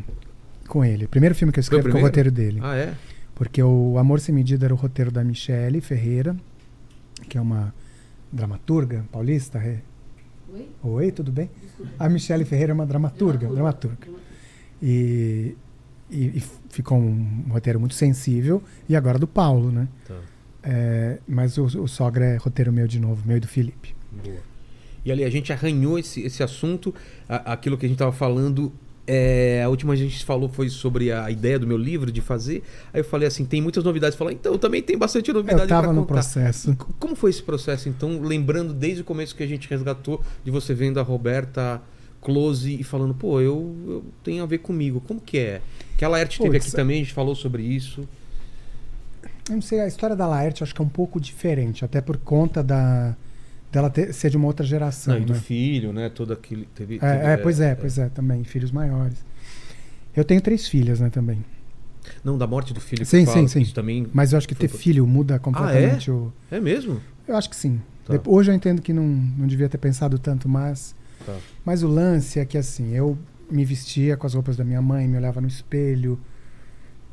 com 0.68 0.84
ele. 0.84 1.05
O 1.05 1.09
primeiro 1.09 1.34
filme 1.34 1.52
que 1.52 1.60
eu 1.60 1.64
Foi 1.64 1.76
o 1.76 1.80
escrevi 1.80 1.82
com 1.84 1.88
o 1.88 1.92
primeiro? 1.92 2.09
roteiro 2.09 2.30
dele. 2.30 2.60
Ah, 2.62 2.76
é? 2.76 2.94
Porque 3.34 3.62
o 3.62 3.96
Amor 3.98 4.20
Sem 4.20 4.34
Medida 4.34 4.66
era 4.66 4.74
o 4.74 4.76
roteiro 4.76 5.10
da 5.12 5.22
Michele 5.22 5.80
Ferreira, 5.80 6.36
que 7.28 7.38
é 7.38 7.40
uma 7.40 7.72
dramaturga 8.32 9.05
paulista. 9.12 9.59
é? 9.59 9.78
Oi? 10.52 10.68
Oi, 10.82 11.12
tudo 11.12 11.30
bem? 11.30 11.48
A 11.98 12.09
Michele 12.09 12.44
Ferreira 12.44 12.72
é 12.72 12.74
uma 12.74 12.84
dramaturga, 12.86 13.46
dramaturga. 13.48 14.09
E, 14.82 15.55
e- 16.10 16.39
e 16.39 16.43
ficou 16.70 16.98
um 16.98 17.44
roteiro 17.51 17.78
muito 17.80 17.94
sensível. 17.94 18.62
E 18.89 18.94
agora 18.97 19.18
do 19.18 19.26
Paulo, 19.26 19.70
né? 19.70 19.89
Tá. 20.06 20.14
É, 20.62 21.18
mas 21.26 21.56
o, 21.59 21.64
o 21.64 21.89
Sogra 21.89 22.24
é 22.24 22.36
roteiro 22.36 22.72
meu 22.72 22.86
de 22.86 22.98
novo, 22.98 23.22
meu 23.26 23.36
e 23.36 23.40
do 23.40 23.48
Felipe. 23.48 23.94
Boa. 24.24 24.36
E 25.05 25.12
ali, 25.12 25.24
a 25.24 25.30
gente 25.30 25.52
arranhou 25.52 25.98
esse, 25.98 26.20
esse 26.22 26.43
assunto, 26.43 26.94
a- 27.28 27.52
aquilo 27.52 27.78
que 27.78 27.86
a 27.86 27.89
gente 27.89 27.98
tava 27.98 28.12
falando. 28.12 28.72
é, 29.10 29.62
a 29.64 29.68
última 29.70 29.94
a 29.94 29.97
gente 29.97 30.22
falou 30.22 30.51
foi 30.51 30.68
sobre 30.68 31.10
a 31.10 31.30
ideia 31.30 31.59
do 31.59 31.66
meu 31.66 31.78
livro 31.78 32.12
de 32.12 32.20
fazer. 32.20 32.62
Aí 32.93 33.01
eu 33.01 33.05
falei 33.05 33.26
assim: 33.26 33.47
tem 33.47 33.62
muitas 33.62 33.82
novidades. 33.85 34.18
Falei, 34.18 34.35
então, 34.35 34.59
também 34.59 34.82
tem 34.82 34.98
bastante 34.98 35.32
novidade 35.32 35.62
Eu 35.62 35.68
tava 35.68 35.85
pra 35.86 35.93
no 35.94 36.05
processo. 36.05 36.76
Como 36.98 37.16
foi 37.16 37.30
esse 37.30 37.43
processo, 37.43 37.89
então? 37.89 38.20
Lembrando 38.20 38.74
desde 38.74 39.01
o 39.01 39.05
começo 39.05 39.35
que 39.35 39.43
a 39.43 39.47
gente 39.47 39.66
resgatou, 39.70 40.22
de 40.44 40.51
você 40.51 40.74
vendo 40.74 41.01
a 41.01 41.02
Roberta 41.02 41.80
close 42.20 42.73
e 42.81 42.82
falando, 42.82 43.15
pô, 43.15 43.40
eu, 43.40 43.74
eu 43.86 44.05
tenho 44.24 44.43
a 44.43 44.47
ver 44.47 44.59
comigo. 44.59 45.01
Como 45.01 45.20
que 45.20 45.39
é? 45.39 45.61
Que 45.97 46.05
a 46.05 46.09
Laerte 46.09 46.39
teve 46.40 46.57
aqui 46.57 46.70
também, 46.73 47.01
a 47.01 47.05
gente 47.05 47.12
falou 47.15 47.35
sobre 47.35 47.62
isso. 47.62 48.07
Eu 49.49 49.55
não 49.55 49.62
sei, 49.62 49.81
a 49.81 49.86
história 49.86 50.15
da 50.15 50.27
Laerte 50.27 50.62
acho 50.62 50.74
que 50.74 50.81
é 50.81 50.85
um 50.85 50.89
pouco 50.89 51.20
diferente, 51.20 51.85
até 51.85 52.01
por 52.01 52.16
conta 52.19 52.62
da 52.62 53.16
dela 53.70 53.90
ter- 53.90 54.12
ser 54.15 54.31
de 54.31 54.36
uma 54.36 54.47
outra 54.47 54.65
geração. 54.65 55.15
Não, 55.15 55.23
e 55.23 55.24
do 55.24 55.32
né? 55.35 55.39
filho, 55.39 55.93
né? 55.93 56.09
Todo 56.09 56.32
aquele. 56.32 56.66
Teve, 56.74 56.99
teve- 56.99 57.12
É, 57.12 57.32
é, 57.32 57.36
pois 57.36 57.61
é, 57.61 57.74
pois 57.74 57.99
é, 57.99 58.09
também, 58.09 58.45
filhos 58.45 58.70
maiores. 58.70 59.24
Eu 60.16 60.24
tenho 60.24 60.40
três 60.40 60.66
filhas, 60.69 61.01
né, 61.01 61.11
também. 61.11 61.45
Não, 62.24 62.39
da 62.39 62.47
morte 62.47 62.73
do 62.73 62.81
filho. 62.81 63.05
Sim, 63.05 63.20
eu 63.20 63.27
falo, 63.27 63.39
sim, 63.40 63.49
sim. 63.49 63.61
Isso 63.61 63.74
também. 63.74 64.07
Mas 64.12 64.32
eu 64.32 64.39
acho 64.39 64.49
que 64.49 64.55
ter 64.55 64.69
por- 64.69 64.78
filho 64.78 65.07
muda 65.07 65.39
completamente 65.39 66.11
o. 66.11 66.32
É 66.51 66.59
mesmo? 66.59 67.01
Eu 67.27 67.36
acho 67.36 67.49
que 67.51 67.57
sim. 67.57 67.81
Tá. 68.07 68.19
Hoje 68.27 68.51
eu 68.51 68.55
entendo 68.55 68.81
que 68.81 68.93
não, 68.93 69.05
não 69.05 69.47
devia 69.47 69.69
ter 69.69 69.78
pensado 69.78 70.19
tanto, 70.19 70.49
mas. 70.49 70.95
Tá. 71.28 71.38
Mas 71.62 71.82
o 71.82 71.88
lance 71.88 72.40
é 72.40 72.44
que 72.46 72.56
assim, 72.56 72.94
eu 72.94 73.18
me 73.50 73.62
vestia 73.62 74.16
com 74.16 74.26
as 74.26 74.32
roupas 74.32 74.56
da 74.56 74.64
minha 74.64 74.80
mãe, 74.80 75.06
me 75.06 75.18
olhava 75.18 75.40
no 75.42 75.46
espelho. 75.46 76.18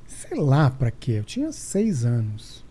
Sei 0.07 0.37
lá 0.37 0.69
pra 0.69 0.89
quê. 0.89 1.13
Eu 1.13 1.23
tinha 1.25 1.51
seis 1.51 2.05
anos. 2.05 2.63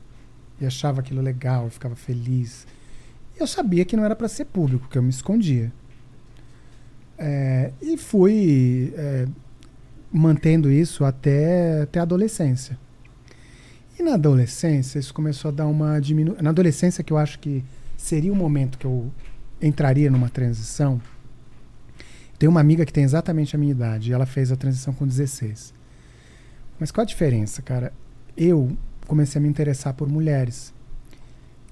E 0.59 0.65
achava 0.65 1.01
aquilo 1.01 1.21
legal, 1.21 1.69
ficava 1.69 1.95
feliz. 1.95 2.67
E 3.37 3.41
eu 3.41 3.47
sabia 3.47 3.85
que 3.85 3.97
não 3.97 4.05
era 4.05 4.17
pra 4.17 4.29
ser 4.29 4.47
público, 4.47 4.89
que 4.89 4.97
eu 4.97 5.03
me 5.03 5.11
escondia. 5.11 5.71
É, 7.19 7.73
e 7.83 7.97
fui 7.97 8.95
é, 8.97 9.27
mantendo 10.11 10.71
isso 10.71 11.05
até, 11.05 11.83
até 11.83 12.01
a 12.01 12.03
adolescência. 12.03 12.79
E 13.99 14.03
na 14.03 14.15
adolescência, 14.15 14.99
isso 14.99 15.13
começou 15.13 15.51
a 15.51 15.53
dar 15.53 15.67
uma 15.67 16.01
diminuição. 16.01 16.43
Na 16.43 16.51
adolescência, 16.51 17.05
que 17.05 17.13
eu 17.13 17.19
acho 17.19 17.39
que 17.39 17.63
seria 17.97 18.33
o 18.33 18.37
momento 18.37 18.79
que 18.79 18.87
eu 18.87 19.13
entraria 19.61 20.11
numa 20.11 20.29
transição. 20.29 21.01
Tem 22.45 22.49
uma 22.51 22.61
amiga 22.61 22.85
que 22.85 22.93
tem 22.93 23.05
exatamente 23.05 23.57
a 23.57 23.59
minha 23.59 23.71
idade 23.73 24.11
e 24.11 24.13
ela 24.13 24.27
fez 24.27 24.53
a 24.53 24.57
transição 24.57 24.93
com 24.93 25.07
16. 25.07 25.73
Mas 26.79 26.91
qual 26.91 27.01
a 27.01 27.07
diferença, 27.07 27.63
cara? 27.63 27.91
Eu 28.37 28.77
comecei 29.07 29.39
a 29.39 29.43
me 29.43 29.49
interessar 29.49 29.95
por 29.95 30.07
mulheres. 30.07 30.71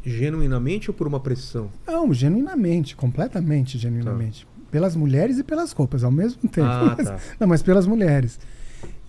Genuinamente 0.02 0.90
ou 0.90 0.94
por 0.96 1.06
uma 1.06 1.20
pressão? 1.20 1.68
Não, 1.86 2.10
genuinamente, 2.14 2.96
completamente 2.96 3.76
genuinamente. 3.76 4.48
Pelas 4.70 4.96
mulheres 4.96 5.36
e 5.36 5.44
pelas 5.44 5.72
roupas 5.72 6.02
ao 6.04 6.10
mesmo 6.10 6.48
tempo. 6.48 6.66
Ah, 6.66 6.94
Mas- 6.96 7.06
tá. 7.06 7.18
Não, 7.38 7.46
mas 7.46 7.62
pelas 7.62 7.86
mulheres. 7.86 8.40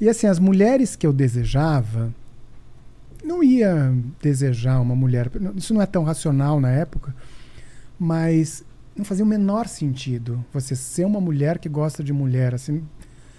E 0.01 0.09
assim, 0.09 0.27
as 0.27 0.39
mulheres 0.39 0.97
que 0.97 1.07
eu 1.07 1.13
desejava, 1.13 2.13
não 3.23 3.41
ia 3.41 3.95
desejar 4.21 4.81
uma 4.81 4.97
mulher. 4.97 5.31
Isso 5.55 5.73
não 5.73 5.81
é 5.81 5.85
tão 5.85 6.03
racional 6.03 6.59
na 6.59 6.71
época, 6.71 7.15
mas 7.97 8.65
não 8.95 9.03
fazia 9.05 9.23
o 9.25 9.27
menor 9.27 9.67
sentido 9.67 10.43
você 10.53 10.75
ser 10.75 11.05
uma 11.05 11.19
mulher 11.21 11.57
que 11.59 11.67
gosta 11.69 12.03
de 12.03 12.13
mulher. 12.13 12.53
Assim, 12.53 12.83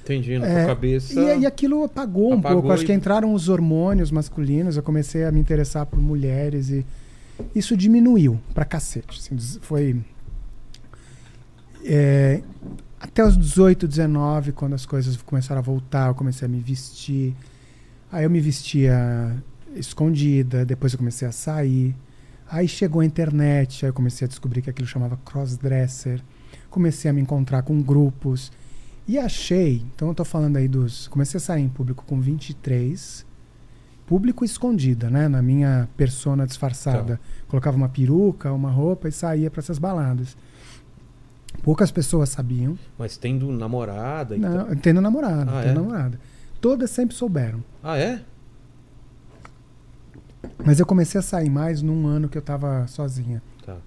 Entendi, 0.03 0.39
na 0.39 0.47
É, 0.47 0.65
tua 0.65 0.75
cabeça. 0.75 1.19
e, 1.19 1.41
e 1.41 1.47
aquilo 1.47 1.83
apagou, 1.85 2.31
um 2.33 2.39
Apagou 2.39 2.61
pouco. 2.61 2.73
Acho 2.75 2.83
e- 2.83 2.87
que 2.87 2.93
entraram 2.93 3.33
os 3.33 3.49
hormônios 3.49 4.11
masculinos, 4.11 4.77
eu 4.77 4.83
comecei 4.83 5.25
a 5.25 5.33
me 5.33 5.41
interessar 5.41 5.87
por 5.87 5.99
mulheres 6.01 6.69
e 6.71 6.85
isso 7.55 7.77
diminuiu 7.77 8.39
pra 8.53 8.65
cacete. 8.65 9.19
assim, 9.19 9.37
foi. 9.63 10.01
é, 11.85 12.43
até 13.01 13.25
os 13.25 13.37
18, 13.37 13.87
19, 13.87 14.53
quando 14.53 14.75
as 14.75 14.87
coisas 14.87 15.17
começaram 15.19 15.59
a 15.59 15.63
voltar, 15.63 16.09
eu 16.09 16.15
comecei 16.15 16.47
a 16.47 16.49
me 16.49 16.61
vestir. 16.61 17.35
Aí 18.11 18.25
eu 18.25 18.31
me 18.31 18.41
vestia 18.41 19.35
escondida, 19.75 20.65
depois 20.65 20.93
eu 20.93 20.99
comecei 20.99 21.27
a 21.29 21.33
sair. 21.33 21.95
Aí 22.51 22.69
chegou 22.69 23.01
a 23.01 23.05
internet, 23.05 23.85
aí 23.85 23.91
eu 23.91 23.95
comecei 23.95 24.27
a 24.27 24.29
descobrir 24.29 24.63
que 24.63 24.71
aquilo 24.71 24.87
chamava 24.87 25.17
crossdresser. 25.25 26.21
Comecei 26.71 27.11
a 27.11 27.15
me 27.15 27.21
encontrar 27.21 27.63
com 27.63 27.81
grupos. 27.81 28.53
E 29.07 29.19
achei, 29.19 29.85
então 29.95 30.09
eu 30.09 30.15
tô 30.15 30.25
falando 30.25 30.57
aí 30.57 30.67
dos. 30.69 31.09
Comecei 31.09 31.39
a 31.39 31.41
sair 31.41 31.63
em 31.63 31.69
público 31.69 32.05
com 32.07 32.21
23. 32.21 33.25
Público 34.07 34.45
escondida, 34.45 35.09
né? 35.09 35.29
Na 35.29 35.41
minha 35.41 35.89
persona 35.97 36.47
disfarçada. 36.47 37.19
Colocava 37.49 37.77
uma 37.77 37.89
peruca, 37.89 38.53
uma 38.53 38.71
roupa 38.71 39.09
e 39.09 39.13
saía 39.13 39.51
para 39.51 39.61
essas 39.61 39.79
baladas. 39.79 40.37
Poucas 41.63 41.91
pessoas 41.91 42.29
sabiam. 42.29 42.79
Mas 42.99 43.17
tendo 43.17 43.51
namorada 43.53 44.37
e 44.37 44.39
Não, 44.39 44.75
tendo 44.77 45.01
namorada, 45.01 45.51
Ah, 45.51 45.63
tendo 45.63 45.71
é? 45.71 45.75
namorada. 45.83 46.21
Todas 46.61 46.91
sempre 46.91 47.15
souberam. 47.17 47.63
Ah, 47.83 47.97
é? 47.99 48.23
Mas 50.65 50.79
eu 50.79 50.87
comecei 50.87 51.19
a 51.19 51.23
sair 51.23 51.51
mais 51.51 51.83
num 51.83 52.07
ano 52.07 52.29
que 52.29 52.37
eu 52.37 52.43
tava 52.43 52.87
sozinha. 52.87 53.43
Tá. 53.65 53.79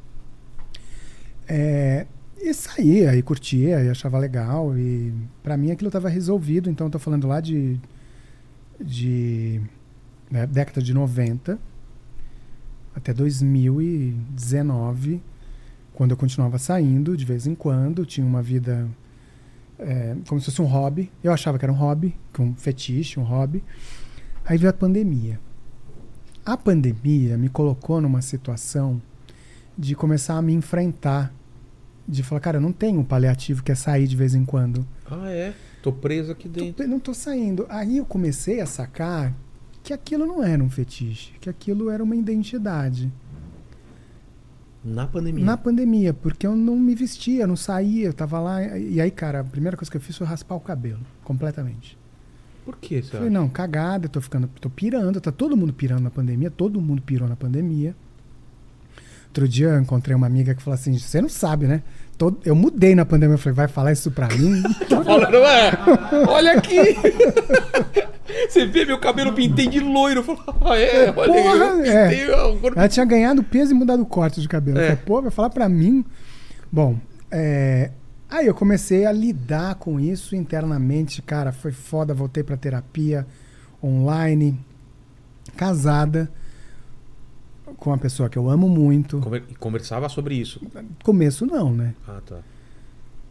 É, 1.47 2.07
e 2.39 2.53
saía 2.53 3.15
e 3.15 3.21
curtia 3.21 3.83
e 3.83 3.89
achava 3.89 4.17
legal. 4.17 4.77
E 4.77 5.13
pra 5.43 5.57
mim 5.57 5.71
aquilo 5.71 5.91
tava 5.91 6.09
resolvido. 6.09 6.69
Então 6.69 6.87
eu 6.87 6.91
tô 6.91 6.99
falando 6.99 7.27
lá 7.27 7.39
de. 7.39 7.79
de 8.79 9.61
né, 10.29 10.45
década 10.45 10.81
de 10.81 10.93
90 10.93 11.57
até 12.95 13.13
2019. 13.13 15.21
quando 15.93 16.11
eu 16.11 16.17
continuava 16.17 16.57
saindo 16.57 17.15
de 17.15 17.23
vez 17.23 17.47
em 17.47 17.55
quando, 17.55 18.05
tinha 18.05 18.25
uma 18.25 18.41
vida 18.41 18.89
é, 19.79 20.15
como 20.27 20.41
se 20.41 20.47
fosse 20.47 20.61
um 20.61 20.65
hobby. 20.65 21.11
Eu 21.23 21.31
achava 21.31 21.59
que 21.59 21.65
era 21.65 21.71
um 21.71 21.75
hobby, 21.75 22.15
que 22.33 22.41
um 22.41 22.55
fetiche, 22.55 23.19
um 23.19 23.23
hobby. 23.23 23.63
Aí 24.45 24.57
veio 24.57 24.69
a 24.69 24.73
pandemia. 24.73 25.39
A 26.47 26.55
pandemia 26.55 27.37
me 27.37 27.49
colocou 27.49 27.99
numa 27.99 28.21
situação 28.21 29.01
de 29.77 29.93
começar 29.95 30.35
a 30.37 30.41
me 30.41 30.53
enfrentar. 30.53 31.33
De 32.07 32.23
falar, 32.23 32.39
cara, 32.39 32.55
eu 32.55 32.61
não 32.61 32.71
tenho 32.71 33.01
um 33.01 33.03
paliativo 33.03 33.61
que 33.61 33.69
é 33.69 33.75
sair 33.75 34.07
de 34.07 34.15
vez 34.15 34.33
em 34.33 34.45
quando. 34.45 34.87
Ah, 35.11 35.29
é? 35.29 35.53
Tô 35.83 35.91
preso 35.91 36.31
aqui 36.31 36.47
dentro. 36.47 36.85
Tô- 36.85 36.89
não 36.89 37.01
tô 37.01 37.13
saindo. 37.13 37.65
Aí 37.67 37.97
eu 37.97 38.05
comecei 38.05 38.61
a 38.61 38.65
sacar 38.65 39.33
que 39.83 39.91
aquilo 39.91 40.25
não 40.25 40.41
era 40.41 40.63
um 40.63 40.69
fetiche, 40.69 41.33
que 41.41 41.49
aquilo 41.49 41.89
era 41.89 42.01
uma 42.01 42.15
identidade. 42.15 43.11
Na 44.85 45.05
pandemia. 45.05 45.43
Na 45.43 45.57
pandemia, 45.57 46.13
porque 46.13 46.47
eu 46.47 46.55
não 46.55 46.77
me 46.77 46.95
vestia, 46.95 47.45
não 47.45 47.57
saía, 47.57 48.05
eu 48.05 48.13
tava 48.13 48.39
lá. 48.39 48.77
E 48.77 49.01
aí, 49.01 49.11
cara, 49.11 49.41
a 49.41 49.43
primeira 49.43 49.75
coisa 49.75 49.91
que 49.91 49.97
eu 49.97 50.01
fiz 50.01 50.15
foi 50.17 50.25
raspar 50.25 50.55
o 50.55 50.61
cabelo, 50.61 51.01
completamente. 51.25 51.97
Por 52.67 52.75
que, 52.75 53.01
você 53.01 53.11
Falei, 53.11 53.29
não, 53.29 53.47
cagada, 53.47 54.07
eu 54.07 54.09
tô 54.09 54.19
ficando, 54.19 54.49
tô 54.59 54.69
pirando, 54.69 55.21
tá 55.21 55.31
todo 55.31 55.55
mundo 55.55 55.71
pirando 55.71 56.01
na 56.01 56.09
pandemia, 56.09 56.51
todo 56.51 56.81
mundo 56.81 57.01
pirou 57.01 57.25
na 57.25 57.35
pandemia. 57.37 57.95
Outro 59.27 59.47
dia 59.47 59.67
eu 59.69 59.79
encontrei 59.79 60.13
uma 60.13 60.27
amiga 60.27 60.53
que 60.53 60.61
falou 60.61 60.75
assim: 60.75 60.97
você 60.99 61.21
não 61.21 61.29
sabe, 61.29 61.65
né? 61.65 61.81
Todo- 62.17 62.39
eu 62.43 62.53
mudei 62.55 62.93
na 62.93 63.05
pandemia, 63.05 63.35
eu 63.35 63.37
falei, 63.37 63.55
vai 63.55 63.67
falar 63.69 63.93
isso 63.93 64.11
pra 64.11 64.27
mim? 64.27 64.61
Tá 64.89 65.01
falando, 65.01 65.37
é? 65.37 65.71
Olha 66.27 66.57
aqui! 66.57 66.75
Você 68.49 68.65
vê 68.65 68.83
meu 68.85 68.99
cabelo 68.99 69.31
pintei 69.33 69.67
de 69.67 69.79
loiro. 69.79 70.19
Eu 70.19 70.23
falo, 70.23 70.39
ah, 70.61 70.77
é? 70.77 71.13
Olha, 71.15 71.33
Porra, 71.33 71.55
eu 71.65 71.85
é. 71.85 72.09
pintei 72.09 72.25
corpo. 72.59 72.77
Ela 72.79 72.89
tinha 72.89 73.05
ganhado 73.05 73.43
peso 73.43 73.71
e 73.71 73.73
mudado 73.73 74.01
o 74.03 74.05
corte 74.05 74.41
de 74.41 74.47
cabelo. 74.49 74.77
Eu 74.77 74.83
É. 74.83 74.87
falei, 74.89 75.03
pô, 75.05 75.21
vai 75.21 75.31
falar 75.31 75.49
pra 75.49 75.69
mim. 75.69 76.03
Bom, 76.71 76.97
é, 77.31 77.91
aí 78.29 78.47
eu 78.47 78.53
comecei 78.55 79.05
a 79.05 79.11
lidar 79.11 79.75
com 79.75 79.99
isso 79.99 80.35
internamente, 80.35 81.21
cara, 81.21 81.51
foi 81.51 81.71
foda, 81.71 82.13
voltei 82.13 82.43
pra 82.43 82.57
terapia 82.57 83.25
online, 83.83 84.59
casada 85.55 86.29
com 87.77 87.89
uma 87.89 87.97
pessoa 87.97 88.29
que 88.29 88.37
eu 88.37 88.49
amo 88.49 88.67
muito. 88.69 89.19
Conver- 89.19 89.43
e 89.49 89.55
Conversava 89.55 90.09
sobre 90.09 90.35
isso. 90.35 90.61
Começo 91.03 91.45
não, 91.45 91.73
né? 91.73 91.93
Ah, 92.07 92.21
tá. 92.25 92.39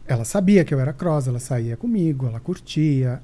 Ela 0.07 0.23
sabia 0.23 0.63
que 0.63 0.73
eu 0.73 0.79
era 0.79 0.93
cross, 0.93 1.27
ela 1.27 1.39
saía 1.39 1.75
comigo, 1.75 2.27
ela 2.27 2.39
curtia, 2.39 3.21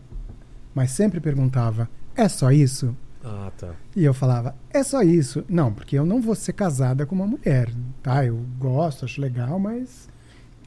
mas 0.75 0.91
sempre 0.91 1.19
perguntava: 1.21 1.89
"É 2.15 2.27
só 2.27 2.51
isso?" 2.51 2.95
Ah, 3.23 3.49
tá. 3.57 3.73
E 3.95 4.03
eu 4.03 4.13
falava, 4.13 4.53
é 4.69 4.83
só 4.83 5.01
isso. 5.01 5.45
Não, 5.47 5.73
porque 5.73 5.97
eu 5.97 6.05
não 6.05 6.21
vou 6.21 6.35
ser 6.35 6.51
casada 6.51 7.05
com 7.05 7.15
uma 7.15 7.25
mulher, 7.25 7.69
tá? 8.01 8.25
Eu 8.25 8.43
gosto, 8.59 9.05
acho 9.05 9.21
legal, 9.21 9.57
mas 9.57 10.09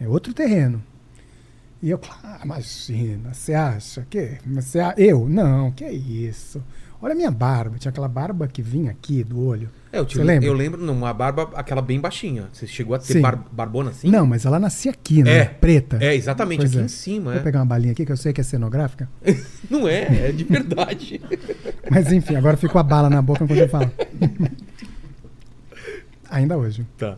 é 0.01 0.09
outro 0.09 0.33
terreno. 0.33 0.83
E 1.87 1.91
eu, 1.91 2.01
ah, 2.25 2.41
imagina, 2.45 3.33
você 3.33 3.55
acha 3.55 4.05
que? 4.11 4.39
Você 4.45 4.81
a- 4.81 4.93
eu? 4.99 5.29
Não, 5.29 5.71
que 5.71 5.85
isso. 5.89 6.61
Olha 7.01 7.13
a 7.13 7.17
minha 7.17 7.31
barba, 7.31 7.79
tinha 7.79 7.91
aquela 7.91 8.09
barba 8.09 8.49
que 8.49 8.61
vinha 8.61 8.91
aqui 8.91 9.23
do 9.23 9.39
olho. 9.41 9.71
É, 9.93 9.99
eu, 10.01 10.05
tive, 10.05 10.25
lembra? 10.25 10.49
eu 10.49 10.53
lembro 10.53 10.83
numa 10.85 11.15
barba, 11.15 11.49
aquela 11.55 11.81
bem 11.81 12.01
baixinha. 12.01 12.49
Você 12.53 12.67
chegou 12.67 12.97
a 12.97 12.99
ter 12.99 13.21
bar- 13.21 13.41
barbona 13.53 13.91
assim? 13.91 14.11
Não, 14.11 14.27
mas 14.27 14.45
ela 14.45 14.59
nascia 14.59 14.91
aqui, 14.91 15.23
né? 15.23 15.39
É. 15.39 15.45
Preta. 15.45 15.99
É, 16.01 16.13
exatamente, 16.17 16.59
Pois 16.59 16.71
aqui 16.73 16.81
é. 16.81 16.85
em 16.87 16.89
cima. 16.89 17.31
Vou 17.31 17.41
É. 17.41 17.45
pegar 17.45 17.61
uma 17.61 17.67
balinha 17.67 17.93
aqui, 17.93 18.05
que 18.05 18.11
eu 18.11 18.17
sei 18.17 18.33
que 18.33 18.41
é 18.41 18.45
cenográfica. 18.45 19.09
Não 19.71 19.87
é, 19.87 20.31
é 20.31 20.33
de 20.33 20.43
verdade. 20.43 21.21
Mas 21.89 22.11
enfim, 22.11 22.35
agora 22.35 22.57
ficou 22.57 22.81
a 22.81 22.83
bala 22.83 23.09
na 23.09 23.23
boca 23.23 23.45
enquanto 23.45 23.61
eu 23.61 23.69
falo. 23.69 23.93
Ainda 26.29 26.57
hoje. 26.59 26.85
tá. 26.99 27.17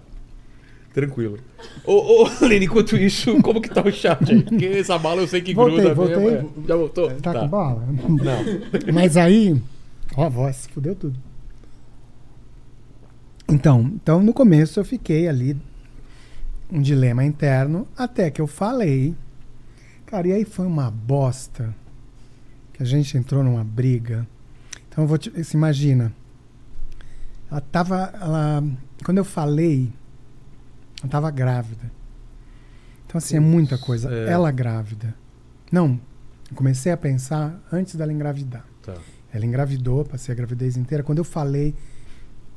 Tranquilo. 0.98 1.38
Ô, 1.84 2.24
ô, 2.24 2.28
Lene, 2.44 2.64
enquanto 2.64 2.96
isso, 2.96 3.38
como 3.40 3.60
que 3.60 3.70
tá 3.70 3.80
o 3.82 3.92
chat 3.92 4.32
aí? 4.32 4.42
Porque 4.42 4.66
essa 4.66 4.98
bala 4.98 5.20
eu 5.20 5.28
sei 5.28 5.40
que 5.40 5.54
Voltei, 5.54 5.76
gruda 5.76 5.94
voltei. 5.94 6.16
mesmo. 6.16 6.52
é. 6.64 6.66
Já 6.66 6.74
voltou? 6.74 7.10
Tá, 7.20 7.34
com 7.38 7.46
bala? 7.46 7.86
Não. 7.86 8.44
Mas 8.92 9.16
aí. 9.16 9.62
Ó, 10.16 10.24
a 10.24 10.28
voz, 10.28 10.66
fudeu 10.74 10.96
tudo. 10.96 11.16
Então, 13.48 13.92
então, 13.94 14.20
no 14.20 14.32
começo 14.32 14.80
eu 14.80 14.84
fiquei 14.84 15.28
ali. 15.28 15.56
Um 16.68 16.82
dilema 16.82 17.24
interno, 17.24 17.86
até 17.96 18.28
que 18.28 18.40
eu 18.40 18.48
falei. 18.48 19.14
Cara, 20.04 20.26
e 20.26 20.32
aí 20.32 20.44
foi 20.44 20.66
uma 20.66 20.90
bosta. 20.90 21.72
Que 22.72 22.82
a 22.82 22.86
gente 22.86 23.16
entrou 23.16 23.44
numa 23.44 23.62
briga. 23.62 24.26
Então 24.88 25.04
eu 25.04 25.08
vou 25.08 25.16
te. 25.16 25.30
Você 25.30 25.56
imagina. 25.56 26.12
Ela 27.48 27.60
tava. 27.60 28.12
Ela, 28.20 28.64
quando 29.04 29.18
eu 29.18 29.24
falei, 29.24 29.92
ela 31.00 31.08
tava 31.10 31.30
grávida. 31.30 31.90
Então, 33.06 33.18
assim, 33.18 33.36
é 33.36 33.40
muita 33.40 33.78
coisa. 33.78 34.12
é. 34.12 34.30
Ela 34.30 34.50
grávida. 34.50 35.14
Não, 35.72 35.98
eu 36.50 36.56
comecei 36.56 36.92
a 36.92 36.96
pensar 36.96 37.60
antes 37.72 37.94
dela 37.94 38.12
engravidar. 38.12 38.64
Tá. 38.82 38.94
Ela 39.32 39.44
engravidou, 39.46 40.04
passei 40.04 40.32
a 40.32 40.36
gravidez 40.36 40.76
inteira. 40.76 41.02
Quando 41.04 41.18
eu 41.18 41.24
falei, 41.24 41.74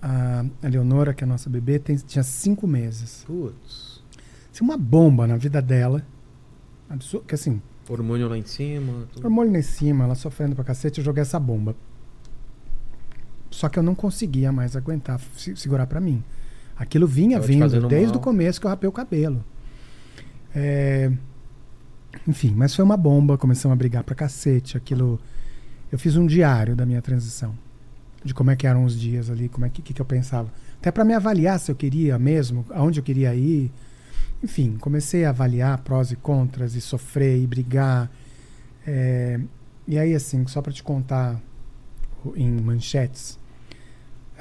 a, 0.02 0.46
Leonora, 0.64 1.14
que 1.14 1.24
é 1.24 1.26
a 1.26 1.28
nossa 1.28 1.50
bebê, 1.50 1.78
tem- 1.80 1.96
tinha 1.98 2.24
cinco 2.24 2.66
meses. 2.68 3.24
Putz. 3.26 4.02
Assim, 4.54 4.64
uma 4.64 4.78
bomba 4.78 5.26
na 5.28 5.38
vida 5.38 5.62
dela. 5.62 6.06
Absurdo, 6.90 7.26
que 7.26 7.36
assim, 7.36 7.62
Hormônio 7.90 8.28
lá 8.28 8.38
em 8.38 8.46
cima. 8.46 9.08
tudo. 9.14 9.24
hormônio 9.26 9.52
lá 9.54 9.60
em 9.60 9.64
cima, 9.64 10.04
ela 10.06 10.16
sofrendo 10.16 10.56
pra 10.56 10.64
cacete, 10.64 11.00
eu 11.00 11.06
joguei 11.06 11.22
essa 11.22 11.40
bomba. 11.40 11.76
Só 13.50 13.68
que 13.70 13.78
eu 13.78 13.84
não 13.84 13.94
conseguia 13.96 14.52
mais 14.52 14.76
aguentar, 14.76 15.20
se- 15.36 15.56
segurar 15.58 15.88
pra 15.88 16.00
mim. 16.00 16.24
Aquilo 16.82 17.06
vinha 17.06 17.38
Tava 17.38 17.46
vindo 17.46 17.88
desde 17.88 18.08
mal. 18.08 18.18
o 18.18 18.20
começo 18.20 18.60
que 18.60 18.66
eu 18.66 18.70
rapei 18.72 18.90
o 18.90 18.92
cabelo. 18.92 19.46
É, 20.56 21.12
Enfim, 22.28 22.54
mas 22.58 22.74
foi 22.74 22.84
uma 22.84 22.98
bomba, 22.98 23.38
começamos 23.38 23.74
a 23.74 23.76
brigar 23.78 24.04
pra 24.04 24.16
cacete. 24.16 24.76
Aquilo. 24.78 25.20
Eu 25.92 26.00
fiz 26.00 26.16
um 26.16 26.26
diário 26.26 26.76
da 26.76 26.84
minha 26.84 27.00
transição. 27.00 27.54
De 28.24 28.34
como 28.34 28.50
é 28.50 28.56
que 28.56 28.66
eram 28.66 28.84
os 28.84 29.00
dias 29.00 29.30
ali, 29.30 29.48
como 29.48 29.64
é 29.64 29.70
que, 29.70 29.82
que, 29.84 29.94
que 29.94 30.02
eu 30.02 30.06
pensava. 30.06 30.52
Até 30.80 30.90
pra 30.90 31.06
me 31.06 31.14
avaliar 31.14 31.60
se 31.60 31.72
eu 31.72 31.76
queria 31.76 32.18
mesmo, 32.18 32.66
aonde 32.72 33.00
eu 33.00 33.04
queria 33.04 33.34
ir. 33.36 33.72
Enfim, 34.44 34.76
comecei 34.80 35.24
a 35.24 35.30
avaliar 35.30 35.78
prós 35.84 36.12
e 36.12 36.16
contras, 36.16 36.74
e 36.74 36.82
sofrer, 36.82 37.40
e 37.40 37.46
brigar. 37.46 38.10
É, 38.88 39.40
e 39.88 40.00
aí, 40.00 40.16
assim, 40.16 40.48
só 40.48 40.64
pra 40.64 40.74
te 40.74 40.82
contar 40.82 41.40
em 42.36 42.50
manchetes. 42.60 43.38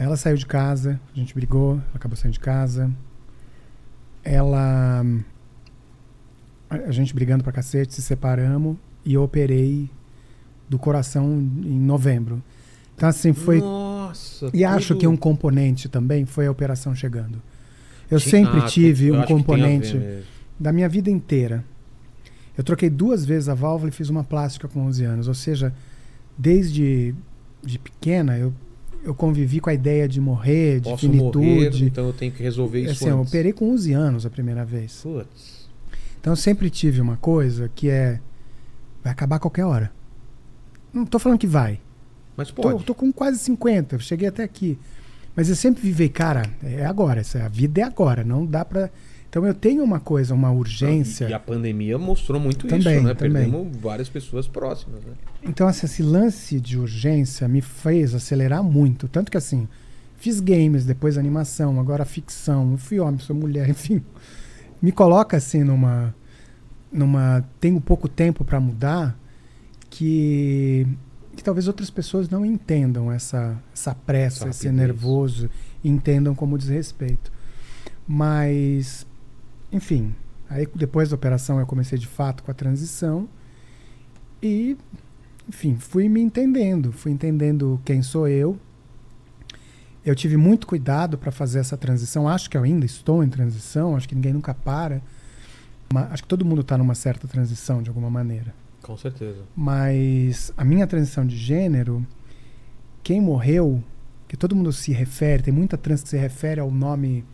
Ela 0.02 0.16
saiu 0.16 0.36
de 0.38 0.46
casa, 0.46 0.98
a 1.14 1.18
gente 1.18 1.34
brigou, 1.34 1.72
ela 1.74 1.82
acabou 1.94 2.16
saindo 2.16 2.32
de 2.32 2.40
casa. 2.40 2.90
Ela. 4.24 5.04
A 6.70 6.90
gente 6.90 7.14
brigando 7.14 7.42
pra 7.44 7.52
cacete, 7.52 7.92
se 7.94 8.00
separamos 8.00 8.76
e 9.04 9.14
eu 9.14 9.22
operei 9.22 9.90
do 10.68 10.78
coração 10.78 11.26
em 11.38 11.78
novembro. 11.80 12.42
Então, 12.96 13.08
assim, 13.10 13.32
foi. 13.34 13.60
Nossa. 13.60 14.50
E 14.54 14.64
acho 14.64 14.88
tudo- 14.88 15.00
que 15.00 15.06
um 15.06 15.16
componente 15.16 15.86
também 15.88 16.24
foi 16.24 16.46
a 16.46 16.50
operação 16.50 16.94
chegando. 16.94 17.42
Eu 18.10 18.18
sempre 18.18 18.60
Ah, 18.60 18.66
tive 18.66 19.12
um 19.12 19.18
acho 19.20 19.28
componente 19.28 20.00
da 20.58 20.72
minha 20.72 20.88
vida 20.88 21.10
inteira. 21.10 21.62
Eu 22.56 22.64
troquei 22.64 22.88
duas 22.88 23.24
vezes 23.24 23.48
a 23.48 23.54
válvula 23.54 23.90
e 23.90 23.92
fiz 23.92 24.08
uma 24.08 24.24
plástica 24.24 24.66
com 24.66 24.80
11 24.80 25.04
anos. 25.04 25.28
Ou 25.28 25.34
seja, 25.34 25.74
desde 26.38 27.14
de 27.62 27.78
pequena 27.78 28.38
eu, 28.38 28.52
eu 29.02 29.14
convivi 29.14 29.60
com 29.60 29.70
a 29.70 29.74
ideia 29.74 30.06
de 30.08 30.20
morrer, 30.20 30.80
de 30.80 30.88
Posso 30.90 31.06
morrer, 31.08 31.18
finitude. 31.40 31.84
então 31.84 32.06
eu 32.06 32.12
tenho 32.12 32.32
que 32.32 32.42
resolver 32.42 32.80
isso 32.82 32.92
assim, 32.92 33.08
eu 33.08 33.18
antes. 33.18 33.28
operei 33.30 33.52
com 33.52 33.70
11 33.72 33.92
anos 33.92 34.26
a 34.26 34.30
primeira 34.30 34.64
vez. 34.64 35.00
Putz. 35.02 35.68
Então 36.20 36.32
eu 36.32 36.36
sempre 36.36 36.68
tive 36.70 37.00
uma 37.00 37.16
coisa 37.16 37.70
que 37.74 37.88
é 37.88 38.20
vai 39.02 39.12
acabar 39.12 39.36
a 39.36 39.38
qualquer 39.38 39.64
hora. 39.64 39.90
Não 40.92 41.06
tô 41.06 41.18
falando 41.18 41.38
que 41.38 41.46
vai. 41.46 41.80
Mas 42.36 42.50
Tô, 42.50 42.62
pode. 42.62 42.84
tô 42.84 42.94
com 42.94 43.12
quase 43.12 43.38
50, 43.38 43.96
eu 43.96 44.00
cheguei 44.00 44.28
até 44.28 44.42
aqui. 44.42 44.78
Mas 45.36 45.48
eu 45.48 45.54
sempre 45.56 45.82
vivi, 45.82 46.08
cara, 46.08 46.42
é 46.62 46.84
agora, 46.84 47.20
essa, 47.20 47.44
a 47.44 47.48
vida 47.48 47.80
é 47.80 47.84
agora, 47.84 48.24
não 48.24 48.44
dá 48.44 48.64
pra. 48.64 48.90
Então 49.30 49.46
eu 49.46 49.54
tenho 49.54 49.84
uma 49.84 50.00
coisa, 50.00 50.34
uma 50.34 50.50
urgência. 50.50 51.28
E 51.28 51.32
a 51.32 51.38
pandemia 51.38 51.96
mostrou 51.96 52.40
muito 52.40 52.66
Também, 52.66 52.96
isso, 52.96 53.06
né? 53.06 53.14
também. 53.14 53.44
Perdemos 53.44 53.76
várias 53.76 54.08
pessoas 54.08 54.48
próximas, 54.48 55.04
né? 55.04 55.12
Então, 55.44 55.68
assim, 55.68 55.86
esse 55.86 56.02
lance 56.02 56.58
de 56.58 56.76
urgência 56.76 57.46
me 57.46 57.60
fez 57.60 58.12
acelerar 58.12 58.60
muito. 58.64 59.06
Tanto 59.06 59.30
que, 59.30 59.36
assim, 59.36 59.68
fiz 60.16 60.40
games, 60.40 60.84
depois 60.84 61.16
animação, 61.16 61.78
agora 61.78 62.04
ficção. 62.04 62.72
Eu 62.72 62.78
fui 62.78 62.98
homem, 62.98 63.20
sou 63.20 63.36
mulher, 63.36 63.68
enfim. 63.70 64.02
Me 64.82 64.90
coloca, 64.90 65.36
assim, 65.36 65.62
numa. 65.62 66.12
numa 66.92 67.44
tenho 67.60 67.80
pouco 67.80 68.08
tempo 68.08 68.44
para 68.44 68.58
mudar 68.58 69.16
que. 69.88 70.88
que 71.36 71.44
talvez 71.44 71.68
outras 71.68 71.88
pessoas 71.88 72.28
não 72.28 72.44
entendam 72.44 73.12
essa, 73.12 73.56
essa 73.72 73.94
pressa, 73.94 74.48
Essa 74.48 74.66
esse 74.66 74.72
nervoso, 74.72 75.48
e 75.84 75.88
entendam 75.88 76.34
como 76.34 76.58
desrespeito. 76.58 77.30
Mas, 78.08 79.06
enfim, 79.72 80.14
aí 80.48 80.66
depois 80.74 81.10
da 81.10 81.14
operação 81.14 81.60
eu 81.60 81.66
comecei 81.66 81.98
de 81.98 82.06
fato 82.06 82.42
com 82.42 82.50
a 82.50 82.54
transição. 82.54 83.28
E, 84.42 84.76
enfim, 85.48 85.76
fui 85.76 86.08
me 86.08 86.20
entendendo, 86.20 86.92
fui 86.92 87.12
entendendo 87.12 87.80
quem 87.84 88.02
sou 88.02 88.26
eu. 88.26 88.58
eu 90.04 90.14
tive 90.14 90.36
muito 90.36 90.66
cuidado 90.66 91.18
para 91.18 91.30
fazer 91.30 91.58
essa 91.58 91.76
transição. 91.76 92.28
Acho 92.28 92.48
que 92.48 92.56
eu 92.56 92.62
ainda 92.62 92.86
estou 92.86 93.22
em 93.22 93.28
transição, 93.28 93.96
acho 93.96 94.08
que 94.08 94.14
ninguém 94.14 94.32
nunca 94.32 94.54
para. 94.54 95.02
Mas 95.92 96.12
acho 96.12 96.22
que 96.22 96.28
todo 96.28 96.44
mundo 96.44 96.62
está 96.62 96.78
numa 96.78 96.94
certa 96.94 97.28
transição 97.28 97.82
de 97.82 97.90
alguma 97.90 98.08
maneira. 98.08 98.54
Com 98.82 98.96
certeza. 98.96 99.42
Mas 99.54 100.52
a 100.56 100.64
minha 100.64 100.86
transição 100.86 101.26
de 101.26 101.36
gênero, 101.36 102.06
quem 103.02 103.20
morreu, 103.20 103.82
que 104.26 104.36
todo 104.36 104.56
mundo 104.56 104.72
se 104.72 104.92
refere, 104.92 105.42
tem 105.42 105.52
muita 105.52 105.76
trans 105.76 106.02
que 106.02 106.08
se 106.08 106.16
refere 106.16 106.60
ao 106.60 106.70
nome 106.70 107.24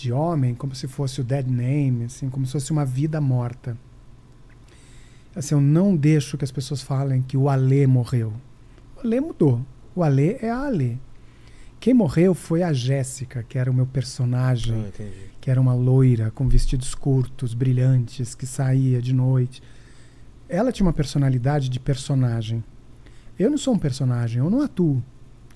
de 0.00 0.12
homem 0.12 0.54
como 0.54 0.74
se 0.74 0.86
fosse 0.86 1.20
o 1.20 1.24
dead 1.24 1.46
name, 1.46 2.04
assim, 2.04 2.28
como 2.28 2.46
se 2.46 2.52
fosse 2.52 2.70
uma 2.70 2.84
vida 2.84 3.20
morta. 3.20 3.76
Assim, 5.34 5.54
eu 5.54 5.60
não 5.60 5.96
deixo 5.96 6.36
que 6.36 6.44
as 6.44 6.50
pessoas 6.50 6.82
falem 6.82 7.22
que 7.22 7.36
o 7.36 7.48
Alê 7.48 7.86
morreu. 7.86 8.32
O 8.96 9.06
Alê 9.06 9.20
mudou. 9.20 9.64
O 9.94 10.02
Alê 10.02 10.36
é 10.40 10.50
a 10.50 10.66
Alê. 10.66 10.96
Quem 11.80 11.94
morreu 11.94 12.34
foi 12.34 12.62
a 12.62 12.72
Jéssica, 12.72 13.42
que 13.42 13.56
era 13.56 13.70
o 13.70 13.74
meu 13.74 13.86
personagem 13.86 14.86
Ah, 14.98 15.28
que 15.40 15.50
era 15.50 15.60
uma 15.60 15.74
loira 15.74 16.30
com 16.32 16.48
vestidos 16.48 16.94
curtos, 16.94 17.54
brilhantes, 17.54 18.34
que 18.34 18.46
saía 18.46 19.00
de 19.00 19.14
noite. 19.14 19.62
Ela 20.48 20.72
tinha 20.72 20.86
uma 20.86 20.92
personalidade 20.92 21.68
de 21.68 21.78
personagem. 21.78 22.64
Eu 23.38 23.48
não 23.48 23.58
sou 23.58 23.74
um 23.74 23.78
personagem, 23.78 24.38
eu 24.38 24.50
não 24.50 24.60
atuo. 24.60 25.02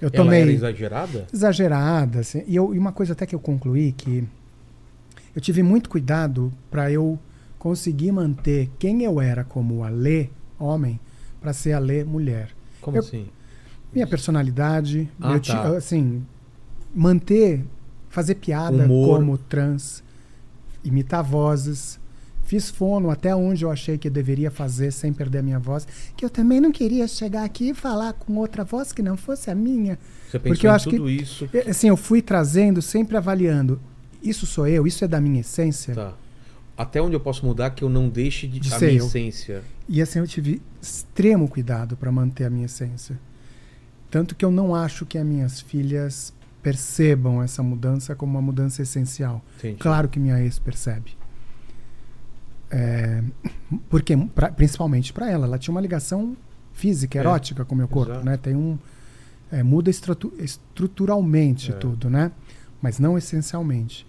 Eu 0.02 0.08
Ela 0.12 0.24
tomei 0.24 0.42
era 0.42 0.50
exagerada? 0.50 1.26
exagerada, 1.32 2.18
assim, 2.18 2.42
e, 2.48 2.56
eu- 2.56 2.74
e 2.74 2.78
uma 2.78 2.90
coisa 2.90 3.12
até 3.12 3.24
que 3.24 3.34
eu 3.36 3.38
concluí 3.38 3.92
que 3.92 4.26
eu 5.34 5.40
tive 5.40 5.62
muito 5.62 5.88
cuidado 5.88 6.52
para 6.68 6.90
eu 6.90 7.16
conseguir 7.56 8.10
manter 8.10 8.68
quem 8.80 9.04
eu 9.04 9.20
era 9.20 9.44
como 9.44 9.84
Alê, 9.84 10.28
homem, 10.58 10.98
para 11.40 11.52
ser 11.52 11.74
Alê, 11.74 12.02
mulher. 12.02 12.50
Como 12.80 12.96
Eu- 12.96 13.00
assim? 13.00 13.28
Minha 13.94 14.06
personalidade, 14.08 15.08
Ah, 15.20 15.28
meu 15.30 15.40
tá. 15.40 15.76
assim, 15.76 16.26
manter, 16.92 17.64
fazer 18.08 18.34
piada 18.34 18.84
Humor. 18.84 19.18
como 19.20 19.38
trans, 19.38 20.02
imitar 20.82 21.22
vozes. 21.22 22.00
Fiz 22.52 22.68
fono 22.68 23.08
até 23.08 23.34
onde 23.34 23.64
eu 23.64 23.70
achei 23.70 23.96
que 23.96 24.08
eu 24.08 24.12
deveria 24.12 24.50
fazer 24.50 24.90
sem 24.90 25.10
perder 25.10 25.38
a 25.38 25.42
minha 25.42 25.58
voz. 25.58 25.88
Que 26.14 26.22
eu 26.22 26.28
também 26.28 26.60
não 26.60 26.70
queria 26.70 27.08
chegar 27.08 27.44
aqui 27.44 27.70
e 27.70 27.74
falar 27.74 28.12
com 28.12 28.36
outra 28.36 28.62
voz 28.62 28.92
que 28.92 29.00
não 29.00 29.16
fosse 29.16 29.50
a 29.50 29.54
minha. 29.54 29.98
Você 30.30 30.38
pensou 30.38 30.52
Porque 30.54 30.66
eu 30.66 30.70
em 30.70 30.74
acho 30.74 30.90
que- 30.90 30.96
tudo 30.98 31.08
isso. 31.08 31.48
E, 31.50 31.70
Assim, 31.70 31.88
eu 31.88 31.96
fui 31.96 32.20
trazendo, 32.20 32.82
sempre 32.82 33.16
avaliando. 33.16 33.80
Isso 34.22 34.44
sou 34.44 34.66
eu, 34.66 34.86
isso 34.86 35.02
é 35.02 35.08
da 35.08 35.18
minha 35.18 35.40
essência. 35.40 35.94
Tá. 35.94 36.12
Até 36.76 37.00
onde 37.00 37.16
eu 37.16 37.20
posso 37.20 37.42
mudar 37.46 37.70
que 37.70 37.82
eu 37.82 37.88
não 37.88 38.06
deixe 38.06 38.46
de, 38.46 38.60
De 38.60 38.74
a 38.74 38.78
ser 38.78 38.88
minha 38.88 39.00
eu. 39.00 39.06
essência. 39.06 39.62
E 39.88 40.02
assim, 40.02 40.18
eu 40.18 40.26
tive 40.26 40.60
extremo 40.82 41.48
cuidado 41.48 41.96
para 41.96 42.12
manter 42.12 42.44
a 42.44 42.50
minha 42.50 42.66
essência. 42.66 43.18
Tanto 44.10 44.34
que 44.36 44.44
eu 44.44 44.50
não 44.50 44.74
acho 44.74 45.06
que 45.06 45.16
as 45.16 45.24
minhas 45.24 45.58
filhas 45.62 46.34
percebam 46.62 47.42
essa 47.42 47.62
mudança 47.62 48.14
como 48.14 48.32
uma 48.32 48.42
mudança 48.42 48.82
essencial. 48.82 49.42
Entendi. 49.58 49.78
Claro 49.78 50.06
que 50.06 50.20
minha 50.20 50.38
ex 50.38 50.58
percebe. 50.58 51.16
É, 52.74 53.22
porque, 53.90 54.16
pra- 54.16 54.50
principalmente 54.50 55.12
para 55.12 55.30
ela, 55.30 55.46
ela 55.46 55.58
tinha 55.58 55.74
uma 55.74 55.80
ligação 55.80 56.34
física, 56.72 57.18
É, 57.18 57.20
erótica 57.20 57.64
com 57.66 57.74
o 57.74 57.78
meu 57.78 57.86
corpo, 57.86 58.12
exato. 58.12 58.24
né? 58.26 58.36
Tem 58.38 58.56
um 58.56 58.78
é, 59.50 59.62
muda 59.62 59.90
estrutu- 59.90 60.32
estruturalmente 60.38 61.70
É. 61.72 61.74
tudo, 61.74 62.08
né? 62.08 62.32
Mas 62.80 62.98
não 62.98 63.18
essencialmente. 63.18 64.06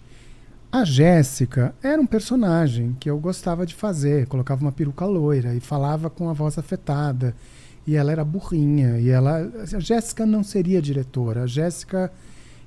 A 0.72 0.82
Jéssica 0.84 1.74
era 1.82 2.00
um 2.00 2.06
personagem 2.06 2.96
que 2.98 3.08
eu 3.10 3.18
gostava 3.18 3.66
de 3.66 3.74
fazer, 3.74 4.26
colocava 4.26 4.62
uma 4.62 4.72
peruca 4.72 5.04
loira 5.04 5.54
e 5.54 5.60
falava 5.60 6.08
com 6.08 6.30
a 6.30 6.32
voz 6.32 6.56
afetada. 6.58 7.34
E 7.86 7.94
ela 7.94 8.10
era 8.10 8.24
burrinha, 8.24 8.98
e 8.98 9.10
ela 9.10 9.52
a 9.74 9.78
Jéssica 9.78 10.24
não 10.24 10.42
seria 10.42 10.80
diretora. 10.80 11.42
A 11.42 11.46
Jéssica 11.46 12.10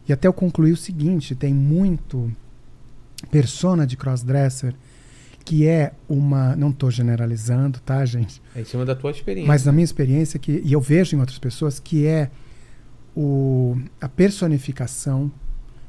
e 0.07 0.14
até 0.14 0.28
eu 0.28 0.34
concluí 0.34 0.72
o 0.72 0.78
seguinte, 0.78 1.34
tem 1.34 1.52
muito 1.53 2.32
persona 3.32 3.86
de 3.88 3.98
crossdresser 3.98 4.76
que 5.48 5.65
é 5.65 5.94
uma, 6.10 6.57
não 6.57 6.72
estou 6.72 6.91
generalizando, 6.91 7.80
tá, 7.80 8.03
gente? 8.06 8.41
É 8.53 8.60
em 8.60 8.65
cima 8.65 8.84
da 8.84 8.94
tua 8.94 9.11
experiência. 9.11 9.48
Mas 9.48 9.64
na 9.64 9.72
minha 9.72 9.86
experiência 9.86 10.38
que 10.38 10.61
e 10.64 10.74
eu 10.74 10.82
vejo 10.82 11.15
em 11.15 11.19
outras 11.22 11.40
pessoas 11.40 11.80
que 11.80 12.06
é 12.06 12.30
o, 13.15 13.78
a 14.02 14.10
personificação 14.10 15.32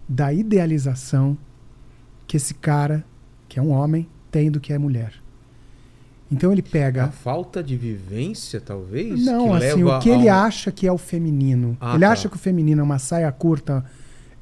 da 0.09 0.32
idealização 0.32 1.36
que 2.24 2.36
esse 2.36 2.55
cara, 2.55 3.05
que 3.48 3.59
é 3.59 3.62
um 3.62 3.70
homem, 3.72 4.09
tem 4.30 4.48
do 4.48 4.60
que 4.60 4.72
é 4.72 4.78
mulher. 4.78 5.12
Então 6.30 6.52
ele 6.52 6.64
A 6.64 6.70
pega 6.70 7.09
falta 7.09 7.60
de 7.60 7.76
vivência, 7.76 8.60
talvez? 8.60 9.24
não, 9.24 9.59
que 9.59 9.64
assim, 9.64 9.82
o 9.82 9.98
que 9.98 10.09
ele 10.10 10.28
a 10.28 10.36
um- 10.36 10.44
acha 10.44 10.70
que 10.70 10.86
é 10.86 10.93
o 10.93 10.98
feminino. 10.98 11.76
Ah, 11.80 11.94
ele 11.97 12.05
tá. 12.05 12.12
acha 12.12 12.28
que 12.28 12.36
o 12.36 12.39
feminino 12.39 12.80
é 12.80 12.85
uma 12.85 13.01
saia 13.01 13.32
curta 13.32 13.85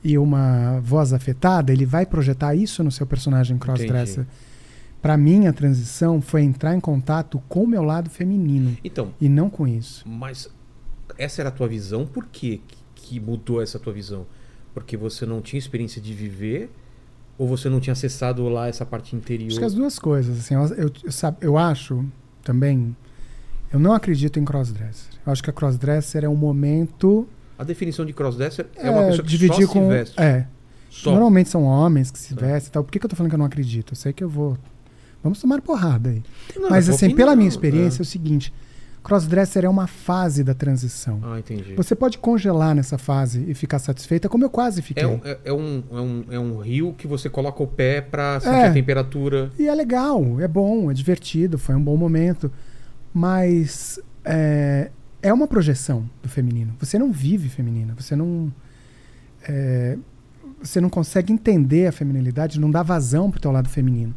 e 0.05 0.18
uma 0.18 0.78
voz 0.80 1.14
afetada, 1.14 1.72
ele 1.72 1.86
vai 1.86 2.05
projetar 2.05 2.55
isso 2.55 2.84
no 2.84 2.90
seu 2.90 3.06
personagem 3.06 3.56
crossdresser. 3.56 4.26
Para 5.06 5.16
mim, 5.16 5.46
a 5.46 5.52
transição 5.52 6.20
foi 6.20 6.42
entrar 6.42 6.74
em 6.74 6.80
contato 6.80 7.40
com 7.48 7.62
o 7.62 7.66
meu 7.66 7.82
lado 7.82 8.10
feminino 8.10 8.76
Então, 8.82 9.12
e 9.20 9.28
não 9.28 9.48
com 9.48 9.66
isso. 9.68 10.02
mas 10.08 10.48
essa 11.16 11.40
era 11.42 11.48
a 11.48 11.52
tua 11.52 11.68
visão, 11.68 12.04
por 12.04 12.26
que- 12.26 12.60
que 12.94 13.20
mudou 13.20 13.62
essa 13.62 13.78
tua 13.78 13.92
visão? 13.92 14.26
Porque 14.74 14.96
você 14.96 15.24
não 15.24 15.40
tinha 15.40 15.58
experiência 15.58 16.02
de 16.02 16.12
viver 16.12 16.70
ou 17.38 17.46
você 17.46 17.68
não 17.68 17.78
tinha 17.78 17.92
acessado 17.92 18.48
lá 18.48 18.66
essa 18.66 18.84
parte 18.84 19.14
interior? 19.14 19.48
Acho 19.48 19.58
que 19.60 19.64
as 19.64 19.74
duas 19.74 19.96
coisas. 19.98 20.38
Assim, 20.40 20.54
eu, 20.54 20.62
eu, 20.74 20.88
eu 21.04 21.36
eu 21.40 21.56
acho 21.58 22.04
também. 22.42 22.96
Eu 23.72 23.78
não 23.78 23.92
acredito 23.92 24.38
em 24.40 24.44
crossdresser. 24.44 25.12
Eu 25.24 25.32
acho 25.32 25.42
que 25.42 25.50
a 25.50 25.52
crossdresser 25.52 26.24
é 26.24 26.28
um 26.28 26.34
momento. 26.36 27.28
A 27.58 27.62
definição 27.64 28.04
de 28.04 28.12
crossdresser 28.12 28.66
é, 28.74 28.90
uma 28.90 29.04
pessoa 29.06 29.22
que 29.24 29.30
dividir 29.30 29.66
só 29.66 29.72
com. 29.72 29.82
se 29.82 29.88
veste. 29.88 30.20
É. 30.20 30.46
Só. 30.90 31.10
Normalmente 31.12 31.48
são 31.48 31.62
homens 31.62 32.10
que 32.10 32.18
se 32.18 32.34
Tá. 32.34 32.44
vestem 32.46 32.68
e 32.70 32.72
tal. 32.72 32.82
Por 32.84 32.90
que, 32.90 32.98
que 32.98 33.06
eu 33.06 33.10
tô 33.10 33.14
falando 33.16 33.30
que 33.30 33.34
eu 33.34 33.38
não 33.38 33.46
acredito? 33.46 33.92
Eu 33.92 33.96
sei 33.96 34.12
que 34.12 34.24
eu 34.24 34.28
vou. 34.28 34.56
Vamos 35.26 35.40
tomar 35.40 35.60
porrada 35.60 36.10
aí. 36.10 36.22
Não, 36.56 36.70
Mas 36.70 36.88
é 36.88 36.92
assim, 36.92 37.14
pela 37.14 37.34
minha 37.36 37.48
é. 37.48 37.50
experiência, 37.50 38.00
é 38.00 38.04
o 38.04 38.06
seguinte: 38.06 38.52
crossdresser 39.02 39.64
é 39.64 39.68
uma 39.68 39.86
fase 39.86 40.42
da 40.42 40.54
transição. 40.54 41.20
Ah, 41.22 41.38
entendi. 41.38 41.74
Você 41.74 41.94
pode 41.94 42.18
congelar 42.18 42.74
nessa 42.74 42.96
fase 42.98 43.44
e 43.48 43.54
ficar 43.54 43.78
satisfeita, 43.78 44.28
como 44.28 44.44
eu 44.44 44.50
quase 44.50 44.82
fiquei. 44.82 45.04
É 45.04 45.06
um, 45.06 45.20
é, 45.24 45.38
é 45.44 45.52
um, 45.52 45.82
é, 45.90 46.00
um, 46.00 46.24
é 46.30 46.38
um 46.38 46.58
rio 46.58 46.94
que 46.96 47.06
você 47.06 47.28
coloca 47.28 47.62
o 47.62 47.66
pé 47.66 48.00
pra 48.00 48.40
sentir 48.40 48.54
É. 48.54 48.68
a 48.68 48.72
temperatura. 48.72 49.50
E 49.58 49.68
é 49.68 49.74
legal, 49.74 50.40
é 50.40 50.48
bom, 50.48 50.90
é 50.90 50.94
divertido, 50.94 51.58
foi 51.58 51.74
um 51.74 51.82
bom 51.82 51.96
momento. 51.96 52.50
Mas 53.14 53.98
é, 54.24 54.90
é 55.22 55.32
uma 55.32 55.46
projeção 55.46 56.08
do 56.22 56.28
feminino. 56.28 56.74
Você 56.78 56.98
não 56.98 57.10
vive 57.12 57.48
feminina, 57.48 57.94
você 57.98 58.14
não. 58.14 58.52
é, 59.48 59.96
você 60.62 60.80
não 60.80 60.88
consegue 60.88 61.32
entender 61.32 61.86
a 61.86 61.92
feminilidade, 61.92 62.58
não 62.58 62.70
dá 62.70 62.82
vazão 62.82 63.30
pro 63.30 63.40
teu 63.40 63.52
lado 63.52 63.68
feminino. 63.68 64.14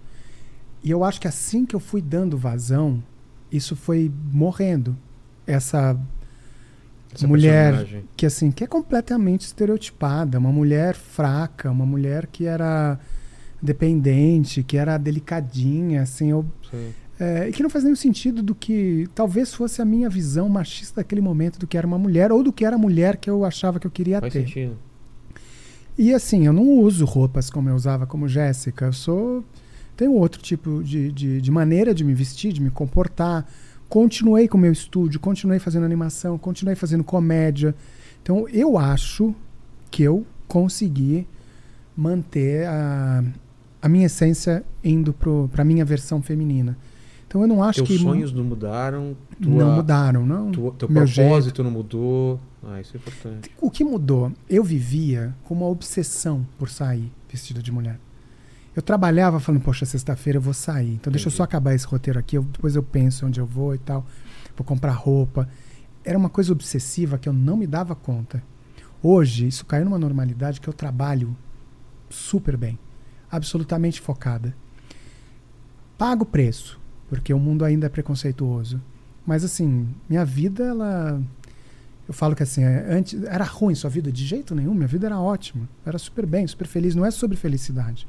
E 0.84 0.92
eu 0.92 1.04
acho 1.04 1.20
que 1.20 1.28
assim 1.28 1.66
que 1.66 1.76
eu 1.76 1.80
fui 1.80 2.02
dando 2.02 2.38
vazão, 2.38 3.04
isso 3.52 3.76
foi 3.76 4.12
morrendo. 4.32 4.96
Essa 5.46 6.00
Essa 7.14 7.28
mulher 7.28 7.74
personagem. 7.76 8.04
que 8.16 8.26
assim 8.26 8.52
que 8.52 8.64
é 8.64 8.68
completamente 8.68 9.42
estereotipada, 9.42 10.38
uma 10.40 10.52
mulher 10.52 10.96
fraca, 10.96 11.70
uma 11.72 11.86
mulher 11.86 12.28
que 12.28 12.46
era 12.46 13.00
dependente, 13.62 14.64
que 14.64 14.78
era 14.78 14.98
delicadinha, 14.98 16.02
assim, 16.04 16.30
eu, 16.32 16.46
é, 17.20 17.50
e 17.50 17.52
que 17.52 17.62
não 17.62 17.70
faz 17.70 17.84
nenhum 17.84 17.96
sentido 17.96 18.42
do 18.42 18.56
que 18.56 19.06
talvez 19.14 19.54
fosse 19.54 19.82
a 19.82 19.86
minha 19.86 20.10
visão 20.10 20.48
machista 20.48 21.02
daquele 21.02 21.20
momento 21.20 21.60
do 21.60 21.68
que 21.68 21.78
era 21.78 21.86
uma 21.86 21.98
mulher 21.98 22.32
ou 22.32 22.42
do 22.42 22.54
que 22.54 22.64
era 22.64 22.78
a 22.78 22.80
mulher 22.80 23.18
que 23.18 23.30
eu 23.30 23.44
achava 23.44 23.80
que 23.80 23.86
eu 23.86 23.92
queria 23.92 24.22
Faz 24.22 24.32
ter. 24.32 24.46
sentido. 24.48 24.78
E 25.98 26.14
assim, 26.14 26.46
eu 26.46 26.54
não 26.54 26.64
uso 26.80 27.04
roupas 27.04 27.50
como 27.50 27.68
eu 27.68 27.76
usava 27.76 28.08
como 28.08 28.26
Jéssica. 28.30 28.86
Eu 28.86 28.94
sou. 28.94 29.44
Tenho 30.00 30.14
outro 30.14 30.42
tipo 30.42 30.82
de, 30.82 31.12
de, 31.12 31.42
de 31.42 31.52
maneira 31.52 31.94
de 31.94 32.06
me 32.06 32.14
vestir, 32.14 32.54
de 32.54 32.62
me 32.62 32.70
comportar. 32.70 33.46
Continuei 33.90 34.48
com 34.48 34.58
o 34.58 34.62
meu 34.62 34.72
estúdio, 34.72 35.20
continuei 35.20 35.60
fazendo 35.60 35.84
animação, 35.84 36.38
continuei 36.38 36.74
fazendo 36.74 37.04
comédia. 37.04 37.76
Então 38.24 38.48
eu 38.48 38.78
acho 38.78 39.36
que 39.92 40.02
eu 40.02 40.26
consegui 40.48 41.28
manter 41.98 42.66
a, 42.66 43.22
a 43.82 43.90
minha 43.90 44.06
essência 44.06 44.64
indo 44.82 45.12
para 45.52 45.62
a 45.64 45.66
minha 45.66 45.84
versão 45.84 46.22
feminina. 46.22 46.78
Então 47.28 47.42
eu 47.42 47.48
não 47.48 47.62
acho 47.62 47.84
Teus 47.84 47.90
que. 47.90 47.98
sonhos 48.00 48.32
não 48.32 48.46
mudaram, 48.46 49.18
tua, 49.42 49.52
não 49.52 49.76
mudaram, 49.76 50.26
não. 50.26 50.50
tua- 50.50 50.72
teu 50.72 50.90
Meu 50.90 51.04
propósito 51.04 51.62
não 51.62 51.72
mudou. 51.72 52.40
Ah, 52.64 52.80
isso 52.80 52.96
é 52.96 52.98
importante. 53.00 53.52
O 53.60 53.70
que 53.70 53.84
mudou? 53.84 54.32
Eu 54.50 54.64
vivia 54.64 55.36
com 55.44 55.54
uma 55.56 55.68
obsessão 55.68 56.48
por 56.58 56.70
sair 56.70 57.12
vestido 57.30 57.62
de 57.62 57.70
mulher. 57.70 58.00
Eu 58.76 58.82
trabalhava 58.82 59.40
falando, 59.40 59.62
poxa, 59.62 59.86
sexta-feira 59.86 60.38
eu 60.38 60.42
vou 60.42 60.54
sair. 60.54 60.94
Então 60.94 61.12
deixa 61.12 61.28
eu 61.28 61.30
Entendi. 61.30 61.38
só 61.38 61.44
acabar 61.44 61.74
esse 61.74 61.86
roteiro 61.86 62.20
aqui, 62.20 62.38
eu- 62.38 62.44
depois 62.44 62.76
eu 62.76 62.84
penso 62.84 63.26
onde 63.26 63.40
eu 63.40 63.46
vou 63.46 63.74
e 63.76 63.78
tal. 63.78 64.06
Vou 64.56 64.66
comprar 64.66 64.92
roupa. 64.94 65.50
Era 66.04 66.18
uma 66.18 66.30
coisa 66.30 66.52
obsessiva 66.52 67.18
que 67.18 67.28
eu 67.28 67.34
não 67.34 67.58
me 67.58 67.68
dava 67.68 67.96
conta. 67.96 68.42
Hoje, 69.02 69.48
isso 69.48 69.66
caiu 69.66 69.86
numa 69.86 70.00
normalidade 70.00 70.60
que 70.62 70.68
eu 70.68 70.74
trabalho 70.74 71.36
super 72.10 72.56
bem. 72.58 72.78
Absolutamente 73.32 74.00
focada. 74.02 74.56
Pago 75.98 76.24
o 76.24 76.26
preço, 76.26 76.80
porque 77.10 77.34
o 77.34 77.40
mundo 77.40 77.66
ainda 77.66 77.86
é 77.88 77.90
preconceituoso. 77.90 78.82
Mas 79.26 79.44
assim, 79.44 79.88
minha 80.10 80.24
vida, 80.26 80.64
ela 80.64 81.22
Eu 82.08 82.14
falo 82.14 82.36
que 82.36 82.42
assim, 82.42 82.64
é, 82.64 82.88
antes 82.92 83.22
era 83.26 83.44
ruim 83.44 83.76
sua 83.76 83.88
vida 83.90 84.12
de 84.12 84.26
jeito 84.26 84.56
nenhum, 84.56 84.74
minha 84.74 84.88
vida 84.88 85.06
era 85.06 85.20
ótima, 85.20 85.70
era 85.86 85.96
super 86.00 86.26
bem, 86.26 86.48
super 86.48 86.66
feliz, 86.66 86.96
não 86.96 87.06
é 87.06 87.12
sobre 87.12 87.38
felicidade. 87.38 88.08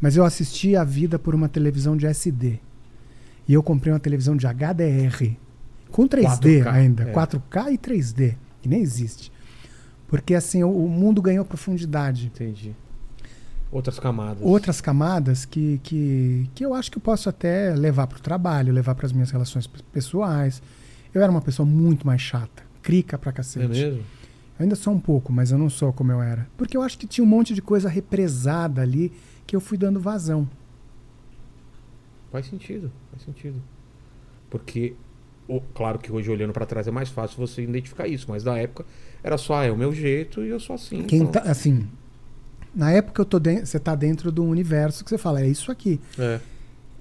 Mas 0.00 0.16
eu 0.16 0.24
assisti 0.24 0.74
a 0.76 0.84
vida 0.84 1.18
por 1.18 1.34
uma 1.34 1.48
televisão 1.48 1.96
de 1.96 2.06
SD. 2.06 2.58
E 3.46 3.52
eu 3.52 3.62
comprei 3.62 3.92
uma 3.92 4.00
televisão 4.00 4.36
de 4.36 4.46
HDR 4.46 5.36
com 5.90 6.08
3D 6.08 6.62
4K, 6.62 6.66
ainda, 6.72 7.02
é. 7.04 7.12
4K 7.12 7.72
e 7.72 7.78
3D, 7.78 8.36
que 8.62 8.68
nem 8.68 8.80
existe. 8.80 9.32
Porque 10.08 10.34
assim, 10.34 10.62
o, 10.62 10.70
o 10.70 10.88
mundo 10.88 11.20
ganhou 11.20 11.44
profundidade. 11.44 12.26
Entendi. 12.26 12.74
Outras 13.72 13.98
camadas. 13.98 14.38
Outras 14.42 14.80
camadas 14.80 15.44
que, 15.44 15.80
que, 15.82 16.48
que 16.54 16.64
eu 16.64 16.74
acho 16.74 16.90
que 16.90 16.98
eu 16.98 17.02
posso 17.02 17.28
até 17.28 17.72
levar 17.74 18.06
para 18.06 18.18
o 18.18 18.20
trabalho, 18.20 18.72
levar 18.72 18.94
para 18.94 19.06
as 19.06 19.12
minhas 19.12 19.30
relações 19.30 19.66
pe- 19.66 19.82
pessoais. 19.92 20.60
Eu 21.14 21.22
era 21.22 21.30
uma 21.30 21.40
pessoa 21.40 21.66
muito 21.66 22.06
mais 22.06 22.20
chata, 22.20 22.62
crica 22.82 23.16
pra 23.18 23.30
cacete. 23.32 23.64
É 23.66 23.68
mesmo? 23.68 23.98
Eu 24.58 24.64
ainda 24.64 24.74
sou 24.76 24.92
um 24.92 24.98
pouco, 25.00 25.32
mas 25.32 25.50
eu 25.52 25.58
não 25.58 25.70
sou 25.70 25.92
como 25.92 26.10
eu 26.12 26.20
era. 26.22 26.48
Porque 26.56 26.76
eu 26.76 26.82
acho 26.82 26.98
que 26.98 27.06
tinha 27.06 27.24
um 27.24 27.28
monte 27.28 27.54
de 27.54 27.62
coisa 27.62 27.88
represada 27.88 28.82
ali 28.82 29.12
que 29.50 29.56
eu 29.56 29.60
fui 29.60 29.76
dando 29.76 29.98
vazão. 29.98 30.48
Faz 32.30 32.46
sentido, 32.46 32.88
faz 33.10 33.24
sentido. 33.24 33.60
Porque, 34.48 34.94
o- 35.48 35.60
claro 35.74 35.98
que 35.98 36.12
hoje 36.12 36.30
olhando 36.30 36.52
pra 36.52 36.64
trás 36.64 36.86
é 36.86 36.90
mais 36.92 37.08
fácil 37.08 37.36
você 37.36 37.60
identificar 37.62 38.06
isso, 38.06 38.26
mas 38.28 38.44
na 38.44 38.56
época 38.56 38.84
era 39.24 39.36
só, 39.36 39.54
ah, 39.56 39.64
é 39.64 39.72
o 39.72 39.76
meu 39.76 39.92
jeito 39.92 40.40
e 40.44 40.48
eu 40.50 40.60
sou 40.60 40.74
assim. 40.74 41.02
Quem 41.02 41.26
tá, 41.26 41.40
assim, 41.40 41.88
na 42.72 42.92
época 42.92 43.20
eu 43.22 43.24
tô 43.26 43.40
den- 43.40 43.64
você 43.64 43.80
tá 43.80 43.96
dentro 43.96 44.30
de 44.30 44.40
um 44.40 44.48
universo 44.48 45.02
que 45.02 45.10
você 45.10 45.18
fala, 45.18 45.40
é 45.40 45.48
isso 45.48 45.72
aqui. 45.72 46.00
É, 46.16 46.38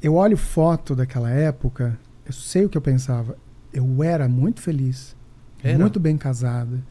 Eu 0.02 0.16
olho 0.16 0.38
foto 0.38 0.96
daquela 0.96 1.30
época, 1.30 2.00
eu 2.26 2.32
sei 2.34 2.66
o 2.66 2.70
que 2.70 2.78
eu 2.78 2.82
pensava. 2.82 3.38
Eu 3.72 4.02
era 4.04 4.28
muito 4.28 4.60
feliz, 4.62 5.16
Era? 5.64 5.78
muito 5.78 6.00
bem 6.00 6.18
casada, 6.18 6.82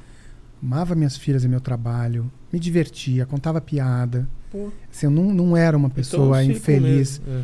amava 0.63 0.95
minhas 0.95 1.17
filhas 1.17 1.43
e 1.43 1.49
meu 1.49 1.61
trabalho, 1.61 2.31
me 2.53 2.61
divertia, 2.61 3.27
contava 3.27 3.61
piada. 3.61 4.29
Pô. 4.51 4.71
Assim, 4.91 5.07
eu 5.07 5.11
não, 5.11 5.33
não 5.33 5.57
era 5.57 5.77
uma 5.77 5.91
pessoa 5.91 6.43
Então, 6.43 6.57
infeliz, 6.57 7.21
é. 7.27 7.43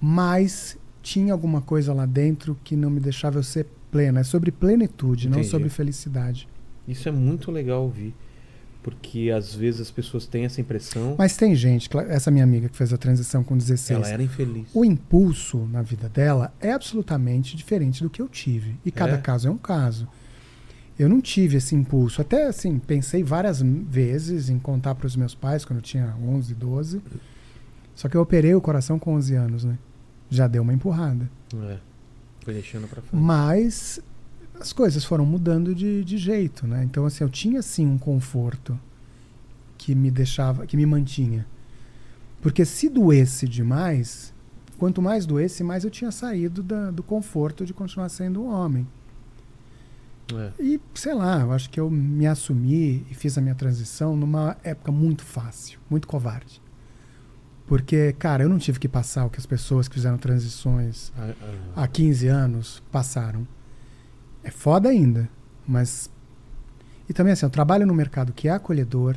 mas 0.00 0.76
tinha 1.02 1.32
alguma 1.32 1.60
coisa 1.60 1.92
lá 1.92 2.06
dentro 2.06 2.56
que 2.64 2.76
não 2.76 2.90
me 2.90 3.00
deixava 3.00 3.38
eu 3.38 3.42
ser 3.42 3.66
plena. 3.90 4.20
É 4.20 4.24
sobre 4.24 4.50
plenitude, 4.50 5.28
não 5.28 5.38
Entendi. 5.38 5.50
sobre 5.50 5.68
felicidade. 5.68 6.48
Isso 6.86 7.08
é 7.08 7.12
muito 7.12 7.50
legal 7.50 7.82
ouvir. 7.82 8.14
Porque 8.82 9.30
às 9.36 9.54
vezes 9.54 9.80
as 9.82 9.90
pessoas 9.90 10.24
têm 10.24 10.44
essa 10.44 10.60
impressão. 10.60 11.14
Mas 11.18 11.36
tem 11.36 11.54
gente, 11.54 11.90
essa 12.08 12.30
minha 12.30 12.44
amiga 12.44 12.68
que 12.68 12.76
fez 12.76 12.92
a 12.92 12.96
transição 12.96 13.42
com 13.44 13.56
16, 13.58 13.98
ela 14.00 14.08
era 14.08 14.22
infeliz. 14.22 14.68
o 14.72 14.84
impulso 14.84 15.58
na 15.70 15.82
vida 15.82 16.08
dela 16.08 16.54
é 16.60 16.72
absolutamente 16.72 17.56
diferente 17.56 18.02
do 18.02 18.08
que 18.08 18.22
eu 18.22 18.28
tive. 18.28 18.76
E 18.84 18.90
cada 18.90 19.14
É? 19.14 19.18
caso 19.18 19.48
é 19.48 19.50
um 19.50 19.58
caso. 19.58 20.08
Eu 20.98 21.08
não 21.08 21.20
tive 21.20 21.56
esse 21.58 21.74
impulso. 21.74 22.20
Até 22.20 22.46
assim, 22.48 22.78
pensei 22.78 23.22
várias 23.22 23.62
vezes 23.62 24.48
em 24.50 24.58
contar 24.58 24.94
para 24.96 25.06
os 25.06 25.14
meus 25.14 25.34
pais 25.34 25.64
quando 25.64 25.78
eu 25.78 25.82
tinha 25.82 26.14
11, 26.20 26.54
12. 26.54 27.00
Só 27.94 28.08
que 28.08 28.16
eu 28.16 28.20
operei 28.20 28.54
o 28.54 28.60
coração 28.60 28.98
com 28.98 29.14
11 29.14 29.34
anos, 29.34 29.64
né? 29.64 29.78
Já 30.28 30.46
deu 30.48 30.62
uma 30.62 30.74
empurrada. 30.74 31.30
É. 31.54 31.78
Foi 32.44 32.52
deixando 32.54 32.88
pra 32.88 33.00
frente. 33.00 33.20
Mas 33.22 34.00
as 34.60 34.72
coisas 34.72 35.04
foram 35.04 35.24
mudando 35.24 35.74
de, 35.74 36.04
de 36.04 36.18
jeito, 36.18 36.66
né? 36.66 36.82
Então, 36.84 37.06
assim, 37.06 37.22
eu 37.22 37.30
tinha 37.30 37.62
sim 37.62 37.86
um 37.86 37.98
conforto 37.98 38.78
que 39.76 39.94
me 39.94 40.10
deixava, 40.10 40.66
que 40.66 40.76
me 40.76 40.84
mantinha. 40.84 41.46
Porque 42.42 42.64
se 42.64 42.88
doesse 42.88 43.46
demais, 43.48 44.32
quanto 44.78 45.00
mais 45.00 45.26
doesse, 45.26 45.62
mais 45.62 45.84
eu 45.84 45.90
tinha 45.90 46.10
saído 46.10 46.62
da- 46.62 46.90
do 46.90 47.02
conforto 47.02 47.64
de 47.64 47.72
continuar 47.72 48.08
sendo 48.08 48.42
um 48.42 48.48
homem. 48.48 48.86
É. 50.34 50.62
E, 50.62 50.80
sei 50.94 51.14
lá, 51.14 51.40
eu 51.40 51.52
acho 51.52 51.70
que 51.70 51.80
eu 51.80 51.90
me 51.90 52.26
assumi 52.26 53.06
e 53.10 53.14
fiz 53.14 53.38
a 53.38 53.40
minha 53.40 53.54
transição 53.54 54.16
numa 54.16 54.56
época 54.62 54.92
muito 54.92 55.22
fácil, 55.24 55.78
muito 55.88 56.06
covarde. 56.06 56.60
Porque, 57.66 58.14
cara, 58.18 58.42
eu 58.42 58.48
não 58.48 58.58
tive 58.58 58.78
que 58.78 58.88
passar 58.88 59.26
o 59.26 59.30
que 59.30 59.38
as 59.38 59.46
pessoas 59.46 59.88
que 59.88 59.94
fizeram 59.94 60.16
transições 60.16 61.12
Ah, 61.16 61.34
ah. 61.76 61.82
há 61.82 61.86
15 61.86 62.26
anos 62.26 62.82
passaram. 62.90 63.46
É 64.42 64.50
foda 64.50 64.88
ainda, 64.88 65.28
mas. 65.66 66.10
E 67.08 67.12
também 67.12 67.32
assim, 67.32 67.44
eu 67.44 67.50
trabalho 67.50 67.86
no 67.86 67.94
mercado 67.94 68.32
que 68.32 68.48
é 68.48 68.52
acolhedor, 68.52 69.16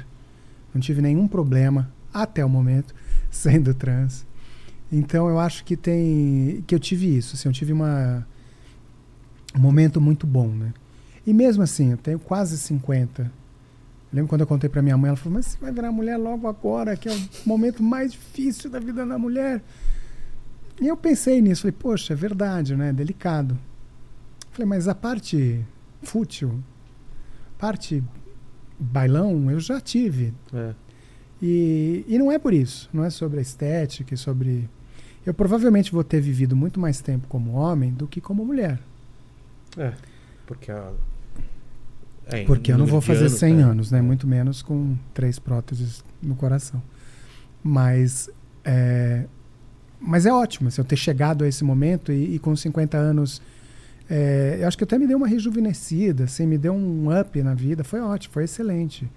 não 0.73 0.81
tive 0.81 1.01
nenhum 1.01 1.27
problema 1.27 1.91
até 2.13 2.43
o 2.43 2.49
momento 2.49 2.93
sendo 3.31 3.73
trans. 3.73 4.25
Então 4.91 5.29
eu 5.29 5.39
acho 5.39 5.63
que 5.63 5.77
tem. 5.77 6.61
que 6.67 6.75
eu 6.75 6.79
tive 6.79 7.17
isso, 7.17 7.35
assim, 7.35 7.47
eu 7.47 7.53
tive 7.53 7.71
uma. 7.71 8.27
um 9.55 9.59
momento 9.59 10.01
muito 10.01 10.27
bom, 10.27 10.49
né? 10.49 10.73
E 11.25 11.33
mesmo 11.33 11.63
assim, 11.63 11.91
eu 11.91 11.97
tenho 11.97 12.19
quase 12.19 12.57
50. 12.57 13.21
Eu 13.23 13.29
lembro 14.11 14.29
quando 14.29 14.41
eu 14.41 14.47
contei 14.47 14.69
pra 14.69 14.81
minha 14.81 14.97
mãe, 14.97 15.09
ela 15.09 15.17
falou, 15.17 15.35
mas 15.35 15.47
você 15.47 15.57
vai 15.59 15.71
virar 15.71 15.91
mulher 15.91 16.17
logo 16.17 16.47
agora, 16.47 16.97
que 16.97 17.07
é 17.07 17.13
o 17.13 17.19
momento 17.45 17.81
mais 17.81 18.11
difícil 18.11 18.69
da 18.69 18.79
vida 18.79 19.05
da 19.05 19.17
mulher. 19.17 19.61
E 20.81 20.87
eu 20.87 20.97
pensei 20.97 21.41
nisso, 21.41 21.61
falei, 21.61 21.75
poxa, 21.77 22.13
é 22.13 22.15
verdade, 22.15 22.75
né? 22.75 22.89
É 22.89 22.93
delicado. 22.93 23.57
Falei, 24.51 24.67
mas 24.67 24.87
a 24.87 24.95
parte 24.95 25.63
fútil, 26.01 26.61
parte 27.57 28.03
bailão, 28.79 29.49
eu 29.51 29.59
já 29.59 29.79
tive. 29.79 30.33
É. 30.53 30.73
E, 31.41 32.03
e 32.07 32.17
não 32.19 32.31
é 32.31 32.37
por 32.37 32.53
isso, 32.53 32.89
não 32.91 33.03
é 33.03 33.09
sobre 33.09 33.39
a 33.39 33.41
estética 33.41 34.13
e 34.13 34.17
sobre. 34.17 34.69
Eu 35.25 35.33
provavelmente 35.33 35.91
vou 35.91 36.03
ter 36.03 36.19
vivido 36.19 36.55
muito 36.55 36.79
mais 36.79 36.99
tempo 36.99 37.27
como 37.27 37.51
homem 37.51 37.93
do 37.93 38.07
que 38.07 38.19
como 38.19 38.43
mulher. 38.43 38.79
É. 39.77 39.93
Porque 40.45 40.71
a. 40.71 40.91
é, 42.31 42.43
Porque 42.45 42.71
eu 42.71 42.77
não 42.77 42.85
vou 42.85 43.01
fazer 43.01 43.29
100 43.29 43.59
é. 43.59 43.61
anos, 43.61 43.91
né? 43.91 44.01
Muito 44.01 44.25
menos 44.27 44.61
com 44.61 44.95
três 45.13 45.37
próteses 45.37 46.03
no 46.21 46.35
coração. 46.35 46.81
Mas 47.63 48.29
é, 48.63 49.25
mas 49.99 50.25
é 50.25 50.33
ótimo 50.33 50.67
assim, 50.67 50.81
eu 50.81 50.85
ter 50.85 50.95
chegado 50.95 51.43
a 51.43 51.47
esse 51.47 51.63
momento 51.63 52.11
e, 52.11 52.35
e 52.35 52.39
com 52.39 52.55
50 52.55 52.97
anos. 52.97 53.41
é, 54.09 54.57
eu 54.59 54.67
acho 54.67 54.77
que 54.77 54.83
até 54.83 54.97
me 54.97 55.05
deu 55.05 55.17
uma 55.17 55.27
rejuvenescida, 55.27 56.23
assim, 56.23 56.45
me 56.47 56.57
deu 56.57 56.73
um 56.73 57.07
up 57.19 57.41
na 57.43 57.53
vida. 57.53 57.83
Foi 57.83 57.99
ótimo, 58.01 58.33
foi 58.33 58.45
excelente. 58.45 59.07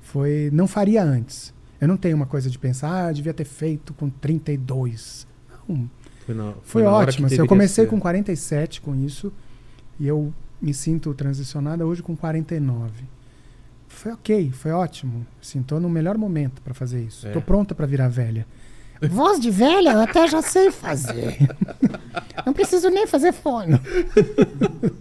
Foi, 0.00 0.50
não 0.52 0.66
faria 0.66 1.02
antes. 1.02 1.54
Eu 1.80 1.86
não 1.88 1.96
tenho 1.96 2.16
uma 2.16 2.26
coisa 2.26 2.50
de 2.50 2.58
pensar, 2.58 3.06
ah, 3.06 3.12
devia 3.12 3.34
ter 3.34 3.44
feito 3.44 3.92
com 3.94 4.08
32. 4.08 5.26
Não, 5.68 5.88
Foi, 6.24 6.34
na, 6.34 6.52
foi 6.62 6.82
na 6.82 6.90
hora 6.90 7.06
que 7.06 7.10
ótimo. 7.10 7.26
assim, 7.26 7.36
eu 7.36 7.46
comecei 7.46 7.84
ser. 7.84 7.90
com 7.90 8.00
47 8.00 8.80
com 8.80 8.94
isso 8.94 9.32
e 10.00 10.06
eu 10.06 10.32
me 10.60 10.72
sinto 10.74 11.12
transicionada 11.14 11.86
hoje 11.86 12.02
com 12.02 12.16
49. 12.16 12.90
Foi 13.88 14.12
ok, 14.12 14.50
foi 14.52 14.72
ótimo. 14.72 15.26
Assim, 15.40 15.62
tô 15.62 15.78
no 15.80 15.88
melhor 15.88 16.18
momento 16.18 16.60
para 16.62 16.74
fazer 16.74 17.02
isso. 17.02 17.26
É. 17.26 17.30
Tô 17.32 17.40
pronta 17.40 17.74
para 17.74 17.86
virar 17.86 18.08
velha. 18.08 18.46
Voz 19.10 19.38
de 19.38 19.50
velha 19.50 19.90
eu 19.92 20.00
até 20.00 20.26
já 20.26 20.40
sei 20.42 20.70
fazer. 20.70 21.36
Não 22.46 22.52
preciso 22.52 22.88
nem 22.88 23.06
fazer 23.06 23.32
fono. 23.32 23.78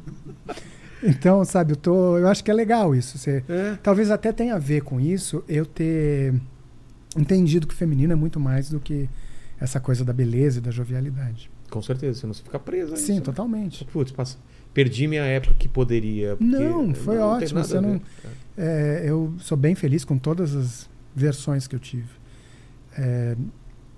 então, 1.04 1.44
sabe, 1.46 1.74
eu 1.74 1.76
tô, 1.76 2.18
eu 2.18 2.28
acho 2.28 2.44
que 2.44 2.52
é 2.52 2.54
legal 2.54 2.96
isso. 2.96 3.18
Você, 3.18 3.44
É. 3.48 3.78
talvez 3.82 4.10
até 4.12 4.32
tenha 4.32 4.56
a 4.56 4.60
ver 4.60 4.82
com 4.82 5.00
isso 5.00 5.44
eu 5.48 5.66
ter 5.66 6.34
entendido 7.18 7.68
que 7.68 7.74
o 7.74 7.78
feminino 7.78 8.14
é 8.14 8.16
muito 8.16 8.40
mais 8.40 8.70
do 8.70 8.80
que 8.80 9.10
essa 9.60 9.80
coisa 9.80 10.04
da 10.04 10.14
beleza 10.14 10.60
e 10.60 10.62
da 10.62 10.72
jovialidade. 10.72 11.50
Com 11.70 11.82
certeza, 11.82 12.20
senão 12.22 12.34
você 12.34 12.44
fica 12.44 12.60
preso. 12.60 12.94
a 12.94 12.98
Sim, 12.98 13.04
isso, 13.04 13.14
né? 13.14 13.22
totalmente. 13.22 13.86
Putz, 13.86 14.12
passa- 14.12 14.38
perdi 14.76 15.08
minha 15.08 15.24
época 15.24 15.56
que 15.58 15.68
poderia. 15.68 16.38
Não, 16.40 16.94
foi 16.94 17.16
tem 17.16 17.24
ótimo, 17.26 17.64
você 17.64 17.82
não- 17.82 18.00
É, 18.58 19.04
eu 19.06 19.34
sou 19.40 19.58
bem 19.58 19.74
feliz 19.74 20.06
com 20.06 20.18
todas 20.18 20.54
as 20.56 20.90
versões 21.16 21.66
que 21.66 21.76
eu 21.76 21.80
tive. 21.80 22.10
É, 22.98 23.36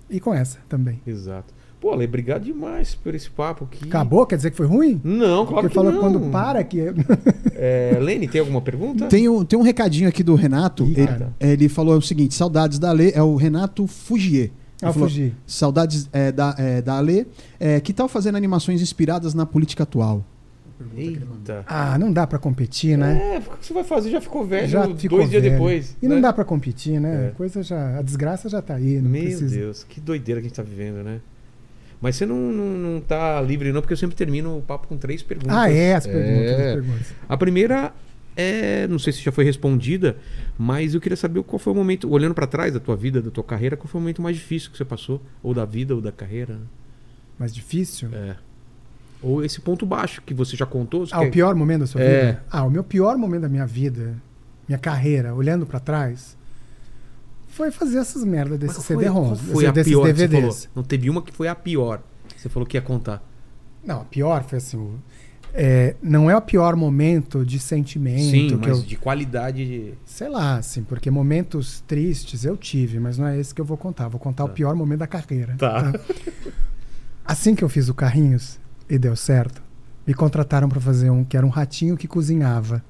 e 0.09 0.19
com 0.19 0.33
essa 0.33 0.59
também. 0.69 1.01
Exato. 1.05 1.53
Pô, 1.79 1.91
Ale, 1.91 2.05
obrigado 2.05 2.43
demais 2.43 2.95
por 2.95 3.13
esse 3.13 3.29
papo 3.29 3.65
aqui. 3.65 3.85
Acabou? 3.85 4.25
Quer 4.25 4.37
dizer 4.37 4.49
que 4.51 4.57
foi 4.57 4.65
ruim? 4.65 4.99
Não, 5.03 5.45
claro 5.45 5.61
Porque 5.61 5.67
que 5.69 5.73
falou 5.75 5.91
não. 5.91 5.99
que 5.99 6.05
quando 6.05 6.31
para 6.31 6.63
que. 6.63 6.79
É, 7.59 7.97
Lene, 7.99 8.27
tem 8.27 8.39
alguma 8.39 8.61
pergunta? 8.61 9.07
Tem 9.07 9.27
um, 9.27 9.43
tem 9.43 9.57
um 9.57 9.63
recadinho 9.63 10.07
aqui 10.07 10.21
do 10.21 10.35
Renato. 10.35 10.85
Ih, 10.85 10.93
ele, 10.95 11.25
ele 11.39 11.69
falou 11.69 11.97
o 11.97 12.01
seguinte: 12.03 12.35
saudades 12.35 12.77
da 12.77 12.91
Lê, 12.91 13.11
é 13.13 13.21
o 13.23 13.35
Renato 13.35 13.87
Fugier. 13.87 14.51
Ah, 14.79 14.93
falou, 14.93 15.09
fugir. 15.09 15.33
Saudades 15.47 16.07
é, 16.13 16.31
da, 16.31 16.53
é, 16.55 16.83
da 16.83 16.97
Alê. 16.97 17.25
É, 17.59 17.79
que 17.79 17.91
tal 17.93 18.07
fazendo 18.07 18.35
animações 18.35 18.79
inspiradas 18.79 19.33
na 19.33 19.43
política 19.43 19.81
atual? 19.83 20.23
Eita. 20.95 21.63
Ah, 21.67 21.97
não 21.97 22.11
dá 22.11 22.27
pra 22.27 22.37
competir, 22.37 22.97
né? 22.97 23.35
É, 23.35 23.37
o 23.39 23.57
que 23.57 23.65
você 23.65 23.73
vai 23.73 23.83
fazer? 23.83 24.09
Já 24.11 24.21
ficou 24.21 24.45
velho 24.45 24.67
Já 24.67 24.85
dois 24.85 25.01
ficou 25.01 25.19
dias 25.19 25.31
velho. 25.41 25.51
depois. 25.55 25.97
E 26.01 26.07
não 26.07 26.17
né? 26.17 26.21
dá 26.21 26.31
pra 26.33 26.45
competir, 26.45 26.99
né? 26.99 27.25
É. 27.25 27.27
A 27.29 27.31
Coisa 27.31 27.63
já, 27.63 27.97
a 27.97 28.01
desgraça 28.01 28.47
já 28.47 28.61
tá 28.61 28.75
aí, 28.75 29.01
não 29.01 29.09
Meu 29.09 29.23
precisa. 29.23 29.55
Deus, 29.55 29.83
que 29.83 29.99
doideira 29.99 30.39
que 30.41 30.47
a 30.47 30.49
gente 30.49 30.55
tá 30.57 30.63
vivendo, 30.63 31.03
né? 31.03 31.19
Mas 31.99 32.15
você 32.15 32.25
não, 32.27 32.35
não, 32.37 32.65
não 32.77 33.01
tá 33.01 33.41
livre, 33.41 33.71
não, 33.71 33.81
porque 33.81 33.93
eu 33.93 33.97
sempre 33.97 34.15
termino 34.15 34.59
o 34.59 34.61
papo 34.61 34.87
com 34.87 34.97
três 34.97 35.23
perguntas. 35.23 35.55
Ah, 35.57 35.69
é, 35.71 35.95
as 35.95 36.05
perguntas, 36.05 36.51
É. 36.51 36.67
as 36.67 36.73
perguntas. 36.75 37.13
A 37.27 37.37
primeira 37.37 37.91
é, 38.35 38.87
não 38.87 38.99
sei 38.99 39.11
se 39.13 39.23
já 39.23 39.31
foi 39.31 39.43
respondida, 39.43 40.15
mas 40.59 40.93
eu 40.93 41.01
queria 41.01 41.15
saber 41.17 41.41
qual 41.41 41.57
foi 41.57 41.73
o 41.73 41.75
momento, 41.75 42.07
olhando 42.07 42.35
pra 42.35 42.45
trás 42.45 42.71
da 42.71 42.79
tua 42.79 42.95
vida, 42.95 43.19
da 43.19 43.31
tua 43.31 43.43
carreira, 43.43 43.75
qual 43.75 43.87
foi 43.87 43.97
o 43.99 44.01
momento 44.01 44.21
mais 44.21 44.35
difícil 44.35 44.69
que 44.69 44.77
você 44.77 44.85
passou, 44.85 45.19
ou 45.41 45.55
da 45.55 45.65
vida 45.65 45.95
ou 45.95 46.01
da 46.01 46.11
carreira. 46.11 46.59
Mais 47.39 47.51
difícil? 47.53 48.09
É. 48.13 48.35
Ou 49.21 49.43
esse 49.43 49.59
ponto 49.61 49.85
baixo 49.85 50.21
que 50.25 50.33
você 50.33 50.55
já 50.55 50.65
contou? 50.65 51.05
você 51.07 51.13
Ah, 51.13 51.19
o 51.19 51.23
quer- 51.23 51.31
pior 51.31 51.55
momento 51.55 51.81
da 51.81 51.87
sua 51.87 52.01
É. 52.01 52.25
vida? 52.25 52.43
Ah, 52.51 52.63
o 52.63 52.69
meu 52.69 52.83
pior 52.83 53.17
momento 53.17 53.41
da 53.41 53.49
minha 53.49 53.65
vida, 53.65 54.15
minha 54.67 54.77
carreira, 54.77 55.33
olhando 55.33 55.65
pra 55.65 55.79
trás, 55.79 56.37
foi 57.47 57.71
fazer 57.71 57.97
essas 57.97 58.23
merdas 58.23 58.59
desses 58.59 58.75
qual 58.77 58.83
foi- 58.85 58.95
a 59.65 59.73
pior 59.73 60.05
que 60.05 60.13
você 60.13 60.27
DVDs. 60.27 60.41
falou? 60.65 60.71
Não 60.75 60.83
teve 60.83 61.09
uma 61.09 61.21
que 61.21 61.31
foi 61.33 61.47
a 61.47 61.55
pior. 61.55 62.01
Você 62.35 62.47
falou 62.49 62.67
que 62.67 62.77
ia 62.77 62.81
contar. 62.81 63.23
Não, 63.83 64.01
a 64.01 64.05
pior 64.05 64.43
foi 64.43 64.59
assim. 64.59 64.77
o- 64.77 64.99
é, 65.53 65.95
não 66.03 66.29
é 66.29 66.37
o 66.37 66.41
pior 66.41 66.75
momento 66.75 67.43
de 67.43 67.57
sentimento 67.57 68.19
Sim, 68.29 68.55
mas 68.59 68.67
eu. 68.67 68.81
de 68.83 68.95
qualidade 68.97 69.65
de... 69.65 69.93
Sei 70.05 70.29
lá, 70.29 70.57
assim, 70.57 70.83
porque 70.83 71.09
momentos 71.09 71.81
tristes 71.87 72.45
eu 72.45 72.55
tive, 72.55 72.99
mas 72.99 73.17
não 73.17 73.25
é 73.25 73.39
esse 73.39 73.55
que 73.55 73.61
eu 73.61 73.65
vou 73.65 73.77
contar. 73.77 74.07
Vou 74.09 74.19
contar 74.19 74.43
o 74.43 74.47
Tá. 74.49 74.53
pior 74.53 74.75
momento 74.75 74.99
da 74.99 75.07
carreira. 75.07 75.55
Tá. 75.57 75.91
Assim 77.25 77.55
que 77.55 77.63
eu 77.63 77.69
fiz 77.69 77.89
o 77.89 77.93
Carrinhos 77.93 78.59
e 78.89 78.97
deu 78.97 79.15
certo, 79.15 79.61
me 80.05 80.13
contrataram 80.13 80.69
pra 80.69 80.79
fazer 80.79 81.09
um 81.09 81.23
que 81.23 81.35
era 81.35 81.45
um 81.45 81.49
ratinho 81.49 81.97
que 81.97 82.07
cozinhava. 82.07 82.83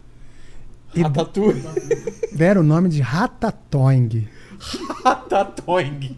E 0.95 1.01
Ratatouille. 1.01 1.63
deram 2.33 2.61
o 2.61 2.63
nome 2.63 2.89
de 2.89 3.01
Ratatoing. 3.01 4.27
Ratatouille. 5.03 6.17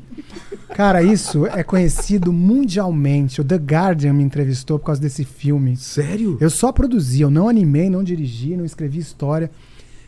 Cara, 0.76 1.02
isso 1.02 1.46
é 1.48 1.64
conhecido 1.64 2.32
mundialmente. 2.32 3.42
O 3.42 3.44
The 3.44 3.56
Guardian 3.56 4.14
me 4.14 4.24
entrevistou 4.24 4.78
por 4.78 4.86
causa 4.86 5.02
desse 5.02 5.26
filme. 5.26 5.76
Sério? 5.76 6.38
Eu 6.40 6.50
só 6.50 6.72
produzi, 6.72 7.22
eu 7.22 7.30
não 7.30 7.50
animei, 7.50 7.90
não 7.90 8.04
dirigi, 8.04 8.56
não 8.56 8.66
escrevi 8.66 9.00
história. 9.00 9.52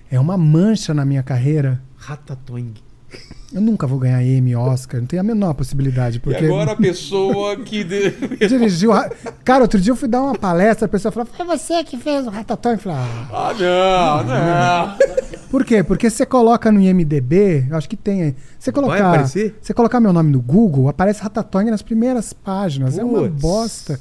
É 0.09 0.19
uma 0.19 0.37
mancha 0.37 0.93
na 0.93 1.03
minha 1.03 1.23
carreira. 1.23 1.81
Ratatouille. 1.97 2.90
Eu 3.53 3.59
nunca 3.59 3.85
vou 3.85 3.99
ganhar 3.99 4.23
Emmy, 4.23 4.55
Oscar, 4.55 5.01
não 5.01 5.07
tem 5.07 5.19
a 5.19 5.23
menor 5.23 5.53
possibilidade. 5.53 6.21
Porque 6.21 6.41
E 6.41 6.45
agora 6.45 6.71
a 6.71 6.75
pessoa 6.75 7.57
que... 7.57 7.83
dirigiu. 8.47 8.91
Ra- 8.93 9.11
Cara, 9.43 9.63
outro 9.63 9.77
dia 9.79 9.91
eu 9.91 9.95
fui 9.97 10.07
dar 10.07 10.21
uma 10.21 10.35
palestra, 10.37 10.85
a 10.85 10.89
pessoa 10.89 11.11
falou: 11.11 11.27
Foi 11.35 11.45
você 11.45 11.83
que 11.83 11.97
fez 11.97 12.25
o 12.25 12.29
Ratatouille? 12.29 12.77
Eu 12.77 12.81
falei, 12.83 12.97
ah, 12.97 13.27
Ah, 13.33 14.23
não, 14.23 14.87
não. 15.33 15.41
Por 15.49 15.65
quê? 15.65 15.83
Porque 15.83 16.09
você 16.09 16.25
coloca 16.25 16.71
no 16.71 16.79
IMDB, 16.79 17.67
eu 17.69 17.75
acho 17.75 17.89
que 17.89 17.97
tem 17.97 18.21
aí. 18.23 18.35
Você 18.57 18.71
Vai 18.71 18.81
colocar, 18.83 19.07
aparecer? 19.09 19.57
você 19.61 19.73
colocar 19.73 19.99
meu 19.99 20.13
nome 20.13 20.31
no 20.31 20.41
Google, 20.41 20.87
aparece 20.87 21.21
Ratatouille 21.21 21.69
nas 21.69 21.81
primeiras 21.81 22.31
páginas. 22.31 22.97
É 22.97 23.03
uma 23.03 23.23
Puts. 23.23 23.41
bosta. 23.41 23.99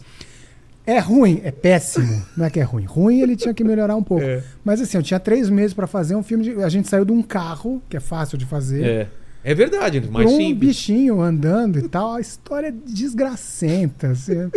É 0.91 0.99
ruim, 0.99 1.41
é 1.45 1.53
péssimo. 1.53 2.21
Não 2.37 2.47
é 2.47 2.51
que 2.51 2.59
é 2.59 2.65
ruim. 2.65 2.85
Ruim 2.85 3.21
ele 3.21 3.37
tinha 3.37 3.55
que 3.55 3.63
melhorar 3.63 3.95
um 3.95 4.03
pouco. 4.03 4.25
É. 4.25 4.43
Mas 4.65 4.81
assim, 4.81 4.97
eu 4.97 5.03
tinha 5.05 5.21
três 5.21 5.49
meses 5.49 5.73
pra 5.73 5.87
fazer 5.87 6.17
um 6.17 6.23
filme. 6.23 6.43
De, 6.43 6.63
a 6.65 6.69
gente 6.69 6.89
saiu 6.89 7.05
de 7.05 7.13
um 7.13 7.23
carro, 7.23 7.81
que 7.89 7.97
é 7.97 8.01
fácil 8.01 8.37
de 8.37 8.45
fazer. 8.45 8.85
É. 8.85 9.09
É 9.43 9.55
verdade, 9.55 10.03
mais 10.11 10.31
um 10.31 10.37
simples. 10.37 10.59
bichinho 10.59 11.23
andando 11.23 11.79
e 11.79 11.89
tal. 11.89 12.15
A 12.15 12.21
história 12.21 12.67
é 12.67 12.71
desgracenta. 12.73 14.09
assim, 14.09 14.51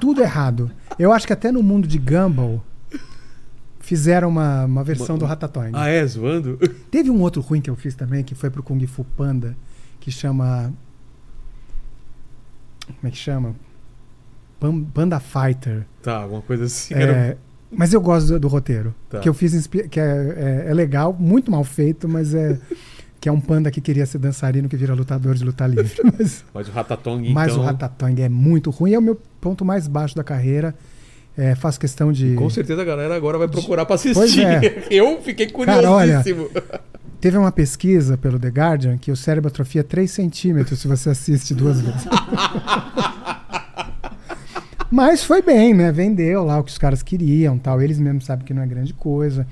tudo 0.00 0.22
errado. 0.22 0.70
Eu 0.98 1.12
acho 1.12 1.24
que 1.26 1.32
até 1.32 1.52
no 1.52 1.62
mundo 1.62 1.86
de 1.86 1.98
Gumball 1.98 2.64
fizeram 3.78 4.28
uma, 4.28 4.64
uma 4.64 4.82
versão 4.82 5.18
do 5.18 5.24
Ratatouille. 5.24 5.74
Ah, 5.76 5.88
é? 5.88 6.04
Zoando? 6.04 6.58
Teve 6.90 7.10
um 7.10 7.20
outro 7.20 7.40
ruim 7.42 7.60
que 7.60 7.70
eu 7.70 7.76
fiz 7.76 7.94
também, 7.94 8.24
que 8.24 8.34
foi 8.34 8.50
pro 8.50 8.62
Kung 8.62 8.84
Fu 8.86 9.04
Panda, 9.04 9.54
que 10.00 10.10
chama. 10.10 10.72
Como 12.86 13.06
é 13.06 13.10
que 13.10 13.18
chama? 13.18 13.54
Pan- 14.62 14.84
Panda 14.94 15.18
Fighter. 15.18 15.84
Tá, 16.00 16.18
alguma 16.18 16.40
coisa 16.40 16.64
assim. 16.64 16.94
era- 16.94 17.12
É, 17.12 17.36
mas 17.70 17.92
eu 17.92 18.00
gosto 18.00 18.28
do, 18.28 18.40
do 18.40 18.48
roteiro. 18.48 18.94
Tá. 19.10 19.18
Que 19.18 19.28
eu 19.28 19.34
fiz 19.34 19.66
que 19.66 19.98
é, 19.98 20.64
é- 20.66 20.70
é 20.70 20.74
legal, 20.74 21.12
muito 21.18 21.50
mal 21.50 21.64
feito, 21.64 22.08
mas 22.08 22.32
é. 22.34 22.56
Que 23.20 23.28
é 23.28 23.32
um 23.32 23.40
panda 23.40 23.70
que 23.70 23.80
queria 23.80 24.04
ser 24.04 24.18
dançarino 24.18 24.68
que 24.68 24.76
vira 24.76 24.92
lutador 24.94 25.36
de 25.36 25.44
luta 25.44 25.64
livre. 25.64 25.96
Mas, 26.18 26.44
Mas 26.52 26.66
o 26.66 26.72
mas 27.32 27.52
então... 27.52 27.62
o 27.62 27.64
Ratatouille 27.64 28.20
é 28.20 28.28
muito 28.28 28.68
ruim, 28.68 28.94
é 28.94 28.98
o 28.98 29.02
meu 29.02 29.14
ponto 29.40 29.64
mais 29.64 29.86
baixo 29.86 30.16
da 30.16 30.24
carreira. 30.24 30.74
É, 31.38 31.54
faço 31.54 31.78
questão 31.78 32.10
de. 32.10 32.34
Com 32.34 32.50
certeza 32.50 32.82
a 32.82 32.84
galera 32.84 33.14
agora 33.14 33.38
vai 33.38 33.46
procurar 33.46 33.86
pra 33.86 33.94
assistir. 33.94 34.44
É. 34.44 34.86
Eu 34.90 35.22
fiquei 35.22 35.46
Cara, 35.46 35.88
olha, 35.88 36.20
curiosíssimo. 36.20 36.50
Teve 37.20 37.38
uma 37.38 37.52
pesquisa 37.52 38.18
pelo 38.18 38.40
The 38.40 38.48
Guardian 38.48 38.98
que 38.98 39.12
o 39.12 39.16
cérebro 39.16 39.46
atrofia 39.48 39.84
3 39.84 40.10
centímetros 40.10 40.80
se 40.80 40.88
você 40.88 41.10
assiste 41.10 41.54
duas 41.54 41.80
vezes. 41.80 42.02
Mas 44.92 45.24
foi 45.24 45.40
bem, 45.40 45.72
né? 45.72 45.90
Vendeu 45.90 46.44
lá 46.44 46.58
o 46.60 46.64
que 46.64 46.70
os 46.70 46.76
caras 46.78 47.02
queriam 47.02 47.58
tal. 47.58 47.80
Eles 47.80 47.98
mesmos 47.98 48.26
sabem 48.26 48.44
que 48.44 48.52
não 48.52 48.62
é 48.62 48.66
grande 48.66 48.92
coisa. 48.92 49.46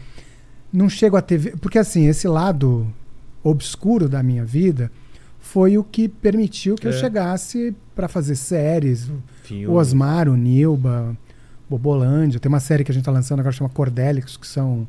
Não 0.70 0.88
chego 0.88 1.16
a 1.16 1.22
ter. 1.22 1.56
Porque 1.58 1.78
assim, 1.78 2.06
esse 2.06 2.28
lado 2.28 2.86
obscuro 3.42 4.06
da 4.06 4.22
minha 4.22 4.44
vida 4.44 4.92
foi 5.40 5.78
o 5.78 5.82
que 5.82 6.08
permitiu 6.08 6.74
que 6.76 6.86
eu 6.86 6.90
É. 6.90 6.94
chegasse 6.94 7.74
para 7.96 8.06
fazer 8.06 8.36
séries. 8.36 9.10
Filme. 9.42 9.66
O 9.66 9.72
Osmar, 9.72 10.28
o 10.28 10.36
Nilba, 10.36 11.16
Bobolândia. 11.68 12.38
Tem 12.38 12.48
uma 12.50 12.60
série 12.60 12.84
que 12.84 12.90
a 12.92 12.94
gente 12.94 13.04
tá 13.04 13.10
lançando 13.10 13.40
agora 13.40 13.52
que 13.52 13.58
chama 13.58 13.70
Cordélix, 13.70 14.36
que 14.36 14.46
são 14.46 14.86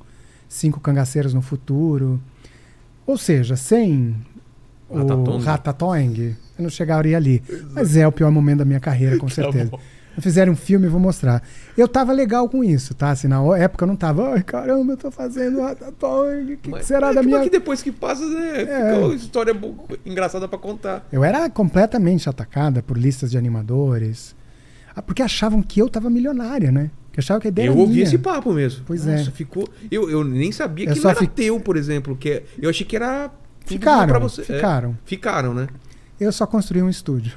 cinco 0.50 0.82
cangaceiros 0.82 1.34
no 1.34 1.42
futuro. 1.42 2.22
Ou 3.08 3.18
seja, 3.18 3.56
sem 3.56 4.16
o 4.90 4.98
Ratatouille. 4.98 5.44
Ratatouille, 5.46 6.36
eu 6.60 6.64
não 6.64 6.70
chegaria 6.70 7.16
ali. 7.16 7.42
Mas 7.72 7.96
é 7.96 8.06
o 8.06 8.12
pior 8.12 8.30
momento 8.32 8.60
da 8.60 8.66
minha 8.66 8.80
carreira, 8.82 9.18
com 9.18 9.30
certeza. 9.30 9.72
Tá. 9.72 9.78
Fizeram 10.20 10.54
um 10.54 10.56
filme, 10.56 10.88
vou 10.88 11.00
mostrar. 11.00 11.42
Eu 11.78 11.88
tava 11.88 12.12
legal 12.12 12.48
com 12.50 12.64
isso, 12.64 12.94
tá? 12.94 13.12
Assim, 13.12 13.28
na 13.28 13.40
época 13.58 13.84
eu 13.86 13.88
não 13.88 13.96
tava, 13.96 14.34
ai 14.34 14.44
caramba, 14.44 14.94
eu 14.94 14.98
tô 14.98 15.10
fazendo 15.10 15.62
Ratatouille, 15.62 16.54
o 16.56 16.58
que, 16.58 16.72
que 16.72 16.86
será 16.86 17.12
é 17.12 17.14
da 17.14 17.22
que- 17.22 17.26
minha... 17.28 17.38
mas 17.40 17.46
que 17.48 17.52
depois 17.52 17.82
que 17.82 17.92
passa, 17.92 18.26
né? 18.28 18.62
É. 18.62 18.66
Fica 18.66 19.06
uma 19.06 19.16
história 19.16 19.56
engraçada 20.06 20.48
pra 20.48 20.60
contar. 20.60 21.08
Eu 21.12 21.24
era 21.24 21.50
completamente 21.50 22.30
atacada 22.30 22.84
por 22.84 22.98
listas 22.98 23.32
de 23.32 23.38
animadores, 23.38 24.36
Ah, 24.94 25.02
porque 25.02 25.22
achavam 25.22 25.62
que 25.64 25.82
eu 25.82 25.88
tava 25.90 26.10
milionária, 26.10 26.72
né? 26.72 26.92
Que 27.14 27.20
achavam 27.22 27.40
que 27.42 27.48
a 27.48 27.50
ideia 27.50 27.68
eu 27.68 27.78
ouvi 27.78 27.94
minha. 27.94 28.04
esse 28.04 28.18
papo 28.18 28.52
mesmo. 28.54 28.84
Pois 28.86 29.06
Nossa, 29.06 29.30
é. 29.30 29.32
ficou. 29.32 29.68
Eu, 29.90 30.10
eu 30.10 30.24
nem 30.24 30.52
sabia 30.52 30.86
Eu 30.90 30.94
que 30.94 31.00
só 31.00 31.04
não 31.08 31.12
era 31.12 31.20
fi- 31.22 31.28
teu, 31.28 31.60
por 31.62 31.78
exemplo. 31.78 32.16
Que 32.18 32.30
é- 32.30 32.44
eu 32.62 32.70
achei 32.70 32.86
que 32.86 32.96
era. 32.98 33.32
Ficaram, 33.66 34.08
pra 34.08 34.20
você. 34.20 34.42
É, 34.42 34.46
ficaram. 34.46 34.98
ficaram, 35.06 35.54
né? 35.54 35.68
Eu 36.20 36.32
só 36.32 36.46
construí 36.46 36.82
um 36.82 36.90
estúdio. 36.90 37.34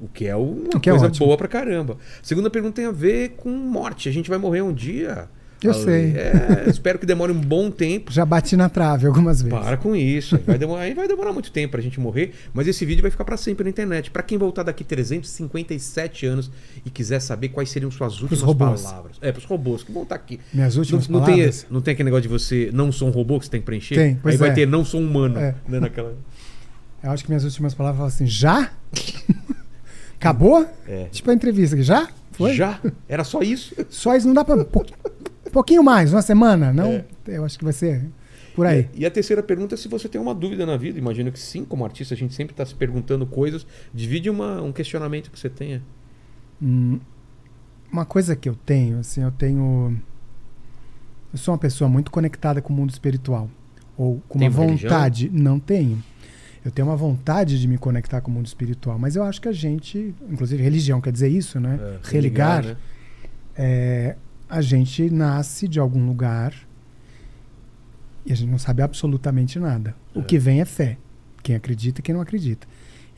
O 0.00 0.08
que 0.08 0.26
é 0.26 0.34
uma 0.34 0.80
que 0.80 0.88
é 0.88 0.92
coisa 0.92 1.06
ótimo. 1.06 1.26
boa 1.26 1.36
pra 1.36 1.46
caramba. 1.48 1.98
Segunda 2.22 2.48
pergunta 2.48 2.76
tem 2.76 2.86
a 2.86 2.90
ver 2.90 3.30
com 3.36 3.50
morte. 3.50 4.08
A 4.08 4.12
gente 4.12 4.30
vai 4.30 4.38
morrer 4.38 4.62
um 4.62 4.72
dia. 4.72 5.28
Eu 5.62 5.74
sei. 5.74 6.14
É, 6.16 6.64
espero 6.68 6.98
que 6.98 7.04
demore 7.04 7.30
um 7.32 7.38
bom 7.38 7.70
tempo. 7.70 8.10
Já 8.10 8.24
bati 8.24 8.56
na 8.56 8.70
trave 8.70 9.06
algumas 9.06 9.42
vezes. 9.42 9.58
Para 9.58 9.76
com 9.76 9.94
isso. 9.94 10.36
Aí 10.36 10.42
vai, 10.46 10.56
demorar, 10.58 10.80
aí 10.80 10.94
vai 10.94 11.06
demorar 11.06 11.34
muito 11.34 11.52
tempo 11.52 11.72
pra 11.72 11.82
gente 11.82 12.00
morrer, 12.00 12.32
mas 12.54 12.66
esse 12.66 12.82
vídeo 12.86 13.02
vai 13.02 13.10
ficar 13.10 13.26
pra 13.26 13.36
sempre 13.36 13.64
na 13.64 13.68
internet. 13.68 14.10
Pra 14.10 14.22
quem 14.22 14.38
voltar 14.38 14.62
daqui 14.62 14.82
357 14.82 16.24
anos 16.24 16.50
e 16.82 16.88
quiser 16.88 17.20
saber 17.20 17.50
quais 17.50 17.68
seriam 17.68 17.90
suas 17.90 18.22
últimas 18.22 18.54
palavras. 18.54 19.18
É, 19.20 19.30
pros 19.30 19.44
robôs 19.44 19.82
que 19.82 19.92
vão 19.92 20.04
estar 20.04 20.14
aqui. 20.14 20.40
Minhas 20.50 20.76
Não, 20.76 20.80
últimas 20.80 21.08
não 21.08 21.20
tem, 21.24 21.34
palavras. 21.34 21.66
não 21.70 21.80
tem 21.82 21.92
aquele 21.92 22.06
negócio 22.06 22.22
de 22.22 22.28
você 22.28 22.70
não 22.72 22.90
sou 22.90 23.08
um 23.08 23.10
robô 23.10 23.38
que 23.38 23.44
você 23.44 23.50
tem 23.50 23.60
que 23.60 23.66
preencher? 23.66 23.96
Tem, 23.96 24.14
pois 24.22 24.36
Aí 24.36 24.38
vai 24.38 24.48
é. 24.48 24.52
ter 24.54 24.66
não 24.66 24.82
sou 24.82 24.98
um 24.98 25.06
humano. 25.06 25.38
É. 25.38 25.54
Né, 25.68 25.78
naquela... 25.78 26.14
Eu 27.02 27.10
acho 27.10 27.22
que 27.24 27.30
minhas 27.30 27.44
últimas 27.44 27.74
palavras 27.74 27.98
falam 27.98 28.08
assim: 28.08 28.26
já? 28.26 28.70
Acabou? 30.20 30.66
É. 30.86 31.04
Tipo 31.10 31.30
a 31.30 31.34
entrevista 31.34 31.74
aqui, 31.74 31.82
já? 31.82 32.08
Foi? 32.32 32.52
Já? 32.54 32.78
Era 33.08 33.24
só 33.24 33.40
isso? 33.40 33.74
Só 33.88 34.14
isso 34.14 34.26
não 34.26 34.34
dá 34.34 34.44
pra. 34.44 34.54
Um 34.54 34.64
pouqui- 34.64 34.92
pouquinho 35.50 35.82
mais, 35.82 36.12
uma 36.12 36.20
semana? 36.22 36.72
Não? 36.72 36.92
É. 36.92 37.04
Eu 37.26 37.44
acho 37.44 37.58
que 37.58 37.64
vai 37.64 37.72
ser 37.72 38.04
por 38.54 38.66
aí. 38.66 38.88
E 38.94 39.06
a 39.06 39.10
terceira 39.10 39.42
pergunta 39.42 39.74
é 39.74 39.78
se 39.78 39.88
você 39.88 40.08
tem 40.10 40.20
uma 40.20 40.34
dúvida 40.34 40.66
na 40.66 40.76
vida. 40.76 40.98
Imagino 40.98 41.32
que 41.32 41.38
sim, 41.40 41.64
como 41.64 41.84
artista, 41.84 42.12
a 42.12 42.16
gente 42.16 42.34
sempre 42.34 42.52
está 42.52 42.66
se 42.66 42.74
perguntando 42.74 43.24
coisas. 43.26 43.66
Divide 43.94 44.28
uma, 44.28 44.60
um 44.60 44.72
questionamento 44.72 45.30
que 45.30 45.38
você 45.38 45.48
tenha. 45.48 45.82
Hum, 46.62 47.00
uma 47.90 48.04
coisa 48.04 48.36
que 48.36 48.48
eu 48.48 48.54
tenho, 48.66 48.98
assim, 48.98 49.22
eu 49.22 49.30
tenho. 49.30 49.98
Eu 51.32 51.38
sou 51.38 51.52
uma 51.54 51.58
pessoa 51.58 51.88
muito 51.88 52.10
conectada 52.10 52.60
com 52.60 52.72
o 52.72 52.76
mundo 52.76 52.90
espiritual. 52.90 53.48
Ou 53.96 54.20
com 54.28 54.38
Tem 54.38 54.48
uma 54.48 54.56
uma 54.58 54.66
religião? 54.66 54.90
vontade. 54.92 55.30
Não 55.32 55.58
tenho. 55.58 56.02
Eu 56.64 56.70
tenho 56.70 56.88
uma 56.88 56.96
vontade 56.96 57.58
de 57.58 57.66
me 57.66 57.78
conectar 57.78 58.20
com 58.20 58.30
o 58.30 58.34
mundo 58.34 58.46
espiritual, 58.46 58.98
mas 58.98 59.16
eu 59.16 59.22
acho 59.22 59.40
que 59.40 59.48
a 59.48 59.52
gente, 59.52 60.14
inclusive 60.30 60.62
religião 60.62 61.00
quer 61.00 61.12
dizer 61.12 61.28
isso, 61.28 61.58
né? 61.58 61.78
É, 61.80 61.98
Religar. 62.10 62.64
né? 62.64 62.76
É, 63.56 64.16
a 64.48 64.60
gente 64.60 65.08
nasce 65.10 65.66
de 65.66 65.78
algum 65.80 66.04
lugar 66.06 66.54
e 68.26 68.32
a 68.32 68.36
gente 68.36 68.50
não 68.50 68.58
sabe 68.58 68.82
absolutamente 68.82 69.58
nada. 69.58 69.94
O 70.14 70.20
É. 70.20 70.22
que 70.22 70.38
vem 70.38 70.60
é 70.60 70.64
fé. 70.64 70.98
Quem 71.42 71.54
acredita 71.56 72.00
e 72.00 72.02
quem 72.02 72.14
não 72.14 72.20
acredita. 72.20 72.66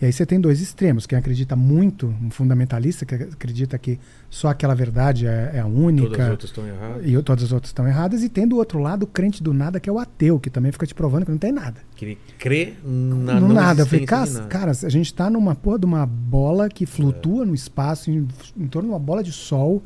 E 0.02 0.06
aí 0.06 0.12
você 0.12 0.26
tem 0.26 0.40
dois 0.40 0.60
extremos. 0.60 1.06
Quem 1.06 1.16
acredita 1.16 1.55
muito, 1.55 2.12
um 2.20 2.28
fundamentalista 2.28 3.06
que 3.06 3.14
acredita 3.14 3.78
que 3.78 4.00
só 4.28 4.48
aquela 4.48 4.74
verdade 4.74 5.28
é, 5.28 5.52
é 5.55 5.60
a 5.60 5.62
Todas 5.62 5.76
as 5.76 5.84
única 5.84 6.31
outras 6.32 6.50
estão 6.50 6.66
erradas. 6.66 7.06
e 7.06 7.22
todas 7.22 7.44
as 7.44 7.52
outras 7.52 7.68
estão 7.68 7.86
erradas. 7.86 8.22
E 8.24 8.28
tem 8.28 8.48
do 8.48 8.56
outro 8.56 8.81
lado 8.81 9.05
o 9.05 9.06
crente 9.06 9.40
do 9.40 9.55
nada, 9.55 9.78
que 9.78 9.89
é 9.89 9.92
o 9.92 10.00
ateu, 10.00 10.40
que 10.40 10.50
também 10.50 10.72
fica 10.72 10.84
te 10.84 10.92
provando 10.92 11.24
que 11.24 11.31
não 11.31 11.39
tem 11.39 11.52
nada. 11.52 11.82
Que 11.94 12.05
ele 12.05 12.18
crê 12.36 12.74
na 12.84 13.39
no 13.40 13.52
nada. 13.52 13.82
Eu 13.82 13.86
falei, 13.86 14.05
existência 14.05 14.06
cara, 14.08 14.31
nada. 14.31 14.48
cara, 14.48 14.72
a 14.72 14.90
gente 14.90 15.14
tá 15.14 15.31
numa 15.31 15.55
porra 15.55 15.78
de 15.78 15.86
uma 15.86 16.05
bola 16.05 16.68
que 16.68 16.84
flutua 16.84 17.47
no 17.47 17.55
espaço, 17.55 18.10
em, 18.10 18.26
em 18.56 18.66
torno 18.66 18.89
de 18.89 18.94
uma 18.94 18.98
bola 18.98 19.22
de 19.22 19.31
sol, 19.31 19.84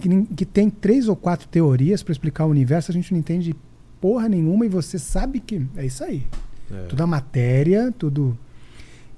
que, 0.00 0.22
que 0.36 0.46
tem 0.46 0.70
três 0.70 1.08
ou 1.08 1.16
quatro 1.16 1.48
teorias 1.48 2.00
para 2.00 2.12
explicar 2.12 2.46
o 2.46 2.48
universo, 2.48 2.92
a 2.92 2.94
gente 2.94 3.10
não 3.10 3.18
entende 3.18 3.56
porra 4.00 4.28
nenhuma 4.28 4.64
e 4.64 4.68
você 4.68 5.00
sabe 5.00 5.40
que 5.40 5.66
é 5.76 5.84
isso 5.84 6.04
aí. 6.04 6.24
É. 6.70 6.86
Tudo 6.86 7.02
a 7.02 7.08
matéria, 7.08 7.92
tudo. 7.98 8.38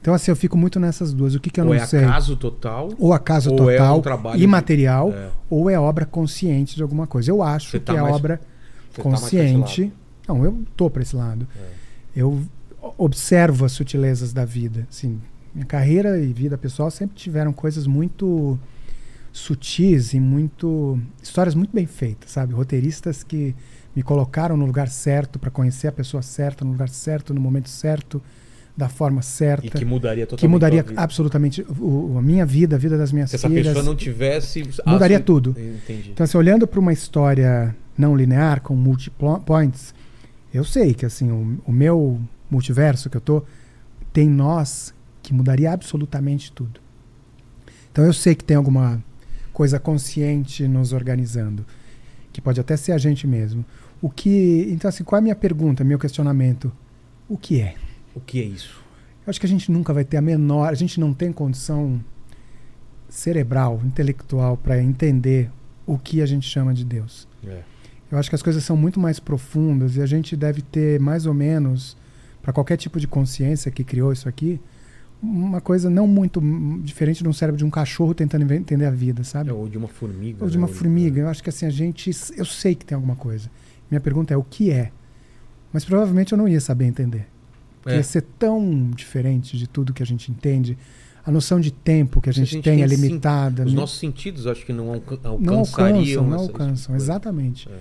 Então, 0.02 0.12
assim, 0.12 0.30
eu 0.32 0.36
fico 0.36 0.58
muito 0.58 0.78
nessas 0.80 1.14
duas. 1.14 1.34
O 1.36 1.40
que, 1.40 1.48
que 1.48 1.60
eu 1.60 1.64
ou 1.64 1.70
não 1.74 1.80
é 1.80 1.86
sei? 1.86 2.04
acaso 2.04 2.36
total? 2.36 2.90
Ou 2.98 3.12
acaso 3.12 3.50
ou 3.52 3.70
é 3.70 3.76
total, 3.78 3.98
um 3.98 4.02
trabalho 4.02 4.42
imaterial, 4.42 5.12
É. 5.12 5.28
ou 5.48 5.70
é 5.70 5.78
obra 5.78 6.04
consciente 6.04 6.74
de 6.74 6.82
alguma 6.82 7.06
coisa. 7.06 7.30
Eu 7.30 7.40
acho 7.40 7.70
Você 7.70 7.78
que 7.78 7.84
tá 7.86 7.94
é 7.94 8.02
mais- 8.02 8.16
obra 8.16 8.40
Você 8.90 8.96
tá 8.96 9.02
consciente. 9.02 9.82
lado. 9.82 9.92
não, 10.28 10.44
eu 10.44 10.58
tô 10.76 10.90
para 10.90 11.02
esse 11.02 11.14
lado. 11.14 11.46
É. 11.56 11.68
Eu 12.16 12.42
observo 12.98 13.64
as 13.64 13.70
sutilezas 13.72 14.32
da 14.32 14.44
vida. 14.44 14.88
Assim, 14.90 15.20
minha 15.54 15.64
carreira 15.66 16.18
e 16.18 16.32
vida 16.32 16.58
pessoal 16.58 16.90
sempre 16.90 17.14
tiveram 17.14 17.52
coisas 17.52 17.86
muito 17.86 18.58
sutis 19.32 20.12
e 20.14 20.20
muito 20.20 20.98
histórias 21.22 21.54
muito 21.54 21.70
bem 21.72 21.86
feitas, 21.86 22.32
sabe? 22.32 22.52
Roteiristas 22.54 23.22
que 23.22 23.54
me 23.94 24.02
colocaram 24.02 24.56
no 24.56 24.66
lugar 24.66 24.88
certo 24.88 25.38
para 25.38 25.50
conhecer 25.50 25.86
a 25.88 25.92
pessoa 25.92 26.22
certa, 26.22 26.64
no 26.64 26.72
lugar 26.72 26.88
certo, 26.88 27.32
no 27.32 27.40
momento 27.40 27.68
certo, 27.70 28.20
da 28.76 28.88
forma 28.88 29.20
certa. 29.22 29.66
E 29.66 29.70
que 29.70 29.84
mudaria 29.84 30.24
totalmente 30.26 30.40
que 30.40 30.48
mudaria 30.48 30.84
absolutamente 30.96 31.62
o- 31.78 32.16
a 32.18 32.22
minha 32.22 32.46
vida, 32.46 32.76
a 32.76 32.78
vida 32.78 32.96
das 32.96 33.12
minhas 33.12 33.30
Se 33.30 33.36
essa 33.36 33.48
filhas. 33.48 33.66
pessoa 33.68 33.84
não 33.84 33.94
tivesse... 33.94 34.62
Mudaria 34.86 35.20
tudo. 35.20 35.50
Entendi. 35.50 36.10
Então, 36.12 36.24
assim, 36.24 36.38
olhando 36.38 36.66
para 36.66 36.80
uma 36.80 36.92
história 36.92 37.76
não 37.98 38.16
linear, 38.16 38.62
com 38.62 38.74
multipoints, 38.74 39.94
eu 40.54 40.64
sei 40.64 40.94
que 40.94 41.04
assim, 41.04 41.30
o, 41.30 41.60
o 41.66 41.72
meu 41.72 42.18
multiverso 42.50 43.08
que 43.10 43.16
eu 43.16 43.20
tô 43.20 43.42
tem 44.12 44.28
nós 44.28 44.94
que 45.22 45.32
mudaria 45.34 45.70
absolutamente 45.72 46.50
tudo. 46.52 46.80
Então 47.90 48.04
eu 48.04 48.12
sei 48.12 48.34
que 48.34 48.42
tem 48.44 48.56
alguma 48.56 49.02
coisa 49.52 49.78
consciente 49.78 50.66
nos 50.66 50.92
organizando, 50.94 51.64
que 52.32 52.40
pode 52.40 52.58
até 52.58 52.76
ser 52.76 52.92
a 52.92 52.98
gente 52.98 53.26
mesmo. 53.26 53.64
O 54.00 54.08
que, 54.08 54.66
então 54.70 54.88
assim, 54.88 55.04
qual 55.04 55.18
é 55.18 55.20
a 55.20 55.22
minha 55.22 55.36
pergunta, 55.36 55.84
meu 55.84 55.98
questionamento? 55.98 56.72
O 57.28 57.36
que 57.36 57.60
é? 57.60 57.74
O 58.14 58.20
que 58.20 58.40
é 58.40 58.44
isso? 58.44 58.82
Eu 59.26 59.30
acho 59.30 59.40
que 59.40 59.46
a 59.46 59.48
gente 59.48 59.70
nunca 59.70 59.92
vai 59.92 60.04
ter 60.04 60.16
a 60.16 60.22
menor, 60.22 60.70
a 60.70 60.74
gente 60.74 60.98
não 60.98 61.14
tem 61.14 61.32
condição 61.32 62.02
cerebral, 63.08 63.80
intelectual 63.84 64.56
para 64.56 64.82
entender 64.82 65.50
o 65.86 65.98
que 65.98 66.22
a 66.22 66.26
gente 66.26 66.48
chama 66.48 66.72
de 66.74 66.84
Deus. 66.84 67.28
É. 67.46 67.62
Eu 68.10 68.18
acho 68.18 68.28
que 68.28 68.34
as 68.34 68.42
coisas 68.42 68.62
são 68.64 68.76
muito 68.76 69.00
mais 69.00 69.18
profundas 69.18 69.96
e 69.96 70.02
a 70.02 70.06
gente 70.06 70.36
deve 70.36 70.60
ter 70.60 71.00
mais 71.00 71.24
ou 71.26 71.32
menos 71.32 71.96
para 72.42 72.52
qualquer 72.52 72.76
tipo 72.76 72.98
de 72.98 73.06
consciência 73.06 73.70
que 73.70 73.84
criou 73.84 74.12
isso 74.12 74.28
aqui, 74.28 74.60
uma 75.22 75.60
coisa 75.60 75.88
não 75.88 76.06
muito 76.06 76.42
diferente 76.82 77.22
de 77.22 77.28
um 77.28 77.32
cérebro 77.32 77.56
de 77.56 77.64
um 77.64 77.70
cachorro 77.70 78.12
tentando 78.12 78.52
entender 78.52 78.84
a 78.84 78.90
vida, 78.90 79.22
sabe? 79.22 79.50
É, 79.50 79.52
Ou 79.52 79.68
de 79.68 79.78
uma 79.78 79.86
formiga. 79.86 80.42
Ou 80.42 80.50
de 80.50 80.58
né? 80.58 80.64
uma 80.64 80.68
formiga. 80.68 81.20
Eu 81.20 81.28
acho 81.28 81.42
que 81.42 81.48
assim 81.48 81.64
a 81.64 81.70
gente, 81.70 82.10
eu 82.36 82.44
sei 82.44 82.74
que 82.74 82.84
tem 82.84 82.96
alguma 82.96 83.14
coisa. 83.14 83.48
Minha 83.88 84.00
pergunta 84.00 84.34
é 84.34 84.36
o 84.36 84.42
que 84.42 84.70
é? 84.72 84.90
Mas 85.72 85.84
provavelmente 85.84 86.32
eu 86.32 86.38
não 86.38 86.48
ia 86.48 86.60
saber 86.60 86.86
entender. 86.86 87.28
É. 87.86 87.96
Ia 87.96 88.02
ser 88.02 88.22
tão 88.38 88.90
diferente 88.94 89.56
de 89.58 89.66
tudo 89.66 89.92
que 89.92 90.02
a 90.02 90.06
gente 90.06 90.30
entende. 90.30 90.76
A 91.24 91.30
noção 91.30 91.60
de 91.60 91.70
tempo 91.70 92.20
que 92.20 92.28
a 92.30 92.32
Se 92.32 92.40
a 92.40 92.44
gente, 92.44 92.52
gente 92.54 92.64
tem 92.64 92.82
é 92.82 92.88
tem 92.88 92.96
sim- 92.96 93.06
limitada. 93.06 93.64
Os 93.64 93.72
né? 93.72 93.80
nossos 93.80 93.98
sentidos 93.98 94.46
acho 94.46 94.64
que 94.66 94.72
não 94.72 94.92
alca- 94.92 95.18
não 95.38 95.58
alcançam, 95.60 96.26
não 96.26 96.38
alcançam. 96.38 96.94
Exatamente. 96.96 97.68
É. 97.68 97.78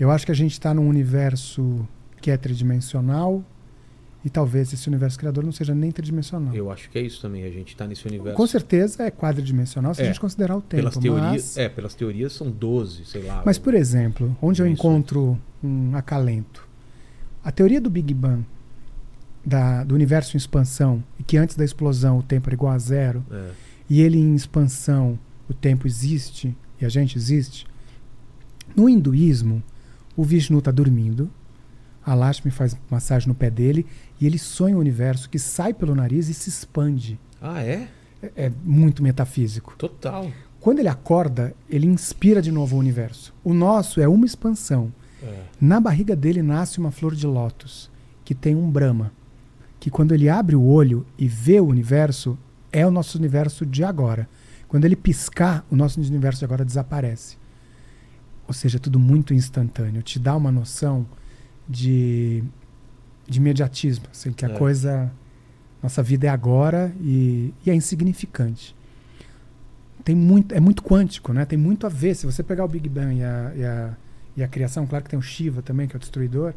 Eu 0.00 0.10
acho 0.10 0.24
que 0.24 0.32
a 0.32 0.34
gente 0.34 0.52
está 0.52 0.72
num 0.72 0.88
universo 0.88 1.86
que 2.20 2.30
é 2.30 2.36
tridimensional 2.36 3.42
e 4.24 4.30
talvez 4.30 4.72
esse 4.72 4.88
universo 4.88 5.18
criador 5.18 5.44
não 5.44 5.52
seja 5.52 5.74
nem 5.74 5.90
tridimensional. 5.92 6.54
Eu 6.54 6.70
acho 6.70 6.88
que 6.90 6.98
é 6.98 7.02
isso 7.02 7.20
também. 7.20 7.44
A 7.44 7.50
gente 7.50 7.76
tá 7.76 7.86
nesse 7.86 8.06
universo. 8.06 8.36
Com 8.36 8.46
certeza 8.46 9.02
é 9.04 9.10
quadridimensional 9.10 9.94
se 9.94 10.00
É. 10.00 10.04
a 10.04 10.06
gente 10.08 10.20
considerar 10.20 10.56
o 10.56 10.60
tempo. 10.60 10.82
Pelas 10.82 10.96
teorias, 10.96 11.30
mas, 11.30 11.56
é, 11.58 11.68
pelas 11.68 11.94
teorias 11.94 12.32
são 12.32 12.50
12, 12.50 13.04
sei 13.04 13.22
lá. 13.22 13.42
mas, 13.44 13.58
por 13.58 13.74
exemplo, 13.74 14.36
onde 14.40 14.62
eu 14.62 14.66
encontro 14.66 15.38
um 15.62 15.94
acalento? 15.94 16.66
A 17.44 17.50
teoria 17.52 17.80
do 17.80 17.88
Big 17.90 18.12
Bang, 18.14 18.44
da- 19.48 19.82
do 19.84 19.94
universo 19.94 20.36
em 20.36 20.38
expansão, 20.38 21.02
e 21.18 21.22
que 21.22 21.36
antes 21.36 21.56
da 21.56 21.64
explosão 21.64 22.18
o 22.18 22.22
tempo 22.22 22.48
era 22.48 22.54
igual 22.54 22.72
a 22.72 22.78
zero, 22.78 23.24
É. 23.30 23.50
e 23.88 24.00
ele 24.02 24.18
em 24.18 24.34
expansão, 24.34 25.18
o 25.48 25.54
tempo 25.54 25.86
existe 25.86 26.54
e 26.80 26.84
a 26.84 26.88
gente 26.88 27.16
existe. 27.16 27.66
No 28.76 28.88
hinduísmo, 28.88 29.62
o 30.16 30.22
Vishnu 30.22 30.58
está 30.58 30.70
dormindo, 30.70 31.30
a 32.04 32.14
Lakshmi 32.14 32.50
faz 32.50 32.76
massagem 32.90 33.28
no 33.28 33.34
pé 33.34 33.50
dele 33.50 33.86
e 34.20 34.26
ele 34.26 34.38
sonha 34.38 34.76
um 34.76 34.80
universo 34.80 35.28
que 35.28 35.38
sai 35.38 35.72
pelo 35.74 35.94
nariz 35.94 36.28
e 36.28 36.34
se 36.34 36.48
expande. 36.48 37.18
Ah, 37.40 37.62
é? 37.62 37.88
É, 38.22 38.46
é 38.46 38.52
muito 38.64 39.02
metafísico. 39.02 39.74
Total. 39.78 40.30
Quando 40.60 40.80
ele 40.80 40.88
acorda, 40.88 41.54
ele 41.70 41.86
inspira 41.86 42.42
de 42.42 42.50
novo 42.50 42.76
o 42.76 42.78
universo. 42.78 43.32
O 43.44 43.54
nosso 43.54 44.00
é 44.00 44.08
uma 44.08 44.26
expansão. 44.26 44.92
É. 45.22 45.42
Na 45.60 45.80
barriga 45.80 46.14
dele 46.16 46.42
nasce 46.42 46.78
uma 46.78 46.90
flor 46.90 47.14
de 47.14 47.26
lótus, 47.26 47.90
que 48.24 48.34
tem 48.34 48.54
um 48.56 48.70
Brahma, 48.70 49.12
que 49.88 49.90
quando 49.90 50.12
ele 50.12 50.28
abre 50.28 50.54
o 50.54 50.62
olho 50.62 51.06
e 51.18 51.26
vê 51.26 51.58
o 51.58 51.64
universo, 51.66 52.38
é 52.70 52.86
o 52.86 52.90
nosso 52.90 53.16
universo 53.16 53.64
de 53.64 53.82
agora. 53.82 54.28
Quando 54.68 54.84
ele 54.84 54.94
piscar, 54.94 55.64
o 55.70 55.74
nosso 55.74 55.98
universo 55.98 56.40
de 56.40 56.44
agora 56.44 56.62
desaparece. 56.62 57.38
Ou 58.46 58.52
seja, 58.52 58.76
é 58.76 58.80
tudo 58.80 58.98
muito 58.98 59.32
instantâneo. 59.32 60.02
Te 60.02 60.18
dá 60.18 60.36
uma 60.36 60.52
noção 60.52 61.06
de, 61.66 62.44
de 63.26 63.38
imediatismo, 63.38 64.04
assim, 64.12 64.30
que 64.30 64.44
a 64.44 64.50
É. 64.50 64.58
coisa. 64.58 65.10
Nossa 65.82 66.02
vida 66.02 66.26
é 66.26 66.30
agora 66.30 66.92
e, 67.00 67.54
e 67.64 67.70
é 67.70 67.74
insignificante. 67.74 68.76
Tem 70.04 70.14
muito, 70.14 70.54
é 70.54 70.60
muito 70.60 70.82
quântico, 70.82 71.32
né? 71.32 71.46
Tem 71.46 71.58
muito 71.58 71.86
a 71.86 71.88
ver. 71.88 72.14
Se 72.14 72.26
você 72.26 72.42
pegar 72.42 72.64
o 72.64 72.68
Big 72.68 72.88
Bang 72.90 73.16
e 73.16 73.22
a, 73.24 73.52
e 73.56 73.64
a, 73.64 73.96
e 74.36 74.42
a 74.42 74.48
criação, 74.48 74.86
claro 74.86 75.04
que 75.04 75.10
tem 75.10 75.18
o 75.18 75.22
Shiva 75.22 75.62
também, 75.62 75.88
que 75.88 75.94
é 75.94 75.96
o 75.96 76.00
destruidor. 76.00 76.52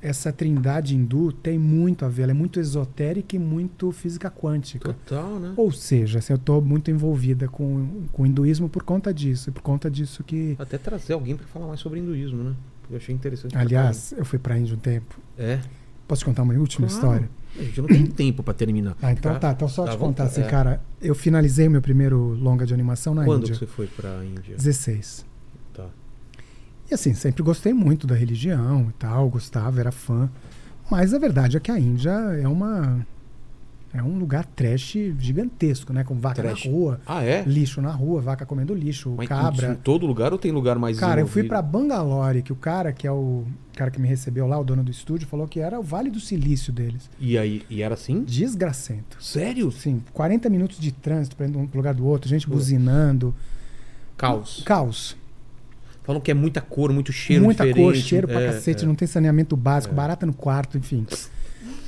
Essa 0.00 0.32
trindade 0.32 0.94
hindu 0.94 1.32
tem 1.32 1.58
muito 1.58 2.04
a 2.04 2.08
ver. 2.08 2.22
Ela 2.22 2.30
é 2.30 2.34
muito 2.34 2.60
esotérica 2.60 3.34
e 3.34 3.38
muito 3.38 3.90
física 3.90 4.30
quântica. 4.30 4.92
Total, 4.92 5.38
né? 5.40 5.52
Ou 5.56 5.72
seja, 5.72 6.20
assim, 6.20 6.32
eu 6.32 6.36
estou 6.36 6.62
muito 6.62 6.90
envolvida 6.90 7.48
com, 7.48 8.04
com 8.12 8.22
o 8.22 8.26
hinduísmo 8.26 8.68
por 8.68 8.84
conta 8.84 9.12
disso. 9.12 9.50
E 9.50 9.52
por 9.52 9.62
conta 9.62 9.90
disso 9.90 10.22
que. 10.22 10.54
Até 10.58 10.78
trazer 10.78 11.14
alguém 11.14 11.36
pra 11.36 11.46
falar 11.48 11.66
mais 11.66 11.80
sobre 11.80 11.98
hinduísmo, 11.98 12.44
né? 12.44 12.54
Eu 12.90 12.96
achei 12.96 13.14
interessante. 13.14 13.56
Aliás, 13.56 14.14
eu 14.16 14.24
fui 14.24 14.38
para 14.38 14.54
a 14.54 14.58
Índia 14.58 14.74
um 14.74 14.78
tempo. 14.78 15.18
É. 15.36 15.58
Posso 16.06 16.20
te 16.20 16.24
contar 16.24 16.42
uma 16.42 16.54
última 16.54 16.86
Claro. 16.86 16.94
história? 17.02 17.30
A 17.58 17.62
gente 17.62 17.80
não 17.80 17.88
tem 17.88 18.06
tempo 18.06 18.42
pra 18.42 18.54
terminar. 18.54 18.96
Ah, 19.02 19.12
então 19.12 19.38
tá. 19.38 19.50
Então 19.52 19.68
só 19.68 19.84
Tá 19.84 19.90
te 19.92 19.98
contar 19.98 20.24
assim, 20.24 20.40
É. 20.42 20.44
cara. 20.44 20.80
Eu 21.02 21.14
finalizei 21.14 21.66
o 21.68 21.70
meu 21.70 21.82
primeiro 21.82 22.34
longa 22.34 22.64
de 22.64 22.72
animação 22.72 23.14
na 23.14 23.24
Quando 23.24 23.40
Índia. 23.42 23.52
que 23.54 23.58
você 23.58 23.66
foi 23.66 23.86
pra 23.88 24.24
Índia? 24.24 24.56
16. 24.56 25.26
E 26.90 26.94
assim, 26.94 27.12
sempre 27.14 27.42
gostei 27.42 27.72
muito 27.72 28.06
da 28.06 28.14
religião 28.14 28.86
e 28.88 28.92
tal, 28.94 29.28
gostava, 29.28 29.78
era 29.80 29.92
fã. 29.92 30.30
Mas 30.90 31.12
a 31.12 31.18
verdade 31.18 31.56
é 31.56 31.60
que 31.60 31.70
a 31.70 31.78
Índia 31.78 32.10
é 32.10 32.48
uma. 32.48 33.06
É 33.92 34.02
um 34.02 34.18
lugar 34.18 34.44
trash 34.44 34.96
gigantesco, 35.18 35.94
né? 35.94 36.04
Com 36.04 36.14
vaca 36.20 36.42
Trash. 36.42 36.66
na 36.66 36.70
rua, 36.70 37.00
Ah, 37.06 37.24
é? 37.24 37.42
lixo 37.46 37.80
na 37.80 37.90
rua, 37.90 38.20
vaca 38.20 38.44
comendo 38.44 38.74
lixo, 38.74 39.14
Mas 39.16 39.26
cabra. 39.26 39.72
Em 39.72 39.74
todo 39.76 40.06
lugar 40.06 40.30
ou 40.30 40.38
tem 40.38 40.52
lugar 40.52 40.78
mais 40.78 40.98
Cara, 41.00 41.22
eu 41.22 41.26
fui 41.26 41.42
pra 41.44 41.62
Bangalore, 41.62 42.42
que 42.42 42.52
o 42.52 42.56
cara 42.56 42.92
que 42.92 43.06
é 43.06 43.10
o 43.10 43.44
cara 43.74 43.90
que 43.90 43.98
me 43.98 44.06
recebeu 44.06 44.46
lá, 44.46 44.58
o 44.58 44.64
dono 44.64 44.82
do 44.84 44.90
estúdio, 44.90 45.26
falou 45.26 45.48
que 45.48 45.58
era 45.58 45.80
o 45.80 45.82
Vale 45.82 46.10
do 46.10 46.20
Silício 46.20 46.70
deles. 46.70 47.08
E 47.18 47.38
aí, 47.38 47.62
e 47.70 47.80
era 47.80 47.94
assim? 47.94 48.22
Desgracento. 48.24 49.22
Sério? 49.24 49.72
Sim, 49.72 50.02
40 50.12 50.50
minutos 50.50 50.78
de 50.78 50.92
trânsito 50.92 51.34
pra 51.34 51.46
ir 51.46 51.50
de 51.50 51.56
um 51.56 51.66
lugar 51.74 51.94
do 51.94 52.04
outro, 52.04 52.28
gente 52.28 52.46
buzinando. 52.48 53.34
Caos. 54.18 54.62
Caos. 54.66 55.16
Falam 56.08 56.22
que 56.22 56.30
é 56.30 56.34
muita 56.34 56.62
cor, 56.62 56.90
muito 56.90 57.12
cheiro 57.12 57.44
Muita 57.44 57.66
diferente. 57.66 57.84
cor, 57.84 57.94
cheiro 57.94 58.26
pra 58.26 58.40
É, 58.40 58.46
cacete, 58.46 58.82
é. 58.82 58.86
não 58.88 58.94
tem 58.94 59.06
saneamento 59.06 59.54
básico, 59.54 59.92
É. 59.92 59.96
barata 59.96 60.24
no 60.24 60.32
quarto, 60.32 60.78
enfim. 60.78 61.06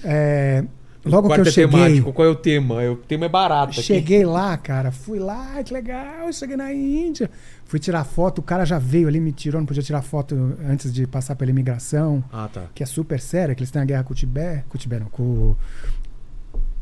É, 0.04 0.62
logo 1.02 1.30
que 1.32 1.40
eu 1.40 1.42
é 1.42 1.50
cheguei, 1.50 1.70
temático. 1.80 2.12
Qual 2.12 2.28
é 2.28 2.30
o 2.30 2.34
tema? 2.34 2.74
O 2.90 2.96
tema 2.96 3.24
é 3.24 3.28
barato. 3.30 3.70
aqui. 3.72 3.82
cheguei 3.82 4.22
lá, 4.26 4.58
cara, 4.58 4.92
fui 4.92 5.18
lá, 5.18 5.62
que 5.64 5.72
legal, 5.72 6.30
cheguei 6.34 6.54
na 6.54 6.70
Índia. 6.70 7.30
Fui 7.64 7.78
tirar 7.78 8.04
foto, 8.04 8.40
o 8.40 8.42
cara 8.42 8.66
já 8.66 8.78
veio 8.78 9.08
ali, 9.08 9.18
me 9.18 9.32
tirou, 9.32 9.58
não 9.58 9.66
podia 9.66 9.82
tirar 9.82 10.02
foto 10.02 10.34
antes 10.68 10.92
de 10.92 11.06
passar 11.06 11.34
pela 11.34 11.50
imigração, 11.50 12.22
Ah, 12.30 12.46
tá. 12.52 12.64
que 12.74 12.82
é 12.82 12.86
super 12.86 13.18
séria, 13.20 13.54
que 13.54 13.62
eles 13.62 13.70
têm 13.70 13.80
a 13.80 13.86
guerra 13.86 14.04
com 14.04 14.12
o 14.12 14.16
Tibete, 14.16 14.64
com 14.68 14.76
o 14.76 14.78
Tibete 14.78 15.02
não, 15.04 15.08
com 15.08 15.22
o 15.22 15.56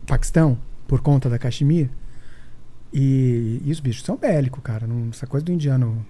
Paquistão, 0.07 0.58
por 0.89 1.00
conta 1.00 1.28
da 1.31 1.39
Caxemir. 1.39 1.89
E, 2.92 3.60
e 3.65 3.70
os 3.70 3.81
bichos 3.81 4.02
são 4.05 4.17
bélicos, 4.17 4.60
cara. 4.62 4.86
Não, 4.89 5.10
essa 5.10 5.26
coisa 5.26 5.44
do 5.44 5.52
indiano 5.52 6.05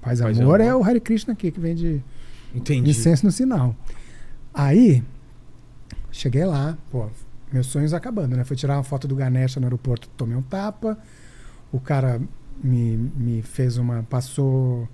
paz, 0.00 0.20
Paz 0.20 0.38
amor, 0.40 0.60
amor. 0.60 0.60
é 0.60 0.74
o 0.74 0.82
Hare 0.84 1.00
Krishna 1.00 1.32
aqui, 1.32 1.50
que 1.50 1.60
vende 1.60 2.02
Entendi. 2.54 2.90
incenso 2.90 3.24
no 3.26 3.32
sinal. 3.32 3.74
Aí, 4.52 5.02
cheguei 6.12 6.44
lá, 6.44 6.76
pô, 6.90 7.08
meus 7.52 7.66
sonhos 7.66 7.92
acabando, 7.92 8.36
né? 8.36 8.44
Fui 8.44 8.56
tirar 8.56 8.76
uma 8.76 8.82
foto 8.84 9.06
do 9.08 9.14
Ganesha 9.16 9.60
no 9.60 9.66
aeroporto, 9.66 10.08
tomei 10.16 10.36
um 10.36 10.42
tapa. 10.42 10.98
O 11.72 11.80
cara 11.80 12.20
me, 12.62 12.96
me 13.16 13.42
fez 13.42 13.76
uma. 13.76 14.02
passou 14.04 14.88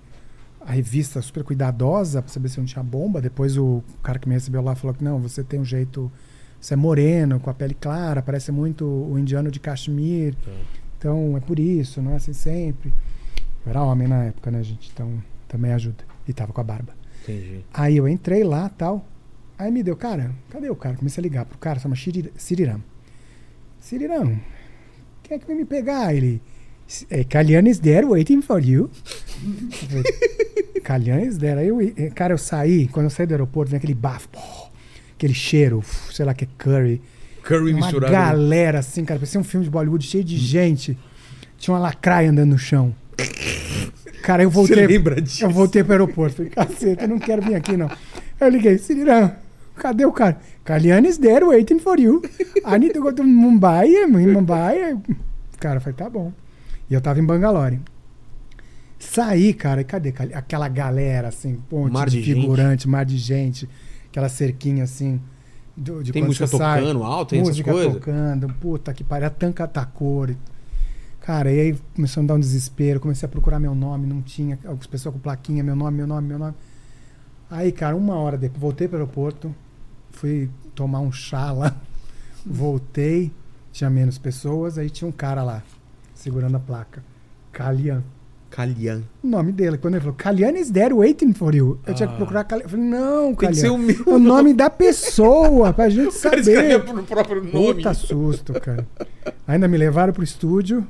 a 0.60 0.72
revista 0.72 1.22
super 1.22 1.42
cuidadosa 1.42 2.20
pra 2.20 2.30
saber 2.30 2.48
se 2.48 2.58
não 2.58 2.66
tinha 2.66 2.82
bomba. 2.82 3.20
Depois 3.20 3.56
o 3.56 3.82
cara 4.02 4.18
que 4.18 4.28
me 4.28 4.34
recebeu 4.34 4.62
lá 4.62 4.74
falou 4.74 4.94
que 4.94 5.02
não, 5.02 5.18
você 5.18 5.42
tem 5.42 5.60
um 5.60 5.64
jeito. 5.64 6.10
Você 6.60 6.74
é 6.74 6.76
moreno, 6.76 7.40
com 7.40 7.48
a 7.48 7.54
pele 7.54 7.72
clara, 7.72 8.20
parece 8.20 8.52
muito 8.52 8.84
o 8.84 9.18
indiano 9.18 9.50
de 9.50 9.58
Kashmir. 9.58 10.34
Tá. 10.34 10.50
Então 10.98 11.34
é 11.34 11.40
por 11.40 11.58
isso, 11.58 12.02
não 12.02 12.12
é 12.12 12.16
assim 12.16 12.34
sempre. 12.34 12.92
Eu 13.64 13.70
era 13.70 13.82
homem 13.82 14.08
na 14.08 14.24
época, 14.24 14.50
né, 14.50 14.62
gente? 14.62 14.90
Então 14.92 15.22
também 15.48 15.72
ajuda. 15.72 16.04
E 16.26 16.32
tava 16.32 16.52
com 16.52 16.60
a 16.60 16.64
barba. 16.64 16.94
Entendi. 17.22 17.64
Aí 17.72 17.96
eu 17.96 18.08
entrei 18.08 18.42
lá 18.44 18.68
tal. 18.68 19.06
Aí 19.58 19.70
me 19.70 19.82
deu, 19.82 19.94
cara, 19.96 20.30
cadê 20.48 20.70
o 20.70 20.76
cara? 20.76 20.96
Comecei 20.96 21.20
a 21.20 21.22
ligar 21.22 21.44
pro 21.44 21.58
cara, 21.58 21.78
chama 21.78 21.94
Siriram. 21.94 22.82
Cirirão, 23.78 24.38
quem 25.22 25.36
é 25.36 25.38
que 25.38 25.46
vai 25.46 25.54
me 25.54 25.64
pegar? 25.64 26.14
Ele, 26.14 26.40
é, 27.10 27.24
Kalyan 27.24 27.68
is 27.68 27.78
there 27.78 28.06
waiting 28.06 28.40
for 28.40 28.62
you. 28.64 28.90
Kalyan 30.82 31.20
is 31.20 31.38
there. 31.38 31.60
Aí 31.60 31.68
eu, 31.68 31.80
eh, 31.80 32.10
cara, 32.14 32.32
eu 32.34 32.38
saí, 32.38 32.88
quando 32.88 33.04
eu 33.04 33.10
saí 33.10 33.26
do 33.26 33.32
aeroporto, 33.32 33.70
vem 33.70 33.78
aquele 33.78 33.94
bafo, 33.94 34.28
aquele 35.14 35.34
cheiro, 35.34 35.82
sei 36.10 36.24
lá 36.24 36.34
que 36.34 36.44
é 36.44 36.48
curry. 36.58 37.00
Curry 37.42 37.72
Uma 37.72 37.80
misturado. 37.80 38.12
galera 38.12 38.78
assim, 38.80 39.04
cara, 39.04 39.20
parecia 39.20 39.40
um 39.40 39.44
filme 39.44 39.64
de 39.64 39.70
Bollywood 39.70 40.04
cheio 40.04 40.24
de 40.24 40.36
gente. 40.36 40.98
Tinha 41.58 41.74
uma 41.74 41.80
lacraia 41.80 42.30
andando 42.30 42.50
no 42.50 42.58
chão. 42.58 42.94
Cara, 44.30 44.44
eu 44.44 44.50
voltei. 44.50 44.76
Você 44.76 44.86
lembra 44.86 45.20
disso? 45.20 45.44
Eu 45.44 45.50
voltei 45.50 45.82
pro 45.82 45.92
aeroporto. 45.92 46.36
Falei, 46.36 46.50
caceta, 46.52 47.02
eu 47.02 47.08
não 47.08 47.18
quero 47.18 47.42
vir 47.42 47.56
aqui, 47.56 47.76
não. 47.76 47.90
Eu 48.40 48.48
liguei, 48.48 48.78
Cirirão, 48.78 49.32
cadê 49.74 50.04
o 50.04 50.12
cara? 50.12 50.38
Kalyan 50.64 51.00
is 51.00 51.18
there 51.18 51.44
waiting 51.44 51.80
for 51.80 51.98
you. 51.98 52.22
I 52.64 52.78
need 52.78 52.92
to 52.94 53.02
go 53.02 53.12
to 53.12 53.24
Mumbai, 53.24 53.88
em 53.88 54.06
Mumbai. 54.28 54.96
Cara, 55.58 55.78
eu 55.78 55.80
falei, 55.80 55.96
tá 55.96 56.08
bom. 56.08 56.32
E 56.88 56.94
eu 56.94 57.00
tava 57.00 57.18
em 57.18 57.24
Bangalore. 57.24 57.80
Saí, 59.00 59.52
cara, 59.52 59.80
e 59.80 59.84
cadê 59.84 60.14
aquela 60.32 60.68
galera, 60.68 61.26
assim, 61.26 61.56
ponte 61.68 61.92
Mar 61.92 62.08
de 62.08 62.20
de 62.20 62.22
gente. 62.22 62.40
figurante, 62.40 62.88
mar 62.88 63.04
de 63.04 63.18
gente, 63.18 63.68
aquela 64.10 64.28
cerquinha, 64.28 64.84
assim, 64.84 65.20
do, 65.76 66.04
de 66.04 66.12
Tem 66.12 66.22
música 66.22 66.46
sai. 66.46 66.82
tocando 66.82 67.02
alto, 67.02 67.30
tem 67.30 67.40
essas 67.40 67.48
música 67.50 67.72
coisas? 67.72 67.94
tocando, 67.94 68.46
puta 68.60 68.94
que 68.94 69.02
pariu, 69.02 69.26
a 69.26 69.30
tanca 69.30 69.66
tá 69.66 69.84
cor. 69.84 70.36
Cara, 71.20 71.52
e 71.52 71.60
aí 71.60 71.78
começou 71.94 72.20
a 72.20 72.22
me 72.22 72.28
dar 72.28 72.34
um 72.34 72.40
desespero, 72.40 72.98
comecei 72.98 73.26
a 73.26 73.30
procurar 73.30 73.60
meu 73.60 73.74
nome, 73.74 74.06
não 74.06 74.22
tinha, 74.22 74.58
as 74.64 74.86
pessoas 74.86 75.14
com 75.14 75.20
plaquinha, 75.20 75.62
meu 75.62 75.76
nome, 75.76 75.96
meu 75.98 76.06
nome, 76.06 76.26
meu 76.26 76.38
nome. 76.38 76.54
Aí, 77.50 77.70
cara, 77.72 77.94
uma 77.96 78.14
hora 78.16 78.38
depois, 78.38 78.60
voltei 78.60 78.88
pro 78.88 78.96
aeroporto, 78.98 79.54
fui 80.12 80.48
tomar 80.74 81.00
um 81.00 81.12
chá 81.12 81.52
lá, 81.52 81.76
voltei, 82.44 83.30
tinha 83.72 83.90
menos 83.90 84.18
pessoas, 84.18 84.78
aí 84.78 84.88
tinha 84.88 85.06
um 85.06 85.12
cara 85.12 85.42
lá, 85.42 85.62
segurando 86.14 86.56
a 86.56 86.60
placa. 86.60 87.02
Kalian. 87.52 88.02
Kalyan. 88.48 89.02
O 89.22 89.28
nome 89.28 89.52
dele, 89.52 89.78
quando 89.78 89.94
ele 89.94 90.00
falou, 90.00 90.16
Kalian 90.16 90.52
is 90.58 90.70
there 90.72 90.92
waiting 90.92 91.32
for 91.32 91.54
you. 91.54 91.78
Eu 91.86 91.94
tinha 91.94 92.08
que 92.08 92.14
Ah. 92.14 92.16
procurar 92.16 92.42
Kalian. 92.44 92.64
Eu 92.64 92.68
falei, 92.68 92.84
não, 92.84 93.34
Tem 93.34 93.48
que 93.50 93.54
ser 93.56 93.68
o 93.70 93.78
meu 93.78 94.02
o 94.06 94.18
nome 94.18 94.52
da 94.54 94.68
pessoa, 94.68 95.72
pra 95.72 95.88
gente 95.88 96.16
O 96.16 96.20
cara 96.20 96.40
escreveu 96.40 96.80
saber. 96.80 96.92
pro 96.92 97.02
próprio 97.04 97.44
nome. 97.44 97.74
Puta 97.74 97.94
susto, 97.94 98.54
cara. 98.54 98.84
Ainda 99.46 99.68
me 99.68 99.76
levaram 99.76 100.12
pro 100.12 100.24
estúdio. 100.24 100.84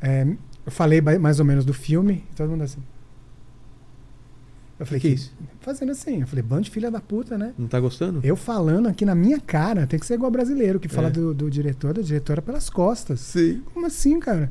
É, 0.00 0.26
eu 0.66 0.72
falei 0.72 1.00
mais 1.00 1.38
ou 1.38 1.44
menos 1.44 1.64
do 1.64 1.72
filme. 1.74 2.24
e 2.30 2.34
Todo 2.34 2.50
mundo 2.50 2.62
assim. 2.64 2.80
Eu 4.78 4.86
falei, 4.86 5.00
Que 5.00 5.08
que 5.08 5.14
isso? 5.14 5.32
Fazendo 5.60 5.92
assim. 5.92 6.22
Eu 6.22 6.26
falei, 6.26 6.42
bando 6.42 6.62
de 6.62 6.70
filha 6.70 6.90
da 6.90 7.00
puta, 7.00 7.36
né? 7.36 7.52
Não 7.58 7.68
tá 7.68 7.78
gostando? 7.78 8.20
Eu 8.24 8.34
falando 8.34 8.88
aqui 8.88 9.04
na 9.04 9.14
minha 9.14 9.38
cara. 9.38 9.86
Tem 9.86 9.98
que 10.00 10.06
ser 10.06 10.14
igual 10.14 10.30
brasileiro, 10.30 10.80
que 10.80 10.88
fala 10.88 11.08
É. 11.08 11.10
do, 11.10 11.34
do 11.34 11.50
diretor, 11.50 11.92
da 11.92 12.00
diretora 12.00 12.40
pelas 12.40 12.70
costas. 12.70 13.20
Sei. 13.20 13.60
Como 13.74 13.84
assim, 13.86 14.18
cara? 14.18 14.50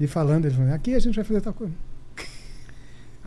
E 0.00 0.06
falando, 0.06 0.46
ele 0.46 0.54
falou, 0.54 0.72
aqui 0.72 0.94
a 0.94 0.98
gente 0.98 1.14
vai 1.16 1.24
fazer 1.24 1.40
tal 1.42 1.52
coisa. 1.52 1.72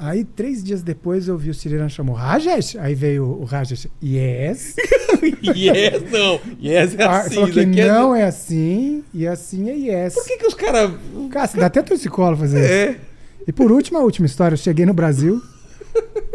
Aí, 0.02 0.24
três 0.24 0.64
dias 0.64 0.82
depois, 0.82 1.28
eu 1.28 1.38
vi 1.38 1.50
o 1.50 1.54
Siriran 1.54 1.90
chamou 1.90 2.16
Rajesh. 2.16 2.78
Aí 2.78 2.96
veio 2.96 3.26
o 3.26 3.44
Rajesh, 3.44 3.88
yes. 4.02 4.76
yes, 5.56 6.10
não. 6.10 6.40
Yes 6.64 6.96
é 6.98 7.04
Ah, 7.04 7.20
assim. 7.20 7.36
falou 7.36 7.50
que 7.50 7.60
isso 7.60 7.70
aqui 7.70 7.82
é- 7.82 7.88
não 7.92 8.16
é 8.16 8.24
assim, 8.24 9.04
e 9.14 9.28
assim 9.28 9.70
é 9.70 9.74
yes. 9.76 10.14
Por 10.14 10.26
que, 10.26 10.38
que 10.38 10.48
os 10.48 10.54
caras. 10.54 10.92
Cara, 11.32 11.50
dá 11.56 11.66
até 11.66 11.82
torcicolo 11.82 12.38
fazer 12.38 12.64
isso. 12.64 12.74
É. 12.74 13.00
E 13.48 13.52
por 13.52 13.72
último, 13.72 13.98
a 13.98 14.02
última 14.02 14.26
história, 14.26 14.54
eu 14.54 14.58
cheguei 14.58 14.86
no 14.86 14.94
Brasil, 14.94 15.42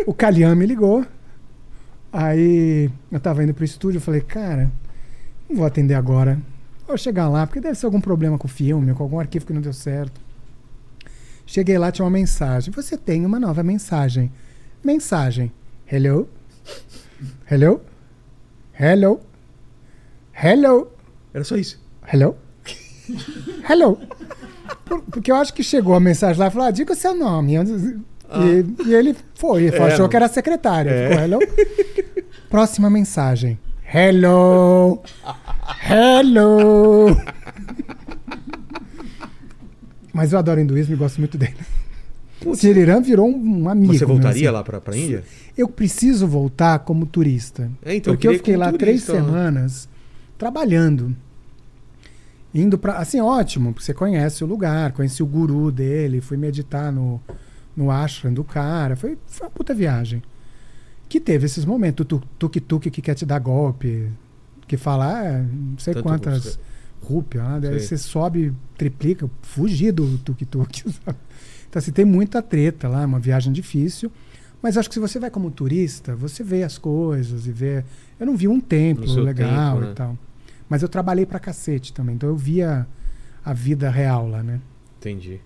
o 0.06 0.12
Calham 0.12 0.54
me 0.54 0.66
ligou. 0.66 1.04
Aí 2.12 2.90
eu 3.10 3.18
tava 3.20 3.42
indo 3.42 3.54
pro 3.54 3.64
estúdio, 3.64 3.96
eu 3.98 4.02
falei, 4.02 4.20
cara, 4.20 4.70
não 5.48 5.56
vou 5.56 5.66
atender 5.66 5.94
agora. 5.94 6.38
Vou 6.86 6.96
chegar 6.98 7.28
lá, 7.28 7.46
porque 7.46 7.60
deve 7.60 7.76
ser 7.76 7.86
algum 7.86 8.00
problema 8.00 8.36
com 8.38 8.46
o 8.46 8.50
filme, 8.50 8.92
com 8.92 9.02
algum 9.02 9.18
arquivo 9.18 9.46
que 9.46 9.52
não 9.52 9.60
deu 9.60 9.72
certo. 9.72 10.20
Cheguei 11.46 11.76
lá, 11.78 11.92
tinha 11.92 12.04
uma 12.04 12.10
mensagem. 12.10 12.72
Você 12.72 12.96
tem 12.96 13.24
uma 13.24 13.38
nova 13.38 13.62
mensagem. 13.62 14.32
Mensagem. 14.82 15.52
Hello? 15.90 16.28
Hello? 17.50 17.80
Hello? 18.78 19.20
Hello? 20.42 20.90
Era 21.32 21.44
só 21.44 21.56
isso. 21.56 21.80
Hello? 22.12 22.36
Hello? 23.68 23.98
Por- 24.84 25.02
porque 25.02 25.30
eu 25.30 25.36
acho 25.36 25.52
que 25.54 25.62
chegou 25.62 25.94
a 25.94 26.00
mensagem 26.00 26.40
lá 26.40 26.46
e 26.48 26.50
falou: 26.50 26.66
ah, 26.68 26.70
diga 26.70 26.92
o 26.92 26.96
seu 26.96 27.14
nome. 27.14 27.54
E, 27.56 28.86
e 28.88 28.94
ele 28.94 29.14
foi, 29.34 29.64
ele 29.64 29.76
É, 29.76 29.82
achou 29.82 30.08
que 30.08 30.16
era 30.16 30.26
a 30.26 30.28
secretária. 30.28 30.90
É. 30.90 31.08
Ficou, 31.10 31.22
hello? 31.24 31.38
Próxima 32.50 32.88
mensagem. 32.90 33.58
Hello! 33.92 35.02
Hello! 35.88 37.06
Mas 40.14 40.32
eu 40.32 40.38
adoro 40.38 40.60
hinduísmo 40.60 40.94
e 40.94 40.96
gosto 40.96 41.18
muito 41.18 41.36
dele. 41.36 41.56
Siriram 42.54 43.02
virou 43.02 43.28
um, 43.28 43.68
amigo. 43.68 43.92
Você 43.92 44.00
meu, 44.06 44.14
voltaria 44.14 44.48
assim. 44.48 44.54
lá 44.56 44.62
pra, 44.62 44.80
pra 44.80 44.96
Índia? 44.96 45.24
Eu 45.56 45.68
preciso 45.68 46.26
voltar 46.26 46.78
como 46.80 47.04
turista. 47.06 47.70
É, 47.84 47.94
então, 47.96 48.12
porque 48.14 48.26
eu 48.28 48.32
queria 48.32 48.38
fiquei 48.38 48.56
lá 48.56 48.72
três 48.72 49.04
turista, 49.04 49.12
ó. 49.12 49.26
semanas 49.26 49.88
trabalhando. 50.38 51.16
Indo 52.54 52.78
pra. 52.78 52.98
Assim, 52.98 53.20
ótimo, 53.20 53.72
porque 53.72 53.84
você 53.86 53.94
conhece 53.94 54.44
o 54.44 54.46
lugar, 54.46 54.92
conheci 54.92 55.22
o 55.22 55.26
guru 55.26 55.72
dele, 55.72 56.20
fui 56.20 56.36
meditar 56.36 56.92
no, 56.92 57.20
no 57.76 57.90
ashram 57.90 58.32
do 58.32 58.44
cara. 58.44 58.94
Foi, 58.94 59.18
foi 59.26 59.46
uma 59.46 59.50
puta 59.50 59.74
viagem. 59.74 60.22
Que 61.08 61.20
teve 61.20 61.46
esses 61.46 61.64
momentos, 61.64 62.06
tu- 62.06 62.22
tuk-tuk 62.38 62.90
que 62.90 63.02
quer 63.02 63.14
te 63.14 63.26
dar 63.26 63.38
golpe, 63.38 64.08
que 64.66 64.76
fala, 64.76 65.18
ah, 65.20 65.42
não 65.42 65.78
sei 65.78 65.94
Tanto 65.94 66.02
quantas 66.04 66.44
você- 66.44 66.58
rúpias, 67.04 67.44
né? 67.44 67.60
Daí 67.60 67.78
Sei. 67.80 67.88
você 67.88 67.98
sobe, 67.98 68.52
triplica, 68.76 69.30
fugir 69.42 69.92
do 69.92 70.18
tuk-tuk. 70.18 70.84
Então, 71.68 71.80
assim, 71.80 71.90
tem 71.90 72.04
muita 72.04 72.40
treta 72.40 72.86
lá, 72.88 73.02
é 73.02 73.04
uma 73.06 73.18
viagem 73.18 73.52
difícil. 73.52 74.08
Mas 74.62 74.78
acho 74.78 74.88
que 74.88 74.94
se 74.94 75.00
você 75.00 75.18
vai 75.18 75.28
como 75.28 75.50
turista, 75.50 76.14
você 76.14 76.44
vê 76.44 76.62
as 76.62 76.78
coisas 76.78 77.48
e 77.48 77.50
vê. 77.50 77.84
Eu 78.18 78.24
não 78.26 78.36
vi 78.36 78.46
um 78.46 78.60
templo 78.60 79.12
legal 79.20 79.74
tempo, 79.74 79.84
né? 79.86 79.90
e 79.90 79.94
tal. 79.96 80.18
Mas 80.68 80.82
eu 80.82 80.88
trabalhei 80.88 81.26
pra 81.26 81.40
cacete 81.40 81.92
também, 81.92 82.14
então 82.14 82.28
eu 82.28 82.36
via 82.36 82.86
a 83.44 83.52
vida 83.52 83.90
real 83.90 84.28
lá, 84.28 84.40
né? 84.40 84.60
Entendi. 85.00 85.40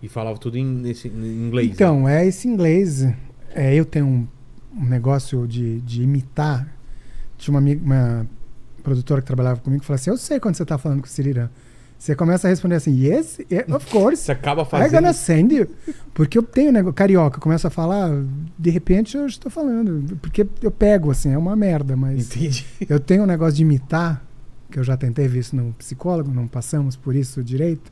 E 0.00 0.08
falava 0.08 0.38
tudo 0.38 0.56
em, 0.56 0.64
nesse, 0.64 1.08
em 1.08 1.46
inglês. 1.48 1.70
né? 1.70 1.74
Então, 1.74 2.08
é 2.08 2.24
esse 2.24 2.46
inglês. 2.46 3.02
É, 3.52 3.74
eu 3.74 3.84
tenho 3.84 4.06
um, 4.06 4.28
um 4.76 4.84
negócio 4.84 5.44
de, 5.48 5.80
de 5.80 6.02
imitar. 6.04 6.72
Tinha 7.36 7.52
uma, 7.52 7.58
amiga- 7.58 7.84
uma 7.84 8.26
produtora 8.84 9.20
que 9.20 9.26
trabalhava 9.26 9.58
comigo 9.60 9.82
falou 9.82 9.96
assim: 9.96 10.10
Eu 10.10 10.16
sei 10.16 10.38
quando 10.38 10.54
você 10.54 10.64
tá 10.64 10.78
falando 10.78 11.00
com 11.00 11.06
o 11.06 11.10
Siriran. 11.10 11.48
Você 11.98 12.14
começa 12.14 12.46
a 12.46 12.50
responder 12.50 12.74
assim: 12.76 12.94
Yes, 12.94 13.40
yeah, 13.50 13.74
of 13.74 13.86
course. 13.90 14.22
Você 14.22 14.32
acaba 14.32 14.62
I'm 14.62 14.66
fazendo. 14.66 14.92
gonna 14.92 15.12
send 15.12 15.54
you. 15.54 15.66
Porque 16.12 16.36
eu 16.36 16.42
tenho 16.42 16.70
negócio. 16.70 16.94
Carioca, 16.94 17.40
começa 17.40 17.68
a 17.68 17.70
falar, 17.70 18.10
de 18.58 18.70
repente 18.70 19.16
eu 19.16 19.26
estou 19.26 19.50
falando. 19.50 20.16
Porque 20.18 20.46
eu 20.62 20.70
pego, 20.70 21.10
assim, 21.10 21.32
é 21.32 21.38
uma 21.38 21.56
merda, 21.56 21.96
mas. 21.96 22.26
Entendi. 22.36 22.66
Eu 22.88 23.00
tenho 23.00 23.22
um 23.22 23.26
negócio 23.26 23.54
de 23.54 23.62
imitar, 23.62 24.22
que 24.70 24.78
eu 24.78 24.84
já 24.84 24.96
tentei 24.96 25.26
ver 25.26 25.38
isso 25.40 25.56
no 25.56 25.72
psicólogo, 25.74 26.30
não 26.30 26.46
passamos 26.46 26.94
por 26.96 27.14
isso 27.16 27.42
direito, 27.42 27.90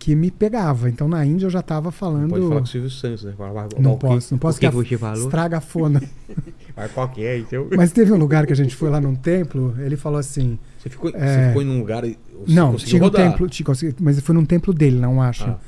que 0.00 0.16
me 0.16 0.30
pegava. 0.30 0.88
Então 0.88 1.06
na 1.06 1.24
Índia 1.26 1.44
eu 1.44 1.50
já 1.50 1.60
estava 1.60 1.92
falando. 1.92 2.30
Pode 2.30 2.42
falar 2.42 2.56
com 2.56 2.62
o 2.62 2.66
Silvio 2.66 2.90
Santos, 2.90 3.22
né? 3.22 3.34
Fala, 3.36 3.68
Não 3.78 3.98
posso, 3.98 4.32
não 4.32 4.38
posso 4.38 4.58
que, 4.58 4.68
que 4.84 4.96
falou? 4.96 5.24
Estraga 5.24 5.58
a 5.58 5.60
fona. 5.60 6.02
Mas 6.74 6.90
qual 6.92 7.06
que 7.10 7.22
é? 7.22 7.38
Então... 7.38 7.68
Mas 7.76 7.92
teve 7.92 8.10
um 8.10 8.16
lugar 8.16 8.46
que 8.46 8.52
a 8.54 8.56
gente 8.56 8.74
foi 8.74 8.88
lá 8.88 8.98
num 8.98 9.14
templo, 9.14 9.74
ele 9.78 9.98
falou 9.98 10.18
assim. 10.18 10.58
Você 10.78 10.88
ficou, 10.88 11.10
É. 11.14 11.18
você 11.42 11.48
ficou 11.48 11.62
em 11.62 11.68
um 11.68 11.78
lugar 11.80 12.02
e 12.04 12.18
não, 12.48 12.74
tinha 12.76 13.02
um 13.02 13.04
rodar. 13.04 13.30
templo, 13.30 13.46
tinha, 13.46 13.66
mas 14.00 14.18
foi 14.20 14.34
num 14.34 14.46
templo 14.46 14.72
dele, 14.72 14.98
não 14.98 15.20
acho. 15.20 15.44
Ah, 15.44 15.58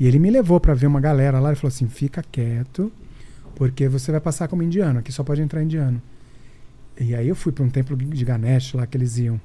E 0.00 0.06
ele 0.08 0.18
me 0.18 0.30
levou 0.30 0.58
pra 0.58 0.74
ver 0.74 0.88
uma 0.88 1.00
galera 1.00 1.38
lá 1.38 1.52
e 1.52 1.54
falou 1.54 1.68
assim: 1.68 1.86
fica 1.86 2.24
quieto, 2.32 2.90
porque 3.54 3.88
você 3.88 4.10
vai 4.10 4.20
passar 4.20 4.48
como 4.48 4.64
indiano, 4.64 4.98
aqui 4.98 5.12
só 5.12 5.22
pode 5.22 5.40
entrar 5.40 5.62
indiano. 5.62 6.02
E 6.98 7.14
aí 7.14 7.28
eu 7.28 7.36
fui 7.36 7.52
pra 7.52 7.62
um 7.62 7.70
templo 7.70 7.96
de 7.96 8.24
Ganesh 8.24 8.72
lá 8.74 8.84
que 8.84 8.96
eles 8.96 9.16
iam. 9.18 9.40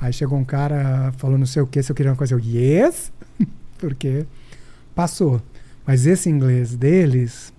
Aí 0.00 0.12
chegou 0.12 0.38
um 0.38 0.44
cara, 0.44 1.12
falou 1.18 1.36
não 1.36 1.46
sei 1.46 1.60
o 1.60 1.66
que, 1.66 1.82
se 1.82 1.92
eu 1.92 1.96
queria 1.96 2.12
uma 2.12 2.16
coisa, 2.16 2.34
eu, 2.34 2.38
yes, 2.38 3.12
porque 3.76 4.24
passou. 4.94 5.40
Mas 5.86 6.06
esse 6.06 6.28
inglês 6.28 6.74
deles, 6.76 7.52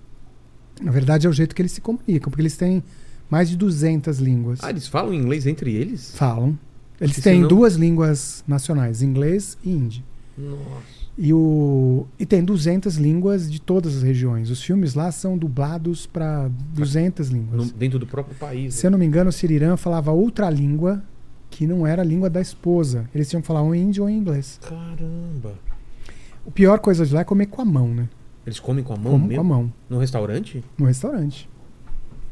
na 0.82 0.90
verdade, 0.90 1.26
é 1.26 1.30
o 1.30 1.32
jeito 1.32 1.54
que 1.54 1.62
eles 1.62 1.72
se 1.72 1.80
comunicam, 1.80 2.30
porque 2.30 2.42
eles 2.42 2.56
têm 2.56 2.82
mais 3.30 3.48
de 3.48 3.56
200 3.56 4.18
línguas. 4.18 4.58
Ah, 4.62 4.70
eles 4.70 4.86
falam 4.86 5.14
inglês 5.14 5.46
entre 5.46 5.72
eles? 5.74 6.12
Falam. 6.16 6.58
Eles 7.00 7.12
Porque 7.16 7.22
têm 7.28 7.36
senão- 7.36 7.48
duas 7.48 7.74
línguas 7.76 8.42
nacionais, 8.46 9.02
inglês 9.02 9.56
e 9.64 9.70
hindi. 9.70 10.04
Nossa. 10.36 10.98
E, 11.16 11.32
o, 11.32 12.06
e 12.18 12.24
tem 12.24 12.44
200 12.44 12.96
línguas 12.96 13.50
de 13.50 13.60
todas 13.60 13.96
as 13.96 14.02
regiões. 14.02 14.50
Os 14.50 14.62
filmes 14.62 14.94
lá 14.94 15.10
são 15.10 15.36
dublados 15.36 16.06
para 16.06 16.48
200 16.74 17.28
No- 17.30 17.36
línguas. 17.36 17.70
dentro 17.72 17.98
do 17.98 18.06
próprio 18.06 18.36
país. 18.36 18.74
Se 18.74 18.86
eu 18.86 18.90
não 18.90 18.98
me 18.98 19.04
engano, 19.06 19.30
o 19.30 19.32
Siriran 19.32 19.76
falava 19.76 20.12
outra 20.12 20.48
língua 20.48 21.02
que 21.50 21.66
não 21.66 21.84
era 21.86 22.02
a 22.02 22.04
língua 22.04 22.30
da 22.30 22.40
esposa. 22.40 23.08
Eles 23.14 23.28
tinham 23.28 23.40
que 23.40 23.48
falar 23.48 23.62
ou 23.62 23.74
em 23.74 23.82
hindi 23.82 24.00
ou 24.00 24.08
em 24.08 24.16
inglês. 24.16 24.60
né? 24.62 24.68
Caramba. 24.68 25.54
A 26.46 26.50
pior 26.50 26.78
coisa 26.78 27.04
de 27.04 27.12
lá 27.14 27.20
é 27.20 27.24
comer 27.24 27.46
com 27.46 27.60
a 27.60 27.64
mão, 27.64 27.88
né? 27.94 28.08
Eles 28.46 28.58
comem 28.58 28.82
com 28.82 28.94
a 28.94 28.96
mão 28.96 29.18
mesmo? 29.18 29.34
com 29.34 29.40
a 29.40 29.44
mão, 29.44 29.72
No 29.90 29.98
restaurante? 29.98 30.64
no 30.78 30.86
restaurante. 30.86 31.48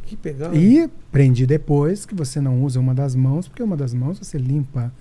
Que 0.04 0.16
pegar. 0.16 0.54
E 0.54 0.82
aprendi 0.84 1.46
depois 1.46 2.06
que 2.06 2.14
você 2.14 2.40
não 2.40 2.62
usa 2.62 2.78
uma 2.80 2.94
das 2.94 3.14
mãos, 3.14 3.48
porque 3.48 3.62
uma 3.62 3.76
das 3.76 3.92
mãos 3.92 4.18
você 4.18 4.38
limpa 4.38 4.92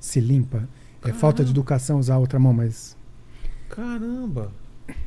se 0.00 0.20
limpa. 0.20 0.68
É 1.04 1.12
falta 1.12 1.44
de 1.44 1.50
educação 1.50 1.98
usar 1.98 2.14
a 2.16 2.18
outra 2.18 2.38
mão, 2.38 2.52
mas 2.52 2.96
Caramba. 3.68 4.50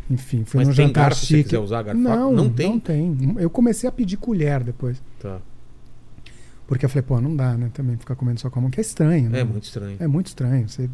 enfim, 0.09 0.43
fui 0.45 0.59
Mas 0.59 0.67
num 0.69 0.73
tem 0.73 0.87
jantar 0.87 1.01
garfo 1.09 1.19
se 1.19 1.27
você 1.27 1.33
chique. 1.37 1.43
quiser 1.49 1.59
usar 1.59 1.81
garfo? 1.83 2.01
Não, 2.01 2.31
Não 2.31 2.43
não 2.45 2.49
tem? 2.49 2.79
tem? 2.79 3.35
Eu 3.37 3.49
comecei 3.49 3.87
a 3.87 3.91
pedir 3.91 4.17
colher 4.17 4.63
depois. 4.63 5.01
Tá. 5.19 5.39
Porque 6.67 6.85
eu 6.85 6.89
falei, 6.89 7.01
pô, 7.03 7.19
não 7.19 7.35
dá, 7.35 7.57
né? 7.57 7.69
Também 7.73 7.97
ficar 7.97 8.15
comendo 8.15 8.39
só 8.39 8.49
com 8.49 8.59
a 8.59 8.61
mão, 8.61 8.71
que 8.71 8.79
é 8.79 8.81
estranho, 8.81 9.29
né? 9.29 9.41
É 9.41 9.43
muito 9.43 9.63
estranho. 9.65 9.97
É 9.99 10.07
muito 10.07 10.27
estranho. 10.27 10.69
Você 10.69 10.89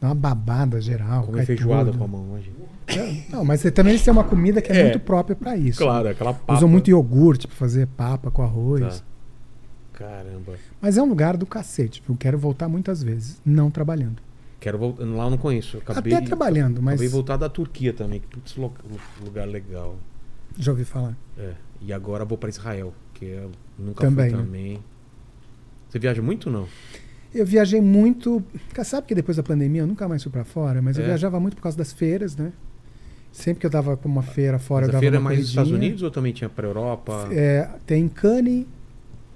dá 0.00 0.08
uma 0.08 0.14
babada 0.14 0.80
geral. 0.80 1.24
Comer 1.24 1.44
feijoada 1.46 1.90
tudo. 1.90 1.98
com 1.98 2.04
a 2.04 2.08
mão 2.08 2.32
hoje. 2.32 2.52
É, 2.88 3.24
Não, 3.30 3.44
mas 3.44 3.62
também 3.74 3.98
tem 3.98 4.12
uma 4.12 4.22
comida 4.24 4.62
que 4.62 4.70
é, 4.70 4.78
É. 4.78 4.82
muito 4.84 5.00
própria 5.00 5.34
pra 5.34 5.56
isso. 5.56 5.78
Claro, 5.82 6.08
aquela 6.08 6.32
papa. 6.32 6.54
Usam 6.54 6.68
muito 6.68 6.88
iogurte 6.88 7.48
pra 7.48 7.56
fazer 7.56 7.86
papa 7.88 8.30
com 8.30 8.42
arroz. 8.42 9.00
Tá. 9.00 9.04
Caramba. 9.94 10.54
Mas 10.80 10.96
é 10.96 11.02
um 11.02 11.06
lugar 11.08 11.36
do 11.36 11.46
cacete. 11.46 12.02
Eu 12.08 12.16
quero 12.16 12.38
voltar 12.38 12.68
muitas 12.68 13.02
vezes, 13.02 13.40
não 13.44 13.70
trabalhando. 13.70 14.22
Quero 14.60 14.78
voltar. 14.78 15.04
Lá 15.04 15.24
eu 15.24 15.30
não 15.30 15.38
conheço. 15.38 15.78
Acabei, 15.78 16.14
Até 16.14 16.26
trabalhando, 16.26 16.80
mas 16.82 16.94
Acabei 16.94 17.08
voltar 17.08 17.36
da 17.36 17.48
Turquia 17.48 17.92
também. 17.92 18.20
Que 18.20 18.26
putz, 18.28 18.56
lugar 19.24 19.46
legal. 19.48 19.96
já 20.58 20.70
ouvi 20.72 20.84
falar. 20.84 21.16
É. 21.38 21.52
E 21.80 21.92
agora 21.92 22.24
vou 22.24 22.38
pra 22.38 22.48
Israel, 22.48 22.92
que 23.14 23.24
eu 23.26 23.50
nunca 23.78 24.04
Também, 24.04 24.30
fui 24.30 24.38
né? 24.38 24.44
também. 24.44 24.78
Você 25.88 25.98
viaja 25.98 26.20
muito 26.22 26.46
ou 26.48 26.52
não? 26.52 26.68
Eu 27.34 27.44
viajei 27.44 27.80
muito. 27.80 28.42
Sabe 28.84 29.06
que 29.06 29.14
depois 29.14 29.36
da 29.36 29.42
pandemia 29.42 29.82
eu 29.82 29.86
nunca 29.86 30.08
mais 30.08 30.22
fui 30.22 30.32
pra 30.32 30.44
fora, 30.44 30.80
mas 30.80 30.96
eu 30.96 31.04
É. 31.04 31.06
viajava 31.08 31.38
muito 31.38 31.56
por 31.56 31.62
causa 31.62 31.76
das 31.76 31.92
feiras, 31.92 32.36
né? 32.36 32.52
Sempre 33.32 33.60
que 33.60 33.66
eu 33.66 33.96
com 33.98 34.08
uma 34.08 34.22
feira 34.22 34.58
fora, 34.58 34.86
Mas 34.86 34.88
eu 34.88 34.90
a 34.90 34.92
dava 34.92 35.00
feira 35.00 35.16
é 35.16 35.18
uma 35.18 35.24
mais 35.24 35.40
nos 35.40 35.48
Estados. 35.50 35.70
Unidos 35.72 36.02
ou 36.02 36.10
também 36.10 36.32
tinha 36.32 36.48
pra 36.48 36.66
Europa? 36.66 37.28
É, 37.30 37.68
tem 37.84 38.08
Cannes, 38.08 38.64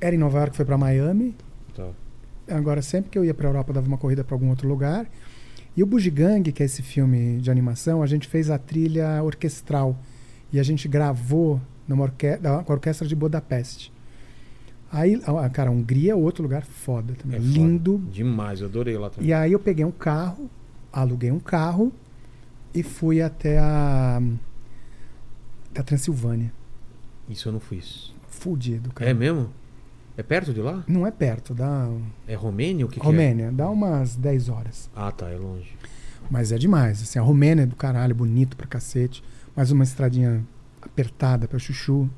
era 0.00 0.14
em 0.14 0.18
Nova 0.18 0.38
York, 0.38 0.56
foi 0.56 0.64
pra 0.64 0.78
Miami. 0.78 1.34
Tá. 1.76 1.88
Agora, 2.48 2.80
sempre 2.80 3.10
que 3.10 3.18
eu 3.18 3.24
ia 3.24 3.34
pra 3.34 3.46
Europa, 3.48 3.70
eu 3.70 3.74
dava 3.74 3.86
uma 3.86 3.98
corrida 3.98 4.24
pra 4.24 4.34
algum 4.34 4.48
outro 4.48 4.66
lugar. 4.66 5.06
E 5.76 5.82
o 5.82 5.86
Bugigang, 5.86 6.50
que 6.50 6.62
é 6.62 6.66
esse 6.66 6.82
filme 6.82 7.38
de 7.40 7.50
animação, 7.50 8.02
a 8.02 8.06
gente 8.06 8.26
fez 8.26 8.48
a 8.50 8.56
trilha 8.58 9.22
orquestral. 9.22 9.96
E 10.52 10.58
a 10.58 10.62
gente 10.62 10.88
gravou 10.88 11.60
numa 11.86 12.02
orque 12.04 12.38
com 12.38 12.72
a 12.72 12.74
orquestra 12.74 13.06
de 13.06 13.14
Budapeste. 13.14 13.92
Aí, 14.92 15.20
cara, 15.52 15.70
a 15.70 15.72
Hungria 15.72 16.12
é 16.12 16.14
outro 16.14 16.42
lugar 16.42 16.64
foda 16.64 17.14
também. 17.14 17.38
É 17.38 17.40
foda. 17.40 17.52
lindo. 17.52 17.98
Demais, 18.10 18.60
eu 18.60 18.66
adorei 18.66 18.96
lá 18.98 19.08
também. 19.10 19.28
E 19.28 19.32
aí 19.32 19.52
eu 19.52 19.60
peguei 19.60 19.84
um 19.84 19.92
carro, 19.92 20.50
aluguei 20.92 21.30
um 21.30 21.38
carro 21.38 21.92
e 22.74 22.82
fui 22.82 23.22
até 23.22 23.58
a. 23.58 24.20
da 25.72 25.82
Transilvânia. 25.82 26.52
Isso 27.28 27.48
eu 27.48 27.52
não 27.52 27.60
fui. 27.60 27.80
Fudido, 28.28 28.90
cara. 28.92 29.10
É 29.10 29.14
mesmo? 29.14 29.50
É 30.16 30.22
perto 30.22 30.52
de 30.52 30.60
lá? 30.60 30.84
Não 30.88 31.06
é 31.06 31.10
perto, 31.10 31.54
dá. 31.54 31.88
É 32.26 32.34
Romênia? 32.34 32.84
O 32.84 32.88
que, 32.88 32.98
que 32.98 33.06
é? 33.06 33.08
Romênia, 33.08 33.52
dá 33.52 33.70
umas 33.70 34.16
10 34.16 34.48
horas. 34.48 34.90
Ah, 34.94 35.10
tá, 35.12 35.30
é 35.30 35.36
longe. 35.36 35.72
Mas 36.30 36.52
é 36.52 36.58
demais. 36.58 37.00
Assim, 37.00 37.18
a 37.18 37.22
Romênia 37.22 37.62
é 37.62 37.66
do 37.66 37.76
caralho, 37.76 38.14
bonito 38.14 38.56
pra 38.56 38.66
cacete. 38.66 39.22
Mais 39.56 39.70
uma 39.70 39.84
estradinha 39.84 40.44
apertada 40.82 41.46
pra 41.48 41.58
chuchu. 41.58 42.08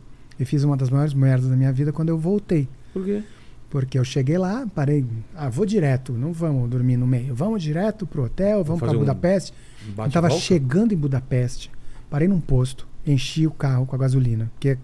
E 0.42 0.44
fiz 0.44 0.64
uma 0.64 0.76
das 0.76 0.90
maiores 0.90 1.14
merdas 1.14 1.48
da 1.48 1.54
minha 1.54 1.72
vida 1.72 1.92
quando 1.92 2.08
eu 2.08 2.18
voltei. 2.18 2.68
Por 2.92 3.04
quê? 3.04 3.22
Porque 3.70 3.96
eu 3.96 4.02
cheguei 4.02 4.36
lá, 4.36 4.66
parei. 4.74 5.06
Ah, 5.36 5.48
vou 5.48 5.64
direto, 5.64 6.12
não 6.12 6.32
vamos 6.32 6.68
dormir 6.68 6.96
no 6.96 7.06
meio. 7.06 7.32
Vamos 7.32 7.62
direto 7.62 8.08
pro 8.08 8.24
hotel, 8.24 8.64
vamos 8.64 8.82
um 8.96 8.98
Budapeste. 8.98 9.54
Bate 9.94 10.08
eu 10.08 10.12
tava 10.12 10.30
chegando 10.30 10.92
em 10.92 10.96
Budapeste, 10.96 11.70
parei 12.10 12.26
num 12.26 12.40
posto, 12.40 12.88
enchi 13.06 13.46
o 13.46 13.52
carro 13.52 13.86
com 13.86 13.94
a 13.94 13.98
gasolina. 14.00 14.50
Porque 14.54 14.76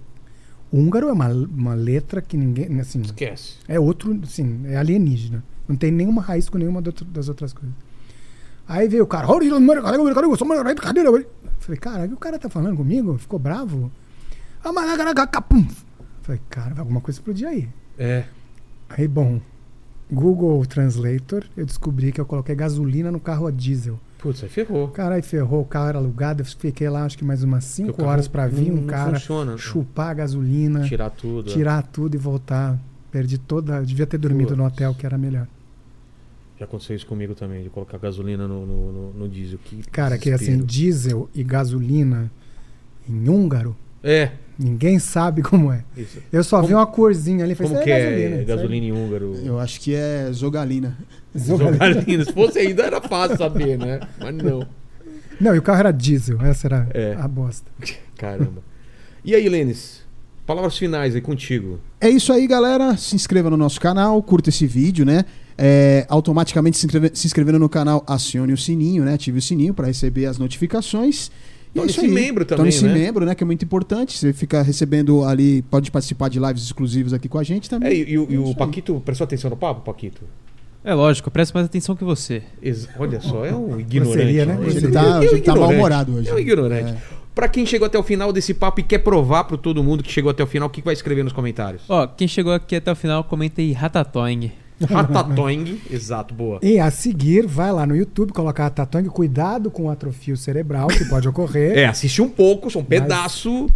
húngaro 0.72 1.08
é 1.08 1.12
uma, 1.12 1.28
uma 1.28 1.74
letra 1.74 2.22
que 2.22 2.36
ninguém. 2.36 2.78
Assim, 2.78 3.00
Esquece. 3.00 3.56
é 3.66 3.80
outro, 3.80 4.16
assim, 4.22 4.60
é 4.64 4.76
alienígena. 4.76 5.42
Não 5.66 5.74
tem 5.74 5.90
nenhuma 5.90 6.22
raiz 6.22 6.48
com 6.48 6.56
nenhuma 6.56 6.80
das 6.80 7.28
outras 7.28 7.52
coisas. 7.52 7.74
Aí 8.68 8.86
veio 8.86 9.02
o 9.02 9.06
cara. 9.08 9.26
Falei, 11.58 11.80
cara, 11.80 12.04
o 12.04 12.08
que 12.08 12.14
o 12.14 12.18
cara 12.18 12.38
tá 12.38 12.48
falando 12.48 12.76
comigo? 12.76 13.18
Ficou 13.18 13.40
bravo? 13.40 13.90
Falei, 16.22 16.40
cara, 16.48 16.74
alguma 16.78 17.00
coisa 17.00 17.18
explodir 17.18 17.48
aí. 17.48 17.68
É. 17.98 18.24
Aí, 18.88 19.06
bom, 19.08 19.40
Google 20.10 20.64
Translator, 20.66 21.44
eu 21.56 21.66
descobri 21.66 22.12
que 22.12 22.20
eu 22.20 22.26
coloquei 22.26 22.54
gasolina 22.54 23.10
no 23.10 23.20
carro 23.20 23.46
a 23.46 23.50
diesel. 23.50 23.98
Putz, 24.18 24.42
aí 24.42 24.48
ferrou. 24.48 24.88
Caralho, 24.88 25.22
ferrou, 25.22 25.62
o 25.62 25.64
carro 25.64 25.88
era 25.88 25.98
alugado, 25.98 26.42
eu 26.42 26.46
fiquei 26.46 26.88
lá 26.88 27.04
acho 27.04 27.16
que 27.16 27.24
mais 27.24 27.42
umas 27.44 27.64
Porque 27.66 27.82
o 27.82 27.86
5 27.86 27.96
carro 27.98 28.08
horas 28.10 28.26
pra 28.28 28.46
vir 28.48 28.70
não- 28.72 28.82
um 28.82 28.86
cara 28.86 29.12
funciona. 29.20 29.56
chupar 29.56 30.08
a 30.10 30.14
gasolina, 30.14 30.80
tirar, 30.82 31.10
Tirar 31.10 31.10
tudo. 31.10 31.50
é. 31.50 31.82
tudo 31.92 32.14
e 32.14 32.18
voltar. 32.18 32.78
Perdi 33.12 33.38
toda. 33.38 33.84
Devia 33.84 34.06
ter 34.06 34.18
dormido 34.18 34.56
no 34.56 34.64
Putz. 34.64 34.74
hotel, 34.74 34.94
que 34.94 35.06
era 35.06 35.16
melhor. 35.16 35.46
Já 36.58 36.64
aconteceu 36.64 36.96
isso 36.96 37.06
comigo 37.06 37.34
também, 37.34 37.62
de 37.62 37.70
colocar 37.70 37.96
gasolina 37.98 38.48
no, 38.48 38.66
no, 38.66 38.92
no- 38.92 39.12
no 39.12 39.28
diesel. 39.28 39.58
Que 39.64 39.82
Cara, 39.90 40.18
que 40.18 40.30
assim, 40.32 40.44
desespero. 40.62 40.66
diesel 40.66 41.30
e 41.34 41.44
gasolina 41.44 42.30
em 43.08 43.28
húngaro, 43.28 43.76
É, 44.02 44.32
ninguém 44.58 44.98
sabe 44.98 45.42
como 45.42 45.72
é. 45.72 45.84
isso. 45.96 46.18
Eu 46.32 46.42
só 46.42 46.60
vi 46.60 46.68
Como- 46.68 46.78
uma 46.80 46.86
corzinha 46.86 47.44
ali. 47.44 47.54
falei, 47.54 47.70
Como 47.72 47.80
"Isso 47.80 47.84
que 47.84 47.92
aí 47.92 48.00
é 48.02 48.28
gasolina, 48.28 48.44
gasolina, 48.44 48.86
em 48.86 48.92
húngaro? 48.92 49.34
Eu 49.44 49.58
acho 49.60 49.80
que 49.80 49.94
é 49.94 50.28
Zogalina. 50.32 50.96
é 51.34 51.38
gasolina." 51.38 51.72
Zogalina. 51.72 52.24
Se 52.24 52.32
fosse 52.32 52.58
ainda 52.58 52.82
era 52.84 53.00
fácil 53.00 53.36
saber, 53.38 53.78
né? 53.78 54.00
Mas 54.18 54.34
não. 54.34 54.66
Não, 55.40 55.54
e 55.54 55.58
o 55.58 55.62
carro 55.62 55.78
era 55.78 55.92
diesel, 55.92 56.40
essa 56.42 56.66
era 56.66 56.88
É. 56.92 57.14
a 57.18 57.28
bosta. 57.28 57.70
Caramba. 58.16 58.60
E 59.24 59.34
aí, 59.34 59.48
Lênis? 59.48 60.02
Palavras 60.46 60.76
finais 60.78 61.14
aí 61.14 61.20
contigo. 61.20 61.78
É 62.00 62.08
isso 62.08 62.32
aí, 62.32 62.46
galera. 62.46 62.96
Se 62.96 63.14
inscreva 63.14 63.50
no 63.50 63.56
nosso 63.56 63.78
canal, 63.80 64.20
curta 64.22 64.48
esse 64.48 64.66
vídeo, 64.66 65.04
né? 65.04 65.24
É, 65.58 66.06
automaticamente 66.08 66.78
se, 66.78 66.86
inscreve- 66.86 67.10
se 67.14 67.26
inscrevendo 67.26 67.58
no 67.58 67.68
canal, 67.68 68.02
acione 68.06 68.52
o 68.52 68.56
sininho, 68.56 69.04
né? 69.04 69.14
Ative 69.14 69.38
o 69.38 69.42
sininho 69.42 69.74
para 69.74 69.86
receber 69.88 70.24
as 70.26 70.38
notificações. 70.38 71.30
É 71.74 71.78
Torne-se 71.78 72.00
aí. 72.00 72.08
membro 72.08 72.44
também, 72.44 72.56
Torne-se 72.58 72.84
né? 72.86 72.92
membro, 72.94 73.24
né? 73.26 73.34
Que 73.34 73.42
é 73.44 73.46
muito 73.46 73.64
importante. 73.64 74.16
Você 74.18 74.32
fica 74.32 74.62
recebendo 74.62 75.24
ali, 75.24 75.62
pode 75.62 75.90
participar 75.90 76.28
de 76.28 76.38
lives 76.40 76.62
exclusivas 76.64 77.12
aqui 77.12 77.28
com 77.28 77.38
a 77.38 77.42
gente 77.42 77.68
também. 77.70 77.88
É, 77.90 77.94
e, 77.94 78.10
e 78.12 78.18
o- 78.18 78.26
e 78.30 78.34
É 78.34 78.38
o. 78.38 78.54
Paquito, 78.54 79.00
prestou 79.04 79.24
atenção 79.24 79.50
no 79.50 79.56
papo, 79.56 79.82
Paquito? 79.82 80.22
É 80.84 80.94
lógico, 80.94 81.28
eu 81.28 81.32
presto 81.32 81.52
mais 81.54 81.66
atenção 81.66 81.94
que 81.94 82.04
você. 82.04 82.42
Ex- 82.62 82.88
Olha 82.98 83.20
só, 83.20 83.44
é 83.44 83.54
um 83.54 83.78
ignorante. 83.78 84.16
Grosseria, 84.16 84.46
né? 84.46 84.58
Ele 84.66 84.88
tá, 84.90 85.00
É 85.02 85.08
um 85.08 85.20
tá 85.20 85.24
ignorante. 85.36 85.48
mal-humorado 85.60 86.14
hoje. 86.14 86.28
É 86.30 86.34
um 86.34 86.38
ignorante. 86.38 86.94
Pra 87.34 87.46
quem 87.48 87.64
chegou 87.66 87.86
até 87.86 87.98
o 87.98 88.02
final 88.02 88.32
desse 88.32 88.52
papo 88.54 88.80
e 88.80 88.82
quer 88.82 88.98
provar 88.98 89.44
pra 89.44 89.56
todo 89.56 89.82
mundo 89.84 90.02
que 90.02 90.10
chegou 90.10 90.30
até 90.30 90.42
o 90.42 90.46
final, 90.46 90.66
o 90.68 90.70
que 90.70 90.80
que 90.80 90.84
vai 90.84 90.94
escrever 90.94 91.22
nos 91.22 91.32
comentários? 91.32 91.82
Ó, 91.88 92.06
quem 92.06 92.26
chegou 92.26 92.52
aqui 92.52 92.74
até 92.76 92.90
o 92.90 92.96
final, 92.96 93.22
comenta 93.24 93.60
aí 93.60 93.72
Ratatoing. 93.72 94.50
Ratatoing. 94.88 95.80
Exato, 95.90 96.34
boa. 96.34 96.58
E 96.62 96.78
a 96.78 96.90
seguir, 96.90 97.46
vai 97.46 97.72
lá 97.72 97.86
no 97.86 97.96
YouTube, 97.96 98.32
colocar 98.32 98.66
a 98.66 98.70
Tatong, 98.70 99.08
cuidado 99.08 99.70
com 99.70 99.84
o 99.84 99.90
atrofio 99.90 100.36
cerebral 100.36 100.88
que 100.88 101.04
pode 101.06 101.28
ocorrer. 101.28 101.76
É, 101.78 101.86
assiste 101.86 102.20
um 102.22 102.28
pouco, 102.28 102.70
só 102.70 102.78
um 102.80 102.84
pedaço. 102.84 103.68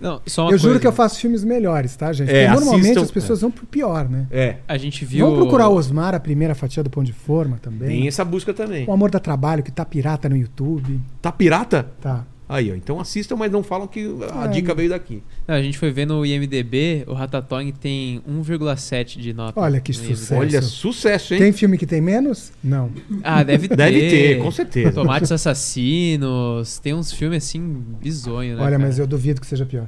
Não, 0.00 0.20
só 0.26 0.44
uma 0.44 0.52
eu 0.52 0.56
juro 0.58 0.70
coisa. 0.70 0.80
que 0.80 0.86
eu 0.86 0.92
faço 0.92 1.20
filmes 1.20 1.44
melhores, 1.44 1.94
tá, 1.94 2.10
gente? 2.12 2.30
É, 2.30 2.46
Porque 2.46 2.54
normalmente 2.60 2.84
assistam- 2.86 3.02
as 3.02 3.10
pessoas 3.10 3.40
vão 3.42 3.50
pro 3.50 3.66
pior, 3.66 4.08
né? 4.08 4.26
É, 4.30 4.56
A 4.66 4.78
gente 4.78 5.04
viu. 5.04 5.26
Vamos 5.26 5.40
procurar 5.40 5.68
o 5.68 5.74
Osmar, 5.74 6.14
a 6.14 6.20
primeira 6.20 6.54
fatia 6.54 6.82
do 6.82 6.88
Pão 6.88 7.04
de 7.04 7.12
Forma 7.12 7.58
também. 7.60 7.88
tem 7.88 8.08
essa 8.08 8.24
busca 8.24 8.54
também. 8.54 8.86
O 8.88 8.92
Amor 8.92 9.10
da 9.10 9.18
Trabalho, 9.18 9.62
que 9.62 9.70
tá 9.70 9.84
pirata 9.84 10.26
no 10.28 10.36
YouTube. 10.36 10.98
Tá 11.20 11.30
pirata? 11.30 11.86
Tá. 12.00 12.24
Aí, 12.52 12.72
ó. 12.72 12.74
Então 12.74 12.98
assistam, 12.98 13.36
mas 13.36 13.52
não 13.52 13.62
falam 13.62 13.86
que 13.86 14.04
a 14.34 14.46
É, 14.46 14.48
dica 14.48 14.74
veio 14.74 14.90
daqui. 14.90 15.22
Não, 15.46 15.54
a 15.54 15.62
gente 15.62 15.78
foi 15.78 15.92
ver 15.92 16.04
no 16.04 16.26
IMDB, 16.26 17.04
o 17.06 17.12
Ratatoing 17.12 17.70
tem 17.70 18.20
1,7 18.28 19.20
de 19.20 19.32
nota. 19.32 19.60
Olha 19.60 19.80
que 19.80 19.92
no 19.92 19.98
IMDb. 19.98 20.16
sucesso. 20.16 20.34
Olha, 20.40 20.62
sucesso, 20.62 21.34
hein? 21.34 21.40
Tem 21.40 21.52
filme 21.52 21.78
que 21.78 21.86
tem 21.86 22.00
menos? 22.00 22.52
Não. 22.62 22.90
Ah, 23.22 23.44
deve 23.44 23.68
ter. 23.68 23.76
Deve 23.76 24.00
ter, 24.10 24.38
com 24.42 24.50
certeza. 24.50 24.92
Tomates 24.92 25.30
Assassinos. 25.30 26.78
Tem 26.80 26.92
uns 26.92 27.12
filmes 27.12 27.44
assim, 27.44 27.84
bizonho, 28.02 28.56
né? 28.56 28.62
Olha, 28.62 28.72
cara? 28.72 28.78
mas 28.80 28.98
eu 28.98 29.06
duvido 29.06 29.40
que 29.40 29.46
seja 29.46 29.64
pior. 29.64 29.86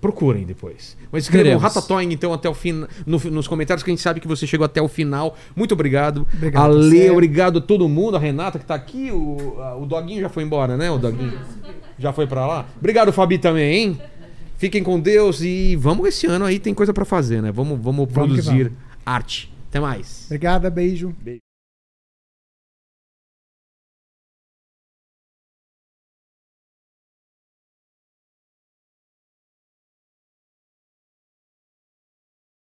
Procurem 0.00 0.44
depois. 0.44 0.96
Mas 1.10 1.24
escrevam. 1.24 1.58
Ratatoing, 1.58 2.12
então, 2.12 2.32
até 2.32 2.48
o 2.48 2.54
fim, 2.54 2.84
no- 3.06 3.18
nos 3.30 3.48
comentários, 3.48 3.82
que 3.82 3.90
a 3.90 3.92
gente 3.94 4.02
sabe 4.02 4.20
que 4.20 4.28
você 4.28 4.46
chegou 4.46 4.64
até 4.64 4.80
o 4.80 4.88
final. 4.88 5.36
Muito 5.56 5.72
obrigado. 5.72 6.26
Obrigado 6.34 6.62
a 6.62 6.64
a 6.66 6.68
Lê, 6.68 7.04
você. 7.04 7.10
obrigado 7.10 7.58
a 7.58 7.60
todo 7.62 7.88
mundo. 7.88 8.16
A 8.16 8.20
Renata, 8.20 8.58
que 8.58 8.64
tá 8.66 8.74
aqui. 8.74 9.10
O, 9.10 9.56
a- 9.60 9.76
o 9.76 9.86
Doguinho 9.86 10.20
já 10.20 10.28
foi 10.28 10.42
embora, 10.44 10.76
né? 10.76 10.90
O 10.90 10.98
Doguinho 10.98 11.32
já 11.98 12.12
foi 12.12 12.26
pra 12.26 12.46
lá. 12.46 12.66
Obrigado, 12.78 13.12
Fabi, 13.12 13.38
também, 13.38 13.74
hein? 13.74 14.00
Fiquem 14.58 14.82
com 14.82 14.98
Deus 15.00 15.40
e 15.42 15.76
vamos 15.76 16.06
esse 16.08 16.26
ano 16.26 16.44
aí, 16.44 16.58
tem 16.58 16.72
coisa 16.74 16.92
pra 16.92 17.04
fazer, 17.04 17.42
né? 17.42 17.50
Vamos, 17.52 17.78
vamos 17.80 18.06
Vamos 18.08 18.12
produzir 18.12 18.64
vamos. 18.64 18.78
arte. 19.04 19.52
Até 19.68 19.80
mais. 19.80 20.24
Obrigada, 20.26 20.70
beijo. 20.70 21.14